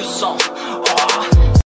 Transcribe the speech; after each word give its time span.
o 0.00 0.04
som. 0.04 0.36
Ó. 0.36 1.64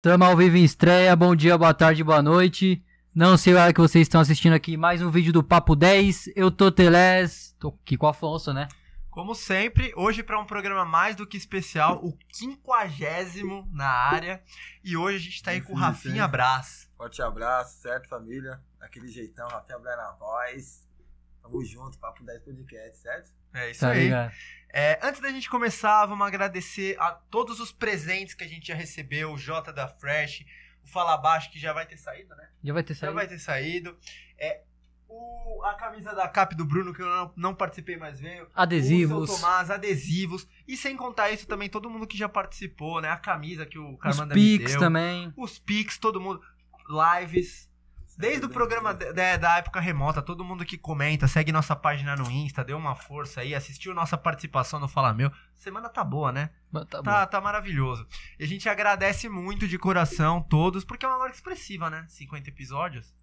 Tamo 0.00 0.24
ao 0.24 0.36
vivo 0.36 0.56
em 0.56 0.64
estreia, 0.64 1.14
bom 1.14 1.34
dia, 1.36 1.56
boa 1.56 1.72
tarde, 1.72 2.02
boa 2.02 2.20
noite. 2.20 2.84
Não 3.14 3.36
sei 3.36 3.56
a 3.56 3.62
hora 3.62 3.72
que 3.72 3.80
vocês 3.80 4.02
estão 4.02 4.20
assistindo 4.20 4.54
aqui 4.54 4.76
mais 4.76 5.02
um 5.02 5.10
vídeo 5.10 5.32
do 5.32 5.44
Papo 5.44 5.76
10. 5.76 6.32
Eu 6.34 6.50
tô 6.50 6.72
Teles, 6.72 7.54
tô 7.58 7.68
aqui 7.68 7.96
com 7.96 8.06
o 8.06 8.08
Afonso, 8.08 8.52
né? 8.52 8.66
Como 9.10 9.34
sempre, 9.34 9.92
hoje 9.94 10.22
para 10.22 10.40
um 10.40 10.46
programa 10.46 10.86
mais 10.86 11.14
do 11.14 11.26
que 11.26 11.36
especial, 11.36 12.00
o 12.02 12.16
quinquagésimo 12.30 13.68
na 13.70 13.86
área. 13.86 14.42
E 14.82 14.96
hoje 14.96 15.16
a 15.18 15.20
gente 15.20 15.42
tá 15.42 15.50
aí 15.50 15.60
com 15.60 15.74
o 15.74 15.76
Rafinha? 15.76 16.26
Brás. 16.26 16.88
Forte 16.96 17.20
abraço, 17.20 17.82
certo, 17.82 18.08
família? 18.08 18.58
Daquele 18.80 19.08
jeitão, 19.08 19.46
Rafael 19.48 19.80
Blair 19.80 19.98
na 19.98 20.12
voz. 20.12 20.88
Tamo 21.42 21.64
junto, 21.64 21.98
Papo 21.98 22.24
10 22.24 22.42
Podcast, 22.42 22.98
certo? 22.98 23.30
É 23.52 23.70
isso 23.70 23.80
Tá 23.80 23.90
aí. 23.90 24.10
É, 24.72 24.98
antes 25.02 25.20
da 25.20 25.30
gente 25.30 25.50
começar, 25.50 26.06
vamos 26.06 26.26
agradecer 26.26 26.96
a 26.98 27.10
todos 27.10 27.60
os 27.60 27.70
presentes 27.72 28.34
que 28.34 28.44
a 28.44 28.48
gente 28.48 28.68
já 28.68 28.74
recebeu, 28.74 29.32
o 29.32 29.36
Jota 29.38 29.72
da 29.72 29.86
Fresh, 29.88 30.44
o 30.82 30.88
Fala 30.88 31.16
Baixo, 31.16 31.50
que 31.50 31.58
já 31.58 31.72
vai 31.72 31.84
ter 31.84 31.98
saído, 31.98 32.34
né? 32.36 32.48
Já 32.64 32.72
vai 32.72 32.82
ter 32.82 32.94
Já 32.94 33.00
saído. 33.00 33.14
vai 33.14 33.26
ter 33.26 33.38
saído. 33.38 33.98
É, 34.38 34.62
o, 35.08 35.62
a 35.64 35.74
camisa 35.74 36.14
da 36.14 36.26
Cap 36.26 36.54
do 36.54 36.64
Bruno, 36.64 36.94
que 36.94 37.02
eu 37.02 37.06
não, 37.06 37.32
não 37.36 37.54
participei, 37.54 37.98
mas 37.98 38.18
veio. 38.18 38.48
Adesivos. 38.54 39.28
O 39.30 39.34
Tomás, 39.34 39.70
adesivos. 39.70 40.48
E 40.66 40.74
sem 40.76 40.96
contar 40.96 41.30
isso 41.30 41.46
também, 41.46 41.68
todo 41.68 41.90
mundo 41.90 42.06
que 42.06 42.16
já 42.16 42.28
participou, 42.28 43.00
né? 43.00 43.10
A 43.10 43.18
camisa 43.18 43.66
que 43.66 43.78
o 43.78 43.92
Os 43.92 44.00
Carmanda 44.00 44.34
me 44.34 44.58
Pix 44.58 44.76
também. 44.76 45.32
Os 45.36 45.58
Pix, 45.58 45.98
todo 45.98 46.20
mundo. 46.20 46.40
Lives. 46.88 47.70
Desde 48.18 48.44
o 48.46 48.48
programa 48.48 48.92
de- 48.92 49.12
da 49.38 49.56
época 49.58 49.80
remota, 49.80 50.20
todo 50.22 50.44
mundo 50.44 50.64
que 50.64 50.76
comenta, 50.76 51.26
segue 51.26 51.50
nossa 51.50 51.74
página 51.74 52.14
no 52.14 52.30
Insta, 52.30 52.62
deu 52.62 52.76
uma 52.76 52.94
força 52.94 53.40
aí, 53.40 53.54
assistiu 53.54 53.94
nossa 53.94 54.16
participação 54.18 54.78
no 54.78 54.86
Fala 54.88 55.14
Meu. 55.14 55.30
Semana 55.56 55.88
tá 55.88 56.04
boa, 56.04 56.30
né? 56.30 56.50
Tá. 56.84 57.02
Tá, 57.02 57.26
tá 57.26 57.40
maravilhoso. 57.40 58.06
E 58.38 58.44
a 58.44 58.46
gente 58.46 58.68
agradece 58.68 59.28
muito 59.28 59.66
de 59.66 59.78
coração 59.78 60.40
todos, 60.42 60.84
porque 60.84 61.04
é 61.06 61.08
uma 61.08 61.18
marca 61.18 61.34
expressiva, 61.34 61.88
né? 61.88 62.04
50 62.08 62.48
episódios. 62.50 63.14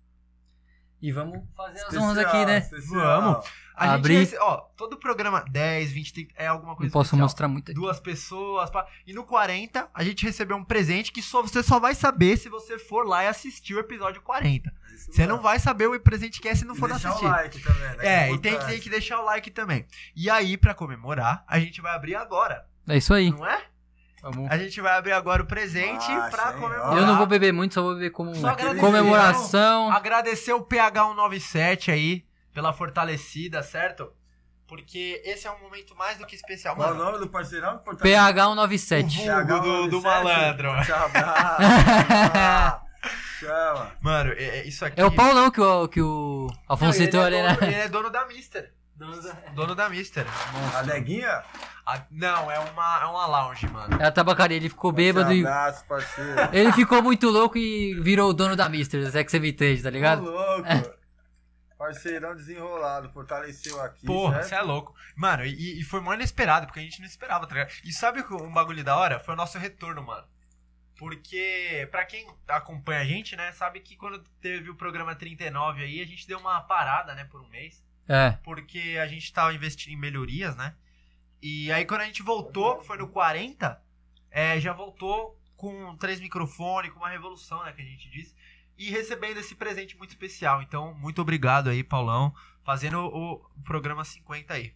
E 1.01 1.11
vamos 1.11 1.41
fazer 1.55 1.77
as 1.79 1.83
Especial, 1.83 2.03
honras 2.03 2.25
aqui, 2.25 2.45
né? 2.45 2.57
especial. 2.59 3.21
Vamos. 3.21 3.45
A 3.75 3.93
Abrir. 3.93 4.15
gente, 4.15 4.31
rece- 4.31 4.37
ó, 4.41 4.57
todo 4.75 4.97
programa 4.97 5.45
10, 5.49 5.91
20, 5.93 6.13
30, 6.13 6.33
é 6.35 6.47
alguma 6.47 6.75
coisa 6.75 6.89
Não 6.89 6.91
posso 6.91 7.07
especial. 7.07 7.23
mostrar 7.23 7.47
muito 7.47 7.71
aqui. 7.71 7.79
Duas 7.79 7.97
pessoas. 7.97 8.69
pá. 8.69 8.85
E 9.07 9.13
no 9.13 9.23
40, 9.23 9.89
a 9.93 10.03
gente 10.03 10.25
recebeu 10.25 10.57
um 10.57 10.65
presente 10.65 11.13
que 11.13 11.21
só, 11.21 11.41
você 11.41 11.63
só 11.63 11.79
vai 11.79 11.95
saber 11.95 12.35
se 12.35 12.49
você 12.49 12.77
for 12.77 13.07
lá 13.07 13.23
e 13.23 13.27
assistir 13.27 13.73
o 13.75 13.79
episódio 13.79 14.21
40. 14.21 14.69
É 14.69 14.93
isso 14.93 15.05
Você 15.13 15.21
mesmo. 15.21 15.37
não 15.37 15.41
vai 15.41 15.57
saber 15.59 15.87
o 15.87 15.97
presente 16.01 16.41
que 16.41 16.49
é 16.49 16.55
se 16.55 16.65
não 16.65 16.75
E 16.75 16.77
for 16.77 16.89
deixar 16.89 17.07
assistir. 17.09 17.25
o 17.25 17.29
like 17.29 17.59
também, 17.61 17.81
né? 17.81 17.95
que 17.95 18.05
É, 18.05 18.31
e 18.33 18.37
tem, 18.39 18.51
importante. 18.51 18.71
tem 18.71 18.81
que 18.81 18.89
deixar 18.89 19.21
o 19.21 19.23
like 19.23 19.49
também. 19.51 19.85
E 20.13 20.29
aí, 20.29 20.57
pra 20.57 20.73
comemorar, 20.73 21.45
a 21.47 21.57
gente 21.57 21.79
vai 21.79 21.95
abrir 21.95 22.15
agora, 22.15 22.65
É 22.85 22.97
isso 22.97 23.13
aí. 23.13 23.31
não 23.31 23.45
é? 23.47 23.63
Vamos. 24.21 24.51
A 24.51 24.57
gente 24.57 24.81
vai 24.81 24.97
abrir 24.97 25.13
agora 25.13 25.41
o 25.41 25.45
presente 25.45 26.11
Nossa, 26.11 26.29
pra 26.29 26.53
comemorar. 26.53 26.97
Eu 26.97 27.05
não 27.07 27.17
vou 27.17 27.25
beber 27.25 27.53
muito, 27.53 27.73
só 27.73 27.81
vou 27.81 27.93
beber 27.95 28.09
como 28.11 28.31
comemoração. 28.79 29.91
Agradecer 29.91 30.53
o 30.53 30.61
PH197 30.65 31.91
aí 31.93 32.25
pela 32.53 32.73
fortalecida, 32.73 33.63
certo? 33.63 34.11
Porque 34.67 35.21
esse 35.25 35.47
é 35.47 35.51
um 35.51 35.59
momento 35.61 35.95
mais 35.95 36.17
do 36.17 36.25
que 36.27 36.35
especial. 36.35 36.75
Qual 36.75 36.89
é 36.89 36.91
o 36.91 36.95
nome 36.95 37.17
do 37.17 37.27
parceirão? 37.29 37.75
Importante. 37.75 38.07
PH197. 38.07 39.03
O 39.03 39.47
vulgo 39.47 39.59
do- 39.61 39.87
do 39.87 40.01
malandro. 40.01 40.69
Abraço. 40.71 40.91
Chama. 43.39 43.91
mano, 44.01 44.33
é- 44.33 44.59
é 44.59 44.67
isso 44.67 44.83
aqui. 44.83 44.99
É 44.99 45.05
o 45.05 45.11
Paulão 45.15 45.49
que 45.49 45.61
o, 45.61 45.87
que 45.87 46.01
o 46.01 46.47
Não, 46.51 46.75
Afonso 46.75 46.97
ele, 46.99 47.05
citou 47.05 47.21
é 47.21 47.25
ali, 47.25 47.37
dono, 47.37 47.47
né? 47.61 47.67
ele 47.67 47.75
é 47.75 47.87
dono 47.87 48.09
da 48.09 48.25
Mister. 48.27 48.73
Dono 49.55 49.75
da 49.75 49.89
Mister. 49.89 50.25
A 50.75 50.81
Deguinha? 50.83 51.43
Ah, 51.85 52.03
não, 52.11 52.51
é 52.51 52.59
uma, 52.59 52.99
é 53.01 53.05
uma 53.05 53.25
lounge, 53.25 53.67
mano. 53.67 53.99
É 54.01 54.05
a 54.05 54.11
tabacaria, 54.11 54.57
ele 54.57 54.69
ficou 54.69 54.91
bêbado 54.91 55.31
e. 55.33 55.39
abraço, 55.39 55.85
parceiro. 55.85 56.37
Ele 56.51 56.71
ficou 56.73 57.01
muito 57.01 57.29
louco 57.29 57.57
e 57.57 57.95
virou 58.01 58.29
o 58.29 58.33
dono 58.33 58.55
da 58.55 58.67
Mister, 58.69 59.09
Sex 59.11 59.31
Vintage, 59.33 59.81
tá 59.83 59.89
ligado? 59.89 60.23
louco. 60.23 60.67
Parceirão 61.77 62.35
desenrolado, 62.35 63.09
fortaleceu 63.11 63.81
aqui. 63.81 64.05
Porra, 64.05 64.43
certo? 64.43 64.49
você 64.49 64.55
é 64.55 64.61
louco. 64.61 64.93
Mano, 65.15 65.45
e, 65.45 65.79
e 65.79 65.83
foi 65.83 66.01
muito 66.01 66.15
inesperado, 66.19 66.65
porque 66.65 66.79
a 66.81 66.83
gente 66.83 66.99
não 66.99 67.07
esperava, 67.07 67.47
tá 67.47 67.53
ligado? 67.55 67.71
E 67.85 67.93
sabe 67.93 68.19
o- 68.19 68.43
um 68.43 68.51
bagulho 68.51 68.83
da 68.83 68.97
hora? 68.97 69.17
Foi 69.19 69.33
o 69.33 69.37
nosso 69.37 69.57
retorno, 69.57 70.03
mano. 70.03 70.27
Porque, 70.97 71.87
pra 71.89 72.03
quem 72.03 72.27
acompanha 72.49 72.99
a 72.99 73.05
gente, 73.05 73.33
né, 73.37 73.53
sabe 73.53 73.79
que 73.79 73.95
quando 73.95 74.19
teve 74.41 74.69
o 74.69 74.75
programa 74.75 75.15
39 75.15 75.81
aí, 75.81 76.01
a 76.01 76.05
gente 76.05 76.27
deu 76.27 76.37
uma 76.37 76.59
parada, 76.59 77.15
né, 77.15 77.23
por 77.23 77.39
um 77.41 77.47
mês. 77.47 77.81
É. 78.09 78.31
Porque 78.43 78.97
a 79.01 79.07
gente 79.07 79.31
tava 79.31 79.53
investindo 79.53 79.93
em 79.93 79.95
melhorias, 79.95 80.55
né? 80.55 80.75
E 81.41 81.71
aí 81.71 81.85
quando 81.85 82.01
a 82.01 82.05
gente 82.05 82.23
voltou, 82.23 82.79
que 82.79 82.87
foi 82.87 82.97
no 82.97 83.07
40, 83.07 83.81
é, 84.31 84.59
já 84.59 84.73
voltou 84.73 85.39
com 85.55 85.95
três 85.97 86.19
microfones, 86.19 86.91
com 86.91 86.99
uma 86.99 87.09
revolução, 87.09 87.63
né, 87.63 87.71
que 87.71 87.81
a 87.81 87.85
gente 87.85 88.09
disse. 88.09 88.35
E 88.77 88.89
recebendo 88.89 89.37
esse 89.37 89.55
presente 89.55 89.97
muito 89.97 90.11
especial. 90.11 90.61
Então, 90.61 90.93
muito 90.95 91.21
obrigado 91.21 91.69
aí, 91.69 91.83
Paulão, 91.83 92.33
fazendo 92.63 92.99
o, 92.99 93.33
o 93.33 93.61
programa 93.63 94.03
50 94.03 94.53
aí. 94.53 94.73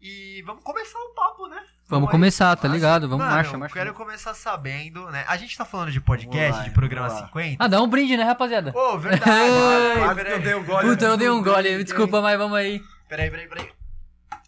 E 0.00 0.42
vamos 0.42 0.62
começar 0.62 0.98
o 0.98 1.08
papo, 1.14 1.48
né? 1.48 1.60
Vamos 1.88 2.08
aí. 2.08 2.12
começar, 2.12 2.54
tá 2.56 2.68
ligado? 2.68 3.08
Vamos, 3.08 3.24
Mano, 3.24 3.36
marcha, 3.36 3.54
eu 3.54 3.58
marcha. 3.58 3.74
quero 3.74 3.94
começar 3.94 4.34
sabendo, 4.34 5.10
né? 5.10 5.24
A 5.26 5.36
gente 5.36 5.56
tá 5.56 5.64
falando 5.64 5.90
de 5.90 6.00
podcast, 6.00 6.58
lá, 6.58 6.64
de 6.64 6.70
programa 6.70 7.08
vamos 7.08 7.22
lá. 7.22 7.26
50. 7.28 7.64
Ah, 7.64 7.66
dá 7.68 7.82
um 7.82 7.88
brinde, 7.88 8.16
né, 8.16 8.22
rapaziada? 8.22 8.72
Ô, 8.76 8.98
verdade. 8.98 9.24
Quase 9.98 10.14
peraí, 10.14 10.32
que 10.32 10.38
eu 10.38 10.42
dei 10.42 10.54
um 10.54 10.64
gole. 10.64 10.88
Puta, 10.88 11.04
eu 11.04 11.16
dei 11.16 11.30
um 11.30 11.42
gole, 11.42 11.76
bem, 11.76 11.84
desculpa, 11.84 12.20
mas 12.20 12.38
vamos 12.38 12.56
aí. 12.56 12.80
peraí, 13.08 13.30
peraí. 13.30 13.48
peraí. 13.48 13.72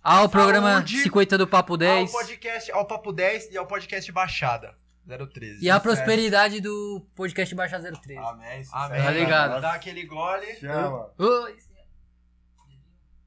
Ah, 0.02 0.22
o 0.22 0.28
programa 0.28 0.74
Saúde. 0.74 1.02
50 1.02 1.36
do 1.38 1.46
Papo 1.46 1.76
10. 1.76 2.14
Ao 2.14 2.20
podcast, 2.20 2.72
ao 2.72 2.86
Papo 2.86 3.12
10 3.12 3.50
e 3.50 3.58
ao 3.58 3.66
podcast 3.66 4.12
Baixada. 4.12 4.74
013. 5.06 5.64
E 5.64 5.68
a 5.68 5.80
prosperidade 5.80 6.60
do 6.60 7.04
podcast 7.16 7.52
Baixa 7.54 7.80
013. 7.80 8.16
Amém. 8.18 8.62
sucesso. 8.62 8.84
Amém. 8.84 9.02
Tá 9.02 9.10
ligado. 9.10 9.60
Dá 9.60 9.72
aquele 9.72 10.06
gole. 10.06 10.46
Chama. 10.56 11.10
Oi. 11.18 11.56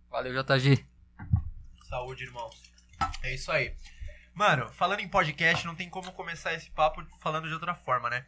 Valeu, 0.10 0.44
JG. 0.44 0.93
Saúde, 1.94 2.24
irmãos. 2.24 2.60
É 3.22 3.36
isso 3.36 3.52
aí. 3.52 3.76
Mano, 4.34 4.68
falando 4.74 5.02
em 5.02 5.08
podcast, 5.08 5.64
não 5.64 5.76
tem 5.76 5.88
como 5.88 6.12
começar 6.14 6.52
esse 6.56 6.72
papo 6.72 7.06
falando 7.20 7.48
de 7.48 7.54
outra 7.54 7.76
forma, 7.76 8.10
né? 8.10 8.26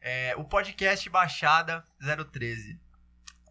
É, 0.00 0.36
o 0.36 0.44
podcast 0.44 1.10
Baixada 1.10 1.84
013. 2.30 2.80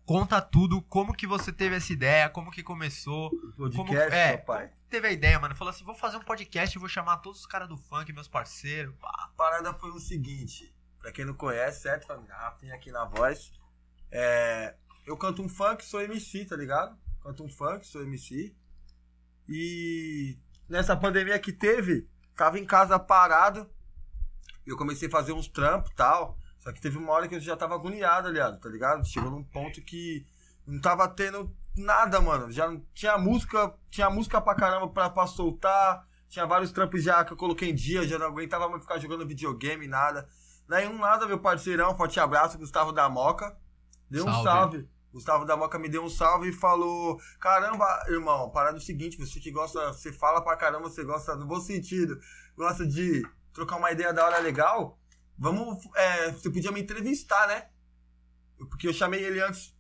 Conta 0.06 0.40
tudo, 0.42 0.82
como 0.84 1.14
que 1.14 1.28
você 1.28 1.52
teve 1.52 1.76
essa 1.76 1.92
ideia, 1.92 2.30
como 2.30 2.50
que 2.50 2.64
começou, 2.64 3.30
Podcast, 3.58 4.16
é, 4.16 4.38
papai. 4.38 4.72
teve 4.90 5.06
a 5.10 5.12
ideia, 5.12 5.38
mano. 5.38 5.54
Falou 5.54 5.72
assim, 5.72 5.84
vou 5.84 5.96
fazer 5.96 6.16
um 6.16 6.24
podcast 6.24 6.74
e 6.74 6.80
vou 6.80 6.88
chamar 6.88 7.18
todos 7.18 7.42
os 7.42 7.46
caras 7.46 7.68
do 7.68 7.76
funk, 7.76 8.14
meus 8.14 8.30
parceiros. 8.30 8.96
pá. 8.96 9.10
A 9.10 9.28
parada 9.36 9.74
foi 9.74 9.90
o 9.92 10.00
seguinte, 10.00 10.74
pra 11.02 11.12
quem 11.12 11.26
não 11.26 11.34
conhece, 11.34 11.82
certo, 11.82 12.08
família? 12.08 12.34
Rafinha 12.34 12.74
aqui 12.74 12.90
na 12.90 13.04
voz. 13.04 13.52
É, 14.10 14.78
eu 15.06 15.18
canto 15.18 15.42
um 15.42 15.50
funk, 15.50 15.84
sou 15.84 16.00
MC, 16.00 16.46
tá 16.46 16.56
ligado? 16.56 16.98
Canto 17.22 17.44
um 17.44 17.50
funk, 17.50 17.86
sou 17.86 18.02
MC. 18.02 18.56
E 19.48 20.38
nessa 20.68 20.96
pandemia 20.96 21.40
que 21.40 21.54
teve, 21.54 22.08
tava 22.36 22.60
em 22.60 22.66
casa 22.66 23.00
parado. 23.00 23.70
E 24.66 24.70
eu 24.70 24.78
comecei 24.78 25.08
a 25.08 25.12
fazer 25.12 25.34
uns 25.34 25.48
trampos 25.48 25.92
e 25.92 25.96
tal. 25.96 26.38
Só 26.60 26.72
que 26.72 26.82
teve 26.82 26.98
uma 26.98 27.14
hora 27.14 27.28
que 27.28 27.36
eu 27.36 27.40
já 27.40 27.56
tava 27.56 27.76
agoniado, 27.76 28.28
aliado, 28.28 28.60
tá 28.60 28.68
ligado? 28.70 29.08
Chegou 29.08 29.32
num 29.32 29.44
ponto 29.44 29.82
que 29.82 30.26
não 30.66 30.82
tava 30.82 31.08
tendo 31.08 31.56
nada, 31.78 32.20
mano. 32.20 32.52
Já 32.52 32.70
não 32.70 32.84
tinha 32.94 33.18
música, 33.18 33.74
tinha 33.90 34.10
música 34.10 34.42
pra 34.42 34.56
caramba 34.56 34.90
pra, 34.90 35.10
pra 35.10 35.28
soltar. 35.28 36.06
Tinha 36.28 36.46
vários 36.46 36.72
trampos 36.72 37.02
já 37.02 37.24
que 37.24 37.32
eu 37.32 37.38
coloquei 37.38 37.70
em 37.70 37.76
dia, 37.76 38.06
já 38.06 38.20
não 38.20 38.26
aguentava 38.26 38.68
mais 38.68 38.82
ficar 38.82 39.00
jogando 39.00 39.26
videogame, 39.26 39.88
nada. 39.88 40.28
Daí 40.68 40.86
um 40.86 40.98
nada, 40.98 41.26
meu 41.26 41.40
parceirão, 41.40 41.96
forte 41.96 42.20
abraço, 42.20 42.58
Gustavo 42.58 42.92
da 42.92 43.08
Moca. 43.08 43.58
Deu 44.10 44.26
um 44.26 44.32
Salve. 44.32 44.44
salve. 44.44 44.90
Gustavo 45.12 45.46
da 45.46 45.58
Moca 45.58 45.80
me 45.80 45.90
deu 45.90 46.04
um 46.04 46.10
salve 46.10 46.50
e 46.50 46.54
falou: 46.54 47.20
Caramba, 47.40 47.86
irmão, 48.08 48.50
parada 48.52 48.78
é 48.78 48.80
o 48.80 48.84
seguinte, 48.84 49.18
você 49.18 49.40
que 49.40 49.52
gosta, 49.52 49.94
você 49.94 50.12
fala 50.12 50.42
pra 50.42 50.58
caramba, 50.58 50.90
você 50.90 51.04
gosta 51.04 51.36
no 51.36 51.46
bom 51.46 51.60
sentido, 51.60 52.20
gosta 52.56 52.86
de 52.86 53.24
trocar 53.54 53.78
uma 53.78 53.92
ideia 53.92 54.14
da 54.14 54.26
hora 54.26 54.40
legal. 54.40 55.00
Vamos, 55.38 55.84
é, 55.96 56.32
você 56.32 56.50
podia 56.50 56.72
me 56.72 56.82
entrevistar, 56.82 57.48
né? 57.48 57.68
Porque 58.70 58.88
eu 58.88 58.94
chamei 58.94 59.24
ele 59.24 59.40
antes. 59.42 59.76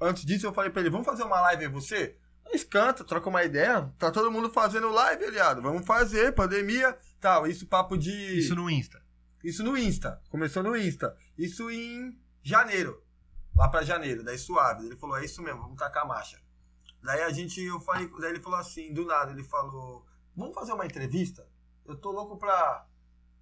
Antes 0.00 0.24
disso, 0.24 0.46
eu 0.46 0.52
falei 0.52 0.70
pra 0.70 0.80
ele: 0.80 0.90
Vamos 0.90 1.06
fazer 1.06 1.22
uma 1.22 1.40
live 1.40 1.64
aí, 1.64 1.70
você? 1.70 2.16
Nós 2.44 2.64
canta, 2.64 3.04
troca 3.04 3.28
uma 3.28 3.44
ideia. 3.44 3.92
Tá 3.98 4.10
todo 4.10 4.30
mundo 4.30 4.50
fazendo 4.50 4.90
live, 4.90 5.24
aliado. 5.24 5.62
Vamos 5.62 5.86
fazer, 5.86 6.34
pandemia, 6.34 6.96
tal. 7.20 7.46
Isso 7.46 7.66
papo 7.66 7.96
de. 7.96 8.38
Isso 8.38 8.54
no 8.54 8.68
Insta. 8.68 9.00
Isso 9.42 9.62
no 9.62 9.76
Insta. 9.76 10.20
Começou 10.28 10.62
no 10.62 10.76
Insta. 10.76 11.16
Isso 11.38 11.70
em 11.70 12.18
janeiro. 12.42 13.02
Lá 13.56 13.68
pra 13.68 13.82
janeiro. 13.82 14.24
Daí 14.24 14.38
suave. 14.38 14.86
Ele 14.86 14.96
falou, 14.96 15.16
é 15.16 15.24
isso 15.24 15.42
mesmo, 15.42 15.62
vamos 15.62 15.78
tacar 15.78 16.04
a 16.04 16.06
marcha. 16.06 16.40
Daí 17.02 17.22
a 17.22 17.30
gente, 17.30 17.60
eu 17.62 17.80
falei, 17.80 18.10
daí 18.20 18.30
ele 18.30 18.42
falou 18.42 18.58
assim, 18.58 18.92
do 18.92 19.06
nada, 19.06 19.32
ele 19.32 19.42
falou, 19.42 20.06
vamos 20.36 20.54
fazer 20.54 20.72
uma 20.72 20.84
entrevista? 20.84 21.48
Eu 21.86 21.96
tô 21.96 22.10
louco 22.10 22.36
pra, 22.36 22.86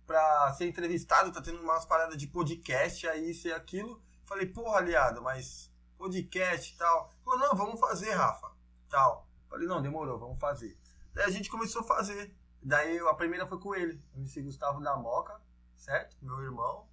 pra 0.07 0.53
ser 0.55 0.67
entrevistado, 0.67 1.33
tá 1.33 1.43
tendo 1.43 1.61
umas 1.61 1.85
paradas 1.85 2.17
de 2.17 2.29
podcast 2.29 3.07
aí, 3.09 3.31
isso 3.31 3.49
e 3.49 3.53
aquilo. 3.53 4.01
Falei, 4.25 4.47
porra, 4.47 4.79
aliado, 4.79 5.23
mas 5.23 5.73
podcast 5.97 6.73
e 6.73 6.77
tal. 6.77 7.11
Ele 7.11 7.25
Falou, 7.25 7.41
não, 7.41 7.57
vamos 7.57 7.81
fazer, 7.81 8.13
Rafa. 8.13 8.51
Tal. 8.89 9.29
Falei, 9.49 9.67
não, 9.67 9.83
demorou, 9.83 10.19
vamos 10.19 10.39
fazer. 10.39 10.79
Daí 11.13 11.25
a 11.25 11.31
gente 11.31 11.51
começou 11.51 11.83
a 11.83 11.85
fazer. 11.85 12.35
Daí 12.63 12.99
a 12.99 13.15
primeira 13.15 13.47
foi 13.47 13.59
com 13.59 13.75
ele, 13.75 14.03
o 14.15 14.19
MC 14.19 14.43
Gustavo 14.43 14.81
da 14.81 14.97
Moca, 14.97 15.41
certo? 15.77 16.17
Meu 16.23 16.41
irmão. 16.43 16.87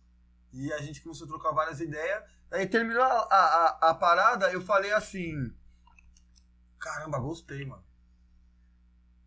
E 0.52 0.72
a 0.74 0.80
gente 0.80 1.02
começou 1.02 1.26
a 1.26 1.30
trocar 1.30 1.52
várias 1.52 1.80
ideias. 1.80 2.24
Daí 2.56 2.68
terminou 2.68 3.04
a, 3.04 3.18
a, 3.20 3.90
a, 3.90 3.96
parada, 3.96 4.50
eu 4.50 4.62
falei 4.62 4.90
assim. 4.94 5.54
Caramba, 6.80 7.20
gostei, 7.20 7.66
mano. 7.66 7.84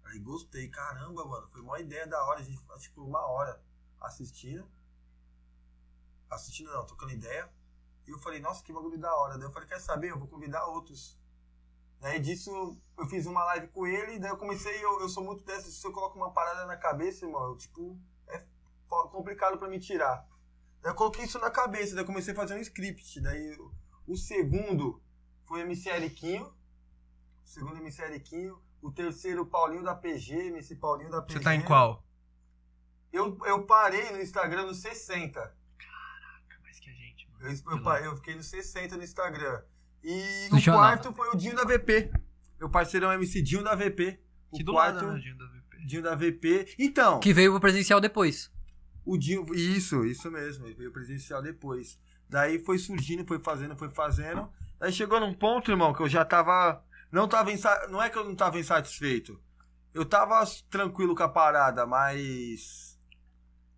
Aí 0.07 0.19
gostei, 0.19 0.71
caramba, 0.71 1.27
mano. 1.27 1.47
Foi 1.49 1.61
uma 1.61 1.79
ideia 1.79 2.07
da 2.07 2.25
hora. 2.25 2.41
A 2.41 2.43
gente 2.43 2.57
ficou 2.57 2.79
tipo 2.79 3.05
uma 3.05 3.21
hora 3.27 3.63
assistindo. 4.01 4.67
Assistindo 6.31 6.73
não, 6.73 6.87
trocando 6.87 7.13
ideia. 7.13 7.53
E 8.07 8.11
eu 8.11 8.19
falei, 8.19 8.41
nossa, 8.41 8.65
que 8.65 8.73
bagulho 8.73 8.99
da 8.99 9.15
hora. 9.15 9.37
Daí 9.37 9.47
eu 9.47 9.53
falei, 9.53 9.69
quer 9.69 9.79
saber? 9.79 10.11
Eu 10.11 10.19
vou 10.19 10.29
convidar 10.29 10.65
outros. 10.65 11.21
Daí 12.01 12.19
disso 12.21 12.81
eu 12.97 13.07
fiz 13.09 13.27
uma 13.27 13.45
live 13.45 13.69
com 13.69 13.87
ele, 13.87 14.19
daí 14.19 14.31
eu 14.31 14.39
comecei, 14.39 14.83
eu, 14.83 15.01
eu 15.01 15.09
sou 15.09 15.23
muito 15.23 15.45
dessa, 15.45 15.69
se 15.69 15.87
eu 15.87 15.93
coloco 15.93 16.17
uma 16.17 16.33
parada 16.33 16.65
na 16.65 16.77
cabeça, 16.77 17.27
irmão, 17.27 17.43
eu, 17.49 17.57
tipo, 17.57 18.01
é 18.29 18.43
complicado 18.89 19.59
pra 19.59 19.69
me 19.69 19.81
tirar. 19.81 20.25
Eu 20.85 20.95
coloquei 20.95 21.25
isso 21.25 21.39
na 21.39 21.51
cabeça, 21.51 21.95
daí 21.95 22.03
eu 22.03 22.07
comecei 22.07 22.33
a 22.33 22.37
fazer 22.37 22.55
um 22.55 22.61
script. 22.61 23.21
Daí 23.21 23.57
o- 24.07 24.17
segundo 24.17 25.03
foi 25.47 25.61
MC 25.63 25.89
Eriquinho. 25.91 26.45
O 26.45 27.47
segundo 27.47 27.77
MC 27.79 28.03
Eriquinho. 28.03 28.59
O 28.81 28.93
terceiro, 28.93 29.45
Paulinho 29.45 29.83
da 29.83 29.95
PG, 29.95 30.49
MC 30.49 30.77
Paulinho 30.77 31.11
da 31.11 31.21
PG. 31.21 31.39
Você 31.39 31.45
tá 31.45 31.55
em 31.55 31.63
qual? 31.63 32.05
Eu, 33.13 33.37
eu 33.45 33.65
parei 33.67 34.11
no 34.13 34.21
Instagram 34.21 34.67
no 34.67 34.75
60. 34.75 35.41
Mais 36.63 36.79
que 36.79 36.91
a 36.91 36.93
gente, 36.93 37.29
mano. 37.31 37.83
Eu, 37.91 37.97
eu, 37.97 38.05
eu 38.11 38.17
fiquei 38.17 38.35
no 38.37 38.43
60 38.43 38.97
no 38.97 39.03
Instagram. 39.03 39.63
E 40.05 40.49
Deixa 40.53 40.71
o 40.71 40.75
quarto 40.75 41.13
foi 41.13 41.29
o 41.31 41.35
Dinho 41.37 41.57
da 41.57 41.65
VP. 41.65 42.11
Meu 42.61 42.71
parceirão 42.71 43.13
MC 43.13 43.43
Dinho 43.43 43.65
da 43.65 43.75
VP. 43.75 44.21
O 44.51 44.57
Que 44.59 44.63
do 44.65 44.73
quarto, 44.73 44.95
lado, 45.05 45.13
né, 45.13 45.19
Dinho 45.21 45.37
da 45.37 45.47
VP. 45.47 45.87
Dinho 45.87 46.03
da 46.03 46.15
VP. 46.15 46.75
Então, 46.79 47.21
Que 47.21 47.33
veio 47.33 47.51
pro 47.51 47.61
presencial 47.61 48.01
depois. 48.01 48.51
O 49.13 49.19
Dinho. 49.19 49.45
Isso, 49.55 50.05
isso 50.05 50.31
mesmo. 50.31 50.67
Ele 50.67 50.75
veio 50.75 50.93
presencial 50.93 51.43
depois. 51.43 51.99
Daí 52.29 52.59
foi 52.59 52.79
surgindo, 52.79 53.27
foi 53.27 53.39
fazendo, 53.39 53.77
foi 53.77 53.89
fazendo. 53.89 54.49
Daí 54.79 54.93
chegou 54.93 55.19
num 55.19 55.35
ponto, 55.35 55.71
irmão, 55.71 55.93
que 55.95 56.01
eu 56.03 56.09
já 56.09 56.25
tava. 56.25 56.83
Não 57.11 57.27
tava 57.27 57.51
insa... 57.51 57.89
Não 57.89 58.03
é 58.03 58.11
que 58.11 58.19
eu 58.19 58.25
não 58.25 58.35
tava 58.37 58.59
insatisfeito. 58.59 59.41
Eu 59.95 60.05
tava 60.05 60.45
tranquilo 60.71 61.15
com 61.15 61.23
a 61.23 61.29
parada, 61.29 61.87
mas. 61.87 62.99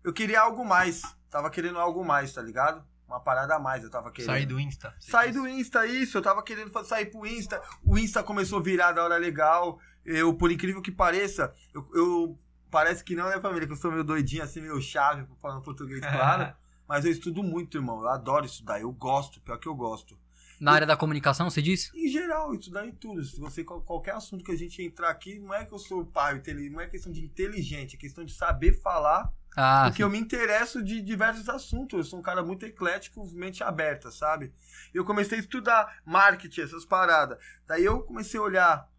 Eu 0.03 0.11
queria 0.11 0.41
algo 0.41 0.65
mais. 0.65 1.01
Tava 1.29 1.49
querendo 1.49 1.79
algo 1.79 2.03
mais, 2.03 2.33
tá 2.33 2.41
ligado? 2.41 2.83
Uma 3.07 3.19
parada 3.19 3.55
a 3.55 3.59
mais, 3.59 3.83
eu 3.83 3.89
tava 3.89 4.11
querendo. 4.11 4.31
Sair 4.31 4.45
do 4.45 4.59
Insta. 4.59 4.93
Disse. 4.99 5.31
do 5.31 5.47
Insta, 5.47 5.85
isso. 5.85 6.17
Eu 6.17 6.21
tava 6.21 6.43
querendo 6.43 6.71
sair 6.85 7.05
pro 7.07 7.25
Insta. 7.25 7.61
O 7.83 7.97
Insta 7.97 8.21
começou 8.23 8.59
a 8.59 8.61
virar 8.61 8.91
da 8.91 9.03
hora 9.03 9.17
legal. 9.17 9.79
Eu, 10.05 10.33
por 10.33 10.51
incrível 10.51 10.81
que 10.81 10.91
pareça, 10.91 11.53
eu, 11.73 11.87
eu- 11.93 12.39
parece 12.71 13.03
que 13.03 13.15
não, 13.15 13.29
né, 13.29 13.39
família? 13.39 13.67
Que 13.67 13.73
eu 13.73 13.77
sou 13.77 13.91
meio 13.91 14.03
doidinho, 14.03 14.43
assim, 14.43 14.61
meio 14.61 14.81
chave, 14.81 15.27
falando 15.41 15.61
português, 15.61 15.99
claro. 15.99 16.53
mas 16.87 17.05
eu 17.05 17.11
estudo 17.11 17.43
muito, 17.43 17.77
irmão. 17.77 18.01
Eu 18.01 18.09
adoro 18.09 18.45
estudar. 18.45 18.81
Eu 18.81 18.91
gosto, 18.91 19.39
pior 19.41 19.57
que 19.59 19.67
eu 19.67 19.75
gosto. 19.75 20.17
Na 20.59 20.73
área 20.73 20.85
da 20.85 20.95
comunicação, 20.95 21.49
você 21.49 21.59
disse? 21.61 21.89
Em 21.97 22.07
geral, 22.07 22.53
estudar 22.53 22.85
em 22.85 22.91
tudo. 22.91 23.23
Se 23.23 23.39
você, 23.39 23.63
qual- 23.63 23.81
qualquer 23.81 24.13
assunto 24.13 24.43
que 24.43 24.51
a 24.51 24.57
gente 24.57 24.81
entrar 24.83 25.09
aqui, 25.09 25.39
não 25.39 25.53
é 25.53 25.65
que 25.65 25.73
eu 25.73 25.79
sou 25.79 26.05
pai, 26.05 26.39
não 26.71 26.79
é 26.79 26.85
questão 26.87 27.11
de 27.11 27.23
inteligente, 27.23 27.95
é 27.95 27.99
questão 27.99 28.23
de 28.23 28.31
saber 28.33 28.79
falar 28.79 29.33
Ah, 29.55 29.85
porque 29.87 30.03
eu 30.03 30.09
me 30.09 30.19
interesso 30.19 30.83
de 30.83 31.01
diversos 31.01 31.49
assuntos. 31.49 31.97
Eu 31.97 32.03
sou 32.03 32.19
um 32.19 32.21
cara 32.21 32.43
muito 32.43 32.63
eclético, 32.63 33.27
mente 33.33 33.63
aberta, 33.63 34.11
sabe? 34.11 34.53
Eu 34.93 35.03
comecei 35.03 35.39
a 35.39 35.41
estudar 35.41 35.97
marketing, 36.05 36.61
essas 36.61 36.85
paradas. 36.85 37.39
Daí 37.67 37.83
eu 37.83 38.03
comecei 38.03 38.39
a 38.39 38.43
olhar 38.43 38.89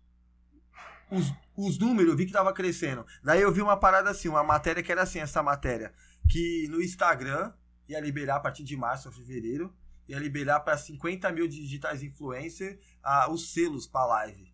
os, 1.12 1.32
os 1.56 1.78
números, 1.78 2.10
eu 2.10 2.16
vi 2.16 2.26
que 2.26 2.32
tava 2.32 2.52
crescendo. 2.52 3.06
Daí 3.22 3.42
eu 3.42 3.52
vi 3.52 3.60
uma 3.60 3.76
parada 3.76 4.10
assim, 4.10 4.28
uma 4.28 4.42
matéria 4.42 4.82
que 4.82 4.90
era 4.90 5.02
assim, 5.02 5.20
essa 5.20 5.42
matéria. 5.42 5.92
Que 6.28 6.66
no 6.68 6.80
Instagram 6.80 7.52
ia 7.88 8.00
liberar 8.00 8.36
a 8.36 8.40
partir 8.40 8.64
de 8.64 8.76
março 8.76 9.08
ou 9.08 9.14
fevereiro, 9.14 9.74
ia 10.08 10.18
liberar 10.18 10.60
para 10.60 10.76
50 10.76 11.30
mil 11.32 11.46
digitais 11.46 12.02
influencer 12.02 12.80
ah, 13.02 13.30
os 13.30 13.52
selos 13.52 13.86
pra 13.86 14.06
live. 14.06 14.52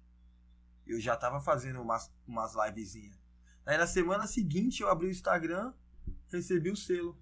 Eu 0.87 1.01
já 1.01 1.17
tava 1.17 1.41
fazendo 1.41 1.81
umas, 1.81 2.13
umas 2.27 2.55
livezinhas. 2.55 3.17
Daí 3.65 3.77
na 3.77 3.87
semana 3.87 4.27
seguinte 4.27 4.83
eu 4.83 4.89
abri 4.89 5.07
o 5.07 5.11
Instagram, 5.11 5.73
recebi 6.33 6.71
o 6.71 6.77
selo. 6.77 7.17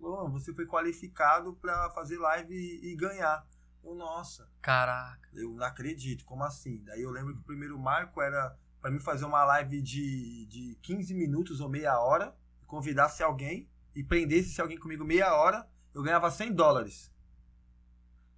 Falou, 0.00 0.24
"Ô, 0.24 0.30
você 0.30 0.54
foi 0.54 0.66
qualificado 0.66 1.54
pra 1.54 1.90
fazer 1.90 2.18
live 2.18 2.54
e, 2.54 2.92
e 2.92 2.96
ganhar. 2.96 3.46
Eu, 3.84 3.94
nossa, 3.94 4.48
caraca. 4.60 5.28
eu 5.34 5.50
não 5.50 5.64
acredito, 5.64 6.24
como 6.24 6.44
assim? 6.44 6.82
Daí 6.84 7.02
eu 7.02 7.10
lembro 7.10 7.34
que 7.34 7.40
o 7.40 7.44
primeiro 7.44 7.78
marco 7.78 8.22
era 8.22 8.56
pra 8.82 8.90
mim 8.90 8.98
fazer 8.98 9.24
uma 9.24 9.44
live 9.44 9.80
de, 9.80 10.44
de 10.46 10.78
15 10.82 11.14
minutos 11.14 11.60
ou 11.60 11.68
meia 11.68 11.98
hora, 12.00 12.36
convidasse 12.66 13.22
alguém 13.22 13.70
e 13.94 14.02
prendesse 14.02 14.60
alguém 14.60 14.76
comigo 14.76 15.04
meia 15.04 15.34
hora, 15.34 15.66
eu 15.94 16.02
ganhava 16.02 16.30
100 16.30 16.52
dólares. 16.52 17.12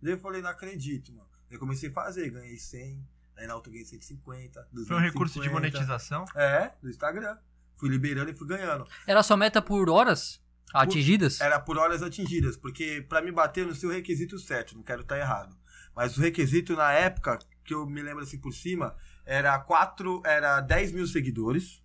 Daí 0.03 0.13
eu 0.13 0.19
falei, 0.19 0.43
não 0.43 0.51
acredito, 0.51 1.13
mano. 1.15 1.31
Eu 1.51 1.59
comecei 1.59 1.89
a 1.89 1.93
fazer, 1.93 2.31
ganhei 2.31 2.59
100, 2.59 3.09
daí 3.35 3.47
na 3.47 3.55
outra 3.55 3.71
eu 3.71 3.73
ganhei 3.73 3.87
150, 3.87 4.69
250. 4.71 4.87
Foi 4.87 4.97
um 4.97 5.01
recurso 5.01 5.41
de 5.41 5.49
monetização. 5.49 6.27
É, 6.35 6.73
do 6.83 6.91
Instagram. 6.91 7.39
Fui 7.77 7.89
liberando 7.89 8.31
e 8.31 8.37
fui 8.37 8.47
ganhando. 8.47 8.87
Era 9.07 9.23
sua 9.23 9.37
meta 9.37 9.63
por 9.63 9.89
horas 9.89 10.43
atingidas? 10.75 11.41
Era 11.41 11.59
por 11.59 11.79
horas 11.79 12.03
atingidas, 12.03 12.57
porque 12.57 13.05
pra 13.09 13.23
me 13.23 13.33
bater 13.33 13.67
no 13.67 13.75
seu 13.75 13.91
requisito 13.91 14.39
certo, 14.39 14.77
não 14.77 14.83
quero 14.83 15.03
estar 15.03 15.19
errado. 15.19 15.57
Mas 15.95 16.17
o 16.19 16.21
requisito 16.21 16.75
na 16.75 16.93
época, 16.93 17.39
que 17.65 17.73
eu 17.73 17.87
me 17.87 18.03
lembro 18.03 18.23
assim 18.23 18.39
por 18.39 18.53
cima, 18.53 18.95
era 19.25 19.59
quatro, 19.59 20.23
era 20.25 20.61
10 20.61 20.93
mil 20.93 21.07
seguidores, 21.07 21.83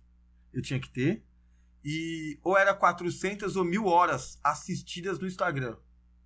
eu 0.52 0.60
tinha 0.62 0.78
que 0.80 0.88
ter, 0.90 1.24
e 1.84 2.38
ou 2.42 2.56
era 2.58 2.74
400 2.74 3.56
ou 3.56 3.64
mil 3.64 3.86
horas 3.86 4.38
assistidas 4.44 5.18
no 5.18 5.26
Instagram. 5.26 5.76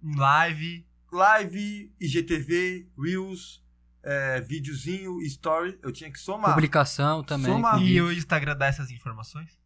Live. 0.02 0.86
Live, 1.12 1.94
IGTV, 2.00 2.88
Reels, 2.98 3.62
é, 4.02 4.40
videozinho, 4.40 5.20
story, 5.22 5.78
eu 5.82 5.92
tinha 5.92 6.10
que 6.10 6.18
somar. 6.18 6.54
Publicação 6.54 7.22
também. 7.22 7.52
Soma- 7.52 7.72
com 7.72 7.78
E 7.78 8.00
o 8.00 8.12
Instagram 8.12 8.56
dá 8.56 8.66
essas 8.66 8.90
informações? 8.90 9.56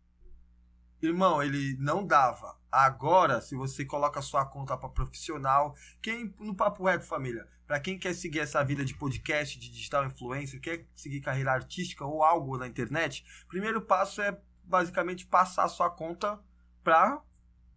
Irmão, 1.01 1.43
ele 1.43 1.77
não 1.79 2.07
dava. 2.07 2.58
Agora, 2.71 3.41
se 3.41 3.55
você 3.55 3.85
coloca 3.85 4.21
sua 4.21 4.45
conta 4.45 4.77
para 4.77 4.89
profissional, 4.89 5.75
quem 6.03 6.35
no 6.39 6.55
papo 6.55 6.85
reto, 6.85 7.07
família, 7.07 7.47
para 7.67 7.81
quem 7.81 7.99
quer 7.99 8.15
seguir 8.15 8.41
essa 8.41 8.63
vida 8.63 8.85
de 8.85 8.95
podcast, 8.95 9.59
de 9.59 9.71
digital 9.71 10.05
influencer, 10.05 10.61
quer 10.61 10.87
seguir 10.95 11.21
carreira 11.21 11.53
artística 11.53 12.05
ou 12.05 12.23
algo 12.23 12.59
na 12.59 12.67
internet, 12.67 13.25
primeiro 13.49 13.81
passo 13.81 14.21
é 14.21 14.39
basicamente 14.65 15.27
passar 15.27 15.69
sua 15.69 15.91
conta 15.91 16.39
para 16.85 17.23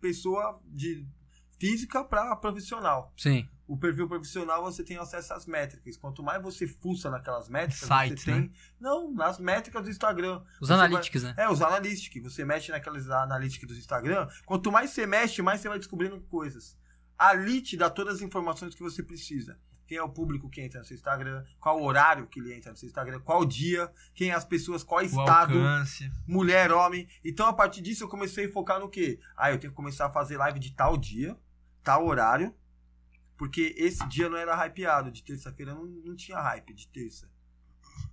pessoa 0.01 0.61
de 0.65 1.07
física 1.59 2.03
para 2.03 2.35
profissional. 2.35 3.13
Sim. 3.15 3.47
O 3.71 3.77
perfil 3.77 4.05
profissional 4.05 4.61
você 4.63 4.83
tem 4.83 4.97
acesso 4.97 5.33
às 5.33 5.45
métricas. 5.45 5.95
Quanto 5.95 6.21
mais 6.21 6.41
você 6.43 6.67
fuça 6.67 7.09
naquelas 7.09 7.47
métricas, 7.47 7.87
Sites, 7.87 8.23
você 8.25 8.31
tem. 8.33 8.41
né? 8.41 8.49
Não, 8.79 9.09
nas 9.13 9.39
métricas 9.39 9.81
do 9.81 9.89
Instagram. 9.89 10.41
Os 10.59 10.67
Você 10.67 10.75
vai- 10.75 10.85
analytics, 10.87 11.23
né? 11.23 11.33
é, 11.37 11.49
os 11.49 11.61
analytics. 11.61 12.21
Você 12.21 12.43
mexe 12.43 12.69
naquelas 12.69 13.09
analytics 13.09 13.65
do 13.69 13.73
Instagram. 13.73 14.27
Quanto 14.45 14.69
mais 14.71 14.89
você 14.89 15.07
mexe, 15.07 15.41
mais 15.41 15.61
você 15.61 15.69
vai 15.69 15.77
descobrindo 15.77 16.19
coisas. 16.23 16.77
Ali 17.17 17.61
te 17.61 17.77
dá 17.77 17.89
todas 17.89 18.15
as 18.15 18.21
informações 18.21 18.75
que 18.75 18.83
você 18.83 19.01
precisa. 19.01 19.57
Quem 19.87 19.97
é 19.97 20.03
o 20.03 20.09
público 20.09 20.49
que 20.49 20.59
entra 20.59 20.79
no 20.81 20.85
seu 20.85 20.95
Instagram, 20.95 21.41
qual 21.57 21.79
o 21.79 21.85
horário 21.85 22.27
que 22.27 22.41
ele 22.41 22.53
entra 22.53 22.71
no 22.71 22.77
seu 22.77 22.87
Instagram, 22.87 23.21
qual 23.21 23.45
dia, 23.45 23.89
quem 24.13 24.31
é 24.31 24.33
as 24.33 24.43
pessoas, 24.43 24.83
qual 24.83 25.01
O 25.01 25.05
estado, 25.05 25.53
alcance. 25.53 26.11
mulher, 26.27 26.73
homem. 26.73 27.07
Então, 27.23 27.47
a 27.47 27.53
partir 27.53 27.81
disso, 27.81 28.03
eu 28.03 28.09
comecei 28.09 28.47
a 28.47 28.51
focar 28.51 28.81
no 28.81 28.89
quê? 28.89 29.17
Ah, 29.37 29.49
eu 29.49 29.57
tenho 29.59 29.71
que 29.71 29.77
começar 29.77 30.07
a 30.07 30.11
fazer 30.11 30.35
live 30.35 30.59
de 30.59 30.71
tal 30.73 30.97
dia, 30.97 31.37
tal 31.83 32.05
horário, 32.05 32.53
porque 33.41 33.73
esse 33.75 34.07
dia 34.07 34.29
não 34.29 34.37
era 34.37 34.53
hypeado. 34.53 35.11
De 35.11 35.23
terça-feira 35.23 35.73
não, 35.73 35.83
não 35.83 36.15
tinha 36.15 36.39
hype, 36.39 36.75
de 36.75 36.87
terça. 36.89 37.27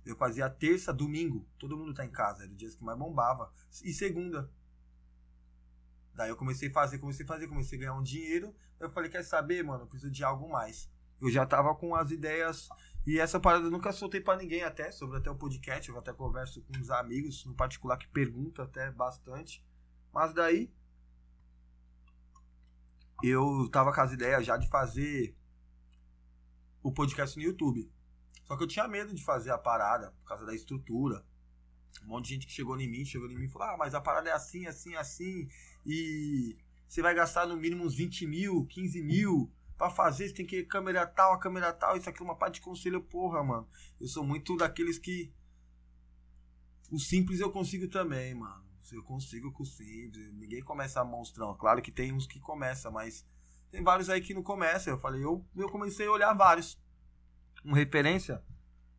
Eu 0.03 0.15
fazia 0.15 0.49
terça, 0.49 0.91
domingo, 0.91 1.47
todo 1.59 1.77
mundo 1.77 1.93
tá 1.93 2.03
em 2.03 2.09
casa, 2.09 2.45
era 2.45 2.51
o 2.51 2.55
dia 2.55 2.67
que 2.67 2.83
mais 2.83 2.97
bombava. 2.97 3.53
E 3.83 3.93
segunda. 3.93 4.51
Daí 6.15 6.29
eu 6.29 6.35
comecei 6.35 6.69
a 6.69 6.73
fazer, 6.73 6.97
comecei 6.97 7.23
a 7.25 7.27
fazer, 7.27 7.47
comecei 7.47 7.77
a 7.77 7.81
ganhar 7.81 7.93
um 7.93 8.01
dinheiro. 8.01 8.55
Eu 8.79 8.89
falei, 8.89 9.07
quer 9.07 9.21
saber, 9.21 9.63
mano, 9.63 9.83
eu 9.83 9.87
preciso 9.87 10.11
de 10.11 10.23
algo 10.23 10.49
mais. 10.49 10.89
Eu 11.21 11.29
já 11.29 11.45
tava 11.45 11.75
com 11.75 11.93
as 11.93 12.09
ideias 12.09 12.67
e 13.05 13.19
essa 13.19 13.39
parada 13.39 13.65
eu 13.65 13.71
nunca 13.71 13.91
soltei 13.91 14.21
pra 14.21 14.35
ninguém 14.35 14.63
até, 14.63 14.91
sobre 14.91 15.19
até 15.19 15.29
o 15.29 15.35
podcast, 15.35 15.87
eu 15.87 15.99
até 15.99 16.11
converso 16.11 16.63
com 16.63 16.75
uns 16.75 16.89
amigos, 16.89 17.45
no 17.45 17.53
particular, 17.53 17.97
que 17.97 18.07
perguntam 18.07 18.65
até 18.65 18.89
bastante. 18.91 19.63
Mas 20.11 20.33
daí 20.33 20.73
eu 23.23 23.69
tava 23.71 23.93
com 23.93 24.01
as 24.01 24.11
ideias 24.11 24.45
já 24.45 24.57
de 24.57 24.67
fazer 24.69 25.35
o 26.81 26.91
podcast 26.91 27.37
no 27.37 27.43
YouTube. 27.43 27.91
Só 28.45 28.57
que 28.57 28.63
eu 28.63 28.67
tinha 28.67 28.87
medo 28.87 29.13
de 29.13 29.23
fazer 29.23 29.51
a 29.51 29.57
parada 29.57 30.11
por 30.11 30.27
causa 30.27 30.45
da 30.45 30.55
estrutura. 30.55 31.23
Um 32.03 32.07
monte 32.07 32.25
de 32.25 32.33
gente 32.35 32.47
que 32.47 32.53
chegou 32.53 32.79
em 32.79 32.89
mim, 32.89 33.05
chegou 33.05 33.29
em 33.29 33.37
mim 33.37 33.45
e 33.45 33.49
falou: 33.49 33.67
Ah, 33.67 33.77
mas 33.77 33.93
a 33.93 34.01
parada 34.01 34.29
é 34.29 34.33
assim, 34.33 34.65
assim, 34.65 34.95
assim. 34.95 35.47
E 35.85 36.57
você 36.87 37.01
vai 37.01 37.13
gastar 37.13 37.45
no 37.45 37.57
mínimo 37.57 37.83
uns 37.83 37.95
20 37.95 38.25
mil, 38.25 38.65
15 38.65 39.01
mil 39.03 39.51
pra 39.77 39.89
fazer. 39.89 40.27
Você 40.27 40.33
tem 40.33 40.45
que 40.45 40.59
ir 40.59 40.65
câmera 40.65 41.05
tal, 41.05 41.33
a 41.33 41.39
câmera 41.39 41.73
tal. 41.73 41.97
Isso 41.97 42.09
aqui 42.09 42.21
é 42.21 42.25
uma 42.25 42.35
parte 42.35 42.55
de 42.55 42.61
conselho, 42.61 43.01
porra, 43.01 43.43
mano. 43.43 43.67
Eu 43.99 44.07
sou 44.07 44.23
muito 44.23 44.55
daqueles 44.55 44.97
que. 44.97 45.33
O 46.91 46.99
simples 46.99 47.39
eu 47.39 47.51
consigo 47.51 47.87
também, 47.87 48.33
mano. 48.33 48.68
Eu 48.95 49.03
consigo 49.03 49.51
com 49.51 49.63
o 49.63 49.65
simples. 49.65 50.33
Ninguém 50.33 50.61
começa 50.61 51.03
monstrão. 51.03 51.55
Claro 51.55 51.81
que 51.81 51.91
tem 51.91 52.13
uns 52.13 52.27
que 52.27 52.39
começam, 52.39 52.91
mas 52.91 53.25
tem 53.71 53.83
vários 53.83 54.09
aí 54.09 54.21
que 54.21 54.33
não 54.33 54.43
começam. 54.43 54.93
Eu 54.93 54.99
falei, 54.99 55.23
eu, 55.23 55.45
eu 55.55 55.69
comecei 55.69 56.07
a 56.07 56.11
olhar 56.11 56.33
vários. 56.33 56.79
Um 57.65 57.73
referência, 57.73 58.43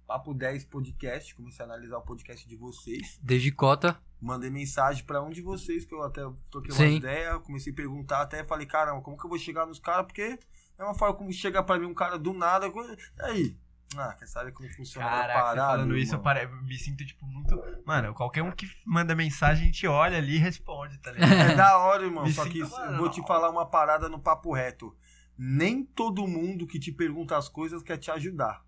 Papo 0.07 0.35
10 0.35 0.65
Podcast. 0.65 1.35
Comecei 1.35 1.65
a 1.65 1.69
analisar 1.69 1.99
o 1.99 2.03
podcast 2.03 2.49
de 2.49 2.57
vocês. 2.57 3.19
Desde 3.23 3.53
cota. 3.53 4.01
Mandei 4.21 4.51
mensagem 4.51 5.05
pra 5.05 5.23
um 5.23 5.31
de 5.31 5.41
vocês, 5.41 5.85
que 5.85 5.95
eu 5.95 6.03
até 6.03 6.23
troquei 6.51 6.73
Sim. 6.73 6.83
uma 6.83 6.97
ideia. 6.97 7.39
Comecei 7.39 7.73
a 7.73 7.77
perguntar 7.77 8.21
até. 8.23 8.45
Falei, 8.45 8.67
caramba, 8.67 9.01
como 9.03 9.17
que 9.17 9.25
eu 9.25 9.31
vou 9.31 9.39
chegar 9.39 9.67
nos 9.67 9.79
caras? 9.79 10.07
Porque 10.07 10.39
é 10.79 10.85
uma 10.85 10.95
forma 10.95 11.15
como 11.15 11.33
chega 11.33 11.63
pra 11.63 11.79
mim 11.79 11.87
um 11.87 11.95
cara 11.95 12.19
do 12.19 12.33
nada. 12.33 12.67
E 12.67 13.23
aí? 13.23 13.57
Ah, 13.97 14.15
quer 14.15 14.27
saber 14.27 14.53
como 14.53 14.69
funciona 14.71 15.07
a 15.07 15.11
Caraca, 15.11 15.41
parada? 15.41 15.61
falando 15.73 15.97
isso, 15.97 16.15
eu 16.15 16.21
pare- 16.21 16.47
me 16.47 16.79
sinto, 16.79 17.05
tipo, 17.05 17.27
muito. 17.27 17.61
Mano, 17.85 18.15
qualquer 18.15 18.43
um 18.43 18.53
que 18.53 18.67
manda 18.87 19.17
mensagem, 19.17 19.65
a 19.65 19.67
gente 19.67 19.87
olha 19.87 20.17
ali 20.19 20.37
e 20.37 20.39
responde, 20.39 20.97
tá 20.99 21.11
ligado? 21.11 21.33
É 21.33 21.57
da 21.57 21.77
hora, 21.79 22.05
irmão. 22.05 22.23
Me 22.25 22.33
Só 22.33 22.45
que 22.45 22.65
sinto, 22.65 22.71
mano, 22.71 22.93
eu 22.93 22.99
vou 22.99 23.11
te 23.11 23.21
falar 23.27 23.51
uma 23.51 23.67
parada 23.67 24.09
no 24.09 24.21
papo 24.21 24.53
reto. 24.55 24.97
Nem 25.37 25.83
todo 25.85 26.27
mundo 26.29 26.67
que 26.69 26.79
te 26.79 26.93
pergunta 26.93 27.37
as 27.37 27.49
coisas 27.49 27.83
quer 27.83 27.97
te 27.99 28.11
ajudar. 28.13 28.65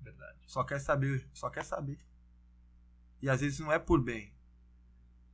Verdade. 0.00 0.38
Só 0.46 0.64
quer 0.64 0.78
saber, 0.80 1.28
só 1.34 1.50
quer 1.50 1.64
saber. 1.64 1.98
E 3.20 3.28
às 3.28 3.40
vezes 3.42 3.58
não 3.58 3.70
é 3.72 3.78
por 3.78 4.00
bem. 4.02 4.32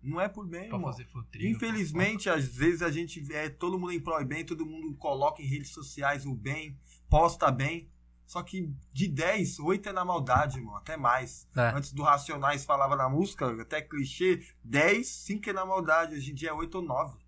Não 0.02 0.20
é 0.20 0.28
por 0.28 0.46
bem, 0.48 0.68
Pra 0.68 0.78
irmão. 0.78 0.90
fazer 0.90 1.04
futrinho. 1.04 1.48
Infelizmente, 1.54 2.28
às 2.28 2.46
vezes 2.56 2.82
a 2.82 2.90
gente 2.90 3.24
é 3.32 3.48
todo 3.48 3.78
mundo 3.78 3.92
em 3.92 4.00
pró 4.00 4.20
e 4.20 4.24
bem, 4.24 4.44
todo 4.44 4.66
mundo 4.66 4.92
coloca 4.96 5.40
em 5.40 5.46
redes 5.46 5.70
sociais 5.70 6.26
o 6.26 6.34
bem, 6.34 6.76
posta 7.08 7.52
bem. 7.52 7.88
Só 8.26 8.42
que 8.42 8.74
de 8.92 9.08
10, 9.08 9.58
8 9.58 9.88
é 9.88 9.92
na 9.92 10.04
maldade, 10.04 10.58
irmão, 10.58 10.76
até 10.76 10.96
mais. 10.96 11.46
É. 11.56 11.68
Antes 11.76 11.92
do 11.92 12.02
Racionais 12.02 12.64
falava 12.64 12.96
na 12.96 13.08
música, 13.08 13.60
até 13.60 13.82
clichê, 13.82 14.42
10, 14.64 15.06
5 15.06 15.50
é 15.50 15.52
na 15.52 15.66
maldade. 15.66 16.14
Hoje 16.14 16.30
em 16.30 16.34
dia 16.34 16.50
é 16.50 16.52
8 16.52 16.74
ou 16.76 16.82
9, 16.82 17.18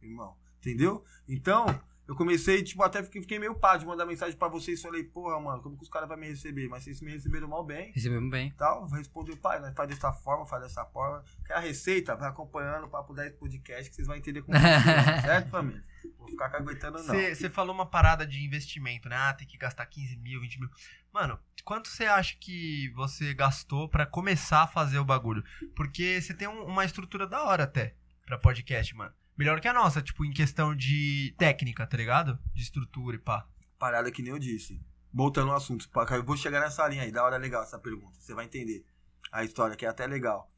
irmão. 0.00 0.36
Entendeu? 0.60 1.04
Então, 1.28 1.66
eu 2.12 2.16
comecei, 2.16 2.62
tipo, 2.62 2.82
até 2.82 3.02
fiquei, 3.02 3.20
fiquei 3.22 3.38
meio 3.38 3.54
pá 3.54 3.76
de 3.76 3.84
mandar 3.86 4.06
mensagem 4.06 4.36
pra 4.36 4.48
vocês. 4.48 4.80
Falei, 4.80 5.02
porra, 5.04 5.40
mano, 5.40 5.62
como 5.62 5.76
que 5.76 5.82
os 5.82 5.88
caras 5.88 6.08
vão 6.08 6.16
me 6.18 6.28
receber? 6.28 6.68
Mas 6.68 6.84
vocês 6.84 7.00
me 7.00 7.10
receberam 7.12 7.48
mal 7.48 7.64
bem 7.64 7.92
Recebemos 7.92 8.30
bem. 8.30 8.50
tal, 8.56 8.86
respondeu, 8.88 9.36
pai, 9.36 9.58
nós 9.60 9.74
faz 9.74 9.88
dessa 9.88 10.12
forma, 10.12 10.46
faz 10.46 10.62
dessa 10.62 10.84
forma. 10.86 11.24
Quer 11.46 11.54
a 11.54 11.60
receita? 11.60 12.14
Vai 12.14 12.28
acompanhando 12.28 12.84
o 12.84 12.88
Papo 12.88 13.12
10 13.14 13.32
Podcast 13.36 13.90
que 13.90 13.96
vocês 13.96 14.06
vão 14.06 14.16
entender 14.16 14.42
como 14.42 14.56
funciona, 14.58 15.20
certo, 15.22 15.48
família? 15.50 15.84
Vou 16.18 16.28
ficar 16.28 16.50
caguetando, 16.50 17.02
não. 17.02 17.14
Você 17.34 17.48
falou 17.50 17.74
uma 17.74 17.86
parada 17.86 18.26
de 18.26 18.44
investimento, 18.44 19.08
né? 19.08 19.16
Ah, 19.16 19.32
tem 19.34 19.46
que 19.46 19.56
gastar 19.56 19.86
15 19.86 20.16
mil, 20.18 20.40
20 20.40 20.60
mil. 20.60 20.68
Mano, 21.12 21.38
quanto 21.64 21.88
você 21.88 22.04
acha 22.06 22.36
que 22.40 22.90
você 22.94 23.32
gastou 23.34 23.88
pra 23.88 24.04
começar 24.06 24.62
a 24.62 24.66
fazer 24.66 24.98
o 24.98 25.04
bagulho? 25.04 25.44
Porque 25.76 26.20
você 26.20 26.34
tem 26.34 26.48
um- 26.48 26.64
uma 26.64 26.84
estrutura 26.84 27.26
da 27.26 27.44
hora 27.44 27.64
até 27.64 27.94
pra 28.26 28.38
podcast, 28.38 28.94
mano. 28.96 29.12
Melhor 29.36 29.60
que 29.60 29.68
a 29.68 29.72
nossa, 29.72 30.02
tipo, 30.02 30.24
em 30.24 30.32
questão 30.32 30.74
de 30.74 31.34
técnica, 31.38 31.86
tá 31.86 31.96
ligado? 31.96 32.38
De 32.52 32.62
estrutura 32.62 33.16
e 33.16 33.18
pá. 33.18 33.48
Parada 33.78 34.10
que 34.10 34.22
nem 34.22 34.32
eu 34.32 34.38
disse. 34.38 34.80
Voltando 35.12 35.50
ao 35.50 35.56
assunto, 35.56 35.88
eu 36.10 36.24
vou 36.24 36.36
chegar 36.36 36.60
nessa 36.60 36.86
linha 36.88 37.02
aí, 37.02 37.12
da 37.12 37.24
hora 37.24 37.36
legal 37.36 37.62
essa 37.62 37.78
pergunta. 37.78 38.18
Você 38.18 38.34
vai 38.34 38.44
entender 38.44 38.84
a 39.30 39.44
história, 39.44 39.76
que 39.76 39.84
é 39.84 39.88
até 39.88 40.06
legal. 40.06 40.50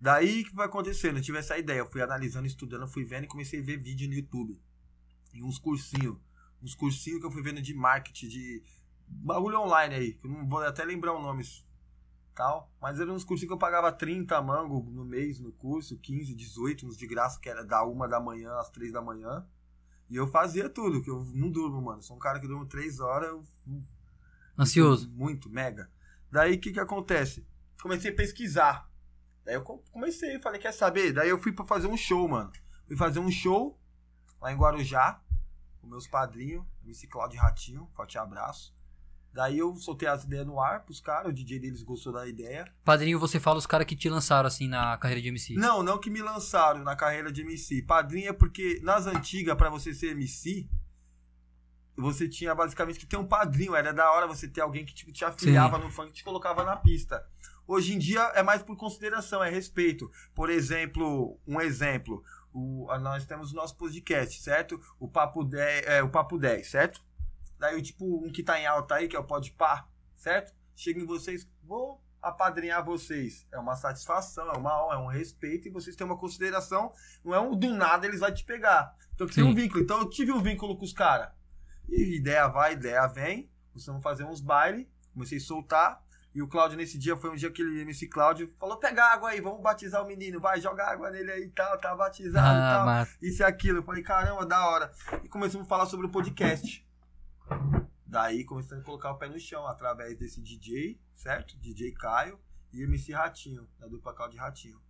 Daí 0.00 0.44
que 0.44 0.54
vai 0.54 0.66
acontecendo? 0.66 1.18
Eu 1.18 1.22
tive 1.22 1.38
essa 1.38 1.56
ideia, 1.56 1.78
eu 1.78 1.90
fui 1.90 2.02
analisando, 2.02 2.46
estudando, 2.46 2.86
fui 2.86 3.04
vendo 3.04 3.24
e 3.24 3.28
comecei 3.28 3.60
a 3.60 3.62
ver 3.62 3.78
vídeo 3.78 4.08
no 4.08 4.14
YouTube. 4.14 4.60
E 5.32 5.42
uns 5.42 5.58
cursinhos. 5.58 6.16
Uns 6.62 6.74
cursinhos 6.74 7.20
que 7.20 7.26
eu 7.26 7.30
fui 7.30 7.42
vendo 7.42 7.60
de 7.60 7.74
marketing, 7.74 8.28
de 8.28 8.62
bagulho 9.06 9.60
online 9.60 9.94
aí, 9.94 10.12
que 10.14 10.26
eu 10.26 10.30
não 10.30 10.48
vou 10.48 10.62
até 10.62 10.84
lembrar 10.84 11.12
o 11.12 11.22
nome 11.22 11.42
tal. 12.34 12.72
Mas 12.80 13.00
eram 13.00 13.14
uns 13.14 13.24
cursinhos 13.24 13.48
que 13.48 13.54
eu 13.54 13.58
pagava 13.58 13.90
30 13.92 14.40
mango 14.42 14.90
no 14.90 15.04
mês 15.04 15.38
no 15.40 15.52
curso, 15.52 15.98
15, 15.98 16.34
18, 16.34 16.86
uns 16.86 16.96
de 16.96 17.06
graça, 17.06 17.38
que 17.40 17.48
era 17.48 17.64
da 17.64 17.84
uma 17.84 18.08
da 18.08 18.20
manhã 18.20 18.52
às 18.58 18.70
três 18.70 18.92
da 18.92 19.00
manhã. 19.00 19.46
E 20.10 20.16
eu 20.16 20.26
fazia 20.26 20.68
tudo, 20.68 21.00
que 21.02 21.10
eu 21.10 21.24
não 21.32 21.50
durmo, 21.50 21.80
mano. 21.80 22.02
Sou 22.02 22.16
um 22.16 22.20
cara 22.20 22.38
que 22.38 22.46
durmo 22.46 22.66
três 22.66 23.00
horas, 23.00 23.30
eu 23.30 23.44
Ansioso. 24.58 25.10
muito, 25.10 25.48
mega. 25.50 25.90
Daí 26.30 26.54
o 26.56 26.60
que 26.60 26.72
que 26.72 26.80
acontece? 26.80 27.46
Comecei 27.80 28.10
a 28.10 28.14
pesquisar. 28.14 28.90
Daí 29.44 29.54
eu 29.54 29.62
co- 29.62 29.82
comecei, 29.90 30.38
falei, 30.40 30.60
quer 30.60 30.72
saber? 30.72 31.12
Daí 31.12 31.28
eu 31.28 31.38
fui 31.38 31.52
pra 31.52 31.64
fazer 31.64 31.86
um 31.86 31.96
show, 31.96 32.26
mano. 32.28 32.50
Fui 32.86 32.96
fazer 32.96 33.18
um 33.20 33.30
show 33.30 33.78
lá 34.40 34.52
em 34.52 34.56
Guarujá, 34.56 35.22
com 35.80 35.86
meus 35.86 36.06
padrinhos, 36.06 36.64
MC 36.84 37.06
Claudio 37.06 37.40
Ratinho, 37.40 37.88
forte 37.94 38.18
abraço. 38.18 38.73
Daí 39.34 39.58
eu 39.58 39.74
soltei 39.74 40.06
as 40.06 40.22
ideias 40.22 40.46
no 40.46 40.60
ar 40.60 40.84
pros 40.84 41.00
caras, 41.00 41.32
o 41.32 41.34
DJ 41.34 41.58
deles 41.58 41.82
gostou 41.82 42.12
da 42.12 42.24
ideia. 42.24 42.72
Padrinho, 42.84 43.18
você 43.18 43.40
fala 43.40 43.58
os 43.58 43.66
caras 43.66 43.84
que 43.84 43.96
te 43.96 44.08
lançaram 44.08 44.46
assim 44.46 44.68
na 44.68 44.96
carreira 44.96 45.20
de 45.20 45.26
MC. 45.26 45.54
Não, 45.54 45.82
não 45.82 45.98
que 45.98 46.08
me 46.08 46.22
lançaram 46.22 46.84
na 46.84 46.94
carreira 46.94 47.32
de 47.32 47.40
MC. 47.40 47.82
Padrinho 47.82 48.28
é 48.28 48.32
porque 48.32 48.78
nas 48.84 49.08
antigas, 49.08 49.56
pra 49.56 49.68
você 49.68 49.92
ser 49.92 50.12
MC, 50.12 50.68
você 51.96 52.28
tinha 52.28 52.54
basicamente 52.54 53.00
que 53.00 53.06
ter 53.06 53.16
um 53.16 53.26
padrinho. 53.26 53.74
Era 53.74 53.92
da 53.92 54.08
hora 54.12 54.28
você 54.28 54.46
ter 54.46 54.60
alguém 54.60 54.84
que 54.84 54.94
tipo, 54.94 55.10
te 55.10 55.24
afiliava 55.24 55.78
no 55.78 55.90
funk 55.90 56.10
e 56.10 56.12
te 56.12 56.22
colocava 56.22 56.62
na 56.62 56.76
pista. 56.76 57.26
Hoje 57.66 57.92
em 57.92 57.98
dia 57.98 58.20
é 58.36 58.42
mais 58.42 58.62
por 58.62 58.76
consideração, 58.76 59.42
é 59.42 59.50
respeito. 59.50 60.08
Por 60.32 60.48
exemplo, 60.48 61.36
um 61.44 61.60
exemplo. 61.60 62.22
O, 62.52 62.86
nós 63.00 63.26
temos 63.26 63.50
o 63.50 63.56
nosso 63.56 63.76
podcast, 63.76 64.40
certo? 64.40 64.80
O 65.00 65.08
Papo 65.08 65.42
10, 65.42 65.86
é, 65.86 66.02
o 66.04 66.08
Papo 66.08 66.38
10 66.38 66.70
certo? 66.70 67.02
Daí, 67.58 67.80
tipo, 67.82 68.04
um 68.24 68.30
que 68.30 68.42
tá 68.42 68.58
em 68.60 68.66
alta 68.66 68.96
aí, 68.96 69.08
que 69.08 69.16
é 69.16 69.18
o 69.18 69.24
Podpah, 69.24 69.88
certo? 70.16 70.54
Chega 70.76 71.00
em 71.00 71.06
vocês, 71.06 71.48
vou 71.62 72.02
apadrinhar 72.20 72.84
vocês. 72.84 73.46
É 73.52 73.58
uma 73.58 73.76
satisfação, 73.76 74.50
é 74.50 74.56
uma 74.56 74.84
honra, 74.84 74.94
é 74.96 74.98
um 74.98 75.06
respeito 75.06 75.68
e 75.68 75.70
vocês 75.70 75.94
têm 75.94 76.06
uma 76.06 76.18
consideração. 76.18 76.92
Não 77.24 77.34
é 77.34 77.40
um 77.40 77.54
do 77.54 77.72
nada 77.72 78.06
eles 78.06 78.20
vão 78.20 78.32
te 78.32 78.44
pegar. 78.44 78.94
Então 79.14 79.26
tem 79.26 79.44
um 79.44 79.54
vínculo. 79.54 79.82
Então 79.82 80.00
eu 80.00 80.10
tive 80.10 80.32
um 80.32 80.42
vínculo 80.42 80.76
com 80.76 80.84
os 80.84 80.92
caras. 80.92 81.28
E 81.88 82.16
ideia 82.16 82.48
vai, 82.48 82.72
ideia 82.72 83.06
vem. 83.06 83.50
Começamos 83.72 84.00
a 84.00 84.02
fazer 84.02 84.24
uns 84.24 84.40
bailes. 84.40 84.86
Comecei 85.12 85.38
a 85.38 85.40
soltar. 85.40 86.02
E 86.34 86.42
o 86.42 86.48
Cláudio, 86.48 86.76
nesse 86.76 86.98
dia, 86.98 87.16
foi 87.16 87.30
um 87.30 87.36
dia 87.36 87.48
que 87.48 87.62
ele, 87.62 87.82
MC 87.82 88.08
Cláudio, 88.08 88.52
falou: 88.58 88.76
pega 88.78 89.04
água 89.04 89.30
aí, 89.30 89.40
vamos 89.40 89.62
batizar 89.62 90.02
o 90.02 90.06
menino, 90.06 90.40
vai, 90.40 90.60
joga 90.60 90.84
água 90.84 91.08
nele 91.08 91.30
aí 91.30 91.44
e 91.44 91.50
tal, 91.50 91.78
tá 91.78 91.94
batizado 91.94 92.58
e 92.58 92.60
Ah, 92.60 92.74
tal 92.74 92.86
mas... 92.86 93.16
isso 93.22 93.42
e 93.42 93.44
aquilo. 93.44 93.78
Eu 93.78 93.82
falei, 93.84 94.02
caramba, 94.02 94.44
da 94.44 94.66
hora. 94.68 94.90
E 95.22 95.28
começamos 95.28 95.64
a 95.64 95.68
falar 95.68 95.86
sobre 95.86 96.06
o 96.06 96.10
podcast. 96.10 96.84
Daí 98.06 98.44
começamos 98.44 98.82
a 98.82 98.86
colocar 98.86 99.10
o 99.10 99.18
pé 99.18 99.28
no 99.28 99.38
chão 99.38 99.66
através 99.66 100.16
desse 100.16 100.40
DJ, 100.40 101.00
certo? 101.14 101.56
DJ 101.58 101.92
Caio 101.92 102.38
e 102.72 102.82
MC 102.82 103.12
Ratinho, 103.12 103.68
da 103.78 103.86
dupla 103.88 104.14
Cal 104.14 104.28
de 104.28 104.36
Ratinho. 104.36 104.80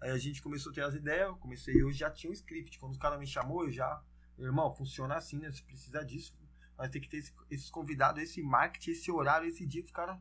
Aí 0.00 0.10
a 0.10 0.18
gente 0.18 0.40
começou 0.40 0.70
a 0.70 0.74
ter 0.74 0.82
as 0.82 0.94
ideias, 0.94 1.26
eu 1.26 1.36
comecei, 1.36 1.82
eu 1.82 1.92
já 1.92 2.10
tinha 2.10 2.30
um 2.30 2.32
script. 2.32 2.78
Quando 2.78 2.92
os 2.92 2.98
caras 2.98 3.18
me 3.18 3.26
chamou, 3.26 3.64
eu 3.64 3.70
já. 3.70 4.00
Irmão, 4.38 4.72
funciona 4.72 5.16
assim, 5.16 5.38
né? 5.38 5.50
Você 5.50 5.62
precisa 5.62 6.04
disso. 6.04 6.32
Nós 6.78 6.88
tem 6.88 7.00
que 7.00 7.08
ter 7.08 7.16
esse- 7.16 7.32
esses 7.50 7.68
convidados, 7.68 8.22
esse 8.22 8.40
marketing, 8.40 8.92
esse 8.92 9.10
horário, 9.10 9.48
esse 9.48 9.66
dia 9.66 9.82
os 9.82 9.90
caras. 9.90 10.16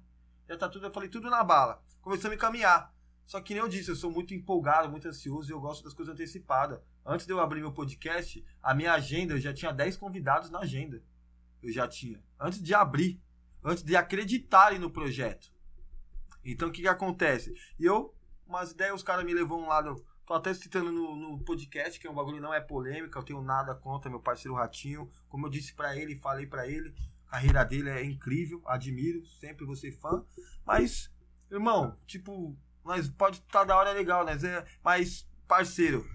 Já 0.50 0.58
tá 0.58 0.68
tudo, 0.68 0.88
eu 0.88 0.94
falei, 0.94 1.08
tudo 1.10 1.30
na 1.30 1.44
bala. 1.44 1.84
Começou 2.02 2.30
a 2.30 2.32
me 2.32 2.38
caminhar. 2.38 2.92
Só 3.28 3.40
que 3.42 3.54
nem 3.54 3.62
eu 3.62 3.68
disse, 3.70 3.92
eu 3.92 3.96
sou 3.96 4.10
muito 4.10 4.34
empolgado, 4.34 4.90
muito 4.90 5.08
ansioso 5.08 5.52
e 5.52 5.54
eu 5.54 5.60
gosto 5.60 5.84
das 5.84 5.94
coisas 5.94 6.12
antecipadas. 6.14 6.80
Antes 7.06 7.28
de 7.28 7.34
eu 7.34 7.40
abrir 7.40 7.60
meu 7.60 7.74
podcast, 7.74 8.44
a 8.64 8.74
minha 8.74 8.94
agenda, 8.94 9.34
eu 9.34 9.40
já 9.40 9.54
tinha 9.54 9.72
10 9.72 9.96
convidados 9.98 10.50
na 10.50 10.60
agenda. 10.60 11.04
Eu 11.62 11.72
já 11.72 11.88
tinha. 11.88 12.24
Antes 12.40 12.62
de 12.62 12.74
abrir. 12.74 13.22
Antes 13.64 13.84
de 13.84 13.96
acreditarem 13.96 14.80
no 14.80 14.92
projeto. 14.92 15.52
Então 16.44 16.70
o 16.70 16.72
que 16.72 16.82
que 16.82 16.88
acontece? 16.88 17.54
E 17.78 17.86
eu, 17.86 18.16
umas 18.46 18.72
ideias, 18.72 18.96
os 18.96 19.04
caras 19.04 19.26
me 19.26 19.34
levou 19.34 19.60
um 19.62 19.68
lado. 19.68 19.96
Tô 20.26 20.34
até 20.34 20.54
citando 20.54 20.92
no, 20.92 21.16
no 21.16 21.44
podcast, 21.44 22.00
que 22.00 22.08
é 22.08 22.10
um 22.10 22.16
bagulho 22.16 22.42
não 22.42 22.54
é 22.54 22.60
polêmica, 22.60 23.18
eu 23.18 23.24
tenho 23.24 23.42
nada 23.42 23.74
contra 23.76 24.10
meu 24.10 24.20
parceiro 24.20 24.56
Ratinho. 24.56 25.10
Como 25.30 25.46
eu 25.46 25.50
disse 25.50 25.74
pra 25.74 25.96
ele, 25.96 26.20
falei 26.20 26.46
pra 26.46 26.68
ele, 26.68 26.94
a 27.28 27.32
carreira 27.32 27.64
dele 27.64 27.90
é 27.90 28.04
incrível, 28.04 28.62
admiro, 28.66 29.26
sempre 29.26 29.66
vou 29.66 29.76
ser 29.76 29.92
fã. 29.92 30.24
Mas, 30.66 31.12
irmão, 31.50 31.98
tipo, 32.06 32.58
nós 32.84 33.10
pode 33.10 33.38
estar 33.38 33.64
da 33.64 33.76
hora 33.76 33.92
legal, 33.92 34.26
né? 34.26 34.34
Mas, 34.84 35.30
parceiro, 35.48 36.06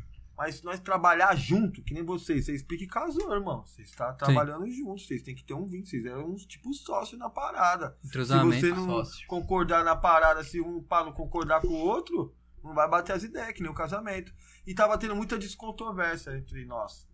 mas 0.43 0.57
se 0.57 0.65
nós 0.65 0.81
trabalhar 0.81 1.37
junto, 1.37 1.85
que 1.85 1.95
nem 1.95 2.03
vocês, 2.03 2.47
vocês 2.47 2.65
pique 2.65 2.89
casou, 2.89 3.33
irmão. 3.33 3.65
Vocês 3.65 3.91
estão 3.91 4.13
trabalhando 4.17 4.69
juntos, 4.69 5.07
vocês 5.07 5.23
têm 5.23 5.37
que 5.37 5.45
ter 5.45 5.55
um 5.55 5.67
vínculo, 5.67 5.87
vocês 5.87 6.05
eram 6.05 6.33
uns 6.33 6.45
tipo 6.45 6.75
sócio 6.75 7.17
na 7.17 7.31
parada. 7.31 7.97
Se 8.03 8.19
você 8.19 8.71
não 8.71 8.87
Sócio. 8.87 9.25
concordar 9.29 9.85
na 9.85 9.95
parada, 9.95 10.43
se 10.43 10.61
um 10.61 10.83
pá 10.83 11.05
não 11.05 11.13
concordar 11.13 11.61
com 11.61 11.69
o 11.69 11.79
outro, 11.79 12.35
não 12.61 12.75
vai 12.75 12.89
bater 12.89 13.13
as 13.13 13.23
ideias, 13.23 13.53
que 13.53 13.63
nem 13.63 13.71
o 13.71 13.75
casamento. 13.75 14.35
E 14.67 14.75
tava 14.75 14.99
tendo 14.99 15.15
muita 15.15 15.39
descontrovérsia 15.39 16.37
entre 16.37 16.65
nós. 16.65 17.09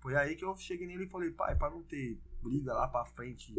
Foi 0.00 0.16
aí 0.16 0.34
que 0.34 0.44
eu 0.44 0.56
cheguei 0.56 0.88
nele 0.88 1.04
e 1.04 1.08
falei, 1.08 1.30
pai, 1.30 1.54
pra 1.54 1.70
não 1.70 1.80
ter 1.84 2.20
briga 2.42 2.74
lá 2.74 2.88
pra 2.88 3.04
frente, 3.04 3.54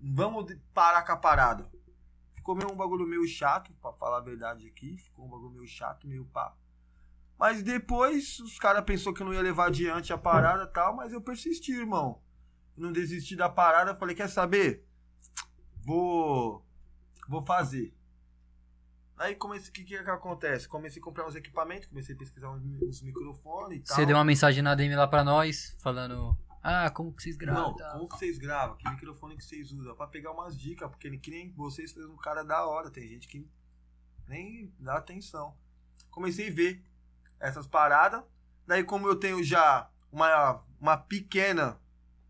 vamos 0.00 0.50
parar 0.72 1.02
com 1.02 1.12
a 1.12 1.16
parada. 1.18 1.70
Ficou 2.32 2.54
meio 2.54 2.72
um 2.72 2.76
bagulho 2.76 3.06
meio 3.06 3.28
chato, 3.28 3.70
pra 3.82 3.92
falar 3.92 4.16
a 4.16 4.22
verdade 4.22 4.66
aqui. 4.66 4.96
Ficou 4.96 5.26
um 5.26 5.28
bagulho 5.28 5.52
meio 5.52 5.68
chato, 5.68 6.08
meio 6.08 6.24
pá. 6.24 6.56
Mas 7.38 7.62
depois 7.62 8.38
os 8.40 8.58
caras 8.58 8.84
pensou 8.84 9.12
que 9.12 9.22
eu 9.22 9.26
não 9.26 9.34
ia 9.34 9.42
levar 9.42 9.66
adiante 9.66 10.12
a 10.12 10.18
parada 10.18 10.64
e 10.64 10.72
tal, 10.72 10.94
mas 10.94 11.12
eu 11.12 11.20
persisti, 11.20 11.72
irmão. 11.72 12.20
Não 12.76 12.92
desisti 12.92 13.36
da 13.36 13.48
parada, 13.48 13.94
falei, 13.94 14.14
quer 14.14 14.28
saber? 14.28 14.84
Vou. 15.84 16.64
Vou 17.28 17.44
fazer. 17.44 17.94
Aí 19.16 19.36
comecei, 19.36 19.70
o 19.70 19.72
que, 19.72 19.84
que 19.84 20.02
que 20.02 20.10
acontece? 20.10 20.68
Comecei 20.68 21.00
a 21.00 21.04
comprar 21.04 21.26
uns 21.26 21.36
equipamentos, 21.36 21.88
comecei 21.88 22.14
a 22.14 22.18
pesquisar 22.18 22.50
uns, 22.50 22.64
uns 22.82 23.02
microfones 23.02 23.78
e 23.78 23.82
tal. 23.82 23.96
Você 23.96 24.06
deu 24.06 24.16
uma 24.16 24.24
mensagem 24.24 24.62
na 24.62 24.74
DM 24.74 24.94
lá 24.96 25.06
pra 25.06 25.22
nós, 25.22 25.76
falando. 25.78 26.36
Ah, 26.62 26.90
como 26.90 27.12
que 27.12 27.22
vocês 27.22 27.36
gravam? 27.36 27.76
Não, 27.78 27.92
como 27.92 28.08
que 28.08 28.18
vocês 28.18 28.38
gravam? 28.38 28.76
Que 28.76 28.88
microfone 28.88 29.36
que 29.36 29.44
vocês 29.44 29.70
usam? 29.70 29.94
Pra 29.94 30.06
pegar 30.06 30.32
umas 30.32 30.58
dicas, 30.58 30.88
porque 30.90 31.16
que 31.18 31.30
nem 31.30 31.52
vocês 31.52 31.92
fez 31.92 32.06
um 32.06 32.16
cara 32.16 32.42
da 32.42 32.66
hora. 32.66 32.90
Tem 32.90 33.06
gente 33.06 33.28
que 33.28 33.46
nem 34.26 34.74
dá 34.78 34.96
atenção. 34.96 35.56
Comecei 36.10 36.48
a 36.48 36.52
ver 36.52 36.82
essas 37.44 37.66
paradas. 37.66 38.22
Daí, 38.66 38.82
como 38.82 39.06
eu 39.06 39.16
tenho 39.16 39.44
já 39.44 39.90
uma, 40.10 40.62
uma 40.80 40.96
pequena, 40.96 41.78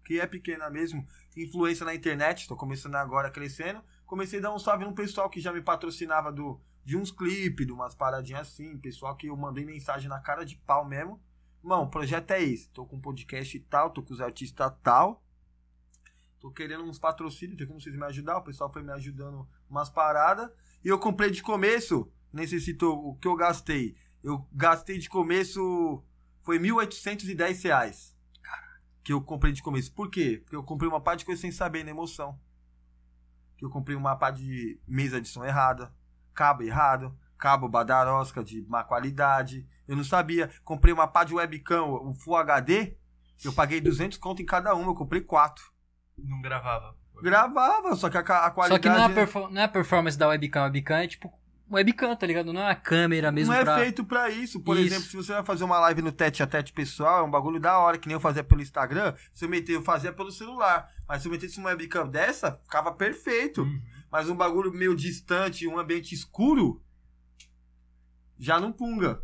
que 0.04 0.21
é 0.21 0.26
pequena 0.26 0.68
mesmo, 0.68 1.06
influência 1.37 1.87
na 1.87 1.94
internet, 1.94 2.49
tô 2.49 2.56
começando 2.56 2.97
agora 2.97 3.30
crescendo, 3.30 3.83
comecei 4.04 4.40
a 4.40 4.42
dar 4.42 4.54
um 4.54 4.59
salve 4.59 4.85
no 4.85 4.94
pessoal 4.94 5.30
que 5.30 5.40
já 5.40 5.52
me 5.52 5.62
patrocinava 5.62 6.33
do, 6.33 6.61
de 6.85 6.97
uns 6.97 7.12
clipes, 7.12 7.64
de 7.64 7.73
umas 7.73 7.94
paradinhas 7.94 8.49
assim, 8.49 8.76
pessoal 8.78 9.16
que 9.16 9.28
eu 9.28 9.37
mandei 9.37 9.64
mensagem 9.64 10.09
na 10.09 10.21
cara 10.21 10.44
de 10.44 10.56
pau 10.56 10.85
mesmo. 10.85 11.23
Irmão, 11.62 11.85
o 11.85 11.90
projeto 11.90 12.33
é 12.33 12.42
esse. 12.42 12.68
Tô 12.71 12.85
com 12.85 12.97
um 12.97 13.00
podcast 13.00 13.59
tal, 13.71 13.90
tô 13.90 14.02
com 14.02 14.12
os 14.12 14.21
artistas 14.21 14.71
tal. 14.83 15.25
Tô 16.40 16.50
querendo 16.50 16.85
uns 16.85 16.99
patrocínios, 16.99 17.56
tem 17.56 17.66
como 17.66 17.80
vocês 17.80 17.97
me 17.97 18.04
ajudar? 18.04 18.37
O 18.37 18.42
pessoal 18.44 18.71
foi 18.71 18.83
me 18.83 18.92
ajudando 18.92 19.49
umas 19.71 19.88
paradas. 19.88 20.50
E 20.85 20.88
eu 20.88 20.99
comprei 20.99 21.30
de 21.30 21.42
começo, 21.42 22.12
necessitou 22.30 23.09
o 23.09 23.16
que 23.16 23.26
eu 23.26 23.37
gastei. 23.37 23.97
Eu 24.25 24.49
gastei 24.50 24.99
de 24.99 25.09
começo, 25.09 26.02
foi 26.43 26.59
1.810 26.59 27.62
reais. 27.62 28.16
Que 29.02 29.12
eu 29.12 29.21
comprei 29.21 29.52
de 29.52 29.62
começo. 29.62 29.93
Por 29.93 30.11
quê? 30.11 30.40
Porque 30.43 30.57
eu 30.57 30.64
comprei 30.64 30.88
uma 30.88 31.00
parte 31.00 31.19
de 31.21 31.25
coisa 31.26 31.38
sem 31.43 31.52
saber, 31.52 31.85
na 31.85 31.90
emoção. 31.90 32.40
Que 33.59 33.64
eu 33.66 33.69
comprei 33.69 33.95
uma 33.95 34.16
parte 34.16 34.43
de 34.43 34.81
mesa 34.88 35.21
de 35.21 35.28
som 35.28 35.45
errada, 35.45 35.95
cabo 36.33 36.62
errado, 36.62 37.14
cabo 37.37 37.69
badarosca 37.69 38.43
de 38.43 38.62
má 38.66 38.83
qualidade. 38.83 39.69
Eu 39.87 39.95
não 39.95 40.02
sabia. 40.04 40.50
Comprei 40.64 40.93
uma 40.95 41.07
pá 41.07 41.23
de 41.23 41.35
webcam, 41.35 41.85
o 41.85 42.14
Full 42.14 42.37
HD. 42.37 42.97
Eu 43.45 43.52
paguei 43.52 43.78
200 43.78 44.16
conto 44.16 44.40
em 44.40 44.47
cada 44.47 44.75
uma. 44.75 44.90
Eu 44.90 44.95
comprei 44.95 45.21
quatro. 45.21 45.71
Não 46.16 46.40
gravava. 46.40 46.97
Gravava, 47.23 47.95
só 47.97 48.09
que 48.09 48.16
a, 48.16 48.21
a 48.21 48.50
qualidade. 48.50 48.69
Só 48.69 48.78
que 48.78 48.88
não 48.88 49.04
é, 49.04 49.04
a 49.04 49.14
perfor- 49.14 49.50
não 49.50 49.61
é 49.61 49.64
a 49.64 49.69
performance 49.69 50.16
da 50.16 50.28
webcam. 50.28 50.62
A 50.62 50.64
webcam 50.64 50.97
é 50.97 51.07
tipo 51.07 51.31
webcam, 51.71 52.14
tá 52.16 52.26
ligado? 52.26 52.52
Não 52.52 52.61
é 52.61 52.66
uma 52.66 52.75
câmera 52.75 53.33
mesmo 53.33 53.52
não 53.52 53.61
é 53.61 53.64
pra. 53.64 53.78
feito 53.78 54.04
pra 54.04 54.30
isso. 54.30 54.61
Por 54.61 54.76
Isso. 54.76 54.87
exemplo, 54.87 55.04
se 55.04 55.16
você 55.16 55.33
vai 55.33 55.44
fazer 55.44 55.64
uma 55.64 55.78
live 55.80 56.02
no 56.02 56.12
tete 56.12 56.42
a 56.42 56.47
tete 56.47 56.73
pessoal, 56.73 57.21
é 57.21 57.23
um 57.23 57.30
bagulho 57.30 57.61
da 57.61 57.78
hora, 57.78 57.99
que 57.99 58.06
nem 58.06 58.14
eu 58.14 58.21
fazia 58.21 58.44
pelo 58.44 58.62
Instagram. 58.62 59.14
Se 59.33 59.44
eu 59.44 59.49
meter, 59.49 59.75
eu 59.75 59.83
fazia 59.83 60.12
pelo 60.12 60.30
celular. 60.30 60.90
Mas 61.09 61.23
se 61.23 61.28
eu 61.28 61.33
metesse 61.33 61.59
uma 61.59 61.71
webcam 61.71 62.09
dessa, 62.09 62.61
ficava 62.64 62.92
perfeito. 62.92 63.62
Uhum. 63.62 63.83
Mas 64.11 64.28
um 64.28 64.37
bagulho 64.37 64.73
meio 64.73 64.94
distante, 64.94 65.66
um 65.66 65.78
ambiente 65.78 66.14
escuro, 66.14 66.83
já 68.38 68.61
não 68.61 68.73
punga. 68.73 69.23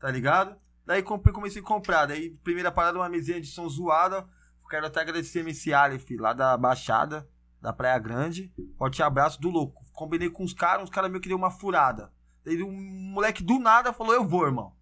Tá 0.00 0.10
ligado? 0.10 0.56
Daí 0.86 1.02
comecei 1.02 1.60
a 1.60 1.64
comprar. 1.64 2.06
Daí, 2.06 2.30
primeira 2.42 2.72
parada, 2.72 2.98
uma 2.98 3.08
mesinha 3.08 3.40
de 3.40 3.46
som 3.46 3.68
zoada. 3.68 4.26
Quero 4.68 4.86
até 4.86 5.00
agradecer 5.00 5.40
MC 5.40 5.72
Aleph, 5.72 6.10
lá 6.18 6.34
da 6.34 6.56
Baixada, 6.56 7.26
da 7.60 7.72
Praia 7.72 7.98
Grande. 7.98 8.52
Forte 8.76 9.02
abraço 9.02 9.40
do 9.40 9.48
louco. 9.48 9.82
Combinei 9.98 10.30
com 10.30 10.44
os 10.44 10.52
caras, 10.54 10.84
os 10.84 10.90
caras 10.90 11.10
meio 11.10 11.20
que 11.20 11.28
deu 11.28 11.36
uma 11.36 11.50
furada. 11.50 12.12
Daí 12.44 12.62
um 12.62 12.72
moleque 13.12 13.42
do 13.42 13.58
nada 13.58 13.92
falou: 13.92 14.14
Eu 14.14 14.24
vou, 14.26 14.46
irmão. 14.46 14.72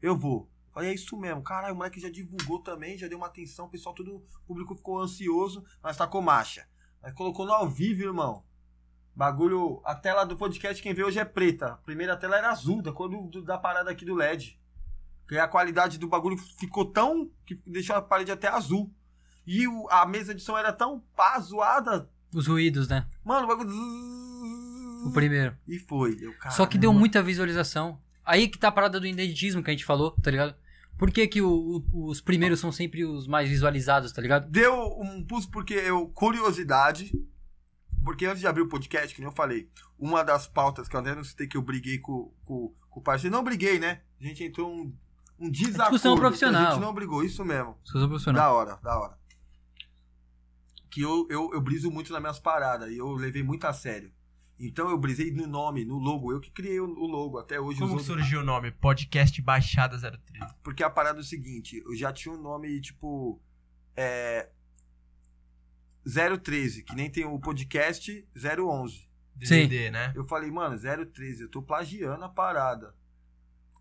Eu 0.00 0.16
vou. 0.16 0.48
Falei, 0.72 0.90
é 0.90 0.94
isso 0.94 1.16
mesmo. 1.16 1.42
Caralho, 1.42 1.74
o 1.74 1.76
moleque 1.76 1.98
já 2.00 2.08
divulgou 2.08 2.60
também, 2.60 2.96
já 2.96 3.08
deu 3.08 3.18
uma 3.18 3.26
atenção. 3.26 3.66
O 3.66 3.68
pessoal, 3.68 3.94
todo 3.94 4.14
o 4.16 4.24
público 4.46 4.74
ficou 4.76 5.00
ansioso, 5.00 5.64
mas 5.82 5.96
tacou 5.96 6.22
marcha. 6.22 6.68
Aí 7.02 7.12
colocou 7.12 7.44
no 7.46 7.52
ao 7.52 7.68
vivo, 7.68 8.02
irmão. 8.02 8.44
Bagulho. 9.14 9.80
A 9.84 9.94
tela 9.94 10.24
do 10.24 10.36
podcast, 10.36 10.80
quem 10.82 10.94
vê 10.94 11.02
hoje 11.04 11.18
é 11.18 11.24
preta. 11.24 11.72
A 11.72 11.76
primeira 11.78 12.16
tela 12.16 12.36
era 12.36 12.50
azul, 12.50 12.80
da 12.82 12.92
cor 12.92 13.08
do, 13.08 13.22
do- 13.28 13.42
da 13.42 13.58
parada 13.58 13.90
aqui 13.90 14.04
do 14.04 14.14
LED. 14.14 14.60
Porque 15.22 15.38
a 15.38 15.48
qualidade 15.48 15.98
do 15.98 16.08
bagulho 16.08 16.36
ficou 16.36 16.84
tão. 16.84 17.28
que 17.46 17.54
deixou 17.66 17.96
a 17.96 18.02
parede 18.02 18.30
até 18.30 18.48
azul. 18.48 18.92
E 19.46 19.66
o- 19.66 19.88
a 19.90 20.06
mesa 20.06 20.34
de 20.34 20.42
som 20.42 20.56
era 20.56 20.72
tão 20.72 21.00
pá, 21.16 21.38
zoada. 21.40 22.08
Os 22.32 22.46
ruídos, 22.48 22.88
né? 22.88 23.08
Mano, 23.24 23.44
o 23.46 23.48
bagulho. 23.48 23.70
O 25.08 25.12
primeiro. 25.12 25.56
E 25.68 25.78
foi. 25.78 26.16
Eu, 26.20 26.32
Só 26.50 26.66
que 26.66 26.78
deu 26.78 26.92
muita 26.92 27.22
visualização. 27.22 28.00
Aí 28.24 28.48
que 28.48 28.58
tá 28.58 28.68
a 28.68 28.72
parada 28.72 28.98
do 28.98 29.06
ineditismo 29.06 29.62
que 29.62 29.70
a 29.70 29.72
gente 29.74 29.84
falou, 29.84 30.12
tá 30.12 30.30
ligado? 30.30 30.54
Por 30.96 31.10
que, 31.10 31.26
que 31.26 31.42
o- 31.42 31.84
o- 31.92 32.06
os 32.08 32.20
primeiros 32.20 32.60
são 32.60 32.70
sempre 32.72 33.04
os 33.04 33.26
mais 33.26 33.48
visualizados, 33.48 34.12
tá 34.12 34.22
ligado? 34.22 34.48
Deu 34.50 34.72
um 35.00 35.24
pulso 35.24 35.50
porque 35.50 35.74
eu. 35.74 36.06
Curiosidade. 36.08 37.12
Porque 38.04 38.26
antes 38.26 38.40
de 38.40 38.46
abrir 38.46 38.62
o 38.62 38.68
podcast, 38.68 39.14
que 39.14 39.20
nem 39.20 39.28
eu 39.30 39.34
falei, 39.34 39.68
uma 39.98 40.22
das 40.22 40.46
pautas 40.46 40.86
que 40.88 40.94
eu 40.94 41.00
até 41.00 41.14
não 41.14 41.24
citei 41.24 41.46
que 41.46 41.56
eu 41.56 41.62
briguei 41.62 41.98
com, 41.98 42.32
com, 42.44 42.74
com 42.90 43.00
o 43.00 43.02
parceiro. 43.02 43.34
Não 43.34 43.42
briguei, 43.42 43.78
né? 43.78 44.02
A 44.20 44.24
gente 44.24 44.44
entrou 44.44 44.70
um, 44.70 44.94
um 45.38 45.50
desacordo. 45.50 45.90
discussão 45.92 46.16
profissional. 46.16 46.66
A 46.66 46.70
gente 46.72 46.80
não 46.82 46.92
brigou, 46.94 47.24
isso 47.24 47.44
mesmo. 47.44 47.76
Sou 47.82 48.06
profissional. 48.06 48.42
Da 48.42 48.52
hora, 48.52 48.78
da 48.82 48.98
hora. 49.00 49.18
Que 50.90 51.00
eu, 51.00 51.26
eu, 51.30 51.50
eu 51.52 51.60
briso 51.60 51.90
muito 51.90 52.12
nas 52.12 52.20
minhas 52.20 52.38
paradas 52.38 52.90
e 52.90 52.98
eu 52.98 53.10
levei 53.12 53.42
muito 53.42 53.64
a 53.66 53.72
sério. 53.72 54.12
Então 54.58 54.88
eu 54.88 54.96
brisei 54.96 55.32
no 55.32 55.46
nome, 55.46 55.84
no 55.84 55.98
logo. 55.98 56.30
Eu 56.32 56.40
que 56.40 56.50
criei 56.50 56.78
o, 56.80 56.86
logo. 56.86 57.38
Até 57.38 57.58
hoje 57.60 57.78
Como 57.80 57.92
outros- 57.92 58.06
surgiu 58.06 58.40
o 58.40 58.44
nome? 58.44 58.70
Podcast 58.70 59.40
Baixada 59.42 59.98
013. 59.98 60.54
Porque 60.62 60.82
a 60.84 60.88
parada 60.90 61.18
é 61.18 61.22
o 61.22 61.24
seguinte, 61.24 61.82
eu 61.84 61.96
já 61.96 62.12
tinha 62.12 62.32
um 62.34 62.40
nome, 62.40 62.80
tipo. 62.80 63.40
É. 63.96 64.48
013, 66.42 66.82
que 66.84 66.94
nem 66.94 67.10
tem 67.10 67.24
o 67.24 67.38
podcast 67.40 68.26
011. 68.36 69.08
DDD, 69.34 69.90
né? 69.90 70.12
Eu 70.14 70.24
falei, 70.24 70.50
mano, 70.50 70.76
013, 70.78 71.42
eu 71.42 71.50
tô 71.50 71.62
plagiando 71.62 72.24
a 72.24 72.28
parada. 72.28 72.94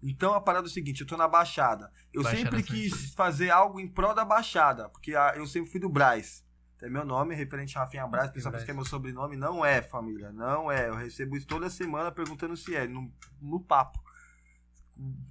Então 0.02 0.34
a 0.34 0.42
parada 0.42 0.66
é 0.68 0.70
o 0.70 0.72
seguinte, 0.72 1.02
eu 1.02 1.08
tô 1.08 1.16
na 1.16 1.28
Baixada. 1.28 1.92
Eu 2.12 2.24
Baixada 2.24 2.44
sempre 2.58 2.64
quis 2.64 3.14
fazer 3.14 3.50
algo 3.52 3.80
em 3.80 3.88
prol 3.88 4.14
da 4.16 4.26
Baixada, 4.26 4.90
porque 4.90 5.16
a- 5.16 5.34
eu 5.36 5.46
sempre 5.46 5.70
fui 5.72 5.80
do 5.80 5.90
Braz. 5.90 6.43
É 6.84 6.90
meu 6.90 7.06
nome, 7.06 7.34
referente 7.34 7.78
a 7.78 7.82
Rafinha 7.82 8.06
Braz, 8.06 8.30
o 8.30 8.34
pessoal 8.34 8.52
pensa 8.52 8.66
que 8.66 8.72
é 8.72 8.74
meu 8.74 8.84
sobrenome. 8.86 9.38
Não 9.38 9.64
é, 9.66 9.82
família, 9.82 10.32
não 10.34 10.70
é. 10.72 10.90
Eu 10.90 10.96
recebo 10.96 11.38
isso 11.38 11.48
toda 11.48 11.70
semana 11.70 12.12
perguntando 12.12 12.58
se 12.58 12.76
é, 12.76 12.86
no, 12.88 13.10
no 13.42 13.60
papo. 13.64 14.04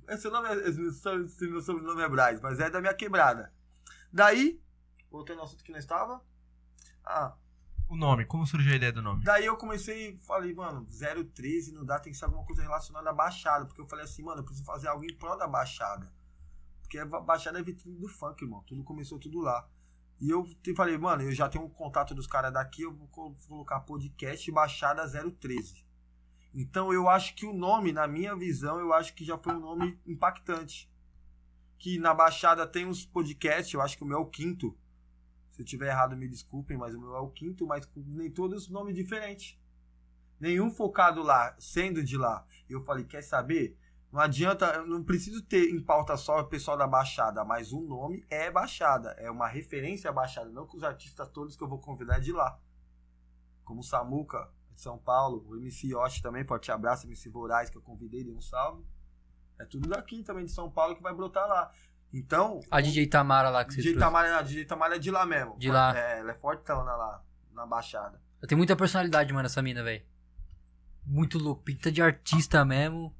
Esse 0.08 0.28
nome 0.30 0.48
é, 0.48 0.68
esse- 0.68 0.92
se 1.28 1.46
meu 1.48 1.60
sobrenome 1.60 2.00
é 2.02 2.08
Braz, 2.08 2.40
mas 2.40 2.58
é 2.58 2.70
da 2.70 2.80
minha 2.80 2.94
quebrada. 2.94 3.52
Daí, 4.12 4.60
voltando 5.10 5.38
ao 5.40 5.44
assunto 5.44 5.62
que 5.62 5.70
não 5.72 5.78
estava. 5.78 6.22
Ah, 7.04 7.36
O 7.88 7.96
nome, 7.96 8.24
como 8.24 8.46
surgiu 8.46 8.72
a 8.72 8.76
ideia 8.76 8.92
do 8.92 9.02
nome? 9.02 9.22
Daí 9.22 9.44
eu 9.44 9.56
comecei, 9.56 10.16
falei, 10.20 10.54
mano, 10.54 10.86
013 11.34 11.72
não 11.72 11.84
dá, 11.84 11.98
tem 12.00 12.12
que 12.12 12.18
ser 12.18 12.24
alguma 12.24 12.44
coisa 12.46 12.62
relacionada 12.62 13.10
à 13.10 13.12
Baixada. 13.12 13.66
Porque 13.66 13.80
eu 13.82 13.86
falei 13.86 14.04
assim, 14.06 14.22
mano, 14.22 14.40
eu 14.40 14.44
preciso 14.44 14.64
fazer 14.64 14.88
algo 14.88 15.04
em 15.04 15.14
prol 15.18 15.36
da 15.36 15.46
Baixada. 15.46 16.10
Porque 16.80 16.98
a 16.98 17.04
Baixada 17.04 17.58
é 17.58 17.62
vitrine 17.62 17.98
do 17.98 18.08
funk, 18.08 18.42
irmão. 18.42 18.62
Tudo 18.66 18.82
começou 18.82 19.18
tudo 19.18 19.40
lá. 19.40 19.68
E 20.22 20.30
eu 20.30 20.46
falei, 20.76 20.96
mano, 20.96 21.24
eu 21.24 21.32
já 21.32 21.48
tenho 21.48 21.64
um 21.64 21.68
contato 21.68 22.14
dos 22.14 22.28
caras 22.28 22.52
daqui, 22.52 22.82
eu 22.82 22.94
vou 22.94 23.08
co- 23.08 23.34
colocar 23.48 23.80
podcast 23.80 24.48
Baixada 24.52 25.02
013. 25.40 25.84
Então 26.54 26.92
eu 26.92 27.08
acho 27.08 27.34
que 27.34 27.44
o 27.44 27.52
nome, 27.52 27.90
na 27.92 28.06
minha 28.06 28.36
visão, 28.36 28.78
eu 28.78 28.92
acho 28.92 29.12
que 29.14 29.24
já 29.24 29.36
foi 29.36 29.52
um 29.52 29.58
nome 29.58 29.98
impactante. 30.06 30.88
Que 31.76 31.98
na 31.98 32.14
Baixada 32.14 32.64
tem 32.68 32.86
uns 32.86 33.04
podcasts, 33.04 33.74
eu 33.74 33.80
acho 33.82 33.96
que 33.96 34.04
o 34.04 34.06
meu 34.06 34.18
é 34.18 34.20
o 34.20 34.26
quinto. 34.26 34.78
Se 35.50 35.60
eu 35.62 35.66
tiver 35.66 35.88
errado, 35.88 36.16
me 36.16 36.28
desculpem, 36.28 36.76
mas 36.76 36.94
o 36.94 37.00
meu 37.00 37.16
é 37.16 37.20
o 37.20 37.28
quinto, 37.28 37.66
mas 37.66 37.90
nem 37.96 38.30
todos 38.30 38.68
nomes 38.68 38.94
diferentes. 38.94 39.58
Nenhum 40.38 40.70
focado 40.70 41.20
lá, 41.20 41.56
sendo 41.58 42.00
de 42.00 42.16
lá. 42.16 42.46
E 42.68 42.72
eu 42.72 42.80
falei, 42.84 43.04
quer 43.04 43.22
saber? 43.22 43.76
Não 44.12 44.20
adianta, 44.20 44.66
eu 44.66 44.86
não 44.86 45.02
preciso 45.02 45.40
ter 45.40 45.70
em 45.70 45.82
pauta 45.82 46.18
só 46.18 46.40
o 46.40 46.44
pessoal 46.44 46.76
da 46.76 46.86
Baixada, 46.86 47.42
mas 47.46 47.72
o 47.72 47.80
nome 47.80 48.26
é 48.28 48.50
Baixada. 48.50 49.16
É 49.18 49.30
uma 49.30 49.48
referência 49.48 50.10
à 50.10 50.12
Baixada, 50.12 50.50
não 50.50 50.66
que 50.66 50.76
os 50.76 50.84
artistas 50.84 51.30
todos 51.30 51.56
que 51.56 51.64
eu 51.64 51.68
vou 51.68 51.78
convidar 51.78 52.18
é 52.18 52.20
de 52.20 52.30
lá. 52.30 52.60
Como 53.64 53.80
o 53.80 53.82
Samuca, 53.82 54.50
de 54.74 54.82
São 54.82 54.98
Paulo, 54.98 55.42
o 55.48 55.56
MC 55.56 55.86
Yoshi 55.86 56.20
também, 56.20 56.44
forte 56.44 56.70
abraço, 56.70 57.06
MC 57.06 57.30
Voraz, 57.30 57.70
que 57.70 57.78
eu 57.78 57.80
convidei, 57.80 58.22
dei 58.22 58.34
um 58.34 58.40
salve. 58.40 58.84
É 59.58 59.64
tudo 59.64 59.88
daqui 59.88 60.22
também 60.22 60.44
de 60.44 60.52
São 60.52 60.70
Paulo 60.70 60.94
que 60.94 61.02
vai 61.02 61.14
brotar 61.14 61.48
lá. 61.48 61.72
Então, 62.12 62.60
A 62.70 62.82
DJ 62.82 63.06
Tamara 63.06 63.48
lá 63.48 63.64
que 63.64 63.72
você 63.72 63.78
DJ 63.78 63.92
trouxe. 63.92 64.06
Tamara, 64.06 64.38
a 64.38 64.42
DJ 64.42 64.66
Tamara 64.66 64.96
é 64.96 64.98
de 64.98 65.10
lá 65.10 65.24
mesmo. 65.24 65.56
De 65.56 65.70
lá. 65.70 65.96
É, 65.96 66.18
ela 66.18 66.32
é 66.32 66.34
fortona 66.34 66.94
lá, 66.94 67.24
na 67.52 67.64
Baixada. 67.64 68.20
Ela 68.38 68.46
tem 68.46 68.58
muita 68.58 68.76
personalidade, 68.76 69.32
mano, 69.32 69.46
essa 69.46 69.62
mina, 69.62 69.82
velho. 69.82 70.04
Muito 71.06 71.38
louco, 71.38 71.62
pinta 71.62 71.90
de 71.90 72.02
artista 72.02 72.62
mesmo. 72.62 73.16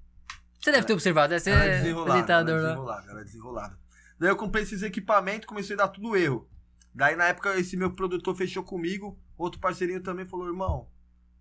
Você 0.63 0.71
deve 0.71 0.87
ter 0.87 0.93
observado, 0.93 1.31
deve 1.31 1.41
ser 1.41 1.51
Ela 1.51 1.65
é 1.65 1.79
desenrolada, 1.79 2.33
ela 2.33 2.41
é 2.41 2.55
lá. 2.55 2.61
desenrolada, 2.69 3.11
ela 3.11 3.21
é 3.21 3.25
desenrolada. 3.25 3.79
Daí 4.19 4.29
eu 4.29 4.37
comprei 4.37 4.63
esses 4.63 4.83
equipamentos, 4.83 5.47
comecei 5.47 5.75
a 5.75 5.79
dar 5.79 5.89
tudo 5.89 6.17
erro. 6.17 6.49
Daí 6.95 7.17
na 7.17 7.25
época 7.25 7.59
esse 7.59 7.77
meu 7.77 7.93
produtor 7.93 8.37
fechou 8.37 8.63
comigo, 8.63 9.19
outro 9.37 9.61
parceirinho 9.61 10.01
também 10.01 10.25
falou, 10.25 10.47
irmão, 10.47 10.89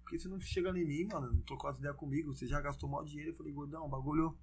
por 0.02 0.10
que 0.10 0.18
você 0.18 0.28
não 0.28 0.40
chega 0.40 0.70
em 0.70 0.86
mim, 0.86 1.08
mano? 1.12 1.32
Não 1.34 1.42
trocou 1.42 1.70
as 1.70 1.78
ideias 1.78 1.96
comigo, 1.96 2.34
você 2.34 2.48
já 2.48 2.60
gastou 2.60 2.90
mal 2.90 3.04
dinheiro. 3.04 3.32
Eu 3.32 3.36
falei, 3.36 3.54
gordão, 3.54 3.88
bagulho 3.88 4.36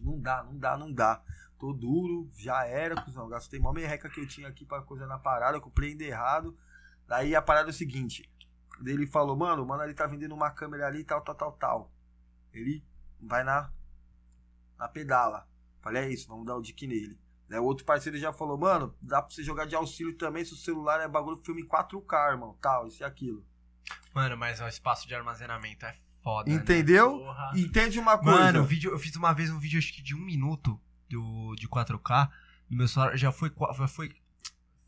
não 0.00 0.18
dá, 0.18 0.42
não 0.42 0.58
dá, 0.58 0.76
não 0.76 0.92
dá. 0.92 1.22
Tô 1.56 1.72
duro, 1.72 2.28
já 2.36 2.66
era, 2.66 3.00
cuzão. 3.00 3.28
Gastei 3.28 3.60
mal 3.60 3.72
merreca 3.72 4.08
que 4.08 4.20
eu 4.20 4.26
tinha 4.26 4.48
aqui 4.48 4.64
pra 4.64 4.82
coisa 4.82 5.06
na 5.06 5.18
parada, 5.18 5.58
eu 5.58 5.60
comprei 5.60 5.92
ainda 5.92 6.02
errado. 6.02 6.56
Daí 7.06 7.36
a 7.36 7.42
parada 7.42 7.68
é 7.68 7.70
o 7.70 7.74
seguinte, 7.74 8.28
ele 8.84 9.06
falou, 9.06 9.36
mano, 9.36 9.64
mano, 9.64 9.84
ele 9.84 9.94
tá 9.94 10.06
vendendo 10.08 10.34
uma 10.34 10.50
câmera 10.50 10.88
ali, 10.88 11.04
tal, 11.04 11.20
tal, 11.20 11.36
tal, 11.36 11.52
tal. 11.52 11.92
Ele 12.52 12.84
vai 13.20 13.44
na, 13.44 13.70
na 14.82 14.88
pedala. 14.88 15.46
Falei, 15.80 16.04
é 16.04 16.08
isso, 16.12 16.26
vamos 16.28 16.44
dar 16.46 16.56
o 16.56 16.60
dick 16.62 16.86
nele. 16.86 17.16
O 17.50 17.62
outro 17.64 17.84
parceiro 17.84 18.16
já 18.18 18.32
falou, 18.32 18.56
mano, 18.58 18.94
dá 19.00 19.20
pra 19.22 19.30
você 19.30 19.42
jogar 19.44 19.66
de 19.66 19.74
auxílio 19.76 20.16
também 20.16 20.44
se 20.44 20.54
o 20.54 20.56
celular 20.56 21.00
é 21.00 21.06
bagulho 21.08 21.36
filme 21.44 21.62
4K, 21.66 22.30
irmão, 22.32 22.56
tal, 22.60 22.86
isso 22.88 23.02
e 23.02 23.04
aquilo. 23.04 23.44
Mano, 24.14 24.36
mas 24.36 24.60
o 24.60 24.66
espaço 24.66 25.06
de 25.06 25.14
armazenamento 25.14 25.84
é 25.84 25.94
foda. 26.22 26.50
né? 26.50 26.56
Entendeu? 26.56 27.18
Porra. 27.18 27.52
Entende 27.54 27.98
uma 27.98 28.16
coisa? 28.16 28.38
Mano, 28.40 28.60
o 28.62 28.64
vídeo, 28.64 28.90
eu 28.90 28.98
fiz 28.98 29.14
uma 29.16 29.32
vez 29.34 29.50
um 29.50 29.58
vídeo 29.58 29.78
acho 29.78 29.92
que 29.92 30.02
de 30.02 30.14
um 30.14 30.20
minuto 30.24 30.80
do, 31.10 31.54
de 31.56 31.68
4K. 31.68 32.30
E 32.70 32.74
meu 32.76 32.88
celular 32.88 33.16
já 33.16 33.30
foi. 33.30 33.50
qua- 33.50 33.74
Foi. 33.86 34.14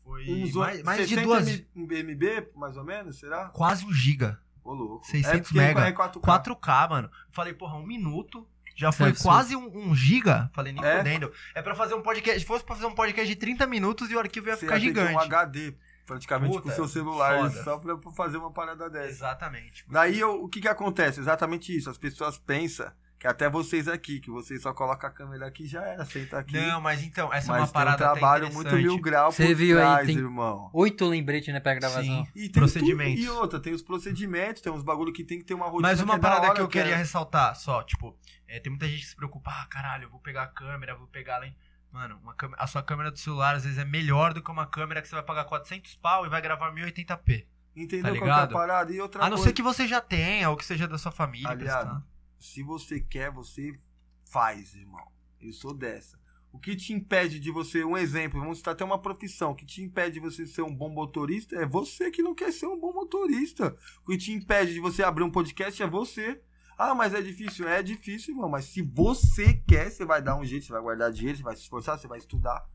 Foi, 0.03 0.23
uns 0.43 0.53
mais, 0.53 0.83
mais 0.83 1.07
de 1.07 1.15
60 1.15 1.23
duas. 1.27 1.47
MB, 1.75 2.51
mais 2.55 2.77
ou 2.77 2.83
menos, 2.83 3.19
será? 3.19 3.49
Quase 3.49 3.85
um 3.85 3.91
giga. 3.93 4.39
Ô, 4.63 4.73
louco. 4.73 5.05
600 5.05 5.41
porque 5.49 5.57
mega. 5.59 5.87
É 5.87 5.91
4K. 5.93 6.19
4K, 6.21 6.89
mano. 6.89 7.11
Falei, 7.31 7.53
porra, 7.53 7.75
um 7.75 7.85
minuto. 7.85 8.47
Já 8.75 8.91
foi 8.91 9.09
absurdo. 9.09 9.23
quase 9.33 9.55
um, 9.55 9.89
um 9.89 9.95
giga. 9.95 10.49
Falei, 10.53 10.73
nem 10.73 10.83
É? 10.83 10.97
fodendo. 10.97 11.31
É 11.53 11.61
pra 11.61 11.73
fazer 11.75 11.93
um 11.95 12.01
podcast. 12.01 12.39
Se 12.41 12.45
fosse 12.45 12.63
pra 12.65 12.75
fazer 12.75 12.87
um 12.87 12.93
podcast 12.95 13.27
de 13.27 13.35
30 13.35 13.65
minutos 13.65 14.11
e 14.11 14.15
o 14.15 14.19
arquivo 14.19 14.47
ia 14.49 14.55
Você 14.55 14.61
ficar 14.61 14.75
ia 14.77 14.81
gigante. 14.81 15.13
um 15.13 15.19
HD, 15.19 15.73
praticamente, 16.05 16.51
Puta, 16.51 16.63
com 16.63 16.69
o 16.69 16.71
seu 16.73 16.87
celular, 16.87 17.37
foda. 17.49 17.63
só 17.63 17.77
pra 17.77 17.97
pra 17.97 18.11
fazer 18.11 18.37
uma 18.37 18.51
parada 18.51 18.89
dessa. 18.89 19.07
Exatamente. 19.07 19.85
Daí 19.87 20.19
eu- 20.19 20.43
o 20.43 20.49
que 20.49 20.59
que 20.61 20.67
acontece? 20.67 21.19
Exatamente 21.19 21.75
isso. 21.75 21.89
As 21.89 21.97
pessoas 21.97 22.37
pensam 22.37 22.91
que 23.25 23.31
até 23.31 23.49
vocês 23.49 23.87
aqui, 23.87 24.19
que 24.19 24.29
vocês 24.29 24.61
só 24.61 24.71
colocam 24.73 25.09
a 25.09 25.11
câmera 25.11 25.47
aqui 25.47 25.63
e 25.63 25.67
já 25.67 25.81
era, 25.81 26.05
senta 26.05 26.37
aqui. 26.39 26.53
Não, 26.55 26.79
mas 26.79 27.03
então, 27.03 27.33
essa 27.33 27.47
é 27.51 27.59
mas 27.59 27.61
uma 27.61 27.65
tem 27.67 27.69
um 27.69 27.73
parada 27.73 27.97
trabalho 27.97 28.53
muito 28.53 28.75
mil 28.75 28.99
grau 28.99 29.31
por 29.31 29.35
Você 29.35 29.55
viu 29.55 29.77
aí, 29.79 29.83
trás, 29.83 30.07
tem- 30.07 30.17
irmão. 30.17 30.69
Oito 30.73 31.05
lembretes, 31.05 31.53
né, 31.53 31.59
pra 31.59 31.73
gravação. 31.73 32.03
Sim. 32.03 32.27
E 32.35 32.41
tem 32.49 32.51
Procedimentos. 32.51 33.25
tudo- 33.25 33.33
e 33.35 33.37
outra, 33.37 33.59
tem 33.59 33.73
os 33.73 33.81
procedimentos, 33.81 34.61
tem 34.61 34.71
uns 34.71 34.83
bagulho 34.83 35.11
que 35.11 35.23
tem 35.23 35.39
que 35.39 35.45
ter 35.45 35.53
uma 35.55 35.65
rotina. 35.65 35.87
Mas 35.89 35.99
uma 36.01 36.13
que 36.13 36.19
é 36.19 36.21
da 36.21 36.27
parada 36.29 36.45
hora, 36.47 36.55
que 36.55 36.61
eu 36.61 36.67
queria 36.67 36.93
é- 36.93 36.97
ressaltar, 36.97 37.55
só, 37.55 37.81
tipo, 37.83 38.15
é, 38.47 38.59
tem 38.59 38.69
muita 38.69 38.87
gente 38.87 39.01
que 39.01 39.07
se 39.07 39.15
preocupa, 39.15 39.49
ah, 39.51 39.65
caralho, 39.67 40.03
eu 40.03 40.09
vou 40.09 40.19
pegar 40.19 40.43
a 40.43 40.47
câmera, 40.47 40.95
vou 40.95 41.07
pegar 41.07 41.39
lá 41.39 41.47
em... 41.47 41.55
Mano, 41.91 42.19
uma 42.21 42.33
câmera- 42.33 42.61
a 42.61 42.67
sua 42.67 42.83
câmera 42.83 43.09
do 43.09 43.17
celular 43.17 43.55
às 43.55 43.63
vezes 43.63 43.77
é 43.79 43.85
melhor 43.85 44.33
do 44.33 44.41
que 44.43 44.51
uma 44.51 44.65
câmera 44.67 45.01
que 45.01 45.07
você 45.07 45.15
vai 45.15 45.23
pagar 45.23 45.45
400 45.45 45.95
pau 45.95 46.25
e 46.25 46.29
vai 46.29 46.41
gravar 46.41 46.71
1080p. 46.73 47.47
Entendeu 47.75 48.13
tá 48.13 48.19
qual 48.19 48.23
que 48.23 48.29
é 48.29 48.31
a 48.31 48.35
ligado? 48.35 48.53
parada? 48.53 48.91
E 48.93 49.01
outra 49.01 49.21
A 49.21 49.25
não 49.25 49.31
coisa, 49.37 49.43
ser 49.45 49.53
que 49.53 49.61
você 49.61 49.87
já 49.87 49.99
tenha, 50.01 50.49
ou 50.49 50.55
que 50.57 50.63
seja 50.65 50.87
da 50.87 50.97
sua 50.97 51.11
família. 51.11 51.49
Aliado, 51.49 51.85
prestar. 51.87 52.03
Se 52.39 52.63
você 52.63 52.99
quer, 52.99 53.31
você 53.31 53.77
faz, 54.25 54.75
irmão. 54.75 55.05
Eu 55.39 55.53
sou 55.53 55.73
dessa. 55.73 56.19
O 56.51 56.59
que 56.59 56.73
te 56.75 56.93
impede 56.93 57.37
de 57.37 57.51
você, 57.51 57.83
um 57.83 57.97
exemplo, 57.97 58.39
vamos 58.39 58.59
citar 58.59 58.73
até 58.73 58.85
uma 58.85 59.01
profissão, 59.01 59.51
o 59.51 59.55
que 59.55 59.65
te 59.65 59.81
impede 59.81 60.13
de 60.13 60.19
você 60.21 60.47
ser 60.47 60.61
um 60.61 60.73
bom 60.73 60.89
motorista 60.89 61.53
é 61.57 61.65
você 61.65 62.09
que 62.09 62.23
não 62.23 62.33
quer 62.33 62.53
ser 62.53 62.65
um 62.65 62.79
bom 62.79 62.93
motorista. 62.93 63.75
O 64.03 64.11
que 64.11 64.17
te 64.17 64.31
impede 64.31 64.73
de 64.73 64.79
você 64.79 65.03
abrir 65.03 65.23
um 65.23 65.31
podcast 65.31 65.83
é 65.83 65.87
você. 65.87 66.41
Ah, 66.77 66.95
mas 66.95 67.13
é 67.13 67.21
difícil. 67.21 67.67
É 67.67 67.83
difícil, 67.83 68.33
irmão. 68.33 68.49
Mas 68.49 68.65
se 68.65 68.81
você 68.81 69.53
quer, 69.67 69.91
você 69.91 70.05
vai 70.05 70.21
dar 70.21 70.37
um 70.37 70.45
jeito, 70.45 70.65
você 70.65 70.71
vai 70.71 70.81
guardar 70.81 71.11
dinheiro, 71.11 71.37
você 71.37 71.43
vai 71.43 71.55
se 71.57 71.63
esforçar, 71.63 71.99
você 71.99 72.07
vai 72.07 72.19
estudar. 72.19 72.65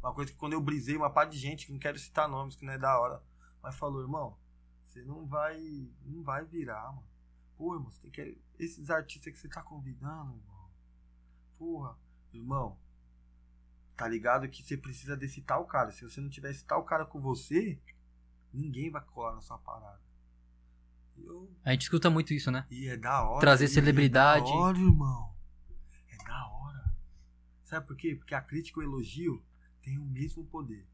Uma 0.00 0.14
coisa 0.14 0.30
que 0.30 0.38
quando 0.38 0.52
eu 0.52 0.60
brisei, 0.60 0.96
uma 0.96 1.10
parte 1.10 1.32
de 1.32 1.38
gente, 1.38 1.66
que 1.66 1.72
não 1.72 1.78
quero 1.80 1.98
citar 1.98 2.28
nomes, 2.28 2.54
que 2.54 2.64
não 2.64 2.72
é 2.72 2.78
da 2.78 3.00
hora, 3.00 3.20
mas 3.60 3.74
falou, 3.74 4.00
irmão, 4.02 4.38
você 4.86 5.02
não 5.02 5.26
vai. 5.26 5.58
não 6.04 6.22
vai 6.22 6.44
virar, 6.44 6.92
mano. 6.92 7.13
Pô, 7.64 7.74
irmão, 7.76 7.90
você 7.90 7.98
tem 8.02 8.10
que. 8.10 8.38
Esses 8.58 8.90
artistas 8.90 9.32
que 9.32 9.38
você 9.38 9.48
tá 9.48 9.62
convidando, 9.62 10.36
irmão. 10.36 10.70
Porra, 11.56 11.98
irmão. 12.30 12.78
Tá 13.96 14.06
ligado 14.06 14.46
que 14.50 14.62
você 14.62 14.76
precisa 14.76 15.16
desse 15.16 15.40
tal 15.40 15.64
cara. 15.64 15.90
Se 15.90 16.02
você 16.02 16.20
não 16.20 16.28
tiver 16.28 16.50
esse 16.50 16.62
tal 16.66 16.84
cara 16.84 17.06
com 17.06 17.22
você, 17.22 17.80
ninguém 18.52 18.90
vai 18.90 19.00
colar 19.02 19.34
na 19.34 19.40
sua 19.40 19.56
parada. 19.56 19.98
Eu, 21.16 21.50
A 21.64 21.70
gente 21.72 21.82
escuta 21.84 22.10
muito 22.10 22.34
isso, 22.34 22.50
né? 22.50 22.66
e 22.70 22.86
é 22.86 22.98
da 22.98 23.22
hora. 23.26 23.40
Trazer 23.40 23.68
celebridade. 23.68 24.44
É 24.46 24.52
da 24.52 24.58
hora, 24.58 24.78
irmão. 24.78 25.34
É 26.10 26.16
da 26.22 26.46
hora. 26.48 26.94
Sabe 27.64 27.86
por 27.86 27.96
quê? 27.96 28.14
Porque 28.14 28.34
a 28.34 28.42
crítica 28.42 28.78
e 28.82 28.84
o 28.84 28.86
elogio 28.86 29.42
têm 29.80 29.98
o 29.98 30.04
mesmo 30.04 30.44
poder. 30.44 30.86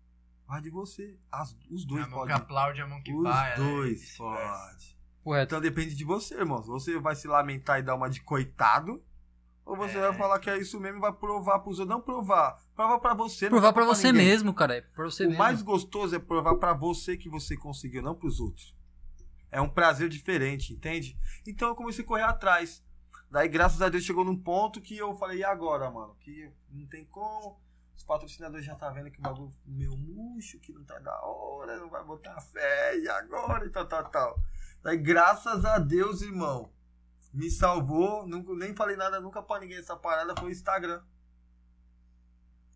Vai 0.46 0.60
de 0.60 0.70
você. 0.70 1.18
As- 1.32 1.56
os 1.68 1.84
dois 1.84 2.04
a 2.04 2.06
mão 2.06 2.20
que 2.20 2.28
podem. 2.28 2.36
aplaude, 2.36 2.80
a 2.80 2.86
mão 2.86 3.02
que 3.02 3.12
Os 3.12 3.24
vai. 3.24 3.50
né? 3.50 3.56
dois 3.56 3.96
E 4.02 4.04
vice-versa. 4.04 4.99
Correto. 5.22 5.54
Então 5.54 5.60
depende 5.60 5.94
de 5.94 6.04
você, 6.04 6.34
irmão. 6.34 6.62
Você 6.62 6.98
vai 6.98 7.14
se 7.14 7.28
lamentar 7.28 7.78
e 7.78 7.82
dar 7.82 7.94
uma 7.94 8.08
de 8.08 8.20
coitado, 8.22 9.02
ou 9.64 9.76
você 9.76 9.98
É. 9.98 10.00
vai 10.00 10.14
falar 10.14 10.38
que 10.38 10.48
é 10.50 10.58
isso 10.58 10.80
mesmo 10.80 10.98
e 10.98 11.00
vai 11.00 11.12
provar 11.12 11.58
pros 11.60 11.78
outros. 11.78 11.94
Não 11.96 12.00
provar. 12.02 12.58
Prova 12.74 12.98
pra 12.98 13.14
você. 13.14 13.48
Provar 13.48 13.72
pra 13.72 13.82
prova 13.82 13.94
você 13.94 14.10
ninguém. 14.12 14.26
mesmo, 14.28 14.54
cara. 14.54 14.76
É 14.76 14.80
pra 14.80 15.04
você 15.04 15.24
O 15.24 15.28
mesmo. 15.28 15.38
mais 15.38 15.62
gostoso 15.62 16.14
é 16.16 16.18
provar 16.18 16.54
pra 16.56 16.72
você 16.72 17.16
que 17.16 17.28
você 17.28 17.56
conseguiu, 17.56 18.02
não 18.02 18.14
pros 18.14 18.40
outros. 18.40 18.74
É 19.52 19.60
um 19.60 19.68
prazer 19.68 20.08
diferente, 20.08 20.72
entende? 20.72 21.18
Então 21.46 21.68
eu 21.68 21.74
comecei 21.74 22.04
a 22.04 22.06
correr 22.06 22.22
atrás. 22.22 22.82
Daí, 23.30 23.48
graças 23.48 23.80
a 23.82 23.88
Deus, 23.88 24.02
chegou 24.04 24.24
num 24.24 24.36
ponto 24.36 24.80
que 24.80 24.96
eu 24.96 25.14
falei, 25.14 25.38
e 25.38 25.44
agora, 25.44 25.90
mano? 25.90 26.16
Que 26.20 26.50
não 26.70 26.86
tem 26.86 27.04
como. 27.04 27.60
Os 27.96 28.02
patrocinadores 28.04 28.64
já 28.64 28.74
tá 28.74 28.88
vendo 28.90 29.10
que 29.10 29.18
o 29.18 29.22
bagulho 29.22 29.50
meio 29.66 29.96
murcho, 29.96 30.58
que 30.58 30.72
não 30.72 30.82
tá 30.84 30.98
da 30.98 31.20
hora, 31.22 31.78
não 31.78 31.90
vai 31.90 32.02
botar 32.02 32.40
fé, 32.40 32.98
e 32.98 33.08
agora, 33.08 33.66
e 33.66 33.70
tal, 33.70 33.86
tal, 33.86 34.08
tal. 34.10 34.40
Daí, 34.82 34.96
graças 34.96 35.64
a 35.64 35.78
Deus, 35.78 36.22
irmão, 36.22 36.72
me 37.32 37.50
salvou. 37.50 38.26
Nunca, 38.26 38.54
nem 38.54 38.74
falei 38.74 38.96
nada 38.96 39.20
nunca 39.20 39.42
pra 39.42 39.60
ninguém 39.60 39.78
essa 39.78 39.96
parada, 39.96 40.34
foi 40.38 40.48
o 40.48 40.52
Instagram. 40.52 41.02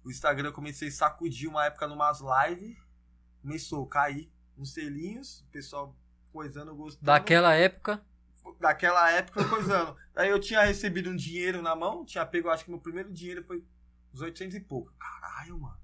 O 0.05 0.11
Instagram 0.11 0.49
eu 0.49 0.53
comecei 0.53 0.89
a 0.89 0.93
sacudir 0.93 1.49
uma 1.49 1.65
época 1.65 1.89
numas 1.89 2.21
lives. 2.21 2.77
Começou 3.41 3.85
a 3.85 3.89
cair 3.89 4.33
uns 4.57 4.73
selinhos, 4.73 5.41
o 5.41 5.47
pessoal 5.47 5.97
coisando, 6.33 6.75
gostando. 6.75 7.07
Daquela 7.07 7.55
época. 7.55 8.05
Daquela 8.61 9.11
época 9.11 9.49
coisando. 9.49 9.97
Daí 10.13 10.29
eu 10.29 10.39
tinha 10.39 10.63
recebido 10.63 11.09
um 11.09 11.17
dinheiro 11.17 11.63
na 11.63 11.75
mão, 11.75 12.05
tinha 12.05 12.25
pego, 12.27 12.51
acho 12.51 12.65
que 12.65 12.71
meu 12.71 12.81
primeiro 12.81 13.11
dinheiro 13.13 13.43
foi 13.45 13.65
uns 14.13 14.21
800 14.21 14.57
e 14.57 14.61
pouco. 14.61 14.93
Caralho, 14.99 15.59
mano. 15.59 15.84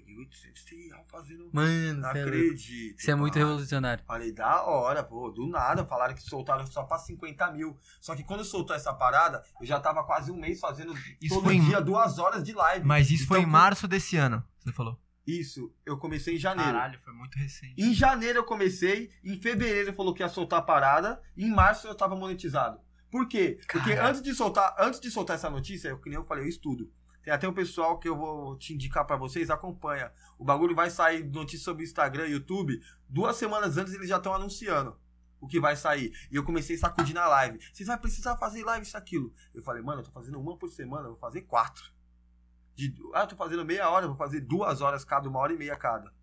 Peguei 0.00 0.18
800 0.18 0.64
reais 0.90 1.06
fazendo. 1.10 1.48
Mano, 1.52 2.00
Não 2.02 2.08
é 2.10 2.22
acredito. 2.22 2.98
Isso 2.98 3.10
é 3.10 3.14
muito 3.14 3.32
pai. 3.34 3.42
revolucionário. 3.42 4.04
Falei, 4.04 4.30
da 4.32 4.62
hora, 4.64 5.02
pô, 5.02 5.30
do 5.30 5.46
nada. 5.46 5.86
Falaram 5.86 6.14
que 6.14 6.22
soltaram 6.22 6.66
só 6.66 6.82
pra 6.82 6.98
50 6.98 7.50
mil. 7.52 7.78
Só 8.00 8.14
que 8.14 8.22
quando 8.22 8.44
soltou 8.44 8.76
essa 8.76 8.92
parada, 8.92 9.42
eu 9.58 9.66
já 9.66 9.80
tava 9.80 10.04
quase 10.04 10.30
um 10.30 10.36
mês 10.38 10.60
fazendo 10.60 10.92
Isso 11.20 11.34
todo 11.36 11.44
foi 11.44 11.54
em- 11.56 11.64
dia 11.64 11.80
duas 11.80 12.18
horas 12.18 12.44
de 12.44 12.52
live. 12.52 12.84
Mas 12.84 13.10
isso 13.10 13.26
foi 13.26 13.38
em 13.38 13.42
Então, 13.42 13.52
março 13.52 13.88
desse 13.88 14.16
ano, 14.18 14.44
você 14.58 14.70
falou. 14.72 15.00
Isso, 15.26 15.72
eu 15.84 15.96
comecei 15.98 16.36
em 16.36 16.38
janeiro. 16.38 16.70
Caralho, 16.72 17.00
foi 17.02 17.12
muito 17.14 17.36
recente. 17.38 17.74
Em 17.82 17.92
janeiro 17.94 18.40
eu 18.40 18.44
comecei, 18.44 19.10
em 19.24 19.40
fevereiro 19.40 19.92
falou 19.94 20.12
que 20.14 20.22
ia 20.22 20.28
soltar 20.28 20.58
a 20.60 20.62
parada, 20.62 21.20
em 21.36 21.50
março 21.50 21.86
eu 21.88 21.94
tava 21.94 22.14
monetizado. 22.14 22.78
Por 23.10 23.26
quê? 23.26 23.58
Porque 23.72 23.90
Caralho. 23.94 24.08
antes 24.10 24.20
de 24.22 24.34
soltar, 24.34 24.74
antes 24.78 25.00
de 25.00 25.10
soltar 25.10 25.36
essa 25.36 25.48
notícia, 25.48 25.88
eu, 25.88 25.98
que 25.98 26.08
nem 26.10 26.18
eu 26.18 26.24
falei, 26.24 26.44
eu 26.44 26.48
estudo. 26.48 26.92
Tem 27.26 27.34
até 27.34 27.48
um 27.48 27.52
pessoal 27.52 27.98
que 27.98 28.08
eu 28.08 28.16
vou 28.16 28.56
te 28.56 28.72
indicar 28.72 29.04
pra 29.04 29.16
vocês, 29.16 29.50
acompanha. 29.50 30.12
O 30.38 30.44
bagulho 30.44 30.76
vai 30.76 30.88
sair 30.90 31.24
notícia 31.24 31.64
sobre 31.64 31.82
Instagram, 31.82 32.28
YouTube, 32.28 32.80
duas 33.08 33.34
semanas 33.34 33.76
antes 33.76 33.92
eles 33.94 34.08
já 34.08 34.18
estão 34.18 34.32
anunciando 34.32 34.96
o 35.40 35.48
que 35.48 35.58
vai 35.58 35.74
sair. 35.74 36.12
E 36.30 36.36
eu 36.36 36.44
comecei 36.44 36.76
a 36.76 36.78
sacudir 36.78 37.16
na 37.16 37.26
live. 37.26 37.58
Vocês 37.72 37.88
vão 37.88 37.98
precisar 37.98 38.36
fazer 38.36 38.62
live 38.62 38.86
isso 38.86 38.96
aquilo. 38.96 39.34
Eu 39.52 39.60
falei, 39.60 39.82
mano, 39.82 40.02
eu 40.02 40.04
tô 40.04 40.12
fazendo 40.12 40.38
uma 40.38 40.56
por 40.56 40.70
semana, 40.70 41.06
eu 41.06 41.10
vou 41.10 41.18
fazer 41.18 41.40
quatro. 41.40 41.82
De, 42.76 42.94
ah, 43.12 43.22
eu 43.22 43.26
tô 43.26 43.34
fazendo 43.34 43.64
meia 43.64 43.90
hora, 43.90 44.04
eu 44.04 44.10
vou 44.10 44.16
fazer 44.16 44.42
duas 44.42 44.80
horas 44.80 45.04
cada, 45.04 45.28
uma 45.28 45.40
hora 45.40 45.52
e 45.52 45.58
meia 45.58 45.74
cada. 45.74 46.14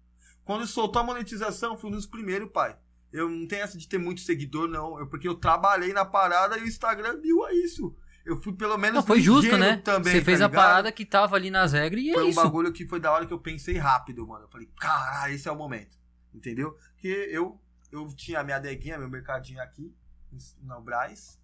Quando 0.45 0.65
soltou 0.65 1.01
a 1.01 1.05
monetização, 1.05 1.77
fui 1.77 1.91
dos 1.91 2.05
primeiros, 2.05 2.49
pai. 2.49 2.77
Eu 3.11 3.27
não 3.27 3.45
tenho 3.45 3.63
essa 3.63 3.77
de 3.77 3.89
ter 3.89 3.97
muito 3.97 4.21
seguidor, 4.21 4.69
não. 4.69 4.97
Eu, 4.97 5.07
porque 5.07 5.27
eu 5.27 5.35
trabalhei 5.35 5.91
na 5.91 6.05
parada 6.05 6.57
e 6.57 6.61
o 6.61 6.67
Instagram 6.67 7.19
viu 7.19 7.43
a 7.43 7.53
isso. 7.53 7.93
Eu 8.25 8.41
fui 8.41 8.53
pelo 8.53 8.77
menos 8.77 8.95
Não, 8.95 9.03
foi 9.03 9.19
justo, 9.19 9.57
né? 9.57 9.77
Também, 9.77 10.13
Você 10.13 10.19
tá 10.19 10.25
fez 10.25 10.41
a 10.41 10.49
parada 10.49 10.91
que 10.91 11.05
tava 11.05 11.36
ali 11.36 11.51
nas 11.51 11.73
regras 11.73 12.01
e 12.01 12.12
é 12.12 12.13
Foi 12.13 12.23
um 12.23 12.29
isso. 12.29 12.41
bagulho 12.41 12.71
que 12.71 12.88
foi 12.88 12.99
da 12.99 13.12
hora 13.12 13.25
que 13.25 13.33
eu 13.33 13.39
pensei 13.39 13.77
rápido, 13.77 14.25
mano. 14.25 14.45
Eu 14.45 14.49
falei, 14.49 14.69
caralho, 14.79 15.33
esse 15.33 15.47
é 15.47 15.51
o 15.51 15.55
momento. 15.55 15.97
Entendeu? 16.33 16.71
Porque 16.93 17.07
eu, 17.31 17.59
eu 17.91 18.07
tinha 18.15 18.39
a 18.39 18.43
minha 18.43 18.57
adeguinha, 18.57 18.97
meu 18.97 19.09
mercadinho 19.09 19.62
aqui, 19.62 19.93
no 20.62 20.81
Braz, 20.81 21.39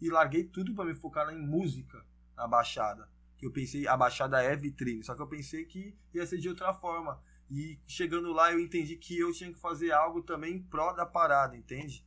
e 0.00 0.08
larguei 0.08 0.44
tudo 0.44 0.74
pra 0.74 0.84
me 0.84 0.94
focar 0.94 1.28
em 1.30 1.38
música 1.38 2.04
na 2.36 2.46
Baixada. 2.46 3.08
Que 3.36 3.46
eu 3.46 3.50
pensei, 3.50 3.88
a 3.88 3.96
Baixada 3.96 4.42
é 4.42 4.54
vitrine, 4.54 5.02
só 5.02 5.14
que 5.14 5.22
eu 5.22 5.26
pensei 5.26 5.64
que 5.64 5.96
ia 6.14 6.26
ser 6.26 6.38
de 6.38 6.48
outra 6.48 6.72
forma. 6.72 7.20
E 7.50 7.80
chegando 7.86 8.32
lá 8.32 8.52
eu 8.52 8.60
entendi 8.60 8.96
que 8.96 9.18
eu 9.18 9.32
tinha 9.32 9.52
que 9.52 9.58
fazer 9.58 9.90
algo 9.90 10.22
também 10.22 10.54
em 10.54 10.62
pró 10.62 10.92
da 10.92 11.04
parada, 11.04 11.56
entende? 11.56 12.06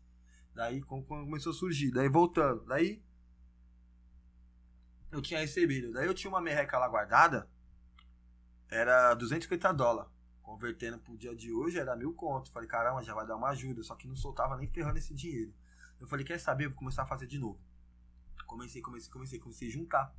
Daí 0.55 0.81
começou 0.81 1.51
a 1.51 1.55
surgir, 1.55 1.91
daí 1.91 2.07
voltando, 2.07 2.63
daí 2.65 3.03
eu 5.13 5.21
tinha 5.21 5.39
recebido, 5.39 5.93
daí 5.93 6.07
eu 6.07 6.13
tinha 6.13 6.29
uma 6.29 6.41
merreca 6.41 6.77
lá 6.77 6.87
guardada, 6.87 7.47
era 8.69 9.13
250 9.13 9.71
dólares. 9.73 10.11
Convertendo 10.41 10.97
pro 10.99 11.15
dia 11.15 11.33
de 11.35 11.53
hoje 11.53 11.79
era 11.79 11.95
mil 11.95 12.13
conto. 12.13 12.51
Falei, 12.51 12.67
caramba, 12.67 13.01
já 13.01 13.13
vai 13.13 13.25
dar 13.25 13.37
uma 13.37 13.49
ajuda. 13.49 13.81
Só 13.81 13.95
que 13.95 14.07
não 14.07 14.15
soltava 14.15 14.57
nem 14.57 14.67
ferrando 14.67 14.97
esse 14.97 15.13
dinheiro. 15.13 15.53
Eu 16.01 16.07
falei, 16.07 16.25
quer 16.25 16.37
saber? 16.37 16.67
Vou 16.67 16.75
começar 16.75 17.03
a 17.03 17.05
fazer 17.05 17.27
de 17.27 17.39
novo. 17.39 17.61
Comecei, 18.45 18.81
comecei, 18.81 19.09
comecei, 19.09 19.39
comecei 19.39 19.67
a 19.69 19.71
juntar. 19.71 20.13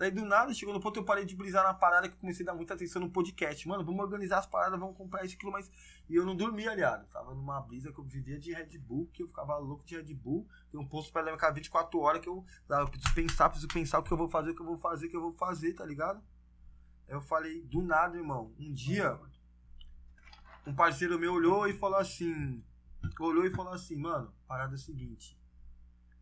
Daí 0.00 0.10
do 0.10 0.24
nada, 0.24 0.54
chegou 0.54 0.72
no 0.72 0.80
ponto 0.80 0.98
eu 0.98 1.04
parei 1.04 1.26
de 1.26 1.36
brisar 1.36 1.62
na 1.62 1.74
parada 1.74 2.08
que 2.08 2.14
eu 2.14 2.18
comecei 2.20 2.42
a 2.42 2.46
dar 2.46 2.54
muita 2.54 2.72
atenção 2.72 3.02
no 3.02 3.10
podcast. 3.10 3.68
Mano, 3.68 3.84
vamos 3.84 4.00
organizar 4.00 4.38
as 4.38 4.46
paradas, 4.46 4.80
vamos 4.80 4.96
comprar 4.96 5.26
isso, 5.26 5.34
aquilo, 5.34 5.52
mas. 5.52 5.70
E 6.08 6.14
eu 6.14 6.24
não 6.24 6.34
dormia, 6.34 6.70
aliado. 6.70 7.06
Tava 7.08 7.34
numa 7.34 7.60
brisa 7.60 7.92
que 7.92 7.98
eu 7.98 8.04
vivia 8.04 8.38
de 8.38 8.50
Red 8.50 8.78
Bull, 8.78 9.10
que 9.12 9.22
eu 9.22 9.28
ficava 9.28 9.58
louco 9.58 9.84
de 9.84 9.94
Red 9.94 10.14
Bull. 10.14 10.48
Tem 10.72 10.80
um 10.80 10.88
posto 10.88 11.12
pra 11.12 11.20
levar 11.20 11.50
24 11.50 12.00
horas 12.00 12.22
que 12.22 12.30
eu, 12.30 12.42
eu 12.70 12.88
preciso 12.88 13.14
pensar, 13.14 13.50
preciso 13.50 13.68
pensar 13.68 13.98
o 13.98 14.02
que 14.02 14.10
eu 14.10 14.16
vou 14.16 14.26
fazer, 14.26 14.52
o 14.52 14.54
que 14.54 14.62
eu 14.62 14.66
vou 14.66 14.78
fazer, 14.78 15.06
o 15.06 15.10
que 15.10 15.16
eu 15.18 15.20
vou 15.20 15.34
fazer, 15.34 15.74
tá 15.74 15.84
ligado? 15.84 16.24
Eu 17.06 17.20
falei, 17.20 17.60
do 17.64 17.82
nada, 17.82 18.16
irmão. 18.16 18.54
Um 18.58 18.72
dia, 18.72 19.20
um 20.66 20.74
parceiro 20.74 21.18
meu 21.18 21.34
olhou 21.34 21.68
e 21.68 21.74
falou 21.74 21.98
assim. 21.98 22.64
Olhou 23.20 23.44
e 23.44 23.50
falou 23.50 23.74
assim, 23.74 23.96
mano, 23.96 24.32
parada 24.48 24.72
é 24.72 24.76
a 24.76 24.78
seguinte. 24.78 25.38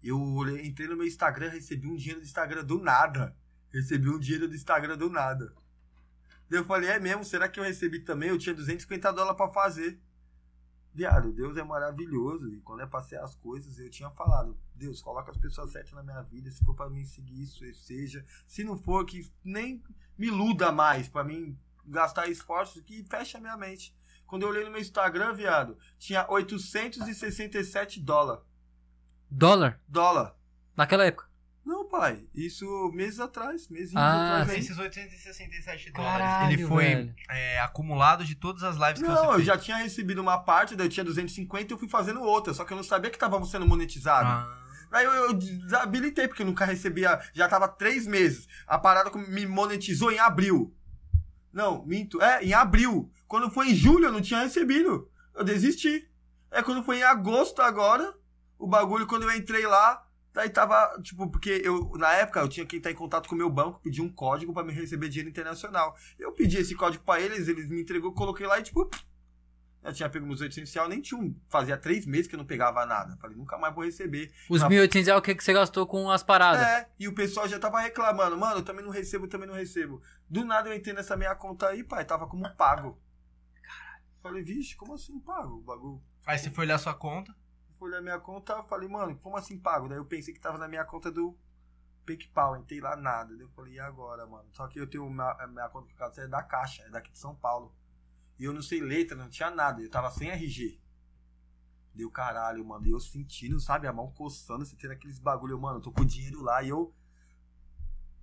Eu 0.02 0.18
entrei 0.64 0.88
no 0.88 0.96
meu 0.96 1.06
Instagram, 1.06 1.50
recebi 1.50 1.86
um 1.86 1.94
dinheiro 1.94 2.18
do 2.18 2.26
Instagram 2.26 2.64
do 2.64 2.80
nada. 2.80 3.36
Recebi 3.72 4.08
um 4.08 4.18
dinheiro 4.18 4.48
do 4.48 4.54
Instagram 4.54 4.96
do 4.96 5.10
nada. 5.10 5.52
Daí 6.48 6.60
eu 6.60 6.64
falei, 6.64 6.88
é 6.88 6.98
mesmo? 6.98 7.24
Será 7.24 7.48
que 7.48 7.60
eu 7.60 7.64
recebi 7.64 8.00
também? 8.00 8.30
Eu 8.30 8.38
tinha 8.38 8.54
250 8.54 9.12
dólares 9.12 9.36
pra 9.36 9.48
fazer. 9.48 10.00
Viado, 10.94 11.32
Deus 11.32 11.56
é 11.56 11.62
maravilhoso. 11.62 12.48
E 12.48 12.60
quando 12.60 12.80
é 12.80 12.86
pra 12.86 13.02
ser 13.02 13.20
as 13.20 13.34
coisas, 13.36 13.78
eu 13.78 13.90
tinha 13.90 14.10
falado, 14.10 14.58
Deus, 14.74 15.02
coloca 15.02 15.30
as 15.30 15.36
pessoas 15.36 15.70
certas 15.70 15.92
na 15.92 16.02
minha 16.02 16.22
vida. 16.22 16.50
Se 16.50 16.64
for 16.64 16.74
pra 16.74 16.88
mim 16.88 17.04
seguir 17.04 17.42
isso, 17.42 17.64
seja. 17.74 18.24
Se 18.46 18.64
não 18.64 18.76
for, 18.76 19.04
que 19.04 19.30
nem 19.44 19.82
me 20.16 20.28
iluda 20.28 20.72
mais 20.72 21.08
pra 21.08 21.22
mim 21.22 21.58
gastar 21.84 22.28
esforços, 22.28 22.82
que 22.82 23.04
fecha 23.04 23.38
a 23.38 23.40
minha 23.40 23.56
mente. 23.56 23.96
Quando 24.26 24.42
eu 24.42 24.48
olhei 24.48 24.64
no 24.64 24.70
meu 24.70 24.80
Instagram, 24.80 25.34
viado, 25.34 25.78
tinha 25.98 26.26
867 26.28 28.00
dólares. 28.00 28.44
Dólar? 29.30 29.80
Dólar. 29.86 30.36
Naquela 30.76 31.04
época. 31.04 31.27
Não, 31.90 32.00
pai. 32.00 32.24
Isso 32.34 32.90
meses 32.94 33.18
atrás. 33.18 33.68
Meses 33.68 33.94
Ah, 33.96 34.42
atrás. 34.42 34.58
Esses 34.58 34.78
867 34.78 35.92
Caralho, 35.92 36.18
dólares, 36.18 36.52
ele 36.58 36.66
foi 36.68 37.14
é, 37.30 37.60
acumulado 37.60 38.24
de 38.24 38.34
todas 38.34 38.62
as 38.62 38.76
lives 38.76 39.00
que 39.02 39.08
você 39.08 39.22
Não, 39.22 39.32
eu 39.34 39.42
já 39.42 39.56
tinha 39.56 39.76
recebido 39.78 40.20
uma 40.20 40.38
parte, 40.38 40.76
daí 40.76 40.86
eu 40.86 40.90
tinha 40.90 41.04
250 41.04 41.72
e 41.72 41.74
eu 41.74 41.78
fui 41.78 41.88
fazendo 41.88 42.20
outra. 42.22 42.52
Só 42.52 42.64
que 42.64 42.72
eu 42.72 42.76
não 42.76 42.84
sabia 42.84 43.10
que 43.10 43.18
tava 43.18 43.42
sendo 43.46 43.66
monetizado. 43.66 44.28
Ah, 44.28 44.64
Aí 44.90 45.04
eu, 45.04 45.12
eu 45.12 45.32
desabilitei, 45.34 46.26
porque 46.28 46.42
eu 46.42 46.46
nunca 46.46 46.64
recebia. 46.64 47.20
Já 47.34 47.46
tava 47.46 47.68
três 47.68 48.06
meses. 48.06 48.46
A 48.66 48.78
parada 48.78 49.10
com- 49.10 49.18
me 49.18 49.44
monetizou 49.46 50.10
em 50.10 50.18
abril. 50.18 50.74
Não, 51.52 51.84
minto. 51.84 52.22
É, 52.22 52.42
em 52.42 52.54
abril. 52.54 53.10
Quando 53.26 53.50
foi 53.50 53.70
em 53.70 53.74
julho, 53.74 54.06
eu 54.06 54.12
não 54.12 54.22
tinha 54.22 54.40
recebido. 54.42 55.10
Eu 55.34 55.44
desisti. 55.44 56.08
É 56.50 56.62
quando 56.62 56.82
foi 56.82 56.98
em 57.00 57.02
agosto 57.02 57.60
agora, 57.60 58.14
o 58.58 58.66
bagulho, 58.66 59.06
quando 59.06 59.24
eu 59.24 59.36
entrei 59.36 59.66
lá, 59.66 60.02
daí 60.32 60.50
tava, 60.50 61.00
tipo, 61.02 61.30
porque 61.30 61.62
eu, 61.64 61.92
na 61.96 62.12
época, 62.14 62.40
eu 62.40 62.48
tinha 62.48 62.66
que 62.66 62.76
entrar 62.76 62.90
em 62.90 62.94
contato 62.94 63.28
com 63.28 63.34
o 63.34 63.38
meu 63.38 63.50
banco, 63.50 63.80
pedir 63.80 64.02
um 64.02 64.08
código 64.12 64.52
pra 64.52 64.64
me 64.64 64.72
receber 64.72 65.08
dinheiro 65.08 65.30
internacional. 65.30 65.96
Eu 66.18 66.32
pedi 66.32 66.58
esse 66.58 66.74
código 66.74 67.04
pra 67.04 67.20
eles, 67.20 67.48
eles 67.48 67.68
me 67.68 67.80
entregou, 67.80 68.12
coloquei 68.12 68.46
lá 68.46 68.58
e, 68.58 68.62
tipo, 68.62 68.88
eu 69.82 69.92
tinha 69.92 70.08
pego 70.08 70.26
meus 70.26 70.40
800 70.40 70.72
reais, 70.72 70.88
nem 70.90 71.00
tinha 71.00 71.20
um. 71.20 71.34
Fazia 71.48 71.76
três 71.76 72.04
meses 72.04 72.26
que 72.26 72.34
eu 72.34 72.38
não 72.38 72.44
pegava 72.44 72.84
nada. 72.84 73.16
Falei, 73.20 73.36
nunca 73.36 73.56
mais 73.56 73.74
vou 73.74 73.84
receber. 73.84 74.30
Os 74.48 74.60
Na 74.60 74.68
1.800 74.68 75.08
é 75.08 75.16
o 75.16 75.22
que 75.22 75.34
que 75.34 75.42
você 75.42 75.52
gastou 75.52 75.86
com 75.86 76.10
as 76.10 76.22
paradas. 76.22 76.66
é, 76.66 76.88
e 76.98 77.08
o 77.08 77.14
pessoal 77.14 77.48
já 77.48 77.58
tava 77.58 77.80
reclamando, 77.80 78.36
mano, 78.36 78.56
eu 78.56 78.64
também 78.64 78.84
não 78.84 78.90
recebo, 78.90 79.24
eu 79.24 79.28
também 79.30 79.46
não 79.46 79.54
recebo. 79.54 80.02
Do 80.28 80.44
nada 80.44 80.68
eu 80.68 80.74
entrei 80.74 80.94
nessa 80.94 81.16
minha 81.16 81.34
conta 81.34 81.68
aí, 81.68 81.84
pai, 81.84 82.04
tava 82.04 82.26
como 82.26 82.48
pago. 82.56 83.00
Falei, 84.22 84.42
vixe, 84.42 84.76
como 84.76 84.94
assim 84.94 85.18
pago? 85.20 85.56
O 85.56 85.62
bagulho. 85.62 86.02
Aí 86.26 86.36
você 86.38 86.50
foi 86.50 86.66
olhar 86.66 86.78
sua 86.78 86.92
conta. 86.92 87.34
Fui 87.78 87.88
olhar 87.90 88.02
minha 88.02 88.18
conta, 88.18 88.62
falei, 88.64 88.88
mano, 88.88 89.16
como 89.18 89.36
assim 89.36 89.56
pago? 89.58 89.88
Daí 89.88 89.98
eu 89.98 90.04
pensei 90.04 90.34
que 90.34 90.40
tava 90.40 90.58
na 90.58 90.66
minha 90.66 90.84
conta 90.84 91.12
do 91.12 91.38
PayPal, 92.04 92.56
entrei 92.56 92.80
lá 92.80 92.96
nada. 92.96 93.36
Daí 93.36 93.44
eu 93.44 93.50
falei, 93.50 93.74
e 93.74 93.80
agora, 93.80 94.26
mano? 94.26 94.48
Só 94.52 94.66
que 94.66 94.80
eu 94.80 94.86
tenho 94.86 95.08
minha, 95.08 95.46
minha 95.46 95.68
conta 95.68 95.86
que 95.86 96.20
é 96.20 96.26
da 96.26 96.42
Caixa, 96.42 96.82
é 96.82 96.90
daqui 96.90 97.12
de 97.12 97.18
São 97.18 97.36
Paulo. 97.36 97.72
E 98.36 98.44
eu 98.44 98.52
não 98.52 98.62
sei 98.62 98.80
letra, 98.80 99.16
não 99.16 99.28
tinha 99.28 99.50
nada, 99.50 99.80
eu 99.80 99.88
tava 99.88 100.10
sem 100.10 100.28
RG. 100.28 100.80
Deu 101.94 102.10
caralho, 102.10 102.64
mano. 102.64 102.86
E 102.86 102.90
eu 102.90 102.98
sentindo, 102.98 103.60
sabe, 103.60 103.86
a 103.86 103.92
mão 103.92 104.10
coçando, 104.12 104.66
tendo 104.76 104.92
aqueles 104.92 105.20
bagulho, 105.20 105.52
eu, 105.52 105.60
mano, 105.60 105.78
eu 105.78 105.82
tô 105.82 105.92
com 105.92 106.02
o 106.02 106.06
dinheiro 106.06 106.42
lá 106.42 106.62
e 106.62 106.68
eu. 106.68 106.92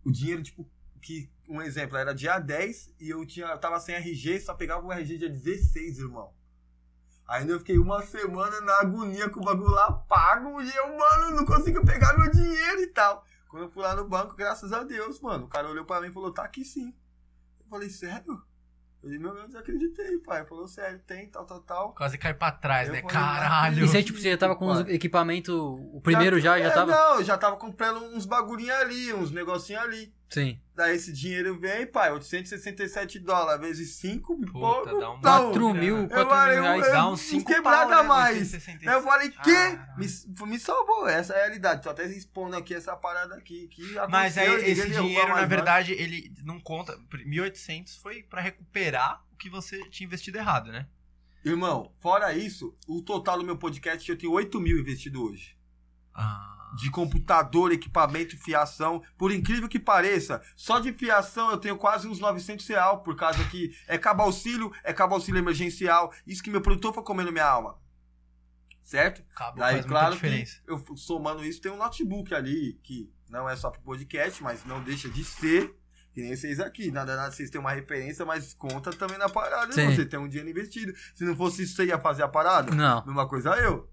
O 0.03 0.11
dinheiro, 0.11 0.43
tipo, 0.43 0.69
que. 1.01 1.31
Um 1.47 1.61
exemplo, 1.61 1.95
era 1.95 2.13
dia 2.13 2.39
10 2.39 2.95
e 2.99 3.09
eu 3.09 3.25
tinha. 3.25 3.45
Eu 3.45 3.59
tava 3.59 3.79
sem 3.79 3.95
RG, 3.95 4.41
só 4.41 4.53
pegava 4.53 4.85
o 4.85 4.91
RG 4.91 5.17
dia 5.17 5.29
16, 5.29 5.99
irmão. 5.99 6.34
Ainda 7.27 7.53
eu 7.53 7.59
fiquei 7.59 7.77
uma 7.77 8.01
semana 8.03 8.61
na 8.61 8.81
agonia 8.81 9.29
com 9.29 9.39
o 9.39 9.43
bagulho 9.43 9.71
lá 9.71 9.91
pago 9.91 10.61
e 10.61 10.75
eu, 10.75 10.95
mano, 10.97 11.35
não 11.35 11.45
consigo 11.45 11.83
pegar 11.85 12.17
meu 12.17 12.29
dinheiro 12.31 12.81
e 12.81 12.87
tal. 12.87 13.23
Quando 13.49 13.63
eu 13.63 13.69
fui 13.69 13.81
lá 13.81 13.95
no 13.95 14.07
banco, 14.07 14.35
graças 14.35 14.71
a 14.71 14.83
Deus, 14.83 15.19
mano, 15.19 15.45
o 15.45 15.49
cara 15.49 15.69
olhou 15.69 15.85
pra 15.85 16.01
mim 16.01 16.09
e 16.09 16.13
falou, 16.13 16.31
tá 16.31 16.43
aqui 16.43 16.63
sim. 16.63 16.93
Eu 17.59 17.65
falei, 17.69 17.89
sério? 17.89 18.43
Eu 19.01 19.09
disse, 19.09 19.21
meu 19.21 19.33
Deus, 19.33 19.47
desacreditei, 19.47 20.17
pai. 20.19 20.39
Ele 20.39 20.47
falou, 20.47 20.67
sério, 20.67 20.99
tem, 21.05 21.29
tal, 21.29 21.45
tal, 21.45 21.59
tal. 21.61 21.93
Quase 21.93 22.17
cai 22.17 22.33
pra 22.33 22.51
trás, 22.51 22.87
Eu 22.87 22.93
né? 22.95 23.01
falei, 23.01 23.15
Caralho. 23.15 23.83
E 23.83 23.87
você, 23.87 24.01
tipo, 24.03 24.19
você 24.19 24.31
já 24.31 24.37
tava 24.37 24.55
com 24.55 24.67
os 24.67 24.81
Pai. 24.83 24.93
equipamentos. 24.93 25.53
O 25.53 26.01
primeiro 26.01 26.39
já, 26.39 26.57
já 26.57 26.65
é, 26.65 26.69
tava? 26.71 26.91
Não, 26.91 27.15
eu 27.17 27.23
já 27.23 27.37
tava 27.37 27.55
comprando 27.55 28.03
uns 28.03 28.25
bagulhinhos 28.25 28.75
ali, 28.75 29.13
uns 29.13 29.31
negocinhos 29.31 29.83
ali. 29.83 30.14
Sim. 30.35 30.59
Daí 30.75 30.95
esse 30.95 31.13
dinheiro 31.13 31.57
vem, 31.57 31.87
pai, 31.87 32.11
867 32.11 33.19
dólares 33.19 33.61
vezes 33.61 33.95
5, 33.95 34.35
Puta, 34.37 34.51
pô, 34.51 34.99
dá 34.99 35.11
um- 35.11 35.17
então, 35.17 35.19
4 35.21 35.73
mil, 35.73 35.97
eu 35.99 36.07
4 36.09 36.29
falei, 36.29 36.55
mil 36.55 36.63
reais. 36.63 36.85
eu- 36.85 36.91
Dá 36.91 37.09
uns 37.09 37.21
5 37.21 37.45
quebrada 37.49 37.93
pau, 37.95 38.03
né? 38.03 38.07
mais. 38.09 38.37
866. 38.37 38.87
Aí 38.87 38.95
eu 38.95 39.01
falei, 39.01 39.29
que? 39.29 40.39
Me, 40.43 40.47
me 40.51 40.59
salvou, 40.59 41.07
essa 41.07 41.33
é 41.33 41.37
a 41.37 41.45
realidade. 41.45 41.81
Tô 41.83 41.89
até 41.89 42.05
expondo 42.05 42.57
aqui 42.57 42.73
essa 42.73 42.93
parada 42.97 43.35
aqui. 43.35 43.67
Que 43.69 43.95
Mas 44.09 44.37
aí 44.37 44.47
esse 44.69 44.89
dinheiro, 44.89 45.29
mais 45.29 45.41
na 45.41 45.47
verdade, 45.47 45.93
ele 45.93 46.33
não 46.43 46.59
conta. 46.59 46.97
1.800 47.25 47.95
foi 48.01 48.23
pra 48.23 48.41
recuperar 48.41 49.23
o 49.31 49.37
que 49.37 49.49
você 49.49 49.79
tinha 49.89 50.05
investido 50.05 50.37
errado, 50.37 50.71
né? 50.71 50.85
Irmão, 51.45 51.93
fora 52.01 52.33
isso, 52.33 52.75
o 52.87 53.01
total 53.01 53.37
do 53.37 53.45
meu 53.45 53.55
podcast 53.57 54.09
eu 54.09 54.17
tenho 54.17 54.33
8 54.33 54.59
mil 54.59 54.77
investido 54.79 55.23
hoje. 55.23 55.55
Ah. 56.13 56.64
De 56.73 56.89
computador, 56.89 57.71
equipamento, 57.71 58.37
fiação. 58.37 59.01
Por 59.17 59.31
incrível 59.31 59.69
que 59.69 59.79
pareça, 59.79 60.41
só 60.55 60.79
de 60.79 60.91
fiação 60.91 61.51
eu 61.51 61.57
tenho 61.57 61.77
quase 61.77 62.07
uns 62.07 62.19
900 62.19 62.67
reais, 62.67 62.99
por 63.03 63.15
causa 63.15 63.43
que 63.45 63.73
é 63.87 63.97
cabo 63.97 64.23
auxílio, 64.23 64.71
é 64.83 64.91
cabo 64.91 65.15
auxílio 65.15 65.39
emergencial. 65.39 66.11
Isso 66.27 66.43
que 66.43 66.49
meu 66.49 66.61
produtor 66.61 66.93
foi 66.93 67.03
comendo 67.03 67.31
minha 67.31 67.47
alma. 67.47 67.77
Certo? 68.83 69.23
Cabo 69.35 69.57
Daí, 69.57 69.75
faz 69.75 69.85
claro 69.85 70.13
diferença. 70.13 70.61
que 70.63 70.71
eu 70.71 70.97
somando 70.97 71.43
isso, 71.43 71.61
tem 71.61 71.71
um 71.71 71.77
notebook 71.77 72.33
ali, 72.35 72.79
que 72.83 73.09
não 73.29 73.49
é 73.49 73.55
só 73.55 73.71
pro 73.71 73.81
podcast, 73.81 74.43
mas 74.43 74.63
não 74.65 74.83
deixa 74.83 75.09
de 75.09 75.23
ser. 75.23 75.75
Que 76.13 76.21
nem 76.21 76.33
vocês 76.33 76.61
aqui. 76.61 76.91
Nada, 76.91 77.13
nada, 77.15 77.31
vocês 77.31 77.49
têm 77.49 77.59
uma 77.59 77.73
referência, 77.73 78.25
mas 78.25 78.53
conta 78.53 78.89
também 78.91 79.17
na 79.17 79.27
parada. 79.27 79.73
Sim. 79.73 79.93
Você 79.93 80.05
tem 80.05 80.17
um 80.17 80.29
dinheiro 80.29 80.49
investido. 80.49 80.93
Se 81.13 81.25
não 81.25 81.35
fosse 81.35 81.63
isso, 81.63 81.75
você 81.75 81.87
ia 81.87 81.99
fazer 81.99 82.23
a 82.23 82.27
parada? 82.27 82.73
Não. 82.73 83.05
Mesma 83.05 83.27
coisa 83.27 83.49
eu. 83.57 83.89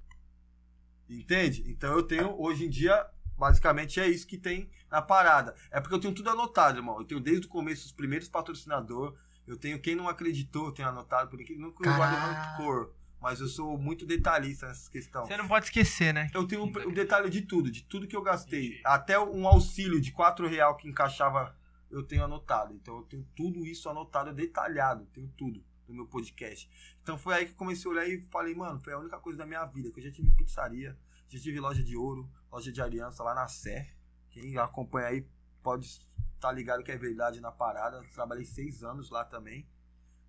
Entende? 1.21 1.65
Então 1.67 1.93
eu 1.93 2.03
tenho, 2.03 2.35
hoje 2.41 2.67
em 2.67 2.71
dia, 2.71 3.07
basicamente 3.37 4.01
é 4.01 4.09
isso 4.09 4.27
que 4.27 4.39
tem 4.39 4.71
na 4.91 5.03
parada. 5.03 5.55
É 5.71 5.81
porque 5.81 5.95
eu 5.95 6.01
tenho 6.01 6.15
tudo 6.15 6.31
anotado, 6.31 6.79
irmão. 6.79 6.99
Eu 6.99 7.05
tenho 7.05 7.21
desde 7.21 7.47
o 7.47 7.51
começo 7.51 7.87
os 7.87 7.93
primeiros 7.93 8.29
patrocinadores. 8.29 9.19
Eu 9.47 9.57
tenho 9.57 9.81
quem 9.81 9.97
não 9.97 10.09
acreditou, 10.09 10.67
eu 10.67 10.73
tenho 10.73 10.89
anotado, 10.89 11.29
por 11.29 11.39
que 11.43 11.57
não 11.57 11.73
que 11.73 11.87
eu 11.87 11.95
guardo 11.95 12.15
Caralho. 12.15 12.57
rancor. 12.57 12.95
Mas 13.21 13.41
eu 13.41 13.47
sou 13.47 13.79
muito 13.79 14.05
detalhista 14.05 14.67
nessa 14.67 14.91
questão. 14.91 15.25
Você 15.25 15.37
não 15.37 15.47
pode 15.47 15.67
esquecer, 15.67 16.13
né? 16.13 16.29
Eu 16.35 16.47
tenho 16.47 16.65
o 16.65 16.93
detalhe 16.93 17.31
de 17.31 17.43
tudo, 17.43 17.71
de 17.71 17.85
tudo 17.85 18.09
que 18.09 18.17
eu 18.17 18.23
gastei. 18.23 18.67
Entendi. 18.67 18.83
Até 18.85 19.19
um 19.19 19.47
auxílio 19.47 20.01
de 20.01 20.11
4 20.11 20.49
real 20.49 20.77
que 20.77 20.89
encaixava, 20.89 21.57
eu 21.89 22.03
tenho 22.03 22.25
anotado. 22.25 22.75
Então 22.75 22.97
eu 22.97 23.03
tenho 23.05 23.25
tudo 23.37 23.65
isso 23.65 23.89
anotado, 23.89 24.33
detalhado. 24.33 25.07
Tenho 25.13 25.29
tudo 25.37 25.65
no 25.87 25.95
meu 25.95 26.07
podcast. 26.07 26.69
Então 27.01 27.17
foi 27.17 27.35
aí 27.35 27.47
que 27.47 27.53
eu 27.53 27.57
comecei 27.57 27.89
a 27.89 27.95
olhar 27.95 28.09
e 28.09 28.27
falei, 28.31 28.55
mano, 28.57 28.81
foi 28.81 28.93
a 28.93 28.99
única 28.99 29.19
coisa 29.19 29.39
da 29.39 29.47
minha 29.47 29.65
vida. 29.67 29.93
Que 29.93 30.01
eu 30.01 30.05
já 30.05 30.11
tive 30.11 30.31
pizzaria, 30.33 30.99
já 31.33 31.43
tive 31.43 31.61
loja 31.61 31.83
de 31.83 31.97
ouro, 31.97 32.31
loja 32.51 32.71
de 32.71 32.83
aliança 32.83 33.23
lá 33.23 33.35
na 33.35 33.49
Sé. 33.49 33.91
Quem 34.29 34.59
acompanha 34.59 35.09
aí 35.09 35.27
pode 35.63 35.87
estar 36.35 36.53
ligado 36.53 36.83
que 36.83 36.93
é 36.93 36.97
verdade 36.97 37.41
na 37.41 37.51
parada. 37.51 38.03
Trabalhei 38.13 38.45
seis 38.45 38.83
anos 38.83 39.11
lá 39.11 39.25
também. 39.25 39.67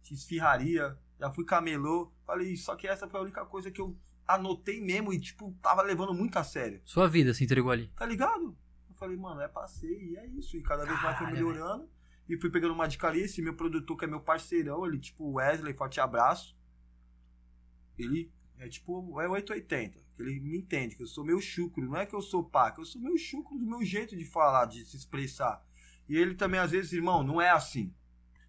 Fiz 0.02 0.24
firraria, 0.24 0.98
já 1.20 1.32
fui 1.32 1.44
camelô. 1.44 2.12
Falei, 2.26 2.56
só 2.56 2.76
que 2.76 2.88
essa 2.88 3.08
foi 3.08 3.20
a 3.20 3.24
única 3.24 3.46
coisa 3.46 3.70
que 3.70 3.82
eu 3.82 3.98
anotei 4.26 4.82
mesmo 4.82 5.12
e, 5.12 5.20
tipo, 5.20 5.54
tava 5.62 5.82
levando 5.82 6.14
muito 6.14 6.38
a 6.40 6.44
sério. 6.44 6.82
Sua 6.86 7.08
vida 7.08 7.34
se 7.34 7.44
entregou 7.44 7.72
ali. 7.72 7.90
Tá 7.90 8.06
ligado? 8.06 8.58
Eu 8.90 8.96
falei, 8.96 9.18
mano, 9.18 9.42
é 9.42 9.48
passeio 9.48 10.02
e 10.02 10.16
é 10.16 10.26
isso. 10.28 10.56
E 10.56 10.64
cada 10.64 10.86
vez 10.86 11.02
mais 11.02 11.18
foi 11.18 11.28
melhorando. 11.28 11.90
E 12.30 12.38
fui 12.40 12.50
pegando 12.50 12.74
uma 12.74 12.88
dica 12.88 13.08
ali. 13.08 13.22
Esse 13.22 13.42
meu 13.42 13.56
produtor, 13.56 13.98
que 13.98 14.06
é 14.06 14.08
meu 14.08 14.22
parceirão, 14.22 14.86
ele, 14.86 15.00
tipo, 15.00 15.34
Wesley, 15.34 15.74
forte 15.74 16.00
abraço. 16.00 16.58
Ele 17.98 18.32
é 18.66 18.70
tipo, 18.70 19.20
é 19.22 19.28
880. 19.28 20.00
que 20.16 20.22
Ele 20.22 20.40
me 20.40 20.58
entende, 20.58 20.96
que 20.96 21.04
eu 21.04 21.08
sou 21.08 21.24
meio 21.26 21.40
chucro. 21.42 21.84
Não 21.86 21.98
é 21.98 22.06
que 22.06 22.14
eu 22.16 22.22
sou 22.22 22.44
que 22.44 22.80
eu 22.82 22.86
sou 22.86 23.02
meio 23.02 23.18
chucro 23.18 23.58
do 23.58 23.66
meu 23.66 23.84
jeito 23.84 24.16
de 24.16 24.26
falar, 24.26 24.66
de 24.66 24.86
se 24.86 24.96
expressar. 24.96 25.62
E 26.08 26.16
ele 26.18 26.36
também, 26.36 26.60
às 26.60 26.72
vezes, 26.72 26.94
irmão, 26.94 27.24
não 27.24 27.42
é 27.42 27.50
assim. 27.50 27.94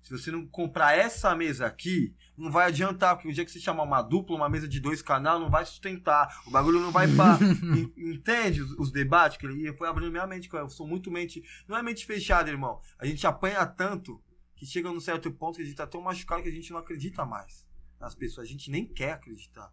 Se 0.02 0.10
você 0.10 0.30
não 0.30 0.46
comprar 0.46 0.98
essa 0.98 1.34
mesa 1.34 1.64
aqui, 1.66 2.14
não 2.36 2.50
vai 2.50 2.66
adiantar, 2.66 3.16
porque 3.16 3.28
o 3.28 3.32
dia 3.32 3.42
que 3.44 3.50
você 3.50 3.58
chamar 3.58 3.84
uma 3.84 4.02
dupla, 4.02 4.36
uma 4.36 4.50
mesa 4.50 4.68
de 4.68 4.78
dois 4.78 5.00
canal, 5.00 5.40
não 5.40 5.48
vai 5.48 5.64
sustentar. 5.64 6.42
O 6.46 6.50
bagulho 6.50 6.78
não 6.78 6.92
vai. 6.92 7.06
En- 7.08 7.92
Entende 8.12 8.60
os, 8.60 8.72
os 8.72 8.92
debates 8.92 9.38
que 9.38 9.46
ele 9.46 9.66
e 9.66 9.72
foi 9.72 9.88
abrindo 9.88 10.10
minha 10.12 10.26
mente, 10.26 10.48
cara. 10.48 10.64
Eu 10.64 10.68
sou 10.68 10.86
muito 10.86 11.10
mente. 11.10 11.42
Não 11.66 11.76
é 11.76 11.82
mente 11.82 12.04
fechada, 12.04 12.50
irmão. 12.50 12.80
A 12.98 13.06
gente 13.06 13.26
apanha 13.26 13.64
tanto 13.66 14.22
que 14.56 14.66
chega 14.66 14.90
num 14.92 15.00
certo 15.00 15.32
ponto 15.32 15.56
que 15.56 15.62
a 15.62 15.64
gente 15.64 15.76
tá 15.76 15.86
tão 15.86 16.02
machucado 16.02 16.42
que 16.42 16.48
a 16.50 16.52
gente 16.52 16.70
não 16.70 16.78
acredita 16.78 17.24
mais 17.24 17.66
nas 17.98 18.14
pessoas. 18.14 18.46
A 18.46 18.50
gente 18.50 18.70
nem 18.70 18.86
quer 18.86 19.12
acreditar. 19.12 19.72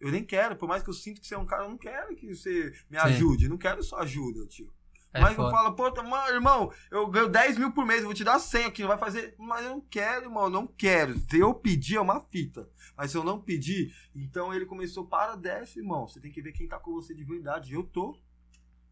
Eu 0.00 0.10
nem 0.10 0.24
quero, 0.24 0.56
por 0.56 0.68
mais 0.68 0.82
que 0.82 0.88
eu 0.88 0.94
sinto 0.94 1.20
que 1.20 1.26
você 1.26 1.34
é 1.34 1.38
um 1.38 1.44
cara, 1.46 1.64
eu 1.64 1.68
não 1.68 1.78
quero 1.78 2.16
que 2.16 2.34
você 2.34 2.72
me 2.88 2.96
ajude. 2.96 3.44
Eu 3.44 3.50
não 3.50 3.58
quero 3.58 3.82
sua 3.82 4.00
ajuda, 4.00 4.46
tio. 4.46 4.72
É 5.12 5.20
mas 5.20 5.30
eu 5.30 5.36
foda. 5.36 5.50
falo, 5.50 5.74
pô, 5.74 5.90
tá- 5.90 6.02
mano, 6.04 6.32
irmão, 6.32 6.72
eu 6.90 7.06
ganho 7.08 7.28
10 7.28 7.58
mil 7.58 7.72
por 7.72 7.84
mês, 7.84 8.00
eu 8.00 8.06
vou 8.06 8.14
te 8.14 8.22
dar 8.22 8.38
100 8.38 8.66
aqui, 8.66 8.82
não 8.82 8.88
vai 8.88 8.98
fazer. 8.98 9.34
Mas 9.38 9.64
eu 9.64 9.72
não 9.72 9.80
quero, 9.80 10.26
irmão, 10.26 10.44
eu 10.44 10.50
não 10.50 10.66
quero. 10.68 11.18
Se 11.18 11.38
eu 11.38 11.52
pedir 11.52 11.96
é 11.96 12.00
uma 12.00 12.20
fita. 12.20 12.68
Mas 12.96 13.10
se 13.10 13.16
eu 13.16 13.24
não 13.24 13.40
pedir, 13.40 13.92
então 14.14 14.54
ele 14.54 14.64
começou, 14.66 15.04
para 15.04 15.34
dessa, 15.34 15.78
irmão. 15.80 16.06
Você 16.06 16.20
tem 16.20 16.30
que 16.30 16.40
ver 16.40 16.52
quem 16.52 16.68
tá 16.68 16.78
com 16.78 16.92
você 16.92 17.12
de 17.12 17.24
verdade. 17.24 17.74
Eu 17.74 17.82
tô. 17.82 18.16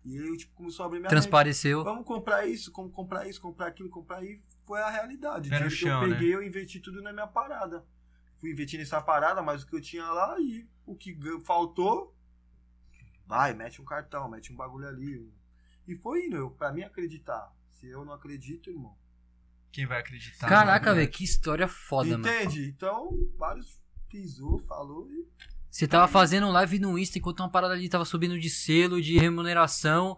E 0.04 0.16
ele, 0.16 0.36
tipo, 0.36 0.54
começou 0.54 0.82
a 0.82 0.86
abrir 0.86 0.98
minha 0.98 1.08
mente. 1.08 1.10
Transpareceu. 1.10 1.84
Vamos 1.84 2.04
comprar 2.04 2.46
isso, 2.46 2.72
como 2.72 2.90
comprar 2.90 3.28
isso, 3.28 3.40
comprar 3.40 3.68
aquilo, 3.68 3.88
comprar 3.88 4.24
isso. 4.24 4.42
Foi 4.66 4.80
a 4.80 4.90
realidade. 4.90 5.50
O 5.54 5.70
chão, 5.70 6.00
que 6.00 6.04
eu 6.04 6.08
né? 6.08 6.16
peguei, 6.16 6.34
eu 6.34 6.42
investi 6.42 6.80
tudo 6.80 7.00
na 7.00 7.12
minha 7.12 7.26
parada. 7.26 7.84
Fui 8.38 8.50
investir 8.50 8.78
nessa 8.78 9.00
parada, 9.00 9.42
mas 9.42 9.62
o 9.62 9.66
que 9.66 9.74
eu 9.74 9.80
tinha 9.80 10.04
lá 10.10 10.38
e 10.40 10.68
o 10.86 10.96
que 10.96 11.16
faltou, 11.44 12.16
vai, 13.26 13.52
mete 13.52 13.82
um 13.82 13.84
cartão, 13.84 14.28
mete 14.28 14.52
um 14.52 14.56
bagulho 14.56 14.86
ali. 14.86 15.32
E 15.86 15.96
foi 15.96 16.26
indo, 16.26 16.36
eu, 16.36 16.50
pra 16.50 16.72
mim 16.72 16.82
acreditar. 16.82 17.52
Se 17.72 17.88
eu 17.88 18.04
não 18.04 18.12
acredito, 18.12 18.70
irmão. 18.70 18.96
Quem 19.72 19.86
vai 19.86 20.00
acreditar? 20.00 20.48
Caraca, 20.48 20.90
né? 20.90 21.00
velho, 21.00 21.10
que 21.10 21.24
história 21.24 21.68
foda, 21.68 22.16
mano. 22.16 22.26
Entende? 22.26 22.68
Então, 22.68 23.10
vários 23.36 23.80
pisou, 24.08 24.58
falou 24.60 25.10
e. 25.10 25.28
Você 25.70 25.86
tava 25.86 26.08
fazendo 26.08 26.46
um 26.46 26.50
live 26.50 26.78
no 26.78 26.98
Insta 26.98 27.18
enquanto 27.18 27.40
uma 27.40 27.50
parada 27.50 27.74
ali 27.74 27.88
tava 27.88 28.04
subindo 28.04 28.38
de 28.38 28.48
selo, 28.48 29.02
de 29.02 29.18
remuneração. 29.18 30.16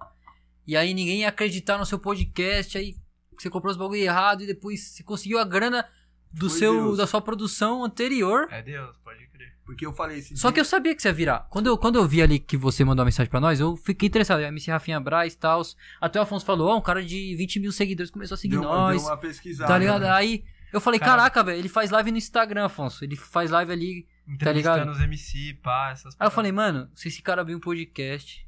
E 0.66 0.76
aí 0.76 0.94
ninguém 0.94 1.20
ia 1.20 1.28
acreditar 1.28 1.76
no 1.76 1.84
seu 1.84 1.98
podcast. 1.98 2.78
Aí 2.78 2.96
você 3.36 3.50
comprou 3.50 3.70
os 3.72 3.76
bagulho 3.76 4.00
errado 4.00 4.42
e 4.42 4.46
depois 4.46 4.92
você 4.92 5.02
conseguiu 5.02 5.38
a 5.38 5.44
grana 5.44 5.86
do 6.32 6.48
Foi 6.48 6.58
seu, 6.58 6.74
Deus. 6.74 6.98
da 6.98 7.06
sua 7.06 7.20
produção 7.20 7.84
anterior. 7.84 8.46
É 8.50 8.62
Deus, 8.62 8.96
pode 9.04 9.26
crer. 9.28 9.52
Porque 9.64 9.84
eu 9.86 9.92
falei 9.92 10.18
esse 10.18 10.36
Só 10.36 10.48
dia- 10.48 10.54
que 10.54 10.60
eu 10.60 10.64
sabia 10.64 10.94
que 10.94 11.02
você 11.02 11.08
ia 11.08 11.14
virar. 11.14 11.46
Quando 11.50 11.66
eu, 11.68 11.78
quando 11.78 11.96
eu 11.96 12.06
vi 12.06 12.20
ali 12.22 12.38
que 12.38 12.56
você 12.56 12.84
mandou 12.84 13.02
uma 13.02 13.06
mensagem 13.06 13.30
pra 13.30 13.40
nós, 13.40 13.60
eu 13.60 13.76
fiquei 13.76 14.08
interessado. 14.08 14.40
MC 14.42 14.70
Rafinha 14.70 14.98
Braz 15.00 15.32
e 15.34 15.38
tal. 15.38 15.62
Até 16.00 16.18
o 16.18 16.22
Afonso 16.22 16.44
falou: 16.44 16.68
Ó, 16.68 16.76
um 16.78 16.80
cara 16.80 17.04
de 17.04 17.34
20 17.36 17.60
mil 17.60 17.70
seguidores 17.72 18.10
começou 18.10 18.34
a 18.34 18.38
seguir 18.38 18.56
deu, 18.56 18.62
nós. 18.62 19.00
deu 19.02 19.10
uma 19.10 19.16
pesquisada. 19.16 19.68
Tá 19.72 19.78
ligado? 19.78 20.02
né? 20.02 20.10
Aí 20.10 20.44
eu 20.72 20.80
falei: 20.80 20.98
Cara- 20.98 21.12
caraca, 21.18 21.42
velho, 21.44 21.58
ele 21.58 21.68
faz 21.68 21.90
live 21.90 22.10
no 22.10 22.18
Instagram, 22.18 22.66
Afonso. 22.66 23.04
Ele 23.04 23.16
faz 23.16 23.50
live 23.50 23.72
ali. 23.72 24.06
Tá 24.38 24.52
ligado? 24.52 24.88
Os 24.90 25.00
MC, 25.00 25.54
pá, 25.62 25.90
essas 25.90 26.14
Aí 26.18 26.26
eu 26.26 26.30
falei, 26.30 26.52
mano, 26.52 26.88
se 26.94 27.08
esse 27.08 27.20
cara 27.20 27.40
abrir 27.42 27.56
um 27.56 27.60
podcast, 27.60 28.46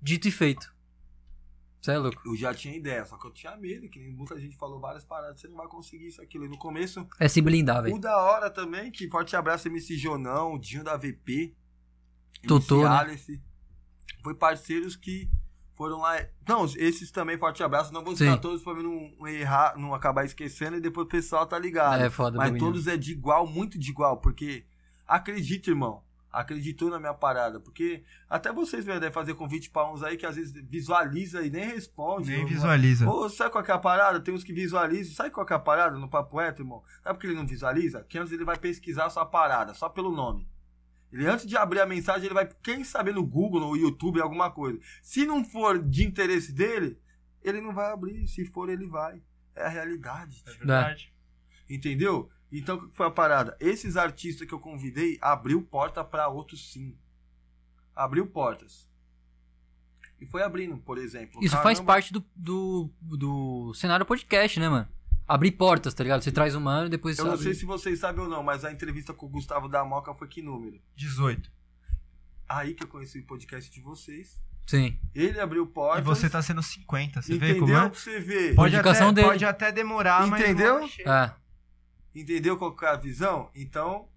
dito 0.00 0.28
e 0.28 0.30
feito. 0.30 0.72
Você 1.84 1.90
é 1.92 1.98
louco. 1.98 2.22
Eu 2.24 2.34
já 2.34 2.54
tinha 2.54 2.74
ideia, 2.74 3.04
só 3.04 3.18
que 3.18 3.26
eu 3.26 3.30
tinha 3.30 3.54
medo, 3.58 3.90
que 3.90 3.98
nem 3.98 4.10
muita 4.10 4.40
gente 4.40 4.56
falou 4.56 4.80
várias 4.80 5.04
paradas, 5.04 5.38
você 5.38 5.48
não 5.48 5.56
vai 5.56 5.66
conseguir 5.68 6.06
isso, 6.06 6.22
aquilo. 6.22 6.46
E 6.46 6.48
no 6.48 6.56
começo, 6.56 7.06
É 7.20 7.28
se 7.28 7.42
blindar, 7.42 7.80
o 7.80 7.82
velho. 7.82 7.98
da 7.98 8.16
hora 8.16 8.48
também, 8.48 8.90
que 8.90 9.06
forte 9.10 9.36
abraço 9.36 9.68
MC 9.68 9.94
Jonão, 9.94 10.54
o 10.54 10.58
Dinho 10.58 10.82
da 10.82 10.96
VP, 10.96 11.54
Totô, 12.48 12.76
MC 12.76 12.88
né? 12.88 12.96
Alice, 12.96 13.42
foi 14.22 14.34
parceiros 14.34 14.96
que 14.96 15.28
foram 15.74 15.98
lá. 15.98 16.16
Não, 16.48 16.64
esses 16.64 17.10
também, 17.10 17.36
forte 17.36 17.62
abraço, 17.62 17.92
não 17.92 18.02
vou 18.02 18.16
citar 18.16 18.36
Sim. 18.36 18.40
todos 18.40 18.62
pra 18.62 18.74
mim 18.74 18.82
não 19.18 19.28
errar, 19.28 19.76
não 19.76 19.92
acabar 19.92 20.24
esquecendo 20.24 20.78
e 20.78 20.80
depois 20.80 21.04
o 21.04 21.10
pessoal 21.10 21.46
tá 21.46 21.58
ligado. 21.58 22.00
É 22.00 22.08
foda, 22.08 22.38
Mas 22.38 22.58
todos 22.58 22.86
é 22.86 22.96
de 22.96 23.12
igual, 23.12 23.46
muito 23.46 23.78
de 23.78 23.90
igual, 23.90 24.16
porque 24.22 24.64
acredita, 25.06 25.68
irmão. 25.68 26.02
Acreditou 26.34 26.90
na 26.90 26.98
minha 26.98 27.14
parada, 27.14 27.60
porque 27.60 28.02
até 28.28 28.52
vocês 28.52 28.84
devem 28.84 29.12
fazer 29.12 29.34
convite 29.34 29.70
pra 29.70 29.88
uns 29.88 30.02
aí 30.02 30.16
que 30.16 30.26
às 30.26 30.34
vezes 30.34 30.52
visualiza 30.68 31.42
e 31.42 31.48
nem 31.50 31.64
responde. 31.64 32.30
Nem 32.30 32.40
Não- 32.40 32.48
visualiza. 32.48 33.08
Ô, 33.08 33.28
sabe 33.28 33.52
qual 33.52 33.62
que 33.62 33.70
é 33.70 33.74
a 33.74 33.78
parada? 33.78 34.18
Tem 34.18 34.34
uns 34.34 34.42
que 34.42 34.52
visualizam. 34.52 35.14
Sabe 35.14 35.30
qual 35.30 35.46
que 35.46 35.52
é 35.52 35.56
a 35.56 35.60
parada 35.60 35.96
no 35.96 36.08
Papo 36.08 36.36
Reto, 36.38 36.62
irmão? 36.62 36.82
Sabe 37.04 37.14
por 37.14 37.20
que 37.20 37.26
ele 37.28 37.36
não 37.36 37.46
visualiza? 37.46 38.04
Que 38.08 38.18
antes 38.18 38.32
ele 38.32 38.44
vai 38.44 38.58
pesquisar 38.58 39.06
a 39.06 39.10
sua 39.10 39.24
parada, 39.24 39.74
só 39.74 39.88
pelo 39.88 40.10
nome. 40.10 40.48
Ele, 41.12 41.28
antes 41.28 41.46
de 41.46 41.56
abrir 41.56 41.78
a 41.80 41.86
mensagem, 41.86 42.24
ele 42.24 42.34
vai, 42.34 42.48
quem 42.60 42.82
sabe, 42.82 43.12
no 43.12 43.24
Google, 43.24 43.60
no 43.60 43.76
YouTube, 43.76 44.20
alguma 44.20 44.50
coisa. 44.50 44.80
Se 45.00 45.24
não 45.24 45.44
for 45.44 45.80
de 45.80 46.04
interesse 46.04 46.50
dele, 46.52 46.98
ele 47.40 47.60
não 47.60 47.72
vai 47.72 47.92
abrir. 47.92 48.26
Se 48.26 48.44
for, 48.44 48.68
ele 48.68 48.88
vai. 48.88 49.22
É 49.54 49.66
a 49.66 49.68
realidade. 49.68 50.42
É 50.44 50.50
verdade. 50.50 51.14
Entendeu? 51.70 52.28
Então, 52.58 52.76
o 52.76 52.88
que 52.88 52.96
foi 52.96 53.06
a 53.06 53.10
parada? 53.10 53.56
Esses 53.58 53.96
artistas 53.96 54.46
que 54.46 54.54
eu 54.54 54.60
convidei 54.60 55.18
abriu 55.20 55.60
porta 55.62 56.04
pra 56.04 56.28
outros 56.28 56.72
sim. 56.72 56.96
Abriu 57.94 58.26
portas. 58.26 58.88
E 60.20 60.26
foi 60.26 60.42
abrindo, 60.42 60.76
por 60.78 60.96
exemplo. 60.98 61.42
Isso 61.42 61.56
faz 61.56 61.78
Caramba, 61.78 61.92
parte 61.92 62.12
do, 62.12 62.24
do, 62.34 62.90
do 63.00 63.74
cenário 63.74 64.06
podcast, 64.06 64.58
né, 64.60 64.68
mano? 64.68 64.88
Abrir 65.26 65.52
portas, 65.52 65.94
tá 65.94 66.02
ligado? 66.04 66.22
Você 66.22 66.30
traz 66.30 66.54
um 66.54 66.60
mano 66.60 66.86
e 66.86 66.90
depois 66.90 67.18
Eu 67.18 67.24
não 67.24 67.32
abre- 67.32 67.44
sei 67.44 67.54
se 67.54 67.64
vocês 67.64 67.98
sabem 67.98 68.22
ou 68.22 68.28
não, 68.28 68.42
mas 68.42 68.64
a 68.64 68.70
entrevista 68.70 69.12
com 69.12 69.26
o 69.26 69.28
Gustavo 69.28 69.68
da 69.68 69.84
Moca 69.84 70.14
foi 70.14 70.28
que 70.28 70.40
número? 70.42 70.80
18. 70.96 71.50
Aí 72.48 72.74
que 72.74 72.84
eu 72.84 72.88
conheci 72.88 73.18
o 73.18 73.26
podcast 73.26 73.70
de 73.70 73.80
vocês. 73.80 74.40
Sim. 74.66 74.98
Ele 75.14 75.40
abriu 75.40 75.66
portas. 75.66 76.00
E 76.00 76.04
você 76.04 76.28
tá 76.30 76.40
sendo 76.40 76.62
50, 76.62 77.20
você 77.20 77.36
vê 77.38 77.50
entendeu? 77.50 77.60
como 77.66 77.76
é? 77.76 77.88
Você 77.88 78.20
ver. 78.20 78.54
Pode 78.54 78.76
até, 78.76 79.12
dele. 79.12 79.26
pode 79.26 79.44
até 79.44 79.72
demorar, 79.72 80.26
mas. 80.26 80.42
Entendeu? 80.42 80.74
uma 80.74 80.82
hora 80.82 80.88
chega. 80.88 81.34
É. 81.40 81.43
Entendeu 82.14 82.56
qual 82.56 82.74
que 82.76 82.84
é 82.84 82.88
a 82.88 82.96
visão? 82.96 83.50
Então, 83.54 84.08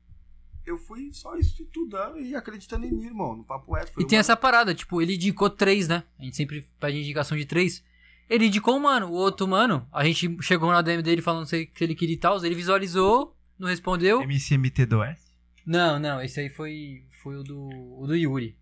eu 0.65 0.77
fui 0.77 1.12
só 1.13 1.36
estudando 1.38 2.19
e 2.19 2.36
acreditando 2.36 2.86
em 2.86 2.91
mim, 2.91 3.05
irmão. 3.05 3.36
No 3.36 3.43
papo 3.43 3.73
reto. 3.73 3.91
foi 3.93 4.03
E 4.03 4.07
tem 4.07 4.17
uma- 4.17 4.21
essa 4.21 4.36
parada, 4.36 4.75
tipo, 4.75 5.01
ele 5.01 5.15
indicou 5.15 5.49
três, 5.49 5.88
né? 5.88 6.03
A 6.19 6.23
gente 6.23 6.36
sempre 6.38 6.67
pede 6.79 6.99
indicação 6.99 7.38
de 7.38 7.45
três. 7.45 7.83
Ele 8.29 8.47
indicou 8.47 8.75
um 8.75 8.79
mano, 8.81 9.07
o 9.07 9.13
outro 9.13 9.47
mano, 9.47 9.88
a 9.91 10.03
gente 10.03 10.38
chegou 10.41 10.69
na 10.71 10.81
DM 10.81 11.01
dele 11.01 11.21
falando 11.21 11.45
se 11.47 11.65
que 11.65 11.83
ele 11.83 11.95
queria 11.95 12.15
e 12.15 12.19
tal, 12.19 12.43
ele 12.45 12.55
visualizou, 12.55 13.33
não 13.57 13.69
respondeu. 13.69 14.21
MCMT2S? 14.21 15.17
Não, 15.65 15.97
não, 15.97 16.21
esse 16.21 16.39
aí 16.41 16.49
foi, 16.49 17.03
foi 17.23 17.38
o 17.38 17.43
do, 17.43 17.67
o 18.01 18.05
do 18.05 18.15
Yuri. 18.15 18.57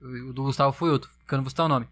O, 0.00 0.30
o 0.30 0.32
do 0.32 0.42
Gustavo 0.44 0.72
foi 0.72 0.90
outro, 0.90 1.10
porque 1.18 1.34
eu 1.34 1.36
não 1.36 1.44
vou 1.44 1.50
citar 1.50 1.66
o 1.66 1.68
nome. 1.68 1.86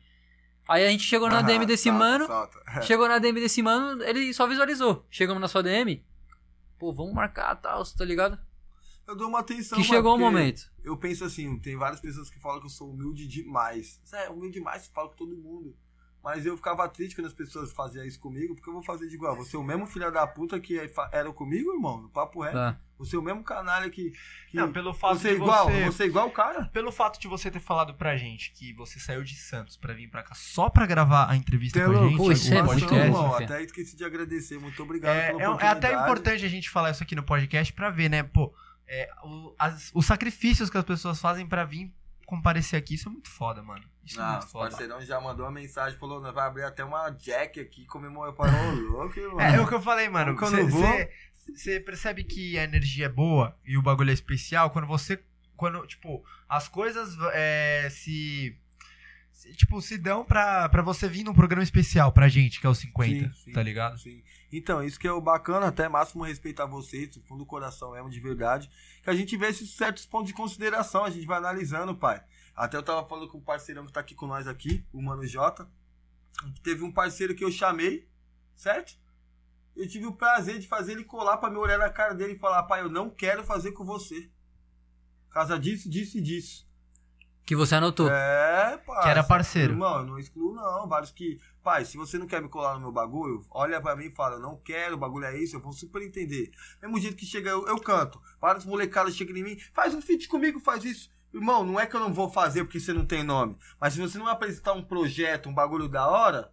Aí 0.66 0.86
a 0.86 0.88
gente 0.90 1.02
chegou 1.04 1.28
na 1.28 1.40
Ah, 1.40 1.42
DM 1.42 1.66
desse 1.66 1.84
solta, 1.90 1.98
mano, 1.98 2.26
solta. 2.26 2.58
chegou 2.82 3.06
na 3.08 3.18
DM 3.18 3.38
desse 3.40 3.62
mano, 3.62 4.02
ele 4.02 4.32
só 4.32 4.46
visualizou. 4.46 5.04
Chegamos 5.10 5.40
na 5.40 5.48
sua 5.48 5.62
DM, 5.62 6.02
pô, 6.84 6.92
vamos 6.92 7.14
marcar 7.14 7.54
tal, 7.56 7.82
tá 7.82 8.04
ligado? 8.04 8.38
Eu 9.06 9.16
dou 9.16 9.28
uma 9.28 9.40
atenção. 9.40 9.78
Que 9.78 9.84
chegou 9.84 10.14
o 10.14 10.18
momento. 10.18 10.70
Eu 10.82 10.96
penso 10.98 11.24
assim, 11.24 11.58
tem 11.58 11.76
várias 11.76 12.00
pessoas 12.00 12.28
que 12.28 12.38
falam 12.38 12.60
que 12.60 12.66
eu 12.66 12.70
sou 12.70 12.90
humilde 12.90 13.26
demais. 13.26 14.00
É, 14.12 14.28
humilde 14.28 14.58
demais, 14.58 14.82
você 14.82 14.90
fala 14.90 15.08
com 15.08 15.16
todo 15.16 15.36
mundo. 15.36 15.74
Mas 16.22 16.44
eu 16.46 16.56
ficava 16.56 16.88
triste 16.88 17.14
quando 17.14 17.26
as 17.26 17.34
pessoas 17.34 17.72
faziam 17.72 18.04
isso 18.04 18.18
comigo, 18.18 18.54
porque 18.54 18.68
eu 18.68 18.74
vou 18.74 18.82
fazer 18.82 19.08
de 19.08 19.14
igual. 19.14 19.36
Você 19.36 19.56
é 19.56 19.58
o 19.58 19.62
mesmo 19.62 19.86
filho 19.86 20.10
da 20.10 20.26
puta 20.26 20.58
que 20.58 20.78
era 21.12 21.32
comigo, 21.32 21.72
irmão, 21.72 22.02
no 22.02 22.08
papo 22.08 22.42
reto. 22.42 22.54
Tá. 22.54 22.80
Você 22.98 23.16
é 23.16 23.18
o 23.18 23.22
mesmo 23.22 23.42
canalha 23.42 23.90
que. 23.90 24.12
que 24.48 24.56
Não, 24.56 24.72
pelo 24.72 24.94
fato 24.94 25.18
você 25.18 25.28
é 25.28 25.30
de 25.32 25.36
igual, 25.36 25.66
você- 25.70 25.84
você 25.86 26.02
é 26.04 26.06
igual 26.06 26.28
o 26.28 26.30
cara. 26.30 26.66
Pelo 26.72 26.92
fato 26.92 27.20
de 27.20 27.26
você 27.28 27.50
ter 27.50 27.60
falado 27.60 27.94
pra 27.94 28.16
gente 28.16 28.52
que 28.52 28.72
você 28.72 28.98
saiu 29.00 29.22
de 29.24 29.34
Santos 29.34 29.76
pra 29.76 29.92
vir 29.92 30.08
pra 30.08 30.22
cá 30.22 30.34
só 30.34 30.68
pra 30.70 30.86
gravar 30.86 31.30
a 31.30 31.36
entrevista 31.36 31.78
Você 31.78 31.84
é 31.84 31.86
com 31.88 31.90
a 31.90 32.00
louco? 32.00 32.08
gente, 32.10 32.18
Pô, 32.18 32.32
isso 32.32 32.50
o 32.52 32.56
é 32.58 32.62
podcast, 32.64 33.10
bom. 33.10 33.34
até 33.34 33.62
esqueci 33.62 33.96
de 33.96 34.04
agradecer. 34.04 34.58
Muito 34.58 34.82
obrigado 34.82 35.14
É, 35.16 35.30
é, 35.32 35.42
é 35.42 35.66
até 35.68 35.92
importante 35.92 36.44
a 36.44 36.48
gente 36.48 36.70
falar 36.70 36.90
isso 36.90 37.02
aqui 37.02 37.14
no 37.16 37.22
podcast 37.22 37.72
pra 37.72 37.90
ver, 37.90 38.08
né? 38.08 38.22
Pô, 38.22 38.54
é, 38.86 39.10
o- 39.24 39.54
as- 39.58 39.90
os 39.94 40.06
sacrifícios 40.06 40.70
que 40.70 40.78
as 40.78 40.84
pessoas 40.84 41.20
fazem 41.20 41.46
pra 41.46 41.64
vir 41.64 41.92
comparecer 42.26 42.78
aqui, 42.78 42.94
isso 42.94 43.08
é 43.08 43.12
muito 43.12 43.28
foda, 43.28 43.62
mano. 43.62 43.84
Isso 44.02 44.18
é 44.20 44.22
Ah, 44.24 44.30
muito 44.32 44.44
o 44.44 44.48
foda. 44.48 44.70
parceirão 44.70 45.00
já 45.02 45.20
mandou 45.20 45.44
uma 45.46 45.52
mensagem, 45.52 45.98
falou, 45.98 46.20
vai 46.20 46.46
abrir 46.46 46.62
até 46.62 46.82
uma 46.84 47.10
jack 47.10 47.58
aqui, 47.60 47.84
falei, 48.34 48.54
ô, 48.54 48.70
louco, 48.92 49.18
irmão. 49.18 49.40
É, 49.40 49.56
é 49.56 49.60
o 49.60 49.66
que 49.68 49.74
eu 49.74 49.80
falei, 49.82 50.08
mano. 50.08 50.30
Eu 50.40 50.50
não 50.50 50.68
vou? 50.68 51.08
Você 51.52 51.80
percebe 51.80 52.24
que 52.24 52.58
a 52.58 52.64
energia 52.64 53.06
é 53.06 53.08
boa 53.08 53.56
e 53.64 53.76
o 53.76 53.82
bagulho 53.82 54.10
é 54.10 54.14
especial 54.14 54.70
quando 54.70 54.86
você. 54.86 55.22
Quando, 55.56 55.86
tipo, 55.86 56.24
as 56.48 56.68
coisas 56.68 57.16
é, 57.32 57.88
se, 57.90 58.58
se, 59.32 59.54
Tipo, 59.54 59.80
se 59.80 59.96
dão 59.96 60.24
pra, 60.24 60.68
pra 60.68 60.82
você 60.82 61.08
vir 61.08 61.22
num 61.22 61.34
programa 61.34 61.62
especial 61.62 62.10
pra 62.10 62.28
gente, 62.28 62.60
que 62.60 62.66
é 62.66 62.70
o 62.70 62.74
50, 62.74 63.28
Sim, 63.28 63.32
sim, 63.44 63.52
tá 63.52 63.62
ligado? 63.62 63.98
Sim. 63.98 64.22
Então, 64.52 64.82
isso 64.82 64.98
que 64.98 65.06
é 65.06 65.12
o 65.12 65.20
bacana, 65.20 65.66
até 65.66 65.88
máximo 65.88 66.24
respeito 66.24 66.60
a 66.60 66.66
vocês, 66.66 67.10
do 67.10 67.20
fundo 67.22 67.40
do 67.40 67.46
coração 67.46 67.92
mesmo, 67.92 68.10
de 68.10 68.20
verdade. 68.20 68.70
Que 69.02 69.10
a 69.10 69.14
gente 69.14 69.36
vê 69.36 69.46
esses 69.46 69.70
certos 69.70 70.06
pontos 70.06 70.28
de 70.28 70.34
consideração, 70.34 71.04
a 71.04 71.10
gente 71.10 71.26
vai 71.26 71.38
analisando, 71.38 71.94
pai. 71.94 72.22
Até 72.54 72.76
eu 72.76 72.82
tava 72.82 73.06
falando 73.06 73.28
com 73.28 73.38
o 73.38 73.42
parceirão 73.42 73.84
que 73.84 73.92
tá 73.92 74.00
aqui 74.00 74.14
com 74.14 74.26
nós 74.26 74.46
aqui, 74.46 74.84
o 74.92 75.02
Mano 75.02 75.26
J. 75.26 75.68
Teve 76.62 76.82
um 76.84 76.92
parceiro 76.92 77.34
que 77.34 77.44
eu 77.44 77.50
chamei, 77.50 78.08
certo? 78.54 78.96
Eu 79.76 79.88
tive 79.88 80.06
o 80.06 80.12
prazer 80.12 80.58
de 80.58 80.68
fazer 80.68 80.92
ele 80.92 81.04
colar 81.04 81.36
pra 81.38 81.50
me 81.50 81.56
olhar 81.56 81.78
na 81.78 81.90
cara 81.90 82.14
dele 82.14 82.34
e 82.34 82.38
falar, 82.38 82.62
pai, 82.64 82.80
eu 82.82 82.88
não 82.88 83.10
quero 83.10 83.44
fazer 83.44 83.72
com 83.72 83.84
você. 83.84 84.30
Por 85.28 85.34
causa 85.34 85.58
disso, 85.58 85.90
disso 85.90 86.18
e 86.18 86.20
disso. 86.20 86.64
Que 87.44 87.54
você 87.54 87.74
anotou. 87.74 88.08
É, 88.10 88.78
parça. 88.86 89.02
Que 89.02 89.08
era 89.08 89.22
parceiro. 89.22 89.74
Irmão, 89.74 89.98
eu 89.98 90.06
não 90.06 90.18
excluo, 90.18 90.54
não. 90.54 90.88
Vários 90.88 91.10
que. 91.10 91.38
Pai, 91.62 91.84
se 91.84 91.96
você 91.96 92.16
não 92.16 92.26
quer 92.26 92.40
me 92.40 92.48
colar 92.48 92.74
no 92.74 92.80
meu 92.80 92.92
bagulho, 92.92 93.44
olha 93.50 93.80
pra 93.80 93.96
mim 93.96 94.06
e 94.06 94.14
fala, 94.14 94.38
não 94.38 94.56
quero, 94.56 94.94
o 94.94 94.98
bagulho 94.98 95.26
é 95.26 95.36
isso, 95.36 95.56
eu 95.56 95.60
vou 95.60 95.72
super 95.72 96.02
entender. 96.02 96.50
Mesmo 96.80 96.98
jeito 96.98 97.16
que 97.16 97.26
chega, 97.26 97.50
eu, 97.50 97.66
eu 97.66 97.78
canto. 97.78 98.20
Vários 98.40 98.64
molecadas 98.64 99.14
chegam 99.14 99.36
em 99.36 99.42
mim, 99.42 99.58
faz 99.74 99.94
um 99.94 100.00
feat 100.00 100.26
comigo, 100.28 100.58
faz 100.60 100.84
isso. 100.84 101.10
Irmão, 101.34 101.64
não 101.64 101.80
é 101.80 101.86
que 101.86 101.96
eu 101.96 102.00
não 102.00 102.14
vou 102.14 102.30
fazer 102.30 102.64
porque 102.64 102.78
você 102.78 102.92
não 102.92 103.04
tem 103.04 103.22
nome. 103.22 103.58
Mas 103.80 103.94
se 103.94 104.00
você 104.00 104.16
não 104.16 104.28
apresentar 104.28 104.72
um 104.72 104.84
projeto, 104.84 105.48
um 105.48 105.54
bagulho 105.54 105.88
da 105.88 106.06
hora, 106.06 106.50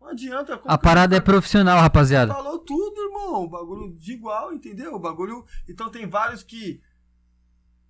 não 0.00 0.08
adianta. 0.08 0.60
A 0.64 0.78
parada 0.78 1.16
é 1.16 1.20
profissional, 1.20 1.78
rapaziada. 1.80 2.32
Falou 2.34 2.58
tudo, 2.58 3.00
irmão. 3.00 3.44
O 3.44 3.48
bagulho 3.48 3.94
de 3.96 4.12
igual, 4.12 4.52
entendeu? 4.52 4.94
O 4.94 4.98
bagulho. 4.98 5.44
Então 5.68 5.90
tem 5.90 6.08
vários 6.08 6.42
que 6.42 6.82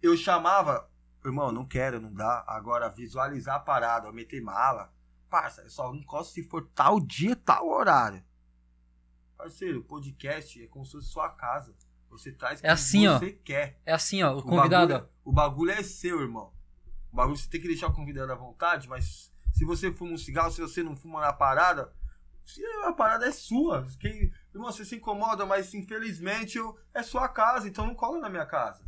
eu 0.03 0.17
chamava. 0.17 0.89
Irmão, 1.25 1.53
não 1.53 1.67
quero, 1.67 2.01
não 2.01 2.13
dá. 2.13 2.45
Agora, 2.47 2.89
visualizar 2.89 3.57
a 3.57 3.61
parada, 3.61 4.07
eu 4.09 4.13
meter 4.13 4.41
mala. 4.41 4.93
Parça, 5.29 5.63
eu 5.63 5.71
só 5.71 5.93
não 5.93 6.03
gosto 6.03 6.33
se 6.33 6.43
for 6.43 6.67
tal 6.75 6.99
dia, 6.99 7.37
tal 7.37 7.69
horário. 7.69 8.23
Parceiro, 9.37 9.83
podcast 9.85 10.63
é 10.63 10.67
como 10.67 10.85
se 10.85 10.93
fosse 10.93 11.09
sua 11.09 11.29
casa. 11.31 11.75
Você 12.11 12.33
traz 12.33 12.63
É 12.65 12.69
assim, 12.71 13.07
ó. 13.07 13.19
você 13.19 13.33
quer. 13.33 13.81
É 13.87 13.93
assim, 13.93 14.23
ó, 14.23 14.35
o 14.35 14.39
O 14.39 14.43
convidado, 14.43 14.93
ó. 14.95 14.99
bagulho, 14.99 15.11
o 15.25 15.33
bagulho 15.33 15.71
é 15.71 15.83
seu, 15.83 16.21
irmão. 16.21 16.53
O 17.13 17.17
bagulho 17.17 17.37
você 17.37 17.49
tem 17.49 17.61
que 17.61 17.69
deixar 17.69 17.87
o 17.89 17.93
convidado 17.93 18.33
à 18.33 18.35
vontade, 18.35 18.89
mas 18.89 19.33
se 19.53 19.65
você 19.65 19.93
fuma 19.93 20.13
um 20.13 20.17
cigarro, 20.19 20.51
se 20.51 20.61
você 20.61 20.83
não 20.83 20.97
fuma 20.97 21.21
na 21.21 21.33
parada, 21.33 21.93
a 22.85 22.93
parada 22.93 23.27
é 23.27 23.33
sua. 23.33 23.87
Quem, 23.99 24.33
irmão, 24.53 24.73
você 24.73 24.85
se 24.85 24.97
incomoda, 24.97 25.47
mas 25.47 25.73
infelizmente 25.75 26.59
eu, 26.59 26.77
é 26.93 27.03
sua 27.03 27.29
casa, 27.29 27.69
então 27.69 27.87
não 27.87 27.95
cola 27.95 28.19
na 28.19 28.29
minha 28.29 28.47
casa. 28.47 28.85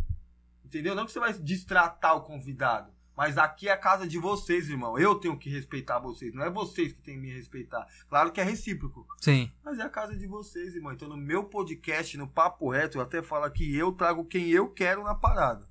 Entendeu? 0.64 0.94
Não 0.94 1.04
que 1.04 1.12
você 1.12 1.20
vai 1.20 1.32
destratar 1.32 2.16
o 2.16 2.22
convidado. 2.22 2.92
Mas 3.16 3.36
aqui 3.36 3.68
é 3.68 3.72
a 3.72 3.76
casa 3.76 4.08
de 4.08 4.18
vocês, 4.18 4.70
irmão. 4.70 4.98
Eu 4.98 5.16
tenho 5.16 5.38
que 5.38 5.50
respeitar 5.50 5.98
vocês. 5.98 6.32
Não 6.32 6.42
é 6.42 6.50
vocês 6.50 6.92
que 6.92 7.02
têm 7.02 7.16
que 7.16 7.20
me 7.20 7.32
respeitar. 7.32 7.86
Claro 8.08 8.32
que 8.32 8.40
é 8.40 8.44
recíproco. 8.44 9.06
Sim. 9.20 9.52
Mas 9.62 9.78
é 9.78 9.82
a 9.82 9.90
casa 9.90 10.16
de 10.16 10.26
vocês, 10.26 10.74
irmão. 10.74 10.92
Então, 10.92 11.08
no 11.08 11.16
meu 11.16 11.44
podcast, 11.44 12.16
no 12.16 12.26
Papo 12.26 12.70
Reto, 12.70 12.96
eu 12.96 13.02
até 13.02 13.22
falo 13.22 13.50
que 13.50 13.76
eu 13.76 13.92
trago 13.92 14.24
quem 14.24 14.48
eu 14.48 14.70
quero 14.70 15.04
na 15.04 15.14
parada. 15.14 15.68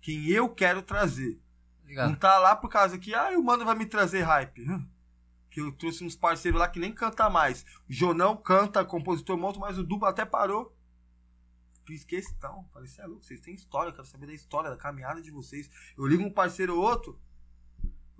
Quem 0.00 0.28
eu 0.28 0.48
quero 0.48 0.80
trazer. 0.80 1.40
Não 1.88 2.14
tá 2.14 2.38
lá 2.38 2.54
por 2.54 2.68
causa 2.68 2.96
que, 2.98 3.12
ah, 3.14 3.36
o 3.36 3.42
mano 3.42 3.64
vai 3.64 3.74
me 3.74 3.84
trazer 3.84 4.22
hype. 4.22 4.64
Que 5.50 5.60
eu 5.60 5.72
trouxe 5.72 6.04
uns 6.04 6.14
parceiros 6.14 6.60
lá 6.60 6.68
que 6.68 6.78
nem 6.78 6.92
canta 6.92 7.28
mais. 7.28 7.64
O 7.88 7.92
Jonão 7.92 8.36
canta, 8.36 8.84
compositor 8.84 9.36
monta, 9.36 9.58
mas 9.58 9.78
o 9.78 9.84
Duba 9.84 10.08
até 10.08 10.24
parou. 10.24 10.76
Fiz 11.84 12.04
questão. 12.04 12.68
Falei, 12.72 12.88
você 12.88 13.02
é 13.02 13.06
louco, 13.06 13.24
vocês 13.24 13.40
têm 13.40 13.54
história, 13.54 13.90
eu 13.90 13.94
quero 13.94 14.06
saber 14.06 14.26
da 14.26 14.34
história, 14.34 14.70
da 14.70 14.76
caminhada 14.76 15.20
de 15.20 15.30
vocês. 15.30 15.68
Eu 15.98 16.06
ligo 16.06 16.22
um 16.22 16.32
parceiro 16.32 16.76
ou 16.76 16.82
outro, 16.82 17.18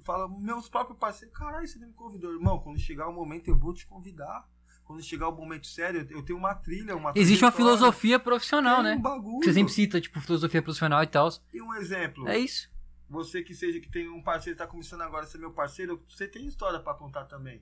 eu 0.00 0.04
falo, 0.04 0.28
meus 0.40 0.66
próprios 0.68 0.98
parceiros, 0.98 1.36
caralho, 1.36 1.68
você 1.68 1.78
não 1.78 1.88
me 1.88 1.92
convidou. 1.92 2.32
Irmão, 2.32 2.58
quando 2.58 2.78
chegar 2.78 3.06
o 3.06 3.12
momento 3.12 3.48
eu 3.48 3.56
vou 3.56 3.74
te 3.74 3.86
convidar. 3.86 4.48
Quando 4.82 5.02
chegar 5.04 5.28
o 5.28 5.36
momento 5.36 5.68
sério, 5.68 6.04
eu 6.10 6.24
tenho 6.24 6.38
uma 6.38 6.54
trilha, 6.54 6.96
uma 6.96 7.12
Existe 7.14 7.44
uma 7.44 7.52
filosofia 7.52 8.18
profissional, 8.18 8.76
tem 8.76 8.84
né? 8.84 8.94
Um 8.96 9.00
bagulho. 9.00 9.44
Você 9.44 9.52
sempre 9.52 9.72
cita, 9.72 10.00
tipo, 10.00 10.20
filosofia 10.20 10.60
profissional 10.60 11.02
e 11.02 11.06
tal. 11.06 11.28
E 11.52 11.62
um 11.62 11.72
exemplo. 11.74 12.26
É 12.26 12.36
isso. 12.38 12.68
Você 13.10 13.42
que 13.42 13.56
seja 13.56 13.80
que 13.80 13.90
tem 13.90 14.08
um 14.08 14.22
parceiro 14.22 14.56
que 14.56 14.64
tá 14.64 14.70
começando 14.70 15.00
agora 15.00 15.24
a 15.24 15.26
ser 15.26 15.38
meu 15.38 15.52
parceiro, 15.52 16.00
você 16.08 16.28
tem 16.28 16.46
história 16.46 16.78
pra 16.78 16.94
contar 16.94 17.24
também. 17.24 17.60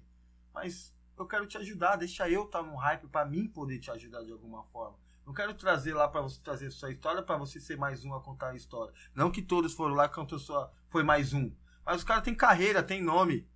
Mas 0.53 0.94
eu 1.18 1.26
quero 1.26 1.46
te 1.46 1.57
ajudar, 1.57 1.96
deixa 1.96 2.28
eu 2.28 2.44
estar 2.44 2.62
tá 2.62 2.66
num 2.66 2.76
hype 2.76 3.09
pra 3.09 3.24
mim 3.24 3.49
poder 3.49 3.78
te 3.78 3.90
ajudar 3.90 4.22
de 4.22 4.30
alguma 4.30 4.62
forma. 4.64 4.99
Não 5.24 5.32
quero 5.32 5.55
trazer 5.55 5.94
lá 5.94 6.07
pra 6.07 6.20
você 6.20 6.38
trazer 6.42 6.70
sua 6.70 6.90
história 6.90 7.22
pra 7.22 7.38
você 7.38 7.59
ser 7.59 7.78
mais 7.78 8.05
um 8.05 8.14
a 8.14 8.20
contar 8.20 8.51
a 8.51 8.57
história. 8.57 8.92
Não 9.14 9.30
que 9.30 9.40
todos 9.40 9.72
foram 9.72 9.94
lá 9.94 10.07
cantou 10.07 10.38
só 10.38 10.70
foi 10.90 11.03
mais 11.03 11.32
um. 11.32 11.51
Mas 11.82 11.96
os 11.96 12.05
caras 12.05 12.24
têm 12.24 12.34
carreira, 12.34 12.82
tem 12.82 13.03
nome. 13.03 13.49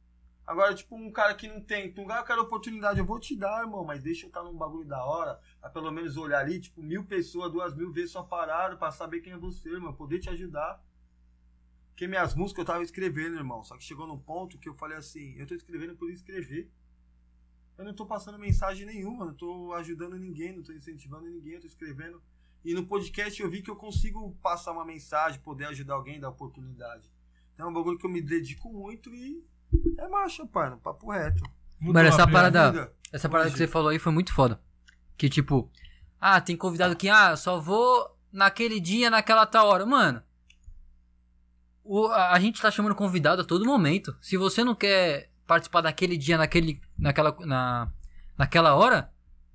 Agora, 0.46 0.74
tipo, 0.74 0.96
um 0.96 1.12
cara 1.12 1.34
que 1.34 1.46
não 1.46 1.60
tem, 1.60 1.94
um 1.98 2.06
cara 2.06 2.22
eu 2.22 2.24
quero 2.24 2.42
oportunidade, 2.42 2.98
eu 3.00 3.04
vou 3.04 3.20
te 3.20 3.36
dar, 3.36 3.64
irmão, 3.64 3.84
mas 3.84 4.02
deixa 4.02 4.24
eu 4.24 4.28
estar 4.28 4.42
num 4.42 4.56
bagulho 4.56 4.88
da 4.88 5.04
hora, 5.04 5.38
pra 5.60 5.68
pelo 5.68 5.90
menos 5.92 6.16
olhar 6.16 6.40
ali, 6.40 6.58
tipo, 6.58 6.82
mil 6.82 7.04
pessoas, 7.04 7.52
duas 7.52 7.76
mil 7.76 7.92
vezes 7.92 8.12
só 8.12 8.22
pararam 8.22 8.78
pra 8.78 8.90
saber 8.90 9.20
quem 9.20 9.34
é 9.34 9.38
você, 9.38 9.68
irmão, 9.68 9.92
poder 9.92 10.18
te 10.20 10.30
ajudar. 10.30 10.82
Porque 11.92 12.08
minhas 12.08 12.34
músicas 12.34 12.62
eu 12.62 12.66
tava 12.66 12.82
escrevendo, 12.82 13.36
irmão. 13.36 13.62
Só 13.62 13.76
que 13.76 13.84
chegou 13.84 14.06
num 14.06 14.18
ponto 14.18 14.58
que 14.58 14.68
eu 14.68 14.74
falei 14.74 14.96
assim, 14.96 15.34
eu 15.36 15.46
tô 15.46 15.54
escrevendo 15.54 15.94
por 15.94 16.10
escrever. 16.10 16.70
Eu 17.78 17.84
não 17.84 17.94
tô 17.94 18.06
passando 18.06 18.38
mensagem 18.38 18.86
nenhuma, 18.86 19.26
não 19.26 19.34
tô 19.34 19.72
ajudando 19.74 20.18
ninguém, 20.18 20.56
não 20.56 20.62
tô 20.62 20.72
incentivando 20.72 21.28
ninguém, 21.28 21.54
eu 21.54 21.60
tô 21.60 21.66
escrevendo. 21.66 22.22
E 22.64 22.74
no 22.74 22.86
podcast 22.86 23.40
eu 23.40 23.50
vi 23.50 23.62
que 23.62 23.70
eu 23.70 23.76
consigo 23.76 24.36
passar 24.42 24.72
uma 24.72 24.84
mensagem, 24.84 25.40
poder 25.40 25.66
ajudar 25.66 25.94
alguém, 25.94 26.20
dar 26.20 26.28
oportunidade. 26.28 27.10
Então 27.54 27.66
é 27.66 27.70
um 27.70 27.72
bagulho 27.72 27.98
que 27.98 28.06
eu 28.06 28.10
me 28.10 28.22
dedico 28.22 28.72
muito 28.72 29.14
e 29.14 29.44
é 29.98 30.08
marcha, 30.08 30.46
pai, 30.46 30.70
no 30.70 30.78
papo 30.78 31.10
reto. 31.10 31.42
Mano, 31.80 32.08
essa 32.08 32.26
parada, 32.26 32.70
vida. 32.70 32.92
essa 33.12 33.28
parada 33.28 33.50
que 33.50 33.58
você 33.58 33.66
falou 33.66 33.88
aí 33.88 33.98
foi 33.98 34.12
muito 34.12 34.32
foda. 34.32 34.60
Que 35.16 35.28
tipo, 35.28 35.70
ah, 36.20 36.40
tem 36.40 36.56
convidado 36.56 36.94
que, 36.94 37.08
ah, 37.08 37.36
só 37.36 37.60
vou 37.60 38.16
naquele 38.30 38.78
dia, 38.78 39.10
naquela 39.10 39.44
tal 39.44 39.66
hora. 39.66 39.84
Mano, 39.84 40.22
o- 41.84 42.06
a, 42.06 42.32
a 42.32 42.40
gente 42.40 42.60
tá 42.60 42.70
chamando 42.70 42.94
convidado 42.94 43.42
a 43.42 43.44
todo 43.44 43.64
momento. 43.64 44.16
Se 44.20 44.36
você 44.36 44.62
não 44.64 44.74
quer 44.74 45.30
participar 45.46 45.80
daquele 45.82 46.16
dia, 46.16 46.38
naquele, 46.38 46.80
naquela, 46.98 47.36
na, 47.40 47.92
naquela 48.38 48.74
hora, 48.74 49.12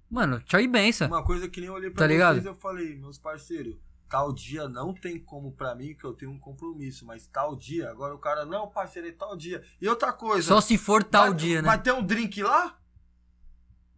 mano, 0.09 0.39
tchau 0.41 0.59
e 0.59 0.67
benção. 0.67 1.07
Uma 1.07 1.23
coisa 1.23 1.47
que 1.49 1.59
nem 1.59 1.67
eu 1.69 1.73
olhei 1.75 1.89
pra 1.89 1.99
Tá 1.99 2.07
ligado? 2.07 2.35
vocês 2.35 2.45
eu 2.45 2.55
falei, 2.55 2.95
meus 2.95 3.17
parceiros, 3.17 3.75
tal 4.09 4.31
dia 4.33 4.67
não 4.69 4.93
tem 4.93 5.19
como 5.19 5.51
pra 5.51 5.73
mim 5.75 5.93
que 5.95 6.05
eu 6.05 6.13
tenho 6.13 6.31
um 6.31 6.39
compromisso, 6.39 7.05
mas 7.05 7.27
tal 7.27 7.55
dia, 7.55 7.89
agora 7.89 8.13
o 8.15 8.19
cara, 8.19 8.45
não, 8.45 8.67
parceiro, 8.69 9.07
é 9.07 9.11
tal 9.11 9.35
dia. 9.35 9.63
E 9.81 9.87
outra 9.87 10.13
coisa. 10.13 10.47
Só 10.47 10.61
se 10.61 10.77
for 10.77 11.03
tal 11.03 11.27
vai, 11.29 11.33
dia, 11.35 11.61
né? 11.61 11.67
Vai 11.67 11.81
ter 11.81 11.91
um 11.93 12.03
drink 12.03 12.41
lá? 12.43 12.77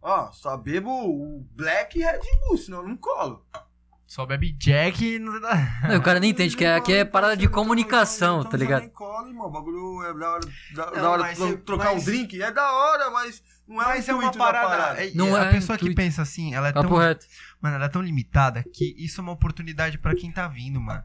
Ó, 0.02 0.30
só 0.32 0.56
bebo 0.56 0.90
o 0.90 1.46
Black 1.52 1.98
e 1.98 2.02
Red 2.02 2.20
Bull, 2.48 2.56
senão 2.56 2.78
eu 2.80 2.88
não 2.88 2.96
colo. 2.96 3.44
Só 4.10 4.26
bebe 4.26 4.50
Jack 4.54 5.04
e 5.04 5.18
não 5.20 5.40
dá. 5.40 5.82
Não, 5.88 5.98
o 5.98 6.02
cara 6.02 6.18
nem 6.18 6.30
entende 6.30 6.56
que 6.56 6.64
é- 6.64 6.74
aqui 6.74 6.92
é 6.92 7.04
parada 7.04 7.36
de 7.36 7.46
comunicação, 7.48 8.42
tá 8.42 8.56
ligado? 8.56 8.80
Nem 8.80 8.90
cola, 8.90 9.28
irmão. 9.28 9.46
O 9.46 9.50
bagulho 9.52 10.02
é 10.04 10.12
da 10.18 10.30
hora, 10.32 10.40
da, 10.74 10.86
Não, 10.86 10.92
da 10.94 11.10
hora 11.10 11.22
mas 11.22 11.38
eu- 11.38 11.58
trocar 11.62 11.94
mas- 11.94 12.02
um 12.02 12.04
drink. 12.06 12.42
É 12.42 12.50
da 12.50 12.72
hora, 12.72 13.08
mas 13.10 13.40
não 13.68 13.80
é 13.80 13.84
Mas 13.84 14.08
o 14.08 14.10
é 14.10 14.14
uma 14.14 14.22
intuito 14.24 14.38
da 14.38 14.44
parada. 14.52 15.00
é- 15.04 15.12
Não 15.14 15.36
a 15.36 15.44
é 15.44 15.52
pessoa 15.52 15.78
que 15.78 15.84
intuito. 15.84 16.02
pensa 16.02 16.22
assim, 16.22 16.52
ela 16.52 16.66
é 16.68 16.72
Papo 16.72 16.88
tão. 16.88 16.98
reto. 16.98 17.24
Mano, 17.60 17.76
ela 17.76 17.84
é 17.84 17.88
tão 17.88 18.02
limitada 18.02 18.64
que 18.74 18.96
isso 18.98 19.20
é 19.20 19.22
uma 19.22 19.30
oportunidade 19.32 19.96
pra 19.96 20.12
quem 20.16 20.32
tá 20.32 20.48
vindo, 20.48 20.80
mano. 20.80 21.04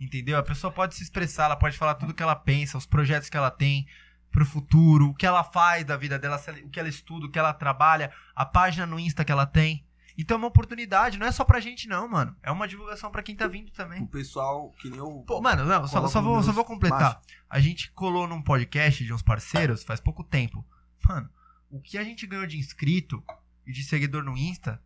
Entendeu? 0.00 0.38
A 0.38 0.42
pessoa 0.42 0.72
pode 0.72 0.94
se 0.94 1.02
expressar, 1.02 1.44
ela 1.44 1.56
pode 1.56 1.76
falar 1.76 1.94
tudo 1.96 2.14
que 2.14 2.22
ela 2.22 2.34
pensa, 2.34 2.78
os 2.78 2.86
projetos 2.86 3.28
que 3.28 3.36
ela 3.36 3.50
tem 3.50 3.86
pro 4.32 4.46
futuro, 4.46 5.10
o 5.10 5.14
que 5.14 5.26
ela 5.26 5.44
faz 5.44 5.84
da 5.84 5.96
vida 5.98 6.18
dela, 6.18 6.40
o 6.64 6.70
que 6.70 6.80
ela 6.80 6.88
estuda, 6.88 7.26
o 7.26 7.30
que 7.30 7.38
ela 7.38 7.52
trabalha, 7.52 8.10
a 8.34 8.46
página 8.46 8.86
no 8.86 8.98
Insta 8.98 9.26
que 9.26 9.32
ela 9.32 9.44
tem. 9.44 9.85
Então 10.18 10.36
é 10.36 10.38
uma 10.38 10.48
oportunidade, 10.48 11.18
não 11.18 11.26
é 11.26 11.32
só 11.32 11.44
pra 11.44 11.60
gente 11.60 11.86
não, 11.88 12.08
mano. 12.08 12.34
É 12.42 12.50
uma 12.50 12.66
divulgação 12.66 13.10
pra 13.10 13.22
quem 13.22 13.36
tá 13.36 13.46
vindo 13.46 13.68
O 13.68 13.72
também. 13.72 14.06
pessoal, 14.06 14.72
que 14.80 14.88
nem 14.88 14.98
eu. 14.98 15.22
Pô, 15.26 15.40
mano, 15.42 15.64
não, 15.64 15.86
só, 15.86 16.06
só, 16.08 16.22
vou, 16.22 16.42
só 16.42 16.52
vou 16.52 16.64
completar. 16.64 17.20
A 17.50 17.60
gente 17.60 17.90
colou 17.92 18.26
num 18.26 18.40
podcast 18.42 19.04
de 19.04 19.12
uns 19.12 19.22
parceiros 19.22 19.84
faz 19.84 20.00
pouco 20.00 20.24
tempo. 20.24 20.64
Mano, 21.08 21.28
o 21.70 21.80
que 21.80 21.98
a 21.98 22.04
gente 22.04 22.26
ganhou 22.26 22.46
de 22.46 22.56
inscrito 22.58 23.22
e 23.66 23.72
de 23.72 23.82
seguidor 23.82 24.22
no 24.24 24.36
Insta 24.36 24.80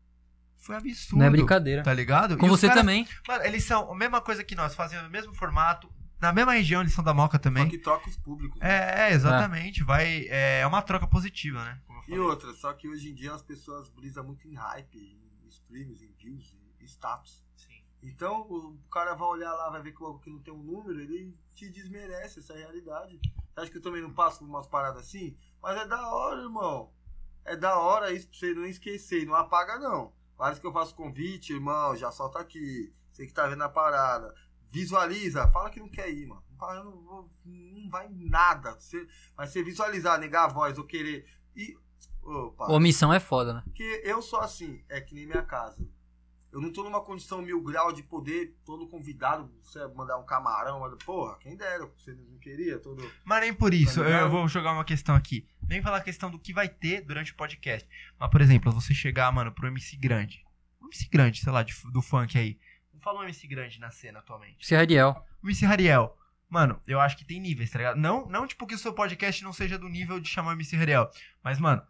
foi 0.57 0.75
absurdo. 0.77 1.19
Não 1.21 1.27
é 1.27 1.31
brincadeira. 1.31 1.83
Tá 1.83 1.95
ligado? 1.95 2.37
Com 2.37 2.47
E 2.47 2.49
você 2.49 2.67
caras- 2.67 2.83
também. 2.83 3.07
Mano, 3.29 3.45
eles 3.45 3.65
são 3.65 3.91
a 3.91 3.95
mesma 3.97 4.21
coisa 4.21 4.43
que 4.45 4.55
nós, 4.55 4.75
fazem 4.75 4.99
o 4.99 5.09
mesmo 5.11 5.33
formato, 5.33 5.91
na 6.21 6.33
mesma 6.33 6.53
região, 6.53 6.83
eles 6.83 6.93
são 6.93 7.03
da 7.03 7.15
Moca 7.15 7.39
Só 7.39 7.43
também. 7.43 7.67
que 7.69 7.79
troca 7.79 8.11
os 8.11 8.17
públicos. 8.19 8.61
É, 8.61 9.09
é, 9.09 9.13
exatamente. 9.13 9.83
Vai, 9.83 10.27
é, 10.29 10.61
é 10.61 10.67
uma 10.67 10.83
troca 10.83 11.07
positiva, 11.07 11.65
né? 11.65 11.79
E 12.11 12.19
outra, 12.19 12.53
só 12.55 12.73
que 12.73 12.89
hoje 12.89 13.11
em 13.11 13.15
dia 13.15 13.33
as 13.33 13.43
pessoas 13.43 13.89
brisam 13.89 14.25
muito 14.25 14.47
em 14.49 14.55
hype, 14.55 14.99
em 14.99 15.49
streams, 15.49 16.05
em 16.05 16.13
views, 16.13 16.57
em 16.81 16.85
status. 16.85 17.45
Sim. 17.57 17.85
Então 18.03 18.41
o 18.43 18.79
cara 18.91 19.15
vai 19.15 19.29
olhar 19.29 19.53
lá, 19.55 19.71
vai 19.71 19.83
ver 19.83 19.93
que 19.93 20.03
o 20.03 20.19
que 20.19 20.31
não 20.31 20.41
tem 20.41 20.53
um 20.53 20.63
número, 20.63 21.01
ele 21.01 21.37
te 21.55 21.69
desmerece 21.69 22.41
essa 22.41 22.55
realidade. 22.55 23.21
Você 23.53 23.61
acha 23.61 23.71
que 23.71 23.79
eu 23.79 23.83
também 23.83 24.03
não 24.03 24.13
passo 24.13 24.41
por 24.41 24.49
umas 24.49 24.67
paradas 24.67 25.03
assim? 25.03 25.37
Mas 25.63 25.77
é 25.77 25.87
da 25.87 26.09
hora, 26.09 26.43
irmão. 26.43 26.93
É 27.45 27.57
da 27.57 27.79
hora 27.79 28.13
isso 28.13 28.29
pra 28.29 28.39
você 28.39 28.55
não 28.55 28.65
esquecer. 28.65 29.27
Não 29.27 29.35
apaga, 29.35 29.79
não. 29.79 30.13
Vários 30.37 30.59
que 30.59 30.67
eu 30.67 30.73
faço 30.73 30.95
convite, 30.95 31.53
irmão, 31.53 31.95
já 31.95 32.11
solta 32.11 32.39
aqui. 32.39 32.95
Você 33.13 33.27
que 33.27 33.33
tá 33.33 33.47
vendo 33.47 33.63
a 33.63 33.69
parada. 33.69 34.35
Visualiza, 34.71 35.49
fala 35.49 35.71
que 35.71 35.81
não 35.81 35.89
quer 35.89 36.11
ir, 36.11 36.27
mano. 36.27 36.43
Não 36.59 36.85
não, 36.85 37.29
não 37.45 37.91
vai 37.91 38.07
em 38.07 38.29
nada. 38.29 38.75
Você, 38.81 39.07
mas 39.37 39.51
você 39.51 39.63
visualizar, 39.63 40.19
negar 40.19 40.45
a 40.45 40.53
voz 40.53 40.79
ou 40.79 40.85
querer. 40.85 41.27
E. 41.55 41.77
Opa. 42.23 42.71
Omissão 42.73 43.13
é 43.13 43.21
foda, 43.21 43.55
né? 43.55 43.63
Porque 43.65 44.03
eu 44.05 44.21
sou 44.23 44.41
assim, 44.41 44.83
é 44.89 45.01
que 45.01 45.15
nem 45.15 45.27
minha 45.27 45.43
casa. 45.43 45.85
Eu 46.53 46.61
não 46.61 46.73
tô 46.73 46.83
numa 46.83 47.01
condição 47.01 47.41
mil 47.41 47.63
grau 47.63 47.93
de 47.93 48.03
poder, 48.03 48.57
todo 48.65 48.89
convidado, 48.89 49.49
você 49.63 49.87
mandar 49.95 50.19
um 50.19 50.27
camarão, 50.27 50.81
mas, 50.81 50.93
porra, 51.05 51.39
quem 51.39 51.57
dera, 51.57 51.87
você 51.97 52.13
não 52.13 52.39
queria, 52.39 52.77
todo. 52.81 53.09
Mas 53.25 53.41
nem 53.43 53.55
por 53.55 53.73
isso, 53.73 54.03
Tá 54.03 54.09
eu 54.09 54.29
vou 54.29 54.49
jogar 54.49 54.73
uma 54.73 54.85
questão 54.85 55.15
aqui. 55.15 55.47
Nem 55.69 55.81
falar 55.81 55.99
a 55.99 56.03
questão 56.03 56.29
do 56.29 56.41
que 56.41 56.53
vai 56.53 56.69
ter 56.69 57.03
durante 57.03 57.31
o 57.31 57.37
podcast. 57.37 57.89
Mas, 58.19 58.31
por 58.31 58.41
exemplo, 58.41 58.73
você 58.73 58.93
chegar, 58.93 59.31
mano, 59.33 59.53
pro 59.53 59.69
MC 59.69 59.97
grande. 59.97 60.45
Um 60.83 60.87
MC 60.87 61.09
grande, 61.09 61.41
sei 61.41 61.53
lá, 61.53 61.63
de- 61.63 61.73
do 61.93 62.03
funk 62.03 62.37
aí. 62.37 62.59
Não 62.93 63.01
fala 63.01 63.21
um 63.21 63.23
MC 63.23 63.47
grande 63.47 63.79
na 63.79 63.93
cena 63.93 64.19
atualmente. 64.19 64.57
Esse 64.65 64.75
é 64.75 64.79
Ariel. 64.79 65.25
O 65.41 65.47
MC 65.47 65.65
Rariel. 65.65 66.17
Mano, 66.49 66.81
eu 66.85 66.99
acho 66.99 67.17
que 67.17 67.25
tem 67.25 67.39
níveis, 67.41 67.71
tá 67.71 67.79
ligado? 67.79 67.97
Não, 67.97 68.27
não 68.29 68.45
tipo, 68.45 68.67
que 68.67 68.75
o 68.75 68.79
seu 68.79 68.93
podcast 68.93 69.45
não 69.45 69.53
seja 69.53 69.79
do 69.79 69.89
nível 69.89 70.19
de 70.19 70.29
chamar 70.29 70.55
MC 70.55 70.77
Real. 70.77 71.09
Mas, 71.45 71.61
mano, 71.61 71.81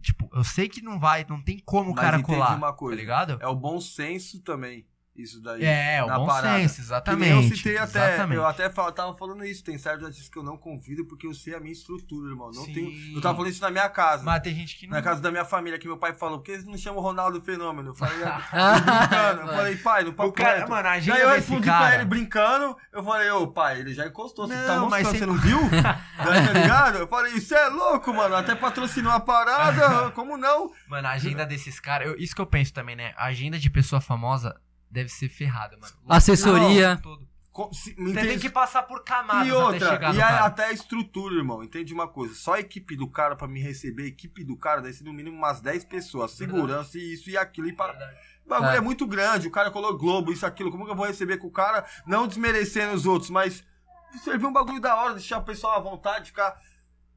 tipo, 0.00 0.28
eu 0.32 0.44
sei 0.44 0.68
que 0.68 0.82
não 0.82 0.98
vai, 0.98 1.24
não 1.28 1.40
tem 1.40 1.58
como 1.58 1.90
o 1.92 1.94
cara 1.94 2.22
colar. 2.22 2.56
uma 2.56 2.72
coisa. 2.72 2.96
Tá 2.96 3.00
ligado? 3.00 3.38
É 3.40 3.46
o 3.46 3.54
bom 3.54 3.80
senso 3.80 4.40
também, 4.40 4.86
isso 5.16 5.40
daí. 5.40 5.64
É, 5.64 6.02
o 6.02 6.06
na 6.08 6.18
bom 6.18 6.26
parada. 6.26 6.58
senso, 6.58 6.80
exatamente. 6.80 7.30
eu 7.30 7.42
citei 7.56 7.78
até, 7.78 8.08
exatamente. 8.14 8.36
eu 8.36 8.46
até 8.46 8.68
fal- 8.68 8.90
tava 8.90 9.14
falando 9.16 9.44
isso, 9.44 9.62
tem 9.62 9.78
certos 9.78 10.04
artistas 10.04 10.28
que 10.28 10.36
eu 10.38 10.42
não 10.42 10.56
convido 10.56 11.04
porque 11.06 11.26
eu 11.26 11.32
sei 11.32 11.54
a 11.54 11.60
minha 11.60 11.72
estrutura, 11.72 12.28
irmão. 12.30 12.50
Não 12.52 12.64
Sim. 12.64 12.72
tenho, 12.72 13.16
eu 13.16 13.20
tava 13.20 13.36
falando 13.36 13.50
isso 13.52 13.62
na 13.62 13.70
minha 13.70 13.88
casa. 13.88 14.24
Mas 14.24 14.42
tem 14.42 14.54
gente 14.54 14.76
que 14.76 14.86
não. 14.88 14.94
Na 14.96 15.02
casa 15.02 15.20
da 15.20 15.30
minha 15.30 15.44
família, 15.44 15.78
que 15.78 15.86
meu 15.86 15.96
pai 15.98 16.14
falou, 16.14 16.38
por 16.38 16.44
que 16.44 16.52
eles 16.52 16.64
não 16.64 16.76
chamam 16.76 16.98
o 17.00 17.02
Ronaldo 17.02 17.40
Fenômeno? 17.40 17.90
Eu 17.90 17.94
falei, 17.94 18.16
"Ah, 18.52 18.80
brincando. 18.80 19.40
Eu 19.42 19.46
falei, 19.56 19.76
pai, 19.76 20.04
no 20.04 20.12
papo 20.14 20.28
O 20.28 20.32
cara, 20.32 20.66
mano, 20.66 20.76
a 20.80 20.82
Daí 20.82 20.98
agenda 20.98 21.18
eu 21.20 21.28
respondi 21.30 21.62
pra 21.62 21.78
cara. 21.78 21.94
ele 21.94 22.04
brincando, 22.06 22.76
eu 22.92 23.04
falei, 23.04 23.30
ô 23.30 23.46
pai, 23.46 23.80
ele 23.80 23.94
já 23.94 24.06
encostou, 24.06 24.46
você 24.48 24.54
tá 24.54 24.76
Não, 24.76 24.88
mostrando, 24.90 25.16
você- 25.18 25.26
não 25.26 25.36
viu? 25.36 25.58
Daí, 25.70 26.46
tá 26.46 26.52
ligado? 26.52 26.98
Eu 26.98 27.06
falei, 27.06 27.34
isso 27.34 27.54
é 27.54 27.68
louco, 27.68 28.12
mano, 28.12 28.34
até 28.34 28.54
patrocinou 28.54 29.12
a 29.12 29.20
parada, 29.20 30.10
como 30.12 30.36
não? 30.36 30.72
Mano, 30.88 31.06
a 31.06 31.12
agenda 31.12 31.46
desses 31.46 31.78
caras. 31.78 32.14
Isso 32.18 32.34
que 32.34 32.40
eu 32.40 32.46
penso 32.46 32.72
também, 32.72 32.96
né? 32.96 33.12
A 33.16 33.26
agenda 33.26 33.58
de 33.58 33.70
pessoa 33.70 34.00
famosa 34.00 34.54
deve 34.94 35.08
ser 35.10 35.28
ferrada, 35.28 35.76
mano. 35.76 35.92
Assessoria. 36.08 36.98
Todo. 37.02 37.24
Se- 37.72 37.94
Você 37.94 38.14
tem 38.26 38.38
que 38.38 38.50
passar 38.50 38.82
por 38.82 39.04
camadas 39.04 39.46
E 39.46 39.50
até 39.50 39.62
outra, 39.64 39.88
chegar 39.90 40.12
no 40.12 40.18
e 40.18 40.22
a- 40.22 40.44
até 40.44 40.64
a 40.66 40.72
estrutura, 40.72 41.36
irmão. 41.36 41.62
Entende 41.62 41.92
uma 41.94 42.08
coisa? 42.08 42.34
Só 42.34 42.54
a 42.54 42.60
equipe 42.60 42.96
do 42.96 43.08
cara 43.08 43.36
pra 43.36 43.46
me 43.46 43.60
receber, 43.60 44.04
a 44.04 44.06
equipe 44.08 44.42
do 44.42 44.56
cara 44.56 44.80
deve 44.80 44.94
ser 44.94 45.04
no 45.04 45.12
mínimo 45.12 45.36
umas 45.36 45.60
10 45.60 45.84
pessoas. 45.84 46.32
Segurança 46.32 46.98
e 46.98 47.12
isso 47.14 47.30
e 47.30 47.36
aquilo. 47.36 47.68
E 47.68 47.72
para... 47.72 47.92
O 48.44 48.48
bagulho 48.48 48.70
É. 48.72 48.76
é. 48.76 48.80
muito 48.80 49.06
grande. 49.06 49.46
O 49.46 49.52
cara 49.52 49.70
colocou 49.70 49.96
Globo, 49.98 50.32
isso, 50.32 50.44
aquilo. 50.44 50.70
Como 50.72 50.84
que 50.84 50.90
eu 50.90 50.96
vou 50.96 51.06
receber 51.06 51.38
com 51.38 51.46
o 51.46 51.52
cara, 51.52 51.84
não 52.06 52.26
desmerecendo 52.26 52.92
os 52.92 53.06
outros, 53.06 53.30
mas 53.30 53.62
servir 54.24 54.46
um 54.46 54.52
bagulho 54.52 54.80
da 54.80 54.96
hora, 54.96 55.14
deixar 55.14 55.38
o 55.38 55.44
pessoal 55.44 55.76
à 55.76 55.80
vontade, 55.80 56.26
ficar. 56.26 56.56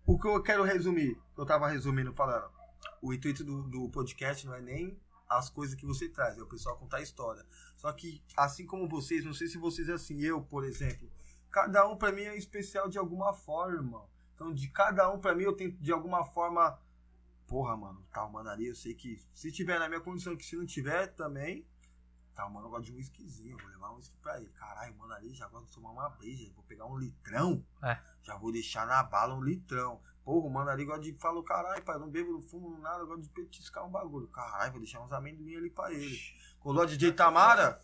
O 0.05 0.17
que 0.19 0.27
eu 0.27 0.41
quero 0.43 0.63
resumir, 0.63 1.17
eu 1.37 1.45
tava 1.45 1.67
resumindo, 1.67 2.13
falando. 2.13 2.45
O 3.01 3.11
intuito 3.13 3.43
do, 3.43 3.63
do 3.63 3.89
podcast 3.89 4.45
não 4.45 4.53
é 4.53 4.61
nem 4.61 4.97
as 5.29 5.49
coisas 5.49 5.75
que 5.75 5.85
você 5.85 6.07
traz, 6.09 6.37
é 6.37 6.41
o 6.41 6.47
pessoal 6.47 6.77
contar 6.77 6.97
a 6.97 7.01
história. 7.01 7.45
Só 7.75 7.91
que, 7.91 8.23
assim 8.35 8.65
como 8.65 8.87
vocês, 8.87 9.23
não 9.23 9.33
sei 9.33 9.47
se 9.47 9.57
vocês 9.57 9.89
é 9.89 9.93
assim, 9.93 10.21
eu, 10.21 10.41
por 10.41 10.63
exemplo, 10.63 11.09
cada 11.51 11.87
um 11.87 11.97
pra 11.97 12.11
mim 12.11 12.21
é 12.21 12.37
especial 12.37 12.89
de 12.89 12.97
alguma 12.97 13.33
forma. 13.33 14.07
Então, 14.35 14.53
de 14.53 14.69
cada 14.69 15.09
um 15.11 15.19
pra 15.19 15.35
mim, 15.35 15.43
eu 15.43 15.53
tento 15.53 15.77
de 15.81 15.91
alguma 15.91 16.23
forma. 16.23 16.79
Porra, 17.47 17.77
mano, 17.77 18.05
tal, 18.11 18.29
mano, 18.29 18.49
ali 18.49 18.67
eu 18.67 18.75
sei 18.75 18.93
que 18.93 19.21
se 19.33 19.51
tiver 19.51 19.79
na 19.79 19.87
minha 19.87 20.01
condição, 20.01 20.35
que 20.35 20.45
se 20.45 20.55
não 20.55 20.65
tiver 20.65 21.07
também. 21.15 21.65
Tá, 22.37 22.47
mano, 22.47 22.67
eu 22.67 22.69
gosto 22.69 22.85
de 22.85 22.91
um 22.91 22.97
whiskyzinho, 22.97 23.57
vou 23.57 23.67
levar 23.67 23.89
um 23.89 23.95
whisky 23.95 24.15
pra 24.21 24.39
ele. 24.39 24.47
Caralho, 24.49 24.95
mano, 24.95 25.11
ali 25.11 25.33
já 25.33 25.47
gosto 25.47 25.65
de 25.65 25.73
tomar 25.73 25.89
uma 25.89 26.07
breja, 26.07 26.47
vou 26.53 26.63
pegar 26.65 26.85
um 26.85 26.95
litrão. 26.95 27.65
É. 27.81 27.97
Já 28.21 28.37
vou 28.37 28.51
deixar 28.51 28.85
na 28.85 29.01
bala 29.01 29.33
um 29.33 29.41
litrão. 29.41 29.99
Porra, 30.23 30.47
mano, 30.47 30.69
ali 30.69 30.85
gosta 30.85 31.01
de 31.01 31.13
falar, 31.13 31.41
caralho, 31.41 31.81
pai, 31.81 31.97
não 31.97 32.07
bebo, 32.07 32.33
não 32.33 32.41
fumo 32.43 32.77
nada, 32.77 32.99
eu 32.99 33.07
gosto 33.07 33.23
de 33.23 33.29
petiscar 33.29 33.83
um 33.87 33.89
bagulho. 33.89 34.27
Caralho, 34.27 34.71
vou 34.71 34.79
deixar 34.79 35.01
uns 35.01 35.11
amendoim 35.11 35.55
ali 35.55 35.71
pra 35.71 35.91
ele. 35.91 36.15
Colou 36.59 36.83
a 36.83 36.85
DJ 36.85 37.11
Tamara, 37.13 37.81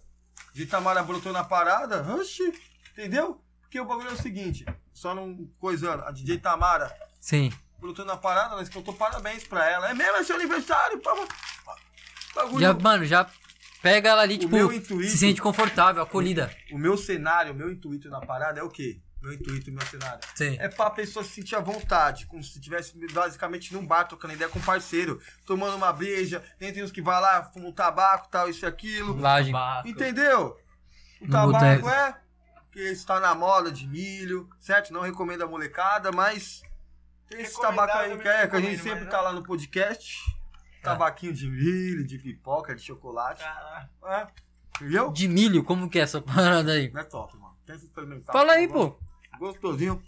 DJ 0.54 0.68
Tamara 0.68 1.01
brotou 1.01 1.34
na 1.34 1.43
parada, 1.43 2.04
oxi, 2.14 2.54
entendeu? 2.91 3.43
Porque 3.62 3.80
o 3.80 3.86
bagulho 3.86 4.10
é 4.10 4.14
o 4.14 4.22
seguinte, 4.22 4.66
só 4.91 5.16
não 5.16 5.47
coisando, 5.58 6.04
a 6.04 6.12
DJ 6.12 6.38
Tamara 6.38 6.95
Sim. 7.20 7.51
brotou 7.80 8.06
na 8.06 8.18
parada, 8.18 8.56
nós 8.56 8.70
cantou 8.70 8.93
parabéns 8.93 9.47
pra 9.47 9.68
ela. 9.68 9.89
É 9.89 9.95
mesmo, 9.95 10.18
é 10.18 10.24
seu 10.24 10.36
aniversário, 10.36 11.01
pá, 11.01 11.12
bagulho. 12.36 12.60
Já, 12.60 12.74
mano, 12.76 13.04
já 13.04 13.28
pega 13.84 14.09
ela 14.09 14.23
ali, 14.23 14.36
O 14.36 14.39
tipo, 14.39 14.55
intuito- 14.57 15.03
se 15.03 15.17
sente 15.17 15.39
confortável, 15.41 16.01
acolhida. 16.01 16.49
O 16.71 16.77
meu 16.79 16.97
cenário, 16.97 17.51
o 17.51 17.55
meu 17.55 17.69
intuito 17.71 18.09
na 18.09 18.19
parada 18.21 18.59
é 18.59 18.63
o 18.63 18.69
quê? 18.69 18.99
Meu 19.21 19.31
intuito, 19.34 19.71
meu 19.71 19.86
cenário. 19.86 20.19
Sim. 20.36 20.57
É 20.59 20.67
pra 20.67 20.89
pessoa 20.89 21.23
se 21.23 21.31
sentir 21.31 21.55
à 21.55 21.59
vontade, 21.61 22.25
como 22.25 22.43
se 22.43 22.57
estivesse 22.57 22.93
basicamente 23.13 23.73
num 23.73 23.86
bar 23.86 24.03
trocando 24.05 24.34
ideia 24.34 24.49
com 24.49 24.59
um 24.59 24.61
parceiro, 24.63 25.21
tomando 25.45 25.75
uma 25.77 25.93
breja, 25.93 26.43
tem 26.59 26.73
tem 26.73 26.84
uns 26.84 26.91
que 26.91 27.01
vai 27.01 27.21
lá, 27.21 27.43
fumam 27.43 27.69
um 27.69 27.73
tabaco, 27.73 28.27
tal, 28.29 28.49
isso 28.49 28.65
e 28.65 28.67
aquilo. 28.67 29.15
Laje. 29.17 29.51
Entendeu? 29.86 30.57
O 31.21 31.25
No 31.25 31.31
tabaco 31.31 31.53
boteco. 31.84 31.89
é 31.89 32.17
que 32.71 32.79
está 32.79 33.19
na 33.19 33.34
moda 33.36 33.71
de 33.71 33.88
milho, 33.88 34.49
certo? 34.59 34.91
Não 34.91 35.01
recomendo 35.01 35.43
a 35.43 35.47
molecada, 35.47 36.11
mas 36.11 36.61
tem 37.29 37.41
esse 37.41 37.61
tabaco 37.61 37.95
aí 37.97 38.17
que, 38.17 38.27
é, 38.27 38.47
que 38.47 38.55
a 38.57 38.59
gente 38.59 38.81
sempre 38.81 39.01
mas 39.05 39.09
tá 39.09 39.21
lá 39.21 39.31
no 39.31 39.43
podcast. 39.43 40.17
Tabaquinho 40.84 41.34
de 41.34 41.47
milho, 41.49 42.05
de 42.05 42.17
pipoca, 42.19 42.75
de 42.75 42.81
chocolate. 42.81 43.41
Caralho. 43.43 43.89
É. 44.05 44.27
Entendeu? 44.77 45.11
De 45.11 45.27
milho, 45.27 45.63
como 45.63 45.89
que 45.89 45.99
é 45.99 46.01
essa 46.01 46.21
parada 46.21 46.71
aí? 46.73 46.91
Não 46.91 47.01
é 47.01 47.03
top, 47.03 47.38
mano. 47.38 47.55
Tem 47.65 47.77
que 47.77 47.86
experimentar. 47.86 48.34
Fala 48.34 48.53
aí, 48.53 48.67
favor. 48.67 48.97
pô. 49.31 49.38
Gostosinho. 49.38 50.01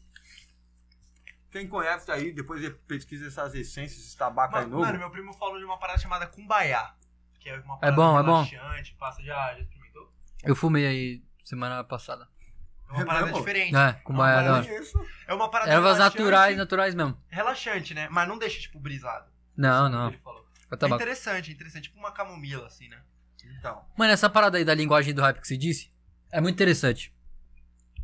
Quem 1.51 1.67
conhece 1.69 2.11
aí, 2.11 2.33
depois 2.33 2.67
pesquisa 2.87 3.27
essas 3.27 3.55
essências, 3.55 3.99
esse 4.05 4.17
tabaco 4.17 4.55
aí 4.57 4.63
Mano, 4.63 4.71
novo. 4.75 4.85
mano, 4.85 4.99
meu 4.99 5.09
primo 5.09 5.31
falou 5.33 5.57
de 5.57 5.63
uma 5.63 5.79
parada 5.79 5.99
chamada 5.99 6.27
Kumbaya. 6.27 6.91
Que 7.39 7.49
é 7.49 7.57
uma 7.59 7.77
parada 7.79 7.95
bom, 7.95 8.19
é 8.19 8.23
bom. 8.23 8.43
relaxante, 8.43 8.95
Passa, 8.99 9.23
já, 9.23 9.53
já 9.53 9.59
experimentou? 9.61 10.11
Eu 10.43 10.55
fumei 10.55 10.85
aí 10.85 11.23
semana 11.45 11.81
passada. 11.83 12.27
É 12.89 12.93
uma 12.93 13.01
É 13.01 13.05
parada 13.05 13.25
mesmo? 13.27 13.39
diferente. 13.39 13.75
É, 13.75 13.93
com 13.93 14.11
Uma 14.13 14.23
baia 14.25 14.35
parada. 14.43 14.67
É 15.27 15.33
uma 15.33 15.49
parada 15.49 15.71
Ervas 15.71 15.97
naturais, 15.97 16.57
naturais 16.57 16.93
mesmo. 16.95 17.17
Relaxante, 17.29 17.93
né? 17.93 18.07
Mas 18.11 18.27
não 18.27 18.37
deixa, 18.37 18.59
tipo, 18.59 18.77
brisado. 18.79 19.31
Não, 19.55 19.87
não. 19.89 20.09
ele 20.09 20.17
falou. 20.17 20.44
É 20.71 20.85
É 20.85 20.89
interessante, 20.89 21.51
é 21.51 21.53
interessante. 21.53 21.83
Tipo 21.83 21.99
uma 21.99 22.11
camomila, 22.11 22.65
assim, 22.67 22.87
né? 22.87 23.01
Então. 23.59 23.83
Mano, 23.97 24.11
essa 24.11 24.29
parada 24.29 24.57
aí 24.57 24.65
da 24.65 24.73
linguagem 24.73 25.13
do 25.13 25.21
hype 25.21 25.39
que 25.39 25.47
você 25.47 25.57
disse 25.57 25.91
é 26.31 26.41
muito 26.41 26.55
interessante. 26.55 27.13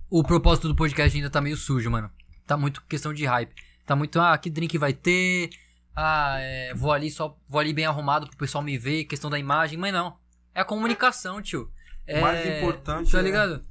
O 0.09 0.23
propósito 0.23 0.67
do 0.67 0.75
podcast 0.75 1.17
ainda 1.17 1.29
tá 1.29 1.41
meio 1.41 1.57
sujo, 1.57 1.89
mano. 1.89 2.11
Tá 2.45 2.55
muito 2.57 2.83
questão 2.83 3.13
de 3.13 3.25
hype. 3.25 3.53
Tá 3.85 3.95
muito, 3.95 4.19
ah, 4.19 4.37
que 4.37 4.49
drink 4.49 4.77
vai 4.77 4.93
ter? 4.93 5.49
Ah, 5.95 6.35
é, 6.39 6.73
vou 6.73 6.91
ali 6.91 7.09
só, 7.09 7.37
vou 7.47 7.59
ali 7.59 7.73
bem 7.73 7.85
arrumado 7.85 8.27
pro 8.27 8.37
pessoal 8.37 8.63
me 8.63 8.77
ver, 8.77 9.05
questão 9.05 9.29
da 9.29 9.39
imagem, 9.39 9.77
mas 9.77 9.91
não. 9.93 10.17
É 10.53 10.61
a 10.61 10.65
comunicação, 10.65 11.41
tio. 11.41 11.71
É, 12.05 12.19
O 12.19 12.21
mais 12.21 12.45
importante 12.45 13.11
Tá 13.11 13.19
é- 13.19 13.21
ligado? 13.21 13.65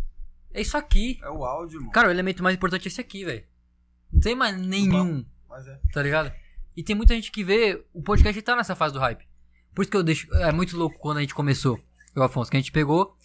É 0.53 0.61
isso 0.61 0.77
aqui. 0.77 1.19
É 1.23 1.31
o 1.31 1.45
áudio, 1.45 1.79
irmão. 1.79 1.93
Cara, 1.93 2.09
o 2.09 2.11
elemento 2.11 2.43
mais 2.43 2.57
importante 2.57 2.87
é 2.87 2.89
esse 2.89 3.01
aqui, 3.01 3.25
velho. 3.25 3.45
Não 4.13 4.21
tem 4.21 4.35
mais 4.35 4.57
nenhum, 4.57 5.25
Mas 5.49 5.67
é. 5.69 5.79
tá 5.93 6.03
ligado? 6.03 6.33
E 6.77 6.83
tem 6.83 6.95
muita 6.97 7.15
gente 7.15 7.31
que 7.31 7.43
vê 7.45 7.85
o 7.93 8.03
podcast 8.03 8.41
tá 8.43 8.57
nessa 8.57 8.75
fase 8.75 8.95
do 8.95 9.01
hype. 9.01 9.27
Por 9.75 9.83
isso 9.83 9.91
que 9.91 9.97
eu 9.97 10.03
deixo. 10.03 10.33
É 10.37 10.53
muito 10.53 10.77
louco 10.77 10.99
quando 10.99 11.19
a 11.19 11.21
gente 11.21 11.35
começou, 11.35 11.81
eu, 12.15 12.23
Afonso, 12.23 12.51
que 12.51 12.57
a 12.57 12.61
gente 12.61 12.73
pegou 12.73 13.17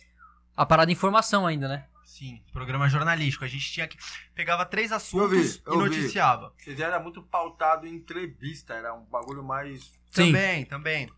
a 0.56 0.66
parada 0.66 0.88
de 0.88 0.94
informação 0.94 1.46
ainda, 1.46 1.68
né? 1.68 1.86
Sim, 2.04 2.42
programa 2.54 2.88
jornalístico. 2.88 3.44
A 3.44 3.48
gente 3.48 3.72
tinha 3.72 3.88
que. 3.88 3.98
Pegava 4.34 4.66
três 4.66 4.92
Eu 4.92 4.98
assuntos 4.98 5.56
vi, 5.56 5.62
eu 5.66 5.74
e 5.74 5.78
vi. 5.78 5.84
noticiava. 5.84 6.54
Vocês 6.58 6.80
era 6.80 7.00
muito 7.00 7.22
pautado 7.22 7.86
em 7.86 7.96
entrevista, 7.96 8.74
era 8.74 8.94
um 8.94 9.04
bagulho 9.06 9.44
mais. 9.44 9.92
Sim. 10.12 10.28
Também, 10.28 10.66
também. 10.66 11.10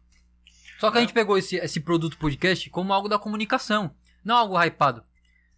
Só 0.79 0.89
que 0.91 0.97
a 0.97 1.01
gente 1.01 1.13
pegou 1.13 1.37
esse, 1.37 1.55
esse 1.57 1.79
produto 1.79 2.17
podcast 2.17 2.69
como 2.69 2.93
algo 2.93 3.09
da 3.09 3.19
comunicação, 3.19 3.93
não 4.23 4.37
algo 4.37 4.57
hypado. 4.63 5.03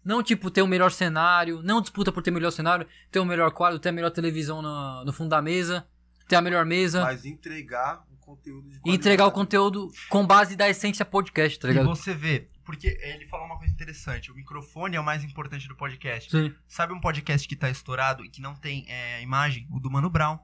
Não, 0.02 0.22
tipo, 0.22 0.50
ter 0.50 0.62
o 0.62 0.66
melhor 0.66 0.90
cenário, 0.90 1.62
não 1.62 1.80
disputa 1.80 2.10
por 2.10 2.22
ter 2.22 2.30
o 2.30 2.34
melhor 2.34 2.50
cenário, 2.50 2.86
ter 3.10 3.20
o 3.20 3.24
melhor 3.24 3.50
quadro, 3.50 3.78
ter 3.78 3.90
a 3.90 3.92
melhor 3.92 4.10
televisão 4.10 4.62
no, 4.62 5.04
no 5.04 5.12
fundo 5.12 5.28
da 5.28 5.42
mesa, 5.42 5.86
ter 6.30 6.36
a 6.36 6.40
melhor 6.40 6.64
mesa. 6.64 7.02
Mas 7.02 7.24
entregar 7.24 8.04
um 8.10 8.16
conteúdo 8.16 8.68
de 8.68 8.76
E 8.76 8.80
qualidade. 8.80 8.96
entregar 8.96 9.26
o 9.26 9.32
conteúdo 9.32 9.90
com 10.08 10.24
base 10.24 10.54
da 10.56 10.68
essência 10.68 11.04
podcast, 11.04 11.58
tá 11.58 11.68
E 11.68 11.72
ligado? 11.72 11.88
você 11.88 12.14
vê, 12.14 12.48
porque 12.64 12.96
ele 13.02 13.26
falou 13.26 13.46
uma 13.46 13.58
coisa 13.58 13.72
interessante: 13.74 14.30
o 14.30 14.34
microfone 14.34 14.94
é 14.96 15.00
o 15.00 15.04
mais 15.04 15.24
importante 15.24 15.66
do 15.66 15.74
podcast. 15.76 16.30
Sim. 16.30 16.54
Sabe 16.68 16.92
um 16.94 17.00
podcast 17.00 17.46
que 17.48 17.56
tá 17.56 17.68
estourado 17.68 18.24
e 18.24 18.30
que 18.30 18.40
não 18.40 18.54
tem 18.54 18.86
é, 18.88 19.20
imagem? 19.20 19.66
O 19.72 19.80
do 19.80 19.90
Mano 19.90 20.08
Brown. 20.08 20.38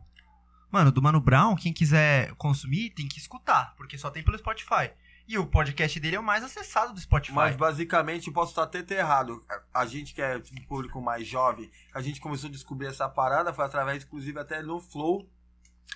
Mano, 0.71 0.89
o 0.89 0.93
do 0.93 1.01
Mano 1.01 1.21
Brown, 1.21 1.55
quem 1.55 1.73
quiser 1.73 2.35
consumir, 2.35 2.91
tem 2.91 3.07
que 3.07 3.19
escutar, 3.19 3.75
porque 3.77 3.97
só 3.97 4.11
tem 4.11 4.25
pelo 4.25 4.37
Spotify. 4.37 4.91
E 5.29 5.39
o 5.39 5.47
podcast 5.47 5.99
dele 5.99 6.17
é 6.17 6.21
o 6.21 6.23
mais 6.23 6.45
acessado 6.45 6.93
do 6.93 7.01
Spotify. 7.01 7.35
Mas 7.35 7.57
basicamente, 7.57 8.27
eu 8.29 8.33
posso 8.33 8.51
estar 8.53 8.63
até 8.65 8.83
terrado. 8.83 9.41
A 9.73 9.83
a 9.83 9.87
gente 9.87 10.13
que 10.15 10.23
é 10.23 10.37
um 10.37 10.63
público 10.67 11.01
mais 11.01 11.27
jovem, 11.27 11.71
a 11.95 12.01
gente 12.01 12.21
começou 12.21 12.49
a 12.49 12.53
descobrir 12.53 12.87
essa 12.89 13.09
parada, 13.09 13.53
foi 13.53 13.65
através, 13.65 14.05
inclusive, 14.05 14.39
até 14.39 14.63
no 14.63 14.81
Flow 14.81 15.29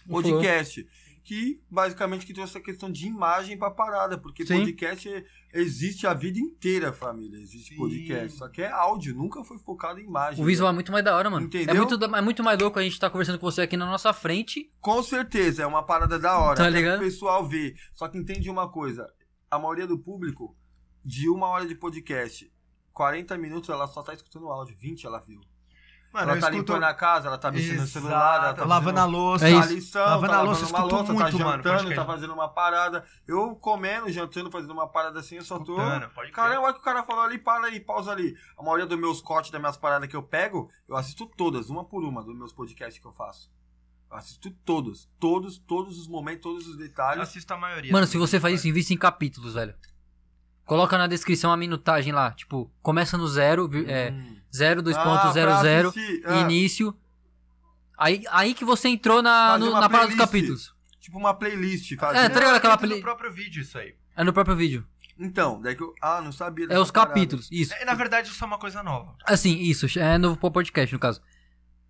Podcast. 0.08 0.86
Que 1.22 1.62
basicamente 1.70 2.24
que 2.26 2.32
trouxe 2.32 2.52
essa 2.56 2.64
questão 2.64 2.90
de 2.90 3.06
imagem 3.06 3.56
pra 3.56 3.70
parada. 3.70 4.18
Porque 4.18 4.44
Sim. 4.44 4.60
podcast 4.60 5.08
é- 5.08 5.24
existe 5.52 6.06
a 6.06 6.14
vida 6.14 6.38
inteira, 6.40 6.92
família. 6.92 7.38
Existe 7.38 7.70
Sim. 7.70 7.76
podcast. 7.76 8.38
Só 8.38 8.48
que 8.48 8.62
é 8.62 8.70
áudio, 8.70 9.14
nunca 9.14 9.44
foi 9.44 9.58
focado 9.58 10.00
em 10.00 10.04
imagem. 10.04 10.42
O 10.42 10.46
visual 10.46 10.70
é 10.70 10.72
muito 10.72 10.90
mais 10.90 11.04
da 11.04 11.14
hora, 11.14 11.28
mano. 11.30 11.46
Entendeu? 11.46 11.74
É 11.74 11.78
muito, 11.78 12.04
é 12.16 12.20
muito 12.22 12.42
mais 12.42 12.58
louco 12.58 12.78
a 12.78 12.82
gente 12.82 12.98
tá 12.98 13.10
conversando 13.10 13.38
com 13.38 13.48
você 13.50 13.62
aqui 13.62 13.76
na 13.76 13.86
nossa 13.86 14.12
frente. 14.12 14.72
Com 14.80 15.02
certeza, 15.02 15.62
é 15.62 15.66
uma 15.66 15.84
parada 15.84 16.18
da 16.18 16.38
hora. 16.38 16.56
Tá 16.56 16.68
ligado? 16.70 16.98
pro 16.98 17.06
pessoal 17.06 17.46
ver. 17.46 17.76
Só 17.94 18.08
que 18.08 18.18
entende 18.18 18.50
uma 18.50 18.68
coisa: 18.70 19.06
a 19.50 19.58
maioria 19.58 19.86
do 19.86 19.98
público, 19.98 20.56
de 21.04 21.28
uma 21.28 21.46
hora 21.48 21.66
de 21.66 21.74
podcast, 21.74 22.50
40 22.92 23.36
minutos 23.38 23.68
ela 23.70 23.86
só 23.86 24.02
tá 24.02 24.14
escutando 24.14 24.46
o 24.46 24.50
áudio, 24.50 24.74
20 24.78 25.06
ela 25.06 25.20
viu. 25.20 25.40
Mano, 26.12 26.30
ela 26.30 26.36
eu 26.36 26.40
tá 26.40 26.50
escuto- 26.50 26.72
limpando 26.72 26.84
a 26.84 26.94
casa, 26.94 27.28
ela 27.28 27.38
tá 27.38 27.52
mexendo 27.52 27.80
no 27.80 27.86
celular, 27.86 28.42
ela 28.44 28.54
tá 28.54 28.64
lavando 28.64 28.98
a 28.98 29.02
fazendo- 29.02 29.16
louça. 29.16 29.48
É 29.48 29.52
tá 29.52 29.60
isso. 29.60 29.74
lição, 29.74 30.04
Lavando 30.04 30.32
tá 30.32 30.38
a 30.38 30.42
louça, 30.42 30.60
lavando 30.64 30.76
uma 30.76 30.82
louça, 30.98 31.12
muito, 31.12 31.18
tá 31.18 31.24
mano, 31.24 31.38
jantando, 31.38 31.62
podcast. 31.62 31.94
tá 31.94 32.04
fazendo 32.04 32.32
uma 32.34 32.48
parada. 32.48 33.04
Eu 33.28 33.54
comendo, 33.56 34.10
jantando, 34.10 34.50
fazendo 34.50 34.72
uma 34.72 34.88
parada 34.88 35.20
assim, 35.20 35.36
eu 35.36 35.44
só 35.44 35.58
tô. 35.60 35.78
Escutando, 35.78 36.10
pode. 36.10 36.32
Caramba, 36.32 36.62
olha 36.62 36.70
o 36.70 36.74
que 36.74 36.80
o 36.80 36.82
cara 36.82 37.02
falou 37.04 37.22
ali, 37.22 37.38
para 37.38 37.66
aí, 37.68 37.78
pausa 37.78 38.10
ali. 38.10 38.34
A 38.58 38.62
maioria 38.62 38.86
dos 38.86 38.98
meus 38.98 39.20
cortes, 39.22 39.50
das 39.52 39.60
minhas 39.60 39.76
paradas 39.76 40.08
que 40.08 40.16
eu 40.16 40.22
pego, 40.22 40.68
eu 40.88 40.96
assisto 40.96 41.26
todas, 41.36 41.70
uma 41.70 41.84
por 41.84 42.02
uma, 42.02 42.22
dos 42.24 42.36
meus 42.36 42.52
podcasts 42.52 43.00
que 43.00 43.06
eu 43.06 43.12
faço. 43.12 43.50
Eu 44.10 44.16
assisto 44.16 44.50
todos, 44.64 45.08
todos, 45.20 45.58
todos 45.58 45.96
os 45.96 46.08
momentos, 46.08 46.42
todos 46.42 46.66
os 46.66 46.72
Eu 46.74 46.78
detalhes. 46.80 47.22
assisto 47.22 47.54
a 47.54 47.56
maioria. 47.56 47.92
Mano, 47.92 48.06
se 48.08 48.18
você 48.18 48.40
faz 48.40 48.56
isso, 48.56 48.66
invista 48.66 48.92
em 48.92 48.96
capítulos, 48.96 49.54
velho. 49.54 49.72
Coloca 50.70 50.96
na 50.96 51.08
descrição 51.08 51.50
a 51.52 51.56
minutagem 51.56 52.12
lá. 52.12 52.30
Tipo, 52.30 52.70
começa 52.80 53.18
no 53.18 53.26
zero, 53.26 53.66
vi- 53.66 53.84
é, 53.90 54.12
Hum. 54.12 54.36
0, 54.54 54.80
Ah, 54.80 54.82
pra 54.84 55.32
2.00, 55.32 55.88
assistir, 55.88 56.22
ah, 56.24 56.36
início. 56.42 56.96
Aí, 57.98 58.22
aí 58.30 58.54
que 58.54 58.64
você 58.64 58.88
entrou 58.88 59.20
na, 59.20 59.58
no- 59.58 59.72
na 59.72 59.88
parada 59.88 60.06
dos 60.06 60.14
playlist. 60.14 60.18
capítulos. 60.18 60.74
Tipo 61.00 61.18
uma 61.18 61.34
playlist. 61.34 61.90
É, 61.90 61.96
Fazer. 61.96 62.28
tá 62.30 62.38
ligado 62.38 62.54
aquela 62.56 62.74
dentro 62.76 62.88
peli- 62.88 63.00
do 63.00 63.02
próprio 63.04 63.32
vídeo 63.32 63.62
isso 63.62 63.76
aí. 63.78 63.96
É 64.16 64.22
no 64.22 64.32
próprio 64.32 64.54
vídeo. 64.54 64.86
Então, 65.18 65.60
daí 65.60 65.74
que 65.74 65.82
eu. 65.82 65.92
Ah, 66.00 66.20
não 66.22 66.30
sabia. 66.30 66.66
É 66.70 66.78
os 66.78 66.92
parada. 66.92 67.14
capítulos, 67.14 67.48
isso. 67.50 67.74
É, 67.74 67.84
na 67.84 67.94
verdade, 67.94 68.28
isso 68.30 68.42
é 68.42 68.46
uma 68.46 68.56
coisa 68.58 68.80
nova. 68.80 69.16
Assim, 69.26 69.58
isso, 69.58 69.86
é 69.98 70.16
novo 70.18 70.36
pro 70.36 70.52
podcast, 70.52 70.92
no 70.94 71.00
caso. 71.00 71.20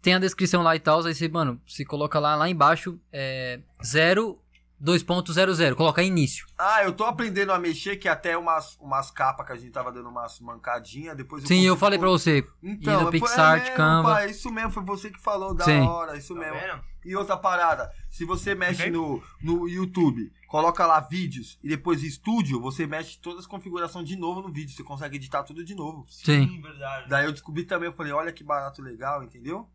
Tem 0.01 0.15
a 0.15 0.19
descrição 0.19 0.63
lá 0.63 0.75
e 0.75 0.81
tal, 0.81 1.05
aí 1.05 1.15
você, 1.15 1.29
mano, 1.29 1.61
você 1.67 1.85
coloca 1.85 2.19
lá, 2.19 2.35
lá 2.35 2.49
embaixo, 2.49 2.99
é 3.13 3.61
0, 3.85 4.41
2.00, 4.83 5.75
coloca 5.75 6.03
início. 6.03 6.47
Ah, 6.59 6.83
eu 6.83 6.93
tô 6.93 7.05
aprendendo 7.05 7.53
a 7.53 7.59
mexer, 7.59 7.97
que 7.97 8.09
até 8.09 8.37
umas, 8.37 8.77
umas 8.81 9.11
capas 9.11 9.47
que 9.47 9.53
a 9.53 9.57
gente 9.57 9.71
tava 9.71 9.93
dando 9.93 10.09
umas 10.09 10.41
mancadinhas, 10.41 11.17
depois 11.17 11.43
eu 11.43 11.49
Sim, 11.49 11.61
eu 11.63 11.77
falei 11.77 11.99
pra 11.99 12.09
você. 12.09 12.47
Então, 12.63 13.01
no 13.03 13.07
eu- 13.09 13.11
PixArt, 13.11 13.61
é 13.61 13.65
mesmo, 13.65 13.77
Canva. 13.77 14.11
pai, 14.11 14.31
isso 14.31 14.51
mesmo, 14.51 14.71
foi 14.71 14.83
você 14.83 15.11
que 15.11 15.21
falou, 15.21 15.55
da 15.55 15.65
Sim. 15.65 15.81
hora, 15.81 16.17
isso 16.17 16.35
Tá 16.35 16.41
mesmo. 16.41 16.55
vendo? 16.59 16.91
E 17.05 17.17
outra 17.17 17.37
parada, 17.37 17.91
se 18.11 18.25
você 18.25 18.55
mexe 18.55 18.91
no, 18.91 19.23
no 19.43 19.67
YouTube, 19.69 20.31
coloca 20.49 20.85
lá 20.87 21.01
vídeos 21.01 21.59
e 21.63 21.69
depois 21.69 22.03
estúdio, 22.03 22.61
você 22.61 22.87
mexe 22.87 23.19
todas 23.19 23.41
as 23.41 23.47
configurações 23.47 24.07
de 24.07 24.17
novo 24.17 24.43
no 24.43 24.53
vídeo, 24.53 24.75
você 24.77 24.83
consegue 24.83 25.17
editar 25.17 25.43
tudo 25.43 25.65
de 25.65 25.75
novo. 25.75 26.05
Sim. 26.11 26.61
verdade. 26.61 27.09
Daí 27.09 27.25
eu 27.25 27.33
descobri 27.33 27.65
também, 27.65 27.89
eu 27.89 27.95
falei, 27.95 28.13
olha 28.13 28.33
que 28.33 28.45
barato 28.45 28.83
legal, 28.83 29.23
entendeu? 29.23 29.67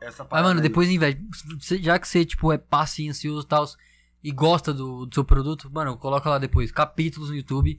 Essa 0.00 0.22
Mas, 0.24 0.28
parada 0.30 0.48
mano, 0.48 0.60
aí. 0.60 0.68
depois 0.68 0.88
investe. 0.88 1.22
Você- 1.60 1.78
Já 1.82 1.98
que 1.98 2.08
você, 2.08 2.24
tipo, 2.24 2.52
é 2.52 2.58
passe 2.58 3.08
ansioso 3.08 3.44
e 3.46 3.48
tal, 3.48 3.64
e 4.22 4.30
gosta 4.32 4.72
do, 4.74 5.06
do 5.06 5.14
seu 5.14 5.24
produto, 5.24 5.70
mano, 5.70 5.96
coloca 5.96 6.28
lá 6.28 6.38
depois 6.38 6.70
capítulos 6.72 7.30
no 7.30 7.36
YouTube. 7.36 7.78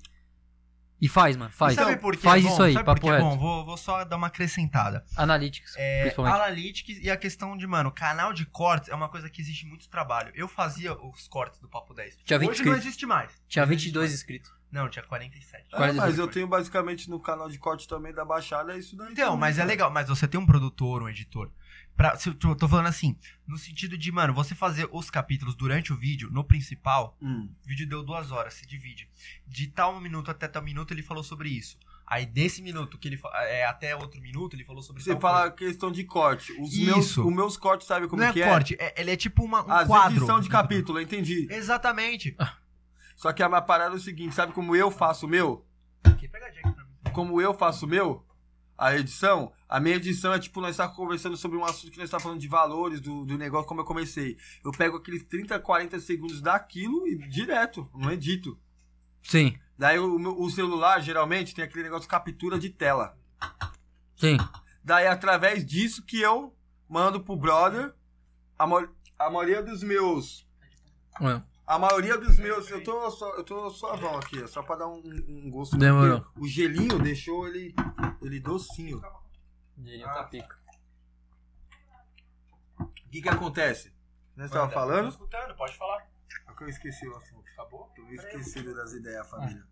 E 1.01 1.07
faz, 1.07 1.37
mano, 1.37 1.49
faz. 1.53 1.73
E 1.73 1.75
sabe 1.77 1.95
por 1.95 2.13
que 2.13 2.21
faz 2.21 2.43
é 2.43 2.47
bom? 2.47 2.53
isso 2.53 2.61
aí, 2.63 2.73
sabe 2.73 2.85
papo 2.85 2.99
por 2.99 3.07
que 3.09 3.15
é 3.15 3.19
bom? 3.21 3.37
Vou, 3.37 3.65
vou 3.65 3.77
só 3.77 4.03
dar 4.03 4.17
uma 4.17 4.27
acrescentada. 4.27 5.05
Analytics, 5.15 5.75
É, 5.77 6.01
principalmente. 6.01 6.35
Analytics 6.35 6.99
e 7.01 7.09
a 7.09 7.15
questão 7.15 7.55
de, 7.55 7.65
mano, 7.65 7.89
canal 7.89 8.33
de 8.33 8.45
cortes 8.45 8.89
é 8.89 8.95
uma 8.95 9.07
coisa 9.07 9.29
que 9.29 9.41
existe 9.41 9.65
muito 9.65 9.87
trabalho. 9.87 10.29
Eu 10.35 10.45
fazia 10.49 10.93
os 10.93 11.25
cortes 11.29 11.57
do 11.61 11.69
Papo 11.69 11.93
10. 11.93 12.17
Tinha 12.25 12.37
20 12.37 12.49
Hoje 12.49 12.59
não 12.59 12.65
inscritos. 12.73 12.85
existe 12.85 13.05
mais. 13.05 13.31
Tinha 13.47 13.65
Não 13.65 13.71
existe 13.71 13.85
22 13.85 14.09
mais. 14.09 14.13
inscritos. 14.19 14.51
Não, 14.69 14.89
tinha 14.89 15.03
47. 15.05 15.67
Ah, 15.71 15.77
40 15.77 16.01
mas 16.01 16.17
eu 16.17 16.27
tenho 16.27 16.47
basicamente 16.47 17.09
no 17.09 17.17
canal 17.19 17.49
de 17.49 17.57
corte 17.57 17.87
também 17.87 18.13
da 18.13 18.25
Baixada, 18.25 18.73
é 18.73 18.77
isso 18.77 18.97
daí. 18.97 19.13
Então, 19.13 19.25
também, 19.27 19.39
mas 19.39 19.57
é 19.57 19.63
legal. 19.63 19.89
Mas 19.89 20.09
você 20.09 20.27
tem 20.27 20.37
um 20.37 20.45
produtor, 20.45 21.01
um 21.01 21.07
editor. 21.07 21.49
Pra, 21.99 22.15
se 22.15 22.29
eu 22.29 22.55
tô 22.55 22.65
falando 22.65 22.85
assim, 22.87 23.17
no 23.45 23.57
sentido 23.57 23.97
de, 23.97 24.09
mano, 24.09 24.33
você 24.33 24.55
fazer 24.55 24.87
os 24.89 25.09
capítulos 25.09 25.53
durante 25.53 25.91
o 25.91 25.97
vídeo, 25.97 26.29
no 26.31 26.45
principal, 26.45 27.17
Hum. 27.21 27.49
o 27.61 27.67
vídeo 27.67 27.85
deu 27.85 28.01
duas 28.01 28.31
horas, 28.31 28.53
se 28.53 28.65
divide. 28.65 29.09
De 29.45 29.67
tal 29.67 29.99
minuto 29.99 30.31
até 30.31 30.47
tal 30.47 30.63
minuto 30.63 30.93
ele 30.93 31.03
falou 31.03 31.25
sobre 31.25 31.49
isso. 31.49 31.77
Aí 32.07 32.25
desse 32.25 32.61
minuto 32.61 32.97
que 32.97 33.09
ele 33.09 33.19
é 33.49 33.65
até 33.65 33.93
outro 33.97 34.21
minuto 34.21 34.55
ele 34.55 34.63
falou 34.63 34.81
sobre 34.81 35.03
Você 35.03 35.11
tal 35.11 35.19
fala 35.19 35.51
coisa. 35.51 35.55
questão 35.57 35.91
de 35.91 36.05
corte. 36.05 36.53
Os 36.53 36.71
Isso. 36.73 36.85
meus, 36.85 37.17
os 37.17 37.33
meus 37.33 37.57
cortes, 37.57 37.85
sabe 37.85 38.07
como 38.07 38.21
Não 38.21 38.29
é 38.29 38.33
que 38.33 38.43
corte, 38.45 38.77
é, 38.79 38.93
ele 39.01 39.11
é 39.11 39.17
tipo 39.17 39.43
uma, 39.43 39.65
um 39.65 39.69
As 39.69 39.85
quadro. 39.85 40.15
edição 40.19 40.39
de 40.39 40.47
capítulo, 40.47 41.01
entendi. 41.01 41.47
Exatamente. 41.51 42.33
Só 43.17 43.33
que 43.33 43.43
a 43.43 43.49
minha 43.49 43.61
parada 43.61 43.93
é 43.95 43.97
o 43.97 44.01
seguinte, 44.01 44.33
sabe 44.33 44.53
como 44.53 44.73
eu 44.73 44.89
faço 44.89 45.25
o 45.25 45.29
meu? 45.29 45.67
Que 46.17 46.29
pegadinha 46.29 46.61
aqui 46.63 46.71
pra 46.73 46.85
mim. 46.85 47.11
Como 47.11 47.41
eu 47.41 47.53
faço 47.53 47.85
o 47.85 47.89
meu? 47.89 48.25
A 48.79 48.95
edição? 48.95 49.51
A 49.67 49.77
minha 49.77 49.97
edição 49.97 50.31
é 50.33 50.39
tipo, 50.39 50.61
nós 50.61 50.71
estamos 50.71 50.95
conversando 50.95 51.35
sobre 51.35 51.57
um 51.57 51.65
assunto 51.65 51.91
que 51.91 51.97
nós 51.97 52.05
estamos 52.05 52.23
falando 52.23 52.39
de 52.39 52.47
valores 52.47 53.01
do, 53.01 53.25
do 53.25 53.37
negócio, 53.37 53.67
como 53.67 53.81
eu 53.81 53.85
comecei. 53.85 54.37
Eu 54.63 54.71
pego 54.71 54.95
aqueles 54.95 55.21
30, 55.25 55.59
40 55.59 55.99
segundos 55.99 56.39
daquilo 56.39 57.05
e 57.05 57.17
direto, 57.27 57.89
não 57.93 58.09
edito. 58.09 58.57
Sim, 59.21 59.59
Daí 59.77 59.99
o, 59.99 60.15
o 60.15 60.49
celular, 60.49 61.01
geralmente, 61.01 61.53
tem 61.53 61.63
aquele 61.63 61.83
negócio 61.83 62.03
de 62.03 62.07
captura 62.07 62.57
de 62.57 62.69
tela. 62.69 63.17
sim. 64.15 64.37
Daí, 64.81 65.07
através 65.07 65.65
disso 65.65 66.03
que 66.05 66.21
eu 66.21 66.55
mando 66.87 67.19
pro 67.19 67.35
brother, 67.35 67.93
a, 68.57 68.63
a 68.63 69.29
maioria 69.29 69.61
dos 69.61 69.83
meus 69.83 70.47
É. 71.21 71.41
A 71.69 71.77
maioria 71.77 72.17
dos 72.17 72.39
meus, 72.39 72.67
eu 72.71 72.83
tô, 72.83 73.11
só, 73.11 73.35
eu 73.35 73.43
tô 73.43 73.69
suavão 73.69 74.17
aqui, 74.17 74.41
é 74.41 74.47
só 74.47 74.63
pra 74.63 74.75
dar 74.75 74.87
um, 74.87 75.03
um 75.27 75.51
gosto. 75.51 75.77
Demorou. 75.77 76.25
O 76.35 76.47
gelinho 76.47 76.97
deixou 76.97 77.47
ele, 77.47 77.75
ele 78.23 78.39
docinho. 78.39 78.99
tá 78.99 80.23
pica. 80.23 80.57
O 82.79 82.87
que 83.11 83.21
que 83.21 83.29
acontece? 83.29 83.93
Nós 84.35 84.49
tava 84.49 84.65
Tô 84.65 84.73
falando? 84.73 85.09
escutando, 85.09 85.55
pode 85.55 85.77
falar. 85.77 86.09
É 86.47 86.53
que 86.55 86.63
eu 86.63 86.69
esqueci 86.69 87.07
o 87.07 87.15
assunto. 87.15 87.47
Acabou? 87.53 87.87
Tô 87.95 88.01
esquecido 88.13 88.73
das 88.73 88.93
ideias, 88.93 89.29
família. 89.29 89.63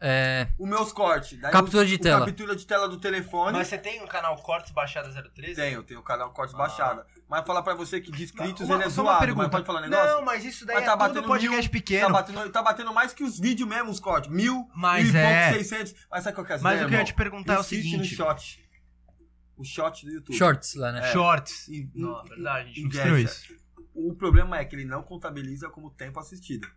É. 0.00 0.48
Os 0.58 0.68
meus 0.68 0.92
cortes. 0.92 1.40
daí 1.40 1.50
Captura 1.50 1.82
o- 1.82 1.86
de 1.86 1.94
o 1.94 1.98
tela. 1.98 2.26
Captura 2.26 2.54
de 2.56 2.66
tela 2.66 2.88
do 2.88 2.98
telefone. 2.98 3.56
Mas 3.56 3.68
você 3.68 3.78
tem 3.78 4.02
um 4.02 4.06
canal 4.06 4.36
Cortes 4.36 4.70
Baixada 4.72 5.08
013? 5.34 5.54
Tenho, 5.54 5.82
tenho 5.82 6.00
o 6.00 6.02
canal 6.02 6.30
Cortes 6.32 6.54
Baixada. 6.54 7.06
Mas 7.28 7.46
falar 7.46 7.62
pra 7.62 7.74
você 7.74 8.00
que 8.00 8.10
de 8.12 8.22
inscritos 8.24 8.66
Uma- 8.66 8.74
ele 8.74 8.84
é 8.84 8.88
zoado, 8.90 9.20
pergunta. 9.20 9.42
mas 9.44 9.50
pode 9.50 9.66
falar 9.66 9.78
um 9.80 9.82
negócio? 9.88 10.12
Não, 10.16 10.22
mas 10.24 10.44
isso 10.44 10.66
daí 10.66 10.74
Mas 10.76 10.82
é 10.84 10.86
tá 10.86 10.92
tudo 10.92 11.00
batendo 11.08 11.26
podcast 11.28 11.62
mil, 11.62 11.70
pequeno. 11.70 12.06
Tá 12.08 12.12
batendo, 12.12 12.50
tá 12.50 12.62
batendo 12.62 12.92
mais 12.92 13.14
que 13.14 13.24
os 13.24 13.38
vídeos 13.40 13.66
mesmo, 13.68 13.90
os 13.90 13.98
cortes. 14.00 14.30
Mil, 14.30 14.68
Mas 14.74 15.04
mil 15.06 15.14
e 15.14 15.16
é. 15.16 15.48
poucos, 15.50 15.66
seiscentos. 15.68 16.06
Mas 16.10 16.24
sabe 16.24 16.34
qual 16.34 16.46
que 16.46 16.52
é 16.52 16.56
a 16.56 16.58
Mas 16.60 16.82
o 16.82 16.86
que 16.88 16.94
eu 16.94 16.98
ia 16.98 17.04
te 17.04 17.14
perguntar 17.14 17.54
é 17.54 17.58
o 17.58 17.62
seguinte. 17.62 17.96
no 17.96 18.04
shot. 18.04 18.62
O 19.56 19.64
shot 19.64 20.04
do 20.04 20.12
YouTube. 20.12 20.36
Shorts 20.36 20.74
lá, 20.74 20.92
né? 20.92 21.08
É. 21.08 21.12
Shorts. 21.12 21.68
In- 21.68 21.90
Não, 21.94 22.22
in- 22.24 22.28
verdade, 22.28 22.68
a 22.70 22.72
gente 22.72 22.84
mostrou 22.94 23.18
isso. 23.18 23.54
O 23.94 24.12
problema 24.14 24.58
é 24.58 24.64
que 24.64 24.74
ele 24.74 24.84
não 24.84 25.02
contabiliza 25.02 25.70
como 25.70 25.90
tempo 25.90 26.18
assistido 26.20 26.68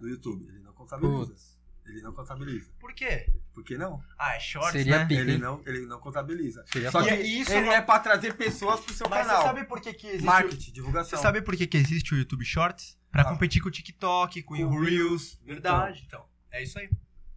do 0.00 0.08
YouTube. 0.08 0.44
Ele 0.48 0.60
não 0.60 0.72
contabiliza. 0.72 1.26
Putz. 1.26 1.61
Ele 1.84 2.00
não 2.00 2.12
contabiliza. 2.12 2.70
Por 2.78 2.92
quê? 2.94 3.26
Por 3.52 3.64
que 3.64 3.76
não? 3.76 4.02
Ah, 4.18 4.36
é 4.36 4.40
shorts, 4.40 4.72
Seria 4.72 5.04
né? 5.04 5.14
Ele 5.14 5.36
não, 5.36 5.60
ele 5.66 5.84
não 5.86 5.98
contabiliza. 5.98 6.64
Seria 6.72 6.90
Só 6.92 7.02
que 7.02 7.12
E 7.12 7.40
isso 7.40 7.52
ele 7.52 7.68
é 7.68 7.74
é 7.74 7.82
pra 7.82 7.98
trazer 7.98 8.34
pessoas 8.34 8.80
pro 8.80 8.94
seu 8.94 9.08
Mas 9.08 9.26
canal. 9.26 9.42
você 9.42 9.48
sabe 9.48 9.64
por 9.64 9.80
que, 9.80 9.92
que 9.92 10.06
existe... 10.06 10.24
Marketing, 10.24 10.72
divulgação. 10.72 11.10
Você 11.18 11.22
sabe 11.22 11.42
por 11.42 11.56
que, 11.56 11.66
que 11.66 11.76
existe 11.76 12.14
o 12.14 12.16
YouTube 12.18 12.44
Shorts? 12.44 12.96
Pra 13.10 13.22
Ah. 13.22 13.24
competir 13.28 13.60
com 13.60 13.68
o 13.68 13.70
TikTok, 13.72 14.42
com, 14.44 14.56
Com 14.56 14.62
o 14.64 14.70
Reels. 14.80 14.88
Reels. 14.90 15.40
Verdade, 15.44 16.04
então. 16.06 16.24
É 16.50 16.62
isso 16.62 16.78
aí. 16.78 16.88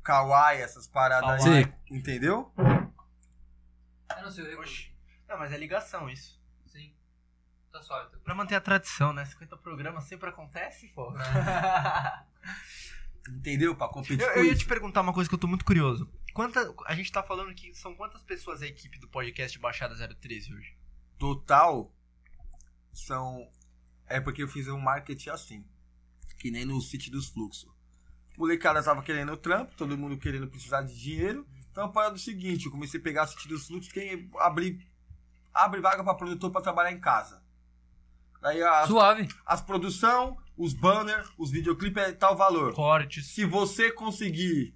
Kawaii, 0.04 0.62
essas 0.62 0.88
paradas 0.88 1.43
Kawaii. 1.43 1.64
aí. 1.64 1.64
Sim. 1.66 1.74
Entendeu? 1.96 2.54
Eu 2.58 4.22
não 4.24 4.32
sei, 4.32 4.54
eu 4.54 4.60
Oxi. 4.60 4.93
Não, 5.28 5.38
mas 5.39 5.52
é 5.52 5.58
ligação 5.58 6.08
isso. 6.08 6.39
Sim. 6.68 6.93
Tá 7.72 7.82
suave. 7.82 8.12
tá- 8.12 8.18
Pra 8.24 8.36
manter 8.36 8.56
a 8.56 8.62
tradição, 8.62 9.12
né? 9.12 9.26
50 9.26 9.58
programas 9.58 10.04
sempre 10.06 10.30
acontece, 10.30 10.88
pô. 10.89 11.12
Entendeu? 13.30 13.76
Pra 13.76 13.88
competir 13.88 14.21
Eu, 14.21 14.34
com 14.34 14.39
eu 14.39 14.45
ia 14.45 14.51
isso. 14.51 14.61
te 14.61 14.67
perguntar 14.67 15.01
uma 15.01 15.13
coisa 15.13 15.28
que 15.28 15.34
eu 15.36 15.39
tô 15.39 15.47
muito 15.47 15.65
curioso. 15.65 16.07
Quanta, 16.34 16.73
a 16.86 16.95
gente 16.95 17.11
tá 17.11 17.23
falando 17.23 17.53
que 17.55 17.73
são 17.73 17.95
quantas 17.95 18.21
pessoas 18.21 18.61
a 18.61 18.67
equipe 18.67 18.99
do 18.99 19.07
podcast 19.07 19.57
Baixada 19.57 19.95
013 20.15 20.53
hoje? 20.53 20.78
Total 21.17 21.91
são. 22.93 23.47
É 24.07 24.19
porque 24.19 24.43
eu 24.43 24.47
fiz 24.47 24.67
um 24.67 24.80
marketing 24.80 25.30
assim. 25.30 25.65
Que 26.38 26.51
nem 26.51 26.65
no 26.65 26.80
sítio 26.82 27.11
dos 27.11 27.28
fluxos. 27.30 27.73
Molecada 28.38 28.84
tava 28.84 29.01
querendo 29.01 29.36
trampo, 29.38 29.73
todo 29.76 29.97
mundo 29.97 30.17
querendo 30.17 30.47
precisar 30.47 30.82
de 30.82 30.93
dinheiro. 30.99 31.47
Então, 31.71 31.86
a 31.86 31.89
parada 31.89 32.15
é 32.15 32.17
o 32.17 32.19
seguinte: 32.19 32.65
eu 32.65 32.71
comecei 32.71 32.99
a 32.99 33.03
pegar 33.03 33.23
a 33.23 33.28
sítio 33.28 33.49
dos 33.49 33.65
fluxos, 33.65 33.91
quem 33.91 34.30
abrir, 34.39 34.86
abre 35.53 35.80
vaga 35.82 36.03
pra 36.03 36.13
produtor 36.13 36.51
pra 36.51 36.61
trabalhar 36.61 36.91
em 36.91 36.99
casa. 36.99 37.41
Daí 38.41 38.61
as, 38.61 38.88
Suave. 38.88 39.28
as 39.45 39.61
produção, 39.61 40.38
os 40.58 40.74
banners, 40.74 41.28
os 41.38 41.51
videoclipes 41.51 42.03
é 42.03 42.12
tal 42.12 42.36
valor. 42.36 42.74
Cortes. 42.74 43.28
Se 43.28 43.45
você 43.45 43.91
conseguir 43.91 44.74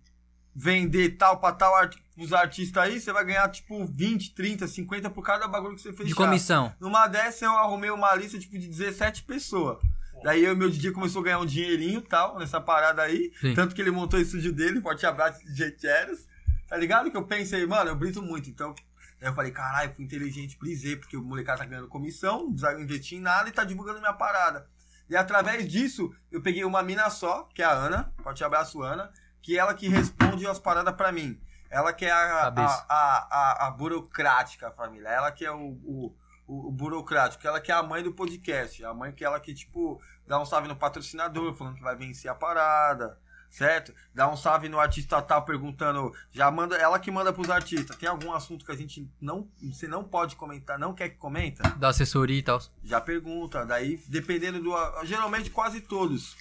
vender 0.56 1.18
tal 1.18 1.40
pra 1.40 1.54
tal 1.54 1.74
art, 1.76 1.96
os 2.18 2.34
artistas 2.34 2.84
aí, 2.84 3.00
você 3.00 3.14
vai 3.14 3.24
ganhar 3.24 3.48
tipo 3.50 3.86
20, 3.86 4.34
30, 4.34 4.68
50 4.68 5.10
por 5.10 5.24
cada 5.24 5.48
bagulho 5.48 5.76
que 5.76 5.82
você 5.82 5.94
fechar. 5.94 6.08
De 6.08 6.16
comissão. 6.16 6.74
Numa 6.80 7.08
dessa 7.08 7.46
eu 7.46 7.58
arrumei 7.58 7.90
uma 7.90 8.14
lista 8.16 8.38
tipo 8.38 8.58
de 8.58 8.68
17 8.68 9.24
pessoas. 9.24 9.78
Daí 10.22 10.44
eu 10.44 10.52
e 10.52 10.56
meu 10.56 10.70
DJ 10.70 10.92
começou 10.92 11.22
a 11.22 11.24
ganhar 11.24 11.40
um 11.40 11.46
dinheirinho 11.46 12.00
e 12.00 12.04
tal, 12.04 12.38
nessa 12.38 12.60
parada 12.60 13.02
aí. 13.02 13.32
Sim. 13.40 13.54
Tanto 13.54 13.74
que 13.74 13.82
ele 13.82 13.92
montou 13.92 14.20
o 14.20 14.22
estúdio 14.22 14.52
dele, 14.52 14.82
forte 14.82 15.06
abraço 15.06 15.40
DJ 15.46 15.78
Cheros. 15.80 16.28
Tá 16.68 16.76
ligado? 16.76 17.10
Que 17.10 17.16
eu 17.16 17.24
pensei, 17.24 17.66
mano, 17.66 17.90
eu 17.90 17.96
brito 17.96 18.22
muito. 18.22 18.50
Então, 18.50 18.76
aí 19.22 19.30
eu 19.30 19.34
falei, 19.34 19.52
caralho, 19.52 19.94
fui 19.96 20.04
inteligente, 20.04 20.58
brisei, 20.60 20.98
porque 20.98 21.16
o 21.16 21.24
molecada 21.24 21.60
tá 21.60 21.66
ganhando 21.66 21.88
comissão, 21.88 22.44
não 22.44 22.52
precisa 22.52 22.82
investir 22.82 23.18
em 23.18 23.22
nada 23.22 23.48
e 23.48 23.52
tá 23.52 23.64
divulgando 23.64 24.00
minha 24.00 24.14
parada. 24.14 24.68
E 25.10 25.16
através 25.16 25.68
disso, 25.68 26.14
eu 26.32 26.41
peguei 26.41 26.64
uma 26.64 26.84
mina 26.84 27.10
só, 27.10 27.49
que 27.53 27.62
é 27.62 27.66
a 27.66 27.72
Ana, 27.72 28.14
forte 28.22 28.43
abraço, 28.43 28.84
Ana, 28.84 29.12
que 29.41 29.57
é 29.57 29.60
ela 29.60 29.74
que 29.74 29.88
responde 29.88 30.45
as 30.45 30.60
paradas 30.60 30.93
pra 30.95 31.12
mim. 31.12 31.39
Ela 31.70 31.93
que 31.93 32.05
é 32.05 32.12
a, 32.12 32.47
a, 32.47 32.88
a, 32.89 33.68
a, 33.68 33.72
burocrática, 33.72 34.72
família. 34.72 35.10
Ela 35.10 35.32
que 35.32 35.45
é 35.45 35.51
o, 35.51 35.78
o, 35.84 36.16
o, 36.47 36.68
o 36.68 36.72
burocrático. 36.72 37.45
Ela 37.47 37.62
que 37.62 37.72
é 37.72 37.76
a 37.76 37.84
mãe 37.84 38.03
do 38.03 38.14
podcast. 38.14 38.84
A 38.84 38.93
mãe 38.93 39.12
que 39.12 39.24
ela 39.24 39.39
que, 39.39 39.53
tipo, 39.53 40.01
dá 40.28 40.39
um 40.39 40.45
salve 40.45 40.68
no 40.68 40.76
patrocinador, 40.76 41.53
falando 41.53 41.76
que 41.76 41.84
vai 41.84 41.95
vencer 41.95 42.30
a 42.30 42.36
parada. 42.36 43.20
Certo? 43.50 43.93
Dá 44.14 44.30
um 44.32 44.38
salve 44.38 44.70
no 44.70 44.80
artista 44.80 45.22
tal, 45.22 45.43
perguntando. 45.43 46.14
Já 46.32 46.52
manda. 46.52 46.76
Ela 46.78 47.00
que 47.00 47.10
manda 47.10 47.34
pros 47.34 47.50
artistas. 47.50 47.95
Tem 47.97 48.08
algum 48.08 48.32
assunto 48.32 48.64
que 48.64 48.72
a 48.72 48.76
gente 48.76 49.10
não. 49.20 49.47
Você 49.62 49.88
não 49.88 50.04
pode 50.04 50.36
comentar, 50.36 50.78
não 50.78 50.93
quer 50.93 51.10
que 51.10 51.18
comenta? 51.18 51.68
Da 51.72 51.89
assessoria 51.89 52.38
e 52.38 52.43
tal. 52.43 52.62
Já 52.84 53.02
pergunta. 53.02 53.66
Daí, 53.66 53.97
dependendo 54.08 54.62
do. 54.62 54.72
Geralmente 55.06 55.50
quase 55.50 55.82
todos. 55.82 56.38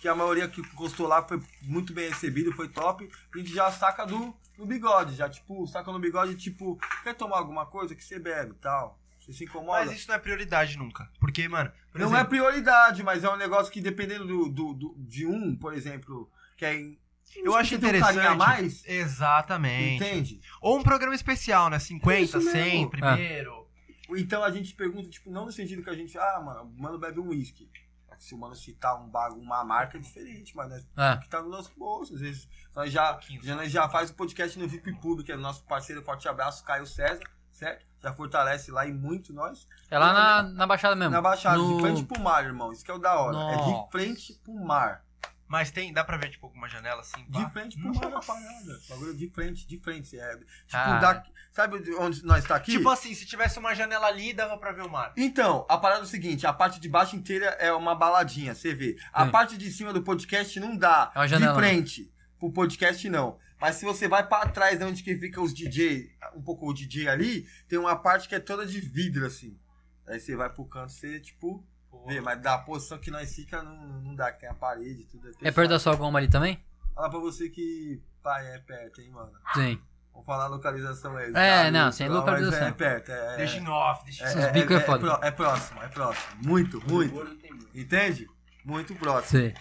Que 0.00 0.08
a 0.08 0.14
maioria 0.14 0.48
que 0.48 0.62
gostou 0.74 1.06
lá 1.06 1.22
foi 1.22 1.42
muito 1.62 1.92
bem 1.92 2.08
recebido, 2.08 2.52
foi 2.52 2.68
top. 2.68 3.10
A 3.34 3.38
gente 3.38 3.52
já 3.54 3.70
saca 3.70 4.06
do, 4.06 4.34
do 4.56 4.64
bigode. 4.66 5.14
Já, 5.14 5.28
tipo, 5.28 5.66
saca 5.66 5.90
no 5.92 5.98
bigode, 5.98 6.36
tipo, 6.36 6.78
quer 7.02 7.14
tomar 7.14 7.36
alguma 7.38 7.66
coisa 7.66 7.94
que 7.94 8.02
você 8.04 8.18
bebe 8.18 8.52
e 8.52 8.54
tal. 8.54 8.98
Você 9.18 9.32
se 9.34 9.44
incomoda. 9.44 9.84
Mas 9.84 9.92
isso 9.98 10.08
não 10.08 10.14
é 10.14 10.18
prioridade 10.18 10.78
nunca. 10.78 11.06
Porque, 11.20 11.46
mano, 11.48 11.70
por 11.92 11.98
Não 12.00 12.06
é 12.08 12.10
exemplo, 12.12 12.28
prioridade, 12.30 13.02
mas 13.02 13.24
é 13.24 13.30
um 13.30 13.36
negócio 13.36 13.70
que 13.70 13.80
dependendo 13.82 14.26
do, 14.26 14.48
do, 14.48 14.72
do- 14.74 14.94
de 14.96 15.26
um, 15.26 15.54
por 15.54 15.74
exemplo, 15.74 16.30
que 16.60 16.64
é. 16.66 16.74
em- 16.78 16.98
eu 17.36 17.56
acho 17.56 17.74
um 17.74 17.78
interessante. 17.78 18.14
carinho 18.16 18.32
a 18.32 18.34
mais. 18.34 18.82
Exatamente. 18.86 19.96
Entende? 20.04 20.40
Ou 20.60 20.78
um 20.78 20.82
programa 20.82 21.14
especial, 21.14 21.70
né? 21.70 21.78
50, 21.78 22.20
Isso 22.20 22.36
mesmo. 22.38 22.50
100, 22.52 22.84
É. 22.84 22.88
primeiro. 22.88 23.66
Então 24.10 24.42
a 24.44 24.50
gente 24.50 24.74
pergunta, 24.74 25.08
tipo, 25.08 25.30
não 25.30 25.46
no 25.46 25.52
sentido 25.52 25.82
que 25.82 25.88
a 25.90 25.94
gente, 25.94 26.18
ah, 26.18 26.40
mano, 26.44 26.62
o 26.64 26.82
mano 26.82 26.98
bebe 26.98 27.20
um 27.20 27.28
uísque. 27.28 27.70
Se 28.18 28.34
o 28.34 28.38
mano 28.38 28.54
citar 28.54 29.00
um 29.02 29.08
bagulho, 29.08 29.40
uma 29.40 29.64
marca 29.64 29.96
é 29.96 30.00
diferente, 30.00 30.54
mas 30.54 30.68
né, 30.68 30.82
É. 30.98 31.16
que 31.16 31.28
tá 31.30 31.40
no 31.40 31.48
nosso 31.48 31.70
bolso. 31.78 32.14
Às 32.14 32.20
vezes 32.20 32.48
nós 32.76 32.92
já, 32.92 33.18
já, 33.42 33.54
nós 33.56 33.72
já 33.72 33.88
faz 33.88 34.10
o 34.10 34.14
podcast 34.14 34.58
no 34.58 34.68
VIP 34.68 34.92
Público, 35.00 35.24
que 35.24 35.32
é 35.32 35.36
o 35.36 35.40
nosso 35.40 35.64
parceiro, 35.64 36.02
forte 36.02 36.28
abraço, 36.28 36.62
Caio 36.64 36.86
César, 36.86 37.22
certo? 37.50 37.86
Já 38.02 38.12
fortalece 38.12 38.70
lá 38.70 38.84
e 38.86 38.92
muito 38.92 39.32
nós. 39.32 39.66
É 39.90 39.98
lá 39.98 40.12
na, 40.12 40.42
na 40.42 40.66
Baixada 40.66 40.94
mesmo. 40.96 41.12
Na 41.12 41.22
Baixada, 41.22 41.56
No- 41.56 41.76
de 41.76 41.80
frente 41.82 42.04
pro 42.04 42.20
mar, 42.20 42.44
irmão. 42.44 42.70
Isso 42.72 42.84
que 42.84 42.90
é 42.90 42.94
o 42.94 42.98
da 42.98 43.14
hora. 43.18 43.38
É 43.54 43.56
de 43.56 43.90
frente 43.90 44.34
pro 44.44 44.52
mar. 44.54 45.02
Mas 45.50 45.68
tem, 45.72 45.92
dá 45.92 46.04
pra 46.04 46.16
ver, 46.16 46.30
tipo, 46.30 46.46
alguma 46.46 46.68
janela 46.68 47.00
assim? 47.00 47.24
De 47.24 47.42
pá? 47.42 47.50
frente 47.50 47.76
pro 47.76 47.92
mar 47.92 48.04
a 48.14 48.20
parada. 48.20 48.80
Bagulho 48.88 49.16
de 49.16 49.28
frente, 49.30 49.66
de 49.66 49.78
frente. 49.80 50.16
É, 50.16 50.36
tipo, 50.36 50.46
Ah. 50.72 50.98
da- 51.00 51.24
sabe 51.50 51.80
de 51.80 51.92
onde 51.96 52.24
nós 52.24 52.44
tá 52.44 52.54
aqui? 52.54 52.70
Tipo 52.70 52.88
assim, 52.88 53.12
se 53.14 53.26
tivesse 53.26 53.58
uma 53.58 53.74
janela 53.74 54.06
ali, 54.06 54.32
dava 54.32 54.56
pra 54.56 54.70
ver 54.70 54.82
o 54.82 54.88
mar. 54.88 55.12
Então, 55.16 55.66
a 55.68 55.76
parada 55.76 56.02
é 56.02 56.04
o 56.04 56.06
seguinte, 56.06 56.46
a 56.46 56.52
parte 56.52 56.78
de 56.78 56.88
baixo 56.88 57.16
inteira 57.16 57.46
é 57.58 57.72
uma 57.72 57.96
baladinha, 57.96 58.54
você 58.54 58.72
vê. 58.72 58.96
A 59.12 59.24
Sim. 59.24 59.32
parte 59.32 59.58
de 59.58 59.68
cima 59.72 59.92
do 59.92 60.04
podcast 60.04 60.60
não 60.60 60.76
dá. 60.76 61.10
É 61.16 61.18
uma 61.18 61.26
janela, 61.26 61.52
de 61.52 61.58
frente. 61.58 62.12
Pro 62.38 62.52
podcast 62.52 63.08
não. 63.10 63.36
Mas 63.60 63.74
se 63.74 63.84
você 63.84 64.06
vai 64.06 64.24
pra 64.26 64.46
trás 64.46 64.78
de 64.78 64.84
onde 64.84 65.02
que 65.02 65.16
fica 65.18 65.40
os 65.40 65.52
DJ, 65.52 66.12
um 66.36 66.40
pouco 66.42 66.70
o 66.70 66.72
DJ 66.72 67.08
ali, 67.08 67.44
tem 67.68 67.76
uma 67.78 67.96
parte 67.96 68.28
que 68.28 68.36
é 68.36 68.40
toda 68.40 68.64
de 68.64 68.80
vidro, 68.80 69.26
assim. 69.26 69.58
Aí 70.06 70.20
você 70.20 70.36
vai 70.36 70.48
pro 70.48 70.64
canto, 70.64 70.92
você, 70.92 71.18
tipo, 71.20 71.66
vê. 72.06 72.20
Mas 72.20 72.40
da 72.40 72.58
posição 72.58 72.98
que 72.98 73.10
nós 73.10 73.34
fica, 73.34 73.62
não, 73.62 73.76
não 73.76 74.14
dá, 74.14 74.32
que 74.32 74.40
tem 74.40 74.48
a 74.48 74.54
parede, 74.54 75.04
tudo. 75.04 75.28
É 75.28 75.32
fechado. 75.32 75.54
perto 75.54 75.68
da 75.70 75.78
sua 75.78 75.96
goma 75.96 76.18
ali 76.18 76.28
também? 76.28 76.62
Fala 76.94 77.10
pra 77.10 77.18
você 77.18 77.48
que, 77.48 78.02
pai, 78.22 78.46
é 78.54 78.58
perto, 78.58 79.00
hein, 79.00 79.10
mano. 79.10 79.32
Sim. 79.54 79.80
Vamos 80.12 80.26
falar 80.26 80.44
a 80.44 80.48
localização 80.48 81.16
aí. 81.16 81.30
É, 81.34 81.64
tá? 81.64 81.70
não, 81.70 81.92
sem 81.92 82.08
localização. 82.08 82.68
É 82.68 82.72
perto, 82.72 83.10
é. 83.12 83.36
Deixa 83.36 83.56
é- 83.56 83.60
em 83.60 83.68
off, 83.68 84.04
deixa 84.04 84.24
em 84.24 84.26
Esses 84.26 84.52
bicos 84.52 84.76
é 84.76 84.80
foda. 84.80 84.98
pró- 84.98 85.20
é 85.22 85.30
próximo, 85.30 85.82
é 85.82 85.88
próximo. 85.88 86.42
Muito, 86.42 86.80
muito. 86.90 87.38
Entende? 87.74 88.28
Muito 88.64 88.94
próximo. 88.96 89.40
Sim. 89.40 89.54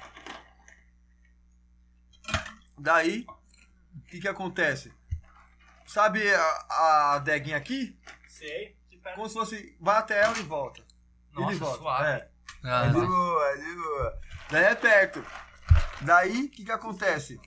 Daí, 2.78 3.26
o 3.96 4.02
que 4.08 4.20
que 4.20 4.28
acontece? 4.28 4.92
Sabe 5.86 6.22
a, 6.34 7.16
a 7.16 7.20
deguinha 7.20 7.58
aqui? 7.58 7.98
Sei. 8.28 8.78
Como 9.16 9.28
se 9.28 9.34
fosse, 9.34 9.76
vai 9.80 9.98
até 9.98 10.22
ela 10.22 10.38
e 10.38 10.44
volta. 10.44 10.82
Nossa, 11.42 11.52
e 11.52 11.56
de 11.56 11.60
volta. 11.60 11.78
suave. 11.78 12.06
É, 12.10 12.30
Ah, 12.64 12.86
é 12.86 12.88
de 12.90 12.94
boa, 12.94 13.46
é 13.50 13.58
de 13.58 13.76
boa. 13.76 14.20
Daí 14.52 14.64
é 14.66 14.76
perto. 14.76 15.26
Daí, 16.02 16.44
o 16.46 16.50
que 16.50 16.64
que 16.66 16.72
acontece? 16.72 17.40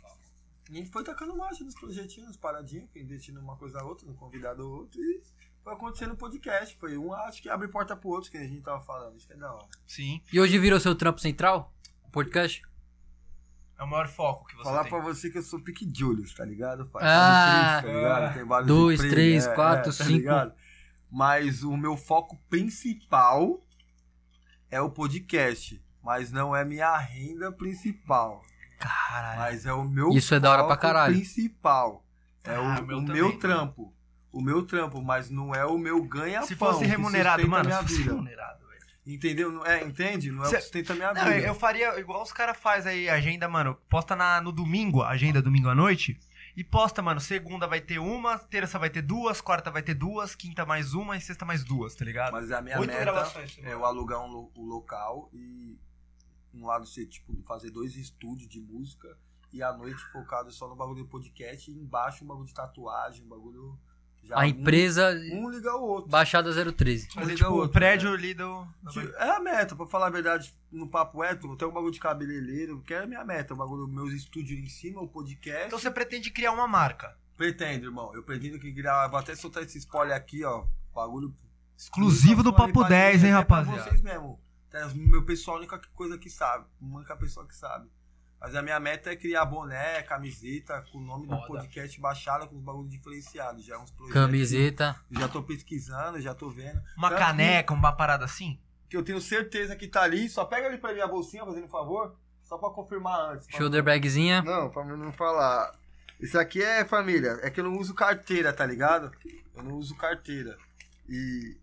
A 0.70 0.72
gente 0.74 0.90
foi 0.90 1.04
tacando 1.04 1.36
marcha 1.36 1.64
nos 1.64 1.74
projetinhos, 1.74 2.28
nas 2.28 2.36
paradinhas, 2.36 2.88
que 2.90 2.98
investindo 3.00 3.40
uma 3.40 3.56
coisa 3.56 3.80
a 3.80 3.84
outra, 3.84 4.06
no 4.06 4.14
convidado 4.14 4.66
ou 4.66 4.78
outro, 4.80 5.00
e 5.00 5.20
foi 5.62 5.72
acontecendo 5.74 6.10
no 6.10 6.16
podcast. 6.16 6.76
Foi 6.78 6.96
um, 6.96 7.12
acho 7.12 7.42
que 7.42 7.48
abre 7.50 7.68
porta 7.68 7.94
pro 7.96 8.08
outro, 8.10 8.30
que 8.30 8.38
a 8.38 8.42
gente 8.42 8.62
tava 8.62 8.80
falando. 8.80 9.16
Isso 9.16 9.26
que 9.26 9.32
é 9.34 9.36
da 9.36 9.52
hora. 9.52 9.66
Sim. 9.86 10.22
E 10.32 10.40
hoje 10.40 10.58
virou 10.58 10.80
seu 10.80 10.94
trampo 10.94 11.20
central? 11.20 11.72
O 12.04 12.10
podcast? 12.10 12.62
É 13.78 13.82
o 13.82 13.86
maior 13.86 14.06
foco 14.08 14.46
que 14.46 14.54
você 14.56 14.64
Falar 14.64 14.82
tem. 14.82 14.90
pra 14.92 15.00
você 15.00 15.28
que 15.30 15.38
eu 15.38 15.42
sou 15.42 15.60
pique 15.60 15.90
Julius, 15.94 16.32
tá 16.34 16.44
ligado? 16.44 16.86
pai? 16.86 17.02
Ah. 17.04 17.80
Tá 17.82 17.88
ligado? 17.92 18.34
Tem 18.34 18.44
vários 18.44 18.68
Dois, 18.68 19.00
três, 19.00 19.46
é, 19.46 19.54
quatro, 19.54 19.90
é, 19.90 19.96
tá 19.96 20.04
cinco. 20.04 20.10
ligado? 20.18 20.54
Mas 21.10 21.62
o 21.62 21.76
meu 21.76 21.96
foco 21.96 22.38
principal 22.48 23.60
é 24.72 24.80
o 24.80 24.90
podcast. 24.90 25.80
Mas 26.02 26.32
não 26.32 26.56
é 26.56 26.64
minha 26.64 26.96
renda 26.96 27.52
principal. 27.52 28.42
Caralho. 28.80 29.38
Mas 29.38 29.64
é 29.66 29.72
o 29.72 29.84
meu 29.84 30.10
Isso 30.10 30.34
é 30.34 30.40
da 30.40 30.50
hora 30.50 30.64
pra 30.66 30.76
caralho. 30.76 31.14
principal. 31.14 32.04
É 32.42 32.56
Ah, 32.56 32.60
o, 32.60 32.64
o 32.64 32.86
meu 32.86 32.98
o 32.98 33.00
também. 33.06 33.14
meu 33.22 33.38
trampo. 33.38 33.94
O 34.32 34.40
meu 34.40 34.62
trampo, 34.66 35.00
mas 35.00 35.30
não 35.30 35.54
é 35.54 35.64
o 35.64 35.78
meu 35.78 36.02
ganha-pão. 36.02 36.48
Se 36.48 36.56
fosse 36.56 36.84
remunerado, 36.84 37.46
mano, 37.48 37.66
minha 37.66 37.76
se 37.76 37.82
fosse 37.84 37.96
vida. 37.98 38.10
remunerado, 38.10 38.66
velho. 38.66 38.80
Entendeu? 39.06 39.52
Não 39.52 39.64
É, 39.64 39.84
entende? 39.84 40.32
Não 40.32 40.42
é 40.42 40.48
o 40.48 40.50
que 40.50 40.60
sustenta 40.60 40.94
a 40.94 40.96
minha 40.96 41.12
Não, 41.12 41.22
vida. 41.24 41.36
eu, 41.38 41.44
eu 41.48 41.54
faria 41.54 42.00
igual 42.00 42.22
os 42.22 42.32
caras 42.32 42.56
fazem 42.56 42.92
aí, 42.92 43.08
agenda, 43.10 43.46
mano. 43.48 43.76
Posta 43.88 44.16
na, 44.16 44.40
no 44.40 44.50
domingo, 44.50 45.02
agenda 45.02 45.40
domingo 45.42 45.68
à 45.68 45.74
noite. 45.74 46.18
E 46.56 46.62
posta, 46.62 47.00
mano, 47.00 47.20
segunda 47.20 47.66
vai 47.66 47.80
ter 47.80 47.98
uma, 47.98 48.38
terça 48.38 48.78
vai 48.78 48.90
ter 48.90 49.02
duas, 49.02 49.40
quarta 49.40 49.70
vai 49.70 49.82
ter 49.82 49.94
duas, 49.94 50.34
quinta 50.34 50.66
mais 50.66 50.92
uma 50.92 51.16
e 51.16 51.20
sexta 51.20 51.44
mais 51.44 51.64
duas, 51.64 51.94
tá 51.94 52.04
ligado? 52.04 52.32
Mas 52.32 52.50
a 52.52 52.60
minha 52.60 52.78
Oito 52.78 52.90
meta 52.90 53.00
gravações, 53.00 53.58
é 53.62 53.72
eu 53.72 53.84
alugar 53.86 54.20
um, 54.20 54.30
lo- 54.30 54.52
um 54.56 54.64
local 54.64 55.30
e 55.32 55.78
um 56.52 56.66
lado 56.66 56.86
ser, 56.86 57.06
tipo, 57.06 57.34
fazer 57.46 57.70
dois 57.70 57.96
estúdios 57.96 58.48
de 58.48 58.60
música 58.60 59.16
e 59.52 59.62
à 59.62 59.72
noite 59.72 60.02
focado 60.12 60.50
só 60.52 60.68
no 60.68 60.76
bagulho 60.76 61.04
do 61.04 61.08
podcast 61.08 61.70
e 61.70 61.74
embaixo 61.74 62.22
um 62.24 62.26
bagulho 62.28 62.46
de 62.46 62.54
tatuagem, 62.54 63.24
um 63.24 63.28
bagulho... 63.28 63.78
Já 64.24 64.38
A 64.38 64.46
empresa 64.46 65.10
Um, 65.32 65.46
um 65.46 65.50
liga 65.50 65.74
o 65.76 65.82
outro. 65.82 66.10
Baixada 66.10 66.52
013. 66.72 67.08
Um 67.16 67.20
liga 67.22 67.34
tipo, 67.36 67.50
o 67.50 67.54
outro, 67.54 67.72
prédio 67.72 68.10
né? 68.10 68.16
ali 68.16 68.34
do. 68.34 68.66
Tipo, 68.90 69.14
É 69.16 69.30
a 69.36 69.40
meta, 69.40 69.74
pra 69.74 69.86
falar 69.86 70.06
a 70.06 70.10
verdade, 70.10 70.52
no 70.70 70.86
papo 70.88 71.22
hétero, 71.24 71.56
tem 71.56 71.66
um 71.66 71.72
bagulho 71.72 71.92
de 71.92 72.00
cabeleireiro, 72.00 72.80
que 72.82 72.94
é 72.94 73.00
a 73.02 73.06
minha 73.06 73.24
meta, 73.24 73.54
o 73.54 73.56
bagulho 73.56 73.86
meus 73.88 74.12
estúdios 74.12 74.58
em 74.58 74.68
cima, 74.68 75.00
o 75.00 75.08
podcast. 75.08 75.66
Então 75.66 75.78
você 75.78 75.90
pretende 75.90 76.30
criar 76.30 76.52
uma 76.52 76.68
marca. 76.68 77.16
Pretendo, 77.36 77.86
irmão. 77.86 78.14
Eu 78.14 78.22
pretendo 78.22 78.58
que 78.58 78.72
criar. 78.72 79.08
Vou 79.08 79.18
até 79.18 79.34
soltar 79.34 79.62
esse 79.62 79.78
spoiler 79.78 80.16
aqui, 80.16 80.44
ó. 80.44 80.64
Bagulho 80.94 81.34
Exclusivo 81.76 82.42
do 82.42 82.52
Papo 82.52 82.80
pra 82.80 82.88
10, 82.88 83.14
ninguém, 83.16 83.30
hein, 83.30 83.36
até 83.36 83.44
pra 83.46 83.56
rapaziada. 83.56 83.90
vocês 83.90 84.02
mesmo. 84.02 84.40
Meu 84.94 85.24
pessoal, 85.24 85.56
a 85.56 85.60
única 85.60 85.80
coisa 85.94 86.16
que 86.16 86.30
sabe. 86.30 86.64
A 86.80 86.96
única 86.96 87.16
pessoa 87.16 87.46
que 87.46 87.54
sabe. 87.56 87.88
Mas 88.42 88.56
a 88.56 88.60
minha 88.62 88.80
meta 88.80 89.12
é 89.12 89.14
criar 89.16 89.44
boné, 89.44 90.02
camiseta, 90.02 90.84
com 90.90 90.98
o 90.98 91.00
nome 91.00 91.28
do 91.28 91.36
Foda. 91.36 91.46
podcast 91.46 92.00
baixado, 92.00 92.48
com 92.48 92.56
os 92.56 92.62
bagulhos 92.62 92.90
diferenciados. 92.90 93.64
Já 93.64 93.76
é 93.76 93.78
uns 93.78 93.92
projetos. 93.92 94.20
Camiseta. 94.20 94.96
que 95.08 95.20
Já 95.20 95.28
tô 95.28 95.44
pesquisando, 95.44 96.20
já 96.20 96.34
tô 96.34 96.50
vendo. 96.50 96.82
Uma 96.96 97.08
Tanto 97.10 97.20
caneca, 97.20 97.72
uma 97.72 97.92
parada 97.92 98.24
assim? 98.24 98.58
Que 98.90 98.96
eu 98.96 99.04
tenho 99.04 99.20
certeza 99.20 99.76
que 99.76 99.86
tá 99.86 100.02
ali. 100.02 100.28
Só 100.28 100.44
pega 100.44 100.66
ali 100.66 100.76
pra 100.76 100.92
mim 100.92 101.00
a 101.00 101.06
bolsinha, 101.06 101.44
fazendo 101.46 101.66
um 101.66 101.68
favor. 101.68 102.16
Só 102.42 102.58
pra 102.58 102.68
confirmar 102.70 103.34
antes. 103.34 103.46
pra 103.46 103.56
Shoulder 103.56 103.82
bagzinha. 103.82 104.42
não, 104.42 104.68
pra 104.70 104.84
mim 104.84 104.96
não 104.98 105.12
falar. 105.12 105.72
Isso 106.18 106.36
aqui 106.36 106.60
é 106.60 106.84
família. 106.84 107.38
É 107.42 107.48
que 107.50 107.60
eu 107.60 107.64
não 107.64 107.78
uso 107.78 107.94
carteira, 107.94 108.52
tá 108.52 108.66
ligado? 108.66 109.12
Eu 109.54 109.62
não 109.62 109.76
uso 109.76 109.94
carteira. 109.96 110.58
E 111.08 111.56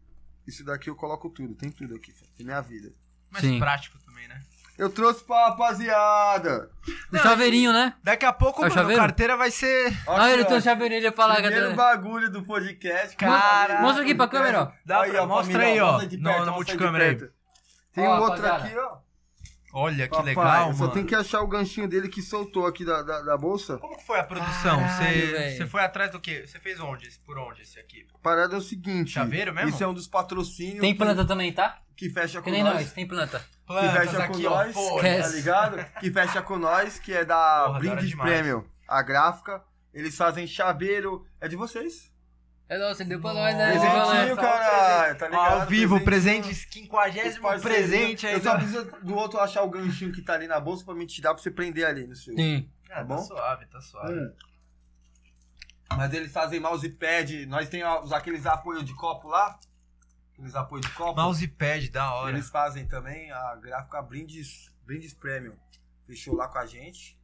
isso 0.47 0.63
daqui 0.63 0.89
eu 0.89 0.95
coloco 0.95 1.29
tudo. 1.29 1.53
Tem 1.55 1.69
tudo 1.69 1.95
aqui. 1.95 2.13
Tem 2.37 2.45
minha 2.45 2.61
vida. 2.61 2.93
Mais 3.29 3.43
Sim. 3.43 3.59
prático 3.59 3.97
também, 3.99 4.27
né? 4.29 4.41
Eu 4.79 4.89
trouxe 4.89 5.23
pra 5.25 5.49
rapaziada. 5.49 6.69
O 7.11 7.17
chaveirinho, 7.17 7.73
né? 7.73 7.93
Daqui 8.03 8.25
a 8.25 8.31
pouco, 8.33 8.59
É 8.63 8.67
o 8.67 8.69
mano, 8.69 8.73
chaveiro? 8.73 9.01
carteira 9.01 9.35
vai 9.37 9.51
ser. 9.51 9.87
Aqui, 9.87 9.97
Ah, 10.07 10.31
ele 10.31 10.43
ó. 10.43 10.45
tem 10.45 10.57
o 10.57 10.61
chaveirinho, 10.61 10.99
ele 10.99 11.05
ia 11.07 11.11
falar. 11.11 11.35
Primeiro 11.35 11.75
bagulho 11.75 12.31
do 12.31 12.43
podcast. 12.43 13.15
Cara, 13.17 13.81
Mostra 13.81 14.03
aqui 14.03 14.15
pra 14.15 14.27
câmera, 14.27 14.61
ó. 14.63 14.71
Dá 14.85 15.03
pra- 15.03 15.25
mostra 15.27 15.51
família, 15.53 15.73
aí, 15.73 15.79
ó, 15.81 15.91
mostra 15.91 16.09
perto, 16.09 16.21
na 16.23 16.31
mostra 16.31 16.51
multicâmera 16.53 17.05
aí. 17.05 17.17
Tem 17.93 18.07
Ó, 18.07 18.15
um 18.17 18.21
outro 18.21 18.41
rapaziada. 18.41 18.65
aqui, 18.65 18.77
ó. 18.77 19.09
Olha 19.71 20.07
que 20.07 20.09
Papai, 20.15 20.25
legal, 20.25 20.67
eu 20.69 20.73
só 20.73 20.79
mano. 20.79 20.93
tem 20.93 21.05
que 21.05 21.13
achar 21.13 21.41
o 21.41 21.47
ganchinho 21.47 21.87
dele 21.87 22.07
que 22.09 22.23
soltou 22.23 22.65
aqui 22.65 22.83
da, 22.83 23.03
da, 23.03 23.21
da 23.21 23.37
bolsa. 23.37 23.77
Como 23.77 23.97
que 23.97 24.03
foi 24.03 24.17
a 24.19 24.23
produção? 24.23 24.79
Caralho, 24.79 24.89
Você 24.97 25.31
velho. 25.31 25.57
você 25.57 25.65
foi 25.67 25.81
atrás 25.83 26.09
do 26.11 26.19
quê? 26.19 26.43
Você 26.47 26.57
fez 26.59 26.79
onde? 26.79 27.07
Por 27.23 27.37
onde 27.37 27.61
esse 27.61 27.79
aqui? 27.79 28.07
A 28.15 28.17
parada 28.17 28.55
é 28.55 28.57
o 28.57 28.61
seguinte. 28.61 29.11
Chaveiro 29.11 29.53
mesmo? 29.53 29.69
Isso 29.69 29.83
é 29.83 29.87
um 29.87 29.93
dos 29.93 30.07
patrocínios 30.07 30.79
Tem 30.79 30.93
que- 30.93 30.97
planta 30.97 31.23
também, 31.23 31.53
tá? 31.53 31.77
Que 31.99 32.09
fecha 32.09 32.39
com 32.39 32.45
Que 32.45 32.51
nem 32.51 32.63
nós. 32.63 32.75
nós, 32.75 32.93
tem 32.93 33.05
planta. 33.05 33.39
que 33.67 33.89
fecha 33.89 34.27
com 34.29 34.37
nós, 34.37 34.73
Esquece. 34.75 35.29
tá 35.29 35.35
ligado? 35.35 35.85
Que 35.99 36.09
fecha 36.09 36.41
com 36.41 36.57
nós, 36.57 36.97
que 36.97 37.13
é 37.13 37.25
da 37.25 37.65
Porra. 37.65 37.79
Premium, 38.21 38.63
a 38.87 39.01
gráfica. 39.01 39.61
Eles 39.93 40.15
fazem 40.15 40.47
chaveiro. 40.47 41.27
É 41.41 41.47
de 41.49 41.57
vocês? 41.57 42.09
É 42.69 42.77
nossa, 42.77 43.01
ele 43.03 43.09
deu 43.09 43.19
pra 43.19 43.33
nós, 43.33 43.53
né? 43.53 43.71
Presentinho, 43.71 44.35
caralho, 44.37 45.17
tá 45.17 45.27
ligado? 45.27 45.61
Ao 45.61 45.67
vivo, 45.67 45.99
presente, 46.01 46.53
50 46.55 46.89
Parceirinho. 47.41 47.61
presente 47.61 48.27
aí. 48.27 48.33
Eu 48.35 48.41
só 48.43 48.55
preciso 48.55 48.85
do 49.01 49.15
outro 49.15 49.39
achar 49.39 49.63
o 49.63 49.69
ganchinho 49.69 50.13
que 50.13 50.21
tá 50.21 50.33
ali 50.35 50.47
na 50.47 50.59
bolsa 50.59 50.85
pra 50.85 50.93
me 50.93 51.05
te 51.05 51.21
dar 51.21 51.33
pra 51.33 51.43
você 51.43 51.51
prender 51.51 51.85
ali 51.85 52.07
no 52.07 52.15
seu. 52.15 52.33
Sim. 52.35 52.69
Ah, 52.89 52.95
tá 52.97 53.03
bom? 53.03 53.17
suave, 53.17 53.65
tá 53.65 53.81
suave. 53.81 54.13
Hum. 54.13 54.31
Mas 55.97 56.13
eles 56.13 56.31
fazem 56.31 56.59
mousepad, 56.61 57.45
nós 57.47 57.67
tem 57.67 57.83
os, 57.83 58.13
aqueles 58.13 58.45
apoios 58.45 58.85
de 58.85 58.93
copo 58.93 59.27
lá. 59.27 59.59
Aqueles 60.39 60.55
apoios 60.55 60.85
de 60.85 60.93
copo. 60.93 61.21
Mousepad, 61.21 61.89
da 61.89 62.13
hora. 62.13 62.31
Eles 62.31 62.49
fazem 62.49 62.87
também 62.87 63.29
a 63.29 63.55
gráfica 63.57 64.01
Brindes, 64.01 64.71
Brindes 64.85 65.13
Premium. 65.13 65.53
Fechou 66.07 66.33
lá 66.33 66.47
com 66.47 66.59
a 66.59 66.65
gente. 66.65 67.19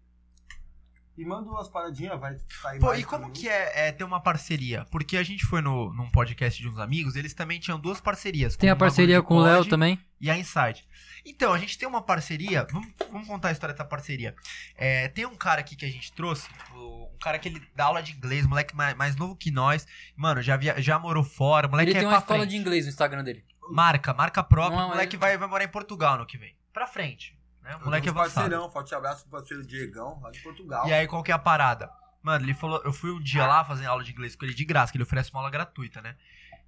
E 1.18 1.24
manda 1.24 1.49
umas 1.49 1.70
paradinhas, 1.70 2.20
vai 2.20 2.38
sair 2.61 2.78
Pô, 2.78 2.88
mais 2.88 2.99
e 2.99 3.05
como 3.05 3.32
que 3.32 3.47
é, 3.47 3.88
é 3.88 3.91
ter 3.93 4.03
uma 4.03 4.20
parceria? 4.20 4.86
Porque 4.91 5.16
a 5.16 5.24
gente 5.24 5.45
foi 5.45 5.61
no, 5.61 5.93
num 5.93 6.11
podcast 6.11 6.61
de 6.61 6.68
uns 6.68 6.78
amigos, 6.78 7.16
eles 7.16 7.34
também 7.34 7.57
tinham 7.57 7.80
duas 7.80 8.01
parcerias. 8.01 8.57
Tem 8.57 8.70
a 8.70 8.76
parceria 8.76 9.22
com 9.22 9.36
o 9.36 9.41
Léo 9.41 9.63
também. 9.63 9.97
E 10.20 10.30
a 10.30 10.38
Insight. 10.38 10.86
Então, 11.26 11.51
a 11.53 11.57
gente 11.57 11.78
tem 11.78 11.88
uma 11.88 12.01
parceria. 12.01 12.67
Vamos, 12.71 12.88
vamos 13.11 13.28
contar 13.28 13.49
a 13.49 13.51
história 13.51 13.73
dessa 13.73 13.84
parceria. 13.84 14.36
É, 14.76 15.07
tem 15.07 15.26
um 15.26 15.36
cara 15.36 15.61
aqui 15.61 15.76
que 15.76 15.86
a 15.86 15.89
gente 15.89 16.13
trouxe, 16.13 16.47
um 16.76 17.17
cara 17.19 17.39
que 17.39 17.47
ele 17.49 17.61
dá 17.76 17.86
aula 17.86 18.03
de 18.03 18.11
inglês, 18.13 18.45
moleque 18.45 18.76
mais, 18.76 18.95
mais 18.95 19.15
novo 19.15 19.36
que 19.36 19.49
nós. 19.49 19.88
Mano, 20.15 20.41
já, 20.41 20.55
via, 20.55 20.80
já 20.82 20.99
morou 20.99 21.23
fora, 21.23 21.67
moleque 21.67 21.89
Ele 21.91 21.97
é 21.97 22.01
tem 22.01 22.07
uma 22.07 22.19
escola 22.19 22.39
frente. 22.39 22.51
de 22.51 22.57
inglês 22.57 22.86
no 22.86 22.89
Instagram 22.91 23.23
dele. 23.23 23.43
Marca, 23.71 24.13
marca 24.13 24.43
própria. 24.43 24.78
Não, 24.78 24.88
o 24.88 24.89
moleque 24.89 25.15
é- 25.15 25.19
vai, 25.19 25.38
vai 25.38 25.47
morar 25.47 25.63
em 25.63 25.69
Portugal 25.69 26.17
no 26.17 26.26
que 26.26 26.38
vem. 26.38 26.55
Pra 26.71 26.86
frente. 26.86 27.36
Né? 27.63 27.76
O 27.78 27.86
moleque 27.86 28.07
é 28.07 28.13
parceirão, 28.13 28.69
forte 28.69 28.93
abraço 28.93 29.23
pro 29.23 29.39
parceiro 29.39 29.65
Diegão, 29.65 30.19
lá 30.21 30.30
de 30.30 30.39
Portugal. 30.41 30.88
E 30.88 30.93
aí, 30.93 31.07
qual 31.07 31.23
que 31.23 31.32
é 31.32 31.34
a 31.34 31.39
parada? 31.39 31.89
Mano, 32.21 32.45
ele 32.45 32.53
falou, 32.53 32.80
eu 32.86 32.93
fui 32.93 33.11
um 33.11 33.19
dia 33.19 33.45
lá 33.47 33.65
fazer 33.65 33.86
aula 33.88 34.03
de 34.03 34.11
inglês 34.11 34.36
com 34.36 34.45
ele 34.45 34.53
de 34.53 34.65
graça, 34.65 34.91
que 34.91 34.97
ele 34.97 35.03
oferece 35.03 35.32
uma 35.32 35.39
aula 35.39 35.49
gratuita, 35.49 36.01
né? 36.01 36.15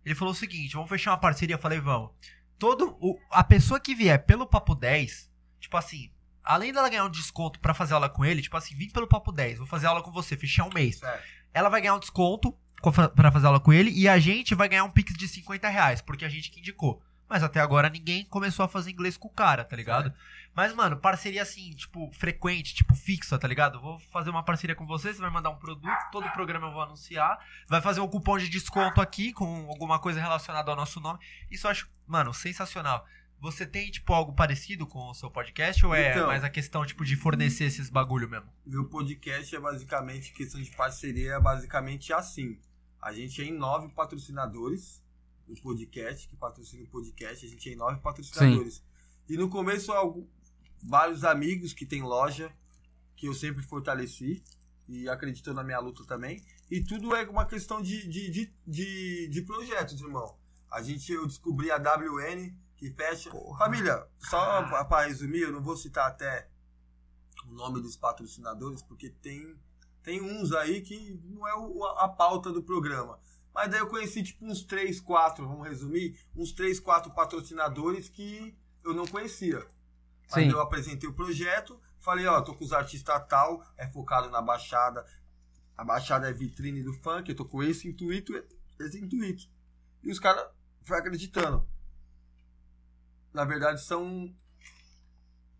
Ele 0.03 0.15
falou 0.15 0.31
o 0.33 0.35
seguinte, 0.35 0.73
vamos 0.73 0.89
fechar 0.89 1.11
uma 1.11 1.17
parceria, 1.17 1.55
eu 1.55 1.59
falei, 1.59 1.79
vamos. 1.79 2.11
Todo 2.57 2.97
o, 2.99 3.19
a 3.29 3.43
pessoa 3.43 3.79
que 3.79 3.93
vier 3.93 4.25
pelo 4.25 4.47
Papo 4.47 4.73
10, 4.73 5.29
tipo 5.59 5.77
assim, 5.77 6.11
além 6.43 6.73
dela 6.73 6.89
ganhar 6.89 7.05
um 7.05 7.09
desconto 7.09 7.59
pra 7.59 7.73
fazer 7.73 7.93
aula 7.93 8.09
com 8.09 8.25
ele, 8.25 8.41
tipo 8.41 8.57
assim, 8.57 8.75
vim 8.75 8.89
pelo 8.89 9.07
Papo 9.07 9.31
10, 9.31 9.59
vou 9.59 9.67
fazer 9.67 9.87
aula 9.87 10.01
com 10.01 10.11
você, 10.11 10.35
fechar 10.35 10.65
um 10.65 10.73
mês. 10.73 10.97
Certo. 10.97 11.23
Ela 11.53 11.69
vai 11.69 11.81
ganhar 11.81 11.95
um 11.95 11.99
desconto 11.99 12.55
pra 13.15 13.31
fazer 13.31 13.47
aula 13.47 13.59
com 13.59 13.73
ele 13.73 13.91
e 13.91 14.07
a 14.07 14.19
gente 14.19 14.55
vai 14.55 14.69
ganhar 14.69 14.83
um 14.83 14.91
pix 14.91 15.13
de 15.13 15.27
50 15.27 15.67
reais, 15.67 16.01
porque 16.01 16.25
a 16.25 16.29
gente 16.29 16.51
que 16.51 16.59
indicou. 16.59 17.01
Mas 17.29 17.43
até 17.43 17.59
agora 17.59 17.89
ninguém 17.89 18.23
começou 18.25 18.63
a 18.63 18.67
fazer 18.67 18.91
inglês 18.91 19.17
com 19.17 19.27
o 19.27 19.33
cara, 19.33 19.63
tá 19.63 19.75
ligado? 19.75 20.13
Mas, 20.57 20.73
mano, 20.73 20.97
parceria 20.97 21.43
assim, 21.43 21.69
tipo, 21.69 22.09
frequente, 22.11 22.73
tipo, 22.73 22.95
fixa, 22.95 23.37
tá 23.37 23.47
ligado? 23.47 23.79
Vou 23.79 23.99
fazer 24.11 24.31
uma 24.31 24.41
parceria 24.41 24.75
com 24.75 24.87
você, 24.87 25.13
você 25.13 25.21
vai 25.21 25.29
mandar 25.29 25.51
um 25.51 25.55
produto, 25.59 25.95
todo 26.11 26.27
programa 26.31 26.65
eu 26.65 26.71
vou 26.71 26.81
anunciar, 26.81 27.37
vai 27.67 27.79
fazer 27.79 28.01
um 28.01 28.07
cupom 28.07 28.39
de 28.39 28.49
desconto 28.49 28.99
aqui 28.99 29.31
com 29.31 29.67
alguma 29.69 29.99
coisa 29.99 30.19
relacionada 30.19 30.71
ao 30.71 30.75
nosso 30.75 30.99
nome. 30.99 31.19
Isso 31.51 31.67
eu 31.67 31.71
acho, 31.71 31.87
mano, 32.07 32.33
sensacional. 32.33 33.05
Você 33.39 33.67
tem, 33.67 33.91
tipo, 33.91 34.11
algo 34.11 34.33
parecido 34.33 34.87
com 34.87 35.11
o 35.11 35.13
seu 35.13 35.29
podcast 35.29 35.85
ou 35.85 35.93
é 35.93 36.09
Então. 36.09 36.25
mais 36.25 36.43
a 36.43 36.49
questão, 36.49 36.83
tipo, 36.87 37.05
de 37.05 37.15
fornecer 37.15 37.65
esses 37.65 37.87
bagulho 37.87 38.27
mesmo? 38.27 38.51
Meu 38.65 38.85
podcast 38.85 39.55
é 39.55 39.59
basicamente, 39.59 40.33
questão 40.33 40.59
de 40.59 40.71
parceria, 40.71 41.33
é 41.33 41.39
basicamente 41.39 42.11
assim. 42.11 42.59
A 42.99 43.13
gente 43.13 43.43
é 43.43 43.45
em 43.45 43.53
nove 43.53 43.89
patrocinadores 43.89 45.03
do 45.47 45.53
podcast, 45.61 46.27
que 46.27 46.35
patrocina 46.35 46.83
o 46.83 46.87
podcast, 46.87 47.45
a 47.45 47.47
gente 47.47 47.69
é 47.69 47.73
em 47.73 47.75
nove 47.75 47.99
patrocinadores. 48.01 48.83
E 49.29 49.37
no 49.37 49.49
começo, 49.49 49.91
vários 50.81 51.23
amigos 51.23 51.73
que 51.73 51.85
tem 51.85 52.01
loja, 52.01 52.51
que 53.15 53.27
eu 53.27 53.33
sempre 53.33 53.63
fortaleci, 53.63 54.43
e 54.87 55.09
acreditou 55.09 55.53
na 55.53 55.63
minha 55.63 55.79
luta 55.79 56.05
também. 56.05 56.43
E 56.71 56.83
tudo 56.83 57.15
é 57.15 57.23
uma 57.29 57.45
questão 57.45 57.81
de, 57.81 58.07
de, 58.07 58.29
de, 58.29 58.53
de, 58.65 59.27
de 59.29 59.41
projetos, 59.41 59.99
irmão. 60.01 60.37
A 60.71 60.81
gente, 60.81 61.11
eu 61.11 61.25
descobri 61.27 61.71
a 61.71 61.77
WN, 61.77 62.53
que 62.75 62.91
fecha. 62.91 63.29
Família, 63.57 64.05
só 64.19 64.63
pra- 64.67 64.85
pra 64.85 65.05
resumir, 65.07 65.41
eu 65.41 65.51
não 65.51 65.61
vou 65.61 65.75
citar 65.75 66.07
até 66.07 66.49
o 67.47 67.53
nome 67.53 67.81
dos 67.81 67.95
patrocinadores, 67.97 68.81
porque 68.83 69.09
tem, 69.09 69.55
tem 70.03 70.21
uns 70.21 70.51
aí 70.51 70.81
que 70.81 71.19
não 71.25 71.47
é 71.47 71.55
o- 71.55 71.83
a 71.85 72.07
pauta 72.09 72.51
do 72.51 72.61
programa. 72.63 73.19
Mas 73.53 73.71
daí 73.71 73.79
eu 73.79 73.87
conheci 73.87 74.21
tipo 74.21 74.45
uns 74.45 74.63
3, 74.63 74.99
4, 74.99 75.47
vamos 75.47 75.67
resumir, 75.67 76.19
uns 76.35 76.51
3, 76.51 76.79
4 76.79 77.11
patrocinadores 77.13 78.07
que 78.07 78.55
eu 78.83 78.93
não 78.93 79.07
conhecia. 79.07 79.65
Aí 80.31 80.45
Sim. 80.45 80.51
eu 80.51 80.61
apresentei 80.61 81.09
o 81.09 81.13
projeto, 81.13 81.79
falei, 81.99 82.25
ó, 82.25 82.41
tô 82.41 82.53
com 82.53 82.65
os 82.65 82.73
artistas 82.73 83.25
tal, 83.27 83.63
é 83.77 83.87
focado 83.87 84.29
na 84.29 84.41
Baixada. 84.41 85.05
A 85.75 85.83
Baixada 85.83 86.29
é 86.29 86.33
vitrine 86.33 86.83
do 86.83 86.93
funk, 86.93 87.29
eu 87.29 87.35
tô 87.35 87.45
com 87.45 87.63
esse 87.63 87.87
intuito, 87.87 88.33
esse 88.79 88.99
intuito. 88.99 89.47
E 90.03 90.11
os 90.11 90.19
caras 90.19 90.45
foram 90.83 90.99
acreditando. 91.01 91.67
Na 93.33 93.45
verdade, 93.45 93.81
são 93.83 94.33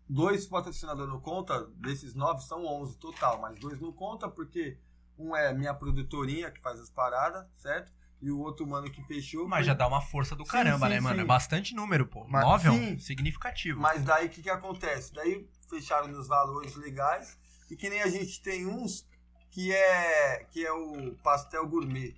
dois 0.08 0.46
patrocinadores 0.46 1.12
não 1.12 1.20
conta, 1.20 1.66
desses 1.76 2.14
nove 2.14 2.42
são 2.42 2.64
onze 2.64 2.96
total, 2.98 3.40
mas 3.40 3.58
dois 3.58 3.78
não 3.80 3.92
conta 3.92 4.28
porque 4.28 4.78
um 5.18 5.36
é 5.36 5.52
minha 5.52 5.74
produtorinha 5.74 6.50
que 6.50 6.60
faz 6.60 6.80
as 6.80 6.90
paradas, 6.90 7.46
certo? 7.56 7.92
E 8.20 8.30
o 8.30 8.38
outro 8.40 8.66
mano 8.66 8.90
que 8.90 9.02
fechou. 9.04 9.46
Mas 9.46 9.60
foi- 9.60 9.66
já 9.66 9.74
dá 9.74 9.86
uma 9.86 10.00
força 10.00 10.34
do 10.34 10.44
Sim, 10.44 10.50
caramba, 10.50 10.86
sim, 10.86 10.94
né, 10.94 11.00
mano? 11.00 11.16
sim. 11.16 11.22
É 11.22 11.24
bastante 11.24 11.74
número, 11.74 12.06
pô. 12.06 12.24
Mas- 12.28 12.64
é 12.64 12.70
um 12.70 12.98
significativo. 12.98 13.80
Mas 13.80 14.02
daí 14.02 14.26
o 14.26 14.30
que, 14.30 14.42
que 14.42 14.50
acontece? 14.50 15.12
Daí 15.12 15.48
fecharam 15.68 16.08
nos 16.08 16.26
valores 16.26 16.74
legais 16.74 17.38
e 17.70 17.76
que 17.76 17.88
nem 17.88 18.02
a 18.02 18.08
gente 18.08 18.42
tem 18.42 18.66
uns 18.66 19.06
que 19.50 19.72
é 19.72 20.44
que 20.50 20.66
é 20.66 20.72
o 20.72 21.14
pastel 21.22 21.66
gourmet, 21.68 22.16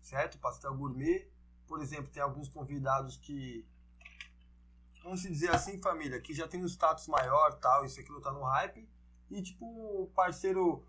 certo? 0.00 0.38
Pastel 0.38 0.74
gourmet, 0.74 1.28
por 1.66 1.80
exemplo, 1.82 2.10
tem 2.10 2.22
alguns 2.22 2.48
convidados 2.48 3.16
que 3.18 3.66
vamos 5.02 5.20
se 5.22 5.30
dizer 5.30 5.50
assim, 5.54 5.80
família, 5.80 6.20
que 6.20 6.34
já 6.34 6.46
tem 6.48 6.62
um 6.62 6.66
status 6.66 7.06
maior, 7.06 7.52
tal, 7.60 7.84
isso 7.84 8.00
aquilo 8.00 8.20
tá 8.20 8.32
no 8.32 8.42
hype 8.42 8.88
e 9.30 9.42
tipo 9.42 9.64
o 9.64 10.06
parceiro 10.14 10.84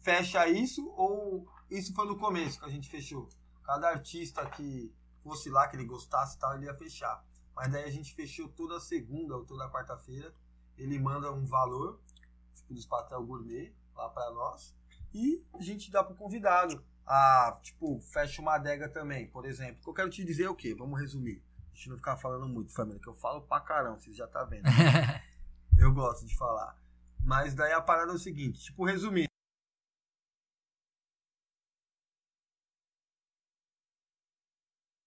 fecha 0.00 0.46
isso 0.48 0.86
ou 0.96 1.46
isso 1.70 1.94
foi 1.94 2.06
no 2.06 2.16
começo 2.18 2.58
que 2.58 2.64
a 2.64 2.68
gente 2.70 2.88
fechou. 2.88 3.28
Cada 3.64 3.88
artista 3.88 4.44
que 4.46 4.94
fosse 5.22 5.48
lá 5.50 5.66
que 5.66 5.76
ele 5.76 5.86
gostasse, 5.86 6.38
tal, 6.38 6.54
ele 6.54 6.66
ia 6.66 6.74
fechar. 6.74 7.24
Mas 7.54 7.72
daí 7.72 7.84
a 7.84 7.90
gente 7.90 8.14
fechou 8.14 8.48
toda 8.48 8.78
segunda 8.80 9.36
ou 9.36 9.44
toda 9.44 9.70
quarta-feira. 9.70 10.32
Ele 10.76 10.98
manda 10.98 11.32
um 11.32 11.46
valor, 11.46 12.00
tipo, 12.54 12.74
dos 12.74 12.84
pastel 12.84 13.24
gourmet, 13.24 13.72
lá 13.94 14.08
pra 14.08 14.30
nós. 14.32 14.74
E 15.12 15.44
a 15.54 15.62
gente 15.62 15.90
dá 15.90 16.02
pro 16.02 16.16
convidado. 16.16 16.84
Ah, 17.06 17.58
tipo, 17.62 18.00
fecha 18.00 18.42
uma 18.42 18.54
adega 18.54 18.88
também, 18.88 19.28
por 19.28 19.44
exemplo. 19.44 19.80
O 19.80 19.84
que 19.84 19.90
eu 19.90 19.94
quero 19.94 20.10
te 20.10 20.24
dizer 20.24 20.44
é 20.44 20.50
o 20.50 20.54
quê? 20.54 20.74
Vamos 20.74 21.00
resumir. 21.00 21.42
A 21.72 21.74
gente 21.74 21.88
não 21.90 21.96
ficar 21.96 22.16
falando 22.16 22.48
muito, 22.48 22.72
família, 22.72 23.00
que 23.00 23.08
eu 23.08 23.14
falo 23.14 23.42
pra 23.42 23.60
caramba, 23.60 24.00
vocês 24.00 24.16
já 24.16 24.26
tá 24.26 24.44
vendo. 24.44 24.64
eu 25.78 25.92
gosto 25.92 26.26
de 26.26 26.36
falar. 26.36 26.76
Mas 27.20 27.54
daí 27.54 27.72
a 27.72 27.80
parada 27.80 28.12
é 28.12 28.14
o 28.14 28.18
seguinte, 28.18 28.60
tipo, 28.60 28.84
resumindo. 28.84 29.33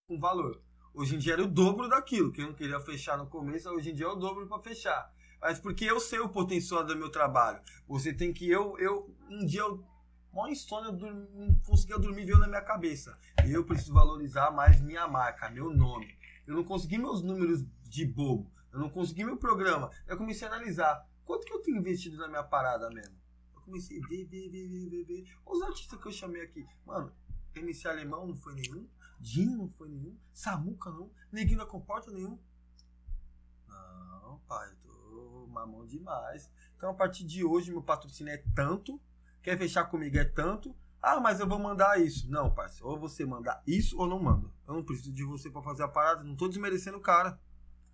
Um 0.09 0.17
valor. 0.17 0.61
Hoje 0.93 1.15
em 1.15 1.19
dia 1.19 1.33
era 1.33 1.43
o 1.43 1.47
dobro 1.47 1.89
daquilo. 1.89 2.31
Quem 2.31 2.45
não 2.45 2.53
queria 2.53 2.79
fechar 2.79 3.17
no 3.17 3.27
começo, 3.27 3.69
hoje 3.69 3.91
em 3.91 3.93
dia 3.93 4.05
é 4.05 4.09
o 4.09 4.15
dobro 4.15 4.47
para 4.47 4.61
fechar. 4.61 5.13
Mas 5.41 5.59
porque 5.59 5.83
eu 5.83 5.99
sei 5.99 6.19
o 6.19 6.29
potencial 6.29 6.81
do 6.85 6.95
meu 6.95 7.09
trabalho. 7.11 7.61
Você 7.89 8.13
tem 8.13 8.31
que 8.31 8.49
eu 8.49 8.77
eu 8.79 9.13
um 9.29 9.45
dia 9.45 9.59
eu 9.61 9.83
maior 10.33 10.49
insônia, 10.49 10.87
eu 10.89 10.93
dormi- 10.93 11.27
não 11.33 11.55
conseguia 11.59 11.99
dormir 11.99 12.23
veio 12.25 12.39
na 12.39 12.47
minha 12.47 12.61
cabeça. 12.61 13.17
Eu 13.45 13.65
preciso 13.65 13.93
valorizar 13.93 14.49
mais 14.49 14.79
minha 14.79 15.05
marca, 15.09 15.49
meu 15.49 15.69
nome. 15.71 16.17
Eu 16.47 16.55
não 16.55 16.63
consegui 16.63 16.97
meus 16.97 17.21
números 17.21 17.65
de 17.83 18.05
bobo. 18.05 18.49
Eu 18.71 18.79
não 18.79 18.89
consegui 18.89 19.25
meu 19.25 19.35
programa. 19.35 19.91
Eu 20.07 20.17
comecei 20.17 20.47
a 20.47 20.51
analisar 20.51 21.05
quanto 21.25 21.45
que 21.45 21.51
eu 21.53 21.59
tenho 21.61 21.79
investido 21.79 22.15
na 22.15 22.29
minha 22.29 22.43
parada 22.43 22.89
mesmo. 22.89 23.17
Eu 23.53 23.61
comecei 23.61 23.99
a 24.01 24.07
ver, 24.07 24.23
ver, 24.25 24.49
ver, 24.49 24.67
ver, 24.89 25.03
ver. 25.03 25.25
Os 25.45 25.61
artistas 25.63 25.99
que 26.01 26.07
eu 26.07 26.11
chamei 26.13 26.43
aqui, 26.43 26.65
mano, 26.85 27.11
MC 27.53 27.89
Alemão 27.89 28.25
não 28.25 28.37
foi 28.37 28.53
nenhum. 28.53 28.87
Dinho 29.19 29.57
não 29.57 29.69
foi 29.69 29.89
nenhum. 29.89 30.17
Samuca 30.33 30.89
não. 30.91 31.11
Neguinho 31.31 31.57
da 31.59 31.65
Comporta 31.65 32.11
nenhum. 32.11 32.39
Não, 33.67 34.39
pai, 34.47 34.69
eu 34.69 34.75
tô 34.91 35.47
mamão 35.47 35.85
demais. 35.85 36.49
Então 36.75 36.89
a 36.89 36.93
partir 36.93 37.23
de 37.25 37.43
hoje 37.43 37.71
meu 37.71 37.81
patrocínio 37.81 38.33
é 38.33 38.43
tanto. 38.55 38.99
Quer 39.41 39.57
fechar 39.57 39.85
comigo 39.85 40.17
é 40.17 40.25
tanto. 40.25 40.75
Ah, 41.01 41.19
mas 41.19 41.39
eu 41.39 41.47
vou 41.47 41.59
mandar 41.59 41.99
isso. 42.01 42.29
Não, 42.29 42.53
parceiro. 42.53 42.87
Ou 42.89 42.99
você 42.99 43.25
mandar 43.25 43.61
isso 43.65 43.97
ou 43.97 44.07
não 44.07 44.19
manda. 44.21 44.49
Eu 44.67 44.73
não 44.73 44.83
preciso 44.83 45.13
de 45.13 45.23
você 45.23 45.49
pra 45.49 45.61
fazer 45.61 45.83
a 45.83 45.87
parada. 45.87 46.23
Não 46.23 46.35
tô 46.35 46.47
desmerecendo 46.47 46.97
o 46.97 47.01
cara. 47.01 47.39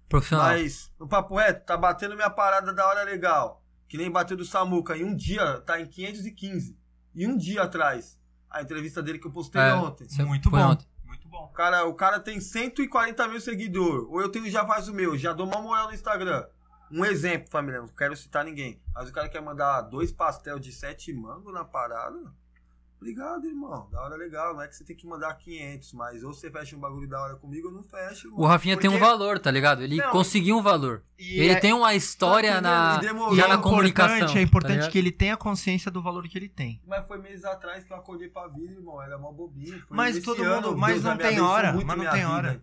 Profissional. 0.10 0.48
Mas, 0.48 0.92
no 1.00 1.08
papo 1.08 1.36
reto, 1.36 1.66
tá 1.66 1.78
batendo 1.78 2.16
minha 2.16 2.30
parada 2.30 2.74
da 2.74 2.88
hora 2.88 3.04
legal. 3.04 3.64
Que 3.88 3.98
nem 3.98 4.10
bateu 4.10 4.36
do 4.36 4.46
Samuca. 4.46 4.98
Em 4.98 5.04
um 5.04 5.16
dia, 5.16 5.62
tá 5.62 5.80
em 5.80 5.86
515. 5.86 6.78
E 7.14 7.28
um 7.28 7.38
dia 7.38 7.64
atrás. 7.64 8.20
A 8.50 8.62
entrevista 8.62 9.02
dele 9.04 9.20
que 9.20 9.28
eu 9.28 9.32
postei 9.32 9.62
É, 9.62 9.74
ontem. 9.74 10.06
Isso 10.06 10.26
Muito 10.26 10.50
foi 10.50 10.60
bom. 10.60 10.70
ontem. 10.72 10.88
Bom. 11.34 11.48
Cara, 11.48 11.84
o 11.86 11.96
cara 11.96 12.20
tem 12.20 12.40
140 12.40 13.28
mil 13.28 13.42
seguidores. 13.42 14.06
Ou 14.08 14.22
eu 14.22 14.30
tenho 14.30 14.48
já 14.52 14.64
faz 14.68 14.88
o 14.88 14.94
meu. 14.94 15.18
Já 15.18 15.34
dou 15.34 15.48
uma 15.48 15.60
moral 15.60 15.88
no 15.88 15.94
Instagram. 15.96 16.46
Um 16.92 17.04
exemplo, 17.04 17.50
família. 17.50 17.82
Não 17.82 17.88
quero 17.88 18.16
citar 18.16 18.46
ninguém. 18.46 18.80
Mas 18.94 19.10
o 19.10 19.12
cara 19.12 19.28
quer 19.28 19.42
mandar 19.42 19.82
dois 19.82 20.12
pastel 20.12 20.60
de 20.60 20.72
sete 20.72 21.12
mango 21.12 21.52
na 21.52 21.66
parada. 21.66 22.32
Obrigado, 23.04 23.46
irmão. 23.46 23.90
Da 23.92 24.02
hora 24.02 24.16
legal. 24.16 24.54
Não 24.54 24.62
é 24.62 24.68
que 24.68 24.76
você 24.76 24.84
tem 24.86 24.96
que 24.96 25.06
mandar 25.06 25.34
500, 25.36 25.92
mas 25.94 26.24
ou 26.24 26.34
você 26.34 26.50
fecha 26.50 26.76
um 26.76 26.80
bagulho 26.80 27.08
da 27.08 27.22
hora 27.22 27.36
comigo 27.36 27.68
ou 27.68 27.74
não 27.74 27.84
fecha. 27.84 28.28
irmão. 28.28 28.40
O 28.40 28.46
Rafinha 28.46 28.78
tem 28.78 28.90
um 28.90 28.94
Porque- 28.94 29.06
valor, 29.06 29.40
tá 29.40 29.52
ligado? 29.52 29.84
Ele 29.84 29.98
Não, 29.98 30.10
conseguiu 30.12 30.58
um 30.58 30.62
valor. 30.62 31.04
E 31.20 31.40
Ele 31.40 31.52
é- 31.54 31.60
tem 31.60 31.74
uma 31.74 31.94
história 31.94 32.60
na, 32.62 32.98
demorou. 32.98 33.36
já 33.36 33.46
e 33.46 33.48
na 33.50 33.54
é 33.56 33.58
comunicação. 33.58 34.16
importante, 34.16 34.32
é 34.32 34.36
tá 34.36 34.42
importante 34.42 34.74
ligado? 34.76 34.92
que 34.92 34.98
ele 34.98 35.12
tenha 35.12 35.38
consciência 35.38 35.92
do 35.92 36.02
valor 36.02 36.28
que 36.28 36.38
ele 36.38 36.50
tem. 36.50 36.82
Mas 36.88 37.06
foi 37.08 37.18
meses 37.20 37.44
atrás 37.46 37.84
que 37.84 37.92
eu 37.92 37.98
acordei 37.98 38.30
pra 38.30 38.48
vida, 38.48 38.74
irmão. 38.74 39.02
Era 39.02 39.18
mó 39.18 39.32
bobinho. 39.32 39.80
Foi 39.88 39.96
Mas 39.98 40.20
todo 40.22 40.42
ano, 40.44 40.70
mundo- 40.70 40.78
mas 40.80 40.94
Deus 40.94 41.04
não 41.06 41.18
tem 41.18 41.40
hora, 41.42 41.74
mas 41.74 41.98
não 41.98 42.10
tem 42.12 42.26
hora. 42.26 42.62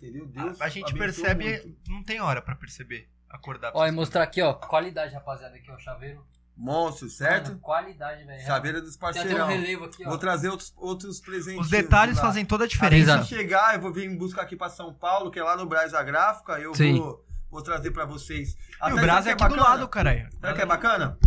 A, 0.60 0.68
gente 0.68 0.94
percebe, 0.94 1.44
muito. 1.44 1.90
não 1.90 2.02
tem 2.02 2.20
hora 2.20 2.40
pra 2.42 2.54
perceber. 2.54 3.08
Acordar 3.28 3.70
pra 3.70 3.80
Ó, 3.80 3.84
e 3.84 3.86
essas 3.86 3.94
mostrar 3.94 4.22
aqui, 4.24 4.42
ó. 4.42 4.54
Qualidade, 4.54 5.14
rapaziada. 5.14 5.54
Aqui, 5.54 5.70
ó. 5.70 5.78
Chaveiro. 5.78 6.24
Monstro, 6.60 7.08
certo? 7.08 7.48
Mano, 7.48 7.60
qualidade, 7.60 8.22
velho. 8.24 8.44
Chaveira 8.44 8.80
dos 8.82 8.94
Tem 8.96 9.08
um 9.08 9.12
parceirão. 9.14 9.46
relevo 9.46 9.84
aqui, 9.86 10.04
ó. 10.04 10.08
Vou 10.10 10.18
trazer 10.18 10.50
outros, 10.50 10.74
outros 10.76 11.18
presentes. 11.18 11.62
Os 11.62 11.70
detalhes 11.70 12.18
fazem 12.20 12.44
toda 12.44 12.64
a 12.64 12.68
diferença. 12.68 13.02
Exato. 13.12 13.24
Se 13.24 13.34
chegar, 13.34 13.74
eu 13.74 13.80
vou 13.80 13.90
vir 13.92 14.14
buscar 14.16 14.42
aqui 14.42 14.54
pra 14.56 14.68
São 14.68 14.92
Paulo, 14.92 15.30
que 15.30 15.38
é 15.38 15.42
lá 15.42 15.56
no 15.56 15.64
Braz 15.66 15.94
a 15.94 16.02
Gráfica. 16.02 16.58
Eu 16.60 16.74
Sim. 16.74 16.98
vou, 16.98 17.24
vou 17.50 17.62
trazer 17.62 17.90
pra 17.92 18.04
vocês. 18.04 18.50
E 18.52 18.56
Até 18.78 18.92
o 18.92 18.96
Brás 18.96 19.24
sabe 19.24 19.30
é 19.30 19.36
que 19.36 19.42
aqui 19.42 19.54
do 19.54 19.58
bacana? 19.58 19.74
lado, 19.76 19.88
caralho. 19.88 20.28
Sabe 20.38 20.52
o 20.52 20.56
que 20.56 20.62
é 20.62 20.66
bacana? 20.66 21.18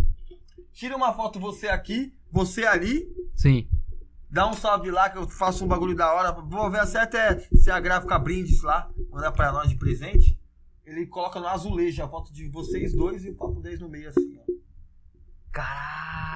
Tira 0.71 0.95
uma 0.95 1.11
foto 1.13 1.39
você 1.39 1.67
aqui, 1.67 2.13
você 2.31 2.65
ali, 2.65 3.07
Sim. 3.35 3.67
dá 4.29 4.47
um 4.47 4.53
salve 4.53 4.91
lá 4.91 5.09
que 5.09 5.17
eu 5.17 5.27
faço 5.27 5.65
um 5.65 5.67
bagulho 5.67 5.95
da 5.95 6.13
hora. 6.13 6.31
Vou 6.31 6.69
ver 6.69 6.85
se 6.85 6.97
até 6.97 7.39
se 7.39 7.71
a 7.71 7.79
gráfica 7.79 8.19
brindes 8.19 8.61
lá, 8.61 8.87
manda 9.09 9.31
pra 9.31 9.51
nós 9.51 9.67
de 9.69 9.75
presente. 9.75 10.37
Ele 10.85 11.07
coloca 11.07 11.39
no 11.39 11.47
azulejo 11.47 12.03
a 12.03 12.07
foto 12.07 12.31
de 12.31 12.47
vocês 12.49 12.93
dois 12.93 13.23
e 13.25 13.29
o 13.29 13.35
papo 13.35 13.59
10 13.61 13.79
no 13.79 13.89
meio 13.89 14.09
assim, 14.09 14.37
ó. 14.39 14.53
Caralho. 15.53 15.93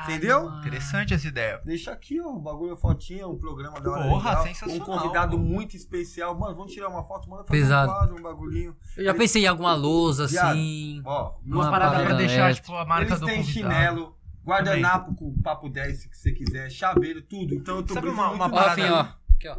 Entendeu? 0.09 0.45
mano. 0.45 0.59
Interessante 0.59 1.13
essa 1.13 1.27
ideia. 1.27 1.59
Deixa 1.65 1.91
aqui, 1.91 2.21
ó, 2.21 2.27
o 2.27 2.39
bagulho, 2.39 2.77
fotinha, 2.77 3.27
um 3.27 3.37
programa 3.37 3.81
da 3.81 3.91
hora. 3.91 4.07
Porra, 4.07 4.29
legal, 4.29 4.43
sensacional, 4.45 4.81
Um 4.81 4.85
convidado 5.01 5.37
pô. 5.37 5.43
muito 5.43 5.75
especial. 5.75 6.37
Mano, 6.39 6.55
vamos 6.55 6.71
tirar 6.71 6.87
uma 6.87 7.03
foto, 7.03 7.29
manda 7.29 7.43
fazer 7.43 7.59
Pesado. 7.59 7.91
um 7.91 7.95
quadro, 7.95 8.15
um 8.17 8.21
bagulhinho. 8.21 8.77
Eu 8.95 9.03
já 9.03 9.13
pensei 9.13 9.43
em 9.43 9.47
alguma 9.47 9.73
lousa, 9.75 10.27
Viado, 10.27 10.51
assim. 10.51 11.01
Ó, 11.03 11.33
Uma 11.43 11.55
Umas 11.57 11.69
paradas 11.69 11.95
pra 11.97 12.03
parada 12.03 12.17
deixar, 12.25 12.49
extra. 12.51 12.63
tipo, 12.65 12.77
a 12.77 12.85
marca 12.85 13.09
Eles 13.09 13.19
do 13.19 13.25
têm 13.25 13.37
convidado. 13.43 13.73
chinelo, 13.75 14.17
guardanapo 14.45 15.13
com 15.15 15.41
papo 15.41 15.67
10 15.67 15.97
se 16.03 16.09
você 16.13 16.31
quiser, 16.31 16.69
chaveiro, 16.69 17.21
tudo. 17.21 17.53
Então 17.55 17.75
eu 17.77 17.83
tô 17.83 17.93
Sabe 17.93 18.07
uma- 18.07 18.29
uma 18.31 18.47
muito 18.47 18.53
Ó, 18.55 18.63
parada- 18.63 18.69
Rafinha, 18.69 18.87
aí. 18.87 18.93
ó. 18.93 19.33
Aqui, 19.33 19.49
ó. 19.49 19.57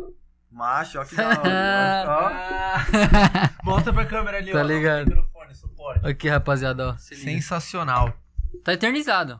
Macho, 0.50 0.98
ó 0.98 1.04
que 1.04 1.14
da 1.14 1.28
hora. 1.28 2.06
ó. 3.60 3.64
Mostra 3.70 3.92
pra 3.92 4.06
câmera 4.06 4.38
ali, 4.38 4.50
Tá 4.50 4.60
ó. 4.60 4.62
ligado. 4.62 5.08
Microfone, 5.08 5.54
suporte. 5.54 6.06
Aqui, 6.06 6.26
rapaziada, 6.28 6.90
ó. 6.92 6.96
Sensacional. 6.96 8.14
Tá 8.64 8.72
eternizado. 8.72 9.38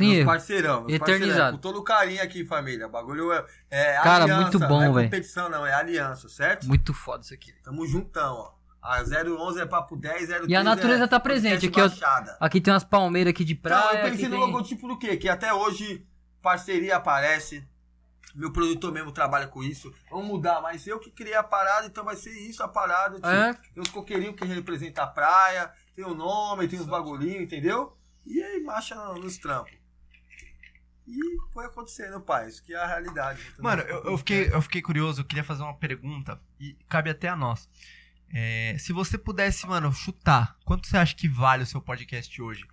Erro. 0.00 0.26
parceirão, 0.26 0.80
meus 0.82 0.92
Eternizado. 0.94 1.56
Com 1.56 1.60
todo 1.60 1.82
carinho 1.82 2.22
aqui, 2.22 2.44
família. 2.44 2.86
O 2.86 2.90
bagulho 2.90 3.32
é, 3.32 3.44
é 3.70 3.94
Cara, 4.02 4.24
aliança, 4.24 4.42
muito 4.42 4.58
bom, 4.60 4.68
não 4.68 4.82
é 4.82 4.92
velho. 4.92 5.04
competição, 5.10 5.48
não, 5.48 5.66
é 5.66 5.74
aliança, 5.74 6.28
certo? 6.28 6.66
Muito 6.66 6.94
foda 6.94 7.22
isso 7.24 7.34
aqui. 7.34 7.52
Tamo 7.62 7.86
juntão, 7.86 8.34
ó. 8.34 8.54
A 8.80 9.02
011 9.02 9.60
é 9.60 9.66
papo 9.66 9.96
10, 9.96 10.28
013 10.28 10.46
E 10.52 10.54
a 10.54 10.62
natureza 10.62 11.04
é 11.04 11.06
tá 11.06 11.18
presente, 11.18 11.66
aqui, 11.66 11.80
ó. 11.80 11.88
Baixada. 11.88 12.36
Aqui 12.38 12.60
tem 12.60 12.72
umas 12.72 12.84
palmeiras 12.84 13.30
aqui 13.30 13.42
de 13.44 13.54
praia. 13.54 13.82
Não, 13.84 13.92
eu 13.94 14.10
pensei 14.10 14.28
no 14.28 14.36
tem- 14.36 14.40
logotipo 14.46 14.86
do 14.86 14.98
quê? 14.98 15.16
Que 15.16 15.28
até 15.28 15.52
hoje 15.54 16.06
parceria 16.42 16.96
aparece. 16.96 17.66
Meu 18.34 18.52
produtor 18.52 18.92
mesmo 18.92 19.12
trabalha 19.12 19.46
com 19.46 19.62
isso. 19.62 19.92
Vamos 20.10 20.26
mudar, 20.26 20.60
mas 20.60 20.86
eu 20.86 20.98
que 20.98 21.10
criei 21.10 21.34
a 21.36 21.42
parada, 21.42 21.86
então 21.86 22.04
vai 22.04 22.16
ser 22.16 22.30
isso 22.32 22.62
a 22.62 22.68
parada. 22.68 23.18
Tio. 23.20 23.26
É? 23.30 23.54
Tem 23.54 23.82
os 23.82 23.88
coqueirinhos 23.88 24.34
que 24.36 24.44
representam 24.44 25.04
a 25.04 25.06
praia, 25.06 25.70
tem 25.94 26.04
o 26.04 26.14
nome, 26.14 26.66
tem 26.68 26.78
os 26.80 26.86
bagulhinhos, 26.86 27.42
entendeu? 27.42 27.96
E 28.26 28.42
aí 28.42 28.60
marcha 28.60 28.94
no- 28.94 29.18
nos 29.20 29.36
trampos. 29.38 29.72
E 31.06 31.18
foi 31.52 31.66
acontecendo, 31.66 32.20
pai. 32.20 32.48
Isso 32.48 32.62
que 32.62 32.72
é 32.72 32.78
a 32.78 32.86
realidade. 32.86 33.40
Mano, 33.58 33.82
eu, 33.82 34.04
eu 34.04 34.18
fiquei, 34.18 34.48
eu 34.50 34.62
fiquei 34.62 34.80
curioso, 34.80 35.20
eu 35.20 35.24
queria 35.24 35.44
fazer 35.44 35.62
uma 35.62 35.76
pergunta, 35.76 36.40
e 36.58 36.74
cabe 36.88 37.10
até 37.10 37.28
a 37.28 37.36
nós. 37.36 37.68
É, 38.32 38.74
se 38.78 38.92
você 38.92 39.18
pudesse, 39.18 39.66
mano, 39.66 39.92
chutar, 39.92 40.56
quanto 40.64 40.88
você 40.88 40.96
acha 40.96 41.14
que 41.14 41.28
vale 41.28 41.62
o 41.62 41.66
seu 41.66 41.80
podcast 41.80 42.40
hoje? 42.40 42.64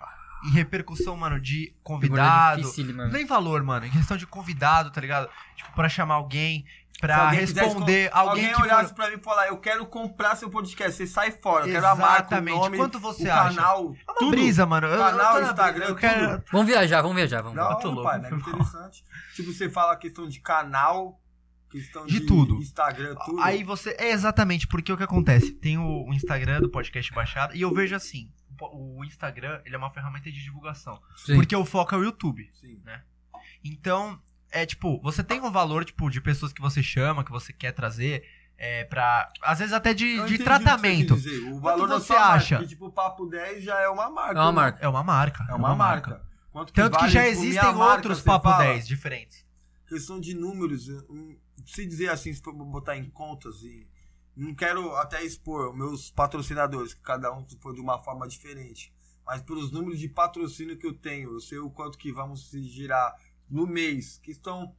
Em 0.45 0.49
repercussão, 0.51 1.15
mano, 1.17 1.39
de 1.39 1.75
convidado. 1.83 2.61
dificílima, 2.61 3.03
velho. 3.03 3.13
Nem 3.13 3.25
valor, 3.25 3.61
mano, 3.63 3.85
em 3.85 3.91
questão 3.91 4.15
de 4.17 4.25
convidado, 4.25 4.89
tá 4.89 4.99
ligado? 5.01 5.29
Tipo, 5.55 5.71
pra 5.73 5.89
chamar 5.89 6.15
alguém, 6.15 6.65
pra 7.01 7.25
alguém 7.25 7.39
responder 7.41 8.09
com- 8.11 8.17
alguém, 8.17 8.45
alguém 8.45 8.53
que 8.55 8.61
olhasse 8.61 8.89
for... 8.89 8.95
pra 8.95 9.09
mim 9.09 9.17
e 9.17 9.23
falar, 9.23 9.47
eu 9.47 9.57
quero 9.57 9.85
comprar 9.87 10.35
seu 10.37 10.49
podcast, 10.49 10.93
você 10.95 11.05
sai 11.07 11.31
fora, 11.31 11.65
eu 11.67 11.71
quero 11.73 11.85
a 11.87 11.95
marca, 11.95 12.13
o 12.13 12.15
Exatamente. 12.37 12.57
nome, 12.57 12.77
Quanto 12.77 12.99
você 12.99 13.27
o 13.27 13.33
acha? 13.33 13.55
canal, 13.55 13.77
É 14.07 14.11
uma 14.11 14.17
tudo. 14.19 14.31
brisa, 14.31 14.65
mano. 14.65 14.87
Eu- 14.87 14.93
eu 14.93 14.99
Canal, 14.99 15.33
tô 15.33 15.41
na 15.41 15.47
Instagram, 15.49 15.85
eu 15.87 15.95
quero... 15.95 16.29
tudo. 16.39 16.43
Vamos 16.51 16.67
viajar, 16.67 17.01
vamos 17.01 17.17
viajar, 17.17 17.41
vamos 17.41 17.57
hora, 17.57 17.87
louco, 17.87 18.03
pai, 18.03 18.19
né? 18.19 18.29
interessante. 18.29 19.03
tipo, 19.35 19.51
você 19.51 19.69
fala 19.69 19.93
a 19.93 19.97
questão 19.97 20.27
de 20.27 20.39
canal, 20.39 21.19
questão 21.69 22.05
de, 22.05 22.19
De 22.19 22.25
tudo. 22.25 22.55
Instagram, 22.55 23.15
tudo. 23.25 23.41
Aí 23.41 23.63
você. 23.63 23.95
É 23.97 24.11
exatamente, 24.11 24.67
porque 24.67 24.91
o 24.93 24.97
que 24.97 25.03
acontece? 25.03 25.51
Tem 25.53 25.77
o, 25.77 26.05
o 26.07 26.13
Instagram 26.13 26.61
do 26.61 26.69
podcast 26.69 27.11
baixado, 27.13 27.55
e 27.55 27.61
eu 27.61 27.73
vejo 27.73 27.95
assim: 27.95 28.31
o 28.73 29.03
Instagram 29.05 29.59
ele 29.65 29.73
é 29.75 29.77
uma 29.77 29.89
ferramenta 29.89 30.29
de 30.31 30.43
divulgação. 30.43 30.99
Sim. 31.15 31.35
Porque 31.35 31.55
o 31.55 31.65
foco 31.65 31.95
é 31.95 31.97
o 31.97 32.03
YouTube. 32.03 32.47
Sim. 32.59 32.79
Então, 33.63 34.19
é 34.51 34.65
tipo, 34.65 34.99
você 35.01 35.23
tem 35.23 35.41
um 35.41 35.51
valor, 35.51 35.85
tipo, 35.85 36.09
de 36.09 36.19
pessoas 36.19 36.51
que 36.51 36.61
você 36.61 36.83
chama, 36.83 37.23
que 37.23 37.31
você 37.31 37.53
quer 37.53 37.71
trazer, 37.71 38.23
é, 38.57 38.83
pra. 38.83 39.31
Às 39.41 39.59
vezes 39.59 39.73
até 39.73 39.93
de, 39.93 40.23
de 40.25 40.37
tratamento. 40.37 41.13
o 41.13 41.17
que 41.17 41.23
você 41.23 41.29
quis 41.29 41.39
dizer. 41.39 41.53
O 41.53 41.59
valor 41.59 41.87
da 41.87 41.99
você 41.99 42.07
sua 42.07 42.19
marca, 42.19 42.35
acha? 42.35 42.59
que, 42.59 42.67
tipo, 42.67 42.85
o 42.85 42.91
Papo 42.91 43.25
10 43.25 43.63
já 43.63 43.79
é 43.79 43.87
uma 43.87 44.09
marca. 44.09 44.39
É 44.39 44.41
uma 44.43 44.51
né? 44.51 44.55
marca. 44.55 44.79
É 44.83 44.87
uma 44.87 45.03
marca. 45.03 45.45
É 45.49 45.53
uma 45.55 45.75
marca. 45.75 46.21
Quanto 46.51 46.73
Tanto 46.73 46.93
que 46.95 47.01
vale, 47.01 47.11
já 47.13 47.23
tipo, 47.23 47.31
existem 47.31 47.75
outros 47.75 48.21
Papo 48.21 48.49
fala? 48.49 48.65
10 48.65 48.87
diferentes. 48.87 49.45
questão 49.87 50.19
de 50.19 50.33
números, 50.33 50.87
se 51.65 51.85
dizer 51.85 52.09
assim, 52.09 52.33
se 52.33 52.41
for 52.41 52.53
botar 52.53 52.97
em 52.97 53.09
contas 53.09 53.63
e 53.63 53.87
não 54.35 54.53
quero 54.53 54.95
até 54.97 55.23
expor 55.23 55.73
meus 55.75 56.11
patrocinadores, 56.11 56.93
que 56.93 57.01
cada 57.01 57.33
um 57.33 57.45
foi 57.61 57.73
de 57.73 57.81
uma 57.81 58.01
forma 58.03 58.27
diferente, 58.27 58.93
mas 59.25 59.41
pelos 59.41 59.71
números 59.71 59.99
de 59.99 60.09
patrocínio 60.09 60.77
que 60.77 60.85
eu 60.85 60.93
tenho, 60.93 61.33
eu 61.33 61.39
sei 61.39 61.59
o 61.59 61.69
quanto 61.69 61.97
que 61.97 62.11
vamos 62.11 62.49
se 62.49 62.61
girar 62.63 63.15
no 63.51 63.67
mês, 63.67 64.17
questão 64.19 64.75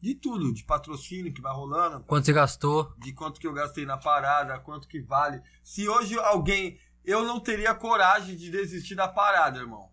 de 0.00 0.14
tudo, 0.14 0.52
de 0.54 0.64
patrocínio 0.64 1.32
que 1.32 1.42
vai 1.42 1.52
rolando, 1.52 2.02
Quanto 2.04 2.24
você 2.24 2.32
gastou? 2.32 2.94
de 2.98 3.12
quanto 3.12 3.38
que 3.38 3.46
eu 3.46 3.52
gastei 3.52 3.84
na 3.84 3.98
parada, 3.98 4.58
quanto 4.58 4.88
que 4.88 5.00
vale. 5.02 5.42
Se 5.62 5.86
hoje 5.88 6.18
alguém, 6.18 6.78
eu 7.04 7.22
não 7.24 7.38
teria 7.38 7.74
coragem 7.74 8.34
de 8.34 8.50
desistir 8.50 8.94
da 8.94 9.06
parada, 9.06 9.58
irmão. 9.58 9.90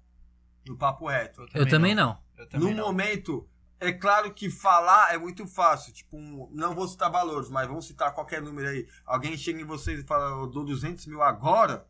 No 0.65 0.77
papo 0.77 1.07
reto. 1.07 1.45
Eu 1.53 1.67
também 1.67 1.93
não. 1.93 2.17
Eu 2.37 2.43
No 2.45 2.49
também 2.49 2.73
não. 2.73 2.85
momento, 2.87 3.47
é 3.79 3.91
claro 3.91 4.33
que 4.33 4.49
falar 4.49 5.13
é 5.13 5.17
muito 5.17 5.45
fácil. 5.47 5.93
Tipo, 5.93 6.17
um- 6.17 6.49
não 6.53 6.73
vou 6.73 6.87
citar 6.87 7.11
valores, 7.11 7.49
mas 7.49 7.67
vamos 7.67 7.85
citar 7.85 8.13
qualquer 8.13 8.41
número 8.41 8.67
aí. 8.69 8.87
Alguém 9.05 9.37
chega 9.37 9.61
em 9.61 9.65
vocês 9.65 9.99
e 9.99 10.03
fala, 10.07 10.29
eu 10.41 10.47
dou 10.47 10.63
200 10.63 11.05
mil 11.05 11.21
agora. 11.21 11.85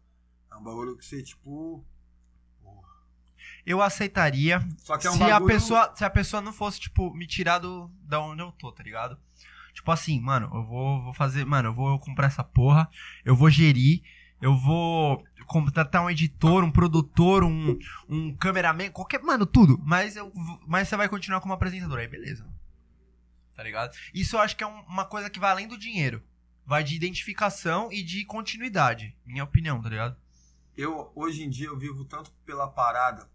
É 0.52 0.56
um 0.56 0.64
bagulho 0.64 0.98
que 0.98 1.06
você, 1.06 1.22
tipo. 1.22 1.86
Eu 3.68 3.82
aceitaria 3.82 4.66
Só 4.78 4.98
que 4.98 5.06
é 5.06 5.12
um 5.12 5.18
se 5.18 5.24
a 5.24 5.28
bagulho. 5.28 5.54
pessoa 5.54 5.94
se 5.96 6.06
a 6.06 6.10
pessoa 6.10 6.42
não 6.42 6.54
fosse 6.54 6.80
tipo 6.80 7.14
me 7.14 7.28
tirar 7.28 7.60
do 7.60 7.92
da 8.02 8.20
onde 8.22 8.42
eu 8.42 8.52
tô 8.54 8.72
tá 8.72 8.82
ligado? 8.82 9.18
Tipo 9.74 9.92
assim 9.92 10.20
mano 10.22 10.50
eu 10.54 10.64
vou 10.64 11.02
vou 11.04 11.14
fazer 11.14 11.46
mano 11.46 11.70
eu 11.70 11.74
vou 11.74 12.00
comprar 12.00 12.28
essa 12.28 12.44
porra 12.44 12.90
eu 13.26 13.36
vou 13.36 13.50
gerir 13.50 14.02
eu 14.42 14.56
vou 14.56 15.24
contratar 15.46 16.02
um 16.04 16.10
editor 16.10 16.64
um 16.64 16.72
produtor 16.72 17.44
um 17.44 17.78
um 18.08 18.34
cameraman 18.36 18.90
qualquer 18.92 19.22
mano 19.22 19.46
tudo. 19.46 19.78
Mas 19.84 20.16
eu 20.16 20.32
mas 20.66 20.88
você 20.88 20.96
vai 20.96 21.10
continuar 21.10 21.42
como 21.42 21.54
apresentador 21.54 22.00
aí 22.00 22.08
beleza 22.08 22.48
tá 23.56 23.64
ligado? 23.64 23.96
Isso 24.14 24.36
eu 24.36 24.40
acho 24.40 24.56
que 24.56 24.64
é 24.64 24.68
um- 24.68 24.82
uma 24.88 25.04
coisa 25.04 25.30
que 25.32 25.40
vai 25.40 25.50
além 25.52 25.68
do 25.68 25.78
dinheiro. 25.78 26.22
Vai 26.66 26.84
de 26.84 26.96
identificação 26.96 27.92
e 27.92 28.04
de 28.04 28.24
continuidade 28.26 29.16
minha 29.26 29.44
opinião 29.44 29.82
tá 29.82 29.90
ligado? 29.90 30.16
Eu, 30.76 31.12
hoje 31.16 31.44
em 31.44 31.50
dia, 31.50 31.66
eu 31.68 31.76
vivo 31.78 32.06
tanto 32.06 32.32
pela 32.46 32.68
parada, 32.68 33.28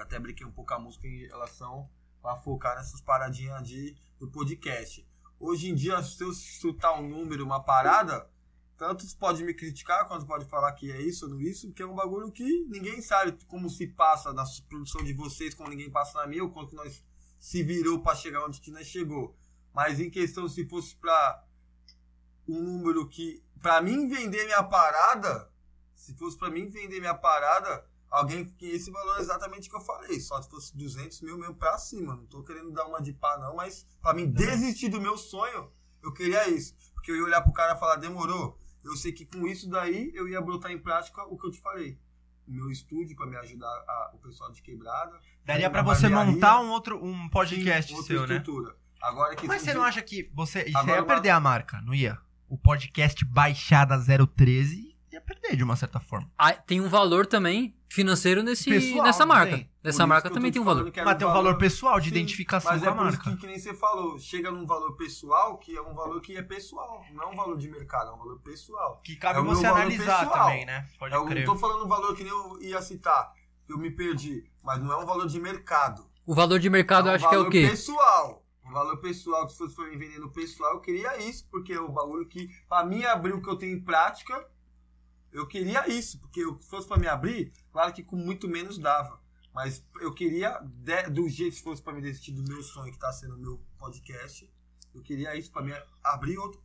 até 0.00 0.18
brinquei 0.18 0.46
um 0.46 0.52
pouco 0.52 0.72
a 0.74 0.78
música 0.78 1.06
em 1.06 1.26
relação 1.26 1.88
a 2.22 2.36
focar 2.36 2.76
nessas 2.76 3.00
paradinhas 3.00 3.66
de, 3.66 3.96
do 4.18 4.30
podcast. 4.30 5.06
Hoje 5.38 5.70
em 5.70 5.74
dia, 5.74 6.02
se 6.02 6.22
eu 6.22 6.32
chutar 6.32 7.00
um 7.00 7.08
número, 7.08 7.44
uma 7.44 7.62
parada, 7.62 8.30
tantos 8.76 9.14
podem 9.14 9.44
me 9.44 9.54
criticar, 9.54 10.06
quanto 10.06 10.26
pode 10.26 10.44
falar 10.44 10.72
que 10.72 10.90
é 10.90 11.00
isso 11.00 11.24
ou 11.24 11.30
não 11.30 11.40
isso, 11.40 11.68
porque 11.68 11.82
é 11.82 11.86
um 11.86 11.94
bagulho 11.94 12.30
que 12.30 12.64
ninguém 12.68 13.00
sabe 13.00 13.32
como 13.46 13.68
se 13.70 13.86
passa 13.86 14.32
na 14.32 14.44
produção 14.68 15.02
de 15.02 15.12
vocês, 15.12 15.54
como 15.54 15.70
ninguém 15.70 15.90
passa 15.90 16.18
na 16.18 16.26
minha, 16.26 16.42
ou 16.42 16.50
quanto 16.50 16.74
nós 16.74 17.04
se 17.38 17.62
virou 17.62 18.02
para 18.02 18.16
chegar 18.16 18.44
onde 18.44 18.60
que 18.60 18.70
nós 18.70 18.86
chegou. 18.86 19.36
Mas 19.72 19.98
em 19.98 20.10
questão, 20.10 20.48
se 20.48 20.68
fosse 20.68 20.94
pra 20.96 21.44
um 22.46 22.60
número 22.60 23.08
que, 23.08 23.42
pra 23.62 23.80
mim 23.80 24.08
vender 24.08 24.44
minha 24.44 24.62
parada, 24.62 25.50
se 25.94 26.14
fosse 26.14 26.36
pra 26.36 26.50
mim 26.50 26.68
vender 26.68 27.00
minha 27.00 27.14
parada, 27.14 27.86
alguém 28.10 28.44
que 28.44 28.66
esse 28.66 28.90
valor 28.90 29.18
é 29.18 29.20
exatamente 29.20 29.68
o 29.68 29.70
que 29.70 29.76
eu 29.76 29.80
falei. 29.80 30.18
Só 30.20 30.40
se 30.42 30.50
fosse 30.50 30.76
200 30.76 31.20
mil 31.22 31.38
mesmo 31.38 31.54
pra 31.54 31.78
cima. 31.78 32.16
Não 32.16 32.26
tô 32.26 32.42
querendo 32.42 32.72
dar 32.72 32.86
uma 32.86 33.00
de 33.00 33.12
pá, 33.12 33.38
não, 33.38 33.54
mas 33.56 33.86
pra 34.02 34.12
mim 34.14 34.26
desistir 34.30 34.88
do 34.88 35.00
meu 35.00 35.16
sonho, 35.16 35.70
eu 36.02 36.12
queria 36.12 36.48
isso. 36.48 36.74
Porque 36.94 37.10
eu 37.10 37.16
ia 37.16 37.24
olhar 37.24 37.40
pro 37.42 37.52
cara 37.52 37.74
e 37.74 37.78
falar, 37.78 37.96
demorou. 37.96 38.58
Eu 38.82 38.96
sei 38.96 39.12
que 39.12 39.24
com 39.26 39.46
isso 39.46 39.68
daí 39.68 40.10
eu 40.14 40.26
ia 40.28 40.40
botar 40.40 40.72
em 40.72 40.78
prática 40.78 41.22
o 41.24 41.36
que 41.38 41.46
eu 41.46 41.50
te 41.50 41.60
falei. 41.60 41.98
O 42.48 42.52
meu 42.52 42.70
estúdio 42.70 43.14
pra 43.14 43.26
me 43.26 43.36
ajudar 43.36 43.68
a- 43.68 44.10
o 44.14 44.18
pessoal 44.18 44.50
de 44.50 44.60
quebrada. 44.62 45.18
daria 45.44 45.66
Uma 45.66 45.70
pra 45.72 45.82
você 45.82 46.08
montar 46.08 46.60
um 46.60 46.70
outro 46.70 47.02
um 47.04 47.28
podcast 47.28 47.92
outra 47.92 48.06
seu 48.06 48.26
né 48.26 48.36
estrutura. 48.36 48.74
Agora 49.00 49.36
que 49.36 49.46
Mas 49.46 49.62
você 49.62 49.72
não 49.72 49.82
acha 49.84 50.02
que 50.02 50.30
você, 50.34 50.64
você 50.64 50.70
ia 50.70 50.80
uma- 50.82 51.04
perder 51.04 51.30
a 51.30 51.38
marca, 51.40 51.80
não 51.82 51.94
ia? 51.94 52.18
O 52.48 52.58
podcast 52.58 53.24
Baixada 53.24 53.96
013 54.26 54.89
ia 55.12 55.20
perder 55.20 55.56
de 55.56 55.62
uma 55.64 55.76
certa 55.76 55.98
forma. 56.00 56.30
Ah, 56.38 56.52
tem 56.52 56.80
um 56.80 56.88
valor 56.88 57.26
também 57.26 57.76
financeiro 57.88 58.42
nesse, 58.42 58.70
Pessoal, 58.70 59.04
nessa 59.04 59.26
marca. 59.26 59.56
tem? 59.56 59.70
Nessa 59.82 60.06
marca 60.06 60.28
eu 60.28 60.32
também 60.32 60.52
tem 60.52 60.60
um 60.62 60.64
valor. 60.64 60.92
Mas 61.04 61.16
tem 61.18 61.26
um 61.26 61.32
valor 61.32 61.58
pessoal 61.58 61.98
de 61.98 62.08
Sim, 62.08 62.14
identificação 62.16 62.70
Mas 62.72 62.80
com 62.82 62.86
é 62.86 62.90
a 62.90 62.94
marca. 62.94 63.30
que, 63.30 63.36
que 63.36 63.46
nem 63.46 63.58
você 63.58 63.74
falou, 63.74 64.18
chega 64.18 64.50
num 64.50 64.66
valor 64.66 64.96
pessoal 64.96 65.58
que 65.58 65.76
é 65.76 65.80
um 65.82 65.94
valor 65.94 66.20
que 66.20 66.36
é 66.36 66.42
pessoal, 66.42 67.02
não 67.12 67.24
é 67.24 67.26
um 67.26 67.34
valor 67.34 67.56
de 67.56 67.68
mercado, 67.68 68.10
é 68.10 68.14
um 68.14 68.18
valor 68.18 68.38
pessoal. 68.40 69.00
Que 69.04 69.16
cabe 69.16 69.38
É 69.38 69.42
o 69.42 69.44
você 69.46 69.66
analisar 69.66 70.30
também, 70.30 70.64
né? 70.64 70.86
Pode 70.98 71.14
Eu 71.14 71.24
crer. 71.24 71.44
não 71.46 71.54
tô 71.54 71.58
falando 71.58 71.84
um 71.84 71.88
valor 71.88 72.14
que 72.14 72.22
nem 72.22 72.32
eu 72.32 72.60
ia 72.62 72.80
citar, 72.80 73.32
eu 73.68 73.76
me 73.78 73.90
perdi, 73.90 74.44
mas 74.62 74.80
não 74.80 74.92
é 74.92 74.96
um 75.02 75.06
valor 75.06 75.26
de 75.26 75.40
mercado. 75.40 76.08
O 76.24 76.34
valor 76.34 76.58
de 76.60 76.70
mercado 76.70 77.08
eu 77.08 77.12
um 77.12 77.14
acho 77.16 77.28
que 77.28 77.34
é 77.34 77.38
o 77.38 77.40
valor 77.42 77.50
quê? 77.52 77.66
pessoal. 77.68 78.44
Um 78.64 78.72
valor 78.72 78.98
pessoal, 78.98 79.46
que 79.46 79.52
se 79.52 79.58
fosse 79.58 79.74
pra 79.74 79.86
mim 79.86 79.98
vender 79.98 80.20
no 80.20 80.30
pessoal, 80.30 80.74
eu 80.74 80.80
queria 80.80 81.16
isso, 81.18 81.44
porque 81.50 81.72
é 81.72 81.80
o 81.80 81.88
bagulho 81.90 82.28
que, 82.28 82.48
pra 82.68 82.84
mim 82.84 83.04
abrir 83.04 83.32
o 83.32 83.42
que 83.42 83.48
eu 83.50 83.56
tenho 83.56 83.76
em 83.76 83.80
prática, 83.82 84.46
eu 85.32 85.46
queria 85.46 85.88
isso, 85.88 86.18
porque 86.20 86.40
se 86.60 86.68
fosse 86.68 86.86
pra 86.88 86.96
me 86.98 87.06
abrir, 87.06 87.52
claro 87.72 87.92
que 87.92 88.02
com 88.02 88.16
muito 88.16 88.48
menos 88.48 88.78
dava. 88.78 89.20
Mas 89.54 89.84
eu 90.00 90.14
queria, 90.14 90.60
de- 90.62 91.10
do 91.10 91.28
jeito 91.28 91.56
que 91.56 91.62
fosse 91.62 91.82
pra 91.82 91.92
me 91.92 92.00
desistir 92.00 92.30
do 92.32 92.42
meu 92.44 92.62
sonho, 92.62 92.92
que 92.92 92.98
tá 92.98 93.12
sendo 93.12 93.34
o 93.34 93.38
meu 93.38 93.60
podcast, 93.78 94.48
eu 94.94 95.02
queria 95.02 95.34
isso 95.36 95.50
pra 95.50 95.62
me 95.62 95.72
abrir 96.04 96.38
outro. 96.38 96.60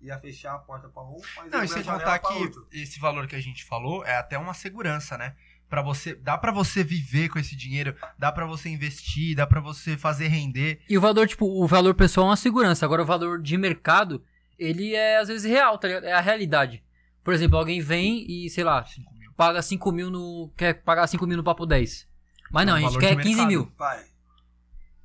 Ia 0.00 0.18
fechar 0.18 0.54
a 0.54 0.58
porta 0.58 0.88
pra 0.88 1.02
um, 1.02 1.16
mas 1.36 1.50
Não, 1.50 1.58
ia 1.60 1.64
e 1.64 1.68
sem 1.68 1.82
contar 1.82 2.18
que 2.20 2.32
outro. 2.34 2.66
esse 2.72 3.00
valor 3.00 3.26
que 3.26 3.34
a 3.34 3.40
gente 3.40 3.64
falou 3.64 4.04
é 4.04 4.16
até 4.16 4.38
uma 4.38 4.54
segurança, 4.54 5.16
né? 5.18 5.34
Para 5.68 5.82
você, 5.82 6.14
dá 6.14 6.38
pra 6.38 6.50
você 6.50 6.82
viver 6.82 7.28
com 7.28 7.38
esse 7.38 7.54
dinheiro, 7.54 7.94
dá 8.18 8.32
pra 8.32 8.46
você 8.46 8.68
investir, 8.68 9.36
dá 9.36 9.46
pra 9.46 9.60
você 9.60 9.96
fazer 9.96 10.28
render. 10.28 10.80
E 10.88 10.96
o 10.96 11.00
valor, 11.00 11.26
tipo, 11.28 11.44
o 11.46 11.66
valor 11.66 11.94
pessoal 11.94 12.26
é 12.28 12.30
uma 12.30 12.36
segurança. 12.36 12.86
Agora 12.86 13.02
o 13.02 13.06
valor 13.06 13.42
de 13.42 13.56
mercado, 13.58 14.24
ele 14.58 14.94
é 14.94 15.18
às 15.18 15.28
vezes 15.28 15.48
real, 15.50 15.76
tá 15.78 15.88
ligado? 15.88 16.04
É 16.04 16.12
a 16.12 16.20
realidade. 16.20 16.82
Por 17.28 17.34
exemplo, 17.34 17.58
alguém 17.58 17.78
vem 17.78 18.24
e, 18.26 18.48
sei 18.48 18.64
lá, 18.64 18.82
5 18.86 19.12
mil. 19.18 19.30
paga 19.36 19.60
5 19.60 19.92
mil 19.92 20.10
no. 20.10 20.50
Quer 20.56 20.82
pagar 20.82 21.06
5 21.06 21.26
mil 21.26 21.36
no 21.36 21.44
papo 21.44 21.66
10. 21.66 22.08
Mas 22.50 22.66
não, 22.66 22.74
É 22.74 22.80
um 22.80 22.86
a 22.86 22.90
gente 22.90 22.98
quer 22.98 23.16
15 23.16 23.28
mercado. 23.28 23.48
mil. 23.48 23.66
Pai, 23.76 24.02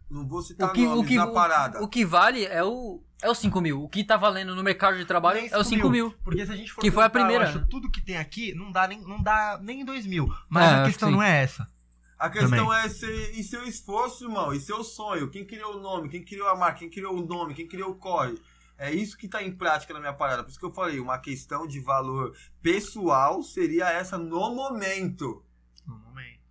não 0.09 0.25
vou 0.25 0.41
citar 0.41 0.69
O 0.69 0.71
que, 0.71 0.87
o, 0.87 1.03
que, 1.03 1.17
na 1.17 1.27
parada. 1.27 1.81
o, 1.81 1.83
o 1.83 1.87
que 1.89 2.05
vale 2.05 2.45
é 2.45 2.63
o, 2.63 3.03
é 3.21 3.29
o 3.29 3.35
5 3.35 3.59
mil. 3.59 3.83
O 3.83 3.89
que 3.89 4.05
tá 4.05 4.15
valendo 4.15 4.55
no 4.55 4.63
mercado 4.63 4.97
de 4.97 5.03
trabalho 5.03 5.41
Nem 5.41 5.51
é 5.51 5.57
o 5.57 5.65
5 5.65 5.89
mil. 5.89 6.13
Porque 6.23 6.45
se 6.45 6.51
a 6.53 6.55
gente 6.55 6.71
for 6.71 6.79
Que 6.79 6.89
foi 6.89 7.03
a 7.03 7.09
primeira, 7.09 7.43
acho, 7.43 7.59
né? 7.59 7.67
tudo 7.69 7.91
que 7.91 7.99
tem 7.99 8.15
aqui 8.15 8.53
não 8.55 8.71
dá 8.71 8.87
nem, 8.87 9.01
não 9.01 9.21
dá 9.21 9.59
nem 9.61 9.83
2 9.83 10.05
mil. 10.05 10.33
Mas 10.47 10.71
É, 10.71 10.75
a 10.75 10.85
questão 10.85 11.09
sim. 11.09 11.15
não 11.15 11.21
é 11.21 11.43
essa. 11.43 11.67
A 12.17 12.29
questão 12.29 12.67
Também. 12.67 12.85
é 12.85 12.87
ser, 12.87 13.37
e 13.37 13.43
seu 13.43 13.65
esforço, 13.65 14.23
irmão, 14.23 14.53
e 14.53 14.61
seu 14.61 14.81
sonho. 14.81 15.29
Quem 15.29 15.43
criou 15.45 15.75
o 15.75 15.81
nome, 15.81 16.07
quem 16.07 16.23
criou 16.23 16.47
a 16.47 16.55
marca, 16.55 16.79
quem 16.79 16.89
criou 16.89 17.17
o 17.21 17.25
nome, 17.25 17.53
quem 17.53 17.67
criou 17.67 17.89
o 17.91 17.95
corre. 17.95 18.39
É 18.77 18.91
isso 18.91 19.17
que 19.17 19.27
tá 19.27 19.41
em 19.43 19.55
prática 19.55 19.93
na 19.93 19.99
minha 19.99 20.13
parada. 20.13 20.43
Por 20.43 20.49
isso 20.49 20.59
que 20.59 20.65
eu 20.65 20.71
falei, 20.71 20.99
uma 20.99 21.17
questão 21.19 21.67
de 21.67 21.79
valor 21.79 22.35
pessoal 22.61 23.43
seria 23.43 23.89
essa 23.91 24.17
no 24.17 24.53
momento. 24.53 25.45
No 25.85 25.95
momento. 25.97 26.41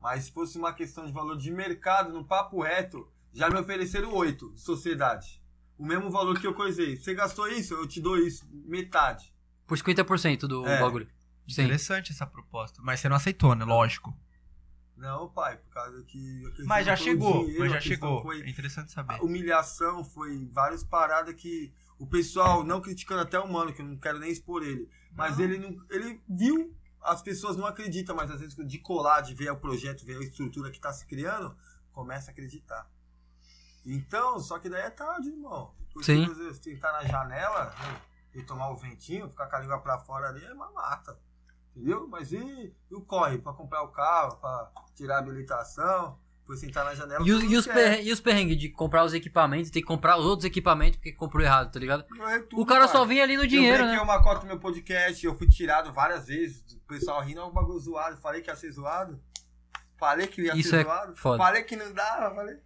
Mas 0.00 0.24
se 0.24 0.32
fosse 0.32 0.56
uma 0.58 0.72
questão 0.72 1.06
de 1.06 1.12
valor 1.12 1.36
de 1.36 1.50
mercado, 1.50 2.12
no 2.12 2.24
papo 2.24 2.62
reto, 2.62 3.08
já 3.32 3.50
me 3.50 3.58
ofereceram 3.58 4.12
oito 4.14 4.52
de 4.52 4.60
sociedade. 4.60 5.42
O 5.76 5.84
mesmo 5.84 6.10
valor 6.10 6.38
que 6.40 6.46
eu 6.46 6.54
coisei. 6.54 6.96
Você 6.96 7.14
gastou 7.14 7.48
isso, 7.48 7.74
eu 7.74 7.86
te 7.86 8.00
dou 8.00 8.16
isso, 8.16 8.46
metade. 8.52 9.32
Por 9.66 9.76
50% 9.76 10.46
do 10.46 10.66
É. 10.66 10.80
bagulho. 10.80 11.08
Sim. 11.48 11.62
Interessante 11.62 12.12
essa 12.12 12.26
proposta. 12.26 12.80
Mas 12.82 13.00
você 13.00 13.08
não 13.08 13.16
aceitou, 13.16 13.54
né? 13.54 13.64
Lógico. 13.64 14.16
Não, 15.02 15.28
pai, 15.28 15.56
por 15.56 15.70
causa 15.70 16.00
que. 16.04 16.42
Mas 16.64 16.86
já 16.86 16.94
chegou, 16.94 17.40
dinheiro, 17.40 17.58
mas 17.58 17.72
já 17.72 17.80
chegou. 17.80 18.22
foi 18.22 18.40
É 18.40 18.48
interessante 18.48 18.92
saber. 18.92 19.14
A 19.14 19.22
humilhação 19.22 20.04
foi 20.04 20.48
várias 20.52 20.84
paradas 20.84 21.34
que 21.34 21.74
o 21.98 22.06
pessoal, 22.06 22.62
não 22.62 22.80
criticando 22.80 23.20
até 23.20 23.36
o 23.36 23.52
mano, 23.52 23.72
que 23.72 23.82
eu 23.82 23.86
não 23.86 23.96
quero 23.96 24.20
nem 24.20 24.30
expor 24.30 24.62
ele, 24.62 24.88
mas 25.10 25.40
ele 25.40 25.58
não, 25.58 25.76
ele 25.90 26.22
viu, 26.28 26.72
as 27.00 27.20
pessoas 27.20 27.56
não 27.56 27.66
acreditam, 27.66 28.14
mas 28.14 28.30
às 28.30 28.40
vezes 28.40 28.54
de 28.54 28.78
colar, 28.78 29.22
de 29.22 29.34
ver 29.34 29.50
o 29.50 29.56
projeto, 29.56 30.06
ver 30.06 30.18
a 30.18 30.22
estrutura 30.22 30.70
que 30.70 30.78
tá 30.78 30.92
se 30.92 31.04
criando, 31.04 31.56
começa 31.90 32.30
a 32.30 32.32
acreditar. 32.32 32.88
Então, 33.84 34.38
só 34.38 34.60
que 34.60 34.68
daí 34.68 34.82
é 34.82 34.90
tarde, 34.90 35.30
irmão. 35.30 35.74
Porque 35.92 36.14
Sim. 36.14 36.30
às 36.30 36.38
vezes 36.38 36.60
tentar 36.60 36.92
na 36.92 37.04
janela 37.04 37.74
né, 37.80 38.00
e 38.34 38.42
tomar 38.44 38.70
o 38.70 38.76
ventinho, 38.76 39.28
ficar 39.28 39.48
com 39.48 39.56
a 39.56 39.58
língua 39.58 39.80
pra 39.80 39.98
fora 39.98 40.28
ali 40.28 40.44
é 40.44 40.52
uma 40.52 40.70
mata. 40.70 41.18
Entendeu? 41.74 42.06
Mas 42.08 42.32
e, 42.32 42.36
e 42.90 42.94
o 42.94 43.00
corre 43.00 43.38
pra 43.38 43.52
comprar 43.52 43.82
o 43.82 43.88
carro, 43.88 44.36
pra 44.36 44.70
tirar 44.94 45.16
a 45.16 45.18
habilitação, 45.20 46.18
depois 46.40 46.60
sentar 46.60 46.84
na 46.84 46.94
janela. 46.94 47.26
E 47.26 47.32
os, 47.32 47.40
todo 47.40 47.52
e, 47.52 47.56
os 47.56 47.66
perren- 47.66 48.02
e 48.04 48.12
os 48.12 48.20
perrengues 48.20 48.58
de 48.58 48.68
comprar 48.68 49.04
os 49.04 49.14
equipamentos, 49.14 49.70
ter 49.70 49.80
que 49.80 49.86
comprar 49.86 50.18
os 50.18 50.24
outros 50.26 50.44
equipamentos 50.44 50.96
porque 50.96 51.12
comprou 51.12 51.42
errado, 51.42 51.72
tá 51.72 51.78
ligado? 51.80 52.04
É 52.28 52.38
tudo, 52.40 52.60
O 52.60 52.66
cara 52.66 52.86
só 52.88 52.98
pai. 53.00 53.08
vem 53.08 53.22
ali 53.22 53.36
no 53.36 53.46
dinheiro, 53.46 53.84
eu 53.84 53.86
né? 53.86 54.00
uma 54.00 54.22
cota 54.22 54.40
no 54.42 54.48
meu 54.48 54.58
podcast, 54.60 55.24
eu 55.24 55.34
fui 55.36 55.48
tirado 55.48 55.92
várias 55.92 56.26
vezes. 56.26 56.62
O 56.74 56.80
pessoal 56.86 57.22
rindo, 57.22 57.40
é 57.40 57.44
um 57.44 57.50
bagulho 57.52 57.78
zoado. 57.78 58.18
Falei 58.18 58.42
que 58.42 58.50
ia 58.50 58.56
ser 58.56 58.70
zoado. 58.72 59.18
Falei 59.98 60.26
que 60.26 60.42
ia 60.42 60.54
Isso 60.56 60.70
ser 60.70 60.80
é 60.80 60.84
zoado. 60.84 61.16
foda. 61.16 61.38
Falei 61.38 61.62
que 61.62 61.76
não 61.76 61.92
dava, 61.92 62.34
falei. 62.34 62.56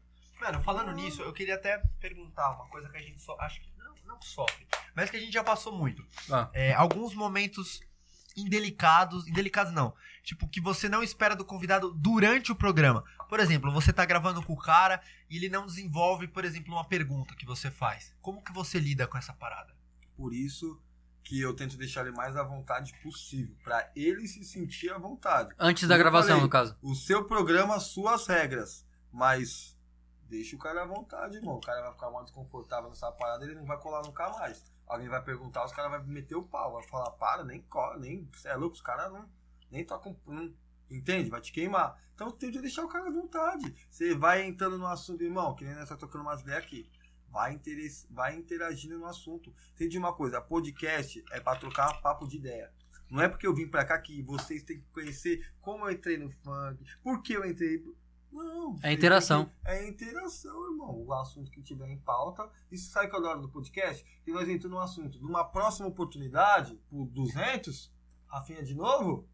Mano, 0.41 0.61
falando 0.63 0.91
nisso, 0.93 1.23
eu 1.23 1.33
queria 1.33 1.55
até 1.55 1.81
perguntar 2.01 2.51
uma 2.57 2.67
coisa 2.69 2.89
que 2.89 2.97
a 2.97 3.01
gente 3.01 3.21
só. 3.21 3.37
Acho 3.41 3.61
que 3.61 3.71
não, 3.79 3.95
não 4.15 4.21
sofre, 4.21 4.67
mas 4.95 5.11
que 5.11 5.17
a 5.17 5.21
gente 5.21 5.33
já 5.33 5.45
passou 5.45 5.73
muito. 5.73 6.03
Ah. 6.31 6.49
É, 6.53 6.73
alguns 6.75 7.15
momentos 7.15 7.81
indelicados. 8.37 9.27
Indelicados 9.27 9.73
não. 9.73 9.95
Tipo, 10.23 10.49
que 10.49 10.61
você 10.61 10.89
não 10.89 11.03
espera 11.03 11.35
do 11.37 11.45
convidado 11.45 11.93
durante 11.93 12.53
o 12.53 12.57
programa. 12.57 13.05
Por 13.29 13.41
exemplo, 13.41 13.73
você 13.73 13.93
tá 13.93 14.05
gravando 14.05 14.43
com 14.43 14.53
o 14.53 14.59
cara 14.59 15.01
e 15.31 15.37
ele 15.37 15.49
não 15.49 15.67
desenvolve, 15.67 16.29
por 16.29 16.45
exemplo, 16.45 16.73
uma 16.75 16.85
pergunta 16.85 17.35
que 17.35 17.47
você 17.47 17.71
faz. 17.71 18.15
Como 18.21 18.43
que 18.43 18.53
você 18.53 18.79
lida 18.79 19.07
com 19.07 19.17
essa 19.17 19.33
parada? 19.33 19.75
Por 20.17 20.33
isso 20.35 20.81
que 21.23 21.41
eu 21.41 21.55
tento 21.55 21.77
deixar 21.77 22.03
ele 22.07 22.17
mais 22.17 22.37
à 22.37 22.43
vontade 22.43 22.93
possível. 23.03 23.57
Pra 23.65 23.91
ele 23.97 24.29
se 24.29 24.45
sentir 24.45 24.93
à 24.93 24.99
vontade. 24.99 25.53
Antes 25.59 25.89
da 25.89 25.95
Eu 25.95 25.99
gravação, 25.99 26.29
falei. 26.31 26.43
no 26.45 26.49
caso. 26.49 26.77
O 26.81 26.95
seu 26.95 27.25
programa, 27.25 27.81
suas 27.81 28.27
regras. 28.27 28.87
Mas 29.13 29.77
deixa 30.29 30.55
o 30.55 30.59
cara 30.59 30.83
à 30.83 30.87
vontade, 30.87 31.37
irmão. 31.37 31.57
O 31.57 31.61
cara 31.61 31.83
vai 31.83 31.93
ficar 31.93 32.11
mais 32.11 32.27
desconfortável 32.27 32.89
nessa 32.89 33.11
parada, 33.13 33.45
ele 33.45 33.55
não 33.55 33.65
vai 33.65 33.79
colar 33.79 34.03
nunca 34.03 34.29
mais. 34.31 34.63
Alguém 34.87 35.09
vai 35.09 35.23
perguntar, 35.23 35.65
os 35.65 35.73
caras 35.73 35.91
vão 35.91 36.07
meter 36.07 36.37
o 36.37 36.45
pau. 36.45 36.75
Vai 36.75 36.85
falar, 36.85 37.11
para, 37.13 37.45
nem 37.45 37.61
cola, 37.63 37.99
nem. 37.99 38.29
Você 38.33 38.49
é 38.49 38.55
louco, 38.55 38.77
os 38.77 38.83
caras 38.83 39.13
não. 39.13 39.29
Nem 39.71 39.85
tocam. 39.85 40.17
Não, 40.27 40.55
entende? 40.91 41.29
Vai 41.31 41.41
te 41.41 41.53
queimar. 41.53 42.01
Então 42.15 42.31
tenta 42.31 42.61
deixar 42.61 42.85
o 42.85 42.89
cara 42.89 43.09
à 43.09 43.13
vontade. 43.13 43.75
Você 43.91 44.15
vai 44.15 44.45
entrando 44.45 44.79
no 44.79 44.87
assunto, 44.87 45.25
irmão, 45.25 45.55
que 45.55 45.65
nem 45.65 45.75
nós 45.75 45.89
tá 45.89 45.97
tocando 45.97 46.23
umas 46.23 46.43
ideias 46.43 46.63
aqui. 46.63 46.91
Vai, 47.29 47.61
vai 48.11 48.37
interagindo 48.37 48.99
no 48.99 49.07
assunto. 49.07 49.53
Entende 49.75 49.99
uma 49.99 50.15
coisa, 50.15 50.41
podcast 50.41 51.23
é 51.33 51.41
pra 51.41 51.57
trocar 51.57 52.01
papo 52.01 52.27
de 52.27 52.37
ideia. 52.37 52.73
Não 53.11 53.23
é 53.23 53.29
porque 53.29 53.47
eu 53.47 53.55
vim 53.55 53.69
pra 53.69 53.85
cá 53.85 53.99
que 53.99 54.23
vocês 54.23 54.63
têm 54.63 54.81
que 54.81 54.89
conhecer 54.91 55.53
como 55.61 55.85
eu 55.85 55.93
entrei 55.93 56.17
no 56.17 56.31
funk, 56.31 56.85
por 57.03 57.23
que 57.23 57.35
eu 57.35 57.45
entrei. 57.45 57.85
Não. 58.45 58.77
É 58.83 58.93
interação. 58.93 59.47
que- 59.47 59.53
É 59.65 59.89
interação, 59.89 60.71
irmão. 60.71 61.05
O 61.07 61.13
assunto 61.15 61.51
que 61.51 61.63
tiver 61.63 61.89
em 61.89 61.99
pauta. 61.99 62.49
Isso 62.71 62.91
sai 62.91 63.09
com 63.09 63.17
a 63.17 63.21
hora 63.31 63.41
do 63.41 63.49
podcast. 63.49 64.05
E 64.27 64.33
nós 64.33 64.49
entramos 64.49 64.77
no 64.77 64.83
assunto. 64.83 65.19
Numa 65.21 65.45
próxima 65.45 65.89
oportunidade, 65.89 66.75
por 66.89 67.07
200, 67.07 67.93
Rafinha 68.29 68.63
de 68.63 68.75
novo, 68.75 69.29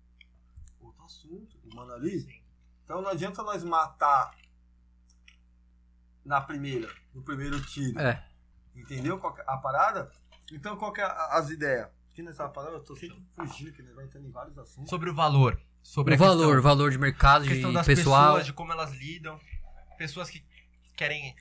outro 0.80 1.02
assunto. 1.04 1.58
O 1.64 1.74
mano 1.76 1.92
ali. 1.92 2.26
Então 2.84 3.00
não 3.00 3.08
adianta 3.10 3.42
nós 3.42 3.64
matar 3.64 4.30
na 6.24 6.40
primeira, 6.40 6.88
no 7.14 7.22
primeiro 7.22 7.60
tiro. 7.66 7.98
É. 7.98 8.24
Entendeu 8.74 9.18
qual 9.18 9.34
que 9.34 9.40
é 9.40 9.44
a 9.46 9.56
parada? 9.56 10.10
Então 10.52 10.76
qual 10.76 10.92
que 10.92 11.00
é 11.00 11.04
a- 11.04 11.38
as 11.38 11.50
ideias? 11.50 11.88
Que 12.14 12.22
nessa 12.22 12.48
parada 12.48 12.76
eu 12.76 12.84
tô 12.84 12.94
sempre 12.94 13.22
fugindo, 13.32 13.72
que 13.72 13.82
nós 13.82 13.94
vai 13.94 14.04
entrando 14.04 14.26
em 14.28 14.30
vários 14.30 14.56
assuntos. 14.58 14.90
Sobre 14.90 15.08
o 15.10 15.14
valor. 15.14 15.58
Sobre 15.82 16.14
O 16.14 16.16
a 16.16 16.18
valor, 16.18 16.46
questão, 16.54 16.62
valor 16.62 16.90
de 16.90 16.98
mercado, 16.98 17.44
questão 17.46 17.70
de 17.70 17.74
das 17.76 17.86
pessoal. 17.86 18.26
pessoas, 18.32 18.46
de 18.46 18.52
como 18.52 18.72
elas 18.72 18.92
lidam. 18.92 19.38
Pessoas 19.98 20.30
que 20.30 20.44
querem. 20.96 21.34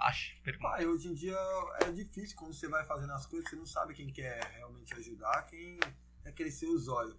Acho. 0.00 0.34
Pai, 0.60 0.86
hoje 0.86 1.08
em 1.08 1.14
dia 1.14 1.36
é 1.82 1.90
difícil 1.92 2.36
quando 2.36 2.54
você 2.54 2.68
vai 2.68 2.84
fazendo 2.84 3.12
as 3.12 3.26
coisas, 3.26 3.48
você 3.48 3.56
não 3.56 3.66
sabe 3.66 3.94
quem 3.94 4.10
quer 4.12 4.42
realmente 4.56 4.94
ajudar, 4.94 5.42
quem 5.46 5.78
quer 6.22 6.32
crescer 6.32 6.66
os 6.66 6.88
olhos. 6.88 7.16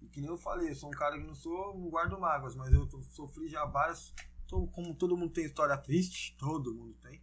E 0.00 0.06
que 0.08 0.20
nem 0.20 0.30
eu 0.30 0.36
falei, 0.38 0.70
eu 0.70 0.74
sou 0.74 0.88
um 0.88 0.92
cara 0.92 1.18
que 1.18 1.24
não 1.26 1.34
sou, 1.34 1.76
não 1.76 1.88
guardo 1.90 2.18
mágoas, 2.20 2.54
mas 2.54 2.72
eu 2.72 2.86
tô- 2.86 3.00
sofri 3.02 3.48
já 3.48 3.64
várias. 3.64 4.14
tô- 4.46 4.66
como 4.68 4.94
todo 4.94 5.16
mundo 5.16 5.32
tem 5.32 5.44
história 5.44 5.76
triste, 5.76 6.36
todo 6.38 6.72
mundo 6.72 6.94
tem. 7.02 7.20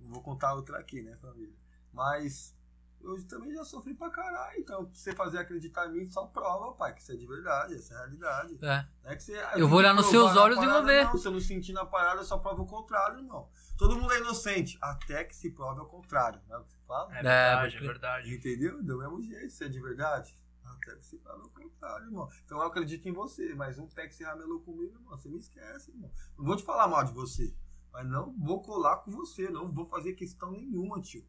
Não 0.00 0.10
vou 0.10 0.20
contar 0.20 0.54
outra 0.54 0.78
aqui, 0.80 1.00
né, 1.00 1.16
família? 1.18 1.54
Mas 1.92 2.56
eu 3.02 3.26
também 3.26 3.52
já 3.54 3.64
sofri 3.64 3.94
pra 3.94 4.10
caralho. 4.10 4.58
Então, 4.58 4.84
pra 4.84 4.94
você 4.94 5.12
fazer 5.12 5.38
acreditar 5.38 5.86
em 5.86 5.92
mim, 5.92 6.08
só 6.08 6.26
prova, 6.26 6.72
pai, 6.74 6.94
que 6.94 7.00
isso 7.00 7.12
é 7.12 7.16
de 7.16 7.26
verdade, 7.26 7.74
essa 7.74 7.94
é 7.94 7.96
a 7.96 8.00
realidade. 8.00 8.58
É. 8.62 8.86
Não 9.02 9.10
é 9.10 9.16
que 9.16 9.22
você, 9.22 9.42
Eu 9.56 9.68
vou 9.68 9.78
olhar 9.78 9.94
nos 9.94 10.06
seus 10.06 10.36
olhos 10.36 10.58
e 10.58 10.60
vou 10.60 10.68
parada, 10.68 10.86
ver. 10.86 11.04
Não, 11.04 11.18
se 11.18 11.26
eu 11.26 11.32
não 11.32 11.40
sentir 11.40 11.72
na 11.72 11.84
parada, 11.84 12.22
só 12.24 12.38
prova 12.38 12.62
o 12.62 12.66
contrário, 12.66 13.18
irmão. 13.18 13.48
Todo 13.78 13.96
mundo 13.96 14.12
é 14.12 14.18
inocente, 14.18 14.78
até 14.80 15.24
que 15.24 15.34
se 15.34 15.50
prove 15.50 15.80
ao 15.80 15.86
contrário, 15.86 16.40
não 16.48 16.56
é 16.56 16.60
o 16.60 16.64
que 16.64 16.72
você 16.72 16.78
fala? 16.86 17.10
É 17.10 17.14
verdade, 17.14 17.60
verdade, 17.60 17.74
é 17.74 17.78
é 17.78 17.92
verdade. 17.92 18.34
Entendeu? 18.34 18.82
Do 18.82 18.98
mesmo 18.98 19.22
jeito, 19.22 19.50
se 19.50 19.64
é 19.64 19.68
de 19.68 19.80
verdade. 19.80 20.38
Até 20.64 20.96
que 20.96 21.06
se 21.06 21.18
prove 21.18 21.42
ao 21.42 21.50
contrário, 21.50 22.06
irmão. 22.06 22.28
Então 22.44 22.58
eu 22.58 22.64
acredito 22.64 23.08
em 23.08 23.12
você, 23.12 23.54
mas 23.54 23.78
um 23.78 23.88
pé 23.88 24.06
que 24.06 24.14
se 24.14 24.22
ramelou 24.22 24.60
comigo, 24.60 24.94
irmão, 24.94 25.18
você 25.18 25.28
me 25.28 25.38
esquece, 25.38 25.90
irmão. 25.90 26.10
Não 26.38 26.44
vou 26.44 26.56
te 26.56 26.62
falar 26.62 26.86
mal 26.86 27.04
de 27.04 27.12
você. 27.12 27.54
Mas 27.92 28.06
não 28.06 28.32
vou 28.38 28.62
colar 28.62 28.98
com 28.98 29.10
você, 29.10 29.50
não 29.50 29.72
vou 29.72 29.86
fazer 29.86 30.12
questão 30.12 30.52
nenhuma, 30.52 31.00
tio. 31.00 31.26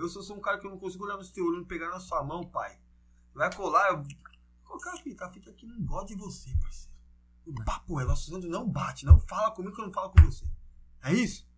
Eu 0.00 0.08
sou, 0.08 0.22
sou 0.22 0.36
um 0.36 0.40
cara 0.40 0.58
que 0.58 0.66
eu 0.66 0.70
não 0.70 0.78
consigo 0.78 1.04
olhar 1.04 1.16
no 1.16 1.24
seu 1.24 1.44
olho 1.44 1.62
e 1.62 1.66
pegar 1.66 1.90
na 1.90 2.00
sua 2.00 2.22
mão, 2.24 2.42
pai. 2.44 2.78
Vai 3.34 3.54
colar, 3.54 3.88
eu. 3.90 4.04
Colocar 4.64 4.92
a 4.92 4.96
fita, 4.96 5.26
a 5.26 5.30
fita 5.30 5.50
aqui 5.50 5.66
não 5.66 5.84
gosta 5.84 6.06
de 6.08 6.14
você, 6.14 6.54
parceiro. 6.56 6.98
O 7.44 7.54
papo 7.64 8.00
é, 8.00 8.04
nosso 8.04 8.30
santo 8.30 8.48
não 8.48 8.68
bate, 8.68 9.04
não 9.04 9.18
fala 9.18 9.50
comigo 9.50 9.74
que 9.74 9.80
eu 9.80 9.86
não 9.86 9.92
falo 9.92 10.10
com 10.10 10.22
você. 10.22 10.46
É 11.02 11.12
isso? 11.12 11.48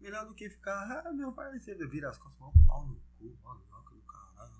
Melhor 0.00 0.26
do 0.26 0.34
que 0.34 0.48
ficar, 0.48 1.02
ah, 1.04 1.12
meu 1.12 1.32
parceiro, 1.32 1.88
vira 1.88 2.10
as 2.10 2.18
costas, 2.18 2.38
mó 2.38 2.52
pau 2.66 2.86
no 2.86 2.94
cu, 3.18 3.36
mano, 3.42 3.60
do 3.90 4.02
caralho. 4.02 4.54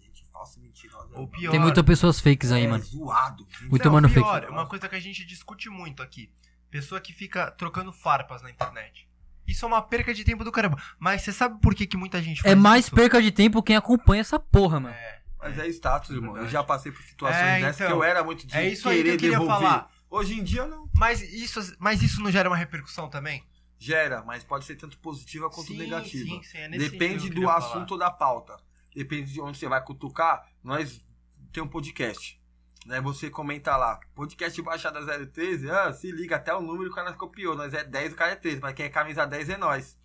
Gente 0.00 0.24
falsa 0.26 0.58
e 0.58 0.62
mentirosa. 0.62 1.18
O 1.18 1.26
pior. 1.26 1.50
Tem 1.50 1.60
muitas 1.60 1.84
pessoas 1.84 2.20
fakes 2.20 2.52
aí, 2.52 2.64
é, 2.64 2.68
mano. 2.68 2.84
zoado. 2.84 3.46
Muito 3.62 3.84
Não, 3.84 3.92
mano 3.92 4.08
pior, 4.08 4.40
fake. 4.40 4.52
uma 4.52 4.66
coisa 4.68 4.88
que 4.88 4.94
a 4.94 5.00
gente 5.00 5.24
discute 5.24 5.68
muito 5.68 6.02
aqui. 6.02 6.32
Pessoa 6.70 7.00
que 7.00 7.12
fica 7.12 7.50
trocando 7.50 7.92
farpas 7.92 8.42
na 8.42 8.50
internet. 8.50 9.08
Isso 9.46 9.64
é 9.64 9.68
uma 9.68 9.82
perca 9.82 10.14
de 10.14 10.24
tempo 10.24 10.44
do 10.44 10.52
caramba. 10.52 10.80
Mas 10.98 11.22
você 11.22 11.32
sabe 11.32 11.60
por 11.60 11.74
que, 11.74 11.86
que 11.86 11.96
muita 11.96 12.22
gente 12.22 12.40
faz 12.42 12.52
É 12.52 12.54
mais 12.54 12.86
isso? 12.86 12.94
perca 12.94 13.20
de 13.20 13.30
tempo 13.30 13.62
quem 13.62 13.76
acompanha 13.76 14.20
essa 14.20 14.38
porra, 14.38 14.78
mano. 14.80 14.94
É. 14.94 15.20
Mas 15.38 15.58
é 15.58 15.66
status, 15.68 16.10
irmão. 16.10 16.28
Eu 16.30 16.34
verdade. 16.34 16.52
já 16.52 16.62
passei 16.62 16.92
por 16.92 17.02
situações 17.02 17.40
É, 17.42 17.60
dessas 17.60 17.76
então. 17.80 17.86
que 17.88 17.92
eu 17.92 18.04
era 18.04 18.22
muito 18.22 18.46
de 18.46 18.56
É 18.56 18.68
isso 18.68 18.88
aí 18.88 18.98
que 18.98 19.02
querer 19.02 19.14
eu 19.14 19.18
queria 19.18 19.38
devolver. 19.38 19.56
falar. 19.68 19.90
Hoje 20.08 20.38
em 20.38 20.44
dia 20.44 20.66
não. 20.66 20.88
Mas 20.96 21.20
isso, 21.20 21.74
mas 21.80 22.02
isso 22.02 22.20
não 22.22 22.30
gera 22.30 22.48
uma 22.48 22.56
repercussão 22.56 23.08
também? 23.08 23.44
Gera, 23.78 24.22
mas 24.22 24.44
pode 24.44 24.64
ser 24.64 24.76
tanto 24.76 24.96
positiva 24.98 25.50
quanto 25.50 25.66
Sim, 25.68 25.78
negativa. 25.78 26.24
sim, 26.24 26.42
sim, 26.44 26.58
é 26.58 26.68
nesse 26.68 26.90
Depende 26.90 27.26
eu 27.28 27.34
do 27.34 27.50
assunto 27.50 27.92
ou 27.92 27.98
da 27.98 28.10
pauta. 28.10 28.56
Depende 28.94 29.32
de 29.32 29.40
onde 29.40 29.58
você 29.58 29.66
vai 29.66 29.82
cutucar. 29.82 30.46
Nós 30.62 31.04
tem 31.52 31.60
um 31.62 31.66
podcast. 31.66 32.40
Né? 32.86 33.00
Você 33.00 33.30
comenta 33.30 33.76
lá. 33.76 34.00
Podcast 34.14 34.60
Baixada 34.62 35.00
013. 35.26 35.70
Ah, 35.70 35.92
se 35.92 36.10
liga, 36.10 36.36
até 36.36 36.54
o 36.54 36.60
número 36.60 36.90
o 36.90 36.94
cara 36.94 37.12
copiou. 37.12 37.54
Nós 37.56 37.72
é 37.74 37.84
10, 37.84 38.12
o 38.12 38.16
cara 38.16 38.32
é 38.32 38.36
13. 38.36 38.60
Mas 38.60 38.74
quem 38.74 38.86
é 38.86 38.88
camisa 38.88 39.24
10 39.26 39.50
é 39.50 39.56
nós. 39.56 39.96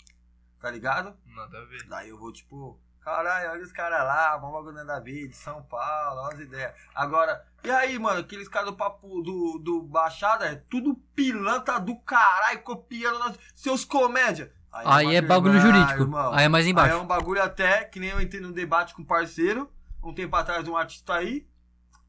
Tá 0.60 0.70
ligado? 0.72 1.16
Nada 1.26 1.58
a 1.60 1.66
ver. 1.66 1.84
Daí 1.88 2.10
eu 2.10 2.18
vou, 2.18 2.32
tipo, 2.32 2.80
caralho, 3.02 3.52
olha 3.52 3.64
os 3.64 3.72
caras 3.72 4.00
lá, 4.04 4.36
vamos 4.38 4.56
bagulho 4.56 4.86
da 4.86 5.00
vida, 5.00 5.34
São 5.34 5.62
Paulo, 5.64 6.22
olha 6.22 6.34
as 6.34 6.40
ideias. 6.40 6.74
Agora, 6.94 7.46
e 7.64 7.70
aí, 7.70 7.98
mano, 7.98 8.20
aqueles 8.20 8.48
caras 8.50 8.70
do 8.70 8.76
papo 8.76 9.22
do, 9.22 9.60
do 9.60 9.84
Baixada, 9.84 10.46
é 10.46 10.56
tudo 10.56 10.96
pilantra 11.16 11.80
do 11.80 11.96
caralho, 12.00 12.62
copiando 12.64 13.20
nós, 13.20 13.38
seus 13.56 13.86
comédia. 13.86 14.52
Aí 14.72 15.06
uma 15.06 15.14
é 15.14 15.22
bagulho 15.22 15.60
jurídico. 15.60 16.02
irmão. 16.02 16.34
Aí 16.34 16.46
é 16.46 16.50
mais 16.50 16.66
Aí 16.66 16.72
embaixo. 16.72 16.94
é 16.96 16.98
um 16.98 17.08
bagulho 17.08 17.42
até, 17.42 17.84
que 17.86 18.00
nem 18.00 18.10
eu 18.10 18.22
entrei 18.22 18.42
num 18.42 18.52
debate 18.52 18.94
com 18.94 19.02
um 19.04 19.06
parceiro, 19.06 19.72
um 20.04 20.14
tempo 20.14 20.36
atrás, 20.36 20.68
um 20.68 20.76
artista 20.76 21.14
aí, 21.14 21.48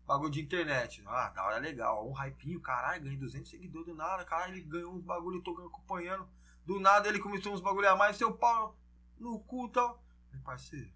bagulho 0.09 0.31
de 0.31 0.41
internet. 0.41 1.03
Ah, 1.07 1.29
da 1.29 1.45
hora 1.45 1.59
legal, 1.59 2.09
um 2.09 2.13
hypinho, 2.13 2.59
caralho, 2.61 3.03
ganhei 3.03 3.19
200 3.19 3.51
seguidores 3.51 3.87
do 3.87 3.95
nada, 3.95 4.25
caralho, 4.25 4.55
ele 4.55 4.63
ganhou 4.63 4.95
uns 4.95 5.05
bagulho, 5.05 5.37
eu 5.37 5.43
tô 5.43 5.51
acompanhando. 5.67 6.27
Do 6.65 6.81
nada 6.81 7.09
ele 7.09 7.19
começou 7.19 7.53
uns 7.53 7.61
bagulho 7.61 7.89
a 7.91 7.95
mais, 7.95 8.17
seu 8.17 8.33
pau 8.33 8.77
no 9.21 9.39
cu 9.41 9.67
e 9.67 9.73
tal. 9.73 10.03
Meu 10.33 10.43
parceiro, 10.43 10.89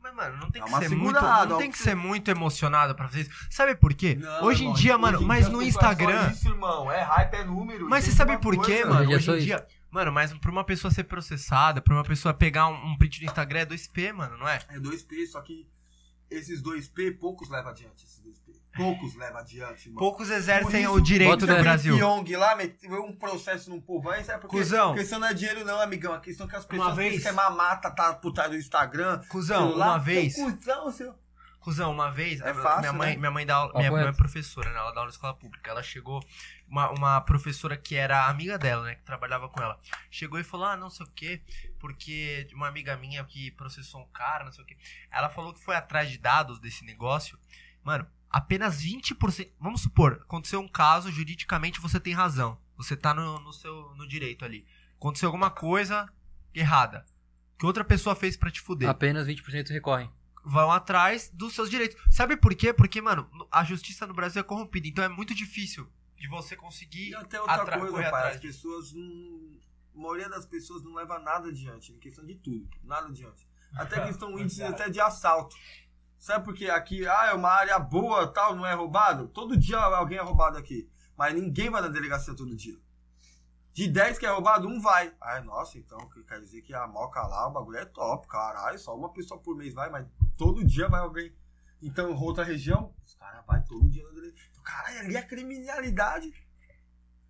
Mas, 0.00 0.14
mano, 0.14 0.36
não 0.38 0.50
tem 0.50 0.62
que 0.62 0.70
ser 0.70 0.88
muito. 0.88 1.20
Não 1.20 1.58
tem 1.58 1.70
que 1.70 1.78
ser 1.78 1.94
muito 1.94 2.28
emocionado 2.30 2.94
pra 2.94 3.08
fazer 3.08 3.22
isso. 3.22 3.46
Sabe 3.50 3.76
por 3.76 3.94
quê? 3.94 4.16
Não, 4.16 4.44
hoje 4.44 4.64
em 4.64 4.72
dia, 4.72 4.98
mano, 4.98 5.20
mas 5.22 5.46
no 5.46 5.54
não 5.54 5.62
é 5.62 5.66
Instagram. 5.66 6.30
Isso, 6.30 6.48
irmão, 6.48 6.90
é 6.90 7.02
hype, 7.02 7.34
é 7.34 7.44
número. 7.44 7.88
Mas 7.88 8.04
você 8.04 8.10
sabe 8.10 8.36
por 8.38 8.54
quê, 8.64 8.82
coisa. 8.82 8.88
mano? 8.88 9.10
Hoje 9.12 9.30
é 9.30 9.34
em 9.34 9.36
isso. 9.36 9.46
dia. 9.46 9.66
Mano, 9.90 10.12
mas 10.12 10.32
pra 10.34 10.50
uma 10.50 10.64
pessoa 10.64 10.90
ser 10.90 11.04
processada, 11.04 11.80
pra 11.80 11.94
uma 11.94 12.04
pessoa 12.04 12.34
pegar 12.34 12.68
um, 12.68 12.92
um 12.92 12.98
print 12.98 13.20
do 13.20 13.26
Instagram 13.26 13.60
é 13.60 13.66
2P, 13.66 14.12
mano, 14.12 14.36
não 14.36 14.48
é? 14.48 14.60
É 14.68 14.78
2P, 14.78 15.26
só 15.26 15.40
que 15.40 15.68
esses 16.30 16.62
2P, 16.62 17.18
poucos 17.18 17.48
levam 17.48 17.70
adiante, 17.70 18.04
esses 18.04 18.20
2P. 18.22 18.48
Poucos 18.76 19.14
levam 19.16 19.38
adiante, 19.40 19.88
irmão. 19.88 19.98
Poucos 19.98 20.30
exercem 20.30 20.84
Por 20.84 20.90
o 20.92 20.96
isso, 20.96 21.02
direito 21.02 21.30
bota 21.30 21.46
no 21.46 21.58
o 21.58 21.62
Brasil. 21.62 21.96
Pyong 21.96 22.36
lá 22.36 22.54
meteu 22.54 23.02
um 23.04 23.16
processo 23.16 23.70
num 23.70 23.80
povo 23.80 24.08
aí, 24.10 24.22
sabe 24.22 24.42
por 24.42 24.50
quê? 24.50 24.56
Cusão. 24.58 24.92
A 24.92 24.94
questão 24.94 25.18
não 25.18 25.26
é 25.26 25.34
dinheiro 25.34 25.64
não, 25.64 25.80
amigão. 25.80 26.12
A 26.12 26.20
questão 26.20 26.46
é 26.46 26.50
que 26.50 26.56
as 26.56 26.64
pessoas 26.64 26.94
vez- 26.94 27.14
pensam 27.14 27.22
que 27.22 27.28
é 27.28 27.32
mamata, 27.32 27.90
tá 27.90 28.14
por 28.14 28.32
trás 28.32 28.50
do 28.50 28.56
Instagram. 28.56 29.20
Cusão, 29.28 29.68
celular. 29.68 29.88
uma 29.88 29.98
vez. 29.98 30.34
Seu 30.34 30.52
cuzão, 30.52 30.90
seu... 30.92 31.14
Cuzão, 31.60 31.90
uma 31.90 32.10
vez, 32.10 32.40
É 32.40 32.54
fácil, 32.54 32.80
minha 32.80 32.92
mãe, 32.92 33.10
né? 33.10 33.16
minha 33.16 33.30
mãe 33.32 33.44
dá 33.44 33.56
aula, 33.56 33.72
minha, 33.74 33.90
minha 33.90 34.04
reto. 34.06 34.16
professora, 34.16 34.70
né? 34.70 34.78
Ela 34.78 34.90
dá 34.92 35.00
aula 35.00 35.04
na 35.06 35.10
escola 35.10 35.34
pública. 35.34 35.70
Ela 35.70 35.82
chegou, 35.82 36.22
uma, 36.68 36.88
uma 36.92 37.20
professora 37.20 37.76
que 37.76 37.96
era 37.96 38.26
amiga 38.28 38.56
dela, 38.56 38.84
né? 38.84 38.94
Que 38.94 39.02
trabalhava 39.02 39.48
com 39.48 39.60
ela. 39.60 39.78
Chegou 40.08 40.38
e 40.38 40.44
falou: 40.44 40.66
Ah, 40.66 40.76
não 40.76 40.88
sei 40.88 41.04
o 41.04 41.10
quê, 41.10 41.42
porque 41.78 42.48
uma 42.52 42.68
amiga 42.68 42.96
minha 42.96 43.24
que 43.24 43.50
processou 43.52 44.02
um 44.02 44.08
cara, 44.08 44.44
não 44.44 44.52
sei 44.52 44.64
o 44.64 44.66
quê. 44.66 44.76
Ela 45.10 45.28
falou 45.28 45.52
que 45.52 45.60
foi 45.60 45.76
atrás 45.76 46.10
de 46.10 46.18
dados 46.18 46.58
desse 46.58 46.84
negócio. 46.84 47.38
Mano, 47.82 48.06
apenas 48.30 48.82
20%. 48.82 49.50
Vamos 49.60 49.82
supor, 49.82 50.20
aconteceu 50.22 50.60
um 50.60 50.68
caso, 50.68 51.10
juridicamente 51.10 51.80
você 51.80 51.98
tem 51.98 52.12
razão. 52.12 52.60
Você 52.76 52.96
tá 52.96 53.12
no, 53.14 53.40
no 53.40 53.52
seu 53.52 53.94
no 53.96 54.06
direito 54.06 54.44
ali. 54.44 54.66
Aconteceu 54.96 55.28
alguma 55.28 55.50
coisa 55.50 56.08
errada. 56.54 57.04
Que 57.58 57.66
outra 57.66 57.84
pessoa 57.84 58.14
fez 58.14 58.36
pra 58.36 58.50
te 58.50 58.60
fuder 58.60 58.88
Apenas 58.88 59.26
20% 59.26 59.70
recorrem. 59.70 60.10
vão 60.44 60.70
atrás 60.70 61.28
dos 61.32 61.54
seus 61.54 61.68
direitos. 61.68 62.00
Sabe 62.10 62.36
por 62.36 62.54
quê? 62.54 62.72
Porque, 62.72 63.00
mano, 63.00 63.28
a 63.50 63.64
justiça 63.64 64.06
no 64.06 64.14
Brasil 64.14 64.40
é 64.40 64.44
corrompida, 64.44 64.86
então 64.86 65.04
é 65.04 65.08
muito 65.08 65.34
difícil 65.34 65.90
de 66.16 66.28
você 66.28 66.56
conseguir 66.56 67.10
E 67.10 67.14
até 67.14 67.40
outra 67.40 67.78
coisa, 67.78 68.10
pai, 68.10 68.34
as 68.34 68.40
pessoas 68.40 68.92
não... 68.92 69.58
A 69.98 70.00
maioria 70.00 70.28
das 70.28 70.46
pessoas 70.46 70.84
não 70.84 70.94
leva 70.94 71.18
nada 71.18 71.48
adiante, 71.48 71.92
em 71.92 71.98
questão 71.98 72.24
de 72.24 72.36
tudo, 72.36 72.68
nada 72.84 73.08
adiante. 73.08 73.48
Até 73.74 74.00
questão 74.06 74.38
índice 74.38 74.62
até 74.62 74.88
de 74.88 75.00
assalto. 75.00 75.56
Sabe 76.16 76.44
por 76.44 76.54
quê? 76.54 76.70
Aqui, 76.70 77.04
ah, 77.06 77.26
é 77.26 77.34
uma 77.34 77.50
área 77.50 77.78
boa, 77.80 78.32
tal, 78.32 78.54
não 78.54 78.64
é 78.64 78.74
roubado? 78.74 79.26
Todo 79.28 79.56
dia 79.56 79.76
alguém 79.76 80.18
é 80.18 80.22
roubado 80.22 80.56
aqui. 80.56 80.88
Mas 81.16 81.34
ninguém 81.34 81.68
vai 81.68 81.82
na 81.82 81.88
delegacia 81.88 82.34
todo 82.34 82.54
dia. 82.54 82.78
De 83.72 83.88
10 83.88 84.18
que 84.18 84.26
é 84.26 84.30
roubado, 84.30 84.68
um 84.68 84.80
vai. 84.80 85.12
Ai, 85.20 85.42
nossa, 85.42 85.78
então 85.78 85.98
que 86.08 86.22
quer 86.22 86.40
dizer 86.40 86.62
que 86.62 86.72
a 86.72 86.86
moca 86.86 87.20
lá, 87.26 87.48
o 87.48 87.52
bagulho 87.52 87.78
é 87.78 87.84
top, 87.84 88.26
caralho. 88.28 88.78
Só 88.78 88.96
uma 88.96 89.12
pessoa 89.12 89.40
por 89.40 89.56
mês 89.56 89.74
vai, 89.74 89.90
mas 89.90 90.06
todo 90.36 90.64
dia 90.64 90.88
vai 90.88 91.00
alguém. 91.00 91.34
Então, 91.82 92.12
outra 92.16 92.44
região, 92.44 92.94
os 93.04 93.14
caras 93.14 93.44
vão 93.44 93.64
todo 93.64 93.88
dia 93.88 94.04
na 94.04 94.10
delegacia. 94.10 94.62
Caralho, 94.62 94.98
ali 95.00 95.16
é 95.16 95.22
criminalidade. 95.22 96.32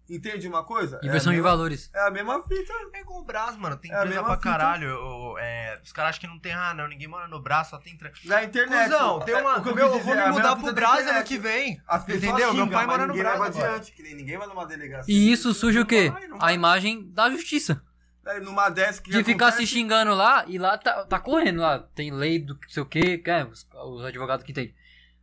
Entende 0.08 0.48
uma 0.48 0.64
coisa? 0.64 0.98
Inversão 1.02 1.32
é 1.32 1.34
de 1.36 1.40
mesma- 1.42 1.50
valores. 1.56 1.90
É 1.94 2.06
a 2.06 2.10
mesma 2.10 2.42
fita. 2.42 2.72
É 2.94 3.00
igual 3.00 3.20
o 3.20 3.24
Brás, 3.24 3.56
mano. 3.56 3.76
Tem 3.76 3.92
É 3.92 3.96
empresa 3.98 4.22
pra 4.22 4.36
fita. 4.36 4.42
caralho. 4.50 4.94
o- 4.98 5.38
é, 5.38 5.78
os 5.84 5.92
caras 5.92 6.10
acham 6.10 6.20
que 6.22 6.26
não 6.26 6.38
tem, 6.38 6.52
ah, 6.52 6.72
não, 6.72 6.88
ninguém 6.88 7.06
mora 7.08 7.28
no 7.28 7.40
Brás, 7.40 7.68
só 7.68 7.78
tem. 7.78 7.96
Tra... 7.96 8.10
Na 8.24 8.42
internet. 8.42 8.90
Cuzão, 8.90 9.20
tem 9.20 9.34
É, 9.34 9.38
uma. 9.40 9.58
o 9.58 9.62
que 9.62 9.68
eu 9.68 9.74
meu, 9.74 9.84
eu 9.84 9.90
vou 9.90 9.98
dizer, 10.00 10.12
é 10.12 10.14
me 10.16 10.22
a 10.22 10.28
mudar 10.32 10.56
pro 10.56 10.72
Brás 10.72 11.06
ano 11.06 11.22
que 11.24 11.38
vem. 11.38 11.80
Entendeu? 12.08 12.34
Meu 12.36 12.50
xingam, 12.52 12.68
pai 12.70 12.86
mora 12.86 13.06
no 13.06 13.14
Brás 13.14 13.34
agora. 13.40 13.48
adiante, 13.74 13.92
que 13.92 14.02
nem 14.02 14.14
ninguém 14.14 14.38
vai 14.38 14.46
numa 14.48 14.64
delegacia. 14.66 15.14
E 15.14 15.30
isso 15.30 15.52
suja 15.52 15.82
o 15.82 15.86
quê? 15.86 16.08
vai, 16.10 16.26
não 16.26 16.36
A 16.36 16.40
vai. 16.40 16.54
imagem 16.54 17.10
da 17.12 17.28
justiça. 17.30 17.82
Aí, 18.26 18.40
numa 18.40 18.68
dessas 18.68 19.00
que 19.00 19.10
De 19.10 19.24
ficar 19.24 19.46
se 19.46 19.58
acontece- 19.58 19.66
xingando 19.72 20.14
lá 20.14 20.44
e 20.46 20.58
lá 20.58 20.76
tá, 20.76 21.04
tá 21.06 21.18
correndo 21.18 21.60
lá. 21.62 21.78
Tem 21.94 22.10
lei 22.10 22.38
do 22.38 22.54
que 22.58 22.70
sei 22.72 22.82
o 22.82 22.86
que, 22.86 23.22
é, 23.24 23.44
os, 23.44 23.66
os 23.72 24.04
advogados 24.04 24.44
que 24.44 24.52
tem. 24.52 24.74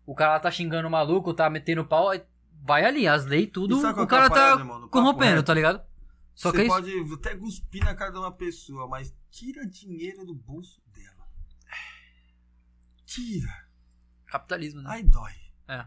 O 0.08 0.16
cara 0.16 0.34
lá 0.34 0.40
tá 0.40 0.50
xingando 0.50 0.88
o 0.88 0.92
maluco, 0.92 1.32
tá 1.34 1.48
metendo 1.50 1.86
pau, 1.86 2.10
aí 2.10 2.22
vai 2.66 2.84
ali, 2.86 3.08
as 3.08 3.26
leis, 3.26 3.50
tudo. 3.54 3.76
E 3.76 3.86
O 3.86 3.94
que 3.94 4.02
é 4.02 4.06
cara 4.08 4.30
parada, 4.30 4.66
tá 4.66 4.88
corrompendo, 4.90 5.44
tá 5.44 5.54
ligado? 5.54 5.82
Só 6.34 6.52
que 6.52 6.58
Você 6.58 6.64
é 6.64 6.66
isso. 6.66 6.76
pode 6.76 7.14
até 7.14 7.36
cuspir 7.38 7.84
na 7.86 7.96
cara 7.96 8.12
de 8.12 8.18
uma 8.18 8.32
pessoa, 8.32 8.88
mas 8.88 9.16
tira 9.32 9.66
dinheiro 9.66 10.26
do 10.26 10.34
bolso 10.36 10.82
dela. 10.94 11.26
Tira. 13.06 13.66
Capitalismo, 14.28 14.82
né? 14.82 14.90
Aí 14.92 15.04
dói. 15.04 15.32
É. 15.68 15.86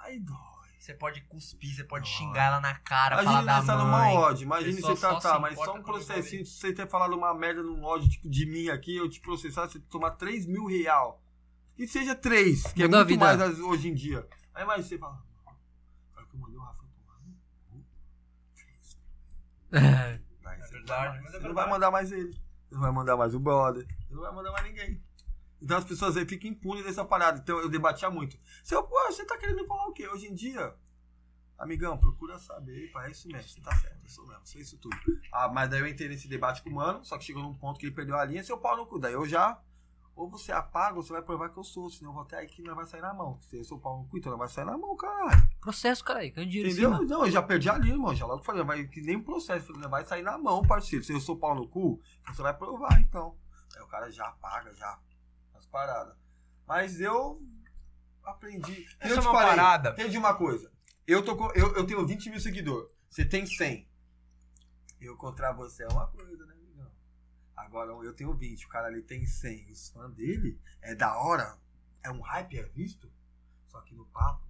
Aí 0.00 0.18
dói. 0.18 0.36
Você 0.78 0.94
pode 0.94 1.20
cuspir, 1.22 1.74
você 1.76 1.84
pode 1.84 2.04
Dói. 2.08 2.12
xingar 2.16 2.44
ela 2.46 2.60
na 2.60 2.74
cara, 2.76 3.20
Imagina 3.22 3.42
falar 3.44 3.60
você 3.60 3.66
da 3.66 3.72
tá 3.76 3.84
numa 3.84 3.98
mãe. 3.98 4.16
ódio. 4.16 4.42
Imagina 4.44 4.80
você 4.80 4.86
tá, 4.88 4.94
só 4.96 5.20
tá, 5.20 5.38
mas 5.38 5.54
só 5.54 5.62
um 5.62 5.66
quando 5.66 5.84
processinho, 5.84 6.46
se 6.46 6.52
você 6.58 6.72
ter 6.72 6.88
falado 6.88 7.14
uma 7.14 7.34
merda 7.34 7.62
num 7.62 7.84
ódio 7.84 8.08
tipo, 8.08 8.28
de 8.30 8.46
mim 8.46 8.68
aqui, 8.70 8.96
eu 8.96 9.06
te 9.08 9.20
processar, 9.20 9.68
você 9.68 9.78
tomar 9.80 10.12
3 10.12 10.46
mil 10.46 10.64
real. 10.64 11.22
Que 11.76 11.86
seja 11.86 12.14
3, 12.14 12.72
que 12.72 12.82
é 12.82 12.86
Muda 12.86 12.96
a 12.96 13.04
muito 13.04 13.08
vida. 13.10 13.36
mais 13.36 13.60
hoje 13.60 13.88
em 13.88 13.94
dia. 13.94 14.26
Aí 14.54 14.64
mais 14.64 14.86
você 14.86 14.96
fala, 14.96 15.14
não, 15.14 15.52
cara 16.14 16.26
que 16.26 16.34
eu 16.34 16.40
mandei 16.40 16.56
o 16.56 16.60
Rafa 16.60 16.82
tomar 16.82 17.18
no 17.20 17.34
cu. 17.68 17.84
É. 19.72 20.18
Você 20.60 20.72
verdade, 20.72 20.78
não 20.78 20.86
vai- 20.86 21.20
mas 21.22 21.34
é 21.34 21.38
Você 21.40 21.48
não 21.48 21.54
vai 21.54 21.68
mandar 21.68 21.90
mais 21.90 22.12
ele. 22.12 22.32
Você 22.32 22.74
não 22.74 22.80
vai 22.80 22.92
mandar 22.92 23.16
mais 23.16 23.34
o 23.34 23.40
brother. 23.40 23.86
Você 24.06 24.14
não 24.14 24.22
vai 24.22 24.32
mandar 24.34 24.52
mais 24.52 24.64
ninguém. 24.64 25.02
Então 25.60 25.76
as 25.78 25.84
pessoas 25.84 26.16
aí 26.16 26.24
ficam 26.26 26.50
impunes 26.50 26.84
dessa 26.84 27.04
parada. 27.04 27.38
Então 27.40 27.58
eu 27.58 27.68
debatia 27.68 28.10
muito. 28.10 28.36
Seu, 28.62 28.82
pô, 28.82 28.96
você 29.06 29.24
tá 29.24 29.36
querendo 29.36 29.66
falar 29.66 29.86
o 29.88 29.92
quê? 29.92 30.06
Hoje 30.08 30.26
em 30.26 30.34
dia, 30.34 30.74
amigão, 31.58 31.98
procura 31.98 32.38
saber. 32.38 32.90
Pá, 32.92 33.06
é 33.06 33.10
isso 33.10 33.28
mesmo. 33.28 33.48
Você 33.48 33.60
tá 33.60 33.74
certo. 33.76 33.98
Eu 34.04 34.08
sou 34.10 34.26
mesmo. 34.26 34.46
Sou 34.46 34.60
isso 34.60 34.78
tudo. 34.78 34.96
Ah, 35.32 35.48
mas 35.48 35.68
daí 35.68 35.80
eu 35.80 35.86
entrei 35.86 36.08
nesse 36.08 36.28
debate 36.28 36.62
com 36.62 36.70
o 36.70 36.74
mano. 36.74 37.04
Só 37.04 37.18
que 37.18 37.24
chegou 37.24 37.42
num 37.42 37.54
ponto 37.54 37.78
que 37.80 37.86
ele 37.86 37.94
perdeu 37.94 38.16
a 38.16 38.24
linha. 38.24 38.42
Seu 38.44 38.58
pau 38.58 38.76
no 38.76 38.86
cu. 38.86 38.98
Daí 38.98 39.12
eu 39.14 39.26
já. 39.26 39.60
Ou 40.18 40.28
você 40.28 40.50
apaga 40.50 40.96
ou 40.96 41.02
você 41.04 41.12
vai 41.12 41.22
provar 41.22 41.48
que 41.48 41.56
eu 41.56 41.62
sou. 41.62 41.88
Senão 41.88 42.10
eu 42.10 42.14
vou 42.14 42.22
até 42.24 42.38
aí 42.38 42.48
que 42.48 42.60
não 42.60 42.74
vai 42.74 42.84
sair 42.84 43.00
na 43.00 43.14
mão. 43.14 43.40
Se 43.40 43.56
eu 43.56 43.62
sou 43.62 43.78
pau 43.78 43.98
no 43.98 44.08
cu, 44.08 44.18
então 44.18 44.32
não 44.32 44.38
vai 44.38 44.48
sair 44.48 44.64
na 44.64 44.76
mão, 44.76 44.96
caralho. 44.96 45.48
Processo, 45.60 46.02
caralho. 46.02 46.32
Ganha 46.32 46.44
dinheiro 46.44 46.68
Entendeu? 46.68 46.92
cima. 46.92 47.04
Não, 47.04 47.24
eu 47.24 47.30
já 47.30 47.40
perdi 47.40 47.70
a 47.70 47.78
linha, 47.78 47.94
irmão. 47.94 48.12
Já 48.12 48.26
logo 48.26 48.42
falei, 48.42 48.64
vai 48.64 48.84
que 48.88 49.00
nem 49.00 49.14
um 49.14 49.22
processo. 49.22 49.66
Falei, 49.68 49.82
não 49.82 49.88
vai 49.88 50.04
sair 50.04 50.22
na 50.22 50.36
mão, 50.36 50.66
parceiro. 50.66 51.04
Se 51.04 51.12
eu 51.12 51.20
sou 51.20 51.38
pau 51.38 51.54
no 51.54 51.68
cu, 51.68 52.00
então 52.20 52.34
você 52.34 52.42
vai 52.42 52.52
provar, 52.52 53.00
então. 53.00 53.36
Aí 53.76 53.80
o 53.80 53.86
cara 53.86 54.10
já 54.10 54.26
apaga, 54.26 54.74
já. 54.74 54.98
As 55.54 55.66
paradas. 55.66 56.16
Mas 56.66 57.00
eu 57.00 57.40
aprendi. 58.24 58.88
Essa 58.98 59.14
eu 59.14 59.18
é 59.18 59.20
te 59.20 59.26
uma 59.28 59.32
falei, 59.32 59.56
parada. 59.56 59.90
Entendi 59.90 60.18
uma 60.18 60.34
coisa. 60.34 60.68
Eu, 61.06 61.24
tô 61.24 61.36
com, 61.36 61.48
eu, 61.52 61.76
eu 61.76 61.86
tenho 61.86 62.04
20 62.04 62.30
mil 62.30 62.40
seguidores. 62.40 62.90
Você 63.08 63.24
tem 63.24 63.46
100. 63.46 63.88
Eu 65.00 65.16
contra 65.16 65.52
você 65.52 65.84
é 65.84 65.88
uma 65.88 66.08
coisa, 66.08 66.44
né? 66.44 66.57
Agora 67.64 67.90
eu 68.04 68.12
tenho 68.14 68.34
20, 68.34 68.66
o 68.66 68.68
cara 68.68 68.86
ali 68.86 69.02
tem 69.02 69.26
100. 69.26 69.70
Os 69.70 69.88
fãs 69.90 70.12
dele 70.14 70.58
é 70.82 70.94
da 70.94 71.16
hora. 71.16 71.56
É 72.02 72.10
um 72.10 72.20
hype, 72.20 72.58
é 72.58 72.62
visto. 72.62 73.10
Só 73.66 73.80
que 73.82 73.94
no 73.94 74.06
papo 74.06 74.46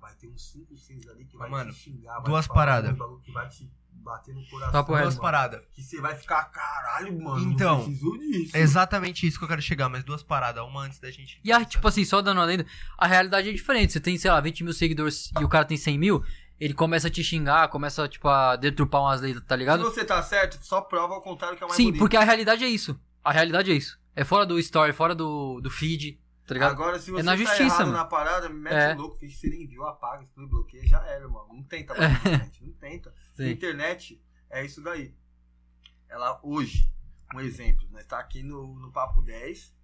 vai 0.00 0.14
ter 0.14 0.28
uns 0.28 0.50
5, 0.52 0.76
6 0.76 1.08
ali 1.08 1.24
que 1.24 1.36
vai 1.36 1.48
Mano, 1.50 1.72
te 1.72 1.78
xingar. 1.78 2.14
vai 2.20 2.24
duas 2.24 2.46
paradas. 2.46 2.92
um 2.92 2.96
bagulho 2.96 3.20
Que 3.20 3.32
vai 3.32 3.48
te 3.48 3.70
bater 3.92 4.34
no 4.34 4.44
coração. 4.48 4.84
Duas 4.84 5.16
paradas. 5.16 5.62
Que 5.72 5.82
você 5.82 6.00
vai 6.00 6.16
ficar, 6.16 6.44
caralho, 6.46 7.20
mano. 7.22 7.52
Então, 7.52 7.78
não 7.78 7.84
preciso 7.84 8.18
disso. 8.18 8.56
É 8.56 8.60
exatamente 8.60 9.26
isso 9.26 9.38
que 9.38 9.44
eu 9.44 9.48
quero 9.48 9.62
chegar, 9.62 9.88
mas 9.88 10.02
duas 10.02 10.22
paradas. 10.22 10.64
Uma 10.64 10.82
antes 10.82 10.98
da 10.98 11.10
gente. 11.10 11.40
E 11.44 11.52
a, 11.52 11.64
tipo 11.64 11.86
assim, 11.86 12.04
só 12.04 12.20
dando 12.22 12.38
uma 12.38 12.44
lenda, 12.44 12.66
a 12.98 13.06
realidade 13.06 13.48
é 13.48 13.52
diferente. 13.52 13.92
Você 13.92 14.00
tem, 14.00 14.16
sei 14.18 14.30
lá, 14.30 14.40
20 14.40 14.64
mil 14.64 14.72
seguidores 14.72 15.30
e 15.38 15.44
o 15.44 15.48
cara 15.48 15.64
tem 15.64 15.76
100 15.76 15.98
mil, 15.98 16.24
ele 16.64 16.74
começa 16.74 17.08
a 17.08 17.10
te 17.10 17.24
xingar, 17.24 17.68
começa, 17.68 18.06
tipo, 18.08 18.28
a 18.28 18.54
deturpar 18.56 19.00
umas 19.02 19.20
leis, 19.20 19.40
tá 19.42 19.54
Se 19.54 19.58
ligado? 19.58 19.82
você 19.82 20.04
tá 20.04 20.22
certo, 20.22 20.58
só 20.64 20.80
prova 20.80 21.14
ao 21.14 21.22
contrário 21.22 21.56
que 21.56 21.64
é 21.64 21.66
mais 21.66 21.76
Sim, 21.76 21.86
bonito. 21.86 21.98
porque 21.98 22.16
a 22.16 22.22
realidade 22.22 22.62
é 22.64 22.68
isso. 22.68 22.98
A 23.24 23.32
realidade 23.32 23.70
é 23.70 23.74
isso. 23.74 23.98
É 24.14 24.24
fora 24.24 24.46
do 24.46 24.58
story, 24.58 24.92
fora 24.92 25.14
do, 25.14 25.60
do 25.60 25.70
feed, 25.70 26.20
tá 26.46 26.54
ligado? 26.54 26.70
Agora, 26.72 26.98
se 26.98 27.10
você 27.10 27.20
É 27.20 27.22
na 27.24 27.32
tá 27.32 27.36
justiça, 27.38 27.62
errado 27.62 27.78
mano. 27.80 27.92
na 27.92 28.04
parada, 28.04 28.48
mete 28.48 28.74
É. 28.74 28.94
o 28.94 28.98
louco, 28.98 29.16
finge 29.16 29.34
que 29.34 29.40
você 29.40 29.48
nem 29.48 29.66
viu, 29.66 29.84
apaga, 29.86 30.22
exclui, 30.22 30.46
bloqueia, 30.46 30.86
já 30.86 31.04
era, 31.06 31.28
mano. 31.28 31.48
Não 31.52 31.62
tenta 31.62 31.94
internet, 31.98 32.64
não 32.64 32.72
tenta. 32.74 33.10
A 33.10 33.36
Sim. 33.36 33.50
internet 33.50 34.22
é 34.50 34.64
isso 34.64 34.80
daí. 34.82 35.14
Ela, 36.08 36.38
hoje, 36.42 36.88
um 37.34 37.40
exemplo, 37.40 37.88
nós 37.90 38.06
tá 38.06 38.18
aqui 38.18 38.42
no, 38.42 38.78
no 38.78 38.92
Papo 38.92 39.22
10, 39.22 39.74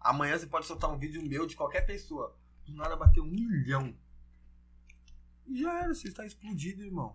amanhã 0.00 0.38
você 0.38 0.46
pode 0.46 0.64
soltar 0.66 0.88
um 0.90 0.98
vídeo 0.98 1.20
meu 1.28 1.46
de 1.46 1.56
qualquer 1.56 1.82
pessoa. 1.82 2.34
Do 2.64 2.74
nada 2.74 2.96
bater 2.96 3.20
um 3.20 3.26
milhão. 3.26 3.94
E 5.48 5.60
já 5.62 5.82
era, 5.84 5.94
você 5.94 6.08
está 6.08 6.24
explodido, 6.26 6.82
irmão. 6.82 7.14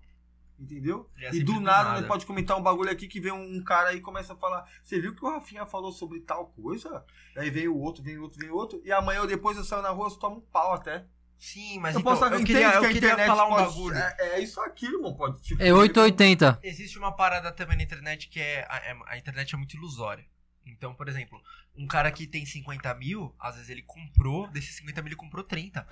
Entendeu? 0.60 1.10
E 1.18 1.26
é 1.26 1.34
e 1.36 1.44
do 1.44 1.60
nada, 1.60 1.94
nada. 1.94 2.08
pode 2.08 2.24
comentar 2.26 2.56
um 2.56 2.62
bagulho 2.62 2.92
aqui 2.92 3.08
que 3.08 3.20
vem 3.20 3.32
um, 3.32 3.64
cara 3.64 3.90
aí 3.90 3.98
e 3.98 4.02
começa 4.02 4.34
a 4.34 4.36
falar. 4.36 4.64
Você 4.84 5.02
viu 5.02 5.16
que 5.16 5.26
o 5.26 5.30
Rafinha 5.30 5.66
falou 5.66 5.92
sobre 5.92 6.20
tal 6.20 6.48
coisa? 6.50 7.04
Aí 7.36 7.50
vem 7.50 7.68
o 7.68 7.76
outro, 7.76 8.04
vem 8.04 8.18
o 8.18 8.22
outro, 8.22 8.40
vem 8.40 8.50
o 8.52 8.56
outro. 8.56 8.80
E 8.86 8.92
amanhã 8.92 9.22
ou 9.22 9.28
depois 9.28 9.58
eu 9.58 9.64
saio 9.64 9.82
na 9.82 9.90
rua, 9.90 10.08
eu 10.08 10.16
tomo 10.18 10.38
um 10.38 10.42
pau 10.42 10.74
até. 10.74 11.04
Sim, 11.36 11.80
mas 11.80 11.96
eu 11.96 12.02
então, 12.02 12.14
posso 12.16 12.24
eu 12.32 12.44
queria, 12.46 12.70
que 12.70 12.78
eu 12.78 12.84
a 12.84 12.88
queria 12.88 12.98
internet 13.00 13.26
falar 13.28 13.48
um 13.48 13.50
pode- 13.50 13.66
bagulho. 13.70 13.98
É, 13.98 14.16
é 14.20 14.40
isso 14.40 14.62
aqui, 14.62 14.86
irmão. 14.86 15.16
Pode 15.16 15.42
te 15.42 15.56
É 15.60 15.74
880. 15.74 16.60
Existe 16.62 17.00
uma 17.00 17.12
parada 17.12 17.52
também 17.52 17.76
na 17.78 17.82
internet 17.82 18.30
que 18.30 18.40
é 18.40 18.64
a, 18.70 18.78
é- 18.78 19.00
a 19.08 19.18
internet 19.18 19.56
é 19.56 19.58
muito 19.58 19.76
ilusória. 19.76 20.24
Então, 20.64 20.94
por 20.94 21.10
exemplo, 21.10 21.42
um 21.76 21.88
cara 21.88 22.12
que 22.12 22.28
tem 22.28 22.46
50 22.46 22.94
mil, 22.94 23.34
às 23.40 23.56
vezes 23.56 23.72
ele 23.72 23.82
comprou, 23.82 24.48
desses 24.50 24.76
50 24.76 25.02
mil 25.02 25.08
ele 25.10 25.16
comprou 25.16 25.44
30. 25.44 25.88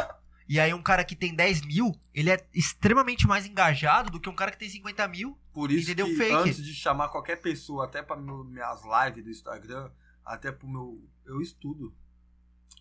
E 0.50 0.60
aí 0.60 0.74
um 0.74 0.82
cara 0.82 1.06
que 1.06 1.16
tem 1.16 1.36
10 1.36 1.62
mil, 1.62 1.96
ele 2.12 2.32
é 2.32 2.44
extremamente 2.52 3.28
mais 3.28 3.46
engajado 3.46 4.10
do 4.10 4.20
que 4.20 4.28
um 4.28 4.36
cara 4.36 4.50
que 4.50 4.58
tem 4.58 4.68
50 4.68 5.08
mil. 5.08 5.38
Por 5.54 5.72
isso 5.72 5.92
Entendeu? 5.92 6.08
que 6.08 6.16
Fake. 6.16 6.34
antes 6.34 6.66
de 6.66 6.74
chamar 6.74 7.10
qualquer 7.10 7.36
pessoa, 7.36 7.86
até 7.86 8.02
para 8.02 8.20
minhas 8.20 8.82
lives 8.84 9.24
do 9.24 9.30
Instagram, 9.30 9.92
até 10.26 10.52
pro 10.52 10.68
meu. 10.68 11.08
Eu 11.24 11.40
estudo. 11.40 11.96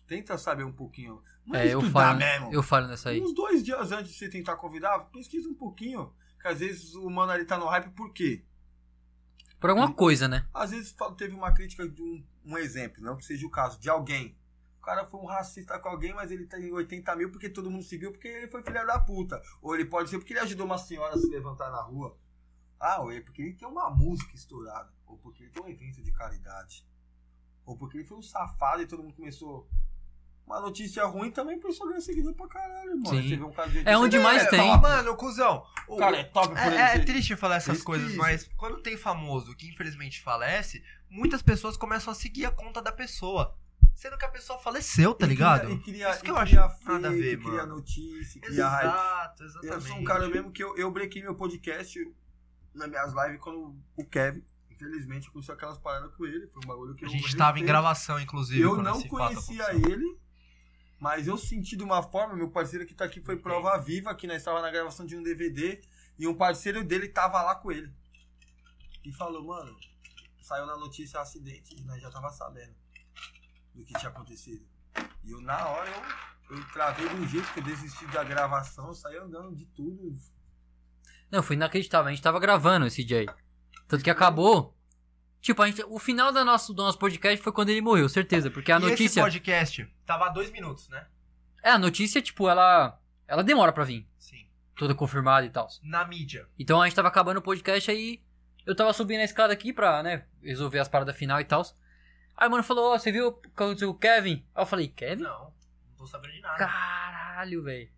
Tenta 0.07 0.35
saber 0.35 0.63
um 0.63 0.71
pouquinho. 0.73 1.21
Não 1.45 1.55
é, 1.59 1.67
É, 1.67 1.73
eu 1.75 1.81
falo, 1.83 2.17
mesmo. 2.17 2.51
eu 2.51 2.63
falo 2.63 2.87
nessa 2.87 3.09
aí. 3.09 3.21
Uns 3.21 3.35
dois 3.35 3.63
dias 3.63 3.91
antes 3.91 4.13
de 4.13 4.17
você 4.17 4.27
tentar 4.27 4.55
convidar, 4.55 4.97
pesquisa 5.11 5.47
um 5.47 5.53
pouquinho. 5.53 6.11
Que 6.41 6.47
às 6.47 6.59
vezes 6.59 6.95
o 6.95 7.07
mano 7.07 7.31
ali 7.31 7.45
tá 7.45 7.55
no 7.55 7.67
hype, 7.67 7.91
por 7.91 8.11
quê? 8.11 8.43
Por 9.59 9.69
alguma 9.69 9.93
coisa, 9.93 10.27
né? 10.27 10.47
Às 10.51 10.71
vezes 10.71 10.95
teve 11.15 11.35
uma 11.35 11.53
crítica 11.53 11.87
de 11.87 12.01
um, 12.01 12.25
um 12.45 12.57
exemplo, 12.57 13.03
não 13.03 13.15
que 13.15 13.25
seja 13.25 13.45
o 13.45 13.51
caso, 13.51 13.79
de 13.79 13.89
alguém. 13.89 14.38
O 14.79 14.81
cara 14.81 15.05
foi 15.05 15.19
um 15.19 15.25
racista 15.25 15.77
com 15.77 15.89
alguém, 15.89 16.13
mas 16.13 16.31
ele 16.31 16.45
tem 16.45 16.71
80 16.71 17.15
mil 17.17 17.31
porque 17.31 17.49
todo 17.49 17.69
mundo 17.69 17.83
seguiu, 17.83 18.11
porque 18.11 18.27
ele 18.27 18.47
foi 18.47 18.63
filha 18.63 18.85
da 18.85 18.97
puta. 18.97 19.41
Ou 19.61 19.75
ele 19.75 19.85
pode 19.85 20.09
ser 20.09 20.17
porque 20.17 20.33
ele 20.33 20.39
ajudou 20.39 20.65
uma 20.65 20.77
senhora 20.77 21.15
a 21.15 21.17
se 21.17 21.29
levantar 21.29 21.69
na 21.69 21.81
rua. 21.81 22.17
Ah, 22.79 23.01
ou 23.01 23.11
é 23.11 23.19
porque 23.19 23.41
ele 23.41 23.53
tem 23.53 23.67
uma 23.67 23.89
música 23.89 24.33
estourada. 24.33 24.89
Ou 25.05 25.17
porque 25.17 25.43
ele 25.43 25.51
tem 25.51 25.61
um 25.61 25.67
evento 25.67 26.01
de 26.01 26.11
caridade. 26.13 26.87
Ou 27.65 27.77
porque 27.77 27.97
ele 27.97 28.05
foi 28.05 28.17
um 28.17 28.21
safado 28.21 28.81
e 28.81 28.87
todo 28.87 29.03
mundo 29.03 29.13
começou. 29.15 29.69
Uma 30.47 30.61
notícia 30.61 31.05
ruim 31.05 31.29
também, 31.29 31.59
por 31.59 31.69
isso 31.69 31.85
ganha 31.87 32.01
seguidor 32.01 32.33
pra 32.33 32.47
caralho, 32.47 32.91
irmão. 32.91 33.11
Sim. 33.11 33.29
Você 33.29 33.35
vê 33.35 33.43
um 33.43 33.51
cara 33.51 33.69
de 33.69 33.87
É 33.87 33.95
onde 33.97 34.17
80 34.17 34.23
mais 34.23 34.43
É, 34.43 34.49
tem. 34.49 34.59
fala, 34.59 34.77
Mano, 34.77 35.15
cuzão. 35.15 35.63
O 35.87 35.97
cara 35.97 36.17
é 36.17 36.23
top 36.23 36.47
por 36.47 36.57
ele 36.57 36.75
É, 36.75 36.95
é 36.95 36.99
triste 36.99 37.35
falar 37.35 37.57
essas 37.57 37.83
coisas, 37.83 38.15
mas 38.15 38.49
quando 38.57 38.81
tem 38.81 38.97
famoso 38.97 39.55
que 39.55 39.67
infelizmente 39.69 40.21
falece, 40.21 40.81
muitas 41.07 41.43
pessoas 41.43 41.77
começam 41.77 42.11
a 42.11 42.15
seguir 42.15 42.45
a 42.45 42.51
conta 42.51 42.81
da 42.81 42.91
pessoa. 42.91 43.55
Sendo 43.99 44.17
que 44.17 44.23
a 44.23 44.29
pessoa 44.29 44.57
faleceu, 44.57 45.13
tá 45.13 45.25
E 45.25 45.29
ligado? 45.29 45.61
cria- 45.65 45.75
E 45.75 45.79
cria, 45.81 46.11
Isso 46.11 46.23
que 46.23 46.31
eu 46.31 46.37
acho 46.37 46.55
nada 46.55 47.09
a 47.09 47.11
fake, 47.11 47.21
ver, 47.21 47.37
cria 47.37 47.51
mano. 47.51 47.75
notícia, 47.75 48.39
cria. 48.39 48.53
Exato, 48.53 49.43
exatamente. 49.43 49.73
Eu 49.75 49.81
sou 49.81 49.97
um 49.97 50.03
cara 50.05 50.29
mesmo 50.29 50.51
que 50.53 50.63
eu, 50.63 50.77
eu 50.77 50.89
brequei 50.89 51.21
meu 51.21 51.35
podcast 51.35 51.99
nas 52.73 52.87
minhas 52.87 53.11
lives 53.13 53.41
quando 53.41 53.75
o 53.97 54.05
Kevin, 54.05 54.41
infelizmente, 54.71 55.27
aconteceu 55.27 55.53
aquelas 55.53 55.77
paradas 55.79 56.15
com 56.15 56.25
ele. 56.25 56.47
Foi 56.47 56.61
um 56.63 56.67
bagulho 56.69 56.95
que 56.95 57.03
A 57.03 57.07
eu 57.09 57.11
gente 57.11 57.35
tava 57.35 57.59
em 57.59 57.65
gravação, 57.65 58.17
inclusive, 58.21 58.61
Eu 58.61 58.77
não 58.81 59.01
conhecia 59.03 59.65
ele, 59.75 60.17
mas 60.97 61.27
eu 61.27 61.37
senti 61.37 61.75
de 61.75 61.83
uma 61.83 62.01
forma, 62.01 62.37
meu 62.37 62.49
parceiro 62.49 62.85
que 62.85 62.93
tá 62.93 63.03
aqui 63.03 63.19
foi 63.19 63.35
prova 63.35 63.77
viva, 63.79 64.15
que 64.15 64.27
nós 64.27 64.37
estava 64.37 64.61
na 64.61 64.71
gravação 64.71 65.05
de 65.05 65.17
um 65.17 65.21
DVD 65.21 65.81
e 66.17 66.25
um 66.25 66.33
parceiro 66.33 66.85
dele 66.85 67.09
tava 67.09 67.41
lá 67.41 67.53
com 67.53 67.69
ele. 67.69 67.93
E 69.03 69.11
falou, 69.11 69.43
mano, 69.45 69.75
saiu 70.41 70.65
na 70.65 70.77
notícia 70.77 71.19
acidente 71.19 71.75
e 71.77 71.83
nós 71.83 72.01
já 72.01 72.09
tava 72.09 72.29
sabendo 72.29 72.73
do 73.79 73.85
que 73.85 73.93
tinha 73.93 74.09
acontecido. 74.09 74.65
E 75.23 75.31
eu, 75.31 75.41
na 75.41 75.67
hora, 75.67 75.89
eu, 76.49 76.57
eu 76.57 76.67
travei 76.71 77.07
de 77.07 77.15
um 77.15 77.27
jeito 77.27 77.51
que 77.53 77.59
eu 77.59 77.63
desisti 77.63 78.05
da 78.07 78.23
gravação, 78.23 78.93
saí 78.93 79.17
andando 79.17 79.55
de 79.55 79.65
tudo. 79.67 80.15
Não, 81.31 81.41
foi 81.43 81.55
inacreditável. 81.55 82.07
A 82.07 82.11
gente 82.11 82.23
tava 82.23 82.39
gravando 82.39 82.85
esse 82.87 83.03
dia 83.03 83.19
aí. 83.19 83.27
Tanto 83.87 84.03
que 84.03 84.09
acabou. 84.09 84.75
Tipo, 85.41 85.61
a 85.61 85.67
gente, 85.67 85.83
o 85.87 85.97
final 85.99 86.31
do 86.33 86.43
nosso, 86.43 86.73
do 86.73 86.83
nosso 86.83 86.97
podcast 86.99 87.41
foi 87.41 87.53
quando 87.53 87.69
ele 87.69 87.81
morreu, 87.81 88.09
certeza. 88.09 88.51
Porque 88.51 88.71
a 88.71 88.75
E 88.75 88.79
esse 88.79 88.89
notícia. 88.89 89.23
podcast 89.23 89.95
tava 90.05 90.25
a 90.25 90.29
dois 90.29 90.51
minutos, 90.51 90.89
né? 90.89 91.07
É, 91.63 91.71
a 91.71 91.77
notícia, 91.77 92.21
tipo, 92.21 92.49
ela. 92.49 92.99
Ela 93.27 93.43
demora 93.43 93.71
pra 93.71 93.83
vir. 93.83 94.09
Sim. 94.17 94.47
Toda 94.75 94.95
confirmada 94.95 95.45
e 95.45 95.49
tal. 95.49 95.67
Na 95.83 96.03
mídia. 96.05 96.47
Então 96.57 96.81
a 96.81 96.85
gente 96.85 96.95
tava 96.95 97.07
acabando 97.07 97.37
o 97.37 97.41
podcast 97.43 97.89
aí. 97.91 98.21
Eu 98.65 98.75
tava 98.75 98.91
subindo 98.91 99.21
a 99.21 99.23
escada 99.23 99.53
aqui 99.53 99.71
pra, 99.71 100.03
né, 100.03 100.25
resolver 100.43 100.79
as 100.79 100.87
paradas 100.87 101.15
final 101.15 101.39
e 101.39 101.45
tal. 101.45 101.63
Aí 102.39 102.47
o 102.47 102.51
mano 102.51 102.63
falou, 102.63 102.93
ó, 102.93 102.97
você 102.97 103.11
viu 103.11 103.27
o 103.27 103.93
Kevin? 103.95 104.45
Aí 104.55 104.61
eu 104.63 104.65
falei, 104.65 104.87
Kevin? 104.87 105.23
Não, 105.23 105.43
não 105.89 105.95
tô 105.97 106.07
sabendo 106.07 106.31
de 106.33 106.39
nada. 106.39 106.57
Caralho, 106.57 107.61
velho. 107.63 107.89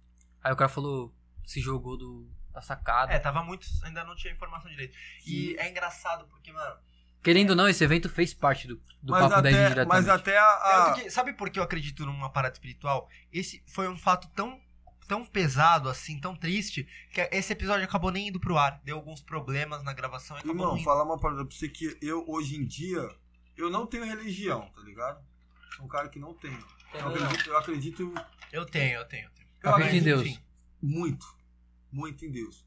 Aí 0.44 0.52
o 0.52 0.56
cara 0.56 0.68
falou, 0.68 1.14
se 1.46 1.62
jogou 1.62 1.96
do, 1.96 2.28
da 2.52 2.60
sacada. 2.60 3.14
É, 3.14 3.20
tava 3.20 3.44
muito. 3.44 3.68
Ainda 3.84 4.04
não 4.04 4.16
tinha 4.16 4.34
informação 4.34 4.70
direito. 4.72 4.98
E 5.28 5.56
é 5.60 5.70
engraçado 5.70 6.26
porque, 6.28 6.52
mano. 6.52 6.76
Querendo 7.22 7.52
ou 7.52 7.56
não, 7.56 7.68
esse 7.70 7.84
evento 7.84 8.10
fez 8.10 8.34
parte 8.34 8.68
do, 8.68 8.82
do 9.04 9.12
mas, 9.12 9.30
Papo 9.30 9.42
10 9.44 9.56
até, 9.56 9.70
diretamente. 9.70 9.88
mas 9.90 10.10
até 10.10 10.38
a. 10.40 10.44
a- 10.44 10.86
Tanto 10.86 11.04
que- 11.04 11.12
sabe 11.12 11.34
por 11.34 11.52
que 11.52 11.60
eu 11.60 11.64
acredito 11.64 12.04
numa 12.04 12.32
parada 12.32 12.56
espiritual? 12.56 13.08
Esse 13.32 13.64
foi 13.68 13.88
um 13.88 13.96
fato 13.96 14.28
tão, 14.30 14.60
tão 15.08 15.24
pesado, 15.24 15.88
assim, 15.88 16.20
tão 16.20 16.36
triste, 16.36 16.88
que 17.12 17.22
esse 17.32 17.54
episódio 17.54 17.86
acabou 17.86 18.10
nem 18.10 18.30
indo 18.30 18.40
pro 18.40 18.58
ar. 18.58 18.82
Deu 18.84 18.96
alguns 18.98 19.22
problemas 19.22 19.84
na 19.84 19.94
gravação 19.94 20.36
e 20.38 20.40
acabou 20.40 20.56
Irmão, 20.70 20.84
falar 20.84 21.04
uma 21.04 21.20
parada 21.20 21.46
pra 21.46 21.56
você 21.56 21.70
que 21.70 21.96
eu, 22.02 22.26
hoje 22.28 22.56
em 22.56 22.66
dia, 22.66 23.08
eu 23.58 23.70
não 23.70 23.86
tenho 23.86 24.06
religião, 24.06 24.70
tá 24.70 24.82
ligado? 24.82 25.24
Sou 25.76 25.86
um 25.86 25.88
cara 25.88 26.10
que 26.10 26.20
não 26.20 26.34
tem. 26.34 26.58
Eu 26.94 27.08
acredito, 27.08 27.50
eu 27.50 27.58
acredito 27.58 28.14
Eu 28.52 28.66
tenho, 28.66 29.00
eu 29.00 29.08
tenho. 29.08 29.26
Eu 29.26 29.32
tenho. 29.32 29.48
Eu 29.64 29.70
Acredito 29.72 30.02
em 30.02 30.04
Deus. 30.04 30.22
enfim. 30.22 30.40
muito, 30.82 31.26
muito 31.92 32.26
em 32.26 32.32
Deus. 32.32 32.66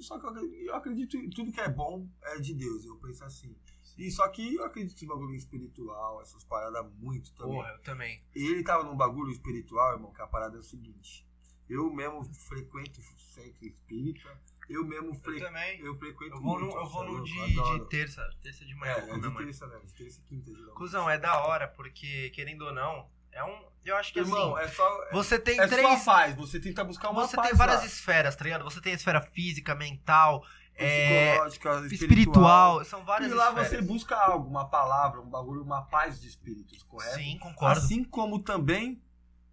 Só 0.00 0.18
que 0.18 0.26
eu 0.26 0.30
acredito, 0.30 0.62
eu 0.62 0.74
acredito 0.74 1.16
em 1.16 1.30
tudo 1.30 1.52
que 1.52 1.60
é 1.60 1.68
bom 1.68 2.06
é 2.22 2.38
de 2.38 2.52
Deus, 2.52 2.84
eu 2.84 2.96
penso 2.96 3.24
assim. 3.24 3.56
E 3.96 4.10
só 4.10 4.28
que 4.28 4.56
eu 4.56 4.64
acredito 4.64 5.02
em 5.02 5.08
bagulho 5.08 5.34
espiritual, 5.34 6.20
essas 6.20 6.44
paradas 6.44 6.84
muito 6.98 7.32
também. 7.32 7.54
Porra, 7.54 7.70
eu 7.70 7.78
também. 7.80 8.22
Ele 8.34 8.62
tava 8.62 8.84
num 8.84 8.96
bagulho 8.96 9.30
espiritual, 9.30 9.94
irmão, 9.94 10.12
que 10.12 10.20
a 10.20 10.26
parada 10.26 10.56
é 10.56 10.60
o 10.60 10.62
seguinte. 10.62 11.26
Eu 11.68 11.90
mesmo 11.90 12.22
frequento 12.24 13.00
centro 13.36 13.64
espírita, 13.66 14.38
eu 14.68 14.84
mesmo 14.84 15.08
Eu 15.10 15.14
frequento. 15.14 15.46
também. 15.46 15.80
Eu 15.80 15.94
frequento 15.98 16.34
Eu 16.36 16.40
vou 16.42 16.58
muito, 16.58 16.74
num, 16.74 16.80
eu 16.80 16.88
vou 16.88 17.04
Eu 17.18 17.22
de, 17.22 17.32
de 17.32 17.88
terça, 17.88 18.28
terça 18.42 18.64
de 18.64 18.74
manhã 18.74 18.92
É, 18.94 19.10
é 19.10 19.18
de 19.18 19.36
terça, 19.36 19.66
né? 19.66 19.78
De 19.84 19.92
terça 19.92 20.20
e 20.20 20.22
quinta, 20.24 20.50
geralmente. 20.50 20.74
Cusão, 20.76 21.08
é 21.10 21.18
da 21.18 21.46
hora, 21.46 21.68
porque, 21.68 22.30
querendo 22.30 22.62
ou 22.66 22.72
não, 22.72 23.08
é 23.32 23.44
um. 23.44 23.64
Eu 23.84 23.96
acho 23.96 24.12
que 24.12 24.18
Irmão, 24.18 24.56
assim. 24.56 24.64
é 24.66 24.68
só. 24.68 25.08
Você 25.12 25.38
tem 25.38 25.60
é 25.60 25.66
três. 25.68 25.86
só 26.02 26.12
paz, 26.12 26.34
você 26.34 26.58
tenta 26.58 26.82
buscar 26.82 27.10
uma 27.10 27.26
Você 27.26 27.36
tem 27.40 27.54
várias 27.54 27.80
lá. 27.80 27.86
esferas, 27.86 28.34
tá 28.34 28.42
ligado? 28.44 28.64
Você 28.64 28.80
tem 28.80 28.92
a 28.92 28.96
esfera 28.96 29.20
física, 29.20 29.74
mental, 29.76 30.44
é, 30.74 31.36
psicológica, 31.38 31.86
espiritual. 31.94 32.84
São 32.84 33.04
várias 33.04 33.30
E 33.30 33.34
lá 33.34 33.48
esferas. 33.50 33.68
você 33.68 33.80
busca 33.82 34.16
algo, 34.16 34.48
uma 34.48 34.68
palavra, 34.68 35.20
um 35.20 35.30
bagulho, 35.30 35.62
uma 35.62 35.82
paz 35.82 36.20
de 36.20 36.26
espíritos, 36.26 36.82
correto? 36.82 37.14
Sim, 37.14 37.38
concordo. 37.38 37.78
Assim 37.78 38.02
como 38.02 38.40
também, 38.42 39.00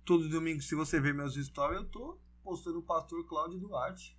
todo 0.04 0.28
domingo, 0.28 0.62
se 0.62 0.74
você 0.74 1.00
ver 1.00 1.14
meus 1.14 1.36
stories, 1.36 1.82
eu 1.82 1.86
tô 1.90 2.20
postando 2.44 2.80
o 2.80 2.84
pastor 2.84 3.24
Cláudio 3.28 3.60
Duarte. 3.60 4.18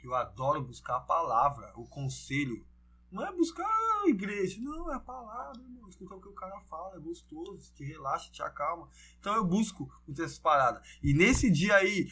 Que 0.00 0.06
eu 0.06 0.14
adoro 0.14 0.62
buscar 0.62 0.96
a 0.96 1.00
palavra, 1.00 1.72
o 1.76 1.86
conselho. 1.86 2.64
Não 3.12 3.26
é 3.26 3.32
buscar 3.32 3.66
a 3.66 4.08
igreja, 4.08 4.58
não, 4.60 4.90
é 4.90 4.94
a 4.94 5.00
palavra, 5.00 5.60
irmão. 5.60 5.88
Escutar 5.88 6.14
o 6.14 6.20
que 6.20 6.28
o 6.28 6.32
cara 6.32 6.58
fala, 6.62 6.96
é 6.96 7.00
gostoso, 7.00 7.72
te 7.74 7.84
relaxa, 7.84 8.30
te 8.30 8.42
acalma. 8.42 8.88
Então 9.18 9.34
eu 9.34 9.44
busco 9.44 9.92
muitas 10.06 10.26
essas 10.26 10.38
paradas. 10.38 10.82
E 11.02 11.12
nesse 11.12 11.50
dia 11.50 11.74
aí, 11.74 12.08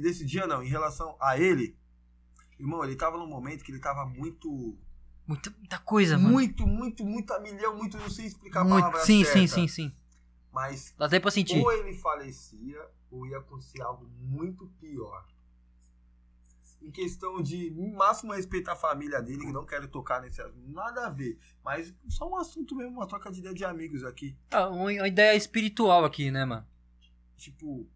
nesse 0.00 0.24
dia 0.24 0.46
não, 0.46 0.62
em 0.62 0.68
relação 0.68 1.16
a 1.20 1.36
ele, 1.38 1.76
irmão, 2.58 2.82
ele 2.84 2.96
tava 2.96 3.18
num 3.18 3.26
momento 3.26 3.64
que 3.64 3.72
ele 3.72 3.80
tava 3.80 4.06
muito 4.06 4.78
Muita, 5.26 5.50
muita 5.50 5.78
coisa, 5.78 6.16
mano. 6.18 6.30
Muito, 6.30 6.66
muito, 6.66 7.04
muito 7.04 7.32
a 7.32 7.40
milhão, 7.40 7.76
muito, 7.76 7.96
não 7.98 8.10
sei 8.10 8.26
explicar 8.26 8.60
a 8.60 8.64
Muito. 8.64 8.78
palavra 8.80 9.00
Sim, 9.00 9.24
certa. 9.24 9.38
sim, 9.38 9.46
sim, 9.48 9.68
sim. 9.68 9.96
Mas 10.52 10.94
Dá 10.98 11.06
até 11.06 11.18
pra 11.18 11.30
sentir. 11.30 11.58
ou 11.58 11.72
ele 11.72 11.94
falecia, 11.98 12.80
ou 13.10 13.26
ia 13.26 13.38
acontecer 13.38 13.82
algo 13.82 14.06
muito 14.20 14.66
pior. 14.78 15.26
Em 16.84 16.90
questão 16.90 17.42
de 17.42 17.70
máximo 17.70 18.34
respeitar 18.34 18.72
a 18.72 18.76
família 18.76 19.22
dele, 19.22 19.46
que 19.46 19.52
não 19.52 19.64
quero 19.64 19.88
tocar 19.88 20.20
nesse 20.20 20.42
assunto, 20.42 20.68
nada 20.68 21.06
a 21.06 21.10
ver. 21.10 21.38
Mas 21.64 21.94
só 22.08 22.28
um 22.28 22.36
assunto 22.36 22.76
mesmo, 22.76 22.92
uma 22.92 23.06
troca 23.06 23.30
de 23.30 23.40
ideia 23.40 23.54
de 23.54 23.64
amigos 23.64 24.04
aqui. 24.04 24.36
Ah, 24.50 24.68
uma 24.68 24.90
uma 24.92 25.08
ideia 25.08 25.34
espiritual 25.34 26.04
aqui, 26.04 26.30
né, 26.30 26.44
mano? 26.44 26.66
Tipo, 27.36 27.88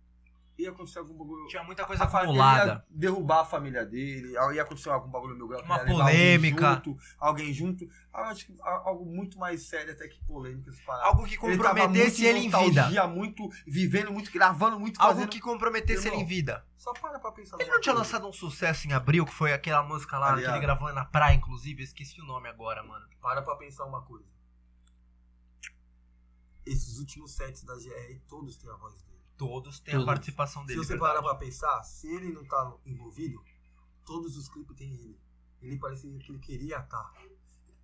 ia 0.59 0.71
acontecer 0.71 0.99
algum 0.99 1.15
bagulho. 1.15 1.47
Tinha 1.47 1.63
muita 1.63 1.85
coisa 1.85 2.03
a 2.03 2.07
acumulada. 2.07 2.85
derrubar 2.91 3.41
a 3.41 3.45
família 3.45 3.87
dele, 3.87 4.33
ia 4.33 4.63
acontecer 4.63 4.91
algum 4.91 5.09
bagulho 5.09 5.37
meu 5.37 5.47
grau. 5.47 5.63
Uma 5.63 5.77
levar 5.77 5.91
alguém 6.01 6.17
polêmica. 6.17 6.75
Junto, 6.75 6.97
alguém 7.19 7.53
junto. 7.53 7.85
Eu 7.85 8.25
acho 8.25 8.47
que 8.47 8.55
algo 8.61 9.07
muito 9.07 9.39
mais 9.39 9.69
sério 9.69 9.93
até 9.93 10.09
que 10.09 10.21
polêmica. 10.25 10.73
Algo 11.03 11.25
que 11.25 11.35
Ele 11.35 11.57
comprometesse 11.57 12.23
muito 12.23 12.37
ele 12.37 12.47
em 12.47 12.71
vida. 12.71 13.07
muito 13.07 13.49
vivendo, 13.67 14.11
muito 14.11 14.33
gravando, 14.33 14.81
muito 14.81 15.01
Algo 15.01 15.15
fazendo. 15.15 15.31
que 15.31 15.41
comprometesse 15.41 16.09
ele 16.09 16.17
em 16.17 16.27
vida. 16.27 16.67
Só 16.77 16.93
para 16.93 17.19
pra 17.21 17.31
pensar. 17.33 17.57
Ele 17.61 17.71
não 17.71 17.81
tinha 17.81 17.95
lançado 17.95 18.27
um 18.27 18.33
sucesso 18.33 18.89
em 18.89 18.93
abril, 18.93 19.25
que 19.25 19.35
foi 19.35 19.53
aquela 19.53 19.83
música 19.83 20.19
lá 20.19 20.37
que 20.37 20.45
ele 20.45 20.59
gravou 20.61 20.93
na 20.93 21.05
praia, 21.05 21.37
inclusive. 21.37 21.83
Eu 21.83 21.85
esqueci 21.85 22.21
o 22.21 22.25
nome 22.25 22.49
agora, 22.49 22.83
mano. 22.83 23.07
Para 23.21 23.43
pra 23.43 23.55
pensar 23.57 23.85
uma 23.85 24.03
coisa. 24.03 24.27
Esses 26.67 26.99
últimos 26.99 27.33
sets 27.35 27.65
da 27.65 27.75
GR, 27.75 28.21
todos 28.29 28.59
têm 28.59 28.71
a 28.71 28.75
voz 28.75 28.95
dele. 29.03 29.18
Todos 29.39 29.79
têm 29.81 29.95
Todos. 29.95 30.09
a 30.09 30.13
participação 30.13 30.63
Se 30.63 30.69
dele. 30.69 30.81
você 30.81 30.93
verdade. 30.95 31.13
parar 31.15 31.23
pra 31.23 31.35
pensar, 31.37 31.83
se 31.85 32.09
ele 32.09 32.31
não 32.33 32.45
tá 32.45 32.75
envolvido, 32.85 33.41
todos 34.05 34.37
os 34.37 34.49
clipes 34.49 34.77
tem 34.77 34.93
ele. 34.93 35.19
Ele 35.63 35.79
parecia 35.79 36.11
que 36.19 36.31
ele 36.33 36.39
queria 36.41 36.79
estar. 36.81 37.13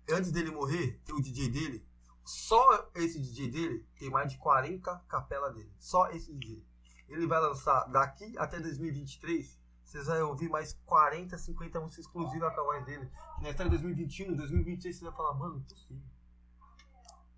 Antes 0.09 0.31
dele 0.31 0.51
morrer, 0.51 1.01
tem 1.05 1.15
o 1.15 1.21
DJ 1.21 1.49
dele. 1.49 1.87
Só 2.25 2.89
esse 2.95 3.19
DJ 3.19 3.49
dele 3.49 3.87
tem 3.97 4.09
mais 4.09 4.31
de 4.31 4.37
40 4.37 4.99
capela 5.07 5.49
dele. 5.51 5.71
Só 5.79 6.09
esse 6.11 6.33
DJ. 6.33 6.63
Ele 7.07 7.25
vai 7.25 7.39
lançar 7.39 7.85
daqui 7.85 8.37
até 8.37 8.59
2023. 8.59 9.59
Vocês 9.83 10.07
vão 10.07 10.29
ouvir 10.29 10.49
mais 10.49 10.73
40, 10.85 11.37
50 11.37 11.79
músicas 11.79 12.05
exclusivas 12.05 12.53
com 12.53 12.61
a 12.61 12.63
voz 12.63 12.85
dele. 12.85 13.05
Que 13.35 13.41
nós 13.43 13.51
estamos 13.51 13.67
em 13.73 13.77
2021, 13.77 14.35
2026 14.35 14.97
você 14.97 15.05
vai 15.05 15.13
falar, 15.15 15.33
mano, 15.35 15.57
impossível. 15.59 16.03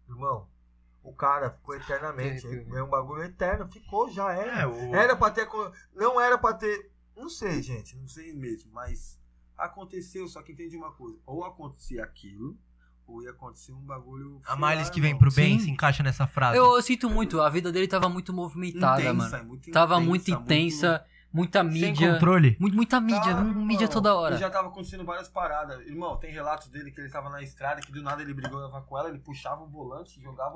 Irmão, 0.07 0.49
o 1.03 1.13
cara 1.13 1.51
ficou 1.51 1.75
eternamente. 1.75 2.45
É 2.73 2.83
um 2.83 2.89
bagulho 2.89 3.23
eterno. 3.23 3.67
Ficou, 3.67 4.09
já 4.11 4.31
era. 4.33 4.61
É, 4.61 4.67
o... 4.67 4.95
Era 4.95 5.15
pra 5.15 5.31
ter. 5.31 5.47
Não 5.95 6.19
era 6.19 6.37
pra 6.37 6.53
ter. 6.53 6.91
Não 7.15 7.29
sei, 7.29 7.61
gente. 7.61 7.95
Não 7.97 8.07
sei 8.07 8.33
mesmo. 8.33 8.71
Mas 8.73 9.19
aconteceu, 9.57 10.27
só 10.27 10.41
que 10.41 10.51
entendi 10.51 10.77
uma 10.77 10.91
coisa. 10.91 11.17
Ou 11.25 11.43
acontecia 11.43 12.03
aquilo, 12.03 12.55
ou 13.07 13.23
ia 13.23 13.31
acontecer 13.31 13.71
um 13.71 13.81
bagulho. 13.81 14.41
A 14.45 14.55
Miles 14.55 14.89
que 14.89 15.01
vem 15.01 15.17
pro 15.17 15.31
bem 15.33 15.57
Sim. 15.57 15.65
se 15.65 15.71
encaixa 15.71 16.03
nessa 16.03 16.27
frase. 16.27 16.57
Eu, 16.57 16.75
eu 16.75 16.81
sinto 16.81 17.09
muito, 17.09 17.41
a 17.41 17.49
vida 17.49 17.71
dele 17.71 17.87
tava 17.87 18.07
muito 18.09 18.33
movimentada, 18.33 19.01
Intensa, 19.01 19.13
mano. 19.15 19.35
é 19.35 19.43
muito 19.43 19.71
Tava 19.71 19.95
intensa, 19.95 20.09
muito 20.09 20.31
intensa, 20.31 21.05
muita 21.33 21.61
Sem 21.63 21.71
mídia. 21.71 22.13
controle. 22.13 22.57
Muito, 22.59 22.75
muita 22.75 22.99
mídia, 23.01 23.33
Tá, 23.33 23.41
mídia 23.43 23.83
irmão. 23.85 23.93
toda 23.93 24.13
hora. 24.15 24.35
E 24.35 24.39
já 24.39 24.49
tava 24.49 24.67
acontecendo 24.67 25.03
várias 25.05 25.27
paradas. 25.29 25.79
Irmão, 25.87 26.17
tem 26.17 26.31
relatos 26.31 26.67
dele 26.67 26.91
que 26.91 27.01
ele 27.01 27.09
tava 27.09 27.29
na 27.29 27.41
estrada, 27.41 27.81
que 27.81 27.91
do 27.91 28.03
nada 28.03 28.21
ele 28.21 28.33
brigou 28.33 28.69
com 28.83 28.97
ela, 28.97 29.09
ele 29.09 29.19
puxava 29.19 29.63
o 29.63 29.67
volante, 29.67 30.21
jogava 30.21 30.55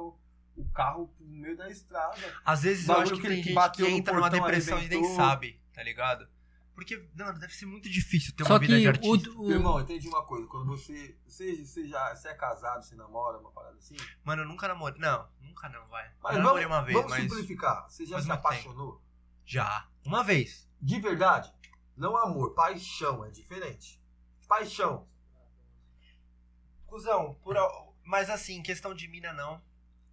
o 0.55 0.61
o 0.61 0.69
carro 0.71 1.13
no 1.19 1.37
meio 1.37 1.55
da 1.57 1.69
estrada. 1.69 2.17
Às 2.45 2.63
vezes 2.63 2.87
eu 2.87 2.95
acho 2.97 3.15
que, 3.15 3.21
que 3.21 3.43
tem 3.43 3.53
bateu 3.53 3.85
que 3.85 3.91
no 3.91 3.97
entra 3.97 4.13
numa 4.13 4.29
depressão 4.29 4.81
e 4.81 4.87
nem 4.87 5.03
sabe, 5.15 5.59
tá 5.73 5.81
ligado? 5.83 6.27
Porque, 6.73 6.97
mano, 7.15 7.37
deve 7.37 7.53
ser 7.53 7.65
muito 7.65 7.89
difícil 7.89 8.33
ter 8.35 8.43
Só 8.45 8.53
uma 8.53 8.59
vida 8.59 8.73
que 8.75 8.79
de 8.81 8.87
o, 8.87 8.89
artista. 8.89 9.29
o- 9.39 9.51
Irmão, 9.51 9.79
entendi 9.81 10.07
uma 10.07 10.23
coisa. 10.25 10.47
Quando 10.47 10.65
você. 10.67 11.15
Você, 11.27 11.63
você 11.65 11.87
já 11.87 12.15
você 12.15 12.29
é 12.29 12.33
casado, 12.33 12.83
você 12.83 12.95
namora, 12.95 13.37
uma 13.37 13.51
parada 13.51 13.77
assim. 13.77 13.95
Mano, 14.23 14.43
eu 14.43 14.47
nunca 14.47 14.67
namorei. 14.67 14.99
Não, 14.99 15.27
nunca 15.41 15.67
não, 15.69 15.85
vai. 15.89 16.03
Mas 16.21 16.35
eu 16.37 16.41
vamos, 16.41 16.43
namorei 16.43 16.65
uma 16.65 16.81
vez, 16.81 16.95
vamos 16.95 17.11
mas. 17.11 17.21
simplificar. 17.23 17.89
Você 17.89 18.05
já 18.05 18.13
faz 18.15 18.25
se 18.25 18.31
apaixonou? 18.31 19.01
Já. 19.45 19.87
Uma 20.05 20.23
vez. 20.23 20.67
De 20.81 20.99
verdade? 20.99 21.53
Não 21.95 22.17
amor, 22.17 22.53
paixão 22.55 23.25
é 23.25 23.29
diferente. 23.29 24.01
Paixão. 24.47 25.07
Cusão, 26.87 27.35
por. 27.43 27.55
Mas 28.03 28.29
assim, 28.29 28.61
questão 28.63 28.93
de 28.93 29.07
mina 29.07 29.33
não. 29.33 29.61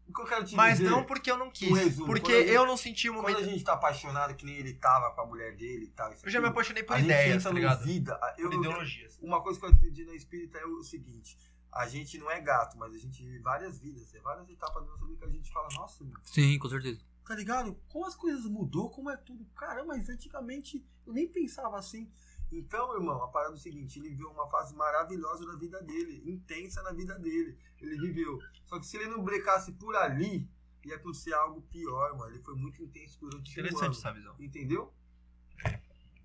O 0.09 0.13
que 0.13 0.23
eu 0.23 0.25
quero 0.27 0.45
te 0.45 0.55
Mas 0.57 0.79
dizer. 0.79 0.91
não 0.91 1.05
porque 1.05 1.31
eu 1.31 1.37
não 1.37 1.51
quis. 1.51 1.71
Um 1.71 1.75
resumo, 1.75 2.07
porque 2.07 2.23
quando 2.33 2.39
gente- 2.45 2.51
eu 2.55 2.67
não 2.67 2.77
senti 2.79 3.11
o 3.11 3.15
Quando 3.15 3.23
momento. 3.25 3.41
a 3.41 3.45
gente 3.45 3.63
tá 3.63 3.75
apaixonado, 3.75 4.35
que 4.35 4.45
nem 4.47 4.57
ele 4.57 4.73
tava 4.75 5.15
com 5.15 5.21
a 5.21 5.27
mulher 5.27 5.55
dele 5.55 5.85
e 5.85 5.89
tal. 5.91 6.13
isso 6.13 6.25
Eu 6.27 6.31
já 6.31 6.41
me 6.41 6.49
apaixonei 6.49 6.83
por 6.83 6.95
a 6.95 6.97
gente 6.97 7.07
ideias, 7.07 7.45
entra 7.47 7.61
tá 7.69 7.75
vida. 7.77 8.19
Eu, 8.39 8.49
Por 8.51 8.59
ideologias. 8.59 9.19
uma 9.21 9.43
coisa 9.43 9.59
que 9.61 9.67
eu 9.67 9.71
acredito 9.71 10.07
na 10.09 10.15
espírita 10.15 10.59
é 10.59 10.65
o 10.65 10.83
seguinte. 10.83 11.37
A 11.71 11.87
gente 11.87 12.17
não 12.19 12.31
é 12.31 12.41
gato, 12.41 12.79
mas 12.79 12.95
a 12.95 12.99
gente 12.99 13.23
vive 13.23 13.39
várias 13.41 13.79
vidas. 13.79 14.15
É 14.15 14.21
várias 14.21 14.49
etapas 14.49 14.83
da 14.83 14.91
nossa 14.93 15.05
vida 15.05 15.19
que 15.19 15.25
a 15.27 15.29
gente 15.29 15.53
fala, 15.53 15.69
nossa, 15.75 16.03
mano, 16.03 16.19
Sim, 16.25 16.59
com 16.59 16.69
certeza. 16.71 17.01
tá 17.27 17.35
ligado? 17.35 17.79
Como 17.89 18.07
as 18.07 18.17
coisas 18.17 18.47
mudou, 18.47 18.89
como 18.91 19.11
é 19.11 19.17
tudo. 19.19 19.45
Caramba, 19.55 19.89
mas 19.89 20.09
antigamente 20.09 20.83
eu 21.07 21.13
nem 21.13 21.29
pensava 21.29 21.79
assim. 21.79 22.11
Então, 22.51 22.95
irmão, 22.95 23.23
a 23.23 23.29
parada 23.29 23.55
é 23.55 23.57
o 23.57 23.59
seguinte, 23.59 23.99
ele 23.99 24.11
viveu 24.11 24.31
uma 24.31 24.49
fase 24.49 24.75
maravilhosa 24.75 25.45
da 25.47 25.55
vida 25.57 25.83
dele, 25.83 26.23
intensa 26.25 26.83
na 26.83 26.93
vida 26.93 27.19
dele. 27.19 27.59
Ele 27.81 27.99
viveu. 27.99 28.39
Só 28.65 28.79
que 28.79 28.87
se 28.87 28.97
ele 28.97 29.07
não 29.07 29.23
brecasse 29.23 29.73
por 29.73 29.95
ali, 29.95 30.49
ia 30.85 30.97
acontecer 30.97 31.35
algo 31.35 31.61
pior, 31.63 32.17
mano. 32.17 32.33
Ele 32.33 32.43
foi 32.43 32.55
muito 32.55 32.83
intenso 32.83 33.19
durante 33.21 33.51
um 33.51 33.61
ano. 33.61 33.69
Interessante 33.69 33.99
essa 33.99 34.13
visão. 34.13 34.35
Entendeu? 34.39 34.93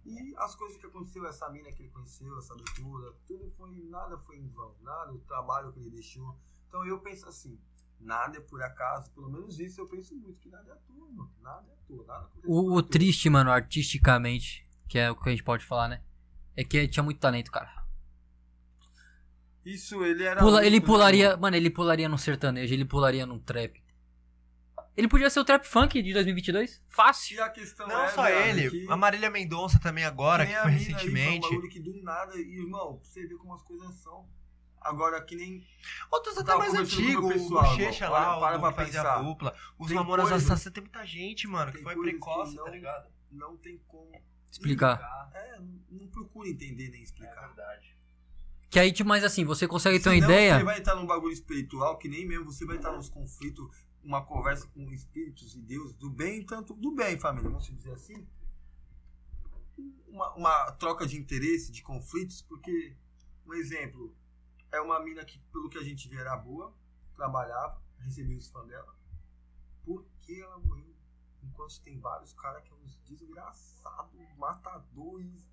E 0.05 0.33
as 0.37 0.55
coisas 0.55 0.77
que 0.77 0.85
aconteceu, 0.85 1.25
essa 1.25 1.49
mina 1.49 1.71
que 1.71 1.83
ele 1.83 1.89
conheceu, 1.89 2.37
essa 2.37 2.55
doutora, 2.55 3.13
tudo 3.25 3.49
foi, 3.51 3.71
nada 3.89 4.17
foi 4.17 4.37
em 4.37 4.47
vão, 4.49 4.75
nada, 4.81 5.13
o 5.13 5.19
trabalho 5.19 5.71
que 5.71 5.79
ele 5.79 5.89
deixou. 5.89 6.37
Então 6.67 6.85
eu 6.85 6.99
penso 6.99 7.27
assim, 7.27 7.57
nada 7.99 8.37
é 8.37 8.41
por 8.41 8.61
acaso, 8.61 9.09
pelo 9.11 9.29
menos 9.29 9.59
isso 9.59 9.79
eu 9.79 9.87
penso 9.87 10.13
muito, 10.15 10.39
que 10.41 10.49
nada 10.49 10.69
é 10.69 10.73
à 10.73 10.75
toa, 10.75 11.09
mano. 11.09 11.31
Nada 11.41 11.69
é 11.69 11.73
à 11.73 11.77
toa, 11.87 12.05
nada 12.05 12.25
aconteceu 12.25 12.51
O, 12.51 12.73
o 12.75 12.83
triste, 12.83 13.29
mano, 13.29 13.49
artisticamente, 13.49 14.67
que 14.89 14.99
é 14.99 15.09
o 15.09 15.15
que 15.15 15.29
a 15.29 15.31
gente 15.31 15.43
pode 15.43 15.65
falar, 15.65 15.87
né? 15.87 16.03
É 16.55 16.63
que 16.63 16.77
ele 16.77 16.87
tinha 16.87 17.03
muito 17.03 17.19
talento, 17.19 17.51
cara. 17.51 17.83
Isso, 19.65 20.03
ele 20.03 20.23
era. 20.23 20.39
Pula- 20.41 20.65
ele 20.65 20.79
né, 20.79 20.85
pularia, 20.85 21.29
mano? 21.29 21.41
mano, 21.41 21.55
ele 21.55 21.69
pularia 21.69 22.09
num 22.09 22.17
sertanejo, 22.17 22.73
ele 22.73 22.85
pularia 22.85 23.25
num 23.25 23.39
trap. 23.39 23.81
Ele 24.95 25.07
podia 25.07 25.29
ser 25.29 25.39
o 25.39 25.45
trap 25.45 25.65
funk 25.65 26.01
de 26.01 26.13
2022? 26.13 26.83
Fácil. 26.87 27.37
E 27.37 27.39
a 27.41 27.49
questão 27.49 27.87
Não 27.87 28.03
é, 28.03 28.09
só 28.09 28.29
ele, 28.29 28.69
que- 28.69 28.85
a 28.91 28.95
Marília 28.95 29.29
Mendonça 29.31 29.79
também 29.79 30.03
agora, 30.03 30.45
que 30.45 30.51
que, 30.51 30.57
a 30.57 30.63
foi 30.63 30.71
aí, 30.71 30.77
Foi 30.85 30.91
um 30.93 30.95
recentemente. 30.95 31.49
bagulho 31.49 31.69
que 31.69 31.79
do 31.79 32.03
nada, 32.03 32.35
e, 32.37 32.41
irmão, 32.59 32.99
você 33.01 33.25
ver 33.25 33.35
como 33.37 33.53
as 33.55 33.63
coisas 33.63 33.95
são. 33.95 34.27
Agora, 34.81 35.23
que 35.23 35.35
nem. 35.35 35.65
Outros 36.11 36.37
até 36.37 36.53
mais 36.55 36.73
antigos, 36.75 37.41
o 37.43 37.49
Bochecha 37.49 38.09
lá, 38.09 38.37
Para- 38.37 38.39
para 38.39 38.57
o 38.57 38.73
pra 38.73 38.85
pensar. 38.85 39.15
a 39.15 39.21
dupla. 39.21 39.55
Os 39.79 39.87
coisas- 39.91 40.31
Assassinas, 40.43 40.73
tem 40.73 40.83
muita 40.83 41.05
gente, 41.07 41.47
mano, 41.47 41.71
que 41.71 41.77
Tem 41.77 41.83
foi 41.85 41.95
que 41.95 42.01
precoce, 42.01 42.55
não- 42.57 42.65
tá 42.65 42.69
ligado? 42.69 43.07
Não 43.31 43.57
tem 43.57 43.77
como 43.87 44.11
Explicar. 44.53 45.31
É, 45.33 45.59
não, 45.89 46.07
procura 46.09 46.47
entender 46.47 46.89
nem 46.89 47.01
explicar. 47.01 47.47
verdade. 47.47 47.97
Que 48.69 48.79
aí, 48.79 48.91
tipo, 48.91 49.09
mas 49.09 49.23
assim, 49.23 49.43
você 49.43 49.67
consegue 49.67 49.99
ter 49.99 50.09
uma 50.09 50.15
Senão 50.15 50.29
ideia. 50.29 50.59
Você 50.59 50.63
vai 50.63 50.77
estar 50.77 50.95
num 50.95 51.07
bagulho 51.07 51.33
espiritual 51.33 51.97
que 51.97 52.07
nem 52.07 52.25
mesmo 52.27 52.45
você 52.45 52.63
vai 52.63 52.77
estar 52.77 52.91
nos 52.91 53.09
conflitos, 53.09 53.67
uma 54.03 54.23
conversa 54.23 54.67
com 54.67 54.91
espíritos 54.91 55.55
e 55.55 55.59
Deus 55.59 55.93
do 55.93 56.07
bem, 56.07 56.45
tanto 56.45 56.75
do 56.75 56.93
bem, 56.93 57.19
família, 57.19 57.49
vamos 57.49 57.65
dizer 57.65 57.93
assim. 57.93 58.27
Uma, 60.07 60.33
uma 60.35 60.71
troca 60.73 61.07
de 61.07 61.17
interesse, 61.17 61.71
de 61.71 61.81
conflitos, 61.81 62.43
porque, 62.43 62.95
um 63.47 63.53
exemplo, 63.55 64.15
é 64.71 64.79
uma 64.79 64.99
mina 65.03 65.25
que, 65.25 65.39
pelo 65.51 65.67
que 65.67 65.79
a 65.79 65.83
gente 65.83 66.07
vê, 66.07 66.17
era 66.17 66.37
boa, 66.37 66.75
trabalhava, 67.15 67.81
recebia 67.99 68.37
os 68.37 68.49
fãs 68.49 68.67
dela. 68.67 68.95
Por 69.83 70.05
que 70.21 70.39
ela 70.39 70.59
morreu? 70.59 70.92
Enquanto 71.43 71.81
tem 71.81 71.99
vários 71.99 72.33
caras 72.33 72.63
que 72.63 72.69
são 72.69 72.77
uns 72.83 72.97
desgraçados, 73.07 74.11
matadores, 74.37 75.45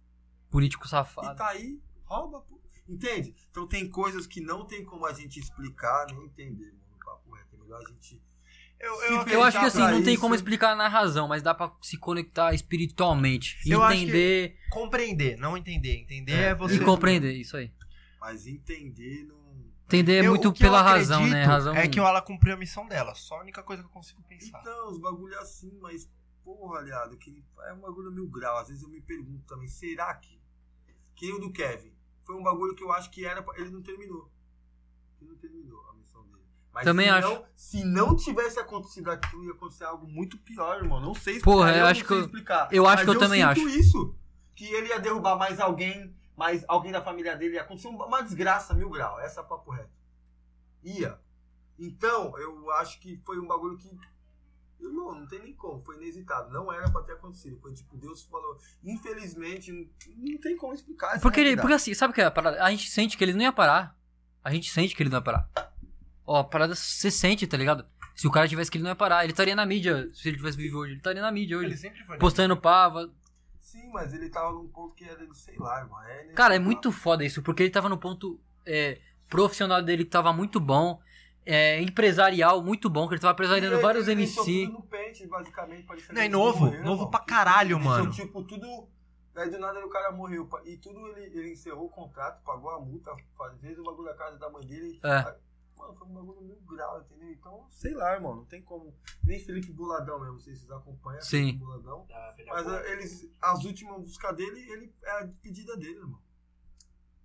Político 0.51 0.87
e 0.87 0.89
safado. 0.89 1.37
tá 1.37 1.49
aí, 1.49 1.81
rouba, 2.05 2.41
pô. 2.41 2.61
Entende? 2.89 3.35
Então 3.51 3.67
tem 3.69 3.89
coisas 3.89 4.27
que 4.27 4.41
não 4.41 4.65
tem 4.67 4.85
como 4.85 5.07
a 5.07 5.13
gente 5.13 5.39
explicar 5.39 6.07
nem 6.11 6.25
entender, 6.25 6.73
mano. 6.73 6.99
Papo 7.05 7.33
reto. 7.35 7.55
É 7.55 7.59
melhor 7.59 7.81
a 7.85 7.89
gente. 7.89 8.21
Eu, 8.81 8.95
eu, 9.03 9.23
Eu 9.29 9.43
acho 9.43 9.59
que 9.61 9.65
assim, 9.67 9.79
não 9.79 10.03
tem 10.03 10.15
isso- 10.15 10.21
como 10.23 10.35
explicar 10.35 10.75
na 10.75 10.89
razão, 10.89 11.29
mas 11.29 11.43
dá 11.43 11.55
pra 11.55 11.71
se 11.83 11.97
conectar 11.99 12.53
espiritualmente. 12.55 13.59
E 13.67 13.71
Eu 13.71 13.83
acho 13.83 13.97
que- 13.97 14.03
entender 14.05 14.59
compreender, 14.71 15.37
não 15.37 15.57
entender. 15.57 15.97
Entender 15.99 16.33
É, 16.33 16.43
é, 16.47 16.55
você. 16.55 16.77
e 16.77 16.81
compreender, 16.85 17.33
isso 17.35 17.57
aí. 17.57 17.71
Mas 18.19 18.47
entender 18.47 19.25
não. 19.25 19.40
Entender 19.99 20.23
é 20.23 20.27
Eu- 20.27 20.31
muito 20.31 20.49
eu 20.49 20.53
pela 20.53 20.81
razão, 20.83 21.27
né? 21.27 21.45
Razão. 21.45 21.75
É 21.75 21.89
que 21.89 21.99
ela 21.99 22.23
cumpriu 22.23 22.55
a 22.55 22.57
missão 22.57 22.87
dela. 22.87 23.15
Só 23.15 23.37
a 23.37 23.41
única 23.41 23.63
coisa 23.63 23.83
que 23.83 23.89
eu 23.89 23.93
consigo 23.93 24.23
pensar. 24.23 24.61
Então, 24.61 24.89
os 24.89 24.99
bagulho 24.99 25.35
é 25.35 25.39
assim, 25.39 25.77
mas, 25.81 26.09
porra, 26.45 26.79
aliado, 26.79 27.17
que 27.19 27.43
é 27.67 27.73
um 27.73 27.81
bagulho 27.81 28.11
mil 28.13 28.29
grau. 28.29 28.59
Às 28.59 28.69
vezes 28.69 28.83
eu 28.83 28.89
me 28.89 29.01
pergunto 29.01 29.45
também, 29.47 29.69
será 29.69 30.15
que. 30.15 30.41
Que 31.15 31.27
nem 31.27 31.35
o 31.37 31.41
do 31.41 31.53
Kevin. 31.53 31.93
Foi 32.25 32.35
um 32.37 32.43
bagulho 32.43 32.75
que 32.75 32.83
eu 32.85 32.93
acho 32.93 33.11
que 33.11 33.25
era. 33.27 33.43
pra- 33.43 33.59
Ele 33.59 33.71
não 33.71 33.83
terminou. 33.83 34.31
Ele 35.21 35.31
não 35.31 35.37
terminou 35.37 35.81
a 35.91 35.95
missão 35.95 36.23
dele. 36.29 36.45
Mas 36.73 36.85
Também 36.85 37.07
se 37.07 37.13
acho. 37.13 37.29
Não, 37.29 37.45
se 37.57 37.85
não 37.85 38.17
tivesse 38.17 38.59
acontecido 38.61 39.11
aquilo, 39.11 39.45
ia 39.45 39.53
acontecer 39.53 39.85
algo 39.85 40.07
muito 40.07 40.39
pior, 40.39 40.77
irmão. 40.83 41.01
Não 41.01 41.15
sei 41.15 41.37
explicar. 41.37 41.45
Porra, 41.57 41.73
eu 41.73 41.81
não 41.81 41.87
acho 41.89 41.99
sei 42.01 42.07
que 42.07 42.13
eu- 42.15 42.21
explicar. 42.21 42.69
eu 42.73 42.87
acho 42.87 42.97
Mas 42.97 43.05
que 43.05 43.11
eu 43.17 43.19
também 43.19 43.41
sinto 43.41 43.51
acho. 43.51 43.69
isso. 43.69 44.15
Que 44.55 44.65
ele 44.67 44.89
ia 44.89 45.01
derrubar 45.01 45.37
mais 45.37 45.59
alguém, 45.59 46.15
mas 46.41 46.65
alguém 46.67 46.91
da 46.91 47.03
família 47.03 47.37
dele 47.37 47.57
ia 47.57 47.61
acontecer 47.61 47.89
uma 47.89 48.23
desgraça 48.23 48.73
mil 48.73 48.89
grau. 48.89 49.21
Essa 49.21 49.43
é 49.43 49.45
papo 49.45 49.71
reto. 49.73 49.91
Ia. 50.83 51.21
Então, 51.79 52.35
eu 52.39 52.71
acho 52.73 52.99
que 52.99 53.21
foi 53.27 53.39
um 53.39 53.47
bagulho 53.47 53.77
que. 53.77 53.95
Irmão, 54.81 55.15
não 55.15 55.27
tem 55.27 55.41
nem 55.41 55.53
como, 55.53 55.79
foi 55.83 56.03
inusitado. 56.03 56.51
Não 56.51 56.73
era 56.73 56.91
pra 56.91 57.03
ter 57.03 57.13
acontecido. 57.13 57.61
Foi 57.61 57.75
tipo, 57.75 57.95
Deus 57.95 58.23
falou. 58.23 58.57
Infelizmente, 58.83 59.71
não, 59.71 59.87
não 60.17 60.39
tem 60.39 60.57
como 60.57 60.73
explicar. 60.73 61.11
essa 61.11 61.21
Porque, 61.21 61.41
ele, 61.41 61.59
porque 61.59 61.75
assim, 61.75 61.93
sabe 61.93 62.13
o 62.13 62.15
que 62.15 62.23
é 62.23 62.25
a 62.25 62.31
parada? 62.31 62.65
A 62.65 62.71
gente 62.71 62.89
sente 62.89 63.19
que 63.19 63.23
ele 63.23 63.35
não 63.35 63.43
ia 63.43 63.53
parar. 63.53 63.95
A 64.43 64.51
gente 64.51 64.71
sente 64.71 64.97
que 64.97 65.03
ele 65.03 65.11
não 65.11 65.19
ia 65.19 65.23
parar. 65.23 65.47
Ó, 66.27 66.39
a 66.39 66.45
parada 66.45 66.75
você 66.75 67.11
sente, 67.11 67.47
tá 67.47 67.59
ligado? 67.59 67.85
Se 68.15 68.27
o 68.27 68.31
cara 68.31 68.49
tivesse 68.49 68.71
que 68.71 68.79
ele 68.79 68.85
não 68.85 68.93
ia 68.93 68.97
parar, 68.97 69.25
ele 69.25 69.35
estaria 69.35 69.55
na 69.55 69.67
mídia. 69.67 70.09
Se 70.15 70.27
ele 70.27 70.39
tivesse 70.39 70.57
vivo 70.57 70.79
hoje, 70.79 70.93
ele 70.93 71.01
estaria 71.01 71.21
na 71.21 71.31
mídia 71.31 71.57
Ele 71.57 71.67
hoje. 71.67 71.77
sempre 71.77 72.03
foi. 72.05 72.17
Postando 72.17 72.57
pava. 72.57 73.13
Sim, 73.71 73.89
mas 73.93 74.13
ele 74.13 74.29
tava 74.29 74.53
num 74.53 74.67
ponto 74.67 74.95
que 74.97 75.05
era, 75.05 75.25
sei 75.33 75.57
lá, 75.57 75.79
irmão. 75.81 76.03
É 76.03 76.25
Cara, 76.35 76.57
é 76.57 76.59
muito 76.59 76.91
foda 76.91 77.25
isso, 77.25 77.41
porque 77.41 77.63
ele 77.63 77.71
tava 77.71 77.89
no 77.89 77.97
ponto 77.97 78.41
é, 78.67 78.99
profissional 79.29 79.81
dele 79.81 80.05
que 80.05 80.11
tava 80.11 80.33
muito 80.33 80.59
bom. 80.59 81.01
É, 81.47 81.81
empresarial 81.81 82.61
muito 82.63 82.91
bom, 82.91 83.07
que 83.07 83.15
ele 83.15 83.21
tava 83.21 83.33
empresariando 83.33 83.77
Ele- 83.77 83.83
vários 83.83 84.09
ele 84.09 84.23
MC. 84.23 84.67
tudo 84.67 84.73
no 84.73 84.83
pente, 84.83 85.25
basicamente, 85.27 85.87
Não, 86.13 86.23
que 86.23 86.29
novo, 86.29 86.65
morreu, 86.67 86.81
novo 86.83 86.93
irmão. 87.03 87.11
pra 87.11 87.21
caralho, 87.21 87.77
Deixou, 87.77 87.91
mano. 87.93 88.11
tipo, 88.11 88.43
tudo. 88.43 88.89
Aí 89.37 89.49
do 89.49 89.59
nada 89.61 89.79
o 89.87 89.89
cara 89.89 90.11
morreu. 90.11 90.49
E 90.65 90.77
tudo 90.77 91.07
ele, 91.17 91.39
ele 91.39 91.53
encerrou 91.53 91.87
o 91.87 91.89
contrato, 91.89 92.43
pagou 92.45 92.71
a 92.71 92.81
multa, 92.81 93.15
fez 93.61 93.79
o 93.79 93.85
bagulho 93.85 94.09
da 94.09 94.15
casa 94.15 94.37
da 94.37 94.51
mãe 94.51 94.67
dele. 94.67 94.99
É. 95.05 95.35
Mano, 95.81 95.95
foi 95.95 96.07
um 96.07 96.13
bagulho 96.13 96.43
mil 96.43 96.61
grau, 96.67 97.01
entendeu? 97.01 97.31
Então, 97.31 97.67
sei 97.71 97.95
lá, 97.95 98.13
irmão, 98.13 98.37
não 98.37 98.45
tem 98.45 98.63
como. 98.63 98.95
Nem 99.25 99.41
Felipe 99.41 99.73
Boladão 99.73 100.21
mesmo, 100.21 100.35
não 100.35 100.41
sei 100.41 100.55
se 100.55 100.61
vocês 100.61 100.71
acompanham. 100.71 101.23
Sim. 101.23 101.47
Felipe 101.47 101.59
Boladão. 101.59 102.07
Mas 102.47 102.67
ah, 102.67 102.83
eles, 102.91 103.33
as 103.41 103.65
últimas 103.65 103.99
músicas 103.99 104.37
dele, 104.37 104.61
ele, 104.71 104.95
é 105.03 105.11
a 105.11 105.23
despedida 105.25 105.77
dele, 105.77 105.99
irmão. 105.99 106.21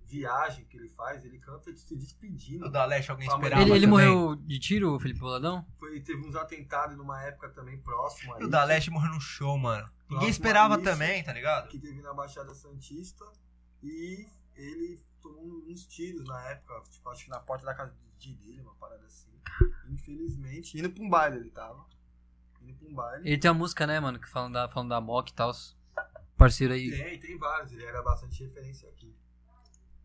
Viagem 0.05 0.65
que 0.65 0.77
ele 0.77 0.87
faz, 0.87 1.25
ele 1.25 1.39
canta 1.39 1.75
se 1.75 1.95
despedindo. 1.95 2.67
O 2.67 2.69
da 2.69 2.85
Leste 2.85 3.11
alguém 3.11 3.27
esperava 3.27 3.61
Ele, 3.61 3.71
ele 3.71 3.87
morreu 3.87 4.35
de 4.35 4.59
tiro, 4.59 4.95
o 4.95 4.99
Felipe 4.99 5.19
Boladão? 5.19 5.65
Foi, 5.79 5.99
teve 5.99 6.25
uns 6.25 6.35
atentados 6.35 6.95
numa 6.95 7.21
época 7.23 7.49
também 7.49 7.77
próxima. 7.79 8.37
O 8.37 8.47
da 8.47 8.63
Leste 8.63 8.91
morreu 8.91 9.11
no 9.11 9.19
show, 9.19 9.57
mano. 9.57 9.89
Ninguém 10.09 10.29
esperava 10.29 10.77
também, 10.77 11.23
tá 11.23 11.33
ligado? 11.33 11.67
que 11.69 11.79
teve 11.79 12.01
na 12.01 12.13
Baixada 12.13 12.53
Santista 12.53 13.25
e 13.81 14.27
ele 14.55 15.03
tomou 15.25 15.63
uns 15.67 15.85
tiros 15.87 16.27
na 16.27 16.49
época, 16.51 16.83
tipo, 16.89 17.09
acho 17.09 17.25
que 17.25 17.29
na 17.31 17.39
porta 17.39 17.65
da 17.65 17.73
casa 17.73 17.95
tio 18.17 18.35
dele, 18.35 18.61
uma 18.61 18.75
parada 18.75 19.05
assim. 19.05 19.31
Infelizmente, 19.89 20.77
indo 20.77 20.89
pra 20.89 21.03
um 21.03 21.09
baile 21.09 21.37
ele 21.37 21.49
tava. 21.49 21.85
Indo 22.61 22.73
pra 22.73 22.87
um 22.87 22.93
baile. 22.93 23.27
Ele 23.27 23.37
tem 23.37 23.49
uma 23.49 23.57
música, 23.57 23.87
né, 23.87 23.99
mano, 23.99 24.19
que 24.19 24.29
falam 24.29 24.51
da, 24.51 24.69
falam 24.69 24.87
da 24.87 25.01
Mock 25.01 25.31
e 25.31 25.33
tal. 25.33 25.51
Parceiro 26.37 26.73
aí. 26.73 26.89
Tem, 26.89 27.19
tem 27.19 27.37
vários, 27.37 27.71
ele 27.71 27.83
era 27.83 28.01
bastante 28.01 28.43
referência 28.43 28.89
aqui. 28.89 29.15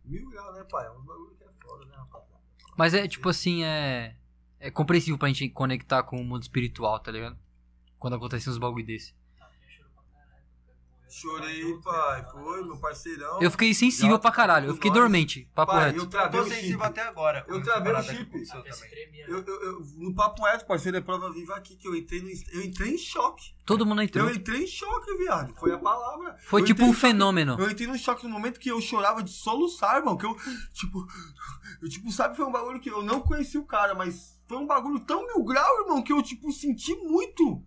Mil 0.05 0.29
graus, 0.31 0.57
né, 0.57 0.65
pai? 0.65 0.87
É 0.87 0.91
um 0.91 1.03
bagulho 1.03 1.35
que 1.37 1.45
é 1.45 1.51
foda, 1.63 1.85
né, 1.85 1.95
rapaziada? 1.97 2.41
Mas 2.77 2.95
é 2.95 3.07
tipo 3.07 3.29
assim, 3.29 3.65
é. 3.65 4.17
É 4.59 4.71
compreensível 4.71 5.19
pra 5.19 5.29
gente 5.29 5.49
conectar 5.49 6.03
com 6.03 6.21
o 6.21 6.25
mundo 6.25 6.43
espiritual, 6.43 7.01
tá 7.01 7.11
ligado? 7.11 7.39
Quando 7.99 8.17
acontecem 8.17 8.53
uns 8.53 8.59
bagulho 8.59 8.85
desse. 8.85 9.15
Chorei, 11.11 11.77
pai, 11.83 12.25
foi, 12.31 12.63
meu 12.65 12.77
parceirão. 12.79 13.41
Eu 13.43 13.51
fiquei 13.51 13.75
sensível 13.75 14.19
pra 14.19 14.31
caralho, 14.31 14.69
eu 14.69 14.75
fiquei 14.75 14.91
Nós. 14.91 15.01
dormente, 15.01 15.49
papo 15.55 15.73
Pai, 15.73 15.87
reto. 15.87 15.99
eu 15.99 16.03
Eu 16.05 16.09
travei 16.09 16.41
tô 16.41 16.47
o 16.47 16.49
sensível 16.49 16.71
chip. 16.79 16.83
até 16.87 17.03
agora. 17.03 17.45
Eu 17.49 17.63
travei 17.63 17.93
o 17.93 18.03
chip. 18.03 18.31
Eu, 19.27 19.39
eu, 19.45 19.63
eu- 19.63 19.81
no 19.99 20.15
papo 20.15 20.43
reto, 20.45 20.67
parceiro, 20.67 20.97
é 20.97 21.01
prova 21.01 21.31
viva 21.33 21.57
aqui 21.57 21.75
que 21.77 21.87
eu 21.89 21.95
entrei, 21.97 22.23
no, 22.23 22.29
eu 22.53 22.63
entrei 22.63 22.95
em 22.95 22.99
choque. 22.99 23.53
Todo 23.67 23.85
mundo 23.85 24.03
entrou. 24.03 24.29
Eu 24.29 24.35
entrei 24.35 24.63
em 24.63 24.67
choque, 24.67 25.17
viado. 25.17 25.53
Foi 25.59 25.73
a 25.73 25.79
palavra. 25.79 26.37
Foi 26.47 26.61
Eu 26.63 26.67
tipo 26.67 26.83
um 26.83 26.87
em 26.87 26.93
choque. 26.93 27.01
fenômeno. 27.01 27.57
Eu 27.59 27.71
entrei 27.71 27.87
no 27.89 27.99
choque 27.99 28.25
no 28.25 28.31
momento 28.31 28.61
que 28.61 28.71
eu 28.71 28.81
chorava 28.81 29.23
de 29.23 29.31
soluçar, 29.31 29.97
irmão. 29.97 30.17
Que 30.17 30.27
eu, 30.27 30.37
tipo, 30.73 31.05
eu, 31.83 31.89
tipo, 31.89 32.11
sabe, 32.13 32.37
foi 32.37 32.45
um 32.47 32.53
bagulho 32.53 32.81
que 32.81 32.91
eu 32.91 33.03
não 33.03 33.21
conheci 33.21 33.59
o 33.59 33.65
cara, 33.67 33.95
mas 33.95 34.41
foi 34.47 34.59
um 34.59 34.67
bagulho 34.67 35.01
tão 35.01 35.27
mil 35.27 35.43
grau, 35.45 35.81
irmão, 35.83 36.03
que 36.03 36.13
eu, 36.13 36.23
tipo, 36.23 36.53
senti 36.53 36.95
muito. 36.97 37.65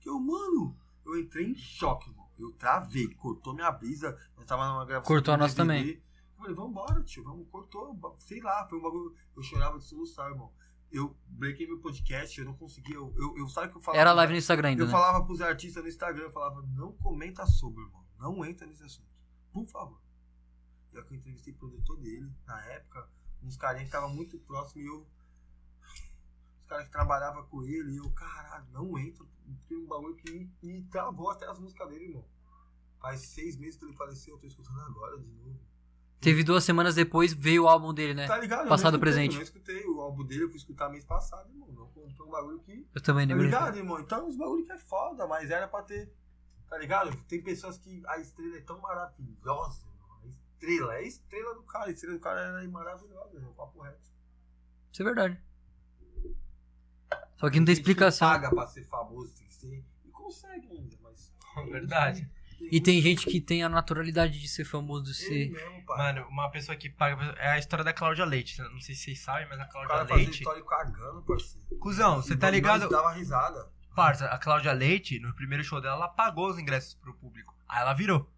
Que 0.00 0.08
eu, 0.08 0.18
mano, 0.20 0.76
eu 1.06 1.18
entrei 1.18 1.46
em 1.46 1.54
choque, 1.54 2.08
irmão. 2.10 2.21
Eu 2.42 2.52
travei, 2.52 3.08
cortou 3.14 3.54
minha 3.54 3.70
brisa. 3.70 4.18
Eu 4.36 4.44
tava 4.44 4.66
numa 4.68 4.84
gravação. 4.84 5.08
Cortou 5.08 5.34
a 5.34 5.36
nossa 5.36 5.54
também. 5.54 5.88
Eu 5.88 6.00
falei, 6.36 6.54
vambora, 6.54 7.02
tio, 7.04 7.22
vamos, 7.22 7.48
cortou. 7.48 7.96
Sei 8.18 8.40
lá, 8.40 8.66
foi 8.68 8.78
um 8.78 8.82
bagulho. 8.82 9.14
Eu 9.36 9.42
chorava 9.42 9.78
de 9.78 9.84
soluçar, 9.84 10.30
irmão. 10.30 10.52
Eu 10.90 11.16
brequei 11.26 11.66
meu 11.66 11.80
podcast, 11.80 12.38
eu 12.38 12.44
não 12.44 12.54
conseguia. 12.54 12.96
Eu, 12.96 13.14
eu, 13.16 13.34
eu 13.38 13.48
sabe 13.48 13.70
que 13.70 13.78
eu 13.78 13.80
falava? 13.80 14.00
Era 14.00 14.12
live 14.12 14.32
no 14.32 14.38
Instagram 14.38 14.68
ainda, 14.68 14.82
Eu 14.82 14.86
né? 14.86 14.92
falava 14.92 15.24
pros 15.24 15.40
artistas 15.40 15.82
no 15.82 15.88
Instagram, 15.88 16.24
eu 16.24 16.32
falava, 16.32 16.62
não 16.74 16.92
comenta 16.92 17.46
sobre, 17.46 17.82
irmão. 17.82 18.04
Não 18.18 18.44
entra 18.44 18.66
nesse 18.66 18.82
assunto. 18.82 19.08
Por 19.52 19.66
favor. 19.66 20.00
E 20.92 20.98
aí 20.98 21.04
que 21.04 21.14
eu 21.14 21.16
entrevistei 21.16 21.54
o 21.54 21.56
produtor 21.56 21.96
dele, 21.98 22.30
na 22.46 22.62
época, 22.66 23.08
uns 23.42 23.56
carinhas 23.56 23.84
que 23.84 23.96
estavam 23.96 24.14
muito 24.14 24.38
próximos 24.40 24.84
e 24.84 24.86
eu. 24.86 25.06
Os 26.60 26.66
caras 26.66 26.86
que 26.86 26.92
trabalhavam 26.92 27.44
com 27.46 27.62
ele, 27.64 27.92
e 27.92 27.96
eu, 27.96 28.10
caralho, 28.10 28.66
não 28.70 28.98
entra. 28.98 29.24
Tem 29.68 29.78
um 29.78 29.86
bagulho 29.86 30.14
que 30.16 30.30
me, 30.30 30.52
me 30.62 30.82
travou 30.84 31.30
até 31.30 31.46
as 31.46 31.58
músicas 31.58 31.88
dele, 31.88 32.04
irmão. 32.04 32.24
Faz 33.02 33.20
seis 33.20 33.56
meses 33.56 33.76
que 33.76 33.84
ele 33.84 33.92
faleceu, 33.94 34.34
eu 34.36 34.40
tô 34.40 34.46
escutando 34.46 34.80
agora 34.80 35.18
de 35.18 35.26
novo. 35.26 35.60
Teve 36.20 36.44
duas 36.44 36.62
semanas 36.62 36.94
depois, 36.94 37.32
veio 37.32 37.64
o 37.64 37.68
álbum 37.68 37.92
dele, 37.92 38.14
né? 38.14 38.28
Tá 38.28 38.38
ligado? 38.38 38.62
Eu 38.62 38.68
Passado, 38.68 38.94
escutei, 38.94 39.00
presente. 39.00 39.32
Eu 39.32 39.36
não 39.38 39.42
escutei 39.42 39.86
o 39.88 40.00
álbum 40.00 40.24
dele, 40.24 40.44
eu 40.44 40.48
fui 40.48 40.56
escutar 40.56 40.88
mês 40.88 41.04
passado, 41.04 41.50
irmão. 41.50 41.68
Não, 41.72 41.88
foi 41.90 42.26
um 42.26 42.30
bagulho 42.30 42.60
que. 42.60 42.86
Eu 42.94 43.00
também 43.02 43.26
Tá 43.26 43.34
lembro. 43.34 43.44
ligado, 43.44 43.76
irmão? 43.76 43.98
Então, 43.98 44.28
os 44.28 44.36
bagulho 44.36 44.64
que 44.64 44.70
é 44.70 44.78
foda, 44.78 45.26
mas 45.26 45.50
era 45.50 45.66
pra 45.66 45.82
ter. 45.82 46.14
Tá 46.68 46.78
ligado? 46.78 47.14
Tem 47.24 47.42
pessoas 47.42 47.76
que 47.76 48.00
a 48.06 48.18
estrela 48.20 48.56
é 48.56 48.60
tão 48.60 48.80
maravilhosa, 48.80 49.84
irmão. 49.84 50.20
A 50.22 50.26
estrela, 50.28 50.94
é 50.94 50.98
a 50.98 51.02
estrela 51.02 51.54
do 51.56 51.62
cara. 51.64 51.86
A 51.86 51.90
estrela 51.90 52.14
do 52.14 52.20
cara 52.20 52.40
era 52.40 52.68
maravilhosa, 52.70 53.34
irmão. 53.36 53.52
Papo 53.54 53.80
reto. 53.80 54.08
Isso 54.92 55.02
é 55.02 55.04
verdade. 55.04 55.42
Só 57.36 57.50
que 57.50 57.58
não 57.58 57.66
tem 57.66 57.72
explicação. 57.72 58.28
paga 58.28 58.48
pra 58.50 58.66
ser 58.68 58.84
famoso, 58.84 59.34
tem 59.34 59.46
que 59.48 59.54
ser. 59.54 59.84
E 60.04 60.10
consegue 60.12 60.68
ainda, 60.70 60.96
mas. 61.02 61.32
Verdade. 61.68 62.30
E 62.70 62.80
tem 62.80 63.00
gente 63.02 63.26
que 63.26 63.40
tem 63.40 63.62
a 63.62 63.68
naturalidade 63.68 64.40
de 64.40 64.48
ser 64.48 64.64
famoso, 64.64 65.12
ser. 65.12 65.50
mesmo. 65.50 65.82
Mano, 65.88 66.26
uma 66.28 66.50
pessoa 66.50 66.76
que 66.76 66.88
paga. 66.88 67.34
É 67.38 67.48
a 67.52 67.58
história 67.58 67.84
da 67.84 67.92
Cláudia 67.92 68.24
Leite. 68.24 68.58
Não 68.62 68.80
sei 68.80 68.94
se 68.94 69.02
vocês 69.04 69.20
sabem, 69.20 69.46
mas 69.48 69.58
a 69.60 69.64
o 69.64 69.68
Cláudia 69.68 69.88
cara 69.88 70.06
fazia 70.06 70.16
Leite. 70.24 70.38
história 70.38 70.64
cagando, 70.64 71.22
parceiro. 71.22 71.66
Cusão, 71.78 72.16
você 72.22 72.36
tá 72.36 72.48
ligado? 72.50 72.88
dava 72.88 73.12
risada. 73.12 73.68
Parça, 73.94 74.26
a 74.26 74.38
Cláudia 74.38 74.72
Leite, 74.72 75.18
no 75.20 75.34
primeiro 75.34 75.62
show 75.62 75.80
dela, 75.80 75.96
ela 75.96 76.08
pagou 76.08 76.48
os 76.48 76.58
ingressos 76.58 76.94
pro 76.94 77.12
público. 77.14 77.54
Aí 77.68 77.80
ela 77.82 77.92
virou. 77.92 78.30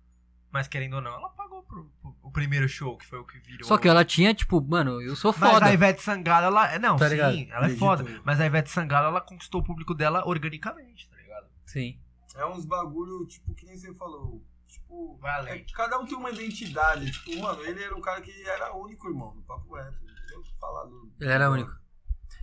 Mas 0.51 0.67
querendo 0.69 0.95
ou 0.95 1.01
não, 1.01 1.13
ela 1.13 1.29
pagou 1.31 1.63
pro, 1.65 1.85
pro- 2.01 2.17
o 2.23 2.31
primeiro 2.31 2.69
show, 2.69 2.97
que 2.97 3.07
foi 3.07 3.19
o 3.19 3.25
que 3.25 3.39
virou. 3.41 3.67
Só 3.67 3.77
que 3.79 3.89
ela 3.89 4.05
tinha, 4.05 4.33
tipo, 4.35 4.61
mano, 4.61 5.01
eu 5.03 5.15
sou 5.17 5.35
Mas 5.39 5.51
foda. 5.53 5.67
a 5.67 5.73
Ivete 5.73 6.01
Sangalo, 6.03 6.47
ela. 6.47 6.73
é, 6.75 6.79
Não, 6.79 6.97
Tá 6.97 7.07
sim, 7.09 7.15
ligado? 7.15 7.37
ela 7.51 7.67
é 7.67 7.71
foda. 7.71 8.05
Mas 8.25 8.41
a 8.41 8.47
Ivete 8.47 8.71
Sangalo, 8.71 9.09
ela 9.09 9.21
conquistou 9.21 9.61
o 9.61 9.65
público 9.65 9.95
dela 9.95 10.27
organicamente, 10.27 11.09
tá 11.09 11.17
ligado? 11.17 11.47
Sim. 11.67 11.99
É 12.35 12.45
uns 12.47 12.65
bagulho, 12.65 13.27
tipo, 13.27 13.55
que 13.55 13.65
nem 13.67 13.77
você 13.77 13.95
falou. 13.95 14.43
Tipo. 14.69 15.17
Vai 15.21 15.59
É, 15.59 15.65
cada 15.75 15.99
um 15.99 16.07
tem 16.07 16.17
uma 16.19 16.31
identidade. 16.31 17.11
Tipo, 17.11 17.39
mano, 17.41 17.63
ele 17.63 17.83
era 17.83 17.95
um 17.97 18.01
cara 18.01 18.21
que 18.21 18.31
era 18.49 18.75
único, 18.75 19.09
irmão, 19.09 19.35
no 19.35 19.43
papo 19.43 19.75
reto. 19.75 19.97
Não 20.05 20.27
tem 20.29 20.39
o 20.39 20.43
que 20.43 20.59
falar 20.59 20.85
do. 20.85 21.13
Ele 21.21 21.31
era 21.31 21.51
único. 21.51 21.73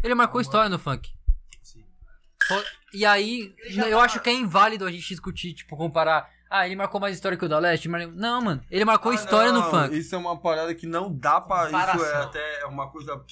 Ele 0.03 0.15
marcou 0.15 0.39
história 0.41 0.69
no 0.69 0.79
funk. 0.79 1.13
Sim. 1.61 1.85
E 2.93 3.05
aí, 3.05 3.53
eu 3.69 3.97
tá- 3.97 4.03
acho 4.03 4.19
que 4.19 4.29
é 4.29 4.33
inválido 4.33 4.85
a 4.85 4.91
gente 4.91 5.07
discutir, 5.07 5.53
tipo, 5.53 5.75
comparar. 5.77 6.29
Ah, 6.49 6.65
ele 6.65 6.75
marcou 6.75 6.99
mais 6.99 7.15
história 7.15 7.37
que 7.37 7.45
o 7.45 7.49
da 7.49 7.59
Leste. 7.59 7.87
mas- 7.87 8.13
Não, 8.13 8.41
mano. 8.41 8.61
Ele 8.69 8.83
marcou 8.83 9.11
Ah, 9.11 9.15
história 9.15 9.51
não, 9.53 9.63
no 9.63 9.69
funk. 9.69 9.97
Isso 9.97 10.13
é 10.15 10.17
uma 10.17 10.37
parada 10.37 10.73
que 10.75 10.85
não 10.85 11.13
dá 11.13 11.39
pra. 11.39 11.67
Isso 11.67 11.75
é 11.75 11.79
Comparação. 11.79 12.21
até 12.23 12.65
uma 12.65 12.89
coisa. 12.89 13.23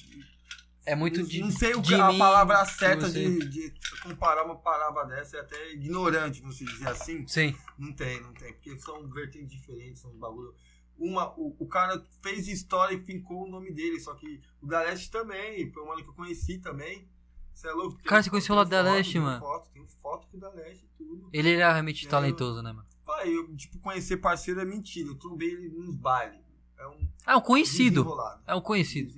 É 0.86 0.94
muito 0.94 1.22
de. 1.22 1.40
não 1.40 1.50
sei 1.50 1.74
o 1.74 1.82
que 1.82 1.94
a 1.94 2.10
mim, 2.10 2.18
palavra 2.18 2.62
de 2.62 2.70
certa 2.72 3.08
de, 3.10 3.38
de 3.48 3.72
comparar 4.02 4.44
uma 4.44 4.56
palavra 4.56 5.04
dessa 5.04 5.36
é 5.36 5.40
até 5.40 5.72
ignorante, 5.72 6.40
vamos 6.40 6.56
dizer 6.56 6.88
assim. 6.88 7.26
Sim. 7.26 7.54
Não 7.78 7.92
tem, 7.92 8.20
não 8.22 8.32
tem. 8.32 8.52
Porque 8.54 8.78
são 8.78 9.08
vertentes 9.10 9.50
diferentes, 9.50 10.00
são 10.00 10.10
bagulho. 10.12 10.54
Uma, 10.98 11.30
o, 11.38 11.56
o 11.58 11.66
cara 11.66 12.04
fez 12.22 12.48
história 12.48 12.94
e 12.94 13.02
fincou 13.04 13.46
o 13.46 13.50
nome 13.50 13.72
dele, 13.72 14.00
só 14.00 14.14
que 14.14 14.40
o 14.60 14.66
da 14.66 14.80
Leste 14.82 15.10
também, 15.10 15.70
foi 15.72 15.82
um 15.82 15.86
mano 15.86 16.02
que 16.02 16.10
eu 16.10 16.14
conheci 16.14 16.58
também. 16.58 17.08
Você 17.54 17.68
é 17.68 17.72
louco? 17.72 18.02
Cara, 18.04 18.22
você 18.22 18.30
conheceu 18.30 18.54
o 18.54 18.62
tem 18.62 18.70
da 18.70 18.82
Leste, 18.82 19.18
mano? 19.18 19.40
Foto, 19.40 19.70
tem 19.70 19.86
foto 20.00 20.26
com 20.28 20.36
o 20.36 20.40
da 20.40 20.50
Leste 20.50 20.84
e 20.84 20.88
tudo. 20.96 21.28
Ele 21.32 21.54
era 21.54 21.72
realmente 21.72 22.04
Eu- 22.04 22.10
talentoso, 22.10 22.62
né, 22.62 22.72
mano? 22.72 22.86
Pai, 23.04 23.28
eu, 23.28 23.54
tipo, 23.56 23.78
conhecer 23.80 24.18
parceiro 24.18 24.60
é 24.60 24.64
mentira. 24.64 25.08
Eu 25.08 25.14
trombei 25.16 25.50
ele 25.50 25.68
nos 25.68 25.94
bailes. 25.96 26.40
É 26.78 26.86
um 26.86 27.08
É 27.26 27.36
um 27.36 27.40
conhecido. 27.40 28.06
É 28.46 28.54
um 28.54 28.60
conhecido. 28.60 29.12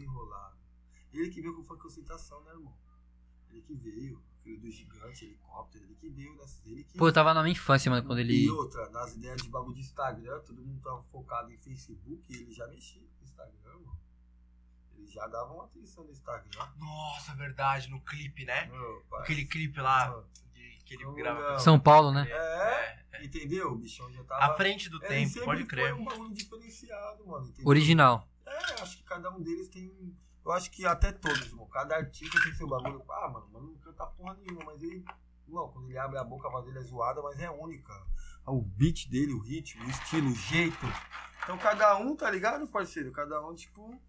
Ele 1.13 1.31
que 1.31 1.41
veio 1.41 1.55
com 1.55 1.63
funk 1.63 1.87
ostentação, 1.87 2.43
né, 2.45 2.53
irmão? 2.53 2.75
Ele 3.51 3.63
que 3.63 3.75
veio. 3.75 4.23
Filho 4.43 4.61
do 4.61 4.69
gigante, 4.73 5.25
helicóptero, 5.25 5.85
ele 5.85 5.95
que 5.95 6.09
veio 6.09 6.35
nessas. 6.35 6.67
Ele 6.67 6.83
que 6.83 6.99
Pô, 6.99 7.07
eu 7.07 7.13
tava 7.13 7.33
na 7.33 7.43
minha 7.45 7.53
infância, 7.53 7.89
mano, 7.89 8.05
quando 8.05 8.19
ele. 8.19 8.47
E 8.47 8.51
outra, 8.51 8.91
nas 8.91 9.15
ideias 9.15 9.41
de 9.41 9.49
bagulho 9.49 9.77
de 9.77 9.83
Instagram, 9.83 10.41
todo 10.41 10.61
mundo 10.61 10.81
tava 10.83 11.01
focado 11.13 11.53
em 11.53 11.57
Facebook 11.59 12.25
e 12.29 12.37
ele 12.43 12.51
já 12.53 12.67
mexia 12.67 13.01
no 13.01 13.23
Instagram, 13.25 13.75
mano. 13.87 14.01
Ele 14.97 15.07
já 15.07 15.29
dava 15.29 15.53
uma 15.53 15.65
atenção 15.67 16.03
no 16.03 16.11
Instagram. 16.11 16.69
Nossa, 16.77 17.35
verdade, 17.37 17.89
no 17.89 18.01
clipe, 18.01 18.45
né? 18.45 18.67
Meu. 18.67 19.05
Aquele 19.13 19.45
clipe 19.45 19.81
lá, 19.81 20.11
Mano, 20.11 20.27
de- 20.53 20.83
que 20.85 20.95
ele 20.95 21.05
grava. 21.15 21.61
São 21.61 21.79
Paulo, 21.79 22.11
né? 22.11 22.27
É, 22.29 23.25
entendeu? 23.25 23.71
O 23.71 23.77
bichão 23.77 24.11
já 24.13 24.25
tava. 24.25 24.45
À 24.45 24.57
frente 24.57 24.89
do 24.89 24.97
Ele 25.05 25.09
tempo, 25.31 25.45
pode 25.45 25.65
crer. 25.67 25.91
Foi 25.93 26.01
um 26.01 26.05
bagulho 26.05 26.35
diferenciado, 26.35 27.25
mano. 27.25 27.47
entendeu? 27.47 27.69
Original. 27.69 28.29
É, 28.45 28.83
acho 28.83 28.97
que 28.97 29.05
cada 29.05 29.31
um 29.31 29.41
deles 29.41 29.69
tem. 29.69 30.17
Eu 30.45 30.53
acho 30.53 30.71
que 30.71 30.85
até 30.85 31.13
todos, 31.13 31.47
irmão. 31.47 31.67
Cada 31.69 31.97
artista 31.97 32.39
tem 32.43 32.53
seu 32.55 32.67
bagulho. 32.67 33.03
Ah, 33.11 33.29
mano, 33.29 33.49
mano 33.53 33.67
não 33.69 33.79
canta 33.79 34.07
porra 34.07 34.35
nenhuma, 34.35 34.65
mas 34.65 34.83
ele. 34.83 35.05
Não, 35.47 35.69
quando 35.69 35.89
ele 35.89 35.99
abre 35.99 36.19
a 36.19 36.25
boca, 36.25 36.49
a 36.49 36.51
voz 36.51 36.65
dele 36.65 36.79
é 36.79 36.83
zoada, 36.83 37.23
mas 37.23 37.39
é 37.39 37.51
única. 37.51 37.93
O 38.47 38.61
beat 38.61 39.09
dele, 39.09 39.33
o 39.33 39.41
ritmo, 39.41 39.85
o 39.85 39.91
estilo, 39.91 40.31
o 40.31 40.35
jeito. 40.35 40.87
Então 41.43 41.57
cada 41.59 41.97
um, 41.99 42.17
tá 42.17 42.31
ligado, 42.31 42.67
parceiro? 42.67 43.13
Cada 43.13 43.41
um, 43.47 43.55
tipo. 43.55 44.01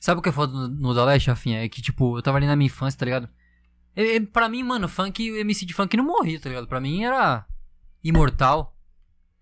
Sabe 0.00 0.18
o 0.18 0.22
que 0.22 0.28
é 0.28 0.32
foda 0.32 0.52
no, 0.52 0.68
no 0.68 0.94
da 0.94 1.04
Leste, 1.04 1.28
Rafinha? 1.28 1.64
É 1.64 1.68
que, 1.68 1.82
tipo, 1.82 2.16
eu 2.16 2.22
tava 2.22 2.38
ali 2.38 2.46
na 2.46 2.56
minha 2.56 2.66
infância, 2.66 2.98
tá 2.98 3.04
ligado? 3.04 3.28
E, 3.96 4.20
pra 4.20 4.48
mim, 4.48 4.62
mano, 4.62 4.88
funk, 4.88 5.22
MC 5.22 5.66
de 5.66 5.74
funk 5.74 5.96
não 5.96 6.04
morria, 6.04 6.40
tá 6.40 6.48
ligado? 6.48 6.66
Pra 6.66 6.80
mim 6.80 7.04
era 7.04 7.46
imortal. 8.02 8.76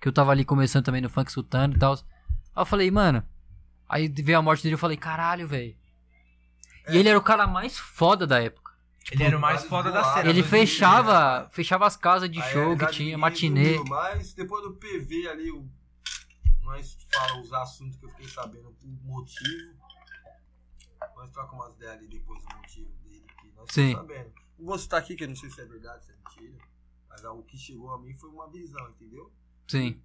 Que 0.01 0.09
eu 0.09 0.13
tava 0.13 0.33
ali 0.33 0.45
começando 0.45 0.85
também 0.85 1.01
no 1.01 1.09
funk 1.09 1.31
sultano 1.31 1.75
e 1.75 1.79
tal. 1.79 1.95
Aí 1.95 2.63
eu 2.63 2.67
falei, 2.67 2.91
mano. 2.91 3.25
Aí 3.93 4.09
veio 4.09 4.39
a 4.39 4.43
morte 4.43 4.63
dele 4.63 4.75
eu 4.75 4.79
falei, 4.79 4.97
caralho, 4.97 5.47
velho. 5.47 5.77
E 6.89 6.97
ele 6.97 7.11
era 7.11 7.19
o 7.19 7.23
cara 7.23 7.47
mais 7.47 7.79
foda 7.79 8.27
da 8.27 8.41
época. 8.41 8.73
Ele 9.11 9.23
era 9.23 9.37
o 9.37 9.41
mais 9.41 9.57
vários 9.57 9.69
foda 9.69 9.93
da 9.93 10.03
cena. 10.03 10.31
Ele 10.31 10.41
2000, 10.41 10.45
fechava, 10.45 11.43
né? 11.43 11.49
fechava 11.53 11.87
as 11.87 11.95
casas 11.95 12.31
de 12.31 12.41
show 12.41 12.75
que 12.75 12.87
tinha, 12.87 13.19
matinê. 13.19 13.79
Mas 13.87 14.33
depois 14.33 14.65
do 14.65 14.77
PV 14.77 15.29
ali, 15.29 15.53
o... 15.53 15.69
nós 16.63 16.97
fala 17.13 17.39
os 17.39 17.53
assuntos 17.53 17.99
que 17.99 18.07
eu 18.07 18.09
fiquei 18.09 18.29
sabendo, 18.29 18.75
o 18.83 18.89
motivo. 19.05 19.75
Nós 21.15 21.31
trocamos 21.31 21.67
umas 21.67 21.77
ideias 21.77 21.97
ali 21.99 22.09
depois 22.09 22.43
do 22.43 22.57
motivo 22.57 22.91
dele, 23.03 23.27
que 23.43 23.53
nós 23.55 23.67
Sim. 23.71 23.93
sabendo. 23.93 24.33
Não 24.59 24.67
vou 24.69 24.79
citar 24.79 25.01
aqui, 25.01 25.17
que 25.17 25.25
eu 25.25 25.29
não 25.29 25.37
sei 25.37 25.51
se 25.51 25.61
é 25.61 25.67
verdade, 25.67 26.07
se 26.07 26.13
é 26.13 26.15
mentira. 26.17 26.65
Mas 27.11 27.23
o 27.25 27.43
que 27.43 27.59
chegou 27.59 27.93
a 27.93 28.01
mim 28.01 28.15
foi 28.15 28.31
uma 28.31 28.49
visão, 28.51 28.89
entendeu? 28.89 29.31
Sim. 29.69 30.01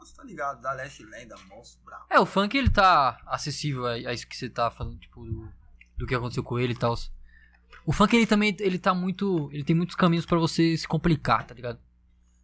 Mas 0.00 0.12
tá 0.12 0.24
ligado, 0.24 0.60
da 0.60 0.72
Leste 0.72 1.04
Lenda, 1.04 1.36
monstro 1.48 1.80
bravo. 1.84 2.04
É, 2.10 2.18
o 2.18 2.26
funk 2.26 2.56
ele 2.56 2.70
tá 2.70 3.18
acessível 3.26 3.86
a, 3.86 3.92
a 3.92 4.12
isso 4.12 4.26
que 4.26 4.36
você 4.36 4.48
tá 4.50 4.70
falando, 4.70 4.98
tipo, 4.98 5.24
do, 5.24 5.48
do 5.96 6.06
que 6.06 6.14
aconteceu 6.14 6.42
com 6.42 6.58
ele 6.58 6.72
e 6.72 6.76
tal. 6.76 6.94
O 7.86 7.92
funk 7.92 8.14
ele 8.16 8.26
também, 8.26 8.54
ele 8.60 8.78
tá 8.78 8.92
muito, 8.94 9.48
ele 9.52 9.64
tem 9.64 9.74
muitos 9.76 9.94
caminhos 9.96 10.26
pra 10.26 10.38
você 10.38 10.76
se 10.76 10.86
complicar, 10.86 11.46
tá 11.46 11.54
ligado? 11.54 11.78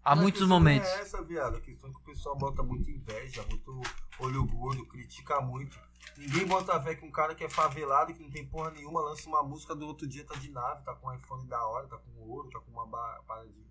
Há 0.03 0.11
Mas 0.11 0.19
a 0.19 0.23
muitos 0.23 0.41
questão 0.43 0.57
momentos. 0.59 0.89
É 0.89 1.01
essa, 1.01 1.23
viado. 1.25 1.57
A 1.57 1.61
questão 1.61 1.89
é 1.89 1.93
que 1.93 1.99
o 1.99 2.03
pessoal 2.03 2.37
bota 2.37 2.63
muito 2.63 2.91
inveja, 2.91 3.43
muito 3.49 3.81
olho 4.19 4.47
gordo, 4.47 4.87
critica 4.87 5.41
muito. 5.41 5.79
Ninguém 6.19 6.47
bota 6.47 6.79
fé 6.83 6.95
que 6.95 7.05
um 7.07 7.11
cara 7.11 7.35
que 7.35 7.43
é 7.43 7.49
favelado, 7.49 8.13
que 8.13 8.23
não 8.23 8.31
tem 8.31 8.47
porra 8.47 8.71
nenhuma, 8.71 9.01
lança 9.01 9.27
uma 9.29 9.43
música 9.43 9.75
do 9.75 9.87
outro 9.87 10.07
dia, 10.07 10.25
tá 10.25 10.35
de 10.39 10.51
nave, 10.51 10.85
tá 10.85 10.95
com 10.95 11.09
um 11.09 11.15
iPhone 11.15 11.47
da 11.49 11.67
hora, 11.67 11.89
tá 11.89 11.97
com 11.97 12.11
ouro, 12.29 12.51
tá 12.51 12.61
com 12.61 12.71
uma 12.71 12.87
ba- 12.87 13.21
paradinha. 13.27 13.65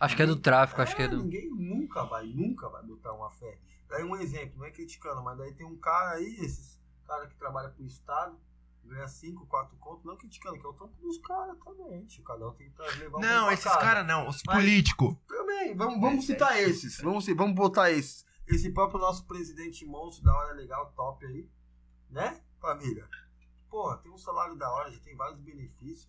Acho 0.00 0.16
que 0.16 0.22
é 0.22 0.26
do 0.26 0.36
tráfico, 0.36 0.80
acho 0.80 0.96
que 0.96 1.02
é 1.02 1.08
do. 1.08 1.22
Ninguém 1.22 1.50
nunca 1.50 2.04
vai, 2.04 2.26
nunca 2.26 2.68
vai 2.68 2.82
botar 2.82 3.12
uma 3.12 3.30
fé. 3.30 3.60
Daí 3.88 4.02
um 4.02 4.16
exemplo, 4.16 4.58
não 4.58 4.64
é 4.64 4.70
criticando, 4.70 5.22
mas 5.22 5.36
daí 5.36 5.52
tem 5.52 5.66
um 5.66 5.76
cara 5.76 6.16
aí, 6.16 6.36
esses 6.40 6.80
cara 7.10 7.26
que 7.26 7.34
trabalha 7.36 7.68
pro 7.70 7.84
Estado, 7.84 8.38
ganha 8.84 9.08
5, 9.08 9.46
4 9.46 9.76
contos, 9.78 10.04
não 10.04 10.16
criticando, 10.16 10.58
que 10.58 10.64
é 10.64 10.68
o 10.68 10.72
tampo 10.72 10.94
dos 11.00 11.18
caras 11.18 11.56
também, 11.58 12.06
tio. 12.06 12.22
Cada 12.22 12.48
um 12.48 12.52
tem 12.54 12.70
que 12.70 12.98
levar 12.98 13.18
um 13.18 13.20
Não, 13.20 13.50
esses 13.50 13.76
caras 13.76 14.06
não, 14.06 14.28
os 14.28 14.42
políticos. 14.42 15.16
Também, 15.26 15.76
vamos, 15.76 16.00
vamos 16.00 16.26
citar 16.26 16.56
esses. 16.58 17.00
Vamos, 17.00 17.26
vamos 17.26 17.54
botar 17.54 17.90
esses. 17.90 18.24
Esse 18.46 18.70
próprio 18.70 19.00
nosso 19.00 19.26
presidente 19.26 19.84
monstro, 19.84 20.24
da 20.24 20.34
hora 20.34 20.54
legal, 20.54 20.92
top 20.96 21.24
aí. 21.26 21.48
Né, 22.08 22.40
família? 22.60 23.08
Porra, 23.68 23.98
tem 23.98 24.10
um 24.10 24.18
salário 24.18 24.56
da 24.56 24.68
hora, 24.70 24.90
já 24.90 24.98
tem 25.00 25.16
vários 25.16 25.40
benefícios. 25.40 26.08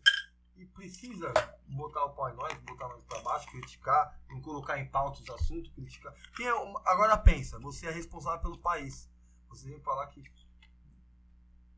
E 0.61 0.65
precisa 0.67 1.33
botar 1.69 2.05
o 2.05 2.13
pau 2.13 2.29
em 2.29 2.35
nós, 2.35 2.55
botar 2.59 2.87
nós 2.87 3.03
pra 3.05 3.19
baixo, 3.23 3.49
criticar, 3.49 4.21
não 4.29 4.39
colocar 4.43 4.77
em 4.77 4.87
pauta 4.87 5.19
os 5.19 5.29
assuntos, 5.31 5.71
criticar. 5.71 6.13
Quem 6.35 6.45
é 6.45 6.51
agora 6.85 7.17
pensa, 7.17 7.57
você 7.57 7.87
é 7.87 7.91
responsável 7.91 8.41
pelo 8.41 8.59
país. 8.59 9.09
Você 9.49 9.67
vem 9.67 9.81
falar 9.81 10.05
que 10.05 10.21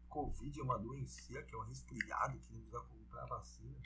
Covid 0.10 0.60
é 0.60 0.64
uma 0.64 0.78
doença, 0.78 1.22
que 1.22 1.56
é 1.56 1.58
um 1.58 1.62
resfriado, 1.62 2.38
que 2.40 2.52
não 2.52 2.60
precisa 2.60 2.82
comprar 2.82 3.26
vacina. 3.26 3.82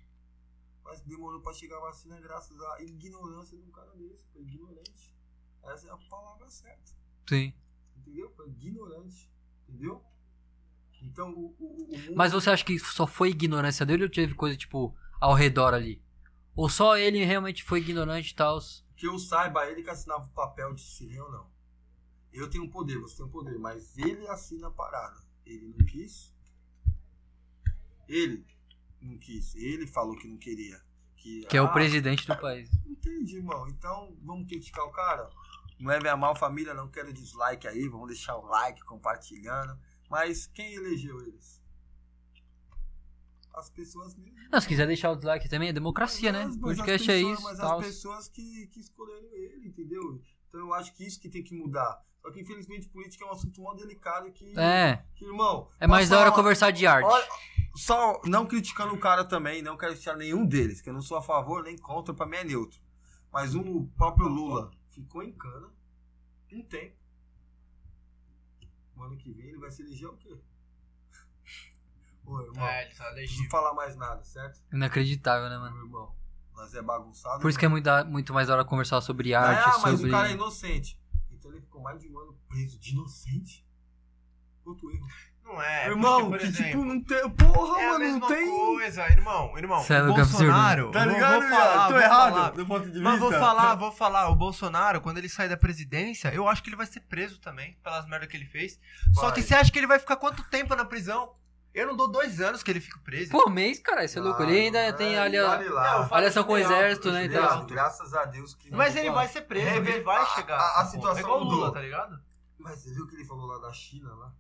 Mas 0.84 1.00
demorou 1.02 1.42
pra 1.42 1.54
chegar 1.54 1.78
a 1.78 1.82
vacina 1.82 2.20
graças 2.20 2.60
à 2.60 2.82
ignorância 2.82 3.56
de 3.56 3.64
um 3.64 3.72
cara 3.72 3.96
desse. 3.96 4.26
Foi 4.34 4.42
ignorante. 4.42 5.16
Essa 5.62 5.90
é 5.90 5.92
a 5.92 5.98
palavra 6.10 6.50
certa. 6.50 6.92
Sim. 7.30 7.54
Entendeu? 7.98 8.32
Foi 8.32 8.50
ignorante. 8.50 9.32
Entendeu? 9.70 10.04
Então 11.02 11.30
o, 11.32 11.56
o, 11.60 11.84
o 11.90 11.98
mundo. 11.98 12.16
Mas 12.16 12.32
você 12.32 12.50
acha 12.50 12.66
que 12.66 12.78
só 12.80 13.06
foi 13.06 13.30
ignorância 13.30 13.86
dele 13.86 14.04
ou 14.04 14.10
teve 14.10 14.34
coisa, 14.34 14.58
tipo, 14.58 14.96
ao 15.20 15.34
redor 15.34 15.74
ali? 15.74 16.02
Ou 16.56 16.70
só 16.70 16.98
ele 16.98 17.24
realmente 17.24 17.64
foi 17.64 17.80
ignorante 17.80 18.32
e 18.32 18.36
tal? 18.36 18.60
Que 18.96 19.08
eu 19.08 19.18
saiba, 19.20 19.70
ele 19.70 19.84
que 19.84 19.90
assinava 19.90 20.26
o 20.26 20.30
papel 20.30 20.74
de 20.74 20.82
se 20.82 21.20
ou 21.20 21.32
não. 21.32 21.48
Eu 22.34 22.50
tenho 22.50 22.64
um 22.64 22.70
poder, 22.70 22.98
você 23.00 23.18
tem 23.18 23.26
um 23.26 23.30
poder, 23.30 23.58
mas 23.60 23.98
ele 23.98 24.28
assina 24.28 24.68
a 24.68 24.72
parada. 24.72 25.22
Ele 25.46 25.68
não 25.68 25.86
quis. 25.86 26.34
Ele 28.08 28.46
não 29.02 29.18
quis. 29.18 29.56
Ele 29.56 29.88
falou 29.88 30.18
que 30.18 30.28
não 30.28 30.38
queria. 30.38 30.82
Que, 31.16 31.46
Que 31.46 31.58
é 31.58 31.62
o 31.62 31.66
ah, 31.66 31.72
presidente 31.72 32.28
do 32.28 32.36
país. 32.38 32.70
Entendi, 32.86 33.38
irmão. 33.38 33.68
Então, 33.68 34.16
vamos 34.22 34.48
criticar 34.48 34.86
o 34.86 34.92
cara? 34.92 35.30
Não 35.80 35.92
é 35.92 36.00
minha 36.00 36.18
mal 36.18 36.36
família, 36.36 36.74
não 36.74 36.90
quero 36.90 37.14
dislike 37.14 37.68
aí. 37.68 37.88
Vamos 37.88 38.08
deixar 38.08 38.36
o 38.36 38.46
like, 38.46 38.84
compartilhando. 38.84 39.78
Mas 40.10 40.48
quem 40.48 40.74
elegeu 40.76 41.20
eles? 41.22 41.62
As 43.54 43.70
pessoas 43.70 44.16
mesmo. 44.16 44.38
Não, 44.52 44.62
se 44.62 44.68
quiser 44.68 44.86
deixar 44.88 45.12
o 45.12 45.16
dislike 45.16 45.50
também, 45.50 45.70
é 45.70 45.74
democracia, 45.74 46.32
né? 46.32 46.46
Mas- 46.46 46.54
as 46.56 46.58
podcast 46.62 47.12
é 47.12 47.16
pessoas- 47.16 47.34
isso 47.40 47.44
Mas 47.48 47.58
tal. 47.58 47.80
as 47.80 47.86
pessoas 47.88 48.28
que, 48.30 48.68
que 48.68 48.80
escolheram 48.80 49.28
ele, 49.34 49.68
entendeu? 49.68 50.22
Então 50.48 50.60
eu 50.62 50.74
acho 50.74 50.94
que 50.96 51.04
isso 51.06 51.20
que 51.20 51.28
tem 51.30 51.44
que 51.44 51.56
mudar. 51.56 52.02
Só 52.22 52.32
que 52.32 52.40
infelizmente 52.42 52.88
política 52.90 53.26
é 53.26 53.28
um 53.28 53.32
assunto 53.32 53.62
mó 53.62 53.74
delicado 53.74 54.32
que, 54.32 54.58
É, 54.58 55.04
que 55.16 55.26
irmão. 55.26 55.70
é 55.80 55.88
mais 55.88 56.10
da 56.10 56.18
hora 56.18 56.26
falar- 56.30 56.36
conversar 56.44 56.72
de 56.72 56.86
arte. 56.86 57.06
Olha, 57.06 57.28
só 57.76 58.22
não 58.26 58.46
criticando 58.46 58.94
o 58.94 59.00
cara 59.00 59.24
também, 59.26 59.62
não 59.62 59.78
quero 59.78 59.94
criticar 59.94 60.16
nenhum 60.18 60.46
deles, 60.46 60.80
que 60.82 60.90
eu 60.90 60.94
não 60.94 61.02
sou 61.02 61.18
a 61.18 61.22
favor 61.22 61.64
nem 61.64 61.78
contra, 61.78 62.14
pra 62.14 62.26
mim 62.26 62.38
é 62.38 62.44
neutro. 62.44 62.80
Mas 63.32 63.56
o 63.56 63.86
próprio 63.98 64.28
Lula 64.28 64.70
ficou 64.92 65.24
em 65.24 65.32
cana 65.32 65.70
um 66.52 66.62
tempo. 66.64 66.97
O 68.98 69.04
ano 69.04 69.16
que 69.18 69.32
vem 69.32 69.48
ele 69.48 69.58
vai 69.60 69.70
se 69.72 69.82
eleger 69.84 70.10
o 70.10 70.18
quê? 70.18 70.36
Ô, 72.26 72.42
irmão, 72.42 72.66
É, 72.68 72.86
ele 72.86 72.96
tá 72.96 73.06
não 73.06 73.12
legítimo. 73.14 73.38
preciso 73.38 73.50
falar 73.50 73.74
mais 73.74 73.96
nada, 73.96 74.24
certo? 74.24 74.60
Inacreditável, 74.74 75.50
né, 75.50 75.58
mano? 75.58 75.76
Meu 75.76 75.86
irmão, 75.86 76.16
nós 76.54 76.74
é 76.74 76.82
bagunçado. 76.82 77.42
Por 77.42 77.50
isso 77.50 77.58
que 77.60 77.66
é 77.66 77.70
muito, 77.70 77.86
da- 77.86 78.04
muito 78.04 78.34
mais 78.34 78.48
da 78.48 78.56
hora 78.56 78.66
conversar 78.66 79.00
sobre 79.02 79.34
arte, 79.34 79.70
ah, 79.70 79.80
mas 79.80 79.92
sobre... 79.92 80.08
o 80.10 80.12
cara 80.12 80.30
é 80.30 80.34
inocente. 80.34 81.00
Então 81.32 81.52
ele 81.52 81.62
ficou 81.62 81.82
mais 81.82 82.02
de 82.02 82.10
um 82.10 82.18
ano 82.20 82.34
preso 82.50 82.78
de 82.80 82.92
inocente. 82.92 83.66
Outro 84.66 84.92
erro. 84.92 85.08
Não 85.48 85.62
é, 85.62 85.88
irmão, 85.88 86.30
porque, 86.30 86.46
por 86.46 86.54
que 86.54 86.58
tipo, 86.58 86.68
exemplo, 86.68 86.86
não 86.86 87.02
tem. 87.04 87.30
Porra, 87.30 87.82
é 87.82 87.86
a 87.86 87.88
mano, 87.94 88.00
mesma 88.00 88.20
não 88.20 88.28
tem. 88.28 88.48
coisa, 88.50 89.08
irmão, 89.10 89.58
irmão. 89.58 89.82
Cê 89.84 89.94
é 89.94 90.02
o 90.02 90.06
louco, 90.08 90.20
absurdo. 90.22 90.44
Bolsonaro, 90.46 90.92
Tá 90.92 91.06
ligado, 91.06 91.40
vou 91.42 91.50
falar, 91.50 91.88
Tô 91.88 91.94
vou 91.94 92.02
errado 92.02 92.34
falar. 92.34 92.50
do 92.52 92.66
ponto 92.66 92.80
de 92.86 92.92
vista. 92.92 93.04
Mas 93.04 93.20
vou 93.20 93.32
falar, 93.32 93.76
vou 93.76 93.92
falar, 93.92 94.30
o 94.30 94.36
Bolsonaro, 94.36 95.00
quando 95.02 95.18
ele 95.20 95.30
sair 95.30 95.48
da 95.48 95.56
presidência, 95.58 96.34
eu 96.34 96.48
acho 96.50 96.62
que 96.62 96.70
ele 96.70 96.76
vai 96.76 96.86
ser 96.86 97.00
preso 97.02 97.40
também, 97.40 97.78
pelas 97.82 98.06
merdas 98.08 98.28
que 98.30 98.36
ele 98.36 98.46
fez. 98.46 98.78
Só 99.14 99.22
Vai. 99.28 99.32
que 99.34 99.42
você 99.42 99.56
acha 99.56 99.72
que 99.72 99.80
ele 99.80 99.88
vai 99.88 100.00
ficar 100.00 100.18
quanto 100.18 100.44
tempo 100.50 100.76
na 100.76 100.84
prisão? 100.84 101.32
Eu 101.74 101.88
não 101.88 101.96
dou 101.96 102.12
dois 102.12 102.42
anos 102.42 102.62
que 102.64 102.72
ele 102.72 102.82
fique 102.82 103.00
preso. 103.04 103.32
Pô, 103.32 103.50
mês, 103.50 103.80
cara, 103.80 104.04
isso 104.04 104.18
é 104.18 104.22
louco. 104.22 104.42
Ele 104.44 104.60
ainda 104.62 104.90
Ah, 104.90 104.94
tem 104.94 105.14
é, 105.16 105.20
ali... 105.20 105.38
olha 105.40 105.70
a- 105.80 106.08
Aliação 106.18 106.44
com 106.44 106.54
o 106.54 106.58
exército, 106.58 107.12
né, 107.12 107.26
então. 107.26 107.66
Graças 107.68 108.14
a 108.16 108.26
Deus 108.26 108.54
que. 108.56 108.70
Mas 108.72 108.96
ele 108.96 109.12
vai 109.12 109.28
ser 109.28 109.42
preso, 109.44 109.78
ele 109.78 110.02
vai 110.02 110.26
chegar. 110.36 110.58
a- 110.58 110.86
situação 110.86 111.18
É 111.18 111.22
igual 111.22 111.40
o 111.40 111.44
Lula, 111.44 111.72
tá 111.72 111.80
ligado? 111.80 112.20
Mas 112.60 112.80
você 112.80 112.92
viu 112.94 113.04
o 113.04 113.08
que 113.08 113.16
ele 113.16 113.24
falou 113.26 113.46
lá 113.46 113.60
da 113.60 113.72
China 113.72 114.14
lá? 114.16 114.32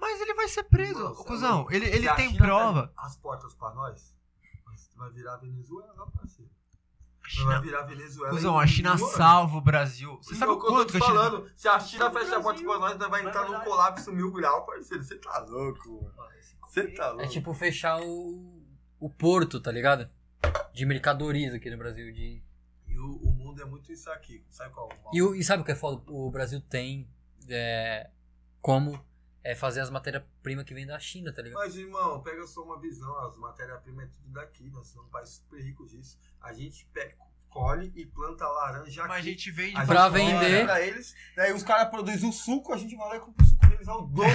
Mas 0.00 0.20
ele 0.20 0.34
vai 0.34 0.48
ser 0.48 0.62
preso, 0.64 1.06
é 1.06 1.24
cuzão. 1.24 1.66
Ele, 1.70 1.86
Se 1.86 1.96
ele 1.96 2.08
a 2.08 2.14
tem 2.14 2.30
China 2.30 2.44
prova. 2.44 2.92
As 2.96 3.16
portas 3.16 3.54
pra 3.54 3.72
nós. 3.74 4.14
Vai 4.96 5.10
virar 5.12 5.36
Venezuela, 5.36 6.06
parceiro. 6.10 6.50
A 6.50 7.22
Vai 7.22 7.30
China, 7.30 7.60
virar 7.60 7.82
Venezuela. 7.82 8.30
cuzão, 8.34 8.56
em 8.60 8.62
a 8.62 8.66
China 8.66 8.90
ano. 8.92 8.98
salva 9.08 9.56
o 9.56 9.60
Brasil. 9.60 10.16
Você 10.22 10.34
sabe 10.34 10.52
o 10.52 10.54
o 10.56 10.60
que 10.60 10.66
eu 10.66 10.70
tô 10.70 10.74
quanto 10.76 10.88
te 10.92 10.92
China... 10.92 11.06
falando? 11.06 11.50
Se 11.56 11.68
a 11.68 11.78
China 11.80 12.10
fecha 12.10 12.36
a 12.36 12.40
porta 12.42 12.62
Brasil. 12.62 12.66
pra 12.68 12.78
nós, 12.78 12.98
nós 12.98 13.10
vai 13.10 13.24
é 13.24 13.28
entrar 13.28 13.48
num 13.48 13.60
colapso 13.60 14.12
mil 14.12 14.32
grau, 14.32 14.64
parceiro. 14.66 15.02
Você 15.04 15.16
tá 15.18 15.38
louco, 15.40 16.12
mano. 16.16 16.28
Você 16.66 16.88
tá 16.88 17.08
louco. 17.10 17.22
É 17.22 17.26
tipo 17.28 17.54
fechar 17.54 18.00
o, 18.02 18.62
o 18.98 19.10
porto, 19.10 19.60
tá 19.60 19.70
ligado? 19.70 20.08
De 20.72 20.84
mercadorias 20.86 21.54
aqui 21.54 21.70
no 21.70 21.76
Brasil. 21.78 22.12
De... 22.12 22.42
E 22.88 22.98
o, 22.98 23.16
o 23.18 23.32
mundo 23.32 23.60
é 23.62 23.64
muito 23.64 23.92
isso 23.92 24.10
aqui. 24.10 24.44
Sabe 24.50 24.72
qual? 24.74 24.88
mal? 24.88 25.10
E, 25.14 25.22
o- 25.22 25.34
e 25.34 25.44
sabe 25.44 25.62
o 25.62 25.64
que 25.64 25.72
é 25.72 25.76
foda? 25.76 26.02
O 26.10 26.30
Brasil 26.30 26.60
tem 26.60 27.08
é, 27.48 28.10
como 28.60 28.98
é, 29.50 29.54
fazer 29.54 29.80
as 29.80 29.88
matérias-primas 29.90 30.64
que 30.64 30.74
vêm 30.74 30.86
da 30.86 30.98
China, 30.98 31.32
tá 31.32 31.40
ligado? 31.40 31.58
Mas, 31.60 31.74
irmão, 31.76 32.20
pega 32.22 32.46
só 32.46 32.62
uma 32.62 32.78
visão. 32.78 33.16
As 33.26 33.36
matérias-primas 33.38 34.04
é 34.04 34.08
tudo 34.08 34.28
daqui. 34.30 34.68
Nós 34.70 34.88
somos 34.88 35.08
um 35.08 35.10
país 35.10 35.30
super 35.30 35.58
rico 35.62 35.86
disso. 35.86 36.18
A 36.40 36.52
gente 36.52 36.84
pega, 36.92 37.14
colhe 37.48 37.90
e 37.96 38.04
planta 38.04 38.46
laranja 38.46 39.00
aqui. 39.00 39.08
Mas 39.08 39.18
a 39.18 39.28
gente 39.28 39.50
vende 39.50 39.76
A 39.76 39.86
Pra 39.86 40.10
gente 40.10 40.12
vender. 40.32 40.50
vende 40.50 40.64
Pra 40.66 40.80
eles, 40.82 41.14
daí 41.34 41.52
os 41.52 41.62
caras 41.62 41.88
produzem 41.88 42.28
o 42.28 42.32
suco, 42.32 42.74
a 42.74 42.76
gente 42.76 42.94
vai 42.94 43.08
lá 43.08 43.16
e 43.16 43.20
compra 43.20 43.42
o 43.44 43.48
suco 43.48 43.66
deles 43.68 43.88
ao 43.88 44.02
dobro. 44.06 44.30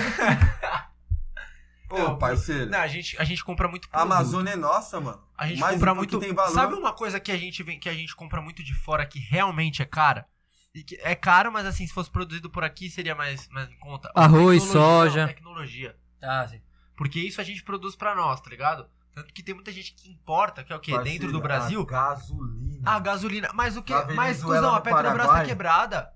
Então, 1.85 2.13
Ô, 2.13 2.17
parceiro. 2.17 2.71
Não, 2.71 2.79
a 2.79 2.87
gente, 2.87 3.15
a 3.21 3.23
gente 3.23 3.43
compra 3.45 3.67
muito 3.67 3.87
A 3.89 3.91
produto. 3.91 4.11
Amazônia 4.11 4.51
é 4.53 4.55
nossa, 4.55 4.99
mano. 4.99 5.21
A 5.37 5.47
gente 5.47 5.59
Mais 5.59 5.75
compra 5.75 5.93
muito. 5.93 6.19
tem 6.19 6.33
valor. 6.33 6.51
Sabe 6.53 6.73
uma 6.73 6.91
coisa 6.91 7.19
que 7.19 7.31
a 7.31 7.37
gente 7.37 7.61
vem, 7.61 7.79
que 7.79 7.87
a 7.87 7.93
gente 7.93 8.15
compra 8.15 8.41
muito 8.41 8.63
de 8.63 8.73
fora 8.73 9.05
que 9.05 9.19
realmente 9.19 9.81
é 9.81 9.85
cara? 9.85 10.27
E 10.73 10.83
que 10.83 10.95
é 11.03 11.13
caro, 11.13 11.51
mas 11.51 11.67
assim, 11.67 11.85
se 11.85 11.93
fosse 11.93 12.09
produzido 12.09 12.49
por 12.49 12.63
aqui 12.63 12.89
seria 12.89 13.13
mais, 13.13 13.47
mais 13.49 13.69
em 13.69 13.77
conta. 13.77 14.11
Arroz, 14.15 14.63
Tecnologia, 14.63 14.71
soja. 14.71 15.21
não, 15.21 15.27
tecnologia. 15.27 15.95
Ah, 16.21 16.47
sim. 16.49 16.61
Porque 16.97 17.19
isso 17.19 17.39
a 17.39 17.43
gente 17.43 17.63
produz 17.63 17.95
pra 17.95 18.15
nós, 18.15 18.41
tá 18.41 18.49
ligado? 18.49 18.87
Tanto 19.13 19.31
que 19.31 19.43
tem 19.43 19.53
muita 19.53 19.71
gente 19.71 19.93
que 19.93 20.09
importa, 20.09 20.63
que 20.63 20.73
é 20.73 20.75
o 20.75 20.79
quê? 20.79 20.91
Parceiro, 20.91 21.19
Dentro 21.19 21.31
do 21.31 21.39
Brasil. 21.39 21.81
A 21.81 21.85
gasolina. 21.85 22.91
A 22.91 22.99
gasolina. 22.99 23.49
Mas 23.53 23.77
o 23.77 23.83
que? 23.83 23.93
Mas, 24.15 24.43
cuzão, 24.43 24.73
a 24.73 24.81
Petrobras 24.81 25.27
tá 25.27 25.45
quebrada. 25.45 26.11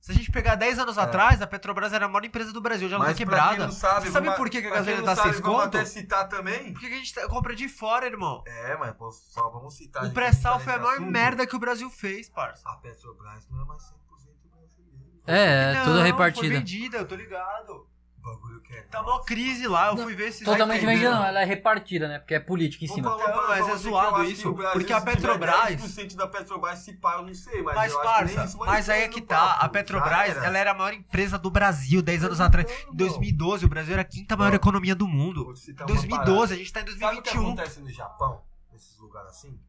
Se 0.00 0.12
a 0.12 0.14
gente 0.14 0.30
pegar 0.30 0.54
10 0.54 0.78
anos 0.78 0.96
É. 0.96 1.00
atrás, 1.00 1.42
a 1.42 1.46
Petrobras 1.48 1.92
era 1.92 2.06
a 2.06 2.08
maior 2.08 2.24
empresa 2.24 2.52
do 2.52 2.60
Brasil, 2.60 2.88
já 2.88 2.96
não 2.98 3.06
tá 3.06 3.14
quebrada. 3.14 3.56
quem 3.56 3.58
não 3.66 3.72
sabe, 3.72 4.06
Você 4.06 4.12
sabe 4.12 4.30
por 4.36 4.48
que, 4.48 4.60
que 4.62 4.68
a 4.68 4.70
gasolina 4.70 5.02
tá 5.02 5.16
sabe, 5.16 5.28
6 5.30 5.40
vamos 5.40 5.56
conto? 5.64 5.76
até 5.76 5.84
citar 5.84 6.28
também. 6.28 6.72
Por 6.72 6.80
que 6.80 6.88
que 6.88 6.94
a 6.94 6.98
gente 6.98 7.12
tá- 7.14 7.26
compra 7.28 7.56
de 7.56 7.68
fora, 7.68 8.06
irmão? 8.06 8.42
É, 8.46 8.76
mas 8.76 8.92
pô, 8.94 9.10
só 9.10 9.48
vamos 9.50 9.74
citar. 9.76 10.04
O 10.04 10.12
pré-sal 10.12 10.58
tá 10.58 10.60
foi 10.60 10.74
a 10.74 10.78
maior 10.78 10.92
assunto. 10.94 11.10
merda 11.10 11.44
que 11.46 11.56
o 11.56 11.58
Brasil 11.58 11.90
fez, 11.90 12.28
parça. 12.28 12.62
A 12.68 12.76
Petrobras 12.76 13.48
não 13.50 13.62
é 13.62 13.64
mais 13.64 13.82
100% 13.82 14.48
brasileira. 14.54 15.10
É, 15.26 15.72
é 15.74 15.84
toda 15.84 16.04
repartida. 16.04 16.46
Foi 16.46 16.56
vendida, 16.56 16.98
eu 16.98 17.08
tô 17.08 17.16
ligado. 17.16 17.88
Bagulho 18.26 18.60
que 18.60 18.72
é. 18.72 18.82
Tá 18.82 19.02
mó 19.04 19.20
crise 19.20 19.68
lá, 19.68 19.86
eu 19.88 19.96
fui 19.98 20.14
ver 20.16 20.28
esses 20.28 20.44
Totalmente 20.44 20.84
vendida, 20.84 21.14
não. 21.14 21.24
Ela 21.24 21.42
é 21.42 21.44
repartida, 21.44 22.08
né? 22.08 22.18
Porque 22.18 22.34
é 22.34 22.40
política 22.40 22.84
em 22.84 22.88
cima. 22.88 23.08
Então, 23.14 23.46
mas 23.48 23.68
é 23.68 23.76
zoado 23.76 24.24
isso, 24.24 24.52
porque 24.72 24.92
a 24.92 24.98
se 24.98 25.06
Petrobras- 25.06 25.70
10% 25.76 26.16
da 26.16 26.26
Petrobras, 26.26 26.78
se 26.80 26.94
pá, 26.94 27.14
eu 27.18 27.22
não 27.22 27.32
sei, 27.34 27.62
mas, 27.62 27.76
Mas, 27.76 27.92
eu 27.92 28.00
acho 28.00 28.18
que 28.18 28.24
nem 28.24 28.34
parça, 28.36 28.58
mas 28.58 28.90
aí 28.90 29.02
é 29.02 29.08
que 29.08 29.20
tá. 29.20 29.36
papo. 29.36 29.64
A 29.64 29.68
Petrobras, 29.68 30.30
era. 30.30 30.44
ela 30.46 30.58
era 30.58 30.70
a 30.72 30.74
maior 30.74 30.92
empresa 30.92 31.38
do 31.38 31.50
Brasil 31.50 32.02
10 32.02 32.24
anos 32.24 32.40
atrás. 32.40 32.68
Em 32.68 32.86
Não, 32.86 32.94
2012, 32.96 33.64
o 33.64 33.68
Brasil 33.68 33.92
era 33.92 34.02
a 34.02 34.04
quinta 34.04 34.36
maior 34.36 34.50
Não. 34.50 34.56
economia 34.56 34.96
do 34.96 35.06
mundo. 35.06 35.44
Vou 35.44 35.54
te 35.54 35.60
citar 35.60 35.88
Em 35.88 35.92
uma 35.92 36.00
2012, 36.00 36.54
a 36.54 36.56
gente 36.56 36.72
tá 36.72 36.80
em 36.80 36.84
parada. 36.84 36.98
Sabe 37.06 37.18
o 37.18 37.22
que 37.22 37.30
2021. 37.30 37.52
acontece 37.52 37.80
no 37.80 37.90
Japão, 37.92 38.42
nesses 38.72 38.98
lugares 38.98 39.30
assim? 39.30 39.60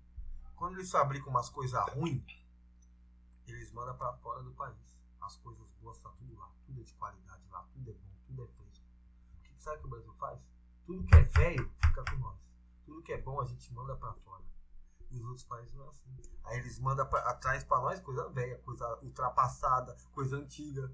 Quando 0.56 0.74
eles 0.80 0.90
fabricam 0.90 1.30
umas 1.30 1.48
coisas 1.50 1.80
ruins, 1.94 2.24
eles 3.48 3.72
mandam 3.72 3.96
pra 3.96 4.14
fora 4.14 4.42
do 4.42 4.50
país. 4.52 4.76
As 5.22 5.38
coisas 5.38 5.64
boas 5.82 6.00
tá 6.00 6.10
tudo 6.18 6.36
lá. 6.40 6.48
Tudo 6.66 6.82
é 6.82 6.84
de 6.84 6.94
qualidade 6.94 7.42
lá, 7.52 7.64
tudo 7.74 7.92
é 7.92 7.94
bom, 7.94 8.00
tudo 8.28 8.44
é 8.44 8.48
fresco. 8.58 8.84
O 9.68 9.70
que 9.70 9.76
sabe 9.76 9.86
o 9.86 9.90
Brasil 9.90 10.14
faz? 10.14 10.40
Tudo 10.86 11.04
que 11.04 11.16
é 11.16 11.24
velho 11.24 11.70
fica 11.82 12.04
com 12.06 12.16
nós. 12.20 12.40
Tudo 12.86 13.04
que 13.04 13.12
é 13.12 13.22
bom 13.22 13.42
a 13.42 13.46
gente 13.46 13.74
manda 13.74 13.98
pra 13.98 14.14
fora. 14.14 14.46
E 15.12 15.16
os 15.16 15.26
outros 15.26 15.44
países 15.44 15.74
não 15.74 15.86
é 15.86 15.90
assim. 15.90 16.18
Aí 16.46 16.58
eles 16.60 16.80
mandam 16.80 17.06
pra, 17.06 17.20
atrás 17.30 17.66
pra 17.66 17.82
nós 17.82 18.00
coisa 18.00 18.30
velha, 18.30 18.58
coisa 18.60 18.98
ultrapassada, 19.04 19.94
coisa 20.14 20.38
antiga. 20.38 20.90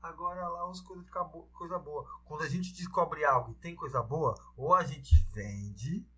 Agora 0.00 0.48
lá 0.48 0.70
as 0.70 0.80
coisas 0.80 1.04
ficam 1.04 1.28
bo 1.28 1.48
coisa 1.48 1.80
boa. 1.80 2.06
Quando 2.24 2.42
a 2.42 2.48
gente 2.48 2.72
descobre 2.72 3.24
algo 3.24 3.50
e 3.50 3.56
tem 3.56 3.74
coisa 3.74 4.00
boa, 4.00 4.36
ou 4.56 4.72
a 4.72 4.84
gente 4.84 5.12
vende, 5.32 6.08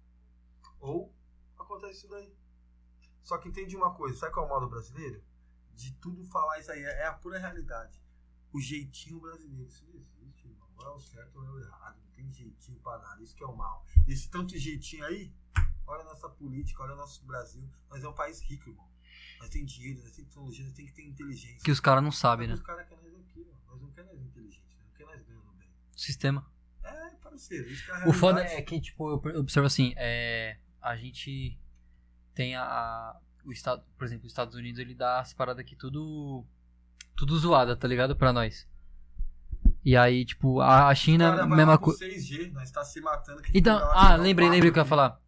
ou 0.78 1.10
acontece 1.58 2.00
isso 2.00 2.08
daí. 2.08 2.36
Só 3.22 3.38
que 3.38 3.48
entende 3.48 3.74
uma 3.76 3.94
coisa, 3.94 4.18
sabe 4.18 4.34
qual 4.34 4.44
é 4.44 4.48
o 4.48 4.52
modo 4.52 4.68
brasileiro? 4.68 5.24
De 5.72 5.94
tudo 5.94 6.22
falar 6.26 6.58
isso 6.58 6.70
aí, 6.70 6.82
é 6.82 7.06
a 7.06 7.14
pura 7.14 7.38
realidade. 7.38 7.98
O 8.52 8.60
jeitinho 8.60 9.18
brasileiro, 9.20 9.66
isso 9.66 9.86
não 9.86 10.11
Não 10.82 10.92
é 10.92 10.94
o 10.94 10.98
certo 10.98 11.38
ou 11.38 11.44
é 11.44 11.50
o 11.50 11.58
errado. 11.60 11.96
Não 12.04 12.10
tem 12.12 12.32
jeitinho 12.32 12.78
pra 12.80 12.98
nada, 12.98 13.22
isso 13.22 13.34
que 13.34 13.42
é 13.44 13.46
o 13.46 13.56
mal. 13.56 13.84
Esse 14.06 14.28
tanto 14.30 14.56
jeitinho 14.58 15.04
aí, 15.04 15.32
olha 15.86 16.02
a 16.02 16.04
nossa 16.04 16.28
política, 16.28 16.82
olha 16.82 16.94
o 16.94 16.96
nosso 16.96 17.24
Brasil. 17.24 17.68
Nós 17.90 18.02
é 18.02 18.08
um 18.08 18.12
país 18.14 18.40
rico, 18.42 18.68
irmão. 18.70 18.88
Nós 19.38 19.48
tem 19.50 19.64
dinheiro, 19.64 20.00
nós 20.02 20.12
tem 20.12 20.24
tecnologia, 20.24 20.64
nós 20.64 20.74
tem 20.74 20.86
que 20.86 20.92
ter 20.92 21.02
inteligência. 21.06 21.60
Que 21.64 21.70
os 21.70 21.80
caras 21.80 22.02
não 22.02 22.12
sabem, 22.12 22.46
né? 22.48 22.54
Os 22.54 22.62
caras 22.62 22.86
querem 22.88 23.04
nós 23.04 23.14
aqui, 23.20 23.46
ó. 23.48 23.72
Nós 23.72 23.80
não 23.82 23.90
queremos 23.90 24.14
nós 24.16 24.26
inteligentes, 24.26 24.76
nós 24.76 24.86
não 24.86 24.92
queremos 24.94 25.16
nós 25.16 25.26
ganhando 25.26 25.52
bem. 25.58 25.68
Sistema. 25.96 26.46
É, 26.82 27.10
parceiro, 27.16 27.68
isso 27.68 27.84
que 27.84 27.90
é 27.90 28.08
O 28.08 28.12
foda 28.12 28.42
é 28.42 28.60
que, 28.62 28.80
tipo, 28.80 29.20
eu 29.28 29.40
observo 29.40 29.66
assim, 29.66 29.94
é, 29.96 30.58
a 30.80 30.96
gente 30.96 31.58
tem 32.34 32.54
a, 32.56 32.62
a- 32.64 33.20
o 33.44 33.52
estado, 33.52 33.84
por 33.96 34.04
exemplo, 34.04 34.26
os 34.26 34.32
Estados 34.32 34.54
Unidos, 34.54 34.78
ele 34.80 34.94
dá 34.94 35.20
as 35.20 35.32
paradas 35.34 35.60
aqui 35.64 35.76
tudo 35.76 36.44
tudo 37.16 37.36
zoada, 37.38 37.76
tá 37.76 37.86
ligado? 37.86 38.16
Pra 38.16 38.32
nós. 38.32 38.66
E 39.84 39.96
aí, 39.96 40.24
tipo, 40.24 40.60
a, 40.60 40.88
a 40.88 40.92
O 40.92 40.94
China, 40.94 41.30
cara 41.30 41.46
mesma 41.46 41.78
coisa. 41.78 42.04
6G, 42.04 42.52
nós 42.52 42.70
tá 42.70 42.84
se 42.84 43.00
matando. 43.00 43.42
que 43.42 43.56
Então, 43.56 43.76
ah, 43.92 44.14
lembrei, 44.16 44.48
lembrei 44.48 44.70
o 44.70 44.72
que 44.72 44.78
eu 44.78 44.82
ia 44.82 44.88
falar. 44.88 45.18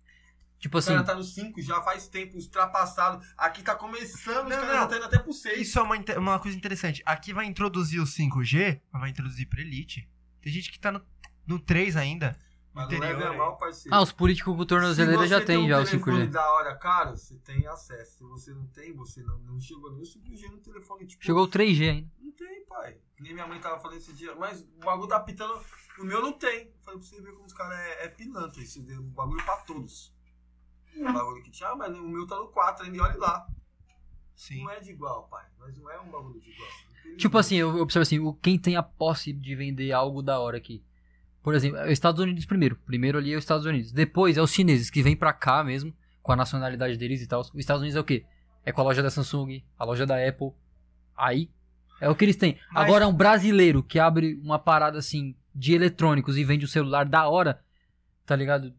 Tipo 0.59 0.77
O 0.77 0.79
assim, 0.79 0.93
cara 0.93 1.03
tá 1.05 1.15
no 1.15 1.23
5 1.25 1.61
já 1.61 1.83
faz 1.83 2.09
tempo, 2.09 2.37
ultrapassado. 2.39 3.23
Aqui 3.37 3.63
tá 3.63 3.75
começando, 3.75 4.45
os 4.45 4.51
Não, 4.51 4.61
caras 4.61 4.69
não. 4.69 4.75
já 4.83 4.87
tá 4.87 4.97
indo 4.97 5.05
até 5.07 5.19
pro 5.19 5.33
6. 5.33 5.61
Isso 5.61 5.79
é 5.79 5.83
uma, 5.83 5.97
uma 6.17 6.39
coisa 6.39 6.57
interessante. 6.57 7.03
Aqui 7.05 7.33
vai 7.35 7.45
introduzir 7.47 8.01
o 8.01 8.05
5G, 8.05 8.81
mas 8.91 9.01
vai 9.01 9.11
introduzir 9.11 9.47
pra 9.49 9.61
Elite. 9.61 10.09
Tem 10.41 10.53
gente 10.53 10.71
que 10.73 10.79
tá 10.79 10.91
no, 10.93 11.03
no 11.47 11.59
3 11.59 11.97
ainda. 11.97 12.37
Mas 12.73 12.89
não 12.89 12.97
interior 12.97 13.19
leve 13.19 13.29
a 13.29 13.31
aí. 13.31 13.37
mal, 13.37 13.57
parceiro. 13.57 13.95
ah, 13.95 14.03
os 14.03 14.11
políticos 14.11 14.57
com 14.57 14.65
tornozeleira 14.65 15.27
já 15.29 15.39
você 15.39 15.45
tem 15.45 15.59
um 15.59 15.69
já 15.69 15.81
o 15.81 15.85
telefone 15.85 16.27
5G. 16.27 16.31
da 16.31 16.53
hora, 16.55 16.75
cara, 16.77 17.11
você 17.17 17.37
tem 17.37 17.67
acesso. 17.67 18.19
Se 18.19 18.25
você 18.25 18.53
não 18.53 18.67
tem, 18.69 18.93
você 18.95 19.23
não, 19.23 19.39
não 19.41 19.61
chegou 19.61 19.93
nem 19.93 20.01
o 20.03 20.05
5G 20.07 20.51
no 20.51 20.59
telefone. 20.59 21.07
Tipo, 21.07 21.25
Chegou 21.25 21.45
o 21.45 21.49
3G 21.49 21.91
ainda. 21.91 22.11
Não 22.21 22.33
tem, 22.33 22.65
pai. 22.67 22.97
Nem 23.21 23.33
minha 23.33 23.47
mãe 23.47 23.61
tava 23.61 23.79
falando 23.79 23.99
esse 23.99 24.13
dia. 24.13 24.35
Mas 24.35 24.63
o 24.63 24.85
bagulho 24.85 25.09
tá 25.09 25.21
pitando. 25.21 25.61
O 25.99 26.05
meu 26.05 26.21
não 26.21 26.33
tem. 26.33 26.73
Falei 26.83 26.99
pra 27.01 27.09
você 27.09 27.21
ver 27.21 27.33
como 27.33 27.45
os 27.45 27.53
caras 27.53 27.79
é, 27.79 28.05
é 28.05 28.09
pilantra. 28.09 28.63
Um 29.01 29.11
bagulho 29.11 29.45
pra 29.45 29.57
todos. 29.59 30.13
O 30.97 31.13
bagulho 31.13 31.43
que 31.43 31.51
tinha, 31.51 31.71
ah, 31.71 31.77
mas 31.77 31.97
o 31.97 32.09
meu 32.09 32.27
tá 32.27 32.37
no 32.37 32.49
4 32.49 32.87
ainda, 32.87 33.03
olha 33.03 33.19
lá. 33.19 33.47
Sim. 34.35 34.63
Não 34.63 34.71
é 34.71 34.81
de 34.81 34.91
igual, 34.91 35.29
pai. 35.29 35.45
Mas 35.59 35.77
não 35.77 35.91
é 35.91 36.01
um 36.01 36.11
bagulho 36.11 36.41
de 36.41 36.51
igual. 36.51 36.69
Tipo 37.17 37.39
assim, 37.39 37.57
eu 37.57 37.77
observo 37.77 38.03
assim, 38.03 38.19
o, 38.19 38.33
quem 38.35 38.59
tem 38.59 38.77
a 38.77 38.83
posse 38.83 39.33
de 39.33 39.55
vender 39.55 39.93
algo 39.93 40.23
da 40.23 40.39
hora 40.39 40.57
aqui. 40.57 40.85
Por 41.43 41.55
exemplo, 41.55 41.79
é 41.79 41.87
os 41.87 41.93
Estados 41.93 42.21
Unidos 42.21 42.47
primeiro. 42.47 42.77
Primeiro 42.77 43.19
ali 43.19 43.33
é 43.33 43.37
os 43.37 43.45
Estados 43.45 43.67
Unidos. 43.67 43.93
Depois 43.93 44.37
é 44.37 44.43
os 44.43 44.53
chineses 44.53 44.91
que 44.91 45.03
vêm 45.03 45.17
pra 45.17 45.33
cá 45.33 45.63
mesmo, 45.63 45.95
com 46.23 46.33
a 46.33 46.37
nacionalidade 46.37 46.97
deles 46.97 47.21
e 47.21 47.27
tal. 47.27 47.41
Os 47.41 47.55
Estados 47.55 47.83
Unidos 47.83 47.97
é 47.97 48.01
o 48.01 48.05
quê? 48.05 48.25
É 48.65 48.73
com 48.73 48.81
a 48.81 48.85
loja 48.85 49.03
da 49.03 49.11
Samsung, 49.11 49.63
a 49.79 49.85
loja 49.85 50.07
da 50.07 50.17
Apple. 50.27 50.53
Aí 51.17 51.51
é 52.01 52.09
o 52.09 52.15
que 52.15 52.25
eles 52.25 52.37
têm. 52.37 52.59
Mas- 52.73 52.85
Agora 52.85 53.07
um 53.07 53.13
brasileiro 53.15 53.83
que 53.83 53.99
abre 53.99 54.35
uma 54.43 54.59
parada 54.59 54.99
assim 54.99 55.35
de 55.55 55.73
eletrônicos 55.75 56.37
e 56.37 56.45
vende 56.45 56.65
um 56.65 56.69
celular 56.69 57.05
da 57.05 57.29
hora, 57.29 57.63
tá 58.27 58.35
ligado? 58.35 58.75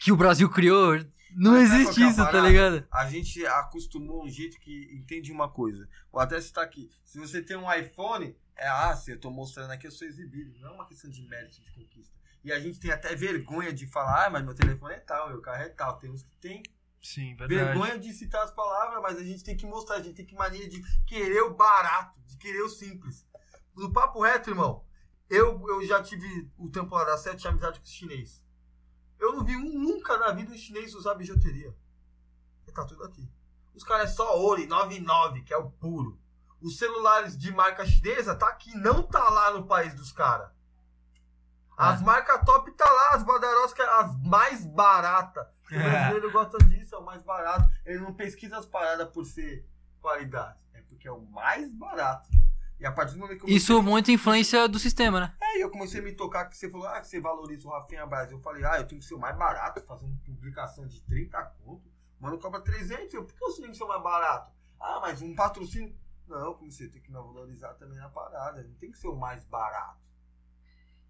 Que 0.00 0.12
o 0.12 0.16
Brasil 0.16 0.48
criou. 0.50 0.98
Não 1.34 1.52
Mas 1.52 1.72
existe 1.72 2.02
é 2.02 2.08
isso, 2.08 2.16
tá 2.18 2.26
parada? 2.26 2.48
ligado? 2.48 2.86
A 2.92 3.08
gente 3.08 3.44
acostumou 3.46 4.22
um 4.24 4.28
jeito 4.28 4.58
que 4.60 4.90
entende 4.92 5.32
uma 5.32 5.48
coisa. 5.48 5.88
Vou 6.12 6.20
até 6.20 6.38
citar 6.40 6.62
aqui. 6.64 6.90
Se 7.04 7.18
você 7.18 7.40
tem 7.42 7.56
um 7.56 7.72
iPhone, 7.72 8.36
é 8.56 8.68
ah, 8.68 8.94
se 8.94 9.12
eu 9.12 9.18
tô 9.18 9.30
mostrando 9.30 9.70
aqui, 9.70 9.86
eu 9.86 9.90
sou 9.90 10.06
exibido. 10.06 10.52
Não 10.60 10.68
é 10.70 10.72
uma 10.72 10.86
questão 10.86 11.10
de 11.10 11.22
mérito 11.22 11.60
de 11.62 11.70
conquista. 11.72 12.14
E 12.44 12.52
a 12.52 12.60
gente 12.60 12.78
tem 12.78 12.90
até 12.90 13.14
vergonha 13.14 13.72
de 13.72 13.86
falar, 13.86 14.26
ah, 14.26 14.30
mas 14.30 14.44
meu 14.44 14.54
telefone 14.54 14.94
é 14.94 14.98
tal, 14.98 15.28
meu 15.30 15.40
carro 15.40 15.62
é 15.62 15.68
tal. 15.70 15.96
Tem 15.98 16.10
uns 16.10 16.22
que 16.22 16.36
tem 16.36 16.62
Sim, 17.02 17.34
verdade. 17.34 17.54
vergonha 17.54 17.98
de 17.98 18.12
citar 18.12 18.44
as 18.44 18.52
palavras, 18.52 19.02
mas 19.02 19.18
a 19.18 19.24
gente 19.24 19.42
tem 19.42 19.56
que 19.56 19.66
mostrar, 19.66 19.96
a 19.96 20.02
gente 20.02 20.14
tem 20.14 20.24
que 20.24 20.36
mania 20.36 20.68
de 20.68 20.80
querer 21.04 21.42
o 21.42 21.54
barato, 21.54 22.18
de 22.24 22.38
querer 22.38 22.62
o 22.62 22.68
simples. 22.68 23.26
No 23.74 23.92
papo 23.92 24.22
reto, 24.22 24.50
irmão, 24.50 24.86
eu, 25.28 25.60
eu 25.68 25.84
já 25.84 26.00
tive 26.00 26.48
o 26.56 26.70
tempo 26.70 26.94
lá 26.94 27.04
da 27.04 27.18
sete, 27.18 27.48
amizade 27.48 27.80
com 27.80 27.84
os 27.84 27.90
chinês. 27.90 28.40
Eu 29.18 29.32
não 29.32 29.44
vi 29.44 29.56
um, 29.56 29.78
nunca 29.78 30.16
na 30.16 30.30
vida 30.30 30.52
um 30.52 30.56
chinês 30.56 30.94
usar 30.94 31.14
bijuteria. 31.14 31.74
E 32.68 32.72
tá 32.72 32.84
tudo 32.84 33.02
aqui. 33.02 33.28
Os 33.74 33.82
caras 33.82 34.10
é 34.10 34.14
só 34.14 34.40
Ori 34.40 34.66
99, 34.66 35.42
que 35.42 35.52
é 35.52 35.56
o 35.56 35.70
puro. 35.70 36.20
Os 36.60 36.78
celulares 36.78 37.36
de 37.36 37.50
marca 37.50 37.84
chinesa 37.84 38.36
tá 38.36 38.46
aqui, 38.46 38.76
não 38.76 39.02
tá 39.02 39.28
lá 39.28 39.52
no 39.52 39.66
país 39.66 39.92
dos 39.94 40.12
caras. 40.12 40.50
As 41.76 42.00
Ah. 42.00 42.04
marcas 42.04 42.44
top 42.44 42.70
tá 42.72 42.90
lá, 42.90 43.10
as 43.14 43.22
badarosas 43.22 43.78
é 43.78 43.82
as 44.00 44.16
mais 44.24 44.64
baratas. 44.66 45.46
O 45.70 45.74
É. 45.74 45.78
brasileiro 45.90 46.30
gosta 46.32 46.58
disso, 46.58 46.94
é 46.94 46.98
o 46.98 47.04
mais 47.04 47.22
barato. 47.22 47.68
Ele 47.84 47.98
não 48.00 48.12
pesquisa 48.14 48.58
as 48.58 48.66
paradas 48.66 49.08
por 49.10 49.24
ser 49.24 49.66
qualidade. 50.00 50.58
É 50.74 50.82
porque 50.82 51.08
é 51.08 51.12
o 51.12 51.20
mais 51.22 51.70
barato. 51.72 52.28
E 52.78 52.84
a 52.86 52.90
partir 52.92 53.14
do 53.14 53.20
momento 53.20 53.44
que 53.44 53.50
eu 53.52 53.56
Isso 53.56 53.80
muita 53.82 54.10
influência 54.10 54.68
do 54.68 54.78
sistema, 54.78 55.20
né? 55.20 55.34
é, 55.40 55.58
e 55.58 55.60
eu 55.60 55.70
comecei 55.70 56.00
a 56.00 56.02
me 56.02 56.12
tocar 56.12 56.46
que 56.46 56.56
você 56.56 56.68
falou, 56.68 56.86
ah, 56.88 57.02
você 57.02 57.20
valoriza 57.20 57.68
o 57.68 57.70
Rafinha 57.70 58.04
Brasil. 58.06 58.36
Eu 58.36 58.42
falei, 58.42 58.64
ah, 58.64 58.78
eu 58.78 58.86
tenho 58.86 59.00
que 59.00 59.06
ser 59.06 59.14
o 59.14 59.18
mais 59.20 59.36
barato, 59.36 59.80
fazer 59.86 60.04
uma 60.04 60.18
publicação 60.24 60.86
de 60.86 61.00
30 61.02 61.40
conto. 61.64 61.90
Mano, 62.18 62.38
cobra 62.38 62.60
300. 62.60 63.14
Eu, 63.14 63.24
por 63.24 63.34
que 63.34 63.44
eu 63.44 63.52
tenho 63.54 63.70
que 63.70 63.76
ser 63.76 63.84
o 63.84 63.88
mais 63.88 64.02
barato? 64.02 64.50
Ah, 64.80 64.98
mas 65.00 65.22
um 65.22 65.34
patrocínio. 65.34 65.96
Não, 66.26 66.54
como 66.54 66.70
você 66.72 66.88
tem 66.88 67.00
que 67.00 67.10
não 67.12 67.24
valorizar 67.32 67.74
também 67.74 67.98
na 67.98 68.08
parada. 68.08 68.62
Não 68.62 68.74
tem 68.74 68.90
que 68.90 68.98
ser 68.98 69.08
o 69.08 69.16
mais 69.16 69.44
barato. 69.44 70.00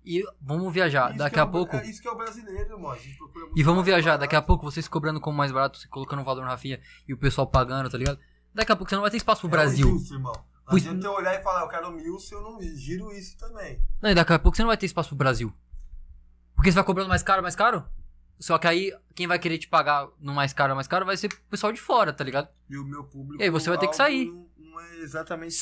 E 0.05 0.25
vamos 0.41 0.73
viajar. 0.73 1.11
Isso 1.11 1.19
Daqui 1.19 1.39
é 1.39 1.43
a 1.43 1.47
pouco. 1.47 1.77
É 1.77 1.87
isso 1.89 2.03
que 2.03 2.09
é 2.09 2.11
o 2.11 2.17
brasileiro, 2.17 2.75
irmão. 2.75 2.91
A 2.91 2.97
gente 2.99 3.17
procura 3.17 3.47
muito 3.47 3.59
E 3.59 3.63
vamos 3.63 3.85
viajar, 3.85 4.17
daqui 4.17 4.35
a 4.35 4.43
pouco 4.43 4.65
vocês 4.65 4.89
cobrando 4.89 5.21
como 5.21 5.37
mais 5.37 5.53
barato, 5.53 5.79
você 5.79 5.87
colocando 5.89 6.25
valor 6.25 6.43
no 6.43 6.49
Rafinha 6.49 6.81
e 7.07 7.13
o 7.15 7.17
pessoal 7.17 7.47
pagando, 7.47 7.89
tá 7.89 7.97
ligado? 7.99 8.19
Daqui 8.55 8.73
a 8.73 8.77
pouco 8.77 8.91
você 8.91 8.97
não 8.97 9.03
vai 9.03 9.11
ter 9.11 9.17
espaço 9.19 9.41
pro 9.43 9.49
É 9.49 9.51
Brasil. 9.51 9.87
Milson, 9.87 10.15
irmão. 10.15 10.33
Não 10.35 10.43
Pois- 10.71 10.87
adianta 10.87 11.07
eu 11.07 11.13
olhar 11.13 11.35
e 11.39 11.43
falar, 11.43 11.63
eu 11.63 11.69
quero 11.69 11.89
o 11.89 11.93
Milson, 11.93 12.35
eu 12.37 12.43
não 12.43 12.63
giro 12.63 13.13
isso 13.13 13.37
também. 13.37 13.81
Não, 14.01 14.11
e 14.11 14.15
daqui 14.15 14.33
a 14.33 14.39
pouco 14.39 14.57
você 14.57 14.63
não 14.63 14.69
vai 14.69 14.77
ter 14.77 14.87
espaço 14.87 15.09
pro 15.11 15.17
Brasil. 15.19 15.53
Porque 16.55 16.71
você 16.71 16.75
vai 16.77 16.85
cobrando 16.85 17.09
mais 17.09 17.23
caro, 17.23 17.43
mais 17.43 17.57
caro. 17.57 17.85
Só 18.39 18.59
que 18.59 18.67
aí, 18.67 18.93
quem 19.15 19.27
vai 19.27 19.39
querer 19.39 19.59
te 19.59 19.69
pagar 19.69 20.09
no 20.21 20.35
mais 20.35 20.53
caro, 20.53 20.75
mais 20.75 20.89
caro, 20.89 21.07
vai 21.07 21.17
ser 21.17 21.29
o 21.29 21.51
pessoal 21.51 21.73
de 21.73 21.81
fora, 21.81 22.13
tá 22.13 22.25
ligado? 22.25 22.49
E 22.69 22.77
o 22.77 22.85
meu 22.85 23.05
público. 23.05 23.41
E 23.41 23.45
aí 23.45 23.51
você 23.51 23.69
vai 23.69 23.79
ter 23.79 23.87
que 23.89 23.97
sair. 23.97 24.27
Não, 24.27 24.49
não 24.59 24.81
é 24.81 24.97
exatamente 24.99 25.53
isso. 25.53 25.61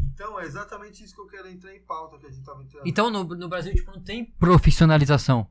Então 0.00 0.38
é 0.38 0.44
exatamente 0.44 1.02
isso 1.04 1.14
que 1.14 1.20
eu 1.20 1.26
quero 1.26 1.48
entrar 1.48 1.74
em 1.74 1.80
pauta 1.82 2.18
que 2.18 2.26
a 2.26 2.30
gente 2.30 2.44
tava 2.44 2.62
entrando. 2.62 2.86
Então 2.86 3.10
no, 3.10 3.24
no 3.24 3.48
Brasil, 3.48 3.74
tipo, 3.74 3.90
não 3.90 4.02
tem 4.02 4.24
profissionalização. 4.24 5.48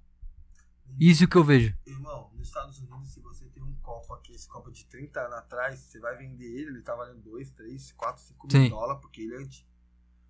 Isso 0.99 1.28
que 1.28 1.36
eu 1.38 1.44
vejo. 1.44 1.76
Irmão, 1.86 2.32
nos 2.34 2.48
Estados 2.48 2.80
Unidos, 2.80 3.14
se 3.14 3.19
você 3.19 3.45
tem 3.49 3.61
um 3.64 3.76
copo 3.76 4.14
aqui, 4.14 4.34
esse 4.34 4.48
copo 4.48 4.72
de 4.72 4.86
30 4.86 5.19
anos 5.19 5.34
atrás, 5.38 5.80
você 5.80 5.99
vai 5.99 6.18
vender 6.18 6.45
ele, 6.45 6.69
ele 6.72 6.82
tá 6.82 6.95
valendo 6.95 7.22
2, 7.22 7.52
3, 7.52 7.91
4, 7.91 8.24
5 8.24 8.48
Sim. 8.52 8.60
mil 8.60 8.69
dólares, 8.72 9.02
porque 9.02 9.22
ele 9.22 9.36
é 9.36 9.38
antigo. 9.38 9.68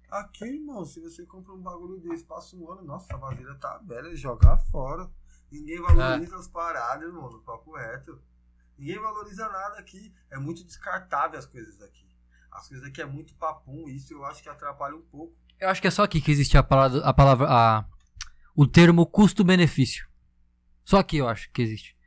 Aqui, 0.09 0.45
irmão, 0.45 0.85
se 0.85 0.99
você 1.01 1.25
compra 1.25 1.53
um 1.53 1.61
bagulho 1.61 1.99
desse, 1.99 2.23
passa 2.23 2.55
um 2.55 2.71
ano, 2.71 2.81
nossa, 2.83 3.13
a 3.13 3.17
vasilha 3.17 3.55
tá 3.55 3.77
velha, 3.79 4.15
jogar 4.15 4.57
fora. 4.57 5.09
Ninguém 5.51 5.81
valoriza 5.81 6.35
É. 6.35 6.39
as 6.39 6.47
paradas, 6.47 7.07
irmão, 7.07 7.29
no 7.29 7.41
papo 7.41 7.75
reto. 7.75 8.21
Ninguém 8.77 8.99
valoriza 8.99 9.47
nada 9.49 9.77
aqui. 9.79 10.13
É 10.29 10.37
muito 10.37 10.63
descartável 10.63 11.37
as 11.37 11.45
coisas 11.45 11.81
aqui. 11.81 12.06
As 12.51 12.67
coisas 12.67 12.87
aqui 12.87 13.01
é 13.01 13.05
muito 13.05 13.33
papum, 13.35 13.87
isso 13.87 14.13
eu 14.13 14.25
acho 14.25 14.41
que 14.41 14.49
atrapalha 14.49 14.95
um 14.95 15.01
pouco. 15.01 15.35
Eu 15.59 15.69
acho 15.69 15.81
que 15.81 15.87
é 15.87 15.91
só 15.91 16.03
aqui 16.03 16.21
que 16.21 16.31
existe 16.31 16.57
a 16.57 16.63
palavra, 16.63 17.03
a 17.03 17.13
palavra, 17.13 17.47
a, 17.49 17.85
o 18.55 18.67
termo 18.67 19.05
custo-benefício. 19.05 20.07
Só 20.83 20.97
aqui 20.97 21.17
eu 21.17 21.27
acho 21.27 21.51
que 21.51 21.61
existe. 21.61 21.97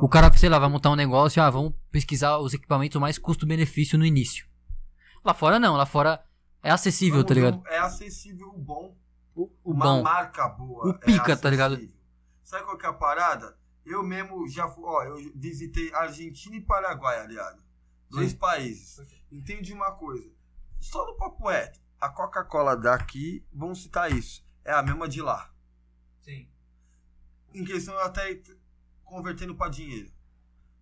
O 0.00 0.08
cara, 0.08 0.32
sei 0.36 0.48
lá, 0.48 0.58
vai 0.58 0.68
montar 0.68 0.90
um 0.90 0.96
negócio, 0.96 1.42
ah, 1.42 1.48
vamos 1.48 1.72
pesquisar 1.90 2.38
os 2.38 2.52
equipamentos 2.52 3.00
mais 3.00 3.18
custo-benefício 3.18 3.98
no 3.98 4.04
início. 4.04 4.46
Lá 5.24 5.32
fora 5.32 5.58
não, 5.58 5.76
lá 5.76 5.86
fora 5.86 6.22
é 6.62 6.70
acessível, 6.70 7.24
tá 7.24 7.34
ligado? 7.34 7.62
É 7.66 7.78
acessível 7.78 8.48
o 8.48 8.58
bom. 8.58 8.96
O, 9.34 9.50
o 9.64 9.72
uma 9.72 9.84
bom. 9.84 10.02
marca 10.02 10.48
boa. 10.48 10.88
O 10.88 10.98
pica, 10.98 11.36
tá 11.36 11.48
ligado? 11.48 11.78
Sabe 12.42 12.64
qual 12.64 12.76
que 12.76 12.86
é 12.86 12.88
a 12.88 12.92
parada? 12.92 13.56
Eu 13.84 14.02
mesmo 14.02 14.48
já 14.48 14.68
fui, 14.68 14.84
ó, 14.84 15.02
eu 15.04 15.32
visitei 15.34 15.92
Argentina 15.94 16.56
e 16.56 16.60
Paraguai, 16.60 17.20
aliado. 17.20 17.62
Dois 18.08 18.30
Sim. 18.32 18.38
países. 18.38 19.00
Entendi 19.30 19.72
uma 19.72 19.92
coisa. 19.92 20.30
Só 20.80 21.06
no 21.06 21.16
papo 21.16 21.48
reto, 21.48 21.80
a 22.00 22.08
Coca-Cola 22.08 22.76
daqui, 22.76 23.44
vamos 23.52 23.82
citar 23.82 24.12
isso, 24.12 24.46
é 24.64 24.72
a 24.72 24.82
mesma 24.82 25.08
de 25.08 25.20
lá. 25.22 25.52
Sim. 26.20 26.48
Em 27.52 27.64
questão 27.64 27.96
até 27.98 28.40
convertendo 29.04 29.54
pra 29.54 29.68
dinheiro. 29.68 30.12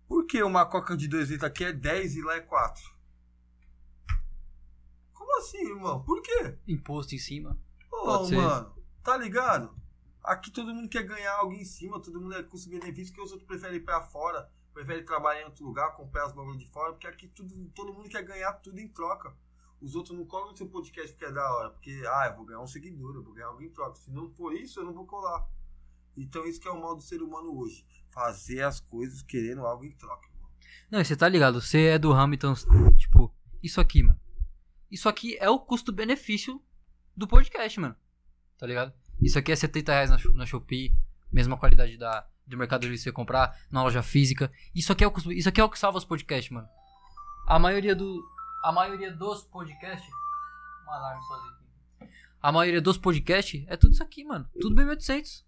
Por 0.07 0.25
que 0.25 0.43
uma 0.43 0.65
Coca 0.65 0.95
de 0.95 1.07
2 1.07 1.29
litros 1.29 1.49
aqui 1.49 1.63
é 1.63 1.73
10 1.73 2.17
e 2.17 2.21
lá 2.21 2.35
é 2.35 2.41
4? 2.41 2.95
Como 5.13 5.39
assim, 5.39 5.69
irmão? 5.69 6.03
Por 6.03 6.21
quê? 6.21 6.57
Imposto 6.67 7.15
em 7.15 7.19
cima. 7.19 7.59
Ô, 7.91 8.25
ser. 8.25 8.35
mano, 8.35 8.75
tá 9.03 9.17
ligado? 9.17 9.75
Aqui 10.23 10.51
todo 10.51 10.73
mundo 10.73 10.89
quer 10.89 11.03
ganhar 11.03 11.35
algo 11.35 11.53
em 11.53 11.63
cima, 11.63 12.01
todo 12.01 12.19
mundo 12.19 12.35
é 12.35 12.43
custo-benefício, 12.43 13.13
que 13.13 13.21
os 13.21 13.31
outros 13.31 13.47
preferem 13.47 13.77
ir 13.77 13.81
pra 13.83 14.01
fora, 14.01 14.51
preferem 14.75 15.05
trabalhar 15.05 15.41
em 15.41 15.45
outro 15.45 15.65
lugar, 15.65 15.95
comprar 15.95 16.27
os 16.27 16.33
bagulhos 16.33 16.59
de 16.59 16.67
fora, 16.67 16.91
porque 16.91 17.07
aqui 17.07 17.29
tudo, 17.29 17.71
todo 17.73 17.93
mundo 17.93 18.09
quer 18.09 18.23
ganhar 18.23 18.51
tudo 18.55 18.77
em 18.77 18.89
troca. 18.89 19.33
Os 19.81 19.95
outros 19.95 20.17
não 20.17 20.25
colam 20.25 20.51
no 20.51 20.57
seu 20.57 20.67
podcast 20.67 21.13
porque 21.13 21.25
é 21.25 21.31
da 21.31 21.49
hora, 21.53 21.69
porque, 21.69 22.03
ah, 22.05 22.27
eu 22.27 22.35
vou 22.35 22.45
ganhar 22.45 22.59
um 22.59 22.67
seguidor, 22.67 23.15
eu 23.15 23.23
vou 23.23 23.33
ganhar 23.33 23.47
algo 23.47 23.61
em 23.61 23.69
troca. 23.69 23.95
Se 23.95 24.11
não 24.11 24.29
for 24.29 24.53
isso, 24.53 24.79
eu 24.79 24.83
não 24.83 24.93
vou 24.93 25.05
colar. 25.05 25.47
Então 26.17 26.45
isso 26.45 26.59
que 26.59 26.67
é 26.67 26.71
o 26.71 26.79
mal 26.79 26.93
do 26.93 27.01
ser 27.01 27.21
humano 27.21 27.57
hoje. 27.57 27.85
Fazer 28.11 28.63
as 28.63 28.81
coisas 28.81 29.21
querendo 29.21 29.65
algo 29.65 29.85
em 29.85 29.91
troca, 29.91 30.27
irmão. 30.27 30.49
Não, 30.91 31.03
você 31.03 31.15
tá 31.15 31.29
ligado, 31.29 31.61
você 31.61 31.85
é 31.85 31.99
do 31.99 32.11
Hamilton, 32.11 32.53
tipo, 32.97 33.33
isso 33.63 33.79
aqui, 33.79 34.03
mano. 34.03 34.19
Isso 34.91 35.07
aqui 35.07 35.37
é 35.39 35.49
o 35.49 35.59
custo-benefício 35.59 36.61
do 37.15 37.27
podcast, 37.27 37.79
mano. 37.79 37.95
Tá 38.57 38.67
ligado? 38.67 38.93
Isso 39.21 39.39
aqui 39.39 39.53
é 39.53 39.55
70 39.55 39.91
reais 39.91 40.09
na, 40.09 40.17
na 40.33 40.45
Shopee, 40.45 40.93
mesma 41.31 41.57
qualidade 41.57 41.97
da, 41.97 42.27
do 42.47 42.57
Mercado 42.57 42.83
Livre 42.83 42.97
você 42.97 43.11
comprar 43.11 43.57
na 43.71 43.83
loja 43.83 44.03
física. 44.03 44.51
Isso 44.73 44.91
aqui 44.91 45.03
é 45.03 45.07
o, 45.07 45.13
isso 45.31 45.49
aqui 45.49 45.59
é 45.59 45.63
o 45.63 45.69
que 45.69 45.79
salva 45.79 45.97
os 45.97 46.05
podcasts, 46.05 46.51
mano. 46.51 46.67
A 47.47 47.57
maioria 47.59 47.95
do. 47.95 48.23
A 48.63 48.71
maioria 48.71 49.11
dos 49.11 49.43
podcasts. 49.43 50.09
Um 50.87 50.91
alarme 50.91 51.23
sozinho 51.23 51.53
aqui. 51.53 52.11
A 52.41 52.51
maioria 52.51 52.81
dos 52.81 52.97
podcasts 52.97 53.63
é 53.67 53.75
tudo 53.75 53.93
isso 53.93 54.03
aqui, 54.03 54.23
mano. 54.23 54.47
Tudo 54.59 54.75
bem 54.75 54.85
800. 54.87 55.45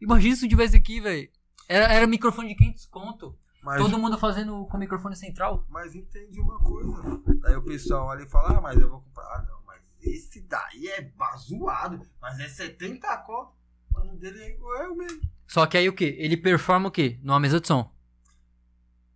Imagina 0.00 0.36
se 0.36 0.48
tivesse 0.48 0.76
aqui, 0.76 1.00
velho. 1.00 1.28
Era, 1.68 1.92
era 1.92 2.06
microfone 2.06 2.48
de 2.48 2.54
500 2.54 2.86
conto. 2.86 3.38
Mas, 3.62 3.80
Todo 3.80 3.98
mundo 3.98 4.16
fazendo 4.16 4.64
com 4.66 4.78
microfone 4.78 5.14
central. 5.14 5.66
mas 5.68 5.94
entende 5.94 6.40
uma 6.40 6.58
coisa. 6.58 7.20
Daí 7.42 7.56
o 7.56 7.62
pessoal 7.62 8.06
olha 8.06 8.22
e 8.22 8.28
fala, 8.28 8.56
ah, 8.56 8.60
mas 8.60 8.80
eu 8.80 8.88
vou 8.88 9.00
comprar. 9.02 9.24
Ah, 9.24 9.42
não, 9.42 9.62
mas 9.66 9.82
esse 10.00 10.40
daí 10.42 10.88
é 10.88 11.02
bazoado. 11.02 12.00
Mas 12.20 12.40
é 12.40 12.48
70 12.48 13.16
conto. 13.18 13.52
O 13.90 13.94
mano 13.94 14.16
dele 14.16 14.40
é 14.42 14.50
igual 14.50 14.82
eu 14.84 14.96
mesmo. 14.96 15.20
Só 15.52 15.66
que 15.66 15.76
aí 15.76 15.88
o 15.88 15.92
que? 15.92 16.04
Ele 16.04 16.36
performa 16.36 16.88
o 16.88 16.92
quê? 16.92 17.18
Numa 17.24 17.40
mesa 17.40 17.60
de 17.60 17.66
som. 17.66 17.92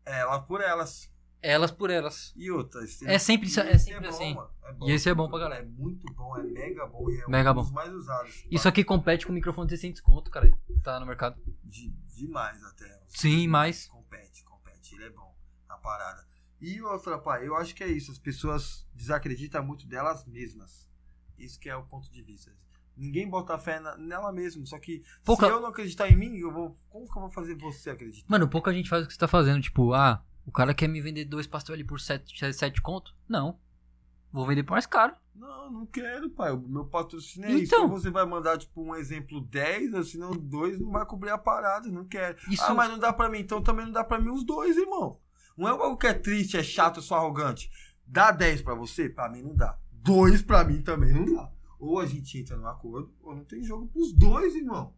Ela 0.04 0.40
por 0.40 0.60
elas. 0.60 1.08
Elas 1.40 1.70
por 1.70 1.90
elas. 1.90 2.32
E 2.36 2.50
outras. 2.50 3.00
É 3.02 3.18
sempre- 3.18 3.48
E 3.48 3.60
é 3.60 3.78
sempre 3.78 4.00
bom, 4.00 4.08
assim. 4.08 4.36
É 4.64 4.72
bom. 4.72 4.88
E 4.88 4.92
esse 4.92 5.08
é 5.08 5.14
bom 5.14 5.28
pra 5.28 5.38
É 5.38 5.42
galera. 5.42 5.66
muito 5.66 6.12
bom, 6.12 6.36
é 6.36 6.42
mega 6.42 6.86
bom 6.86 7.08
e 7.08 7.20
é 7.20 7.28
Mega 7.28 7.52
um 7.52 7.54
bom. 7.54 7.60
dos 7.62 7.70
mais 7.70 7.92
usados. 7.92 8.44
Isso 8.50 8.66
aqui 8.66 8.82
compete 8.82 9.26
com 9.26 9.32
o 9.32 9.34
microfone 9.34 9.68
de 9.68 9.76
600 9.76 10.00
conto, 10.00 10.28
cara. 10.30 10.50
Tá 10.82 10.98
no 10.98 11.06
mercado. 11.06 11.40
De, 11.62 11.90
demais 12.16 12.62
até. 12.64 13.00
Sim, 13.08 13.46
mais. 13.46 13.86
Compete, 13.86 14.42
compete. 14.44 14.96
Ele 14.96 15.04
é 15.04 15.10
bom 15.10 15.36
na 15.68 15.76
parada. 15.76 16.26
E 16.60 16.80
outra, 16.82 17.16
pai, 17.18 17.46
eu 17.46 17.54
acho 17.56 17.74
que 17.76 17.84
é 17.84 17.88
isso. 17.88 18.10
As 18.10 18.18
pessoas 18.18 18.88
desacreditam 18.92 19.62
muito 19.64 19.86
delas 19.86 20.24
mesmas. 20.26 20.90
Isso 21.38 21.60
que 21.60 21.68
é 21.68 21.76
o 21.76 21.84
ponto 21.84 22.10
de 22.10 22.22
vista. 22.22 22.50
Ninguém 22.96 23.28
bota 23.28 23.58
fé 23.58 23.80
na- 23.80 23.96
nela 23.96 24.32
mesma. 24.32 24.64
Só 24.66 24.78
que 24.78 25.02
Pouca- 25.24 25.46
se 25.46 25.52
eu 25.52 25.60
não 25.60 25.68
acreditar 25.68 26.08
em 26.08 26.16
mim, 26.16 26.36
eu 26.36 26.52
vou. 26.52 26.76
Como 26.88 27.06
que 27.10 27.16
eu 27.16 27.22
vou 27.22 27.30
fazer 27.30 27.54
você 27.56 27.90
acreditar? 27.90 28.26
Mano, 28.28 28.48
pouca 28.48 28.72
gente 28.72 28.88
faz 28.88 29.04
o 29.04 29.06
que 29.06 29.12
você 29.12 29.18
tá 29.18 29.26
fazendo. 29.28 29.60
Tipo, 29.60 29.92
ah, 29.92 30.22
o 30.46 30.52
cara 30.52 30.72
quer 30.74 30.88
me 30.88 31.00
vender 31.00 31.24
dois 31.24 31.46
pastel 31.46 31.74
ali 31.74 31.84
por 31.84 32.00
7, 32.00 32.52
sete 32.54 32.80
conto? 32.80 33.14
Não. 33.28 33.58
Vou 34.32 34.46
vender 34.46 34.62
por 34.64 34.72
mais 34.72 34.86
caro. 34.86 35.14
Não, 35.34 35.70
não 35.70 35.86
quero, 35.86 36.28
pai. 36.30 36.52
O 36.52 36.58
meu 36.60 36.84
patrocínio 36.84 37.48
é 37.48 37.52
isso. 37.54 37.74
Então. 37.74 37.88
Você 37.88 38.10
vai 38.10 38.24
mandar, 38.24 38.58
tipo, 38.58 38.82
um 38.82 38.94
exemplo 38.94 39.40
10, 39.40 39.92
ou 39.94 40.02
se 40.04 40.16
não, 40.18 40.30
dois 40.32 40.78
não 40.80 40.90
vai 40.90 41.04
cobrir 41.04 41.30
a 41.30 41.38
parada. 41.38 41.88
Não 41.88 42.04
quero. 42.04 42.36
Isso. 42.48 42.62
Ah, 42.64 42.74
mas 42.74 42.90
não 42.90 42.98
dá 42.98 43.12
pra 43.12 43.28
mim. 43.28 43.38
Então 43.40 43.62
também 43.62 43.86
não 43.86 43.92
dá 43.92 44.04
pra 44.04 44.18
mim 44.18 44.30
os 44.30 44.44
dois, 44.44 44.76
irmão. 44.76 45.18
Não 45.56 45.68
é 45.68 45.70
algo 45.70 45.96
que 45.96 46.06
é 46.06 46.14
triste, 46.14 46.56
é 46.56 46.62
chato, 46.62 46.96
eu 46.98 47.02
sou 47.02 47.16
arrogante. 47.16 47.70
Dá 48.06 48.30
10 48.32 48.60
pra 48.62 48.74
você? 48.74 49.08
Pra 49.08 49.28
mim 49.28 49.42
não 49.42 49.54
dá. 49.54 49.78
Dois 49.92 50.42
pra 50.42 50.62
mim 50.64 50.82
também 50.82 51.12
não 51.12 51.24
dá. 51.36 51.50
Ou 51.78 51.98
a 52.00 52.06
gente 52.06 52.38
entra 52.38 52.56
num 52.56 52.66
acordo, 52.66 53.12
ou 53.22 53.34
não 53.34 53.44
tem 53.44 53.62
jogo 53.62 53.86
pros 53.88 54.12
dois, 54.12 54.54
irmão. 54.54 54.94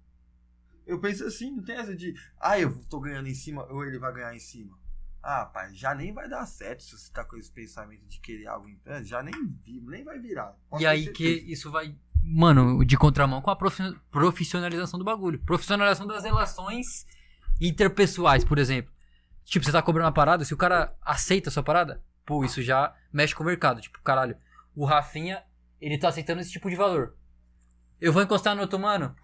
Eu 0.86 1.00
penso 1.00 1.24
assim, 1.24 1.50
não 1.50 1.64
tem 1.64 1.76
essa 1.76 1.96
de, 1.96 2.14
ah, 2.40 2.58
eu 2.58 2.78
tô 2.88 3.00
ganhando 3.00 3.28
em 3.28 3.34
cima, 3.34 3.64
ou 3.72 3.84
ele 3.84 3.98
vai 3.98 4.12
ganhar 4.12 4.34
em 4.34 4.40
cima. 4.40 4.78
Ah, 5.22 5.44
pai, 5.44 5.74
já 5.74 5.92
nem 5.94 6.12
vai 6.12 6.28
dar 6.28 6.46
certo 6.46 6.84
se 6.84 6.96
você 6.96 7.12
tá 7.12 7.24
com 7.24 7.36
esse 7.36 7.50
pensamento 7.50 8.06
de 8.06 8.20
querer 8.20 8.46
algo 8.46 8.68
em 8.68 8.78
já 9.04 9.20
nem 9.24 9.34
nem 9.66 10.04
vai 10.04 10.20
virar. 10.20 10.56
Pode 10.70 10.84
E 10.84 10.86
aí 10.86 11.08
que 11.10 11.24
certeza. 11.34 11.52
isso 11.52 11.70
vai, 11.72 11.96
mano, 12.22 12.84
de 12.84 12.96
contramão 12.96 13.42
com 13.42 13.50
a 13.50 13.56
profi- 13.56 13.96
profissionalização 14.12 14.96
do 15.00 15.04
bagulho. 15.04 15.40
Profissionalização 15.40 16.06
das 16.06 16.22
relações 16.22 17.04
interpessoais, 17.60 18.44
por 18.44 18.58
exemplo. 18.58 18.92
Tipo, 19.44 19.64
você 19.64 19.72
tá 19.72 19.82
cobrando 19.82 20.06
uma 20.06 20.12
parada, 20.12 20.44
se 20.44 20.54
o 20.54 20.56
cara 20.56 20.96
aceita 21.02 21.48
a 21.48 21.52
sua 21.52 21.62
parada, 21.62 22.02
pô, 22.24 22.44
isso 22.44 22.62
já 22.62 22.94
mexe 23.12 23.34
com 23.34 23.42
o 23.42 23.46
mercado. 23.46 23.80
Tipo, 23.80 24.00
caralho, 24.02 24.36
o 24.76 24.84
Rafinha, 24.84 25.42
ele 25.80 25.98
tá 25.98 26.08
aceitando 26.08 26.40
esse 26.40 26.50
tipo 26.50 26.70
de 26.70 26.76
valor. 26.76 27.14
Eu 28.00 28.12
vou 28.12 28.22
encostar 28.22 28.54
no 28.54 28.62
outro 28.62 28.78
mano? 28.78 29.14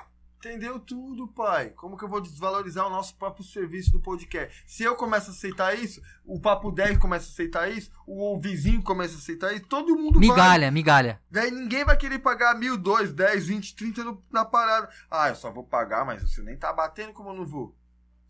Entendeu 0.45 0.81
tudo, 0.81 1.29
pai. 1.29 1.71
Como 1.71 1.97
que 1.97 2.05
eu 2.05 2.09
vou 2.09 2.21
desvalorizar 2.21 2.85
o 2.85 2.91
nosso 2.91 3.15
próprio 3.15 3.45
serviço 3.45 3.93
do 3.93 4.01
podcast? 4.01 4.65
Se 4.67 4.83
eu 4.83 4.97
começo 4.97 5.31
a 5.31 5.33
aceitar 5.33 5.79
isso, 5.79 6.03
o 6.25 6.41
Papo 6.41 6.73
10 6.73 6.99
começa 6.99 7.27
a 7.27 7.29
aceitar 7.29 7.71
isso, 7.71 7.93
o 8.05 8.41
vizinho 8.41 8.83
começa 8.83 9.15
a 9.15 9.19
aceitar 9.19 9.53
isso, 9.53 9.67
todo 9.67 9.95
mundo 9.95 10.19
vai. 10.19 10.29
Migalha, 10.29 10.71
migalha. 10.73 11.23
Daí 11.31 11.49
ninguém 11.49 11.85
vai 11.85 11.97
querer 11.97 12.19
pagar 12.19 12.59
mil, 12.59 12.77
dois, 12.77 13.13
dez, 13.13 13.47
vinte, 13.47 13.77
trinta 13.77 14.03
na 14.33 14.45
parada. 14.45 14.89
Ah, 15.09 15.29
eu 15.29 15.37
só 15.37 15.53
vou 15.53 15.63
pagar, 15.63 16.05
mas 16.05 16.23
você 16.23 16.43
nem 16.43 16.57
tá 16.57 16.73
batendo 16.73 17.13
como 17.13 17.31
eu 17.31 17.37
não 17.37 17.47
vou. 17.47 17.77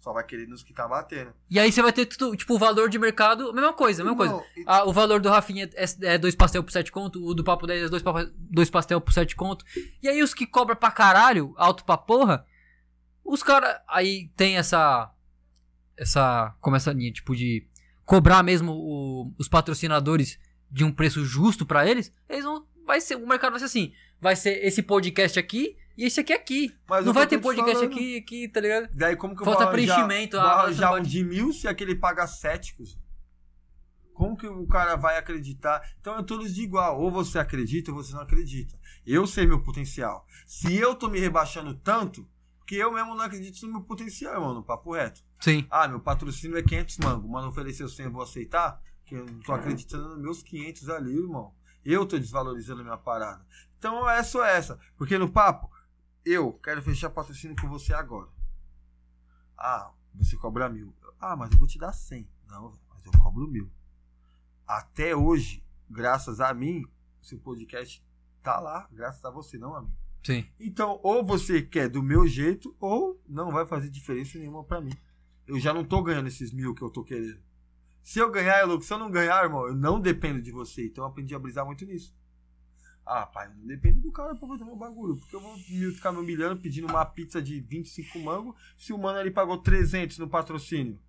Só 0.03 0.13
vai 0.13 0.25
querer 0.27 0.49
nos 0.49 0.65
que 0.65 0.73
tá 0.75 0.89
batendo. 0.89 1.33
E 1.49 1.61
aí 1.61 1.71
você 1.71 1.81
vai 1.81 1.93
ter 1.93 2.07
tudo, 2.07 2.35
tipo, 2.37 2.55
o 2.55 2.59
valor 2.59 2.89
de 2.91 2.99
mercado, 2.99 3.55
mesma 3.55 3.73
coisa, 3.73 4.03
mesma 4.03 4.17
coisa. 4.17 4.33
Irmão, 4.33 4.47
e- 4.57 4.65
Ah, 4.67 4.85
o 4.85 4.93
valor 4.93 5.21
do 5.21 5.29
Rafinha 5.29 5.71
é, 5.77 5.85
é 6.15 6.19
dois 6.19 6.35
pastel 6.35 6.65
por 6.65 6.73
7 6.73 6.91
conto, 6.91 7.25
o 7.25 7.33
do 7.33 7.45
Papo 7.45 7.69
10 7.69 7.85
é 7.85 7.89
dois, 7.89 8.03
dois 8.37 8.69
pastel 8.69 9.01
por 9.01 9.13
7 9.13 9.37
conto. 9.37 9.65
E 10.03 10.09
aí 10.09 10.21
os 10.21 10.35
que 10.35 10.45
cobram 10.45 10.75
pra 10.75 10.91
caralho, 10.91 11.55
alto 11.57 11.85
pra 11.85 11.97
porra, 11.97 12.45
os 13.25 13.45
caras. 13.45 13.77
Aí 13.89 14.29
tem 14.37 14.57
essa. 14.57 15.09
Essa. 15.97 16.53
Como 16.61 16.75
essa 16.75 16.93
linha, 16.93 17.13
tipo, 17.13 17.37
de 17.37 17.65
cobrar 18.05 18.43
mesmo 18.43 18.73
o- 18.73 19.33
os 19.39 19.49
patrocinadores 19.49 20.37
de 20.69 20.83
um 20.83 20.91
preço 20.91 21.25
justo 21.25 21.65
pra 21.65 21.87
eles. 21.87 22.13
Eles 22.29 22.45
vão. 22.45 22.67
Vai 22.87 23.01
ser, 23.01 23.17
o 23.17 23.27
mercado 23.27 23.51
vai 23.53 23.61
ser 23.61 23.67
assim. 23.67 23.93
Vai 24.21 24.37
ser 24.37 24.65
esse 24.65 24.83
podcast 24.83 25.39
aqui 25.39 25.77
e 25.97 26.05
esse 26.05 26.21
aqui 26.21 26.33
aqui. 26.33 26.75
Mas 26.89 27.05
Não 27.05 27.13
vai 27.13 27.27
ter 27.27 27.39
te 27.39 27.43
podcast 27.43 27.75
falando- 27.75 27.93
aqui, 27.93 28.17
aqui, 28.19 28.49
tá 28.49 28.61
ligado? 28.61 28.89
Daí 28.93 29.17
como 29.17 29.35
que 29.35 29.43
eu 29.43 29.45
Falta 29.47 29.65
vou 29.65 29.73
preenchimento, 29.73 30.37
vou 30.37 30.47
arranjar 30.47 30.89
um 30.91 30.95
pode- 30.97 31.11
de 31.11 31.25
mil 31.25 31.53
se 31.53 31.67
aquele 31.69 31.95
paga 31.95 32.27
cuzão? 32.77 33.01
Como 34.15 34.37
que 34.37 34.47
o 34.47 34.67
cara 34.67 34.95
vai 34.95 35.17
acreditar? 35.19 35.83
Então 36.01 36.19
é 36.19 36.23
todos 36.23 36.55
de 36.55 36.63
igual. 36.63 37.01
Ou 37.01 37.11
você 37.11 37.39
acredita 37.39 37.91
ou 37.91 37.97
você 38.03 38.13
não 38.13 38.21
acredita. 38.21 38.79
Eu 39.07 39.27
sei 39.27 39.47
meu 39.47 39.63
potencial. 39.63 40.27
Se 40.47 40.77
eu 40.77 40.95
tô 40.95 41.09
me 41.09 41.19
rebaixando 41.19 41.75
tanto, 41.75 42.29
que 42.67 42.77
eu 42.77 42.93
mesmo 42.93 43.15
não 43.15 43.25
acredito 43.25 43.67
no 43.67 43.73
meu 43.73 43.83
potencial, 43.83 44.41
mano. 44.41 44.63
Papo 44.63 44.93
reto. 44.93 45.23
Sim. 45.41 45.67
Ah, 45.71 45.89
meu 45.89 45.99
patrocínio 45.99 46.57
é 46.59 46.63
500 46.63 46.99
mango. 46.99 47.27
Mano 47.29 47.49
ofereceu 47.49 47.89
100, 47.89 48.07
eu 48.07 48.13
vou 48.13 48.23
aceitar? 48.23 48.81
Que 49.05 49.15
eu 49.17 49.25
não 49.27 49.41
tô 49.41 49.53
acreditando 49.53 50.11
nos 50.11 50.19
meus 50.21 50.43
500 50.43 50.89
ali, 50.91 51.17
irmão. 51.17 51.53
Eu 51.85 52.07
tô 52.07 52.19
desvalorizando 52.19 52.81
a 52.81 52.85
minha 52.85 52.97
parada. 52.97 53.45
Então 53.79 54.09
é 54.09 54.23
só 54.23 54.45
essa. 54.45 54.79
Porque 54.97 55.19
no 55.19 55.31
papo, 55.31 55.71
eu 56.25 56.53
quero 56.55 56.83
fechar 56.83 57.11
patrocínio 57.11 57.57
com 57.61 57.69
você 57.69 57.93
agora. 57.93 58.29
Ah, 59.59 59.93
você 60.15 60.37
cobra 60.37 60.69
mil. 60.69 60.95
Ah, 61.21 61.37
mas 61.37 61.53
eu 61.53 61.59
vou 61.59 61.67
te 61.67 61.79
dar 61.79 61.93
cem. 61.93 62.29
Não, 62.47 62.79
mas 62.89 63.05
eu 63.05 63.13
cobro 63.21 63.49
mil. 63.49 63.71
Até 64.67 65.15
hoje, 65.15 65.65
graças 65.89 66.41
a 66.41 66.53
mim, 66.55 66.85
seu 67.21 67.39
podcast 67.39 68.05
tá 68.43 68.59
lá, 68.59 68.89
graças 68.91 69.25
a 69.25 69.31
você, 69.31 69.59
não 69.59 69.75
a 69.75 69.83
mim. 69.83 69.95
Sim. 70.25 70.47
Então, 70.59 71.01
ou 71.03 71.25
você 71.25 71.63
quer 71.63 71.89
do 71.89 72.03
meu 72.03 72.27
jeito, 72.27 72.75
ou 72.79 73.21
não 73.29 73.51
vai 73.51 73.67
fazer 73.67 73.89
diferença 73.89 74.39
nenhuma 74.39 74.65
pra 74.65 74.81
mim. 74.81 74.97
Eu 75.47 75.59
já 75.59 75.75
não 75.75 75.85
tô 75.85 76.03
ganhando 76.03 76.29
esses 76.29 76.53
mil 76.53 76.75
que 76.75 76.83
eu 76.83 76.91
tô 76.91 77.03
querendo. 77.03 77.43
Se 78.03 78.19
eu 78.19 78.31
ganhar, 78.31 78.59
é 78.59 78.65
louco. 78.65 78.85
Se 78.85 78.93
eu 78.93 78.99
não 78.99 79.11
ganhar, 79.11 79.43
irmão, 79.45 79.67
eu 79.67 79.75
não 79.75 80.01
dependo 80.01 80.43
de 80.43 80.51
você. 80.51 80.87
Então 80.87 81.05
eu 81.05 81.09
aprendi 81.09 81.35
a 81.35 81.39
brisar 81.39 81.65
muito 81.65 81.85
nisso. 81.87 82.15
Ah, 83.05 83.27
pai, 83.27 83.49
não 83.49 83.67
dependo 83.67 84.01
do 84.01 84.13
cara 84.13 84.35
pra 84.35 84.49
fazer 84.49 84.65
meu 84.65 84.77
bagulho. 84.77 85.17
Porque 85.17 85.35
eu 85.35 85.41
vou 85.41 85.57
ficar 85.57 86.13
me 86.13 86.19
humilhando 86.19 86.61
pedindo 86.61 86.87
uma 86.87 87.05
pizza 87.05 87.43
de 87.43 87.61
25 87.61 88.19
mango 88.19 88.57
se 88.77 88.93
o 88.93 88.99
mano 88.99 89.19
ali 89.19 89.31
pagou 89.31 89.59
300 89.59 90.19
no 90.19 90.29
patrocínio. 90.29 91.01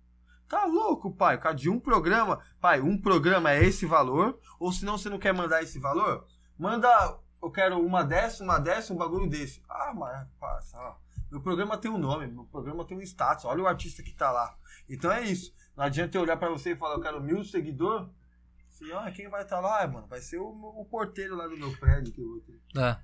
Tá 0.48 0.66
louco, 0.66 1.14
pai. 1.14 1.38
Causa 1.38 1.58
de 1.58 1.70
um 1.70 1.80
programa. 1.80 2.40
Pai, 2.60 2.80
um 2.80 3.00
programa 3.00 3.52
é 3.52 3.64
esse 3.64 3.86
valor. 3.86 4.38
Ou 4.58 4.72
se 4.72 4.84
não, 4.84 4.98
você 4.98 5.08
não 5.08 5.18
quer 5.18 5.32
mandar 5.32 5.62
esse 5.62 5.78
valor? 5.78 6.26
Manda. 6.58 7.18
Eu 7.42 7.50
quero 7.50 7.78
uma 7.78 8.02
dessa, 8.02 8.42
uma 8.42 8.58
dessa, 8.58 8.92
um 8.92 8.96
bagulho 8.96 9.28
desse. 9.28 9.62
Ah, 9.68 9.92
mas, 9.94 10.26
parça, 10.40 10.78
ó, 10.78 10.96
meu 11.30 11.42
programa 11.42 11.76
tem 11.76 11.90
um 11.90 11.98
nome, 11.98 12.26
meu 12.26 12.44
programa 12.44 12.86
tem 12.86 12.96
um 12.96 13.02
status. 13.02 13.44
Olha 13.44 13.62
o 13.62 13.66
artista 13.66 14.02
que 14.02 14.14
tá 14.14 14.30
lá. 14.30 14.56
Então 14.88 15.12
é 15.12 15.22
isso. 15.22 15.52
Não 15.76 15.84
adianta 15.84 16.16
eu 16.16 16.22
olhar 16.22 16.36
pra 16.36 16.48
você 16.50 16.72
e 16.72 16.76
falar, 16.76 16.94
eu 16.94 17.00
quero 17.00 17.22
mil 17.22 17.42
seguidores. 17.44 18.08
Assim, 18.68 18.90
ah, 18.92 19.10
quem 19.10 19.28
vai 19.28 19.42
estar 19.42 19.60
lá, 19.60 19.86
mano? 19.86 20.06
Vai 20.06 20.20
ser 20.20 20.38
o, 20.38 20.46
o 20.48 20.84
porteiro 20.84 21.36
lá 21.36 21.46
do 21.46 21.56
meu 21.56 21.76
prédio 21.78 22.12
que 22.12 22.20
eu 22.20 22.26
vou 22.28 22.40
ter. 22.40 22.60
É. 22.80 22.96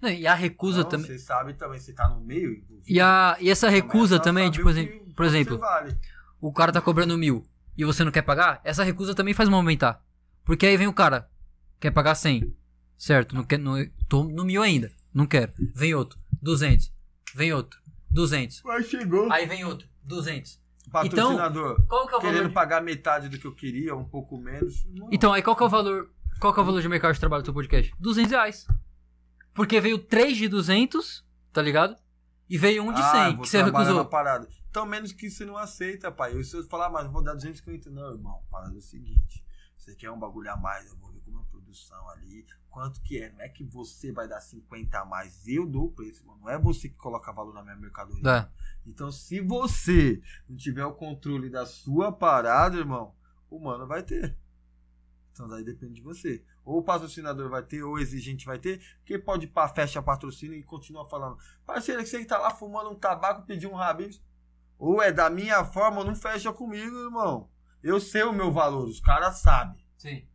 Não, 0.00 0.08
e 0.10 0.26
a 0.26 0.34
recusa 0.34 0.80
Então, 0.80 0.90
também. 0.92 1.06
Você 1.06 1.18
sabe 1.18 1.54
também, 1.54 1.78
você 1.78 1.92
tá 1.92 2.08
no 2.08 2.20
meio. 2.20 2.52
envolvido, 2.52 2.82
E, 2.86 3.00
a, 3.00 3.36
e 3.40 3.50
essa 3.50 3.68
recusa 3.68 4.16
começa 4.16 4.16
a 4.16 4.20
também, 4.20 4.50
tipo, 4.50 4.66
o 4.66 4.70
assim, 4.70 4.86
por 5.14 5.26
exemplo, 5.26 5.58
vale. 5.58 5.96
o 6.40 6.52
cara 6.52 6.72
tá 6.72 6.80
cobrando 6.80 7.16
mil 7.18 7.44
e 7.76 7.84
você 7.84 8.02
não 8.02 8.10
quer 8.10 8.22
pagar, 8.22 8.60
essa 8.64 8.82
recusa 8.82 9.14
também 9.14 9.34
faz 9.34 9.48
movimentar. 9.48 10.02
Porque 10.44 10.66
aí 10.66 10.76
vem 10.76 10.86
o 10.86 10.92
cara, 10.92 11.30
quer 11.78 11.90
pagar 11.90 12.14
100, 12.14 12.56
certo? 12.96 13.34
Não 13.34 13.44
quer, 13.44 13.58
não, 13.58 13.74
tô 14.08 14.24
no 14.24 14.44
mil 14.44 14.62
ainda, 14.62 14.90
não 15.12 15.26
quero. 15.26 15.52
Vem 15.74 15.94
outro, 15.94 16.18
200, 16.42 16.90
vem 17.34 17.52
outro, 17.52 17.78
200. 18.10 18.62
Mas 18.64 18.86
chegou. 18.88 19.30
Aí 19.30 19.46
vem 19.46 19.64
outro, 19.64 19.86
200. 20.02 20.58
Patrocinador. 20.90 21.86
Qual 21.86 22.06
que 22.06 22.14
é 22.14 22.16
o 22.16 22.20
querendo 22.20 22.38
valor? 22.42 22.52
pagar 22.52 22.82
metade 22.82 23.28
do 23.28 23.38
que 23.38 23.46
eu 23.46 23.54
queria, 23.54 23.94
um 23.94 24.04
pouco 24.04 24.38
menos. 24.38 24.84
Não. 24.86 25.08
Então, 25.12 25.32
aí 25.32 25.42
qual 25.42 25.54
que 25.56 25.62
é 25.62 25.66
o 25.66 25.68
valor? 25.68 26.10
Qual 26.40 26.52
que 26.52 26.58
é 26.60 26.62
o 26.62 26.66
valor 26.66 26.80
de 26.82 26.88
mercado 26.88 27.12
de 27.14 27.20
trabalho 27.20 27.42
do 27.42 27.46
seu 27.46 27.54
podcast? 27.54 27.94
200 27.98 28.30
reais. 28.32 28.66
Porque 29.54 29.80
veio 29.80 29.98
3 29.98 30.36
de 30.36 30.48
200, 30.48 31.24
tá 31.52 31.60
ligado? 31.60 31.96
E 32.48 32.56
veio 32.58 32.82
um 32.82 32.92
de 32.92 33.00
100, 33.02 33.20
Ah, 33.20 33.32
que 33.32 33.38
você 33.48 33.62
recusou. 33.62 34.04
parada. 34.06 34.48
Então, 34.70 34.86
menos 34.86 35.12
que 35.12 35.28
você 35.30 35.44
não 35.44 35.56
aceita, 35.56 36.10
pai. 36.10 36.32
Eu, 36.34 36.42
se 36.44 36.56
eu 36.56 36.62
falar, 36.64 36.88
mas 36.90 37.04
eu 37.04 37.10
vou 37.12 37.22
dar 37.22 37.34
250. 37.34 37.90
Não, 37.90 38.12
irmão, 38.12 38.40
parada 38.50 38.74
é 38.74 38.78
o 38.78 38.80
seguinte. 38.80 39.44
Você 39.80 39.94
quer 39.94 40.10
um 40.10 40.18
bagulho 40.18 40.52
a 40.52 40.56
mais, 40.58 40.86
eu 40.86 40.96
vou 40.98 41.10
ver 41.10 41.20
como 41.20 41.38
é 41.38 41.40
a 41.40 41.44
produção 41.46 42.08
ali. 42.10 42.46
Quanto 42.68 43.00
que 43.00 43.18
é? 43.18 43.32
Não 43.32 43.40
é 43.40 43.48
que 43.48 43.64
você 43.64 44.12
vai 44.12 44.28
dar 44.28 44.40
50 44.40 45.00
a 45.00 45.06
mais. 45.06 45.48
Eu 45.48 45.66
dou 45.66 45.86
o 45.86 45.90
preço, 45.90 46.24
mano. 46.26 46.42
Não 46.42 46.50
é 46.50 46.58
você 46.58 46.86
que 46.86 46.96
coloca 46.96 47.32
valor 47.32 47.54
na 47.54 47.62
minha 47.62 47.76
mercadoria. 47.76 48.30
É. 48.30 48.48
Então, 48.86 49.10
se 49.10 49.40
você 49.40 50.22
não 50.46 50.54
tiver 50.54 50.84
o 50.84 50.92
controle 50.92 51.48
da 51.48 51.64
sua 51.64 52.12
parada, 52.12 52.76
irmão, 52.76 53.14
o 53.48 53.58
mano 53.58 53.86
vai 53.86 54.02
ter. 54.02 54.36
Então, 55.32 55.48
daí 55.48 55.64
depende 55.64 55.94
de 55.94 56.02
você. 56.02 56.44
Ou 56.62 56.80
o 56.80 56.84
patrocinador 56.84 57.48
vai 57.48 57.62
ter, 57.62 57.82
ou 57.82 57.94
o 57.94 57.98
exigente 57.98 58.44
vai 58.44 58.58
ter, 58.58 58.80
porque 58.98 59.18
pode 59.18 59.46
ir 59.46 59.48
pra 59.48 59.66
fecha 59.66 60.02
patrocínio 60.02 60.58
e 60.58 60.62
continua 60.62 61.08
falando. 61.08 61.38
Parceiro, 61.64 62.02
que 62.02 62.08
você 62.08 62.18
que 62.18 62.26
tá 62.26 62.38
lá 62.38 62.50
fumando 62.50 62.90
um 62.90 62.94
tabaco, 62.94 63.46
pediu 63.46 63.72
um 63.72 63.76
rabis. 63.76 64.22
Ou 64.78 65.02
é 65.02 65.10
da 65.10 65.30
minha 65.30 65.64
forma, 65.64 66.04
não 66.04 66.14
fecha 66.14 66.52
comigo, 66.52 66.94
irmão. 66.96 67.49
Eu 67.82 68.00
sei 68.00 68.22
o 68.22 68.32
meu 68.32 68.52
valor, 68.52 68.86
os 68.86 69.00
caras 69.00 69.38
sabem. 69.40 69.82
Sim. 69.96 70.26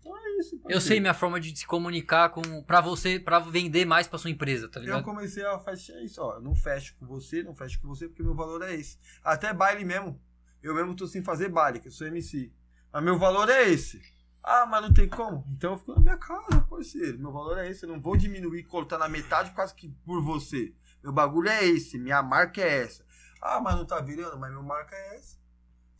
Então 0.00 0.16
é 0.16 0.38
isso. 0.38 0.60
Eu 0.68 0.80
sei 0.80 1.00
minha 1.00 1.14
forma 1.14 1.38
de 1.40 1.54
se 1.56 1.66
comunicar 1.66 2.30
com 2.30 2.62
para 2.62 2.80
você, 2.80 3.18
pra 3.18 3.38
vender 3.38 3.84
mais 3.84 4.06
pra 4.08 4.18
sua 4.18 4.30
empresa, 4.30 4.68
tá 4.68 4.80
Eu 4.80 4.84
ligado? 4.84 5.04
comecei 5.04 5.44
a 5.44 5.58
fechar 5.58 6.00
isso, 6.02 6.22
ó. 6.22 6.34
Eu 6.36 6.40
não 6.40 6.54
fecho 6.54 6.94
com 6.96 7.06
você, 7.06 7.42
não 7.42 7.54
fecho 7.54 7.80
com 7.80 7.88
você, 7.88 8.08
porque 8.08 8.22
meu 8.22 8.34
valor 8.34 8.62
é 8.62 8.74
esse. 8.74 8.98
Até 9.22 9.52
baile 9.52 9.84
mesmo. 9.84 10.20
Eu 10.62 10.74
mesmo 10.74 10.94
tô 10.94 11.06
sem 11.06 11.22
fazer 11.22 11.48
baile, 11.48 11.80
que 11.80 11.88
eu 11.88 11.92
sou 11.92 12.06
MC. 12.06 12.52
Mas 12.92 13.02
meu 13.02 13.18
valor 13.18 13.48
é 13.48 13.68
esse. 13.68 14.00
Ah, 14.42 14.64
mas 14.66 14.82
não 14.82 14.92
tem 14.92 15.08
como? 15.08 15.44
Então 15.50 15.72
eu 15.72 15.78
fico 15.78 15.94
na 15.94 16.00
minha 16.00 16.16
casa, 16.16 16.60
parceiro. 16.68 17.18
Meu 17.18 17.30
valor 17.30 17.58
é 17.58 17.70
esse. 17.70 17.84
Eu 17.84 17.90
não 17.90 18.00
vou 18.00 18.16
diminuir, 18.16 18.64
cortar 18.64 18.98
na 18.98 19.08
metade 19.08 19.50
quase 19.52 19.74
que 19.74 19.88
por 20.04 20.22
você. 20.22 20.74
Meu 21.02 21.12
bagulho 21.12 21.48
é 21.48 21.64
esse, 21.64 21.98
minha 21.98 22.22
marca 22.22 22.60
é 22.60 22.82
essa. 22.82 23.04
Ah, 23.40 23.60
mas 23.60 23.74
não 23.76 23.86
tá 23.86 24.00
virando, 24.00 24.38
mas 24.38 24.50
minha 24.50 24.62
marca 24.62 24.94
é 24.94 25.16
essa. 25.16 25.38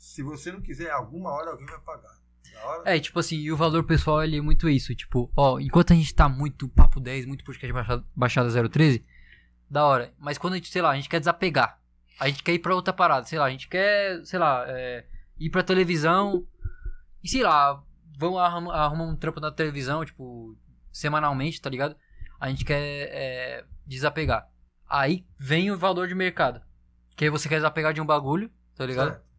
Se 0.01 0.23
você 0.23 0.51
não 0.51 0.63
quiser, 0.63 0.91
alguma 0.91 1.31
hora 1.31 1.51
alguém 1.51 1.67
vai 1.67 1.79
pagar. 1.81 2.19
Hora. 2.65 2.97
É, 2.97 2.99
tipo 2.99 3.21
assim, 3.21 3.37
e 3.37 3.53
o 3.53 3.57
valor 3.57 3.85
pessoal 3.85 4.25
ele 4.25 4.39
é 4.39 4.41
muito 4.41 4.69
isso, 4.69 4.95
tipo, 4.95 5.31
ó, 5.37 5.61
enquanto 5.61 5.93
a 5.93 5.97
gente 5.97 6.15
tá 6.15 6.29
muito 6.29 6.69
papo 6.71 6.99
10, 6.99 7.27
muito 7.27 7.45
podcast 7.45 7.73
baixada, 7.73 8.05
baixada 8.17 8.69
013, 8.69 9.05
da 9.69 9.85
hora. 9.85 10.13
Mas 10.19 10.39
quando 10.39 10.55
a 10.55 10.57
gente, 10.57 10.71
sei 10.71 10.81
lá, 10.81 10.91
a 10.91 10.97
gente 10.97 11.09
quer 11.09 11.21
desapegar, 11.21 11.79
a 12.19 12.29
gente 12.29 12.43
quer 12.43 12.53
ir 12.53 12.59
pra 12.59 12.75
outra 12.75 12.93
parada, 12.93 13.27
sei 13.27 13.39
lá, 13.39 13.45
a 13.45 13.51
gente 13.51 13.69
quer, 13.69 14.25
sei 14.25 14.39
lá, 14.39 14.65
é, 14.67 15.07
ir 15.39 15.51
pra 15.51 15.63
televisão 15.63 16.47
e 17.23 17.29
sei 17.29 17.43
lá, 17.43 17.83
vamos 18.19 18.41
arrumar, 18.41 18.75
arrumar 18.75 19.05
um 19.05 19.17
trampo 19.17 19.39
na 19.39 19.53
televisão, 19.53 20.05
tipo, 20.05 20.57
semanalmente, 20.91 21.61
tá 21.61 21.69
ligado? 21.69 21.95
A 22.41 22.49
gente 22.49 22.65
quer 22.65 23.09
é, 23.13 23.65
desapegar. 23.87 24.49
Aí 24.89 25.27
vem 25.39 25.71
o 25.71 25.79
valor 25.79 26.09
de 26.09 26.15
mercado. 26.15 26.63
Que 27.17 27.25
aí 27.25 27.31
você 27.31 27.49
quer 27.51 27.57
desapegar 27.57 27.93
de 27.93 28.01
um 28.01 28.07
bagulho, 28.07 28.51
tá 28.75 28.85
ligado? 28.87 29.11
Certo. 29.11 29.30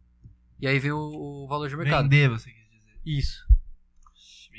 E 0.61 0.67
aí 0.67 0.77
vem 0.79 0.91
o, 0.91 0.97
o 0.99 1.47
valor 1.47 1.67
de 1.67 1.75
mercado. 1.75 2.03
Vender, 2.03 2.29
você 2.29 2.49
quis 2.51 2.63
dizer. 2.69 2.99
Isso. 3.05 3.45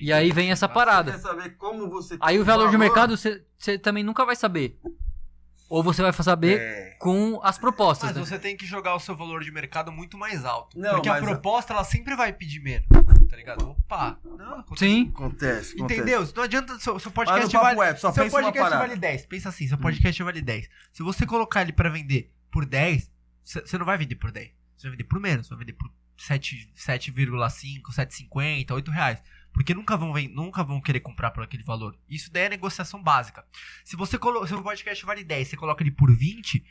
E 0.01 0.13
aí 0.13 0.33
vem 0.33 0.51
essa 0.51 0.67
Você 0.67 0.73
parada. 0.75 1.13
quer 1.13 1.19
saber 1.19 1.51
como 1.57 1.89
você 1.89 2.17
Aí 2.21 2.39
o 2.41 2.45
valor 2.45 2.71
de 2.71 2.79
mercado 2.79 3.17
você 3.17 3.45
você 3.59 3.79
também 3.79 4.03
nunca 4.03 4.25
vai 4.25 4.35
saber. 4.35 4.79
Ou 5.69 5.83
você 5.83 6.03
vai 6.03 6.13
saber 6.13 6.59
É. 6.61 6.97
com 6.99 7.41
as 7.43 7.57
propostas. 7.57 8.11
Mas 8.11 8.17
né? 8.19 8.25
você 8.25 8.39
tem 8.39 8.57
que 8.57 8.67
jogar 8.67 8.95
o 8.95 9.01
seu 9.01 9.15
valor 9.17 9.43
de 9.43 9.51
mercado 9.53 9.91
muito 9.93 10.19
mais 10.19 10.45
alto. 10.45 10.79
Não, 10.79 10.95
porque 10.95 11.09
a 11.09 11.13
mas 11.15 11.23
a- 11.23 11.27
proposta, 11.27 11.73
ela 11.73 11.85
sempre 11.85 12.15
vai 12.17 12.33
pedir 12.33 12.61
menos. 12.61 12.87
Tá 13.31 13.37
ligado? 13.37 13.71
Opa! 13.71 14.19
Não, 14.25 14.59
acontece- 14.61 14.85
Sim. 14.85 15.11
Acontece, 15.15 15.75
acontece. 15.77 15.83
Entendeu? 16.01 16.29
Não 16.37 16.43
adianta. 16.43 16.79
Seu, 16.79 16.99
seu 16.99 17.11
Mas 17.15 17.27
podcast 17.29 17.53
papo 17.53 17.65
vale. 17.65 17.79
web, 17.79 18.01
só 18.01 18.13
seu 18.13 18.25
pensa 18.25 18.37
uma 18.37 18.43
podcast 18.43 18.71
parada. 18.71 18.89
vale 18.89 19.01
10. 19.01 19.27
Pensa 19.27 19.49
assim, 19.49 19.69
seu 19.69 19.79
podcast 19.79 20.23
vale 20.23 20.43
10. 20.43 20.69
Se 20.93 21.03
você 21.03 21.25
colocar 21.25 21.63
ele 21.63 21.73
pra 21.73 21.89
vender 21.89 22.31
por 22.51 22.67
10, 22.67 23.11
você 23.45 23.79
não 23.79 23.87
vai 23.87 23.97
vender 23.97 24.17
por 24.17 24.31
10. 24.31 24.51
Você 24.77 24.89
vai 24.89 24.93
vender 24.93 25.05
por 25.05 25.21
menos. 25.21 25.47
Você 25.47 25.55
vai 25.55 25.65
vender 25.65 25.75
por 25.75 25.91
7 26.17 26.71
7,5, 26.77 27.83
7,50, 27.91 28.71
8 28.73 28.91
reais. 28.91 29.23
Porque 29.53 29.75
nunca 29.75 29.97
vão, 29.97 30.15
nunca 30.31 30.65
vão 30.65 30.81
querer 30.81 31.01
comprar 31.01 31.31
por 31.31 31.43
aquele 31.43 31.63
valor. 31.63 31.97
Isso 32.09 32.33
daí 32.33 32.45
é 32.45 32.49
negociação 32.49 33.03
básica. 33.03 33.45
Se 33.85 33.97
você 33.97 34.19
colo... 34.19 34.47
seu 34.47 34.63
podcast 34.63 35.05
vale 35.05 35.25
10, 35.25 35.49
você 35.49 35.57
coloca 35.57 35.83
ele 35.83 35.91
por 35.91 36.15
20, 36.15 36.65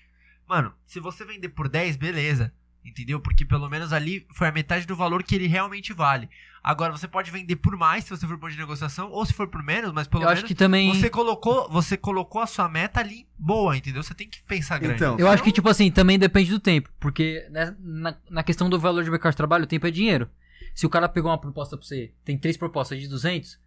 mano, 0.48 0.73
se 0.86 0.99
você 0.99 1.23
vender 1.23 1.49
por 1.49 1.69
10, 1.69 1.95
beleza. 1.98 2.53
Entendeu? 2.84 3.20
Porque 3.20 3.45
pelo 3.45 3.70
menos 3.70 3.94
ali 3.94 4.26
foi 4.34 4.48
a 4.48 4.52
metade 4.52 4.88
do 4.88 4.95
valor 4.95 5.22
que 5.24 5.36
ele 5.36 5.48
realmente 5.48 5.94
vale. 5.94 6.28
Agora 6.64 6.91
você 6.91 7.08
pode 7.08 7.32
vender 7.32 7.56
por 7.56 7.76
mais 7.78 8.03
se 8.03 8.10
você 8.10 8.28
for 8.28 8.38
bom 8.38 8.49
de 8.49 8.58
negociação, 8.58 9.10
ou 9.12 9.26
se 9.26 9.34
for 9.34 9.48
por 9.48 9.64
menos, 9.64 9.91
mas 9.91 10.08
pelo 10.08 10.24
Eu 10.24 10.28
menos 10.28 10.40
acho 10.40 10.48
que 10.48 10.56
também. 10.56 10.94
você 10.94 11.10
colocou, 11.10 11.70
você 11.70 11.95
colocou 11.98 12.41
a 12.41 12.48
sua 12.48 12.68
meta 12.70 12.99
ali 12.99 13.28
boa, 13.38 13.76
entendeu? 13.78 14.02
Você 14.03 14.14
tem 14.14 14.28
que 14.28 14.41
pensar 14.44 14.78
grande. 14.80 14.95
Então, 14.95 15.18
Eu 15.18 15.28
acho 15.28 15.44
que, 15.44 15.52
tipo 15.52 15.70
assim, 15.70 15.90
também 15.91 16.20
depende 16.20 16.49
do 16.52 16.60
tempo. 16.60 16.90
Porque 16.99 17.48
né, 17.52 17.76
na, 17.80 18.16
na 18.30 18.44
questão 18.44 18.70
do 18.70 18.80
valor 18.80 19.03
de 19.03 19.10
mercado 19.10 19.32
de 19.34 19.38
trabalho, 19.38 19.64
o 19.64 19.68
tempo 19.68 19.88
é 19.88 19.91
dinheiro. 19.91 20.30
Se 20.76 20.86
o 20.86 20.90
cara 20.90 21.10
pegou 21.10 21.30
uma 21.32 21.40
proposta 21.40 21.76
pra 21.78 21.86
você, 21.86 22.12
tem 22.24 22.38
três 22.38 22.58
propostas 22.58 22.99
de 22.99 23.08
200, 23.08 23.60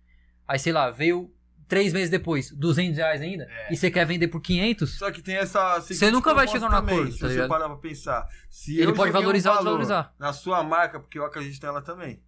aí 0.47 0.59
sei 0.59 0.73
lá, 0.73 0.91
veio 0.91 1.31
três 1.69 1.93
meses 1.93 2.11
depois, 2.11 2.51
200 2.51 2.97
reais 2.97 3.21
ainda, 3.21 3.45
É. 3.45 3.73
e 3.73 3.77
você 3.77 3.91
quer 3.91 4.05
vender 4.07 4.29
por 4.29 4.41
500, 4.41 4.99
Só 4.99 5.11
que 5.11 5.23
tem 5.23 5.37
essa. 5.37 5.81
Você 5.81 6.11
nunca 6.11 6.33
vai 6.35 6.47
chegar 6.49 6.71
também, 6.71 6.95
acordo, 6.95 7.13
Se 7.13 7.19
tá 7.21 7.29
você 7.29 7.49
parar 7.49 7.69
pra 7.69 7.77
pensar. 7.79 8.29
Se 8.51 8.79
Ele 8.79 8.93
pode 8.93 9.11
valorizar 9.13 9.51
ou 9.53 9.61
um 9.61 9.65
valor 9.65 9.79
desvalorizar. 9.79 10.15
Na 10.19 10.33
sua 10.33 10.63
marca, 10.63 11.01
porque 11.01 11.19
eu 11.19 11.25
acredito 11.25 11.63
nela 11.63 11.83
também. 11.83 12.23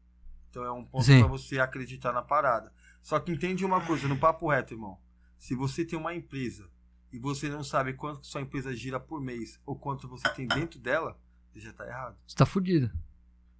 Então 0.51 0.65
é 0.65 0.73
um 0.73 0.85
ponto 0.85 1.05
Sim. 1.05 1.19
pra 1.21 1.29
você 1.29 1.59
acreditar 1.59 2.13
na 2.13 2.23
parada. 2.23 2.73
Só 3.03 3.19
que 3.21 3.31
entende 3.31 3.65
uma 3.65 3.81
coisa, 3.81 4.09
no 4.09 4.17
papo 4.17 4.49
reto, 4.51 4.75
irmão. 4.75 4.99
Se 5.39 5.55
você 5.55 5.85
tem 5.85 5.99
uma 5.99 6.15
empresa 6.15 6.69
e 7.13 7.19
você 7.19 7.49
não 7.49 7.63
sabe 7.63 7.93
quanto 7.93 8.27
sua 8.27 8.41
empresa 8.41 8.75
gira 8.75 8.99
por 8.99 9.21
mês 9.21 9.61
ou 9.67 9.77
quanto 9.79 10.09
você 10.09 10.29
tem 10.31 10.47
dentro 10.49 10.79
dela, 10.81 11.17
você 11.53 11.61
já 11.61 11.73
tá 11.73 11.87
errado. 11.87 12.17
você 12.27 12.35
tá 12.35 12.47
fudido. 12.47 12.91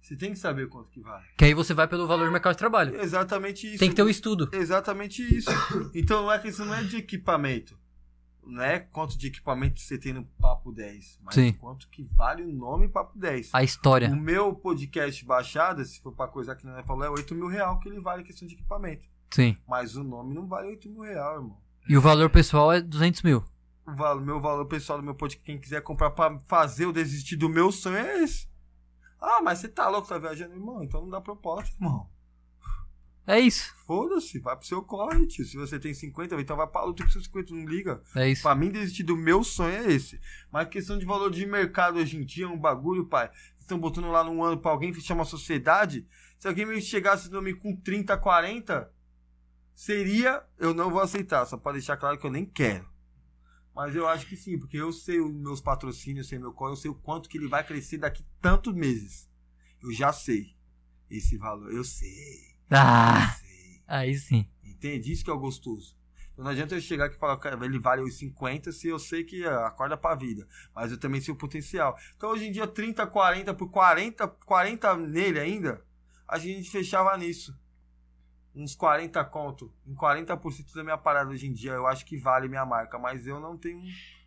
Você 0.07 0.15
tem 0.15 0.31
que 0.31 0.39
saber 0.39 0.69
quanto 0.69 0.89
que 0.89 1.01
vale. 1.01 1.25
Que 1.35 1.43
aí 1.43 1.53
você 1.53 1.73
vai 1.73 1.85
pelo 1.85 2.07
valor 2.07 2.27
de 2.27 2.31
mercado 2.31 2.53
de 2.53 2.59
trabalho. 2.59 2.95
Exatamente 3.01 3.67
isso. 3.67 3.77
Tem 3.77 3.89
que 3.89 3.95
ter 3.95 4.03
o 4.03 4.09
estudo. 4.09 4.49
Exatamente 4.53 5.21
isso. 5.21 5.49
Então 5.93 6.21
não 6.21 6.31
é 6.31 6.39
que 6.39 6.47
isso 6.47 6.63
não 6.63 6.73
é 6.73 6.81
de 6.81 6.95
equipamento. 6.95 7.77
Não 8.41 8.63
é 8.63 8.79
quanto 8.79 9.17
de 9.17 9.27
equipamento 9.27 9.81
você 9.81 9.97
tem 9.97 10.13
no 10.13 10.23
Papo 10.39 10.71
10, 10.71 11.19
mas 11.21 11.35
Sim. 11.35 11.51
quanto 11.51 11.89
que 11.89 12.03
vale 12.15 12.41
o 12.41 12.53
nome 12.53 12.87
Papo 12.87 13.19
10. 13.19 13.49
A 13.51 13.61
história. 13.61 14.07
O 14.07 14.15
meu 14.15 14.55
podcast 14.55 15.25
baixada, 15.25 15.83
se 15.83 16.01
for 16.01 16.13
pra 16.13 16.29
coisa 16.29 16.55
que 16.55 16.65
não 16.65 16.81
falou, 16.85 17.03
é 17.03 17.09
8 17.09 17.35
mil 17.35 17.47
real 17.47 17.77
que 17.77 17.89
ele 17.89 17.99
vale 17.99 18.23
questão 18.23 18.47
de 18.47 18.53
equipamento. 18.53 19.05
Sim. 19.29 19.57
Mas 19.67 19.97
o 19.97 20.05
nome 20.05 20.33
não 20.33 20.47
vale 20.47 20.69
8 20.69 20.89
mil 20.89 21.01
reais, 21.01 21.35
irmão. 21.35 21.57
E 21.89 21.97
o 21.97 22.01
valor 22.01 22.29
pessoal 22.29 22.71
é 22.71 22.79
200 22.79 23.23
mil. 23.23 23.43
O 23.85 24.19
meu 24.21 24.39
valor 24.39 24.65
pessoal 24.67 24.99
do 24.99 25.03
meu 25.03 25.15
podcast, 25.15 25.45
quem 25.45 25.59
quiser 25.59 25.81
comprar 25.81 26.11
pra 26.11 26.39
fazer 26.45 26.85
eu 26.85 26.93
desistir 26.93 27.35
do 27.35 27.49
meu 27.49 27.73
sonho 27.73 27.97
é 27.97 28.23
esse. 28.23 28.47
Ah, 29.19 29.41
mas 29.41 29.59
você 29.59 29.67
tá 29.67 29.89
louco, 29.89 30.07
tá 30.07 30.17
viajando, 30.17 30.53
irmão? 30.53 30.83
Então 30.83 31.01
não 31.01 31.09
dá 31.09 31.19
proposta, 31.19 31.75
irmão. 31.75 32.09
É 33.25 33.37
isso. 33.41 33.75
Foda-se, 33.85 34.39
vai 34.39 34.55
pro 34.55 34.65
seu 34.65 34.81
corre, 34.81 35.27
tio. 35.27 35.43
Se 35.43 35.57
você 35.57 35.77
tem 35.77 35.93
50, 35.93 36.39
então 36.39 36.55
vai 36.55 36.65
pra 36.65 36.85
luta 36.85 37.03
com 37.03 37.09
seus 37.09 37.25
50, 37.25 37.53
não 37.53 37.65
liga. 37.65 38.01
É 38.15 38.29
isso. 38.29 38.41
Pra 38.41 38.55
mim, 38.55 38.71
desistir 38.71 39.03
do 39.03 39.17
meu 39.17 39.43
sonho 39.43 39.75
é 39.75 39.91
esse. 39.91 40.17
Mas 40.49 40.69
questão 40.69 40.97
de 40.97 41.05
valor 41.05 41.29
de 41.29 41.45
mercado 41.45 41.99
hoje 41.99 42.15
em 42.15 42.23
dia 42.23 42.45
é 42.45 42.47
um 42.47 42.57
bagulho, 42.57 43.05
pai. 43.05 43.29
Estão 43.59 43.77
botando 43.77 44.09
lá 44.09 44.23
num 44.23 44.41
ano 44.41 44.57
pra 44.57 44.71
alguém 44.71 44.93
fechar 44.93 45.13
uma 45.13 45.25
sociedade. 45.25 46.07
Se 46.39 46.47
alguém 46.47 46.65
me 46.65 46.81
chegasse 46.81 47.29
no 47.29 47.57
com 47.57 47.75
30, 47.75 48.17
40, 48.17 48.89
seria. 49.75 50.41
Eu 50.57 50.73
não 50.73 50.89
vou 50.89 51.01
aceitar, 51.01 51.45
só 51.45 51.57
pra 51.57 51.73
deixar 51.73 51.97
claro 51.97 52.17
que 52.17 52.25
eu 52.25 52.31
nem 52.31 52.45
quero. 52.45 52.87
Mas 53.77 53.95
eu 53.95 54.07
acho 54.07 54.25
que 54.25 54.35
sim, 54.35 54.57
porque 54.57 54.75
eu 54.75 54.91
sei 54.91 55.21
os 55.21 55.31
meus 55.31 55.61
patrocínios, 55.61 56.25
eu 56.25 56.29
sei 56.29 56.39
meu 56.39 56.51
corre, 56.51 56.71
eu 56.71 56.77
sei 56.77 56.89
o 56.89 56.95
quanto 56.95 57.29
que 57.29 57.37
ele 57.37 57.47
vai 57.47 57.63
crescer 57.63 57.99
daqui 57.99 58.25
tantos 58.41 58.73
meses. 58.73 59.29
Eu 59.79 59.93
já 59.93 60.11
sei 60.11 60.55
esse 61.11 61.37
valor, 61.37 61.71
eu 61.71 61.83
sei. 61.83 62.55
Ah, 62.71 63.21
Eu 63.21 63.37
sei. 63.37 63.83
aí 63.87 64.15
sim. 64.15 64.49
Entende? 64.63 65.11
Isso 65.11 65.23
que 65.23 65.29
é 65.29 65.33
o 65.33 65.37
gostoso. 65.37 65.95
Então 66.33 66.43
não 66.43 66.51
adianta 66.51 66.73
eu 66.73 66.81
chegar 66.81 67.05
aqui 67.05 67.17
e 67.17 67.19
falar 67.19 67.37
que 67.37 67.47
ele 67.47 67.77
vale 67.77 68.01
os 68.01 68.17
50 68.17 68.71
se 68.71 68.87
eu 68.87 68.97
sei 68.97 69.23
que 69.23 69.45
ah, 69.45 69.67
acorda 69.67 69.95
pra 69.95 70.15
vida. 70.15 70.47
Mas 70.73 70.91
eu 70.91 70.97
também 70.97 71.21
sei 71.21 71.31
o 71.31 71.37
potencial. 71.37 71.95
Então 72.15 72.31
hoje 72.31 72.47
em 72.47 72.51
dia, 72.51 72.65
30, 72.65 73.05
40 73.05 73.53
por 73.53 73.69
40, 73.69 74.27
40 74.27 74.97
nele 74.97 75.39
ainda, 75.39 75.85
a 76.27 76.39
gente 76.39 76.67
fechava 76.71 77.15
nisso. 77.15 77.55
Uns 78.57 78.75
40 78.75 79.23
conto. 79.25 79.71
Em 79.85 79.93
40% 79.93 80.73
da 80.73 80.83
minha 80.83 80.97
parada 80.97 81.29
hoje 81.29 81.47
em 81.47 81.53
dia, 81.53 81.71
eu 81.73 81.85
acho 81.85 82.05
que 82.05 82.17
vale 82.17 82.47
minha 82.47 82.65
marca. 82.65 82.97
Mas 82.97 83.27
eu 83.27 83.39
não 83.39 83.57
tenho 83.57 83.81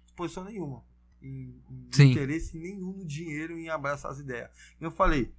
disposição 0.05 0.45
nenhuma. 0.45 0.85
Em, 1.21 1.61
em 1.99 2.11
interesse 2.11 2.57
nenhum 2.57 2.93
no 2.93 3.05
dinheiro 3.05 3.59
em 3.59 3.69
abraçar 3.69 4.11
as 4.11 4.21
ideias. 4.21 4.51
Eu 4.81 4.91
falei, 4.91 5.35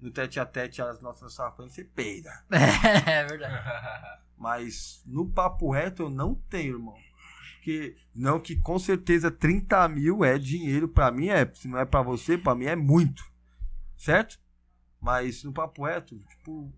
no 0.00 0.10
tete 0.10 0.38
a 0.38 0.44
tete, 0.44 0.82
as 0.82 1.00
nossas 1.00 1.32
sapanas, 1.32 1.72
você 1.72 1.84
peida. 1.84 2.30
É 3.06 3.24
verdade. 3.24 3.64
Mas 4.36 5.02
no 5.06 5.26
papo 5.26 5.72
reto 5.72 6.02
eu 6.02 6.10
não 6.10 6.34
tenho, 6.34 6.74
irmão. 6.74 6.96
Porque, 7.54 7.96
não 8.14 8.38
que 8.38 8.56
com 8.56 8.78
certeza 8.78 9.30
30 9.30 9.88
mil 9.88 10.22
é 10.22 10.36
dinheiro 10.36 10.86
pra 10.86 11.10
mim, 11.10 11.28
é. 11.28 11.50
Se 11.54 11.66
não 11.66 11.78
é 11.78 11.86
pra 11.86 12.02
você, 12.02 12.36
pra 12.36 12.54
mim 12.54 12.66
é 12.66 12.76
muito. 12.76 13.24
Certo? 13.96 14.38
Mas 15.00 15.42
no 15.44 15.52
papo 15.52 15.84
reto, 15.84 16.18
tipo, 16.28 16.70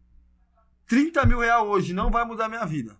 30 0.86 1.24
mil 1.26 1.40
reais 1.40 1.62
hoje 1.64 1.92
não 1.92 2.10
vai 2.10 2.24
mudar 2.24 2.48
minha 2.48 2.64
vida. 2.64 2.96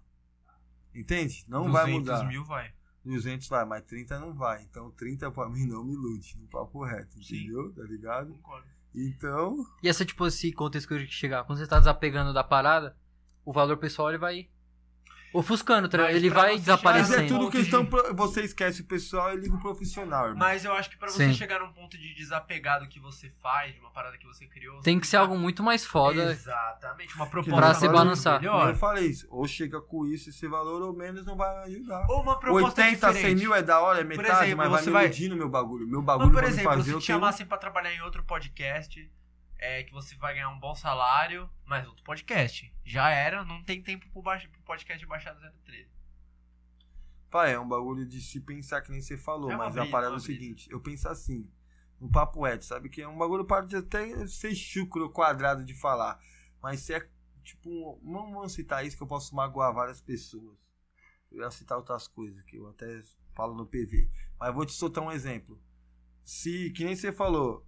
Entende? 0.95 1.45
Não 1.49 1.71
vai 1.71 1.85
200 1.87 1.99
mudar. 2.13 2.25
mil 2.29 2.45
vai. 2.45 2.73
200 3.05 3.47
vai, 3.49 3.65
mas 3.65 3.85
30 3.85 4.19
não 4.19 4.33
vai. 4.35 4.63
Então 4.65 4.91
30 4.93 5.31
pra 5.31 5.49
mim 5.49 5.67
não 5.67 5.85
me 5.85 5.93
ilude 5.93 6.37
no 6.41 6.49
papo 6.49 6.83
reto, 6.85 7.23
Sim. 7.23 7.37
entendeu? 7.37 7.73
Tá 7.73 7.83
ligado? 7.83 8.33
Concordo. 8.35 8.67
Então, 8.95 9.67
E 9.83 9.89
essa, 9.89 10.05
tipo, 10.07 10.27
esse 10.27 10.51
contexto 10.53 10.89
que 10.89 10.95
eu 10.95 11.07
chegar, 11.07 11.45
quando 11.45 11.59
você 11.59 11.67
tá 11.67 11.79
desapegando 11.79 12.33
da 12.33 12.43
parada, 12.43 12.97
o 13.45 13.53
valor 13.53 13.77
pessoal 13.77 14.09
ele 14.09 14.17
vai 14.19 14.49
ofuscando, 15.39 15.89
tá? 15.89 15.99
Mas 15.99 16.17
ele 16.17 16.31
vai 16.31 16.43
você 16.51 16.53
mas 16.53 16.61
desaparecendo. 16.61 17.23
é 17.23 17.27
tudo 17.27 17.51
questão. 17.51 17.85
de- 17.85 17.91
pro- 17.91 18.15
Você 18.15 18.43
esquece 18.43 18.81
o 18.83 18.85
pessoal 18.85 19.33
e 19.35 19.37
liga 19.41 19.55
o 19.55 19.61
profissional, 19.61 20.25
irmão. 20.29 20.39
Mas 20.39 20.65
eu 20.65 20.73
acho 20.73 20.91
que 20.91 20.97
pra 20.97 21.09
você 21.09 21.29
Sim. 21.29 21.35
chegar 21.35 21.61
num 21.61 21.73
ponto 21.73 21.97
de 21.99 22.15
desapegar 22.15 22.81
do 22.81 22.89
que 22.89 22.99
você 23.01 23.29
faz, 23.43 23.75
de 23.75 23.81
uma 23.81 23.91
parada 23.91 24.17
que 24.19 24.27
você 24.27 24.47
criou. 24.47 24.81
Tem 24.81 24.99
que 24.99 25.07
ser 25.07 25.17
algo 25.17 25.37
muito 25.39 25.63
mais 25.63 25.85
foda. 25.85 26.33
Exatamente, 26.33 27.15
uma 27.15 27.27
proposta 27.27 27.57
Pra 27.61 27.75
se 27.75 27.89
balançar. 27.89 28.41
melhor. 28.41 28.69
Eu 28.71 28.75
falei 28.77 29.07
isso. 29.07 29.27
Ou 29.31 29.47
chega 29.47 29.81
com 29.81 30.07
isso, 30.07 30.31
esse 30.31 30.47
valor, 30.49 30.83
ou 30.83 30.95
menos 30.97 31.25
não 31.27 31.37
vai 31.37 31.57
ajudar. 31.65 32.07
Ou 32.09 32.23
uma 32.23 32.39
proposta 32.39 32.83
80, 32.83 33.07
100 33.07 33.13
diferente. 33.15 33.39
mil 33.41 33.55
é 33.55 33.63
da 33.63 33.81
hora, 33.81 34.01
é 34.01 34.05
Por 34.05 34.09
metade, 34.17 34.45
exemplo, 34.47 34.57
mas 34.59 34.71
vai 34.71 34.81
você 34.81 34.87
me 34.91 34.93
vai- 35.29 35.37
meu 35.37 35.49
bagulho. 35.49 35.87
Meu 35.87 35.99
Mas, 36.01 36.07
bagulho 36.07 36.31
por 36.31 36.39
pra 36.39 36.47
me 36.49 36.49
exemplo, 36.55 36.71
fazer, 36.71 36.83
se 36.85 36.91
eu 36.91 37.01
te 37.01 37.07
tenho... 37.07 37.19
chamassem 37.19 37.47
pra 37.47 37.59
trabalhar 37.59 37.93
em 37.93 38.01
outro 38.03 38.23
podcast, 38.25 39.11
é, 39.59 39.83
que 39.85 39.93
você 39.93 40.15
vai 40.17 40.35
ganhar 40.35 40.51
um 40.51 40.59
bom 40.61 40.75
salário, 40.75 41.49
mas 41.65 41.87
outro 41.87 42.05
podcast. 42.05 42.73
Já 42.85 43.11
era, 43.11 43.45
não 43.45 43.63
tem 43.65 43.83
tempo 43.83 44.09
pro, 44.11 44.23
baix- 44.23 44.47
pro 44.47 44.61
podcast 44.63 44.99
de 44.99 45.07
Baixada 45.07 45.39
013. 45.65 45.89
Pai, 47.31 47.53
é 47.55 47.59
um 47.59 47.69
bagulho 47.69 48.07
de 48.07 48.21
se 48.21 48.41
pensar 48.41 48.81
que 48.83 48.91
nem 48.91 49.01
você 49.03 49.17
falou, 49.17 49.51
É 49.51 49.57
mas 49.57 49.75
brisa, 49.75 49.89
a 49.89 49.91
parada 49.91 50.13
é 50.13 50.15
uma 50.15 50.19
o 50.19 50.21
seguinte, 50.21 50.71
eu 50.71 50.81
penso 50.81 51.09
assim, 51.09 51.51
no 52.01 52.11
papo 52.11 52.45
reto, 52.45 52.65
sabe? 52.65 52.89
Que 52.89 53.03
é 53.03 53.09
um 53.09 53.19
bagulho 53.19 53.45
para 53.45 53.67
de 53.67 53.77
até 53.77 54.27
ser 54.29 54.55
chucro 54.55 55.11
quadrado 55.11 55.65
de 55.65 55.75
falar. 55.75 56.19
Mas 56.63 56.81
se 56.81 56.95
é, 56.95 57.09
tipo, 57.43 58.01
não 58.03 58.33
vamos 58.33 58.53
citar 58.53 58.87
isso 58.87 58.97
que 58.97 59.03
eu 59.03 59.07
posso 59.09 59.35
magoar 59.35 59.75
várias 59.75 60.01
pessoas. 60.01 60.57
Eu 61.31 61.41
ia 61.43 61.51
citar 61.51 61.77
outras 61.77 62.07
coisas 62.07 62.43
que 62.45 62.57
eu 62.57 62.69
até 62.69 63.01
falo 63.35 63.55
no 63.55 63.67
PV. 63.67 64.09
Mas 64.39 64.55
vou 64.55 64.65
te 64.65 64.73
soltar 64.73 65.03
um 65.03 65.11
exemplo. 65.13 65.61
Se, 66.25 66.71
que 66.71 66.85
nem 66.85 66.95
você 66.97 67.13
falou, 67.13 67.66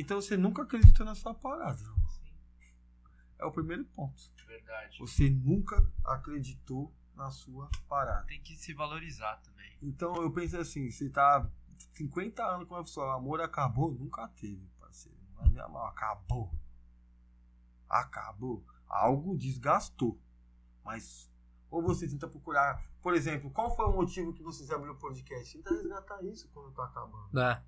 então 0.00 0.20
você 0.20 0.36
nunca 0.36 0.62
acreditou 0.62 1.04
na 1.04 1.14
sua 1.14 1.34
parada. 1.34 1.82
É 3.38 3.44
o 3.44 3.52
primeiro 3.52 3.84
ponto. 3.86 4.20
Verdade. 4.46 4.98
Você 4.98 5.30
nunca 5.30 5.86
acreditou 6.04 6.92
na 7.14 7.30
sua 7.30 7.70
parada. 7.88 8.26
Tem 8.26 8.40
que 8.42 8.56
se 8.56 8.72
valorizar 8.74 9.36
também. 9.38 9.76
Então 9.82 10.14
eu 10.16 10.32
penso 10.32 10.56
assim, 10.56 10.90
você 10.90 11.08
tá 11.08 11.48
50 11.94 12.42
anos 12.44 12.68
com 12.68 12.74
uma 12.74 12.82
pessoa, 12.82 13.06
o 13.06 13.10
amor 13.10 13.40
acabou? 13.40 13.92
Nunca 13.92 14.26
teve, 14.28 14.68
parceiro. 14.78 15.18
Não 15.28 15.42
vai 15.42 15.50
me 15.50 15.60
amar, 15.60 15.88
acabou. 15.88 16.52
Acabou. 17.88 18.64
Algo 18.86 19.36
desgastou. 19.36 20.20
Mas, 20.84 21.30
ou 21.70 21.82
você 21.82 22.08
tenta 22.08 22.26
procurar, 22.26 22.82
por 23.02 23.14
exemplo, 23.14 23.50
qual 23.50 23.74
foi 23.74 23.84
o 23.86 23.92
motivo 23.92 24.32
que 24.32 24.42
vocês 24.42 24.70
abriram 24.70 24.94
o 24.94 24.98
podcast? 24.98 25.56
Tenta 25.56 25.70
resgatar 25.70 26.22
isso 26.24 26.48
quando 26.52 26.72
tá 26.72 26.84
acabando. 26.84 27.38
É. 27.38 27.62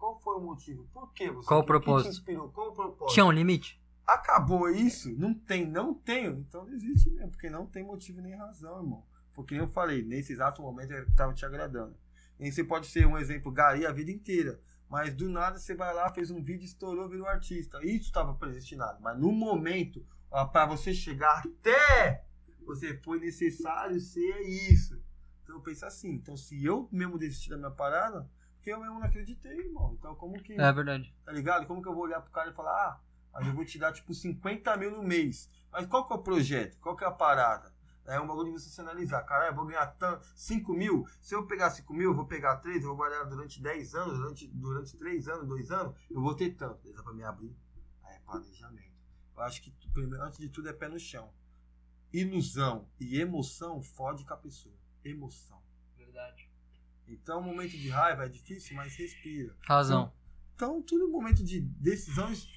Qual 0.00 0.18
foi 0.18 0.36
o 0.36 0.40
motivo? 0.40 0.88
Por 0.94 1.12
que 1.12 1.30
você? 1.30 1.46
Qual 1.46 1.60
o 1.60 1.64
propósito? 1.64 2.12
inspirou? 2.12 2.48
Qual 2.48 2.70
o 2.70 2.72
propósito? 2.72 3.12
Tinha 3.12 3.26
um 3.26 3.30
limite? 3.30 3.78
Acabou 4.06 4.70
isso? 4.70 5.14
Não 5.18 5.34
tem, 5.34 5.66
não 5.66 5.92
tenho. 5.92 6.38
Então 6.38 6.64
desiste 6.64 7.10
mesmo, 7.10 7.30
porque 7.30 7.50
não 7.50 7.66
tem 7.66 7.84
motivo 7.84 8.22
nem 8.22 8.34
razão, 8.34 8.78
irmão. 8.78 9.04
Porque 9.34 9.54
eu 9.54 9.68
falei, 9.68 10.02
nesse 10.02 10.32
exato 10.32 10.62
momento 10.62 10.92
eu 10.92 11.14
tava 11.14 11.34
te 11.34 11.44
agradando. 11.44 11.94
E 12.38 12.50
você 12.50 12.64
pode 12.64 12.86
ser 12.86 13.06
um 13.06 13.18
exemplo, 13.18 13.52
Gari, 13.52 13.84
a 13.84 13.92
vida 13.92 14.10
inteira. 14.10 14.58
Mas 14.88 15.14
do 15.14 15.28
nada 15.28 15.58
você 15.58 15.74
vai 15.74 15.94
lá, 15.94 16.10
fez 16.10 16.30
um 16.30 16.42
vídeo, 16.42 16.64
estourou, 16.64 17.06
virou 17.06 17.26
artista. 17.26 17.78
Isso 17.84 18.06
estava 18.06 18.32
predestinado. 18.34 19.02
Mas 19.02 19.20
no 19.20 19.30
momento, 19.30 20.02
para 20.50 20.64
você 20.64 20.94
chegar 20.94 21.42
até 21.44 22.24
você 22.64 22.98
foi 23.04 23.20
necessário 23.20 24.00
ser 24.00 24.40
isso. 24.40 24.98
Então 25.42 25.56
eu 25.56 25.60
penso 25.60 25.84
assim. 25.84 26.14
Então 26.14 26.38
se 26.38 26.64
eu 26.64 26.88
mesmo 26.90 27.18
desistir 27.18 27.50
da 27.50 27.58
minha 27.58 27.70
parada, 27.70 28.26
porque 28.60 28.72
eu 28.72 28.78
mesmo 28.78 28.98
não 28.98 29.06
acreditei, 29.06 29.58
irmão. 29.58 29.96
Então 29.98 30.14
como 30.14 30.40
que. 30.42 30.52
É 30.52 30.72
verdade. 30.72 31.14
Tá 31.24 31.32
ligado? 31.32 31.66
Como 31.66 31.80
que 31.82 31.88
eu 31.88 31.94
vou 31.94 32.04
olhar 32.04 32.20
pro 32.20 32.30
cara 32.30 32.50
e 32.50 32.54
falar, 32.54 32.72
ah, 32.72 33.00
mas 33.32 33.46
eu 33.46 33.54
vou 33.54 33.64
te 33.64 33.78
dar 33.78 33.90
tipo 33.90 34.12
50 34.12 34.76
mil 34.76 34.90
no 34.90 35.02
mês. 35.02 35.48
Mas 35.72 35.86
qual 35.86 36.06
que 36.06 36.12
é 36.12 36.16
o 36.16 36.22
projeto? 36.22 36.78
Qual 36.78 36.94
que 36.94 37.02
é 37.02 37.06
a 37.06 37.10
parada? 37.10 37.72
É 38.04 38.20
um 38.20 38.26
bagulho 38.26 38.52
de 38.52 38.60
você 38.60 38.68
se 38.68 38.80
analisar. 38.80 39.22
Caralho, 39.22 39.52
eu 39.52 39.56
vou 39.56 39.66
ganhar 39.66 39.86
tanto, 39.86 40.26
5 40.34 40.74
mil. 40.74 41.06
Se 41.20 41.34
eu 41.34 41.46
pegar 41.46 41.70
5 41.70 41.92
mil, 41.94 42.10
eu 42.10 42.14
vou 42.14 42.26
pegar 42.26 42.56
3, 42.56 42.82
eu 42.82 42.88
vou 42.88 42.96
guardar 42.96 43.26
durante 43.26 43.62
10 43.62 43.94
anos, 43.94 44.18
durante, 44.18 44.46
durante 44.48 44.96
3 44.98 45.28
anos, 45.28 45.48
2 45.48 45.70
anos, 45.70 45.96
eu 46.10 46.20
vou 46.20 46.34
ter 46.34 46.50
tanto. 46.50 46.82
Beleza 46.82 47.02
pra 47.02 47.12
me 47.14 47.22
abrir? 47.22 47.56
Aí 48.02 48.16
é 48.16 48.18
planejamento. 48.18 48.90
Eu 49.36 49.42
acho 49.42 49.62
que 49.62 49.70
primeiro, 49.92 50.22
antes 50.22 50.38
de 50.38 50.48
tudo 50.50 50.68
é 50.68 50.72
pé 50.72 50.88
no 50.88 50.98
chão. 50.98 51.32
Ilusão 52.12 52.88
e 52.98 53.18
emoção 53.18 53.80
fode 53.80 54.24
com 54.24 54.34
a 54.34 54.36
pessoa. 54.36 54.74
Emoção. 55.04 55.62
Verdade. 55.96 56.49
Então, 57.14 57.42
momento 57.42 57.76
de 57.76 57.88
raiva 57.88 58.24
é 58.24 58.28
difícil, 58.28 58.76
mas 58.76 58.94
respira. 58.96 59.54
Razão. 59.66 60.12
Então, 60.54 60.82
todo 60.82 61.08
momento 61.08 61.42
de 61.42 61.60
decisões 61.60 62.48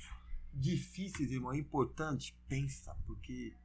difíceis, 0.54 1.32
irmão, 1.32 1.54
é 1.54 1.58
importante, 1.58 2.38
pensa, 2.48 2.96
porque 3.06 3.56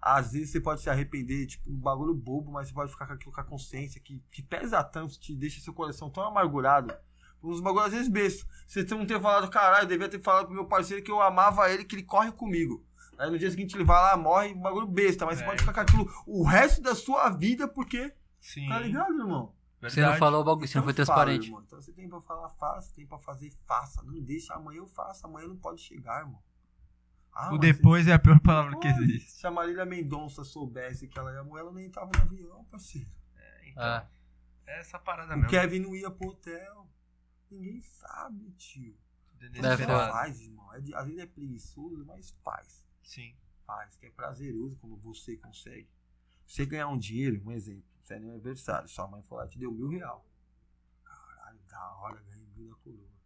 às 0.00 0.32
vezes 0.32 0.50
você 0.50 0.60
pode 0.60 0.80
se 0.80 0.90
arrepender, 0.90 1.46
tipo, 1.46 1.70
um 1.70 1.76
bagulho 1.76 2.14
bobo, 2.14 2.52
mas 2.52 2.68
você 2.68 2.74
pode 2.74 2.90
ficar 2.92 3.06
com 3.06 3.12
aquilo 3.14 3.32
com 3.32 3.40
a 3.40 3.44
consciência 3.44 4.00
que, 4.00 4.22
que 4.30 4.42
pesa 4.42 4.82
tanto, 4.84 5.18
te 5.18 5.34
deixa 5.34 5.60
seu 5.60 5.72
coração 5.72 6.10
tão 6.10 6.22
amargurado. 6.24 6.94
Uns 7.42 7.60
bagulhos 7.60 7.86
às 7.86 7.92
vezes 7.92 8.08
bestos. 8.08 8.46
Você 8.66 8.82
não 8.94 9.06
ter 9.06 9.20
falado, 9.20 9.48
caralho, 9.48 9.84
eu 9.84 9.88
devia 9.88 10.08
ter 10.08 10.20
falado 10.20 10.46
pro 10.46 10.54
meu 10.54 10.66
parceiro 10.66 11.02
que 11.02 11.10
eu 11.10 11.22
amava 11.22 11.70
ele, 11.70 11.84
que 11.84 11.94
ele 11.94 12.02
corre 12.02 12.32
comigo. 12.32 12.84
Aí 13.16 13.30
no 13.30 13.38
dia 13.38 13.50
seguinte 13.50 13.76
ele 13.76 13.84
vai 13.84 14.00
lá, 14.00 14.16
morre, 14.16 14.52
um 14.52 14.60
bagulho 14.60 14.86
besta, 14.86 15.24
mas 15.24 15.38
você 15.38 15.44
É, 15.44 15.46
pode 15.46 15.60
ficar 15.60 15.72
com 15.72 15.80
aquilo 15.80 16.24
o 16.26 16.44
resto 16.44 16.82
da 16.82 16.94
sua 16.94 17.30
vida, 17.30 17.66
porque. 17.66 18.12
Sim. 18.40 18.68
Tá 18.68 18.78
ligado, 18.80 19.18
irmão? 19.18 19.54
Você 19.80 20.00
não 20.00 20.16
falou 20.16 20.40
o 20.40 20.44
bagulho, 20.44 20.66
você 20.66 20.76
não 20.78 20.84
foi 20.84 20.92
Então 20.92 21.06
fala, 21.06 21.16
transparente. 21.16 21.46
irmão. 21.46 21.62
Então 21.66 21.80
você 21.80 21.92
tem 21.92 22.08
pra 22.08 22.20
falar, 22.20 22.48
faça. 22.50 22.92
Tem 22.94 23.06
pra 23.06 23.18
fazer, 23.18 23.50
faça. 23.66 24.02
Não 24.02 24.20
deixa, 24.20 24.54
amanhã 24.54 24.78
eu 24.78 24.88
faço. 24.88 25.26
Amanhã 25.26 25.46
não 25.48 25.56
pode 25.56 25.80
chegar, 25.80 26.20
irmão. 26.22 26.42
Ah, 27.32 27.54
O 27.54 27.58
depois 27.58 28.08
é 28.08 28.12
a 28.14 28.18
pior 28.18 28.40
palavra 28.40 28.72
você- 28.72 28.80
que 28.80 28.88
existe. 28.88 29.30
Se 29.32 29.46
a 29.46 29.50
Marília 29.50 29.84
Mendonça 29.84 30.42
soubesse 30.42 31.06
que 31.06 31.16
ela 31.18 31.32
ia 31.32 31.44
morrer, 31.44 31.60
ela 31.60 31.72
nem 31.72 31.88
tava 31.88 32.10
no 32.16 32.22
avião, 32.22 32.64
parceiro. 32.64 33.08
Então, 33.64 33.84
É. 33.84 34.08
é 34.66 34.80
essa 34.80 34.98
parada 34.98 35.34
O 35.34 35.36
mesmo. 35.36 35.50
Kevin 35.50 35.78
não 35.78 35.94
ia 35.94 36.10
pro 36.10 36.30
hotel. 36.30 36.90
Ninguém 37.48 37.80
sabe, 37.80 38.50
tio. 38.58 38.96
Tudo 39.38 39.44
É 39.64 39.76
Você 39.76 39.86
faz, 39.86 40.40
irmão. 40.40 40.74
É 40.74 40.80
de- 40.80 40.94
às 40.94 41.04
vezes 41.06 41.20
é 41.22 41.26
preguiçoso, 41.26 42.04
mas 42.04 42.30
faz. 42.42 42.84
Sim. 43.02 43.34
faz, 43.64 43.96
que 43.96 44.06
é 44.06 44.10
prazeroso 44.10 44.76
quando 44.78 44.96
você 44.96 45.36
consegue. 45.36 45.88
Você 46.46 46.64
ganhar 46.64 46.88
um 46.88 46.96
dinheiro, 46.98 47.42
um 47.44 47.52
exemplo, 47.52 47.84
você 48.08 48.14
é 48.14 48.16
aniversário, 48.16 48.88
sua 48.88 49.06
mãe 49.06 49.22
e 49.22 49.48
te 49.48 49.58
deu 49.58 49.70
mil 49.70 49.88
real. 49.88 50.26
Caralho, 51.04 51.60
da 51.68 51.94
hora, 51.96 52.22
ganhei 52.22 52.48
mil 52.56 52.70
da 52.70 52.76
coroa. 52.76 53.18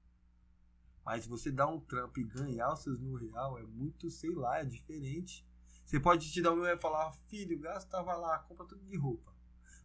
Mas 1.05 1.27
você 1.27 1.53
dar 1.53 1.69
um 1.69 1.81
trampo 1.81 2.19
e 2.19 2.25
ganhar 2.25 2.73
os 2.73 2.83
seus 2.83 2.99
mil 2.99 3.15
real 3.15 3.59
é 3.59 3.63
muito, 3.63 4.11
sei 4.11 4.35
lá, 4.35 4.59
é 4.59 4.65
diferente. 4.65 5.47
Você 5.85 6.01
pode 6.01 6.31
te 6.31 6.43
dar 6.43 6.53
um 6.53 6.57
mil 6.57 6.65
real 6.65 6.77
e 6.77 6.81
falar, 6.81 7.13
filho, 7.29 7.59
gastava 7.61 8.15
lá, 8.17 8.39
compra 8.41 8.67
tudo 8.67 8.85
de 8.85 8.97
roupa. 8.97 9.33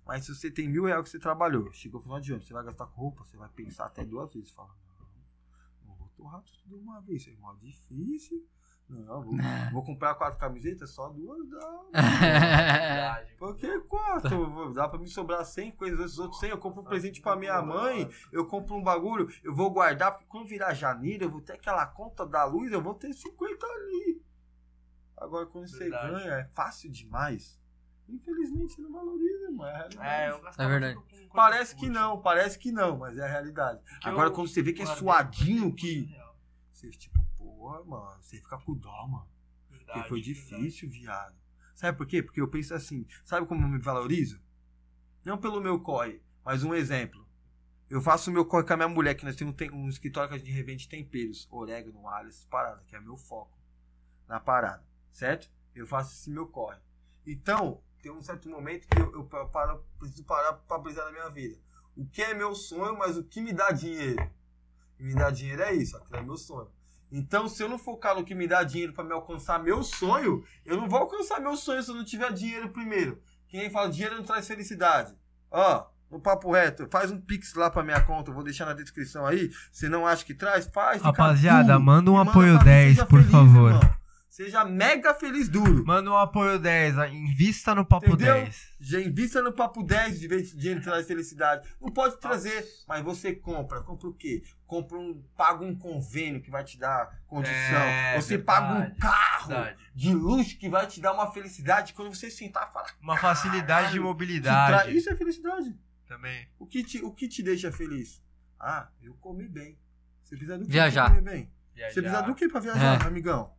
Mas 0.06 0.26
se 0.26 0.34
você 0.34 0.50
tem 0.50 0.68
mil 0.68 0.86
real 0.86 1.04
que 1.04 1.10
você 1.10 1.20
trabalhou, 1.20 1.72
chegou 1.74 2.00
no 2.00 2.04
final 2.04 2.20
de 2.20 2.34
ano, 2.34 2.42
você 2.42 2.54
vai 2.54 2.64
gastar 2.64 2.88
com 2.88 3.02
roupa, 3.02 3.24
você 3.24 3.38
vai 3.38 3.50
pensar 3.50 3.86
até 3.86 4.04
duas 4.04 4.34
vezes. 4.34 4.52
Fala, 4.52 4.76
não, 5.00 5.90
não 5.90 5.96
vou 5.96 6.10
torrar 6.10 6.42
tudo 6.42 6.60
de 6.66 6.74
uma 6.74 7.02
vez, 7.02 7.28
é 7.28 7.36
mó 7.36 7.54
difícil. 7.56 8.48
Não, 8.90 9.22
vou, 9.22 9.34
vou 9.74 9.84
comprar 9.84 10.16
quatro 10.16 10.40
camisetas, 10.40 10.92
só 10.92 11.10
duas 11.10 11.46
dá. 11.50 13.20
É. 13.20 13.26
Por 13.38 13.56
que 13.56 13.80
quatro? 13.82 14.74
Dá 14.74 14.88
pra 14.88 14.98
me 14.98 15.08
sobrar 15.08 15.44
100 15.44 15.72
coisas, 15.72 16.00
esses 16.00 16.20
outros 16.20 16.40
100 16.40 16.52
eu 16.52 16.58
compro 16.58 16.82
um 16.82 16.86
presente 16.86 17.22
pra 17.22 17.36
minha 17.36 17.62
mãe, 17.62 18.10
eu 18.32 18.46
compro 18.46 18.76
um 18.76 18.84
bagulho, 18.84 19.28
eu 19.44 19.54
vou 19.54 19.70
guardar, 19.72 20.14
porque 20.14 20.26
quando 20.28 20.48
virar 20.48 20.74
janeiro 20.74 21.26
eu 21.26 21.30
vou 21.30 21.42
ter 21.42 21.54
aquela 21.54 21.86
conta 21.86 22.26
da 22.26 22.46
luz, 22.46 22.72
eu 22.72 22.82
vou 22.82 22.94
ter 22.94 23.12
50 23.14 23.66
ali. 23.66 24.22
Agora 25.18 25.46
quando 25.48 25.68
você 25.68 25.90
Verdade. 25.90 26.12
ganha, 26.12 26.34
é 26.36 26.50
fácil 26.56 26.90
demais. 26.90 27.60
Infelizmente 28.08 28.74
você 28.74 28.82
não 28.82 28.92
valoriza, 28.94 29.52
mas 29.52 29.68
é 29.68 29.74
a 29.74 29.78
realidade. 29.78 30.08
É, 30.08 30.30
eu 30.30 30.66
É 30.66 30.68
verdade. 30.70 31.00
Parece 31.34 31.76
que 31.76 31.90
não, 31.90 32.22
parece 32.22 32.58
que 32.58 32.72
não, 32.72 32.98
mas 32.98 33.18
é 33.18 33.24
a 33.24 33.28
realidade. 33.28 33.82
Agora 34.04 34.30
eu 34.30 34.34
quando 34.34 34.48
você 34.48 34.62
vê 34.62 34.72
que 34.72 34.82
é 34.82 34.86
suadinho, 34.86 35.74
que. 35.74 36.04
real. 36.04 36.38
Você 36.72 36.90
tipo, 36.92 37.27
porra, 37.58 37.84
mano, 37.84 38.22
você 38.22 38.38
fica 38.38 38.58
com 38.60 38.74
dó, 38.76 39.08
mano. 39.08 39.28
Porque 39.68 39.78
Verdade, 39.86 40.10
foi 40.10 40.22
verdade. 40.22 40.34
difícil, 40.34 40.90
viado. 40.90 41.36
Sabe 41.76 41.98
por 41.98 42.08
quê? 42.08 42.22
Porque 42.24 42.42
eu 42.42 42.48
penso 42.48 42.74
assim, 42.74 43.06
sabe 43.24 43.46
como 43.48 43.64
eu 43.64 43.68
me 43.70 43.80
valorizo? 43.80 44.40
Não 45.26 45.38
pelo 45.38 45.62
meu 45.62 45.80
corre, 45.80 46.22
mas 46.44 46.64
um 46.64 46.74
exemplo. 46.74 47.26
Eu 47.90 48.02
faço 48.02 48.30
o 48.30 48.34
meu 48.34 48.46
corre 48.46 48.66
com 48.66 48.74
a 48.74 48.78
minha 48.78 48.90
mulher, 48.90 49.16
que 49.16 49.24
nós 49.26 49.36
temos 49.36 49.56
um, 49.72 49.76
um 49.76 49.90
escritório 49.90 50.30
que 50.30 50.36
a 50.36 50.38
gente 50.38 50.52
revende 50.52 50.88
temperos, 50.90 51.48
orégano, 51.52 52.08
alho, 52.08 52.28
essas 52.30 52.46
paradas, 52.46 52.84
que 52.86 52.96
é 52.96 53.00
meu 53.00 53.16
foco 53.18 53.58
na 54.28 54.40
parada, 54.40 54.86
certo? 55.12 55.50
Eu 55.74 55.88
faço 55.88 56.14
esse 56.14 56.30
meu 56.30 56.48
corre. 56.48 56.80
Então, 57.26 57.82
tem 58.02 58.12
um 58.12 58.22
certo 58.22 58.50
momento 58.50 58.88
que 58.88 59.00
eu, 59.02 59.14
eu 59.14 59.26
pa- 59.26 59.46
paro, 59.46 59.86
preciso 60.00 60.24
parar 60.26 60.54
pra 60.54 60.78
brisar 60.80 61.06
na 61.06 61.12
minha 61.12 61.30
vida. 61.30 61.58
O 61.96 62.06
que 62.06 62.22
é 62.22 62.34
meu 62.34 62.54
sonho, 62.56 62.98
mas 62.98 63.16
o 63.18 63.24
que 63.24 63.42
me 63.42 63.54
dá 63.54 63.72
dinheiro? 63.72 64.30
Me 65.00 65.14
dá 65.14 65.30
dinheiro 65.30 65.62
é 65.62 65.74
isso, 65.74 65.96
aquilo 65.96 66.18
é 66.18 66.22
meu 66.24 66.38
sonho. 66.38 66.70
Então, 67.12 67.48
se 67.48 67.64
eu 67.64 67.70
não 67.70 67.78
focar 67.78 68.16
no 68.16 68.24
que 68.24 68.36
me 68.36 68.48
dá 68.48 68.64
dinheiro 68.64 68.94
pra 68.94 69.04
me 69.04 69.14
alcançar 69.14 69.64
meu 69.64 69.82
sonho, 69.84 70.44
eu 70.66 70.76
não 70.78 70.90
vou 70.90 71.00
alcançar 71.00 71.40
meu 71.40 71.56
sonho 71.56 71.82
se 71.82 71.90
eu 71.90 71.96
não 71.96 72.04
tiver 72.04 72.32
dinheiro 72.34 72.70
primeiro. 72.70 73.22
Quem 73.48 73.70
fala 73.70 73.90
dinheiro 73.90 74.16
não 74.18 74.24
traz 74.24 74.46
felicidade. 74.48 75.16
Ó, 75.50 75.86
no 76.12 76.20
papo 76.20 76.52
reto, 76.52 76.88
faz 76.92 77.10
um 77.12 77.20
pix 77.20 77.54
lá 77.54 77.70
pra 77.70 77.84
minha 77.84 78.02
conta, 78.02 78.30
eu 78.30 78.36
vou 78.36 78.44
deixar 78.44 78.66
na 78.66 78.74
descrição 78.74 79.26
aí. 79.26 79.50
Você 79.72 79.88
não 79.88 80.06
acha 80.06 80.26
que 80.26 80.34
traz? 80.34 80.68
Faz. 80.74 81.02
Rapaziada, 81.02 81.80
manda 81.80 82.12
um 82.12 82.16
Manda 82.16 82.32
apoio 82.32 82.56
pra 82.56 82.66
mim, 82.66 82.72
10, 82.72 82.90
seja 82.96 83.06
por 83.06 83.20
feliz, 83.20 83.32
favor. 83.32 83.72
irmão. 83.72 83.97
Seja 84.38 84.64
mega 84.64 85.16
feliz 85.16 85.50
duro. 85.50 85.84
Manda 85.84 86.12
um 86.12 86.16
apoio 86.16 86.60
10, 86.60 87.12
invista 87.12 87.74
no 87.74 87.84
Papo 87.84 88.06
Entendeu? 88.14 88.36
10. 88.36 88.74
Já 88.80 89.02
invista 89.02 89.42
no 89.42 89.52
papo 89.52 89.82
10 89.82 90.20
de 90.20 90.28
vez 90.28 90.52
de 90.52 90.58
dinheiro 90.58 90.80
traz 90.84 91.08
felicidade. 91.08 91.68
Não 91.82 91.90
pode 91.92 92.20
trazer, 92.20 92.64
mas 92.88 93.04
você 93.04 93.34
compra. 93.34 93.82
Compra 93.82 94.08
o 94.10 94.14
quê? 94.14 94.44
Compra 94.68 94.96
um. 95.00 95.24
Paga 95.36 95.66
um 95.66 95.76
convênio 95.76 96.40
que 96.40 96.52
vai 96.52 96.64
te 96.64 96.78
dar 96.78 97.20
condição. 97.26 97.56
É, 97.56 98.22
você 98.22 98.38
verdade, 98.38 98.46
paga 98.62 98.80
um 98.80 98.96
carro 99.00 99.48
Verdade. 99.48 99.78
de 99.96 100.14
luxo 100.14 100.56
que 100.60 100.70
vai 100.70 100.86
te 100.86 101.02
dar 101.02 101.14
uma 101.14 101.32
felicidade 101.32 101.94
quando 101.94 102.14
você 102.14 102.30
sentar 102.30 102.68
e 102.70 102.74
falar. 102.74 102.96
Uma 103.02 103.18
facilidade 103.18 103.88
de 103.88 103.94
que 103.94 103.98
tra- 103.98 104.08
mobilidade. 104.08 104.96
Isso 104.96 105.10
é 105.10 105.16
felicidade. 105.16 105.76
Também. 106.08 106.48
O 106.60 106.68
que, 106.68 106.84
te, 106.84 107.04
o 107.04 107.12
que 107.12 107.28
te 107.28 107.42
deixa 107.42 107.72
feliz? 107.72 108.22
Ah, 108.60 108.88
eu 109.02 109.16
comi 109.16 109.48
bem. 109.48 109.80
Você 110.24 110.36
precisa 110.36 110.60
do 110.60 110.66
que 110.66 110.72
Viajar. 110.74 111.10
comer 111.10 111.22
bem? 111.22 111.52
Viajar. 111.74 111.92
Você 111.96 112.02
precisa 112.04 112.22
do 112.22 112.36
que 112.36 112.48
pra 112.48 112.60
viajar, 112.60 113.02
É. 113.04 113.08
amigão? 113.08 113.57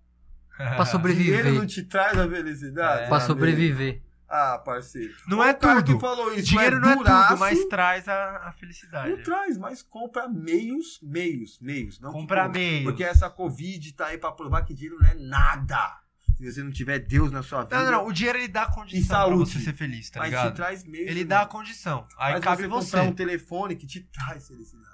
Pra 0.67 0.67
Dinheiro 0.67 0.77
não 0.79 0.87
sobreviver. 0.87 1.67
te 1.67 1.83
traz 1.85 2.19
a 2.19 2.29
felicidade? 2.29 3.03
É. 3.05 3.09
Pra 3.09 3.21
sobreviver. 3.21 4.03
Ah, 4.29 4.59
parceiro. 4.59 5.15
Não 5.27 5.39
O 5.39 5.43
é 5.43 5.55
tudo. 5.55 5.95
que 5.95 6.01
falou 6.01 6.35
isso 6.35 6.49
Dinheiro 6.49 6.79
não 6.81 6.91
é 6.91 6.97
duraço, 6.97 7.29
tudo, 7.29 7.39
mas 7.41 7.65
traz 7.67 8.07
a, 8.09 8.49
a 8.49 8.53
felicidade. 8.53 9.09
Não 9.11 9.23
traz, 9.23 9.57
mas 9.57 9.83
compra 9.83 10.29
meios, 10.29 10.99
meios, 11.03 11.59
meios. 11.63 11.99
Não 11.99 12.13
compra. 12.13 12.47
meio. 12.49 12.85
Porque 12.85 13.03
essa 13.03 13.31
Covid 13.31 13.91
tá 13.95 14.09
aí 14.09 14.19
pra 14.19 14.31
provar 14.33 14.63
que 14.67 14.75
dinheiro 14.75 14.99
não 15.01 15.09
é 15.09 15.15
nada. 15.15 15.97
Se 16.37 16.45
você 16.53 16.63
não 16.63 16.71
tiver 16.71 16.99
Deus 17.01 17.33
na 17.33 17.43
sua 17.43 17.63
vida. 17.65 17.77
Não, 17.79 17.85
não, 17.87 17.93
não. 17.93 18.07
O 18.07 18.13
dinheiro 18.13 18.39
ele 18.39 18.49
dá 18.49 18.65
a 18.65 18.71
condição 18.71 19.01
E 19.01 19.05
saúde. 19.05 19.37
pra 19.37 19.47
você 19.47 19.59
ser 19.65 19.73
feliz, 19.73 20.11
tá 20.11 20.21
mas 20.21 20.29
ligado? 20.29 20.51
te 20.53 20.57
traz 20.57 20.85
meios. 20.85 21.11
Ele 21.11 21.25
dá 21.25 21.41
a 21.43 21.47
condição. 21.47 22.07
Aí 22.19 22.33
Faz 22.35 22.45
cabe 22.45 22.63
você 22.63 22.69
você. 22.69 22.97
comprar 22.97 23.11
um 23.11 23.15
telefone 23.15 23.77
que 23.77 23.87
te 23.87 24.01
traz 24.03 24.47
felicidade. 24.47 24.88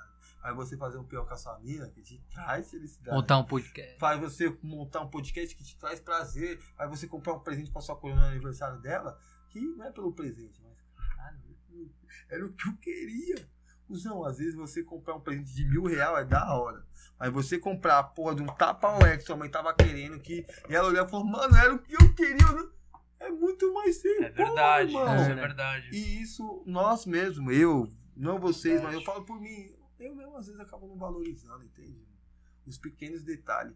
Aí 0.44 0.54
você 0.54 0.76
fazer 0.76 0.98
um 0.98 1.04
pior 1.04 1.26
com 1.26 1.32
a 1.32 1.36
sua 1.38 1.58
mina 1.58 1.88
que 1.88 2.02
te 2.02 2.22
traz 2.32 2.70
felicidade. 2.70 3.16
Montar 3.16 3.38
um 3.38 3.44
podcast. 3.44 3.98
Faz 3.98 4.20
você 4.20 4.56
montar 4.62 5.00
um 5.00 5.08
podcast 5.08 5.56
que 5.56 5.64
te 5.64 5.76
traz 5.78 5.98
prazer. 6.00 6.60
Aí 6.78 6.86
você 6.86 7.06
comprar 7.08 7.32
um 7.32 7.40
presente 7.40 7.70
pra 7.72 7.80
sua 7.80 7.96
coluna 7.96 8.20
no 8.20 8.26
aniversário 8.28 8.78
dela, 8.80 9.18
que 9.48 9.58
não 9.60 9.84
é 9.86 9.90
pelo 9.90 10.12
presente, 10.12 10.60
mas 10.62 10.76
caralho, 10.94 11.40
era 12.28 12.44
o 12.46 12.52
que 12.52 12.68
eu 12.68 12.76
queria. 12.76 13.48
Cusão, 13.86 14.24
às 14.24 14.38
vezes 14.38 14.54
você 14.54 14.82
comprar 14.82 15.14
um 15.14 15.20
presente 15.20 15.54
de 15.54 15.64
mil 15.66 15.84
real 15.84 16.16
é 16.18 16.24
da 16.24 16.54
hora. 16.54 16.86
Aí 17.18 17.30
você 17.30 17.58
comprar 17.58 17.98
a 17.98 18.02
porra 18.04 18.34
de 18.34 18.42
um 18.42 18.46
tapa 18.46 18.98
que 19.16 19.22
sua 19.24 19.36
mãe 19.36 19.48
tava 19.50 19.72
querendo 19.74 20.18
que. 20.20 20.46
E 20.68 20.74
ela 20.74 20.88
olhou 20.88 21.04
e 21.06 21.08
falou, 21.08 21.26
mano, 21.26 21.56
era 21.56 21.74
o 21.74 21.78
que 21.78 21.94
eu 21.94 22.14
queria. 22.14 22.36
não- 22.52 22.72
É 23.20 23.30
muito 23.30 23.72
mais 23.72 23.96
simples. 23.96 24.26
É 24.26 24.30
verdade, 24.30 24.92
mano. 24.92 25.20
é 25.22 25.30
É. 25.30 25.34
verdade. 25.34 25.88
E 25.90 26.20
isso, 26.22 26.62
nós 26.66 27.06
mesmo, 27.06 27.50
eu, 27.50 27.88
não 28.14 28.38
vocês, 28.38 28.82
mas 28.82 28.92
eu 28.94 29.02
falo 29.02 29.24
por 29.24 29.40
mim, 29.40 29.74
eu 29.98 30.14
mesmo 30.14 30.36
às 30.36 30.46
vezes 30.46 30.60
acabo 30.60 30.86
não 30.86 30.96
valorizando, 30.96 31.64
entende? 31.64 31.98
Os 32.66 32.78
pequenos 32.78 33.22
detalhes. 33.22 33.74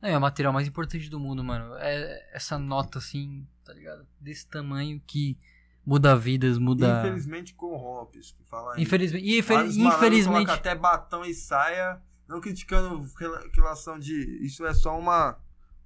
Não, 0.00 0.08
é 0.10 0.16
o 0.16 0.20
material 0.20 0.52
mais 0.52 0.68
importante 0.68 1.08
do 1.08 1.18
mundo, 1.18 1.42
mano. 1.42 1.74
É 1.76 2.28
essa 2.34 2.58
nota 2.58 2.98
assim, 2.98 3.46
tá 3.64 3.72
ligado? 3.72 4.06
Desse 4.20 4.46
tamanho 4.46 5.00
que 5.06 5.38
muda 5.84 6.14
vidas, 6.16 6.58
muda. 6.58 7.00
Infelizmente 7.00 7.54
corrompe, 7.54 8.18
isso 8.18 8.34
que 8.36 8.44
fala 8.44 8.74
aí. 8.74 8.82
Infelizmente. 8.82 9.24
E 9.26 9.40
Vários 9.40 9.76
infel- 9.76 9.84
malandros 9.84 10.02
infelizmente. 10.20 10.50
até 10.50 10.74
batom 10.74 11.24
e 11.24 11.32
saia, 11.34 12.00
não 12.28 12.40
criticando 12.40 13.00
rela- 13.18 13.48
relação 13.54 13.98
de. 13.98 14.14
Isso 14.44 14.66
é 14.66 14.74
só 14.74 14.98
uma. 14.98 15.38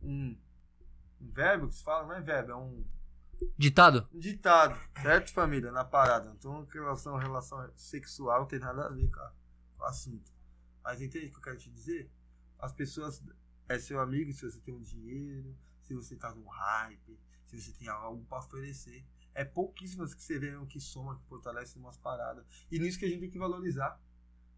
Um, 0.02 0.36
um 1.20 1.31
verbo 1.31 1.69
que 1.69 1.74
se 1.74 1.85
fala, 1.85 2.07
não 2.07 2.15
é 2.15 2.20
verbo, 2.20 2.51
é 2.52 2.57
um, 2.57 2.82
Ditado? 3.57 4.09
um 4.12 4.19
ditado, 4.19 4.78
certo, 5.01 5.32
família? 5.32 5.70
Na 5.70 5.85
parada. 5.85 6.31
Então, 6.36 6.66
relação, 6.73 7.16
relação 7.16 7.70
sexual 7.77 8.40
não 8.40 8.47
tem 8.47 8.59
nada 8.59 8.86
a 8.86 8.89
ver 8.89 9.09
com, 9.09 9.20
a- 9.20 9.28
com 9.28 9.36
o 9.36 9.40
assunto. 9.85 10.32
Mas 10.82 11.01
entende 11.01 11.27
o 11.27 11.31
que 11.31 11.36
eu 11.36 11.43
quero 11.43 11.59
te 11.59 11.70
dizer? 11.70 12.11
As 12.59 12.73
pessoas. 12.73 13.23
É 13.69 13.78
seu 13.78 14.01
amigo 14.01 14.32
se 14.32 14.51
você 14.51 14.59
tem 14.61 14.74
um 14.74 14.81
dinheiro, 14.81 15.57
se 15.81 15.94
você 15.94 16.16
tá 16.16 16.35
num 16.35 16.48
hype, 16.48 17.20
se 17.47 17.61
você 17.61 17.73
tem 17.73 17.89
algo 17.89 18.24
pra 18.24 18.39
oferecer. 18.39 19.07
É 19.32 19.44
pouquíssimas 19.44 20.12
que 20.12 20.23
você 20.23 20.40
vê 20.40 20.57
um 20.57 20.66
que 20.66 20.81
soma, 20.81 21.16
que 21.16 21.24
fortalece 21.27 21.78
umas 21.78 21.97
paradas. 21.97 22.44
E 22.70 22.78
nisso 22.81 22.98
que 22.98 23.05
a 23.05 23.09
gente 23.09 23.20
tem 23.20 23.31
que 23.31 23.39
valorizar. 23.39 24.01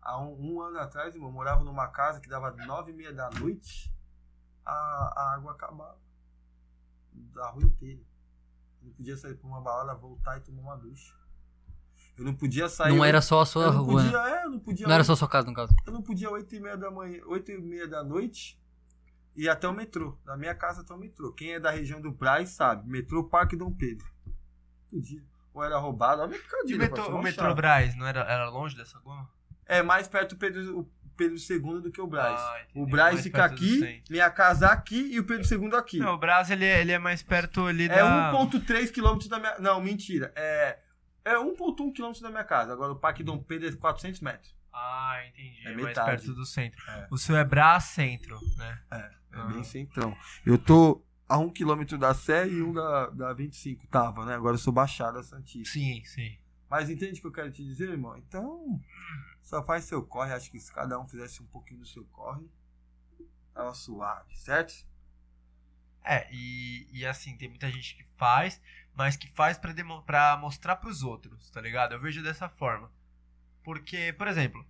Há 0.01 0.19
um, 0.19 0.55
um 0.55 0.61
ano 0.63 0.79
atrás, 0.79 1.15
irmão, 1.15 1.29
eu 1.29 1.35
morava 1.35 1.63
numa 1.63 1.89
casa 1.89 2.21
que 2.21 2.29
dava 2.29 2.51
nove 2.67 2.91
e 2.91 2.95
meia 2.95 3.13
da 3.13 3.31
noite, 3.31 3.95
a, 4.65 4.73
a 4.73 5.35
água 5.35 5.53
acabava. 5.53 6.01
Da 7.13 7.51
rua 7.51 7.65
inteira. 7.65 8.03
Não 8.81 8.93
podia 8.93 9.17
sair 9.17 9.37
pra 9.37 9.47
uma 9.47 9.61
balada, 9.61 9.95
voltar 9.95 10.39
e 10.39 10.41
tomar 10.41 10.63
uma 10.63 10.77
ducha. 10.77 11.15
Eu 12.17 12.25
não 12.25 12.35
podia 12.35 12.69
sair. 12.69 12.95
Não 12.95 13.05
era 13.05 13.21
só 13.21 13.41
a 13.41 13.47
sua 13.47 13.65
eu 13.65 13.73
não 13.73 13.85
rua, 13.85 14.03
né? 14.03 14.11
podia, 14.11 14.29
é, 14.29 14.45
eu 14.45 14.51
não 14.51 14.59
podia. 14.59 14.87
Não 14.87 14.95
era 14.95 15.05
só 15.05 15.13
a 15.13 15.17
sua 15.17 15.29
casa, 15.29 15.47
no 15.49 15.55
caso. 15.55 15.75
Eu 15.87 15.93
não 15.93 16.03
podia 16.03 16.31
8 16.31 16.55
e 16.55 16.61
meia 16.61 16.77
da 16.77 16.91
manhã, 16.91 17.21
8 17.27 17.53
e 17.53 17.59
meia 17.59 17.89
da 17.89 18.05
noite 18.05 18.61
ir 19.35 19.49
até 19.49 19.67
o 19.67 19.73
metrô. 19.73 20.19
Da 20.25 20.37
minha 20.37 20.55
casa 20.55 20.83
até 20.83 20.93
o 20.93 20.99
metrô. 20.99 21.33
Quem 21.33 21.55
é 21.55 21.61
da 21.61 21.71
região 21.71 22.01
do 22.01 22.11
Braz 22.13 22.51
sabe. 22.51 22.89
Metrô 22.89 23.25
Parque 23.25 23.57
Dom 23.57 23.73
Pedro. 23.73 24.07
Podia. 24.91 25.23
Ou 25.55 25.65
era 25.65 25.79
roubado. 25.79 26.23
Olha 26.23 26.39
que 26.39 26.73
E 26.73 26.79
metro, 26.79 26.97
parceiro, 26.97 27.19
o 27.19 27.23
Metrobras 27.23 27.85
chave. 27.87 27.99
não 27.99 28.07
era, 28.07 28.21
era 28.21 28.49
longe 28.49 28.77
dessa 28.77 28.99
goma? 29.01 29.29
É 29.67 29.83
mais 29.83 30.09
perto 30.09 30.35
do 30.35 30.39
Pedro, 30.39 30.81
o 30.81 30.91
Pedro 31.17 31.37
II 31.37 31.81
do 31.83 31.91
que 31.91 32.01
o 32.01 32.07
Braz. 32.07 32.41
Ah, 32.41 32.61
o 32.75 32.87
Braz 32.87 33.15
Mais 33.15 33.25
fica 33.25 33.45
aqui, 33.45 34.03
minha 34.11 34.31
casa 34.31 34.69
aqui 34.69 35.13
e 35.13 35.21
o 35.21 35.25
Pedro 35.25 35.47
II 35.47 35.75
aqui. 35.77 35.99
Não, 35.99 36.15
o 36.15 36.19
Brás 36.19 36.51
ele, 36.51 36.65
é- 36.65 36.81
ele 36.81 36.93
é 36.93 36.99
mais 36.99 37.23
perto 37.23 37.67
ali 37.67 37.85
é 37.85 37.89
da. 37.89 38.33
1.3 38.33 38.91
km 38.91 39.29
da 39.29 39.39
minha... 39.39 39.59
Não, 39.59 39.81
mentira. 39.81 40.33
É, 40.35 40.79
é 41.25 41.35
1.1 41.37 41.93
km 41.93 42.21
da 42.21 42.31
minha 42.31 42.45
casa. 42.45 42.73
Agora 42.73 42.93
o 42.93 42.97
Parque 42.99 43.23
Dom 43.23 43.39
Pedro 43.43 43.69
é 43.69 43.73
400 43.73 44.21
metros. 44.21 44.55
Ah, 44.73 45.21
entendi. 45.29 45.67
É 45.67 45.73
É 45.73 45.77
mais 45.77 45.95
perto 45.95 46.35
do 46.35 46.47
centro. 46.47 46.83
É. 46.91 47.09
O 47.11 47.19
seu 47.19 47.37
é 47.37 47.45
Brás 47.45 47.85
Centro, 47.85 48.39
né? 48.57 48.83
É 48.91 49.11
Ah. 49.33 49.45
bem 49.47 49.63
centrão. 49.65 50.17
Eu 50.45 50.57
tô 50.59 51.03
a 51.29 51.39
um 51.39 51.51
quilômetro 51.51 51.97
da 51.99 52.13
Sé 52.15 52.49
e 52.49 52.63
um 52.63 52.73
da, 52.73 53.09
da 53.11 53.33
25, 53.33 53.87
tava, 53.87 54.25
né? 54.27 54.35
Agora 54.35 54.55
eu 54.55 54.59
sou 54.59 54.73
Baixada 54.73 55.23
Santista. 55.23 55.73
Sim, 55.73 56.03
sim. 56.05 56.39
Mas 56.71 56.89
entende 56.91 57.19
o 57.19 57.23
que 57.23 57.27
eu 57.27 57.33
quero 57.33 57.51
te 57.53 57.63
dizer, 57.63 57.89
irmão? 57.91 58.17
Então, 58.17 58.81
só 59.43 59.63
faz 59.63 59.85
seu 59.85 60.03
corre. 60.03 60.33
Acho 60.33 60.51
que 60.51 60.59
se 60.59 60.73
cada 60.73 60.99
um 60.99 61.07
fizesse 61.07 61.43
um 61.43 61.47
pouquinho 61.47 61.81
do 61.81 61.87
seu 61.87 62.05
corre, 62.07 62.47
tava 63.53 63.75
suave, 63.75 64.35
certo? 64.37 64.73
É, 66.05 66.27
e, 66.33 66.89
e 66.93 67.07
assim, 67.07 67.37
tem 67.37 67.49
muita 67.49 67.71
gente 67.71 67.95
que 67.95 68.05
faz, 68.17 68.61
mas 68.95 69.17
que 69.17 69.29
faz 69.29 69.59
pra, 69.59 69.73
pra 70.07 70.37
mostrar 70.37 70.77
pros 70.77 71.03
outros, 71.03 71.51
tá 71.51 71.61
ligado? 71.61 71.93
Eu 71.93 72.01
vejo 72.01 72.23
dessa 72.23 72.49
forma. 72.49 72.91
Porque, 73.65 74.13
por 74.19 74.27
exemplo, 74.27 74.65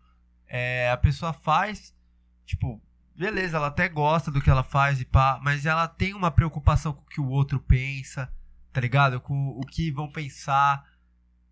é, 0.46 0.90
a 0.90 0.96
pessoa 0.96 1.32
faz, 1.32 1.94
tipo, 2.44 2.82
beleza, 3.16 3.56
ela 3.56 3.68
até 3.68 3.88
gosta 3.88 4.30
do 4.30 4.40
que 4.40 4.50
ela 4.50 4.62
faz 4.62 5.00
e 5.00 5.04
pá, 5.04 5.40
mas 5.42 5.66
ela 5.66 5.88
tem 5.88 6.14
uma 6.14 6.30
preocupação 6.30 6.92
com 6.92 7.02
o 7.02 7.06
que 7.06 7.20
o 7.20 7.28
outro 7.28 7.58
pensa, 7.60 8.32
tá 8.72 8.80
ligado? 8.80 9.20
Com 9.20 9.48
o 9.48 9.60
que 9.66 9.90
vão 9.90 10.10
pensar. 10.10 10.84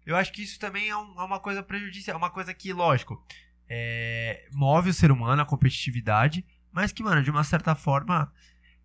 Eu 0.05 0.16
acho 0.16 0.32
que 0.32 0.42
isso 0.42 0.59
também 0.59 0.88
é, 0.88 0.97
um- 0.97 1.20
é 1.20 1.24
uma 1.24 1.40
coisa 1.40 1.62
prejudicial, 1.62 2.14
é 2.14 2.18
uma 2.18 2.30
coisa 2.30 2.52
que, 2.55 2.72
lógico, 2.72 3.24
é, 3.68 4.48
move 4.52 4.90
o 4.90 4.94
ser 4.94 5.10
humano, 5.10 5.40
a 5.42 5.47
competitividade, 5.47 6.44
mas 6.72 6.92
que, 6.92 7.02
mano, 7.02 7.22
de 7.22 7.30
uma 7.30 7.44
certa 7.44 7.74
forma 7.74 8.32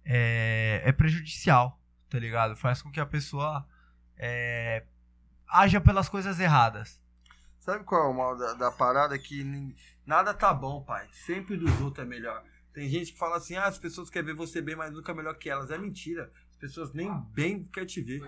é, 0.04 0.82
é 0.86 0.92
prejudicial, 0.92 1.82
tá 2.10 2.20
ligado? 2.20 2.56
Faz 2.56 2.82
com 2.82 2.92
que 2.92 3.00
a 3.00 3.06
pessoa 3.06 3.68
é, 4.18 4.86
haja 5.48 5.80
pelas 5.82 6.10
coisas 6.10 6.40
erradas. 6.40 7.00
Sabe 7.60 7.84
qual 7.84 8.06
é 8.06 8.10
o 8.10 8.14
mal 8.14 8.38
da, 8.38 8.54
da 8.54 8.72
parada? 8.72 9.18
Que 9.18 9.44
nada 10.06 10.34
tá 10.34 10.54
bom, 10.54 10.84
pai. 10.84 11.08
Sempre 11.12 11.58
dos 11.58 11.82
outros 11.82 12.06
é 12.06 12.08
melhor. 12.08 12.44
Tem 12.74 12.90
gente 12.90 13.14
que 13.14 13.18
fala 13.18 13.38
assim, 13.38 13.56
ah, 13.56 13.66
as 13.66 13.78
pessoas 13.78 14.10
querem 14.10 14.28
ver 14.28 14.36
você 14.36 14.62
bem, 14.62 14.76
mas 14.76 14.92
nunca 14.94 15.12
é 15.12 15.16
melhor 15.16 15.36
que 15.38 15.50
elas. 15.50 15.72
É 15.72 15.78
mentira. 15.78 16.32
As 16.52 16.58
pessoas 16.58 16.94
nem 16.94 17.12
bem 17.34 17.64
querem 17.64 17.88
te 17.88 18.02
ver. 18.02 18.22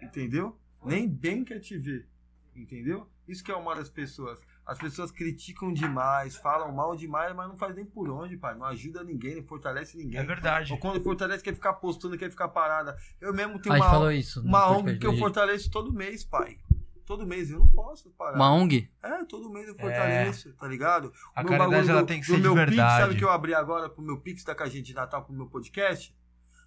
Entendeu? 0.00 0.58
Nem 0.84 1.08
bem 1.08 1.44
quer 1.44 1.60
te 1.60 1.76
ver. 1.76 2.08
Entendeu? 2.54 3.10
Isso 3.26 3.42
que 3.42 3.50
é 3.50 3.54
o 3.54 3.64
mal 3.64 3.74
das 3.74 3.88
pessoas. 3.88 4.40
As 4.66 4.78
pessoas 4.78 5.10
criticam 5.12 5.72
demais, 5.72 6.36
falam 6.36 6.72
mal 6.72 6.96
demais, 6.96 7.34
mas 7.36 7.48
não 7.48 7.56
faz 7.56 7.74
nem 7.74 7.84
por 7.84 8.08
onde, 8.08 8.36
pai. 8.36 8.54
Não 8.56 8.64
ajuda 8.64 9.04
ninguém, 9.04 9.36
não 9.36 9.44
fortalece 9.44 9.96
ninguém. 9.96 10.18
É 10.18 10.24
verdade. 10.24 10.72
Ou 10.72 10.78
quando 10.78 11.02
fortalece, 11.02 11.44
quer 11.44 11.54
ficar 11.54 11.74
postando, 11.74 12.16
quer 12.16 12.30
ficar 12.30 12.48
parada. 12.48 12.96
Eu 13.20 13.34
mesmo 13.34 13.58
tenho 13.60 13.74
A 13.74 13.78
gente 13.78 13.84
uma, 13.86 13.92
falou 13.92 14.10
isso. 14.10 14.40
uma 14.42 14.70
ONG 14.70 14.98
que 14.98 15.06
eu 15.06 15.10
gente. 15.10 15.20
fortaleço 15.20 15.70
todo 15.70 15.92
mês, 15.92 16.24
pai. 16.24 16.58
Todo 17.04 17.26
mês, 17.26 17.50
eu 17.50 17.58
não 17.58 17.68
posso 17.68 18.08
parar. 18.12 18.36
Uma 18.36 18.50
ONG? 18.54 18.90
É, 19.02 19.22
todo 19.26 19.50
mês 19.50 19.68
eu 19.68 19.74
fortaleço, 19.76 20.54
tá 20.54 20.66
ligado? 20.66 21.12
A 21.34 21.42
Meu 21.42 21.50
caridade 21.50 21.70
bagulho 21.76 21.90
ela 21.92 22.00
do- 22.00 22.06
tem 22.06 22.20
que 22.22 22.26
do 22.26 22.30
ser 22.32 22.36
de 22.36 22.42
meu 22.42 22.54
Pix, 22.54 22.66
verdade. 22.68 23.02
sabe 23.02 23.16
que 23.18 23.24
eu 23.24 23.28
abri 23.30 23.52
agora 23.54 23.90
pro 23.90 24.02
meu 24.02 24.18
Pix 24.22 24.42
da 24.44 24.54
caixinha 24.54 24.82
de 24.82 24.94
Natal 24.94 25.22
pro 25.22 25.34
meu 25.34 25.46
podcast? 25.46 26.16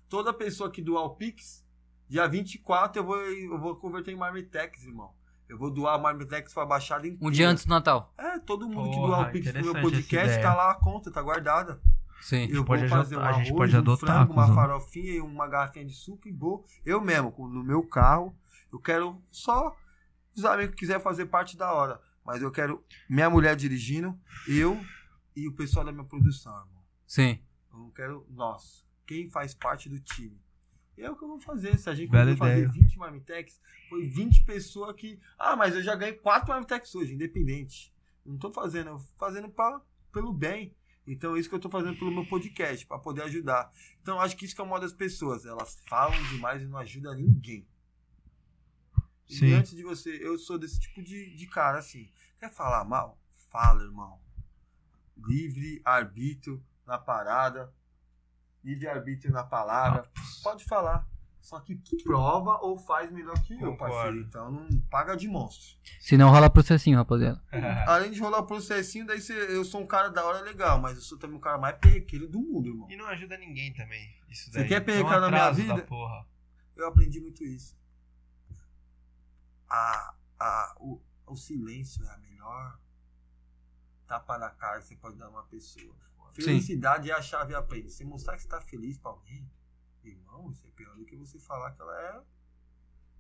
Toda 0.08 0.32
pessoa 0.32 0.70
que 0.70 0.84
doar 0.84 1.04
o 1.06 1.16
Pix, 1.16 1.66
dia 2.08 2.28
24 2.28 3.02
eu 3.02 3.06
vou, 3.06 3.18
eu 3.20 3.58
vou 3.60 3.76
converter 3.78 4.12
em 4.12 4.16
Marmitex, 4.16 4.84
irmão. 4.86 5.12
Eu 5.50 5.58
vou 5.58 5.72
doar 5.72 5.96
a 5.96 5.98
Marmitex 5.98 6.54
pra 6.54 6.66
Baixada 6.66 7.08
inteira. 7.08 7.26
Um 7.26 7.32
dia 7.32 7.50
antes 7.50 7.66
do 7.66 7.70
Natal. 7.70 8.14
É, 8.18 8.38
todo 8.40 8.68
mundo 8.68 8.90
que 8.90 8.96
Porra, 8.98 9.08
doar 9.08 9.30
o 9.30 9.32
Pix 9.32 9.52
pro 9.52 9.64
meu 9.64 9.82
podcast 9.82 10.42
tá 10.42 10.54
lá 10.54 10.72
a 10.72 10.76
conta, 10.76 11.12
tá 11.12 11.22
guardada. 11.22 11.82
Sim. 12.22 12.48
Eu 12.50 12.64
vou 12.66 12.78
fazer 12.90 13.16
um 13.16 13.20
adotar- 13.20 13.28
a 13.36 13.38
gente 13.38 13.48
arroz, 13.48 13.58
pode 13.58 13.76
um 13.76 13.80
adotar, 13.80 14.08
frango, 14.26 14.34
uma 14.34 14.54
farofinha 14.54 15.14
e 15.14 15.22
uma 15.22 15.48
garrafinha 15.48 15.86
de 15.86 15.94
suco 15.94 16.28
e 16.28 16.32
vou. 16.32 16.66
Eu 16.86 17.00
mesmo, 17.00 17.34
no 17.48 17.64
meu 17.64 17.84
carro. 17.84 18.36
Eu 18.74 18.80
quero 18.80 19.22
só 19.32 19.76
os 20.36 20.44
amigos 20.44 20.72
que 20.76 20.80
quiser 20.82 21.00
fazer 21.00 21.28
parte 21.28 21.56
da 21.56 21.72
hora. 21.72 22.02
Mas 22.26 22.42
eu 22.42 22.52
quero 22.52 22.84
minha 23.10 23.30
mulher 23.30 23.56
dirigindo, 23.56 24.20
eu 24.48 24.78
e 25.36 25.48
o 25.48 25.54
pessoal 25.56 25.86
da 25.86 25.92
minha 25.92 26.04
produção, 26.04 26.52
irmão. 26.54 26.84
Sim. 27.06 27.40
Eu 27.72 27.80
não 27.80 27.92
quero 27.92 28.26
nós. 28.32 28.86
Quem 29.06 29.30
faz 29.30 29.54
parte 29.54 29.88
do 29.88 29.98
time. 30.00 30.38
É 30.98 31.10
o 31.10 31.16
que 31.16 31.24
eu 31.24 31.28
vou 31.28 31.40
fazer. 31.40 31.78
Se 31.78 31.90
a 31.90 31.94
gente 31.94 32.10
Bela 32.10 32.36
fazer 32.36 32.64
ideia. 32.64 32.70
20 32.70 32.98
Marmitex, 32.98 33.62
foi 33.88 34.08
20 34.08 34.44
pessoas 34.44 34.96
que. 34.96 35.20
Ah, 35.38 35.56
mas 35.56 35.76
eu 35.76 35.84
já 35.84 35.96
ganhei 35.96 36.16
4 36.16 36.50
Marmitex 36.50 36.94
hoje, 36.96 37.14
independente. 37.14 37.94
Não 38.26 38.38
tô 38.38 38.52
fazendo, 38.52 38.90
eu 38.90 38.98
tô 38.98 39.18
fazendo 39.18 39.50
pra, 39.50 39.82
pelo 40.12 40.34
bem. 40.34 40.76
Então 41.06 41.36
é 41.36 41.40
isso 41.40 41.48
que 41.48 41.56
eu 41.56 41.60
tô 41.60 41.70
fazendo 41.70 41.98
pelo 41.98 42.12
meu 42.12 42.26
podcast, 42.26 42.86
pra 42.86 43.00
poder 43.00 43.22
ajudar. 43.24 43.72
Então 44.02 44.20
acho 44.20 44.36
que 44.36 44.44
isso 44.44 44.54
que 44.54 44.60
é 44.60 44.64
o 44.64 44.68
mal 44.68 44.80
das 44.80 44.92
pessoas. 44.92 45.46
Elas 45.46 45.82
falam 45.88 46.22
demais 46.30 46.62
e 46.62 46.66
não 46.66 46.78
ajudam 46.80 47.16
ninguém. 47.16 47.66
E 49.30 49.36
Sim. 49.36 49.54
antes 49.54 49.76
de 49.76 49.84
você, 49.84 50.18
eu 50.22 50.38
sou 50.38 50.58
desse 50.58 50.80
tipo 50.80 51.02
de, 51.02 51.34
de 51.36 51.48
cara 51.48 51.78
assim. 51.78 52.10
Quer 52.40 52.52
falar 52.52 52.84
mal? 52.84 53.18
Fala, 53.50 53.84
irmão. 53.84 54.20
Livre 55.16 55.82
arbítrio 55.86 56.64
na 56.86 56.98
parada. 56.98 57.74
Livre 58.64 58.88
arbítrio 58.88 59.32
na 59.32 59.44
palavra. 59.44 60.10
Pode 60.44 60.66
falar. 60.66 61.08
Só 61.40 61.62
que 61.62 61.82
prova 62.04 62.58
ou 62.62 62.78
faz 62.78 63.10
melhor 63.10 63.40
que 63.44 63.54
eu, 63.54 63.78
parceiro. 63.78 64.20
Então 64.20 64.52
não 64.52 64.82
paga 64.90 65.16
de 65.16 65.30
monstro. 65.30 65.78
Se 66.02 66.18
não 66.18 66.30
rola 66.30 66.50
processinho, 66.50 66.98
rapaziada. 66.98 67.42
Além 67.88 68.12
de 68.12 68.20
rolar 68.20 68.40
o 68.40 68.46
processinho, 68.46 69.06
daí 69.08 69.22
cê- 69.22 69.56
eu 69.56 69.64
sou 69.64 69.82
um 69.82 69.88
cara 69.88 70.10
da 70.10 70.26
hora 70.26 70.42
legal, 70.42 70.78
mas 70.82 70.98
eu 70.98 71.02
sou 71.02 71.18
também 71.18 71.38
o 71.38 71.40
cara 71.40 71.58
mais 71.58 71.78
perrequeiro 71.78 72.28
do 72.28 72.42
mundo, 72.42 72.68
irmão. 72.68 72.92
E 72.92 72.98
não 72.98 73.06
ajuda 73.08 73.38
ninguém 73.38 73.74
também. 73.74 74.14
Isso 74.30 74.52
Você 74.52 74.66
quer 74.66 74.82
perrecar 74.82 75.14
É 75.14 75.18
um 75.20 75.22
na 75.22 75.30
minha 75.30 75.52
vida? 75.52 75.88
Eu 76.76 76.88
aprendi 76.90 77.22
muito 77.22 77.42
isso. 77.46 77.78
A, 79.70 80.14
a, 80.40 80.76
o, 80.80 81.02
o 81.28 81.36
silêncio 81.38 82.04
é 82.06 82.10
a 82.10 82.18
melhor 82.18 82.78
tapa 84.06 84.38
na 84.38 84.50
cara 84.50 84.80
que 84.80 84.88
você 84.88 84.96
pode 84.96 85.16
dar 85.18 85.28
a 85.28 85.30
uma 85.30 85.44
pessoa. 85.44 85.96
Felicidade 86.46 87.10
é 87.10 87.14
a 87.14 87.22
chave 87.22 87.54
a 87.56 87.60
aprender. 87.60 87.90
Você 87.90 88.04
mostrar 88.06 88.36
que 88.36 88.42
você 88.44 88.48
tá 88.48 88.62
feliz 88.62 88.98
pra 88.98 89.12
alguém, 89.12 89.50
irmão, 90.04 90.50
isso 90.52 90.66
é 90.66 90.72
pior 90.72 90.96
do 90.96 91.06
que 91.06 91.16
você 91.16 91.40
falar 91.40 91.72
que 91.72 91.82
ela 91.82 92.02
é. 92.02 92.22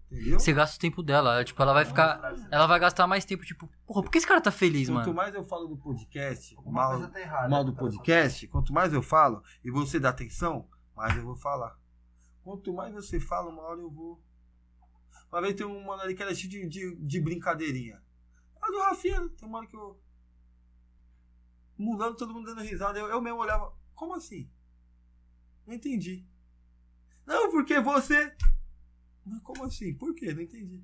Entendeu? 0.09 0.39
Você 0.39 0.53
gasta 0.53 0.77
o 0.77 0.79
tempo 0.79 1.03
dela. 1.03 1.43
Tipo, 1.43 1.61
ela 1.61 1.73
vai 1.73 1.83
ficar. 1.83 2.33
Ela 2.49 2.65
vai 2.65 2.79
gastar 2.79 3.07
mais 3.07 3.25
tempo, 3.25 3.43
tipo, 3.43 3.69
porra, 3.85 4.01
por 4.03 4.09
que 4.09 4.17
esse 4.17 4.27
cara 4.27 4.39
tá 4.39 4.51
feliz, 4.51 4.87
Quanto 4.87 5.07
mano? 5.07 5.13
mais 5.13 5.35
eu 5.35 5.43
falo 5.43 5.67
do 5.67 5.77
podcast, 5.77 6.55
mal, 6.65 7.09
tá 7.09 7.19
errada. 7.19 7.49
mal 7.49 7.63
do 7.65 7.75
podcast, 7.75 8.47
quanto 8.47 8.71
mais 8.71 8.93
eu 8.93 9.01
falo 9.01 9.43
e 9.63 9.69
você 9.69 9.99
dá 9.99 10.09
atenção, 10.09 10.67
mais 10.95 11.15
eu 11.17 11.23
vou 11.23 11.35
falar. 11.35 11.77
Quanto 12.41 12.73
mais 12.73 12.93
você 12.93 13.19
fala, 13.19 13.49
uma 13.49 13.61
hora 13.63 13.81
eu 13.81 13.91
vou. 13.91 14.23
Uma 15.29 15.41
vez 15.41 15.55
tem 15.55 15.65
um 15.65 15.83
mano 15.83 16.01
ali 16.01 16.15
que 16.15 16.23
era 16.23 16.33
cheio 16.33 16.49
de, 16.49 16.65
de, 16.67 16.95
de 16.95 17.19
brincadeirinha. 17.19 18.01
É 18.63 18.71
do 18.71 18.79
Rafinha, 18.79 19.19
né? 19.19 19.29
tem 19.37 19.47
uma 19.47 19.57
hora 19.57 19.67
que 19.67 19.75
eu. 19.75 19.99
Mudando, 21.77 22.15
todo 22.15 22.33
mundo 22.33 22.45
dando 22.47 22.61
risada. 22.67 22.97
Eu, 22.99 23.07
eu 23.07 23.21
mesmo 23.21 23.39
olhava. 23.39 23.73
Como 23.93 24.13
assim? 24.15 24.49
Não 25.65 25.73
entendi. 25.73 26.25
Não, 27.25 27.51
porque 27.51 27.79
você. 27.79 28.35
Mas 29.25 29.41
como 29.41 29.63
assim? 29.65 29.93
Por 29.93 30.15
quê? 30.15 30.33
Não 30.33 30.41
entendi. 30.41 30.83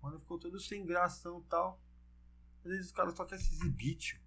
Mano, 0.00 0.20
ficou 0.20 0.38
todo 0.38 0.58
sem 0.60 0.84
gração 0.86 1.40
e 1.40 1.48
tal. 1.48 1.80
Às 2.64 2.70
vezes 2.70 2.86
os 2.86 2.92
caras 2.92 3.14
só 3.14 3.24
querem 3.24 3.42
se 3.44 3.54
exibir, 3.54 3.96
tio. 3.96 4.20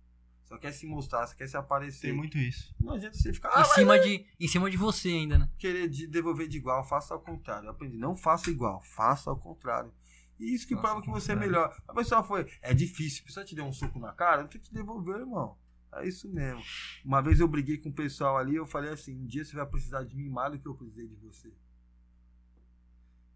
Só 0.44 0.58
quer 0.58 0.72
se 0.72 0.86
mostrar, 0.88 1.26
só 1.28 1.36
quer 1.36 1.48
se 1.48 1.56
aparecer. 1.56 2.08
Tem 2.08 2.12
muito 2.16 2.38
isso. 2.38 2.74
Não 2.80 2.94
adianta 2.94 3.16
você 3.16 3.32
ficar. 3.32 3.50
Em 3.50 3.54
Ah, 3.54 3.60
mas 3.60 3.74
cima, 3.76 4.00
de, 4.00 4.26
em 4.40 4.48
cima 4.48 4.70
de 4.70 4.78
você 4.78 5.10
ainda, 5.10 5.38
né? 5.38 5.50
querer 5.58 5.88
de 5.88 6.08
devolver 6.08 6.48
de 6.48 6.58
igual, 6.58 6.84
faça 6.84 7.14
ao 7.14 7.22
contrário. 7.22 7.68
Eu 7.68 7.72
aprendi, 7.72 7.98
não 7.98 8.16
faça 8.16 8.50
igual, 8.50 8.82
faça 8.82 9.30
ao 9.30 9.38
contrário. 9.38 9.94
E 10.40 10.54
isso 10.54 10.66
que 10.68 10.74
Faça 10.76 10.88
prova 10.88 11.02
que 11.02 11.10
você 11.10 11.34
é 11.34 11.36
melhor. 11.36 11.76
A 11.88 11.94
pessoa 11.94 12.24
foi, 12.24 12.50
é 12.62 12.74
difícil, 12.74 13.24
a 13.24 13.26
pessoa 13.28 13.46
te 13.46 13.54
deu 13.56 13.66
um 13.66 13.74
soco 13.74 14.00
na 14.00 14.14
cara, 14.14 14.42
não 14.44 14.48
tem 14.50 14.62
que 14.62 14.70
te 14.70 14.74
devolver, 14.74 15.18
irmão. 15.20 15.58
É 15.92 16.08
isso 16.08 16.30
mesmo. 16.30 16.64
Uma 17.04 17.22
vez 17.22 17.40
eu 17.40 17.48
briguei 17.48 17.78
com 17.78 17.90
o 17.90 17.94
pessoal 17.94 18.38
ali, 18.38 18.56
eu 18.56 18.66
falei 18.66 18.92
assim, 18.92 19.16
um 19.18 19.26
dia 19.26 19.44
você 19.44 19.56
vai 19.56 19.66
precisar 19.66 20.04
de 20.04 20.16
mim 20.16 20.30
mais 20.30 20.52
do 20.54 20.60
que 20.60 20.68
eu 20.68 20.76
precisei 20.76 21.08
de 21.08 21.16
você. 21.16 21.52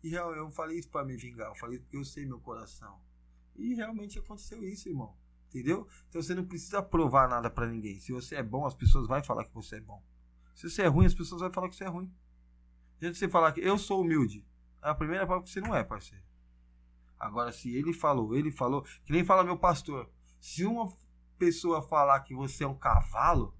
E 0.04 0.10
real- 0.10 0.34
eu 0.36 0.52
falei 0.52 0.78
isso 0.80 0.90
pra 0.90 1.04
me 1.04 1.16
vingar, 1.16 1.50
eu 1.50 1.56
falei 1.56 1.80
porque 1.80 1.98
eu 1.98 2.04
sei 2.06 2.26
meu 2.26 2.40
coração. 2.40 3.00
E 3.56 3.74
realmente 3.74 4.20
aconteceu 4.20 4.64
isso, 4.64 4.90
irmão. 4.90 5.16
Entendeu? 5.50 5.88
Então 6.10 6.22
você 6.22 6.34
não 6.34 6.46
precisa 6.46 6.82
provar 6.82 7.28
nada 7.30 7.50
pra 7.50 7.68
ninguém. 7.68 8.00
Se 8.00 8.12
você 8.12 8.36
é 8.36 8.44
bom, 8.44 8.66
as 8.66 8.76
pessoas 8.76 9.08
vão 9.08 9.24
falar 9.24 9.46
que 9.46 9.54
você 9.54 9.76
é 9.76 9.82
bom. 9.82 10.04
Se 10.56 10.70
você 10.70 10.84
é 10.84 10.88
ruim, 10.88 11.06
as 11.06 11.14
pessoas 11.14 11.42
vão 11.42 11.52
falar 11.54 11.70
que 11.70 11.76
você 11.76 11.84
é 11.84 11.88
ruim. 11.88 12.12
Gente, 13.00 13.18
você 13.18 13.28
falar 13.30 13.52
que 13.52 13.60
eu 13.62 13.78
sou 13.78 14.02
humilde, 14.02 14.46
é 14.82 14.90
a 14.90 14.96
primeira 14.96 15.26
prova 15.28 15.44
que 15.44 15.50
você 15.50 15.62
não 15.62 15.76
é, 15.76 15.84
parceiro. 15.84 16.24
Agora, 17.24 17.52
se 17.54 17.74
ele 17.74 17.94
falou, 17.94 18.36
ele 18.36 18.52
falou, 18.52 18.84
que 19.06 19.14
nem 19.14 19.24
fala 19.24 19.46
meu 19.46 19.58
pastor, 19.58 20.10
se 20.42 20.66
uma 20.66 20.92
pessoa 21.38 21.82
falar 21.82 22.20
que 22.20 22.36
você 22.36 22.66
é 22.66 22.68
um 22.68 22.78
cavalo, 22.78 23.56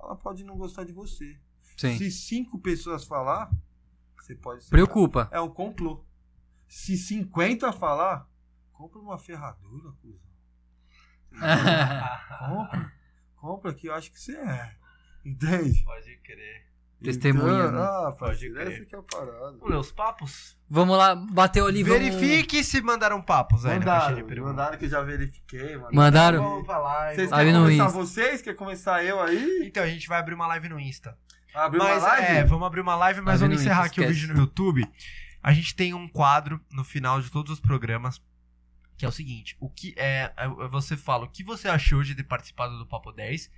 ela 0.00 0.16
pode 0.16 0.42
não 0.42 0.56
gostar 0.56 0.84
de 0.84 0.92
você. 0.92 1.38
Sim. 1.76 1.98
Se 1.98 2.10
cinco 2.10 2.58
pessoas 2.58 3.04
falar, 3.04 3.50
você 4.16 4.34
pode 4.34 4.64
ser. 4.64 4.70
Preocupa. 4.70 5.28
É 5.30 5.38
um 5.40 5.50
complô. 5.50 6.02
Se 6.66 6.96
50 6.96 7.72
falar, 7.72 8.26
compra 8.72 8.98
uma 8.98 9.18
ferradura, 9.18 9.92
cuzão. 10.00 10.28
Compra. 12.38 12.92
Compra 13.36 13.74
que 13.74 13.88
eu 13.88 13.94
acho 13.94 14.10
que 14.10 14.18
você 14.18 14.34
é. 14.34 14.76
Entende? 15.24 15.84
Pode 15.84 16.16
crer. 16.18 16.67
Testemunha, 17.02 17.64
Então, 17.66 17.72
né? 17.72 17.80
Ah, 17.80 18.12
Pode 18.18 18.50
crer. 18.50 18.72
essa 18.72 18.84
que 18.84 18.94
é 18.94 18.98
a 18.98 19.02
parada. 19.02 19.38
Vamos 19.52 19.70
ler 19.70 19.76
os 19.76 19.92
papos? 19.92 20.56
Vamos 20.68 20.98
lá, 20.98 21.14
bateu 21.14 21.66
ali, 21.66 21.82
vamos... 21.84 21.98
Verifique 22.02 22.62
se 22.64 22.80
mandaram 22.82 23.22
papos 23.22 23.64
aí 23.64 23.78
na 23.78 23.84
caixa 23.84 24.00
de 24.00 24.10
Mandaram, 24.14 24.26
perguntas. 24.28 24.50
mandaram 24.56 24.78
que 24.78 24.84
eu 24.84 24.88
já 24.88 25.02
verifiquei. 25.02 25.76
Mandaram. 25.76 25.94
Mandaram? 25.94 26.42
Vamos 26.42 26.66
pra 26.66 26.78
live. 26.78 27.16
Vocês 27.16 27.30
querem 27.30 27.52
começar 27.54 27.84
Insta. 27.86 27.98
vocês? 27.98 28.42
Quer 28.42 28.54
começar 28.56 29.04
eu 29.04 29.20
aí? 29.20 29.62
Então, 29.64 29.82
a 29.82 29.86
gente 29.86 30.08
vai 30.08 30.18
abrir 30.18 30.34
uma 30.34 30.46
live 30.48 30.68
no 30.68 30.80
Insta. 30.80 31.16
Abrir 31.54 31.78
mas, 31.78 32.02
uma 32.02 32.08
live? 32.08 32.26
É, 32.26 32.44
vamos 32.44 32.66
abrir 32.66 32.80
uma 32.80 32.96
live, 32.96 33.20
mas 33.20 33.40
Live 33.40 33.44
vamos 33.44 33.60
encerrar 33.60 33.80
Insta, 33.86 33.92
aqui 33.92 34.00
o 34.00 34.02
esquece. 34.04 34.20
vídeo 34.20 34.34
no 34.34 34.40
YouTube. 34.42 34.86
A 35.42 35.52
gente 35.52 35.74
tem 35.74 35.94
um 35.94 36.08
quadro 36.08 36.60
no 36.72 36.82
final 36.84 37.20
de 37.22 37.30
todos 37.30 37.52
os 37.52 37.60
programas, 37.60 38.20
que 38.96 39.04
é 39.04 39.08
o 39.08 39.12
seguinte, 39.12 39.56
o 39.60 39.70
que 39.70 39.94
é, 39.96 40.32
é- 40.36 40.48
você 40.68 40.96
fala 40.96 41.24
o 41.24 41.28
que 41.30 41.44
você 41.44 41.68
achou 41.68 42.02
de 42.02 42.14
ter 42.16 42.24
participado 42.24 42.76
do 42.76 42.84
Papo 42.84 43.12
10 43.12 43.48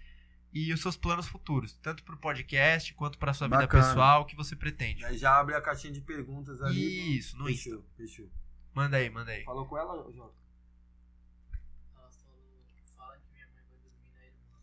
e 0.52 0.72
os 0.72 0.80
seus 0.80 0.96
planos 0.96 1.26
futuros, 1.28 1.74
tanto 1.76 2.02
pro 2.02 2.16
podcast 2.16 2.92
quanto 2.94 3.18
pra 3.18 3.32
sua 3.32 3.46
vida 3.46 3.60
Bacana. 3.60 3.84
pessoal, 3.84 4.22
o 4.22 4.24
que 4.24 4.34
você 4.36 4.56
pretende. 4.56 5.04
Aí 5.04 5.16
já 5.16 5.38
abre 5.38 5.54
a 5.54 5.60
caixinha 5.60 5.92
de 5.92 6.00
perguntas 6.00 6.60
ali. 6.62 7.16
Isso, 7.16 7.36
no 7.36 7.48
Insta. 7.48 7.70
Fechou, 7.70 7.84
fechou. 7.96 8.30
Manda 8.74 8.96
aí, 8.96 9.08
manda 9.10 9.30
aí. 9.30 9.44
Falou 9.44 9.66
com 9.66 9.78
ela, 9.78 9.94
Jota? 10.12 10.34
Ela 11.94 12.10
falou, 12.10 12.64
fala 12.96 13.16
que 13.18 13.32
minha 13.32 13.46
mãe 13.46 13.62
vai 13.68 13.78
dormir 13.78 14.12
na 14.14 14.24
irmã. 14.24 14.58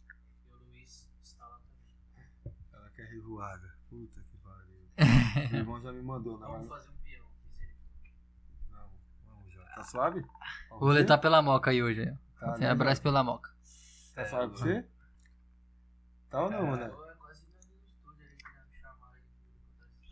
E 0.49 0.53
o 0.53 0.69
Luiz 0.71 1.09
está 1.23 1.47
lá 1.47 1.59
também. 1.59 2.53
Ela 2.73 2.89
quer 2.91 3.07
revoada. 3.07 3.77
Puta 3.89 4.21
que 4.21 4.37
pariu. 4.37 4.87
o 5.51 5.55
irmão 5.55 5.81
já 5.81 5.91
me 5.93 6.01
mandou, 6.01 6.37
não. 6.39 6.51
Vamos 6.51 6.69
Vai... 6.69 6.79
fazer 6.79 6.91
um 6.91 6.97
peão. 6.97 7.25
Não, 8.71 8.89
vamos 9.27 9.51
já. 9.53 9.61
Tá 9.63 9.83
suave? 9.83 10.25
Vou 10.69 10.79
roletar 10.79 11.19
pela 11.19 11.41
moca 11.41 11.71
aí 11.71 11.81
hoje. 11.81 12.01
ó. 12.09 12.27
Tá, 12.39 12.51
Tem 12.53 12.61
né, 12.61 12.69
abraço 12.71 13.01
pela 13.01 13.23
moca. 13.23 13.49
Tá 14.15 14.25
suave 14.25 14.53
pra 14.53 14.57
você? 14.57 14.85
Tá 16.29 16.43
ou 16.43 16.51
não, 16.51 16.73
Ana? 16.73 16.91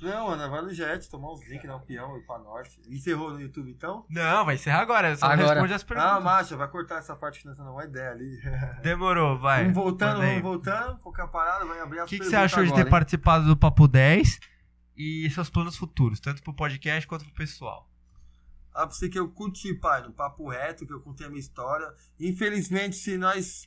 Não, 0.02 0.28
Ana, 0.28 0.50
vai 0.50 0.62
no 0.62 0.74
jet, 0.74 1.10
tomar 1.10 1.32
uns 1.32 1.42
links, 1.48 1.66
dar 1.68 1.78
um 1.78 1.80
peão, 1.80 2.18
ir 2.18 2.26
pra 2.26 2.38
norte. 2.38 2.80
Encerrou 2.88 3.32
no 3.32 3.40
YouTube 3.42 3.72
então? 3.72 4.06
Não, 4.10 4.44
vai 4.46 4.56
encerrar 4.56 4.82
agora. 4.82 5.16
Só 5.16 5.26
Agora. 5.26 5.54
responde 5.54 5.74
as 5.74 5.82
Ah, 5.84 5.86
perguntas. 5.86 6.24
macha, 6.24 6.58
vai 6.58 6.68
cortar 6.68 6.98
essa 6.98 7.16
parte 7.16 7.40
que 7.40 7.48
nós 7.48 7.58
não 7.58 7.72
uma 7.74 7.86
ideia 7.86 8.12
ali. 8.12 8.40
Demorou, 8.84 9.40
vai. 9.40 9.62
vamos 9.62 9.74
voltando, 9.76 10.20
vamos 10.22 10.42
voltando. 10.42 11.00
Qualquer 11.00 11.28
parada, 11.30 11.66
vai 11.66 11.80
abrir 11.80 12.00
as 12.00 12.06
O 12.06 12.10
que, 12.10 12.20
que 12.20 12.26
você 12.26 12.32
perguntas 12.32 12.54
achou 12.54 12.64
de 12.64 12.70
agora, 12.70 12.84
ter 12.84 12.88
hein? 12.88 12.92
participado 12.92 13.46
do 13.46 13.58
Papo 13.58 13.88
10 13.88 14.40
e 14.98 15.30
seus 15.32 15.50
planos 15.50 15.78
futuros, 15.78 16.20
tanto 16.20 16.44
pro 16.44 16.54
podcast 16.54 17.08
quanto 17.08 17.24
pro 17.26 17.34
pessoal? 17.34 17.90
Ah, 18.74 18.86
pra 18.86 18.92
você 18.96 19.08
que 19.08 19.18
eu 19.18 19.30
curti, 19.32 19.74
pai, 19.74 20.02
no 20.04 20.12
papo 20.12 20.50
reto, 20.50 20.86
que 20.86 20.92
eu 20.92 21.00
contei 21.00 21.26
a 21.26 21.30
minha 21.30 21.40
história. 21.40 21.88
Infelizmente, 22.20 22.98
se 22.98 23.18
nós. 23.18 23.64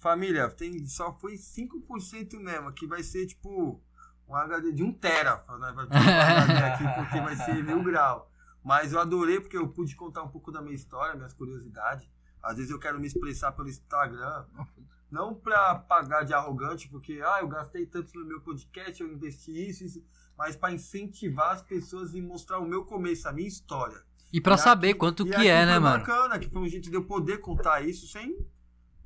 Família, 0.00 0.48
tem, 0.48 0.84
só 0.86 1.12
foi 1.12 1.34
5% 1.34 2.38
mesmo, 2.40 2.72
que 2.72 2.86
vai 2.86 3.02
ser 3.02 3.26
tipo 3.26 3.80
um 4.28 4.34
HD 4.34 4.72
de 4.72 4.82
1 4.82 4.92
tera. 4.94 5.44
Nós 5.48 5.74
vai 5.74 5.84
um 5.84 6.64
aqui, 6.66 6.84
porque 6.94 7.20
vai 7.20 7.36
ser 7.36 7.62
mil 7.64 7.82
grau. 7.82 8.30
Mas 8.64 8.92
eu 8.92 9.00
adorei 9.00 9.40
porque 9.40 9.56
eu 9.56 9.68
pude 9.68 9.94
contar 9.96 10.22
um 10.22 10.28
pouco 10.28 10.50
da 10.50 10.60
minha 10.62 10.74
história, 10.74 11.14
minhas 11.16 11.32
curiosidades. 11.34 12.08
Às 12.42 12.56
vezes 12.56 12.70
eu 12.70 12.78
quero 12.78 12.98
me 12.98 13.06
expressar 13.06 13.52
pelo 13.52 13.68
Instagram. 13.68 14.44
Não 15.10 15.34
pra 15.34 15.74
pagar 15.74 16.22
de 16.24 16.32
arrogante, 16.32 16.88
porque 16.88 17.20
ah, 17.24 17.38
eu 17.40 17.48
gastei 17.48 17.84
tanto 17.84 18.16
no 18.18 18.24
meu 18.24 18.40
podcast, 18.40 19.02
eu 19.02 19.12
investi 19.12 19.50
isso, 19.68 19.84
isso. 19.84 20.04
Mas 20.38 20.56
pra 20.56 20.72
incentivar 20.72 21.50
as 21.52 21.62
pessoas 21.62 22.14
e 22.14 22.22
mostrar 22.22 22.58
o 22.58 22.66
meu 22.66 22.84
começo, 22.84 23.28
a 23.28 23.32
minha 23.32 23.48
história. 23.48 24.02
E 24.32 24.40
pra 24.40 24.54
E 24.54 24.58
saber 24.58 24.90
aqui- 24.90 24.98
quanto 24.98 25.24
que 25.26 25.48
é, 25.48 25.66
né, 25.66 25.72
foi 25.72 25.80
mano? 25.80 25.98
bacana, 25.98 26.38
que 26.38 26.48
foi 26.48 26.62
um 26.62 26.68
jeito 26.68 26.88
de 26.88 26.94
eu 26.96 27.04
poder 27.04 27.38
contar 27.38 27.80
isso 27.82 28.06
sem. 28.06 28.38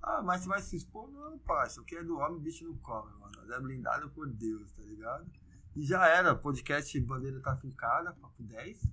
Ah, 0.07 0.21
mas 0.23 0.43
você 0.43 0.49
vai 0.49 0.61
se 0.61 0.77
expor? 0.77 1.11
Não, 1.11 1.39
parça. 1.39 1.81
O 1.81 1.85
que 1.85 1.97
é 1.97 2.05
do 2.05 2.19
homem, 2.19 2.39
bicho 2.39 2.63
não 2.65 2.77
come, 2.77 3.11
mano. 3.19 3.53
É 3.53 3.59
blindado 3.59 4.11
por 4.11 4.29
Deus, 4.29 4.71
tá 4.73 4.83
ligado? 4.83 5.27
E 5.75 5.83
já 5.83 6.07
era. 6.07 6.35
Podcast 6.35 7.01
Bandeira 7.01 7.41
tá 7.41 7.57
fincada, 7.57 8.13
papo 8.13 8.43
10. 8.43 8.87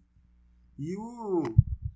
E 0.77 0.95
o. 0.95 1.43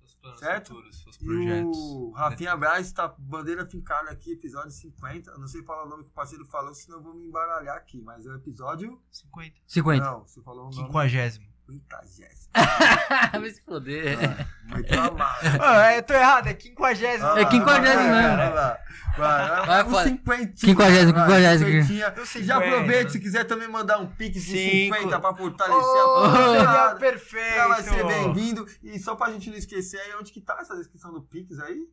Os 0.04 0.14
planos 0.16 0.38
certo? 0.38 0.68
futuros, 0.68 1.02
seus 1.02 1.16
projetos. 1.16 1.78
E 1.78 1.80
o 1.80 2.10
Rafinha? 2.10 2.56
Braz 2.56 2.92
tá 2.92 3.08
bandeira 3.08 3.66
fincada 3.66 4.10
aqui, 4.10 4.32
episódio 4.32 4.70
50. 4.70 5.30
Eu 5.30 5.38
não 5.38 5.48
sei 5.48 5.62
falar 5.62 5.84
o 5.84 5.88
nome 5.88 6.04
que 6.04 6.10
o 6.10 6.12
parceiro 6.12 6.44
falou, 6.44 6.74
senão 6.74 6.98
eu 6.98 7.02
vou 7.02 7.14
me 7.14 7.26
embaralhar 7.26 7.76
aqui. 7.76 8.02
Mas 8.02 8.26
é 8.26 8.30
o 8.30 8.36
episódio. 8.36 9.02
50. 9.10 9.60
50. 9.66 10.04
Não, 10.04 10.26
você 10.26 10.42
falou 10.42 10.66
o 10.66 10.70
nome. 10.70 10.86
50. 10.86 11.55
Quintagésima. 11.66 12.36
Vai 13.40 13.50
se 13.50 13.62
foder. 13.62 14.18
Ah, 14.18 14.46
Muito 14.74 14.94
amado. 14.94 15.38
Ah, 15.60 15.94
eu 15.94 16.02
tô 16.02 16.14
errado, 16.14 16.46
é 16.46 16.54
quinquagésima. 16.54 17.34
Ah, 17.34 17.40
é 17.40 17.44
quinquagésima 17.44 18.02
mesmo. 18.02 18.36
Vai 18.36 18.54
lá. 18.54 18.78
Vai 19.16 19.48
lá. 19.48 19.64
Vai, 19.64 19.84
vai, 19.84 20.04
um 20.04 20.08
cinquentinho. 20.08 20.74
Quinquagésima, 20.74 21.20
quinquagésima. 21.20 22.42
Já 22.42 22.56
aproveita, 22.56 23.10
se 23.10 23.20
quiser 23.20 23.44
também 23.44 23.68
mandar 23.68 23.98
um 23.98 24.06
pix 24.06 24.44
de 24.44 24.90
50 24.90 25.20
pra 25.20 25.34
fortalecer 25.34 25.82
oh, 25.82 26.24
a 26.62 26.96
perfeito. 26.98 27.54
Já 27.54 27.68
vai 27.68 27.82
ser 27.82 28.06
bem-vindo. 28.06 28.66
E 28.82 28.98
só 28.98 29.16
pra 29.16 29.32
gente 29.32 29.50
não 29.50 29.56
esquecer 29.56 29.98
aí, 30.00 30.14
onde 30.18 30.32
que 30.32 30.40
tá 30.40 30.58
essa 30.60 30.76
descrição 30.76 31.12
do 31.12 31.22
pix 31.22 31.58
aí? 31.60 31.88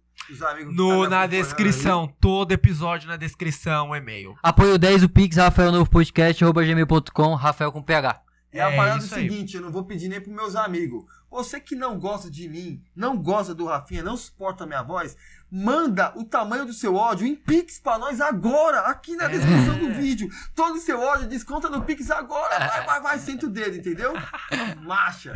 No, 0.71 1.03
tá 1.03 1.09
na 1.09 1.27
descrição, 1.27 2.03
aí. 2.03 2.15
todo 2.21 2.51
episódio 2.51 3.09
na 3.09 3.17
descrição, 3.17 3.89
o 3.89 3.95
e-mail. 3.95 4.35
Apoio 4.41 4.77
10, 4.77 5.03
o 5.03 5.09
Pix, 5.09 5.35
Rafael 5.35 5.71
Novo 5.71 5.89
Podcast, 5.89 6.43
gmail.com, 6.43 7.35
Rafael 7.35 7.71
com 7.71 7.81
PH. 7.81 8.21
E 8.53 8.59
a 8.59 8.69
É 8.69 8.75
parada 8.75 9.03
é 9.03 9.05
o 9.05 9.09
seguinte, 9.09 9.55
eu 9.55 9.61
não 9.61 9.71
vou 9.71 9.83
pedir 9.83 10.07
nem 10.07 10.21
pros 10.21 10.35
meus 10.35 10.55
amigos. 10.55 11.05
Você 11.33 11.59
que 11.59 11.75
não 11.75 11.97
gosta 11.99 12.29
de 12.29 12.47
mim, 12.47 12.79
não 12.95 13.17
gosta 13.17 13.55
do 13.55 13.65
Rafinha, 13.65 14.03
não 14.03 14.15
suporta 14.15 14.65
a 14.65 14.67
minha 14.67 14.83
voz, 14.83 15.17
manda 15.51 16.13
o 16.15 16.23
tamanho 16.23 16.65
do 16.65 16.73
seu 16.73 16.95
ódio 16.95 17.25
em 17.25 17.35
Pix 17.35 17.79
pra 17.79 17.97
nós 17.97 18.21
agora, 18.21 18.81
aqui 18.81 19.15
na 19.15 19.25
É. 19.25 19.29
descrição 19.29 19.77
do 19.79 19.93
vídeo. 19.93 20.29
Todo 20.55 20.75
o 20.75 20.79
seu 20.79 20.99
ódio 21.01 21.27
desconta 21.27 21.69
no 21.69 21.81
Pix 21.83 22.11
agora. 22.11 22.59
Vai, 22.59 22.85
vai, 22.85 23.01
vai, 23.01 23.19
senta 23.19 23.47
o 23.47 23.49
dedo, 23.49 23.77
entendeu? 23.77 24.13
Marcha. 24.81 25.33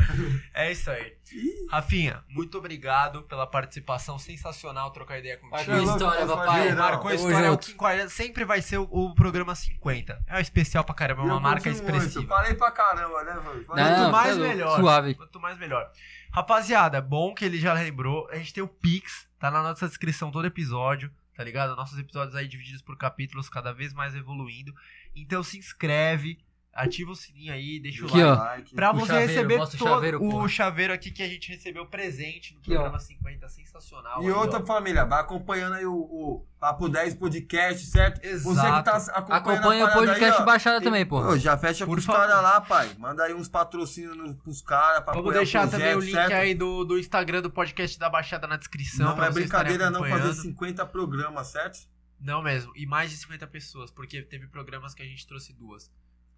É 0.54 0.70
isso 0.72 0.90
aí. 0.90 1.16
Ih, 1.32 1.66
Rafinha, 1.70 2.24
muito 2.28 2.56
obrigado 2.56 3.22
pela 3.24 3.46
participação 3.46 4.18
sensacional, 4.18 4.90
trocar 4.92 5.18
ideia 5.18 5.36
contigo. 5.36 5.70
Marcou 5.70 5.94
história, 5.94 6.26
papai. 6.26 6.72
Marcou 6.74 7.12
história, 7.12 7.36
é 7.46 7.48
o 7.48 7.52
junto. 7.52 7.64
50, 7.66 8.08
sempre 8.08 8.44
vai 8.44 8.62
ser 8.62 8.78
o, 8.78 8.84
o 8.90 9.14
programa 9.14 9.54
50. 9.54 10.24
É 10.26 10.36
um 10.36 10.40
especial 10.40 10.84
pra 10.84 10.94
caramba, 10.94 11.22
é 11.22 11.24
uma 11.26 11.38
marca 11.40 11.64
curti 11.70 11.82
muito. 11.82 11.90
Eu 11.94 11.98
expressiva. 11.98 12.34
falei 12.34 12.54
pra 12.54 12.70
caramba, 12.70 13.22
né, 13.24 13.34
mano? 13.34 13.64
Quanto 13.64 14.10
mais 14.12 14.36
melhor. 14.38 14.80
suave. 14.80 15.14
Quanto 15.14 15.38
mais 15.40 15.58
melhor. 15.58 15.87
Rapaziada, 16.32 17.00
bom 17.00 17.34
que 17.34 17.44
ele 17.44 17.58
já 17.58 17.72
lembrou. 17.72 18.28
A 18.30 18.36
gente 18.36 18.54
tem 18.54 18.62
o 18.62 18.68
Pix, 18.68 19.28
tá 19.38 19.50
na 19.50 19.62
nossa 19.62 19.88
descrição 19.88 20.30
todo 20.30 20.46
episódio, 20.46 21.10
tá 21.34 21.42
ligado? 21.42 21.76
Nossos 21.76 21.98
episódios 21.98 22.34
aí 22.34 22.46
divididos 22.46 22.82
por 22.82 22.96
capítulos, 22.96 23.48
cada 23.48 23.72
vez 23.72 23.92
mais 23.92 24.14
evoluindo. 24.14 24.74
Então 25.14 25.42
se 25.42 25.58
inscreve, 25.58 26.38
ativa 26.82 27.10
o 27.10 27.16
sininho 27.16 27.52
aí, 27.52 27.80
deixa 27.80 28.04
Aqui, 28.06 28.14
o 28.22 28.26
ó. 28.26 28.30
like. 28.30 28.38
like. 28.44 28.74
Pra 28.74 28.92
você 28.92 29.06
chaveiro, 29.06 29.28
receber 29.32 29.54
o 29.54 29.58
todo 29.66 29.78
chaveiro, 29.78 30.22
o 30.24 30.48
chaveiro 30.48 30.92
aqui 30.92 31.10
que 31.10 31.22
a 31.22 31.28
gente 31.28 31.50
recebeu 31.50 31.86
presente 31.86 32.54
no 32.54 32.60
Aqui, 32.60 32.70
ó. 32.72 32.74
programa 32.76 32.98
50, 32.98 33.48
sensacional. 33.48 34.22
E 34.22 34.26
aí, 34.26 34.32
outra 34.32 34.60
ó. 34.60 34.66
família, 34.66 35.04
vai 35.04 35.20
acompanhando 35.20 35.74
aí 35.74 35.86
o, 35.86 35.94
o 35.94 36.46
Papo 36.60 36.88
10 36.88 37.14
Podcast, 37.14 37.86
certo? 37.86 38.16
Você 38.20 38.28
que 38.28 38.48
Exato. 38.48 38.84
tá 38.84 38.96
acompanhando 38.96 39.32
Acompanha 39.34 39.84
a 39.86 39.88
o 39.88 39.92
podcast 39.92 40.36
aí, 40.36 40.42
ó, 40.42 40.44
Baixada 40.44 40.80
também, 40.80 41.04
porra. 41.06 41.28
Ô, 41.30 41.36
já 41.38 41.56
fecha 41.58 41.84
Por 41.86 41.94
com 41.94 41.98
os 42.00 42.06
caras 42.06 42.42
lá, 42.42 42.60
pai. 42.60 42.90
Manda 42.98 43.24
aí 43.24 43.34
uns 43.34 43.48
patrocínios 43.48 44.16
nos- 44.16 44.36
pros 44.36 44.62
caras 44.62 45.04
Vamos 45.06 45.32
deixar 45.34 45.66
o 45.66 45.70
também 45.70 45.94
o 45.94 45.98
projeto, 45.98 46.04
link 46.06 46.14
certo? 46.28 46.32
aí 46.40 46.54
do, 46.54 46.84
do 46.84 46.98
Instagram 46.98 47.42
do 47.42 47.50
podcast 47.50 47.98
da 47.98 48.08
Baixada 48.08 48.46
na 48.46 48.56
descrição. 48.56 49.16
Não 49.16 49.24
é 49.24 49.30
brincadeira 49.30 49.90
não 49.90 50.00
fazer 50.00 50.14
acompanhando. 50.14 50.42
50 50.42 50.86
programas, 50.86 51.46
certo? 51.48 51.78
Não 52.20 52.42
mesmo, 52.42 52.72
e 52.74 52.84
mais 52.84 53.10
de 53.10 53.16
50 53.16 53.46
pessoas, 53.46 53.92
porque 53.92 54.20
teve 54.22 54.48
programas 54.48 54.92
que 54.92 55.02
a 55.02 55.04
gente 55.06 55.24
trouxe 55.24 55.52
duas. 55.52 55.88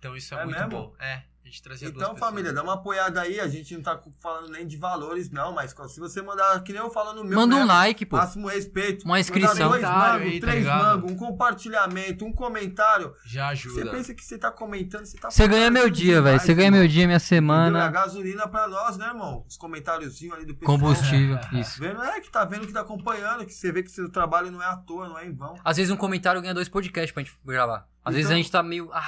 Então 0.00 0.16
isso 0.16 0.34
é, 0.34 0.38
É 0.40 0.44
muito 0.44 0.56
mesmo? 0.56 0.70
bom. 0.70 0.94
É, 0.98 1.22
a 1.44 1.46
gente 1.46 1.62
trazia 1.62 1.90
duas 1.90 2.02
Então, 2.02 2.14
pessoas. 2.14 2.30
família, 2.30 2.52
dá 2.54 2.62
uma 2.62 2.72
apoiada 2.74 3.20
aí. 3.20 3.38
A 3.38 3.46
gente 3.48 3.74
não 3.74 3.82
tá 3.82 4.00
falando 4.18 4.48
nem 4.50 4.66
de 4.66 4.76
valores, 4.78 5.30
não, 5.30 5.52
mas 5.52 5.74
se 5.88 6.00
você 6.00 6.22
mandar, 6.22 6.62
que 6.62 6.72
nem 6.72 6.80
eu 6.80 6.90
falo 6.90 7.12
no 7.12 7.22
meu, 7.22 7.38
Manda 7.38 7.54
um 7.54 7.58
mesmo, 7.58 7.68
like, 7.72 8.06
pô. 8.06 8.16
Máximo 8.16 8.48
respeito. 8.48 9.04
Uma 9.04 9.20
inscrição. 9.20 9.68
Mandar 9.68 9.68
dois 9.68 9.82
mangos, 9.82 10.32
aí, 10.32 10.40
tá 10.40 10.46
três 10.46 10.64
mangos, 10.66 11.12
um 11.12 11.16
compartilhamento, 11.16 12.24
um 12.24 12.32
comentário. 12.32 13.14
Já 13.26 13.48
Você 13.54 13.68
ajuda. 13.68 13.90
pensa 13.90 14.14
que 14.14 14.24
você 14.24 14.38
tá 14.38 14.50
comentando, 14.50 15.04
você 15.04 15.18
tá 15.18 15.30
Você 15.30 15.46
ganha 15.46 15.70
meu 15.70 15.90
dia, 15.90 16.22
velho. 16.22 16.40
Você 16.40 16.54
ganha 16.54 16.70
meu 16.70 16.88
dia, 16.88 17.06
minha 17.06 17.16
Entendeu? 17.16 17.16
É 17.16 17.16
a 17.16 17.20
semana. 17.20 17.88
gasolina 17.90 18.48
pra 18.48 18.66
nós, 18.68 18.96
né, 18.96 19.06
irmão? 19.08 19.44
Os 19.46 19.56
comentáriozinhos 19.58 20.34
ali 20.34 20.46
do 20.46 20.54
pessoal. 20.54 20.78
Combustível, 20.78 21.38
isso. 21.52 21.78
Vendo, 21.78 22.02
é 22.02 22.20
que 22.20 22.30
tá 22.30 22.42
vendo 22.46 22.66
que 22.66 22.72
tá 22.72 22.80
acompanhando, 22.80 23.44
que 23.44 23.52
você 23.52 23.70
vê 23.70 23.82
que 23.82 23.90
seu 23.90 24.10
trabalho 24.10 24.50
não 24.50 24.62
é 24.62 24.66
à 24.66 24.76
toa, 24.76 25.08
não 25.10 25.18
é 25.18 25.26
em 25.26 25.34
vão. 25.34 25.56
Às 25.62 25.76
vezes 25.76 25.90
um 25.92 25.96
comentário 25.96 26.40
ganha 26.40 26.54
dois 26.54 26.70
podcasts 26.70 27.12
pra 27.12 27.22
gente 27.22 27.36
gravar. 27.44 27.86
Às 28.02 28.14
vezes 28.14 28.30
a 28.30 28.34
Então- 28.34 28.42
gente 28.42 28.50
tá 28.52 28.62
meio. 28.62 28.88
Ah, 28.94 29.00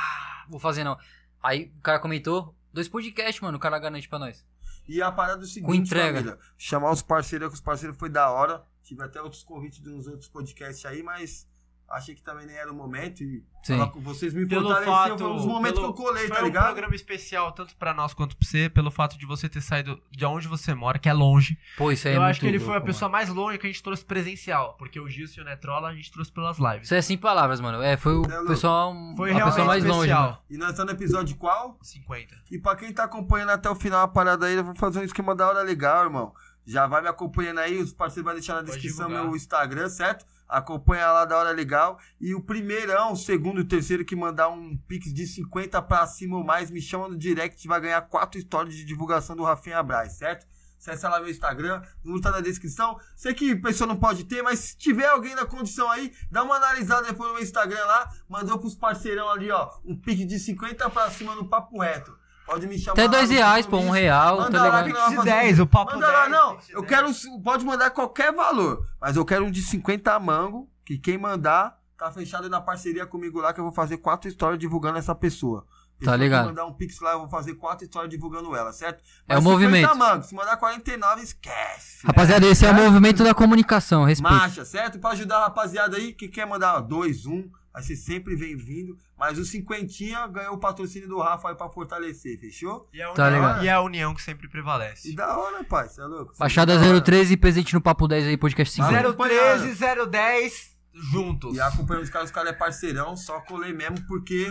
vou 0.53 0.61
fazer 0.61 0.85
não. 0.85 0.97
Aí 1.43 1.73
o 1.79 1.81
cara 1.81 1.99
comentou, 1.99 2.55
dois 2.73 2.89
podcasts, 2.89 3.41
mano, 3.41 3.57
o 3.57 3.61
cara 3.61 3.79
garante 3.79 4.09
pra 4.09 4.19
nós. 4.19 4.45
E 4.87 5.01
a 5.03 5.11
parada 5.11 5.43
é 5.43 5.45
o 5.45 5.47
seguinte, 5.49 5.67
Com 5.67 5.75
entrega. 5.75 6.19
família. 6.19 6.39
Chamar 6.59 6.91
os 6.93 7.03
parceiros, 7.03 7.49
que 7.49 7.55
os 7.55 7.61
parceiros 7.61 7.97
foi 7.97 8.09
da 8.09 8.31
hora. 8.31 8.63
Tive 8.83 9.03
até 9.03 9.21
outros 9.23 9.43
convites 9.43 9.81
de 9.81 9.89
uns 9.91 10.07
outros 10.07 10.29
podcasts 10.29 10.85
aí, 10.87 11.03
mas 11.03 11.49
achei 11.93 12.15
que 12.15 12.23
também 12.23 12.47
nem 12.47 12.57
era 12.57 12.73
o 12.73 12.75
momento. 12.75 13.23
E 13.23 13.45
Sim. 13.63 13.77
falar 13.79 13.91
com 13.91 14.01
vocês 14.01 14.33
me 14.35 14.47
Pelo 14.47 14.75
fato, 14.85 15.19
Foi 15.19 15.27
um 15.29 15.37
dos 15.37 15.47
momentos 15.47 15.81
pelo- 15.81 15.93
que 15.95 16.01
eu 16.01 16.05
colei, 16.07 16.27
foi 16.27 16.37
tá 16.37 16.43
um 16.43 16.47
ligado? 16.47 16.65
programa 16.67 16.95
especial 16.95 17.53
tanto 17.53 17.77
pra 17.77 17.93
nós 17.95 18.13
quanto 18.15 18.37
pra 18.37 18.47
você, 18.49 18.69
pelo 18.69 18.91
fato 18.91 19.17
de 19.19 19.25
você 19.27 19.49
ter 19.49 19.61
saído 19.61 20.01
de 20.11 20.25
onde 20.25 20.49
você 20.49 20.75
mora, 20.75 20.99
que 20.99 21.09
é 21.09 21.13
longe. 21.13 21.57
Pô, 21.77 21.93
isso 21.93 22.09
aí 22.09 22.15
é 22.15 22.17
Eu 22.17 22.21
muito 22.23 22.31
acho 22.31 22.41
que 22.41 22.47
ele 22.47 22.59
foi 22.59 22.69
a 22.71 22.73
louco, 22.73 22.87
pessoa 22.87 23.09
mais 23.09 23.29
longe 23.29 23.59
que 23.59 23.67
a 23.67 23.71
gente 23.71 23.83
trouxe 23.83 24.05
presencial, 24.05 24.75
porque 24.79 24.99
o 24.99 25.09
Gilson 25.09 25.41
e 25.41 25.43
o 25.43 25.47
Netrola 25.47 25.89
a 25.91 25.95
gente 25.95 26.11
trouxe 26.11 26.33
pelas 26.33 26.59
mano. 26.59 26.73
lives. 26.75 26.89
Isso 26.89 26.95
é 26.95 27.03
sem 27.03 27.17
palavras, 27.19 27.61
mano. 27.61 27.83
É, 27.83 27.97
foi 27.97 28.15
o 28.17 28.25
É 28.25 28.29
louco. 28.37 28.47
pessoal. 28.49 28.95
Foi 29.17 29.31
a 29.31 29.35
realmente 29.35 29.55
pessoa 29.55 29.67
mais 29.67 29.85
longe, 29.85 29.99
especial. 30.11 30.23
mano. 30.23 30.39
E 30.51 30.57
nós 30.57 30.71
estamos 30.71 30.93
no 30.93 30.99
episódio 30.99 31.37
qual? 31.37 31.79
50. 31.83 32.35
E 32.51 32.59
pra 32.59 32.75
quem 32.75 32.93
tá 32.93 33.05
acompanhando 33.05 33.51
até 33.51 33.69
o 33.71 33.75
final 33.75 34.01
a 34.03 34.09
parada 34.09 34.47
aí, 34.47 34.55
eu 34.57 34.65
vou 34.65 34.75
fazer 34.75 34.99
um 35.01 35.05
esquema 35.05 35.35
da 35.35 35.47
hora 35.49 35.63
legal, 35.63 36.05
irmão. 36.05 36.33
Já 36.65 36.87
vai 36.87 37.03
me 37.03 37.09
acompanhando 37.09 37.59
aí, 37.59 37.79
os 37.81 37.93
parceiros 37.93 38.25
vão 38.25 38.35
deixar 38.35 38.55
na 38.55 38.61
Pode 38.61 38.73
descrição 38.73 39.07
divulgar. 39.07 39.27
meu 39.27 39.37
Instagram, 39.37 39.89
certo? 39.89 40.25
Acompanha 40.53 41.11
lá 41.11 41.25
da 41.25 41.37
hora 41.37 41.51
legal. 41.51 41.99
E 42.21 42.35
o 42.35 42.43
primeirão, 42.43 43.13
o 43.13 43.17
segundo 43.17 43.59
e 43.61 43.63
o 43.63 43.69
terceiro 43.69 44.05
que 44.05 44.15
mandar 44.15 44.51
um 44.51 44.77
pix 44.77 45.13
de 45.13 45.27
50 45.27 45.81
pra 45.83 46.07
cima 46.07 46.37
ou 46.37 46.45
mais, 46.45 46.71
me 46.71 46.81
chama 46.81 47.09
no 47.09 47.17
direct 47.17 47.67
vai 47.67 47.81
ganhar 47.81 48.03
quatro 48.03 48.41
stories 48.41 48.77
de 48.77 48.85
divulgação 48.85 49.35
do 49.35 49.43
Rafinha 49.43 49.83
Braz, 49.83 50.13
certo? 50.13 50.47
Acessa 50.79 51.09
lá 51.09 51.21
meu 51.21 51.31
Instagram, 51.31 51.81
o 52.03 52.09
número 52.09 52.23
tá 52.23 52.33
na 52.33 52.41
descrição. 52.41 52.99
Sei 53.15 53.33
que 53.33 53.53
a 53.53 53.61
pessoa 53.61 53.87
não 53.87 53.97
pode 53.97 54.25
ter, 54.25 54.43
mas 54.43 54.59
se 54.59 54.77
tiver 54.77 55.07
alguém 55.07 55.33
na 55.35 55.47
condição 55.47 55.89
aí, 55.89 56.13
dá 56.29 56.43
uma 56.43 56.57
analisada 56.57 57.07
depois 57.07 57.29
no 57.29 57.35
meu 57.37 57.43
Instagram 57.43 57.85
lá. 57.85 58.11
Mandou 58.29 58.59
pros 58.59 58.75
parceirão 58.75 59.31
ali, 59.31 59.51
ó, 59.51 59.71
um 59.85 59.97
pique 59.97 60.25
de 60.25 60.41
50 60.41 60.91
pra 60.91 61.09
cima 61.09 61.37
no 61.37 61.49
papo 61.49 61.81
reto. 61.81 62.13
Pode 62.47 62.67
me 62.67 62.79
chamar. 62.79 62.93
Até 62.95 63.05
lá 63.05 63.09
dois 63.09 63.31
reais, 63.31 63.67
pô, 63.67 63.79
um 63.79 63.91
real, 63.91 64.41
Manda 64.41 64.59
tá 64.59 64.69
lá 64.69 64.83
ligado? 64.83 65.15
fazer 65.15 65.31
10, 65.31 65.61
o 65.61 65.67
papo 65.67 65.93
Manda 65.93 66.07
lá, 66.09 66.21
10, 66.27 66.31
não. 66.31 66.49
tem 66.51 66.59
que 66.59 66.65
ser 66.67 66.77
Eu 66.77 66.83
10. 66.83 66.89
quero. 67.23 67.43
Pode 67.43 67.65
mandar 67.65 67.91
qualquer 67.91 68.33
valor. 68.33 68.87
Mas 69.01 69.17
eu 69.17 69.25
quero 69.25 69.45
um 69.45 69.51
de 69.51 69.63
50 69.63 70.19
mango. 70.21 70.69
Que 70.85 70.99
quem 70.99 71.17
mandar 71.17 71.79
tá 71.97 72.11
fechado 72.11 72.51
na 72.51 72.61
parceria 72.61 73.07
comigo 73.07 73.41
lá. 73.41 73.53
Que 73.53 73.61
eu 73.61 73.65
vou 73.65 73.73
fazer 73.73 73.99
quatro 73.99 74.29
stories 74.31 74.59
divulgando 74.59 74.99
essa 74.99 75.15
pessoa. 75.15 75.65
Que 76.01 76.11
ligado. 76.17 76.47
mandar 76.47 76.67
um 76.67 76.73
pix 76.73 76.99
lá, 77.01 77.13
eu 77.13 77.21
vou 77.21 77.29
fazer 77.29 77.55
quatro 77.55 77.87
stories 77.87 78.11
divulgando 78.11 78.57
ela, 78.57 78.73
certo? 78.73 79.05
É 79.29 79.39
o 79.39 79.41
50 79.41 79.41
movimento. 79.41 79.95
mango. 79.97 80.25
Se 80.25 80.35
mandar 80.35 80.57
49, 80.57 81.23
esquece. 81.23 82.05
Rapaziada, 82.05 82.45
esse 82.47 82.67
é 82.67 82.71
o 82.73 82.75
certo? 82.75 82.85
movimento 82.85 83.23
da 83.23 83.33
comunicação, 83.33 84.03
respeito. 84.05 84.35
Marcha, 84.35 84.65
certo? 84.65 84.99
Pra 84.99 85.11
ajudar 85.11 85.37
a 85.37 85.45
rapaziada 85.45 85.97
aí 85.97 86.13
que 86.13 86.27
quer 86.27 86.45
mandar 86.45 86.75
ó, 86.75 86.81
dois, 86.81 87.25
um, 87.25 87.49
vai 87.73 87.85
ser 87.85 87.95
sempre 87.95 88.37
bem-vindo. 88.37 88.97
Mas 89.23 89.39
o 89.39 89.45
cinquentinha 89.45 90.27
ganhou 90.27 90.55
o 90.55 90.59
patrocínio 90.59 91.09
do 91.09 91.21
Rafa 91.21 91.51
aí 91.51 91.55
pra 91.55 91.69
fortalecer, 91.69 92.41
fechou? 92.41 92.89
E 92.93 93.01
a, 93.01 93.13
Tá 93.13 93.63
e 93.63 93.69
a 93.69 93.81
união 93.81 94.13
que 94.17 94.21
sempre 94.21 94.49
E 94.49 94.51
prevalece. 94.51 95.15
da 95.15 95.39
hora, 95.39 95.63
pai, 95.63 95.89
você 95.89 96.01
é 96.01 96.05
louco? 96.07 96.35
Baixada 96.37 96.77
Da 96.77 96.85
hora. 96.85 97.01
013 97.01 97.37
presente 97.37 97.73
no 97.73 97.81
Papo 97.81 98.09
10 98.09 98.27
aí, 98.27 98.37
podcast 98.37 98.75
50. 98.75 99.15
013, 99.15 99.77
010, 100.11 100.77
juntos. 100.93 101.55
E 101.57 101.61
acompanhando 101.61 102.03
os 102.03 102.11
caras, 102.11 102.31
os 102.31 102.35
caras 102.35 102.51
é 102.51 102.53
parceirão, 102.53 103.17
só 103.17 103.39
colei 103.43 103.73
mesmo 103.73 104.05
porque 104.09 104.51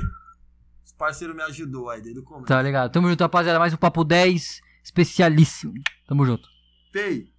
os 0.86 0.94
parceiros 0.94 1.36
me 1.36 1.44
ajudou 1.44 1.90
aí 1.90 2.02
desde 2.02 2.22
o 2.22 2.24
começo. 2.24 2.46
Tá 2.48 2.62
ligado? 2.62 2.94
Tamo 2.94 3.10
junto, 3.10 3.20
rapaziada. 3.20 3.60
Mais 3.60 3.74
um 3.74 3.78
Papo 3.78 4.06
10 4.06 4.62
especialíssimo. 4.86 5.74
Tamo 6.08 6.26
junto. 6.26 6.48
Fei. 6.94 7.34